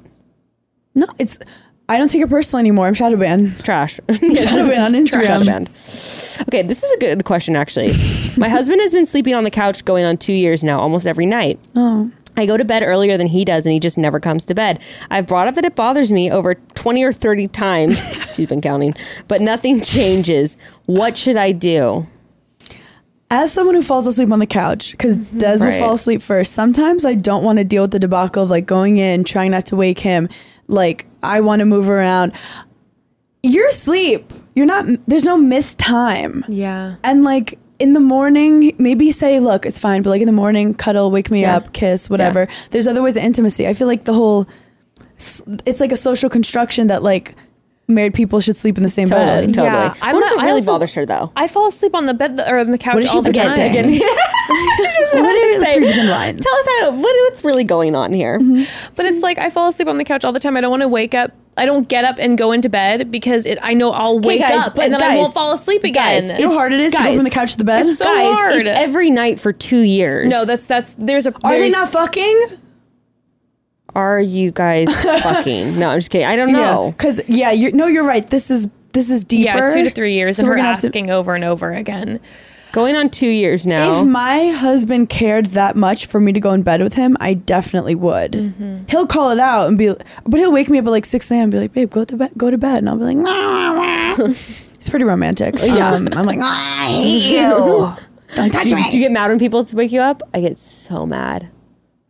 No, 0.95 1.07
it's. 1.19 1.39
I 1.87 1.99
don't 1.99 2.09
take 2.09 2.23
it 2.23 2.31
personally 2.31 2.61
anymore. 2.63 2.87
I'm 2.87 2.95
shadow 2.95 3.17
banned. 3.19 3.49
It's 3.49 3.61
trash. 3.63 4.01
Shadow 4.11 4.69
banned 4.69 4.97
on 4.97 5.07
Shadow 5.07 5.27
Instagram. 5.27 5.47
banned. 5.47 5.69
Okay, 6.49 6.63
this 6.63 6.83
is 6.83 6.91
a 6.93 6.99
good 6.99 7.25
question 7.27 7.57
actually. 7.57 7.89
My 8.39 8.49
husband 8.49 8.81
has 8.81 8.93
been 8.93 9.05
sleeping 9.05 9.35
on 9.35 9.45
the 9.45 9.51
couch 9.51 9.85
going 9.85 10.05
on 10.07 10.17
two 10.17 10.33
years 10.33 10.65
now, 10.65 10.81
almost 10.81 11.07
every 11.07 11.27
night. 11.27 11.61
Oh, 11.77 12.11
I 12.39 12.47
go 12.47 12.57
to 12.57 12.65
bed 12.65 12.83
earlier 12.83 13.17
than 13.19 13.27
he 13.29 13.45
does, 13.45 13.67
and 13.67 13.73
he 13.73 13.79
just 13.81 13.99
never 13.99 14.19
comes 14.19 14.47
to 14.47 14.55
bed. 14.55 14.83
I've 15.11 15.27
brought 15.27 15.47
up 15.47 15.55
that 15.57 15.65
it 15.65 15.77
bothers 15.77 16.11
me 16.11 16.31
over 16.33 16.55
20 16.55 17.05
or 17.05 17.13
30 17.13 17.49
times. 17.49 18.13
She's 18.35 18.49
been 18.49 18.61
counting, 18.63 18.95
but 19.29 19.41
nothing 19.43 19.81
changes. 19.83 20.57
What 20.87 21.19
should 21.19 21.37
I 21.37 21.53
do? 21.53 22.07
as 23.31 23.53
someone 23.53 23.75
who 23.75 23.83
falls 23.83 24.07
asleep 24.07 24.31
on 24.31 24.39
the 24.39 24.47
couch, 24.47 24.93
because 24.93 25.19
mm-hmm. 25.19 25.39
Des 25.39 25.57
will 25.59 25.67
Right. 25.71 25.81
fall 25.81 25.95
asleep 25.95 26.23
first. 26.23 26.53
Sometimes 26.53 27.05
I 27.05 27.15
don't 27.15 27.43
want 27.43 27.59
to 27.59 27.65
deal 27.65 27.83
with 27.83 27.91
the 27.91 27.99
debacle 27.99 28.45
of 28.45 28.51
like 28.51 28.65
going 28.67 28.99
in, 28.99 29.25
trying 29.25 29.51
not 29.51 29.67
to 29.67 29.77
wake 29.77 29.99
him. 30.01 30.29
Like 30.69 31.07
I 31.23 31.41
want 31.41 31.61
to 31.61 31.67
move 31.67 31.89
around. 31.89 32.33
You're 33.43 33.69
asleep. 33.69 34.33
You're 34.55 34.67
not. 34.67 34.87
There's 35.07 35.25
no 35.25 35.37
missed 35.37 35.79
time. 35.79 36.45
Yeah. 36.49 36.97
And 37.05 37.25
like 37.25 37.59
in 37.79 37.93
the 37.93 38.01
morning, 38.01 38.73
maybe 38.79 39.11
say, 39.11 39.41
look, 39.41 39.67
it's 39.67 39.79
fine, 39.79 40.03
but 40.03 40.11
like 40.11 40.21
in 40.21 40.27
the 40.27 40.33
morning, 40.33 40.75
cuddle, 40.75 41.11
wake 41.11 41.31
me 41.31 41.43
Yeah. 41.43 41.57
up, 41.57 41.73
kiss, 41.73 42.09
whatever. 42.09 42.49
There's 42.71 42.87
other 42.87 43.03
ways 43.03 43.17
of 43.17 43.25
intimacy. 43.25 43.67
I 43.67 43.75
feel 43.75 43.89
like 43.89 44.05
the 44.05 44.15
whole, 44.15 44.47
it's 45.67 45.81
like 45.81 45.93
a 45.93 45.97
social 45.97 46.31
construction 46.31 46.87
that 46.87 47.03
like 47.03 47.35
married 47.87 48.15
people 48.15 48.41
should 48.41 48.57
sleep 48.57 48.77
in 48.77 48.83
the 48.83 48.89
same 48.89 49.07
Totally, 49.09 49.47
bed. 49.47 49.55
totally. 49.55 49.67
Yeah, 49.85 49.95
I'm 50.03 50.15
what 50.15 50.25
if 50.25 50.31
not- 50.31 50.39
it 50.39 50.41
I 50.41 50.45
really 50.47 50.61
also- 50.61 50.73
bothers 50.73 50.95
her 50.95 51.05
though? 51.07 51.33
I 51.37 51.47
fall 51.49 51.69
asleep 51.69 51.95
on 51.95 52.07
the 52.07 52.15
bed 52.15 52.37
th- 52.37 52.49
or 52.49 52.59
on 52.59 52.71
the 52.71 52.79
couch 52.79 52.95
What 52.95 53.05
is 53.05 53.11
she 53.11 53.17
all 53.17 53.23
the 53.23 53.33
time. 53.33 53.55
pretending? 53.55 54.01
what 54.01 55.15
are 55.17 55.35
your 55.37 55.65
Say- 55.65 55.75
three 55.75 55.87
different 55.87 56.09
lines? 56.11 56.41
Tell 56.41 56.55
us 56.55 56.67
how, 56.81 56.91
what, 56.93 57.03
what's 57.03 57.45
really 57.45 57.65
going 57.65 57.95
on 57.95 58.13
here. 58.13 58.39
Mm-hmm. 58.39 58.93
But 58.97 59.07
it's 59.07 59.23
like 59.23 59.39
I 59.39 59.51
fall 59.51 59.69
asleep 59.69 59.89
on 59.89 59.97
the 59.97 60.05
couch 60.05 60.25
all 60.25 60.33
the 60.33 60.41
time. 60.41 60.57
I 60.57 60.61
don't 60.61 60.71
want 60.71 60.83
to 60.83 60.89
wake 60.89 61.15
up. 61.15 61.33
I 61.57 61.67
don't 61.67 61.89
get 61.89 62.05
up 62.05 62.17
and 62.19 62.37
go 62.37 62.51
into 62.51 62.69
bed 62.69 63.13
because 63.13 63.47
it, 63.47 63.59
I 63.63 63.75
know 63.75 63.93
I'll 63.93 64.19
wake 64.19 64.41
guys, 64.41 64.67
up 64.67 64.77
and 64.77 64.93
then 64.93 65.01
I 65.01 65.15
won't 65.17 65.33
fall 65.33 65.53
asleep 65.53 65.85
again. 65.85 65.95
guys, 66.21 66.29
You 66.31 66.47
know 66.47 66.51
how 66.51 66.57
hard 66.59 66.73
it 66.73 66.81
is 66.81 66.93
to 66.95 66.99
go 66.99 67.15
from 67.15 67.23
the 67.23 67.31
couch 67.31 67.53
to 67.53 67.59
the 67.59 67.65
bed? 67.65 67.87
it's 67.87 67.99
so 67.99 68.05
Guys, 68.07 68.35
hard. 68.37 68.53
it's 68.55 68.69
every 68.69 69.09
night 69.11 69.39
for 69.39 69.53
two 69.53 69.79
years. 69.81 70.31
no, 70.33 70.45
that's 70.45 70.67
that's 70.67 70.95
there's 70.95 71.29
a. 71.29 71.35
Are 71.45 71.53
they 71.57 71.71
not 71.71 71.91
fucking? 71.91 72.59
Are 73.95 74.21
you 74.21 74.51
guys 74.51 74.89
fucking? 75.23 75.79
No, 75.79 75.91
I'm 75.91 75.99
just 75.99 76.11
kidding. 76.11 76.27
I 76.27 76.37
don't 76.37 76.53
know. 76.53 76.93
because 76.97 77.21
yeah, 77.29 77.53
you're 77.53 77.73
no, 77.73 77.87
you're 77.87 78.07
right. 78.07 78.27
This 78.29 78.51
is 78.51 78.69
this 78.93 79.11
is 79.11 79.25
deeper. 79.25 79.45
Yeah, 79.59 79.73
two 79.75 79.85
to 79.85 79.91
three 79.91 80.15
years, 80.15 80.37
So 80.37 80.41
and 80.43 80.49
we're 80.49 80.55
her 80.55 80.57
gonna 80.59 80.69
have 80.69 80.81
to- 80.81 80.87
asking 80.89 81.11
over 81.11 81.35
and 81.35 81.45
over 81.45 81.73
again. 81.73 82.21
Going 82.73 82.97
on 82.97 83.09
two 83.09 83.29
years 83.29 83.69
now. 83.69 84.01
If 84.01 84.07
my 84.09 84.49
husband 84.49 85.09
cared 85.09 85.47
that 85.47 85.77
much 85.77 86.07
for 86.07 86.19
me 86.19 86.33
to 86.33 86.41
go 86.41 86.51
in 86.53 86.63
bed 86.65 86.83
with 86.83 86.95
him, 86.95 87.17
I 87.21 87.35
definitely 87.35 87.95
would. 87.95 88.33
Mm-hmm. 88.33 88.79
He'll 88.89 89.07
call 89.07 89.31
it 89.31 89.39
out 89.39 89.69
and 89.69 89.79
be, 89.79 89.95
but 90.27 90.41
he'll 90.41 90.51
wake 90.51 90.69
me 90.69 90.79
up 90.79 90.87
at 90.87 90.91
like 90.91 91.07
six 91.07 91.31
a.m. 91.31 91.43
and 91.43 91.53
be 91.53 91.59
like, 91.61 91.73
"Babe, 91.73 91.89
go 91.93 92.05
to 92.05 92.17
bed, 92.17 92.33
go 92.37 92.51
to 92.51 92.59
bed," 92.59 92.79
and 92.79 92.89
I'll 92.91 92.97
be 92.97 93.05
like, 93.05 93.17
"Nah, 93.17 93.75
nah." 93.75 94.25
"It's 94.29 94.91
pretty 94.91 95.05
romantic." 95.05 95.55
Yeah, 95.63 95.91
um, 95.95 96.09
I'm 96.15 96.27
like, 96.27 96.41
"I 96.43 96.87
hate 96.89 97.31
you." 97.37 97.93
Don't 98.35 98.51
touch 98.51 98.65
do, 98.65 98.75
me. 98.75 98.91
do 98.91 98.99
you 98.99 99.05
get 99.05 99.13
mad 99.13 99.29
when 99.31 99.39
people 99.39 99.65
wake 99.73 99.93
you 99.93 100.01
up? 100.01 100.23
I 100.35 100.41
get 100.41 100.59
so 100.59 101.07
mad. 101.07 101.49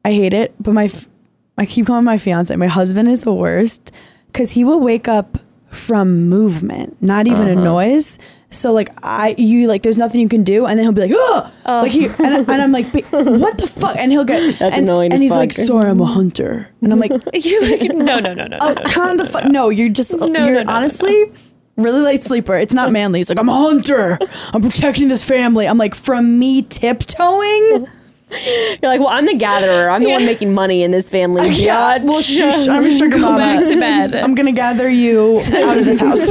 I 0.02 0.12
hate 0.12 0.32
it, 0.32 0.54
but 0.58 0.72
my, 0.72 0.84
f- 0.86 1.08
I 1.56 1.66
keep 1.66 1.86
calling 1.86 2.04
my 2.04 2.18
fiance. 2.18 2.54
My 2.56 2.66
husband 2.66 3.08
is 3.08 3.20
the 3.22 3.32
worst 3.34 3.92
because 4.28 4.50
he 4.52 4.64
will 4.64 4.80
wake 4.80 5.06
up 5.08 5.38
from 5.70 6.28
movement, 6.28 6.96
not 7.02 7.26
even 7.26 7.48
Uh-huh. 7.48 7.60
a 7.60 7.64
noise. 7.64 8.18
So 8.50 8.72
like 8.72 8.90
I, 9.02 9.34
you 9.36 9.66
like, 9.66 9.82
there's 9.82 9.98
nothing 9.98 10.20
you 10.20 10.28
can 10.28 10.44
do, 10.44 10.64
and 10.64 10.78
then 10.78 10.84
he'll 10.84 10.92
be 10.92 11.00
like, 11.00 11.10
oh, 11.12 11.50
like 11.66 11.90
he, 11.90 12.06
and, 12.06 12.20
I- 12.20 12.38
and 12.52 12.62
I'm 12.62 12.70
like, 12.70 12.86
what 13.10 13.58
the 13.58 13.66
fuck? 13.66 13.96
And 13.96 14.12
he'll 14.12 14.24
get, 14.24 14.58
That's 14.60 14.76
and, 14.76 14.84
annoying 14.84 15.06
and 15.06 15.14
as 15.14 15.20
he's 15.22 15.32
like, 15.32 15.52
fuck. 15.52 15.64
sorry, 15.66 15.90
I'm 15.90 16.00
a 16.00 16.04
hunter, 16.06 16.68
and 16.80 16.92
I'm 16.92 17.00
like, 17.00 17.10
You're 17.34 17.62
like, 17.62 17.82
no, 17.94 18.20
no, 18.20 18.20
no, 18.20 18.32
no, 18.32 18.46
no. 18.46 18.58
oh, 18.60 18.72
no. 18.74 18.82
calm 18.86 19.16
the 19.16 19.24
fuck. 19.26 19.46
No, 19.50 19.70
you're 19.70 19.88
just, 19.88 20.12
no, 20.16 20.26
you're 20.26 20.54
no, 20.54 20.62
no, 20.62 20.72
honestly. 20.72 21.32
Really 21.76 21.98
light 22.02 22.22
sleeper. 22.22 22.56
It's 22.56 22.72
not 22.74 22.92
manly. 22.92 23.18
He's 23.18 23.28
like, 23.28 23.40
I'm 23.40 23.48
a 23.48 23.52
hunter. 23.56 24.16
I'm 24.52 24.62
protecting 24.62 25.08
this 25.08 25.24
family. 25.24 25.66
I'm 25.66 25.76
like, 25.78 25.96
from 25.96 26.38
me 26.38 26.62
tiptoeing. 26.62 27.88
You're 28.82 28.90
like, 28.90 29.00
well, 29.00 29.08
I'm 29.08 29.26
the 29.26 29.34
gatherer. 29.34 29.90
I'm 29.90 30.02
the 30.02 30.10
one 30.10 30.24
making 30.26 30.52
money 30.54 30.82
in 30.82 30.90
this 30.90 31.08
family. 31.08 31.48
Yeah, 31.52 31.98
well, 32.02 32.20
shush. 32.20 32.66
I'm 32.68 32.84
a 32.84 32.90
sugar 32.90 33.18
mama. 33.20 33.38
back 33.38 33.64
to 33.68 33.78
bed. 33.78 34.14
I'm 34.16 34.34
gonna 34.34 34.52
gather 34.52 34.88
you 34.90 35.38
out 35.54 35.76
of 35.78 35.84
this 35.84 36.00
house. 36.00 36.26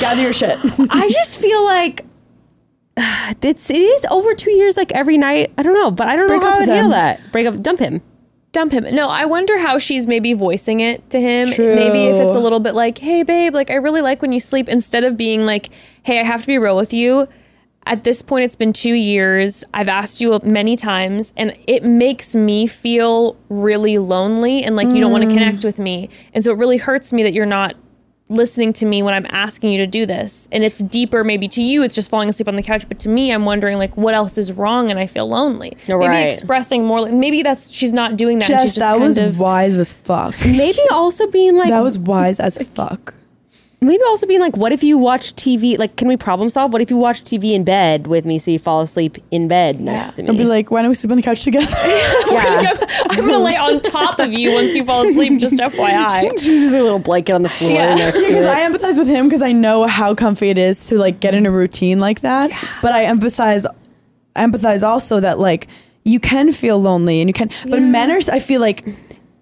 gather 0.00 0.22
your 0.22 0.32
shit. 0.32 0.58
I 0.90 1.08
just 1.10 1.38
feel 1.38 1.64
like 1.64 2.04
it's 3.42 3.70
it 3.70 3.76
is 3.76 4.06
over 4.10 4.34
two 4.34 4.50
years, 4.52 4.76
like 4.76 4.92
every 4.92 5.18
night. 5.18 5.52
I 5.58 5.62
don't 5.62 5.74
know, 5.74 5.90
but 5.90 6.08
I 6.08 6.16
don't 6.16 6.28
Break 6.28 6.42
know 6.42 6.48
how 6.48 6.54
I 6.56 6.58
with 6.60 6.68
would 6.68 6.74
heal 6.76 6.88
that. 6.90 7.20
Break 7.32 7.46
up, 7.46 7.60
dump 7.62 7.80
him. 7.80 8.00
dump 8.52 8.72
him. 8.72 8.84
No, 8.94 9.08
I 9.08 9.24
wonder 9.26 9.58
how 9.58 9.78
she's 9.78 10.06
maybe 10.06 10.32
voicing 10.34 10.80
it 10.80 11.08
to 11.10 11.20
him. 11.20 11.50
True. 11.50 11.74
Maybe 11.74 12.06
if 12.06 12.16
it's 12.16 12.36
a 12.36 12.40
little 12.40 12.60
bit 12.60 12.74
like, 12.74 12.98
"Hey 12.98 13.22
babe, 13.22 13.54
like 13.54 13.70
I 13.70 13.74
really 13.74 14.00
like 14.02 14.22
when 14.22 14.32
you 14.32 14.40
sleep," 14.40 14.68
instead 14.68 15.04
of 15.04 15.16
being 15.16 15.42
like, 15.46 15.68
"Hey, 16.04 16.20
I 16.20 16.22
have 16.22 16.42
to 16.42 16.46
be 16.46 16.58
real 16.58 16.76
with 16.76 16.92
you." 16.92 17.28
At 17.84 18.04
this 18.04 18.22
point, 18.22 18.44
it's 18.44 18.54
been 18.56 18.72
two 18.72 18.94
years. 18.94 19.64
I've 19.74 19.88
asked 19.88 20.20
you 20.20 20.38
many 20.44 20.76
times, 20.76 21.32
and 21.36 21.56
it 21.66 21.82
makes 21.84 22.34
me 22.34 22.66
feel 22.66 23.36
really 23.48 23.98
lonely 23.98 24.62
and 24.62 24.76
like 24.76 24.88
you 24.88 25.00
don't 25.00 25.10
want 25.12 25.24
to 25.24 25.30
Mm. 25.30 25.34
connect 25.34 25.64
with 25.64 25.78
me. 25.78 26.08
And 26.32 26.44
so 26.44 26.52
it 26.52 26.58
really 26.58 26.76
hurts 26.76 27.12
me 27.12 27.22
that 27.24 27.32
you're 27.32 27.44
not 27.46 27.74
listening 28.28 28.72
to 28.72 28.86
me 28.86 29.02
when 29.02 29.12
I'm 29.12 29.26
asking 29.30 29.72
you 29.72 29.78
to 29.78 29.86
do 29.86 30.06
this. 30.06 30.48
And 30.52 30.62
it's 30.62 30.78
deeper, 30.78 31.22
maybe 31.24 31.48
to 31.48 31.62
you, 31.62 31.82
it's 31.82 31.94
just 31.94 32.08
falling 32.08 32.28
asleep 32.30 32.48
on 32.48 32.54
the 32.54 32.62
couch. 32.62 32.88
But 32.88 32.98
to 33.00 33.08
me, 33.08 33.30
I'm 33.32 33.44
wondering 33.44 33.76
like 33.78 33.94
what 33.96 34.14
else 34.14 34.38
is 34.38 34.52
wrong, 34.52 34.88
and 34.90 34.98
I 34.98 35.06
feel 35.08 35.28
lonely. 35.28 35.76
You're 35.86 35.98
maybe 35.98 36.08
right. 36.08 36.32
expressing 36.32 36.84
more. 36.86 37.00
Like, 37.02 37.12
maybe 37.12 37.42
that's 37.42 37.70
she's 37.70 37.92
not 37.92 38.16
doing 38.16 38.38
that. 38.38 38.48
and 38.48 38.60
she's 38.60 38.74
Jess, 38.74 38.76
just 38.76 38.78
that 38.78 38.92
kind 38.92 39.02
was 39.02 39.18
of, 39.18 39.38
wise 39.40 39.78
as 39.80 39.92
fuck. 39.92 40.34
Maybe 40.46 40.78
also 40.92 41.26
being 41.26 41.56
like, 41.56 41.68
That 41.70 41.82
was 41.82 41.98
wise 41.98 42.38
as 42.40 42.56
fuck. 42.58 43.14
Maybe 43.82 44.02
also 44.04 44.26
being 44.26 44.40
like, 44.40 44.56
what 44.56 44.72
if 44.72 44.82
you 44.82 44.96
watch 44.96 45.34
TV? 45.34 45.78
Like, 45.78 45.96
can 45.96 46.08
we 46.08 46.16
problem 46.16 46.48
solve? 46.48 46.72
What 46.72 46.80
if 46.82 46.90
you 46.90 46.96
watch 46.96 47.22
TV 47.24 47.52
in 47.52 47.64
bed 47.64 48.06
with 48.06 48.24
me 48.24 48.38
so 48.38 48.50
you 48.50 48.58
fall 48.58 48.80
asleep 48.80 49.18
in 49.30 49.48
bed 49.48 49.80
next 49.80 50.12
to 50.12 50.22
me? 50.22 50.30
I'd 50.30 50.38
be 50.38 50.44
like, 50.44 50.70
why 50.70 50.82
don't 50.82 50.88
we 50.90 50.94
sleep 50.94 51.10
on 51.10 51.16
the 51.16 51.22
couch 51.22 51.42
together? 51.42 51.66
yeah. 52.30 52.72
I'm 53.10 53.26
gonna 53.26 53.38
lay 53.38 53.56
on 53.56 53.80
top 53.80 54.18
of 54.18 54.32
you 54.32 54.52
once 54.54 54.74
you 54.74 54.84
fall 54.84 55.06
asleep. 55.06 55.38
Just 55.38 55.56
FYI. 55.56 56.30
She's 56.38 56.62
just 56.62 56.74
a 56.74 56.82
little 56.82 56.98
blanket 56.98 57.34
on 57.34 57.42
the 57.42 57.48
floor 57.48 57.72
Yeah. 57.72 57.94
next 57.94 58.20
to 58.20 58.26
Because. 58.28 58.46
I 58.46 58.60
empathize 58.60 58.98
with 58.98 59.08
him 59.08 59.28
because 59.28 59.42
I 59.42 59.52
know 59.52 59.86
how 59.86 60.14
comfy 60.14 60.48
it 60.50 60.58
is 60.58 60.86
to 60.86 60.98
like 60.98 61.20
get 61.20 61.34
in 61.34 61.46
a 61.46 61.50
routine 61.50 61.98
like 62.00 62.20
that. 62.20 62.50
But 62.80 62.92
I 62.92 63.04
emphasize 63.04 63.66
empathize 64.36 64.82
also 64.82 65.20
that 65.20 65.38
like 65.38 65.68
you 66.04 66.18
can 66.18 66.52
feel 66.52 66.80
lonely 66.80 67.20
and 67.20 67.28
you 67.28 67.34
can 67.34 67.50
but 67.68 67.82
men 67.82 68.10
are 68.10 68.20
I 68.32 68.38
feel 68.38 68.60
like 68.60 68.86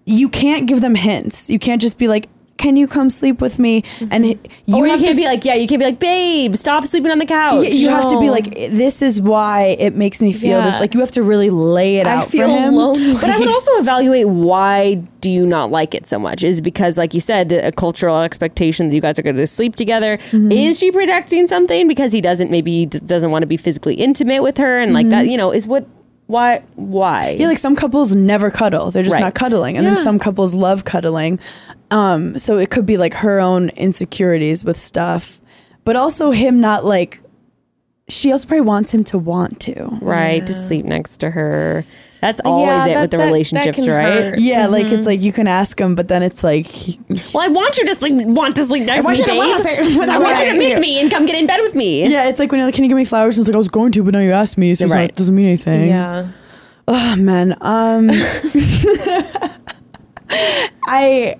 you 0.04 0.28
can't 0.28 0.66
give 0.66 0.80
them 0.80 0.94
hints. 0.94 1.48
You 1.48 1.58
can't 1.58 1.80
just 1.80 1.98
be 1.98 2.08
like, 2.08 2.28
Can 2.60 2.76
you 2.76 2.86
come 2.86 3.08
sleep 3.08 3.40
with 3.40 3.58
me? 3.58 3.84
And 4.10 4.26
you 4.26 4.38
or 4.68 4.84
you 4.86 4.90
have 4.90 5.00
can't 5.00 5.12
to 5.12 5.16
be 5.16 5.24
like, 5.24 5.46
yeah, 5.46 5.54
you 5.54 5.66
can't 5.66 5.80
be 5.80 5.86
like, 5.86 5.98
babe, 5.98 6.54
stop 6.54 6.84
sleeping 6.84 7.10
on 7.10 7.18
the 7.18 7.24
couch. 7.24 7.64
Yeah, 7.64 7.70
you 7.70 7.88
have 7.88 8.06
to 8.10 8.20
be 8.20 8.28
like, 8.28 8.52
this 8.52 9.00
is 9.00 9.18
why 9.18 9.76
it 9.78 9.96
makes 9.96 10.20
me 10.20 10.34
feel 10.34 10.60
this. 10.62 10.78
Like 10.78 10.92
you 10.92 11.00
have 11.00 11.10
to 11.12 11.22
really 11.22 11.48
lay 11.48 11.96
it 11.96 12.06
I 12.06 12.16
out 12.16 12.28
feel 12.28 12.48
for 12.48 12.52
him. 12.52 12.74
lonely. 12.74 13.14
But 13.14 13.30
I 13.30 13.38
would 13.38 13.48
also 13.48 13.70
evaluate 13.78 14.28
why 14.28 14.96
do 15.22 15.30
you 15.30 15.46
not 15.46 15.70
like 15.70 15.94
it 15.94 16.06
so 16.06 16.18
much? 16.18 16.44
Is 16.44 16.60
because, 16.60 16.98
like 16.98 17.14
you 17.14 17.20
said, 17.22 17.48
the, 17.48 17.66
a 17.66 17.72
cultural 17.72 18.20
expectation 18.20 18.90
that 18.90 18.94
you 18.94 19.00
guys 19.00 19.18
are 19.18 19.22
going 19.22 19.36
to 19.36 19.46
sleep 19.46 19.74
together. 19.74 20.18
Mm-hmm. 20.18 20.52
Is 20.52 20.78
she 20.78 20.90
protecting 20.90 21.46
something 21.46 21.88
because 21.88 22.12
he 22.12 22.20
doesn't 22.20 22.50
maybe 22.50 22.84
d- 22.84 22.98
doesn't 22.98 23.30
want 23.30 23.42
to 23.42 23.46
be 23.46 23.56
physically 23.56 23.94
intimate 23.94 24.42
with 24.42 24.58
her 24.58 24.78
and 24.78 24.92
like 24.92 25.08
that? 25.08 25.28
You 25.28 25.38
know, 25.38 25.50
is 25.50 25.66
what 25.66 25.86
why 26.30 26.62
why? 26.76 27.36
Yeah, 27.38 27.48
like 27.48 27.58
some 27.58 27.76
couples 27.76 28.14
never 28.14 28.50
cuddle. 28.50 28.90
They're 28.90 29.02
just 29.02 29.14
Right. 29.14 29.20
not 29.20 29.34
cuddling. 29.34 29.76
And 29.76 29.84
Yeah. 29.86 29.94
then 29.94 30.02
some 30.04 30.18
couples 30.18 30.54
love 30.54 30.84
cuddling. 30.84 31.38
Um, 31.90 32.38
so 32.38 32.56
it 32.58 32.70
could 32.70 32.86
be 32.86 32.96
like 32.96 33.14
her 33.14 33.40
own 33.40 33.70
insecurities 33.70 34.64
with 34.64 34.78
stuff. 34.78 35.40
But 35.84 35.96
also 35.96 36.30
him 36.30 36.60
not 36.60 36.84
like 36.84 37.20
she 38.08 38.32
also 38.32 38.46
probably 38.48 38.62
wants 38.66 38.92
him 38.92 39.04
to 39.04 39.18
want 39.18 39.60
to. 39.60 39.98
right 40.00 40.44
to 40.46 40.52
sleep 40.52 40.84
next 40.84 41.18
to 41.18 41.30
her. 41.30 41.84
That's 42.20 42.40
always 42.44 42.84
it 42.86 42.90
that- 42.94 43.00
with 43.00 43.10
the 43.10 43.16
that- 43.16 43.22
that 43.22 43.26
relationships, 43.26 43.76
can 43.78 43.88
right? 43.88 44.12
hurt. 44.12 44.38
Yeah, 44.38 44.66
like 44.66 44.86
Mm-hmm. 44.86 44.94
it's 44.96 45.06
like 45.06 45.22
you 45.22 45.32
can 45.32 45.48
ask 45.48 45.80
him, 45.80 45.94
but 45.94 46.08
then 46.08 46.22
it's 46.22 46.44
like 46.44 46.66
Well, 47.34 47.42
I 47.44 47.48
want 47.48 47.78
you 47.78 47.86
to 47.86 47.94
sleep, 47.94 48.26
want 48.26 48.56
to 48.56 48.64
sleep 48.64 48.84
next 48.84 49.04
want 49.04 49.16
to 49.16 49.22
me, 49.26 49.32
you 49.34 49.56
to 49.58 49.62
babe. 49.64 49.96
wanna 49.98 50.12
I 50.12 50.18
want 50.18 50.38
you 50.38 50.44
to 50.46 50.50
Right. 50.52 50.58
miss 50.58 50.78
me 50.80 51.00
and 51.00 51.10
come 51.10 51.24
get 51.26 51.36
in 51.36 51.46
bed 51.46 51.60
with 51.62 51.74
me. 51.74 52.06
yeah, 52.08 52.28
it's 52.28 52.38
like 52.38 52.50
when 52.52 52.58
you're 52.58 52.66
like, 52.68 52.74
Can 52.74 52.84
you 52.84 52.88
give 52.90 52.96
me 52.98 53.04
flowers? 53.06 53.38
And 53.38 53.42
it's 53.44 53.48
like 53.48 53.54
I 53.54 53.58
was 53.58 53.68
going 53.68 53.92
to, 53.92 54.02
but 54.02 54.12
now 54.12 54.20
you 54.20 54.32
asked 54.32 54.58
me, 54.58 54.74
so 54.74 54.84
it's 54.84 54.92
Right. 54.92 55.10
not, 55.10 55.16
doesn't 55.16 55.34
mean 55.34 55.46
anything. 55.46 55.88
Yeah. 55.88 56.26
Oh 56.88 57.16
man. 57.16 57.56
Um 57.60 58.10
I 60.86 61.36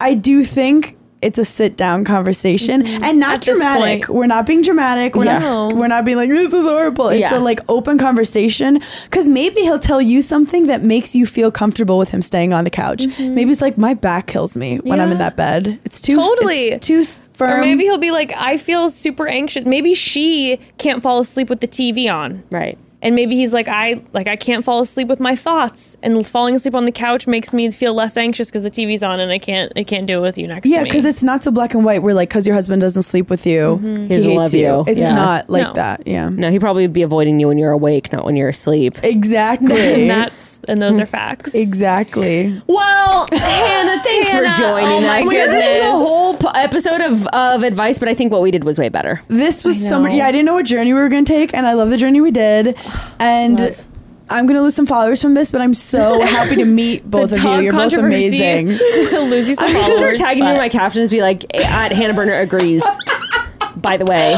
I 0.00 0.14
do 0.14 0.44
think 0.44 0.96
it's 1.22 1.38
a 1.38 1.44
sit 1.44 1.76
down 1.76 2.04
conversation 2.04 2.86
and 2.86 3.18
not 3.18 3.32
Mm-hmm. 3.32 3.32
At 3.32 3.42
dramatic. 3.42 4.08
We're 4.08 4.26
not 4.26 4.46
being 4.46 4.62
dramatic. 4.62 5.14
We're 5.14 5.24
Yeah. 5.24 5.38
not 5.38 5.72
we're 5.74 5.86
not 5.88 6.04
being 6.04 6.16
like 6.18 6.28
this 6.30 6.52
is 6.52 6.62
horrible. 6.62 7.08
It's 7.08 7.20
Yeah. 7.20 7.38
a 7.38 7.40
like 7.40 7.60
open 7.68 7.96
conversation 7.98 8.80
cuz 9.10 9.28
maybe 9.28 9.60
he'll 9.62 9.78
tell 9.78 10.02
you 10.02 10.20
something 10.22 10.66
that 10.66 10.82
makes 10.82 11.14
you 11.14 11.24
feel 11.26 11.50
comfortable 11.50 11.98
with 11.98 12.10
him 12.10 12.22
staying 12.22 12.52
on 12.52 12.64
the 12.64 12.70
couch. 12.70 13.06
Maybe 13.18 13.50
it's 13.50 13.62
like 13.62 13.78
my 13.78 13.94
back 13.94 14.26
kills 14.26 14.56
me 14.56 14.76
when 14.78 15.00
I'm 15.00 15.08
in 15.08 15.12
Mm-hmm. 15.12 15.18
That 15.22 15.36
bed. 15.36 15.78
It's 15.84 16.00
too 16.00 16.16
Totally. 16.16 16.72
it's 16.72 16.86
too 16.86 17.04
firm. 17.32 17.58
Or 17.58 17.60
maybe 17.60 17.84
he'll 17.84 17.98
be 17.98 18.10
like, 18.10 18.32
I 18.36 18.56
feel 18.56 18.90
super 18.90 19.26
anxious. 19.28 19.64
Maybe 19.64 19.94
she 19.94 20.58
can't 20.78 21.02
fall 21.02 21.20
asleep 21.20 21.48
with 21.48 21.60
the 21.60 21.68
TV 21.68 22.08
on. 22.12 22.42
Right. 22.50 22.76
And 23.02 23.16
maybe 23.16 23.34
he's 23.34 23.52
like, 23.52 23.66
I 23.68 24.00
like 24.12 24.28
I 24.28 24.36
can't 24.36 24.64
fall 24.64 24.80
asleep 24.80 25.08
with 25.08 25.18
my 25.20 25.34
thoughts, 25.34 25.96
and 26.04 26.24
falling 26.26 26.54
asleep 26.54 26.74
on 26.76 26.84
the 26.84 26.92
couch 26.92 27.26
makes 27.26 27.52
me 27.52 27.68
feel 27.72 27.94
less 27.94 28.16
anxious 28.16 28.48
because 28.48 28.62
the 28.62 28.70
TV's 28.70 29.02
on, 29.02 29.18
and 29.18 29.32
I 29.32 29.38
can't 29.40 29.72
I 29.76 29.82
can't 29.82 30.06
do 30.06 30.18
it 30.18 30.20
with 30.22 30.38
you 30.38 30.46
next 30.46 30.68
yeah, 30.70 30.84
because 30.84 31.04
it's 31.04 31.22
not 31.24 31.42
so 31.42 31.50
black 31.50 31.74
and 31.74 31.84
white. 31.84 32.00
we're 32.02 32.14
like, 32.14 32.28
because 32.28 32.46
your 32.46 32.54
husband 32.54 32.80
doesn't 32.80 33.02
sleep 33.02 33.28
with 33.28 33.44
you, 33.44 33.76
mm-hmm. 33.76 34.02
he 34.04 34.08
doesn't 34.08 34.30
hates 34.30 34.38
love 34.38 34.54
you. 34.54 34.84
It's 34.86 35.00
Yeah. 35.00 35.14
not 35.14 35.50
like 35.50 35.64
No. 35.64 35.72
that. 35.74 36.06
Yeah, 36.06 36.28
No, 36.28 36.50
he 36.50 36.60
probably 36.60 36.84
would 36.84 36.92
be 36.92 37.02
avoiding 37.02 37.40
you 37.40 37.48
when 37.48 37.58
you're 37.58 37.72
awake, 37.72 38.12
not 38.12 38.24
when 38.24 38.36
you're 38.36 38.48
asleep. 38.50 38.96
exactly. 39.02 39.72
and 40.02 40.10
that's 40.10 40.60
and 40.68 40.80
those 40.80 41.00
are 41.00 41.06
facts. 41.06 41.54
exactly. 41.56 42.62
Well, 42.68 43.26
Hannah, 43.32 44.00
thanks 44.04 44.30
Hannah, 44.30 44.52
for 44.52 44.58
joining 44.58 44.88
oh 44.88 45.00
my 45.00 45.18
us. 45.20 45.26
We 45.26 45.34
had 45.36 45.50
listened 45.50 45.74
to 45.74 45.88
a 45.88 45.90
whole 45.90 46.38
p- 46.38 46.46
episode 46.54 47.00
of, 47.00 47.26
of 47.28 47.62
advice, 47.64 47.98
but 47.98 48.08
I 48.08 48.14
think 48.14 48.30
what 48.30 48.42
we 48.42 48.50
did 48.52 48.62
was 48.62 48.78
way 48.78 48.88
better. 48.88 49.22
This 49.28 49.64
was 49.64 49.84
I 49.84 49.88
so 49.88 50.00
much. 50.00 50.12
Yeah, 50.12 50.26
I 50.26 50.32
didn't 50.32 50.46
know 50.46 50.54
what 50.54 50.66
journey 50.66 50.92
we 50.92 51.00
were 51.00 51.08
going 51.08 51.24
to 51.24 51.32
take, 51.32 51.52
and 51.52 51.66
I 51.66 51.72
love 51.72 51.90
the 51.90 51.96
journey 51.96 52.20
we 52.20 52.30
did. 52.30 52.76
Oh, 52.78 52.91
And 53.18 53.58
Love. 53.60 53.86
I'm 54.30 54.46
going 54.46 54.56
to 54.56 54.62
lose 54.62 54.74
some 54.74 54.86
followers 54.86 55.20
from 55.20 55.34
this, 55.34 55.52
but 55.52 55.60
I'm 55.60 55.74
so 55.74 56.20
happy 56.24 56.56
to 56.56 56.64
meet 56.64 57.08
both 57.10 57.32
of 57.32 57.38
you. 57.38 57.42
dog 57.44 57.62
You're 57.64 57.72
both 57.72 57.80
controversy 57.92 58.38
amazing. 58.38 58.66
will 59.12 59.26
lose 59.26 59.48
you 59.48 59.54
some 59.54 59.68
I'm 59.68 59.74
gonna 59.74 59.98
start 59.98 60.16
tagging 60.16 60.42
you 60.44 60.48
in 60.50 60.56
but- 60.56 60.60
my 60.62 60.68
captions, 60.68 61.10
be 61.10 61.20
like, 61.20 61.44
at 61.56 61.92
Hannah 61.92 62.14
Berner 62.14 62.34
agrees. 62.40 62.84
by 63.76 63.96
the 63.96 64.04
way. 64.04 64.34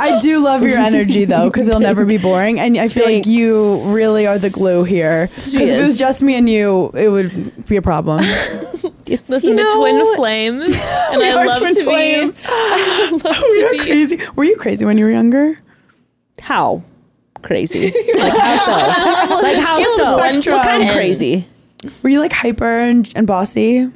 I 0.00 0.18
do 0.20 0.44
love 0.44 0.62
your 0.62 0.78
energy 0.78 1.24
though, 1.24 1.48
because 1.50 1.66
it'll 1.68 1.80
never 1.80 2.04
be 2.04 2.18
boring, 2.18 2.60
and 2.60 2.76
I 2.76 2.88
feel 2.88 3.04
like 3.04 3.26
you 3.26 3.80
really 3.92 4.26
are 4.26 4.38
the 4.38 4.50
glue 4.50 4.84
here. 4.84 5.26
Because 5.28 5.56
if 5.56 5.62
it 5.62 5.74
is. 5.80 5.86
was 5.86 5.98
just 5.98 6.22
me 6.22 6.36
and 6.36 6.48
you, 6.48 6.90
it 6.94 7.08
would 7.08 7.66
be 7.66 7.76
a 7.76 7.82
problem. 7.82 8.20
It's, 9.06 9.28
Listen, 9.30 9.50
you 9.50 9.56
the 9.56 9.62
know, 9.62 9.80
twin 9.80 10.16
flames, 10.16 10.64
and 10.66 11.18
We 11.18 11.28
I 11.28 11.32
are 11.32 11.46
love 11.46 11.58
twin 11.58 11.74
to 11.74 11.82
flames. 11.84 12.36
be. 12.36 12.42
I 12.46 13.10
love 13.12 13.22
we 13.42 13.60
to 13.60 13.66
are 13.66 13.70
be. 13.72 13.78
crazy. 13.78 14.18
Were 14.36 14.44
you 14.44 14.56
crazy 14.56 14.84
when 14.84 14.98
you 14.98 15.04
were 15.06 15.10
younger? 15.10 15.58
How 16.40 16.82
crazy? 17.42 17.86
like 18.18 18.32
how 18.38 18.56
so? 18.58 19.40
like 19.42 19.58
how 19.58 19.82
so? 19.82 20.16
one 20.16 20.34
What 20.36 20.66
kind 20.66 20.88
of 20.88 20.94
crazy? 20.94 21.46
Were 22.02 22.10
you 22.10 22.20
like 22.20 22.32
hyper 22.32 22.80
and, 22.80 23.10
and 23.14 23.26
bossy? 23.26 23.90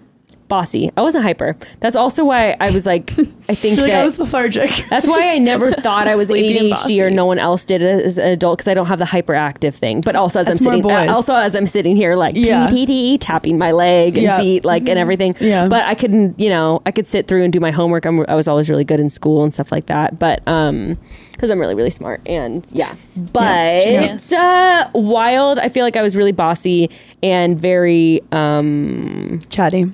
Bossy. 0.52 0.90
I 0.98 1.00
wasn't 1.00 1.24
hyper. 1.24 1.56
That's 1.80 1.96
also 1.96 2.26
why 2.26 2.54
I 2.60 2.70
was 2.72 2.84
like, 2.86 3.10
I 3.48 3.54
think 3.54 3.78
You're 3.78 3.86
like 3.86 3.92
that 3.92 4.02
I 4.02 4.04
was 4.04 4.18
lethargic. 4.18 4.70
That's 4.90 5.08
why 5.08 5.32
I 5.32 5.38
never 5.38 5.70
thought 5.86 6.08
I 6.08 6.14
was 6.14 6.28
ADHD 6.28 7.00
or 7.00 7.10
no 7.10 7.24
one 7.24 7.38
else 7.38 7.64
did 7.64 7.80
it 7.80 8.04
as 8.04 8.18
an 8.18 8.28
adult 8.32 8.58
because 8.58 8.68
I 8.68 8.74
don't 8.74 8.84
have 8.84 8.98
the 8.98 9.06
hyperactive 9.06 9.72
thing. 9.72 10.02
But 10.02 10.14
also 10.14 10.40
as 10.40 10.48
That's 10.48 10.60
I'm 10.60 10.66
sitting, 10.82 10.90
uh, 10.90 11.10
also 11.14 11.34
as 11.34 11.56
I'm 11.56 11.66
sitting 11.66 11.96
here 11.96 12.16
like 12.16 12.34
Yeah. 12.36 12.66
PTT 12.68 13.16
tapping 13.18 13.56
my 13.56 13.72
leg 13.72 14.18
and 14.18 14.24
Yeah. 14.24 14.38
feet 14.40 14.64
like 14.66 14.90
and 14.90 14.98
everything. 14.98 15.34
Yeah. 15.40 15.68
But 15.68 15.86
I 15.86 15.94
couldn't, 15.94 16.38
you 16.38 16.50
know, 16.50 16.82
I 16.84 16.90
could 16.90 17.08
sit 17.08 17.28
through 17.28 17.44
and 17.44 17.52
do 17.52 17.58
my 17.58 17.70
homework. 17.70 18.04
I'm, 18.04 18.20
I 18.28 18.34
was 18.34 18.46
always 18.46 18.68
really 18.68 18.84
good 18.84 19.00
in 19.00 19.08
school 19.08 19.42
and 19.44 19.54
stuff 19.54 19.72
like 19.72 19.86
that. 19.86 20.18
But 20.18 20.46
um, 20.46 20.98
because 21.32 21.48
I'm 21.48 21.58
really 21.58 21.74
really 21.74 21.88
smart 21.90 22.20
and 22.26 22.68
yeah. 22.72 22.94
But 23.16 23.86
Yes. 23.86 24.30
uh, 24.34 24.90
wild. 24.94 25.58
I 25.58 25.70
feel 25.70 25.84
like 25.86 25.96
I 25.96 26.02
was 26.02 26.14
really 26.14 26.32
bossy 26.32 26.90
and 27.22 27.58
very 27.58 28.20
um 28.32 29.40
Chatty. 29.48 29.90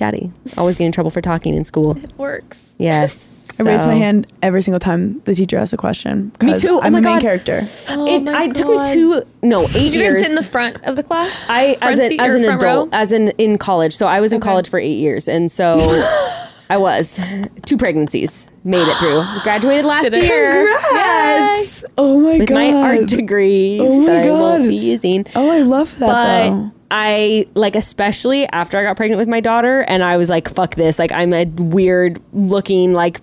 Chatty. 0.00 0.32
Always 0.56 0.76
getting 0.76 0.86
in 0.86 0.92
trouble 0.92 1.10
for 1.10 1.20
talking 1.20 1.54
in 1.54 1.64
school. 1.66 1.96
It 1.96 2.16
works. 2.18 2.72
Yes. 2.78 3.28
I 3.60 3.62
raise 3.62 3.84
my 3.84 3.94
hand 3.96 4.26
every 4.42 4.62
single 4.62 4.80
time 4.80 5.20
the 5.24 5.34
teacher 5.34 5.58
asks 5.58 5.74
a 5.74 5.76
question. 5.76 6.32
Me 6.42 6.48
'cause 6.52 6.62
too. 6.62 6.78
Oh 6.78 6.80
I'm 6.82 6.92
my 6.94 7.00
the 7.00 7.04
main 7.04 7.16
God. 7.16 7.22
character. 7.22 7.60
Oh 7.90 8.06
it, 8.16 8.20
my 8.22 8.32
I 8.44 8.48
took 8.48 8.68
God. 8.68 8.88
me 8.88 8.94
two, 8.94 9.22
no, 9.42 9.64
eight 9.64 9.72
Did 9.72 9.94
you 9.94 10.00
years. 10.00 10.14
guys 10.14 10.22
sit 10.22 10.30
in 10.30 10.36
the 10.36 10.42
front 10.42 10.82
of 10.84 10.96
the 10.96 11.02
class? 11.02 11.30
I 11.48 11.76
as, 11.82 11.98
a, 11.98 12.16
as 12.18 12.34
an 12.34 12.44
adult, 12.44 12.62
row? 12.62 12.88
as 12.98 13.12
in 13.12 13.28
in 13.36 13.58
college. 13.58 13.94
So 13.94 14.06
I 14.06 14.20
was 14.20 14.32
in 14.32 14.38
Okay. 14.38 14.48
college 14.48 14.70
for 14.70 14.78
eight 14.78 14.96
years, 14.96 15.28
and 15.28 15.52
so 15.52 15.76
I 16.70 16.78
was 16.78 17.20
two 17.66 17.76
pregnancies, 17.76 18.48
made 18.64 18.86
it 18.88 18.96
through, 18.96 19.24
graduated 19.42 19.84
last 19.84 20.04
Did 20.04 20.22
year 20.22 20.52
Congrats! 20.52 21.84
Oh 21.98 22.18
my 22.20 22.38
with 22.38 22.48
god. 22.48 22.54
my 22.54 22.72
art 22.72 23.06
degree 23.08 23.78
Oh 23.80 24.00
my 24.00 24.06
that 24.06 24.24
I 24.26 24.30
won't 24.30 24.62
God. 24.62 24.68
be 24.68 24.76
using. 24.76 25.26
Oh, 25.34 25.50
I 25.50 25.58
love 25.62 25.98
that 25.98 26.06
But 26.06 26.48
though. 26.50 26.72
I 26.90 27.46
like 27.54 27.76
especially 27.76 28.46
after 28.48 28.78
I 28.78 28.82
got 28.82 28.96
pregnant 28.96 29.18
with 29.18 29.28
my 29.28 29.40
daughter, 29.40 29.82
and 29.82 30.02
I 30.02 30.16
was 30.16 30.28
like, 30.28 30.48
"Fuck 30.48 30.74
this!" 30.74 30.98
Like 30.98 31.12
I'm 31.12 31.32
a 31.32 31.44
weird 31.44 32.20
looking, 32.32 32.92
like 32.92 33.20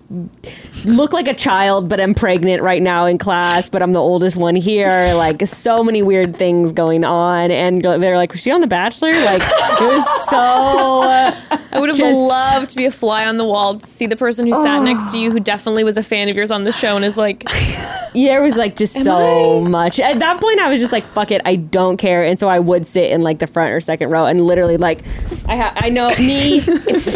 look 0.84 1.12
like 1.12 1.28
a 1.28 1.34
child, 1.34 1.88
but 1.88 2.00
I'm 2.00 2.14
pregnant 2.14 2.62
right 2.62 2.82
now 2.82 3.06
in 3.06 3.18
class, 3.18 3.68
but 3.68 3.82
I'm 3.82 3.92
the 3.92 4.00
oldest 4.00 4.36
one 4.36 4.56
here. 4.56 5.12
Like 5.14 5.46
so 5.46 5.82
many 5.84 6.02
weird 6.02 6.36
things 6.36 6.72
going 6.72 7.04
on, 7.04 7.50
and 7.50 7.82
they're 7.82 8.16
like, 8.16 8.32
"Was 8.32 8.40
she 8.42 8.50
on 8.50 8.60
The 8.60 8.66
Bachelor?" 8.66 9.12
Like 9.12 9.42
it 9.42 9.80
was 9.80 10.28
so. 10.30 10.38
I 11.70 11.80
would 11.80 11.90
have 11.90 11.98
Just- 11.98 12.18
loved 12.18 12.70
to 12.70 12.76
be 12.76 12.86
a 12.86 12.90
fly 12.90 13.26
on 13.26 13.36
the 13.36 13.44
wall 13.44 13.78
to 13.78 13.86
see 13.86 14.06
the 14.06 14.16
person 14.16 14.46
who 14.46 14.54
sat 14.64 14.82
next 14.82 15.12
to 15.12 15.18
you 15.18 15.30
who 15.30 15.38
definitely 15.38 15.84
was 15.84 15.98
a 15.98 16.02
fan 16.02 16.28
of 16.30 16.34
yours 16.36 16.50
on 16.50 16.64
the 16.64 16.72
show 16.72 16.96
and 16.96 17.04
is 17.04 17.18
like, 17.18 17.44
yeah, 18.14 18.38
it 18.38 18.40
was 18.40 18.56
like 18.56 18.74
just 18.74 19.04
so 19.04 19.60
much. 19.60 20.00
At 20.00 20.18
that 20.18 20.40
point, 20.40 20.60
I 20.60 20.70
was 20.70 20.80
just 20.80 20.92
like, 20.92 21.04
"Fuck 21.04 21.30
it, 21.30 21.42
I 21.44 21.56
don't 21.56 21.96
care." 21.98 22.24
And 22.24 22.38
so 22.40 22.48
I 22.48 22.58
would 22.58 22.86
sit 22.86 23.10
in 23.10 23.22
like 23.22 23.38
the 23.38 23.46
front 23.46 23.72
or 23.72 23.80
second 23.80 24.10
row, 24.10 24.24
and 24.26 24.46
literally 24.46 24.76
like, 24.78 25.02
I 25.48 25.56
ha- 25.56 25.72
I 25.76 25.88
know 25.88 26.10
me, 26.18 26.60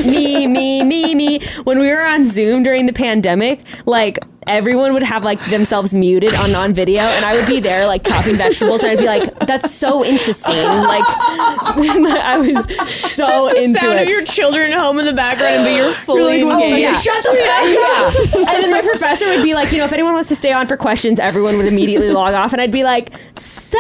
me, 0.05 0.47
me, 0.47 0.83
me, 0.85 1.15
me. 1.15 1.41
When 1.65 1.79
we 1.79 1.89
were 1.89 2.05
on 2.07 2.25
Zoom 2.25 2.63
during 2.63 2.87
the 2.87 2.93
pandemic, 2.93 3.61
like 3.87 4.19
everyone 4.47 4.93
would 4.95 5.03
have 5.05 5.23
like 5.23 5.39
themselves 5.51 5.93
muted 5.95 6.35
on 6.35 6.51
non 6.51 6.73
video, 6.73 7.03
and 7.03 7.25
I 7.25 7.35
would 7.35 7.47
be 7.47 7.61
there 7.61 7.87
like 7.87 8.05
chopping 8.05 8.37
vegetables, 8.37 8.83
and 8.83 8.91
I'd 8.93 8.99
be 8.99 9.07
like, 9.07 9.39
"That's 9.41 9.71
so 9.71 10.03
interesting." 10.05 10.55
Like 10.57 11.05
I 11.07 12.39
was 12.39 12.65
so 12.95 13.25
just 13.27 13.55
the 13.55 13.63
into 13.63 13.81
sound 13.81 13.99
it. 13.99 14.03
of 14.05 14.09
your 14.09 14.25
children 14.25 14.73
at 14.73 14.79
home 14.81 14.99
in 14.99 15.05
the 15.05 15.13
background, 15.13 15.57
and 15.57 15.65
but 15.65 15.77
you're 15.77 15.93
fully 15.95 16.39
You're 16.39 16.49
like, 16.49 16.63
second, 16.63 16.79
yeah. 16.81 16.93
Shut 16.95 17.23
the 17.23 17.31
fuck 17.31 17.39
up! 17.39 18.35
yeah. 18.35 18.53
And 18.55 18.65
then 18.65 18.71
my 18.71 18.83
professor 18.83 19.27
would 19.27 19.43
be 19.43 19.53
like, 19.55 19.71
you 19.73 19.79
know, 19.79 19.85
if 19.85 19.93
anyone 19.93 20.15
wants 20.15 20.29
to 20.31 20.37
stay 20.37 20.53
on 20.53 20.67
for 20.67 20.77
questions, 20.77 21.21
everyone 21.21 21.57
would 21.59 21.67
immediately 21.67 22.11
log 22.11 22.35
off. 22.35 22.53
And 22.53 22.61
I'd 22.63 22.71
be 22.73 22.83
like, 22.85 23.11
so, 23.39 23.79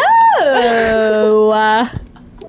uh, 1.53 1.89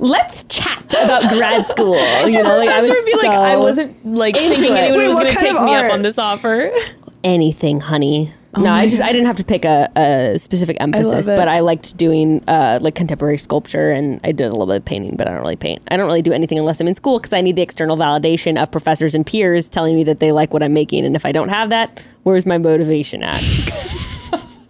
let's 0.04 0.44
chat 0.44 0.86
about 1.04 1.22
grad 1.34 1.66
school. 1.66 1.94
You 2.24 2.42
know, 2.42 2.58
like 2.58 2.70
I 2.70 2.80
was 2.80 2.90
Professor 2.90 2.94
would 2.94 3.06
be 3.06 3.28
like, 3.28 3.36
so 3.36 3.42
I 3.42 3.56
wasn't 3.58 4.06
like 4.06 4.36
thinking 4.36 4.72
it. 4.72 4.78
anyone 4.78 5.00
Wait, 5.00 5.08
was 5.08 5.20
going 5.20 5.34
to 5.34 5.40
take 5.40 5.54
me 5.54 5.76
art? 5.76 5.86
up 5.88 5.94
on 5.94 6.02
this 6.02 6.18
offer. 6.18 6.72
anything, 7.24 7.80
honey. 7.80 8.34
Oh 8.56 8.62
no, 8.62 8.72
I 8.72 8.86
just 8.88 9.02
I 9.02 9.12
didn't 9.12 9.26
have 9.26 9.38
to 9.38 9.44
pick 9.44 9.66
a, 9.66 9.90
a 9.96 10.38
specific 10.38 10.78
emphasis, 10.80 11.28
it. 11.28 11.36
but 11.36 11.48
I 11.48 11.62
liked 11.62 11.98
doing 11.98 12.44
uh, 12.48 12.78
like 12.82 12.94
contemporary 12.96 13.38
sculpture, 13.40 13.92
and 13.92 14.20
I 14.24 14.32
did 14.32 14.46
a 14.46 14.52
little 14.52 14.68
bit 14.68 14.76
of 14.78 14.86
painting, 14.86 15.18
but 15.18 15.28
I 15.28 15.32
don't 15.32 15.42
really 15.42 15.56
paint. 15.56 15.82
I 15.90 15.98
don't 15.98 16.06
really 16.06 16.22
do 16.22 16.32
anything 16.32 16.60
unless 16.60 16.80
I'm 16.80 16.88
in 16.88 16.94
school 16.96 17.18
because 17.20 17.34
I 17.34 17.42
need 17.42 17.56
the 17.56 17.64
external 17.64 17.98
validation 17.98 18.62
of 18.62 18.72
professors 18.72 19.16
and 19.16 19.26
peers 19.26 19.68
telling 19.70 19.96
me 19.96 20.04
that 20.04 20.20
they 20.20 20.32
like 20.32 20.54
what 20.54 20.62
I'm 20.62 20.74
making, 20.74 21.04
and 21.04 21.16
if 21.16 21.26
I 21.26 21.32
don't 21.32 21.50
have 21.50 21.72
that, 21.72 22.06
where's 22.24 22.46
my 22.46 22.60
motivation 22.60 23.24
at? 23.24 23.36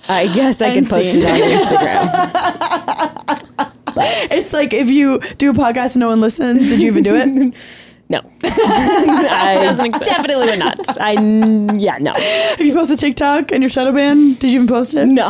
I 0.09 0.27
guess 0.33 0.61
I 0.61 0.73
can 0.73 0.85
post 0.85 1.09
it 1.13 1.25
on 1.25 1.39
Instagram. 1.39 3.39
It's 3.97 4.53
like 4.53 4.73
if 4.73 4.89
you 4.89 5.19
do 5.37 5.51
a 5.51 5.53
podcast 5.53 5.95
and 5.95 6.01
no 6.01 6.07
one 6.07 6.21
listens, 6.21 6.69
did 6.69 6.79
you 6.79 6.87
even 6.87 7.03
do 7.03 7.15
it? 7.15 7.55
No, 8.09 8.19
I 8.43 9.75
definitely 10.03 10.45
would 10.45 10.59
not. 10.59 10.99
I 11.01 11.13
yeah 11.77 11.97
no 11.99 12.11
Have 12.13 12.59
you 12.61 12.73
posted 12.73 12.99
TikTok 12.99 13.51
and 13.51 13.63
your 13.63 13.69
shadow 13.71 13.91
ban? 13.93 14.33
Did 14.33 14.51
you 14.51 14.55
even 14.61 14.67
post 14.67 14.93
it? 14.93 15.05
no 15.07 15.29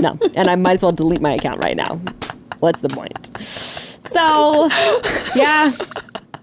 no, 0.00 0.16
and 0.36 0.48
I 0.48 0.54
might 0.54 0.74
as 0.74 0.82
well 0.82 0.92
delete 0.92 1.20
my 1.20 1.32
account 1.34 1.62
right 1.62 1.76
now. 1.76 2.00
What's 2.60 2.80
the 2.80 2.88
point? 2.88 3.36
So 3.40 4.68
yeah, 5.34 5.72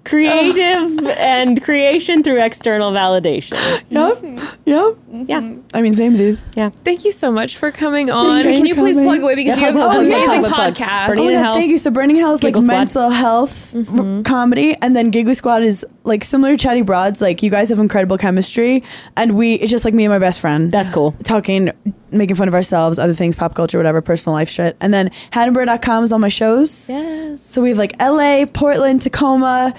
creative 0.05 1.05
and 1.17 1.61
creation 1.63 2.23
through 2.23 2.41
external 2.41 2.91
validation. 2.91 3.51
Yep. 3.89 4.41
Yep. 4.65 4.83
Mm-hmm. 5.05 5.23
Yeah, 5.27 5.37
I 5.73 5.81
mean, 5.81 5.93
same 5.93 6.13
samesies. 6.13 6.41
yeah. 6.55 6.69
Thank 6.83 7.05
you 7.05 7.11
so 7.11 7.31
much 7.31 7.57
for 7.57 7.71
coming 7.71 8.09
on. 8.11 8.43
Thank 8.43 8.57
Can 8.57 8.65
you 8.65 8.75
you 8.75 8.81
please 8.81 8.97
coming. 8.97 9.09
plug 9.09 9.21
away 9.21 9.35
because 9.35 9.57
Yeah, 9.59 9.69
you 9.69 9.73
have 9.73 9.75
plug, 9.75 9.95
an 10.03 10.09
plug, 10.09 10.19
oh, 10.19 10.25
amazing 10.25 10.39
plug, 10.41 10.53
plug. 10.53 10.75
podcast. 10.75 11.07
Berning 11.07 11.25
Oh, 11.25 11.29
yeah, 11.29 11.43
Hell. 11.43 11.55
thank 11.55 11.69
you. 11.69 11.77
So 11.77 11.91
Berning 11.91 12.15
Hell 12.17 12.33
is 12.33 12.43
like 12.43 12.53
Giggly 12.53 12.65
Squad. 12.67 12.77
mental 12.77 13.09
health 13.09 13.75
r- 13.75 13.81
mm-hmm. 13.81 14.21
comedy, 14.23 14.75
and 14.81 14.95
then 14.95 15.09
Giggly 15.11 15.33
Squad 15.35 15.63
is 15.63 15.85
like 16.03 16.23
similar 16.23 16.51
to 16.51 16.57
Chatty 16.57 16.81
Broads. 16.81 17.21
Like 17.21 17.41
you 17.43 17.49
guys 17.49 17.69
have 17.69 17.79
incredible 17.79 18.17
chemistry, 18.17 18.83
and 19.15 19.35
we 19.37 19.55
it's 19.55 19.71
just 19.71 19.85
like 19.85 19.93
me 19.93 20.03
and 20.05 20.11
my 20.11 20.19
best 20.19 20.39
friend. 20.41 20.71
That's 20.71 20.89
cool. 20.89 21.13
Talking, 21.23 21.71
making 22.11 22.35
fun 22.35 22.47
of 22.49 22.53
ourselves, 22.53 22.99
other 22.99 23.13
things, 23.13 23.35
pop 23.35 23.55
culture, 23.55 23.77
whatever, 23.77 24.01
personal 24.01 24.33
life 24.33 24.49
shit. 24.49 24.75
And 24.81 24.93
then 24.93 25.11
HannahBerner.com 25.31 26.03
is 26.03 26.11
all 26.11 26.19
my 26.19 26.27
shows. 26.29 26.89
Yes. 26.89 27.41
So 27.41 27.61
we 27.61 27.69
have 27.69 27.77
like 27.77 27.95
LA, 28.01 28.45
Portland, 28.51 29.01
Tacoma, 29.01 29.73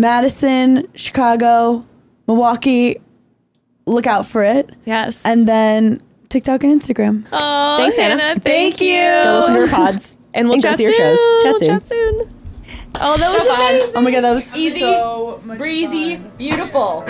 Madison, 0.00 0.88
Chicago, 0.94 1.84
Milwaukee. 2.26 2.96
Look 3.86 4.06
out 4.06 4.26
for 4.26 4.42
it. 4.44 4.70
Yes. 4.84 5.24
And 5.24 5.46
then 5.48 6.00
TikTok 6.28 6.62
and 6.64 6.80
Instagram. 6.80 7.26
oh, 7.32 7.76
Thanks, 7.78 7.96
Hannah. 7.96 8.22
Hannah. 8.22 8.40
Thank 8.40 8.76
Thank, 8.76 8.80
you. 8.80 8.86
you. 8.88 9.02
Go 9.24 9.38
listen 9.40 9.54
to 9.56 9.60
her 9.66 9.68
pods 9.68 10.16
And 10.34 10.48
we'll 10.48 10.58
go 10.58 10.62
chat 10.70 10.78
see 10.78 10.84
your 10.84 10.92
shows. 10.92 11.18
Chat 11.42 11.58
soon. 11.58 11.68
chat 11.68 11.88
soon. 11.88 12.34
Oh, 13.00 13.16
that 13.18 13.30
was 13.32 13.46
amazing. 13.46 13.92
Oh 13.96 14.00
my 14.00 14.10
god, 14.10 14.20
that 14.22 14.32
was 14.34 14.56
Easy, 14.56 14.80
so 14.80 15.40
much 15.44 15.58
breezy, 15.58 16.16
fun. 16.16 16.32
beautiful. 16.38 17.04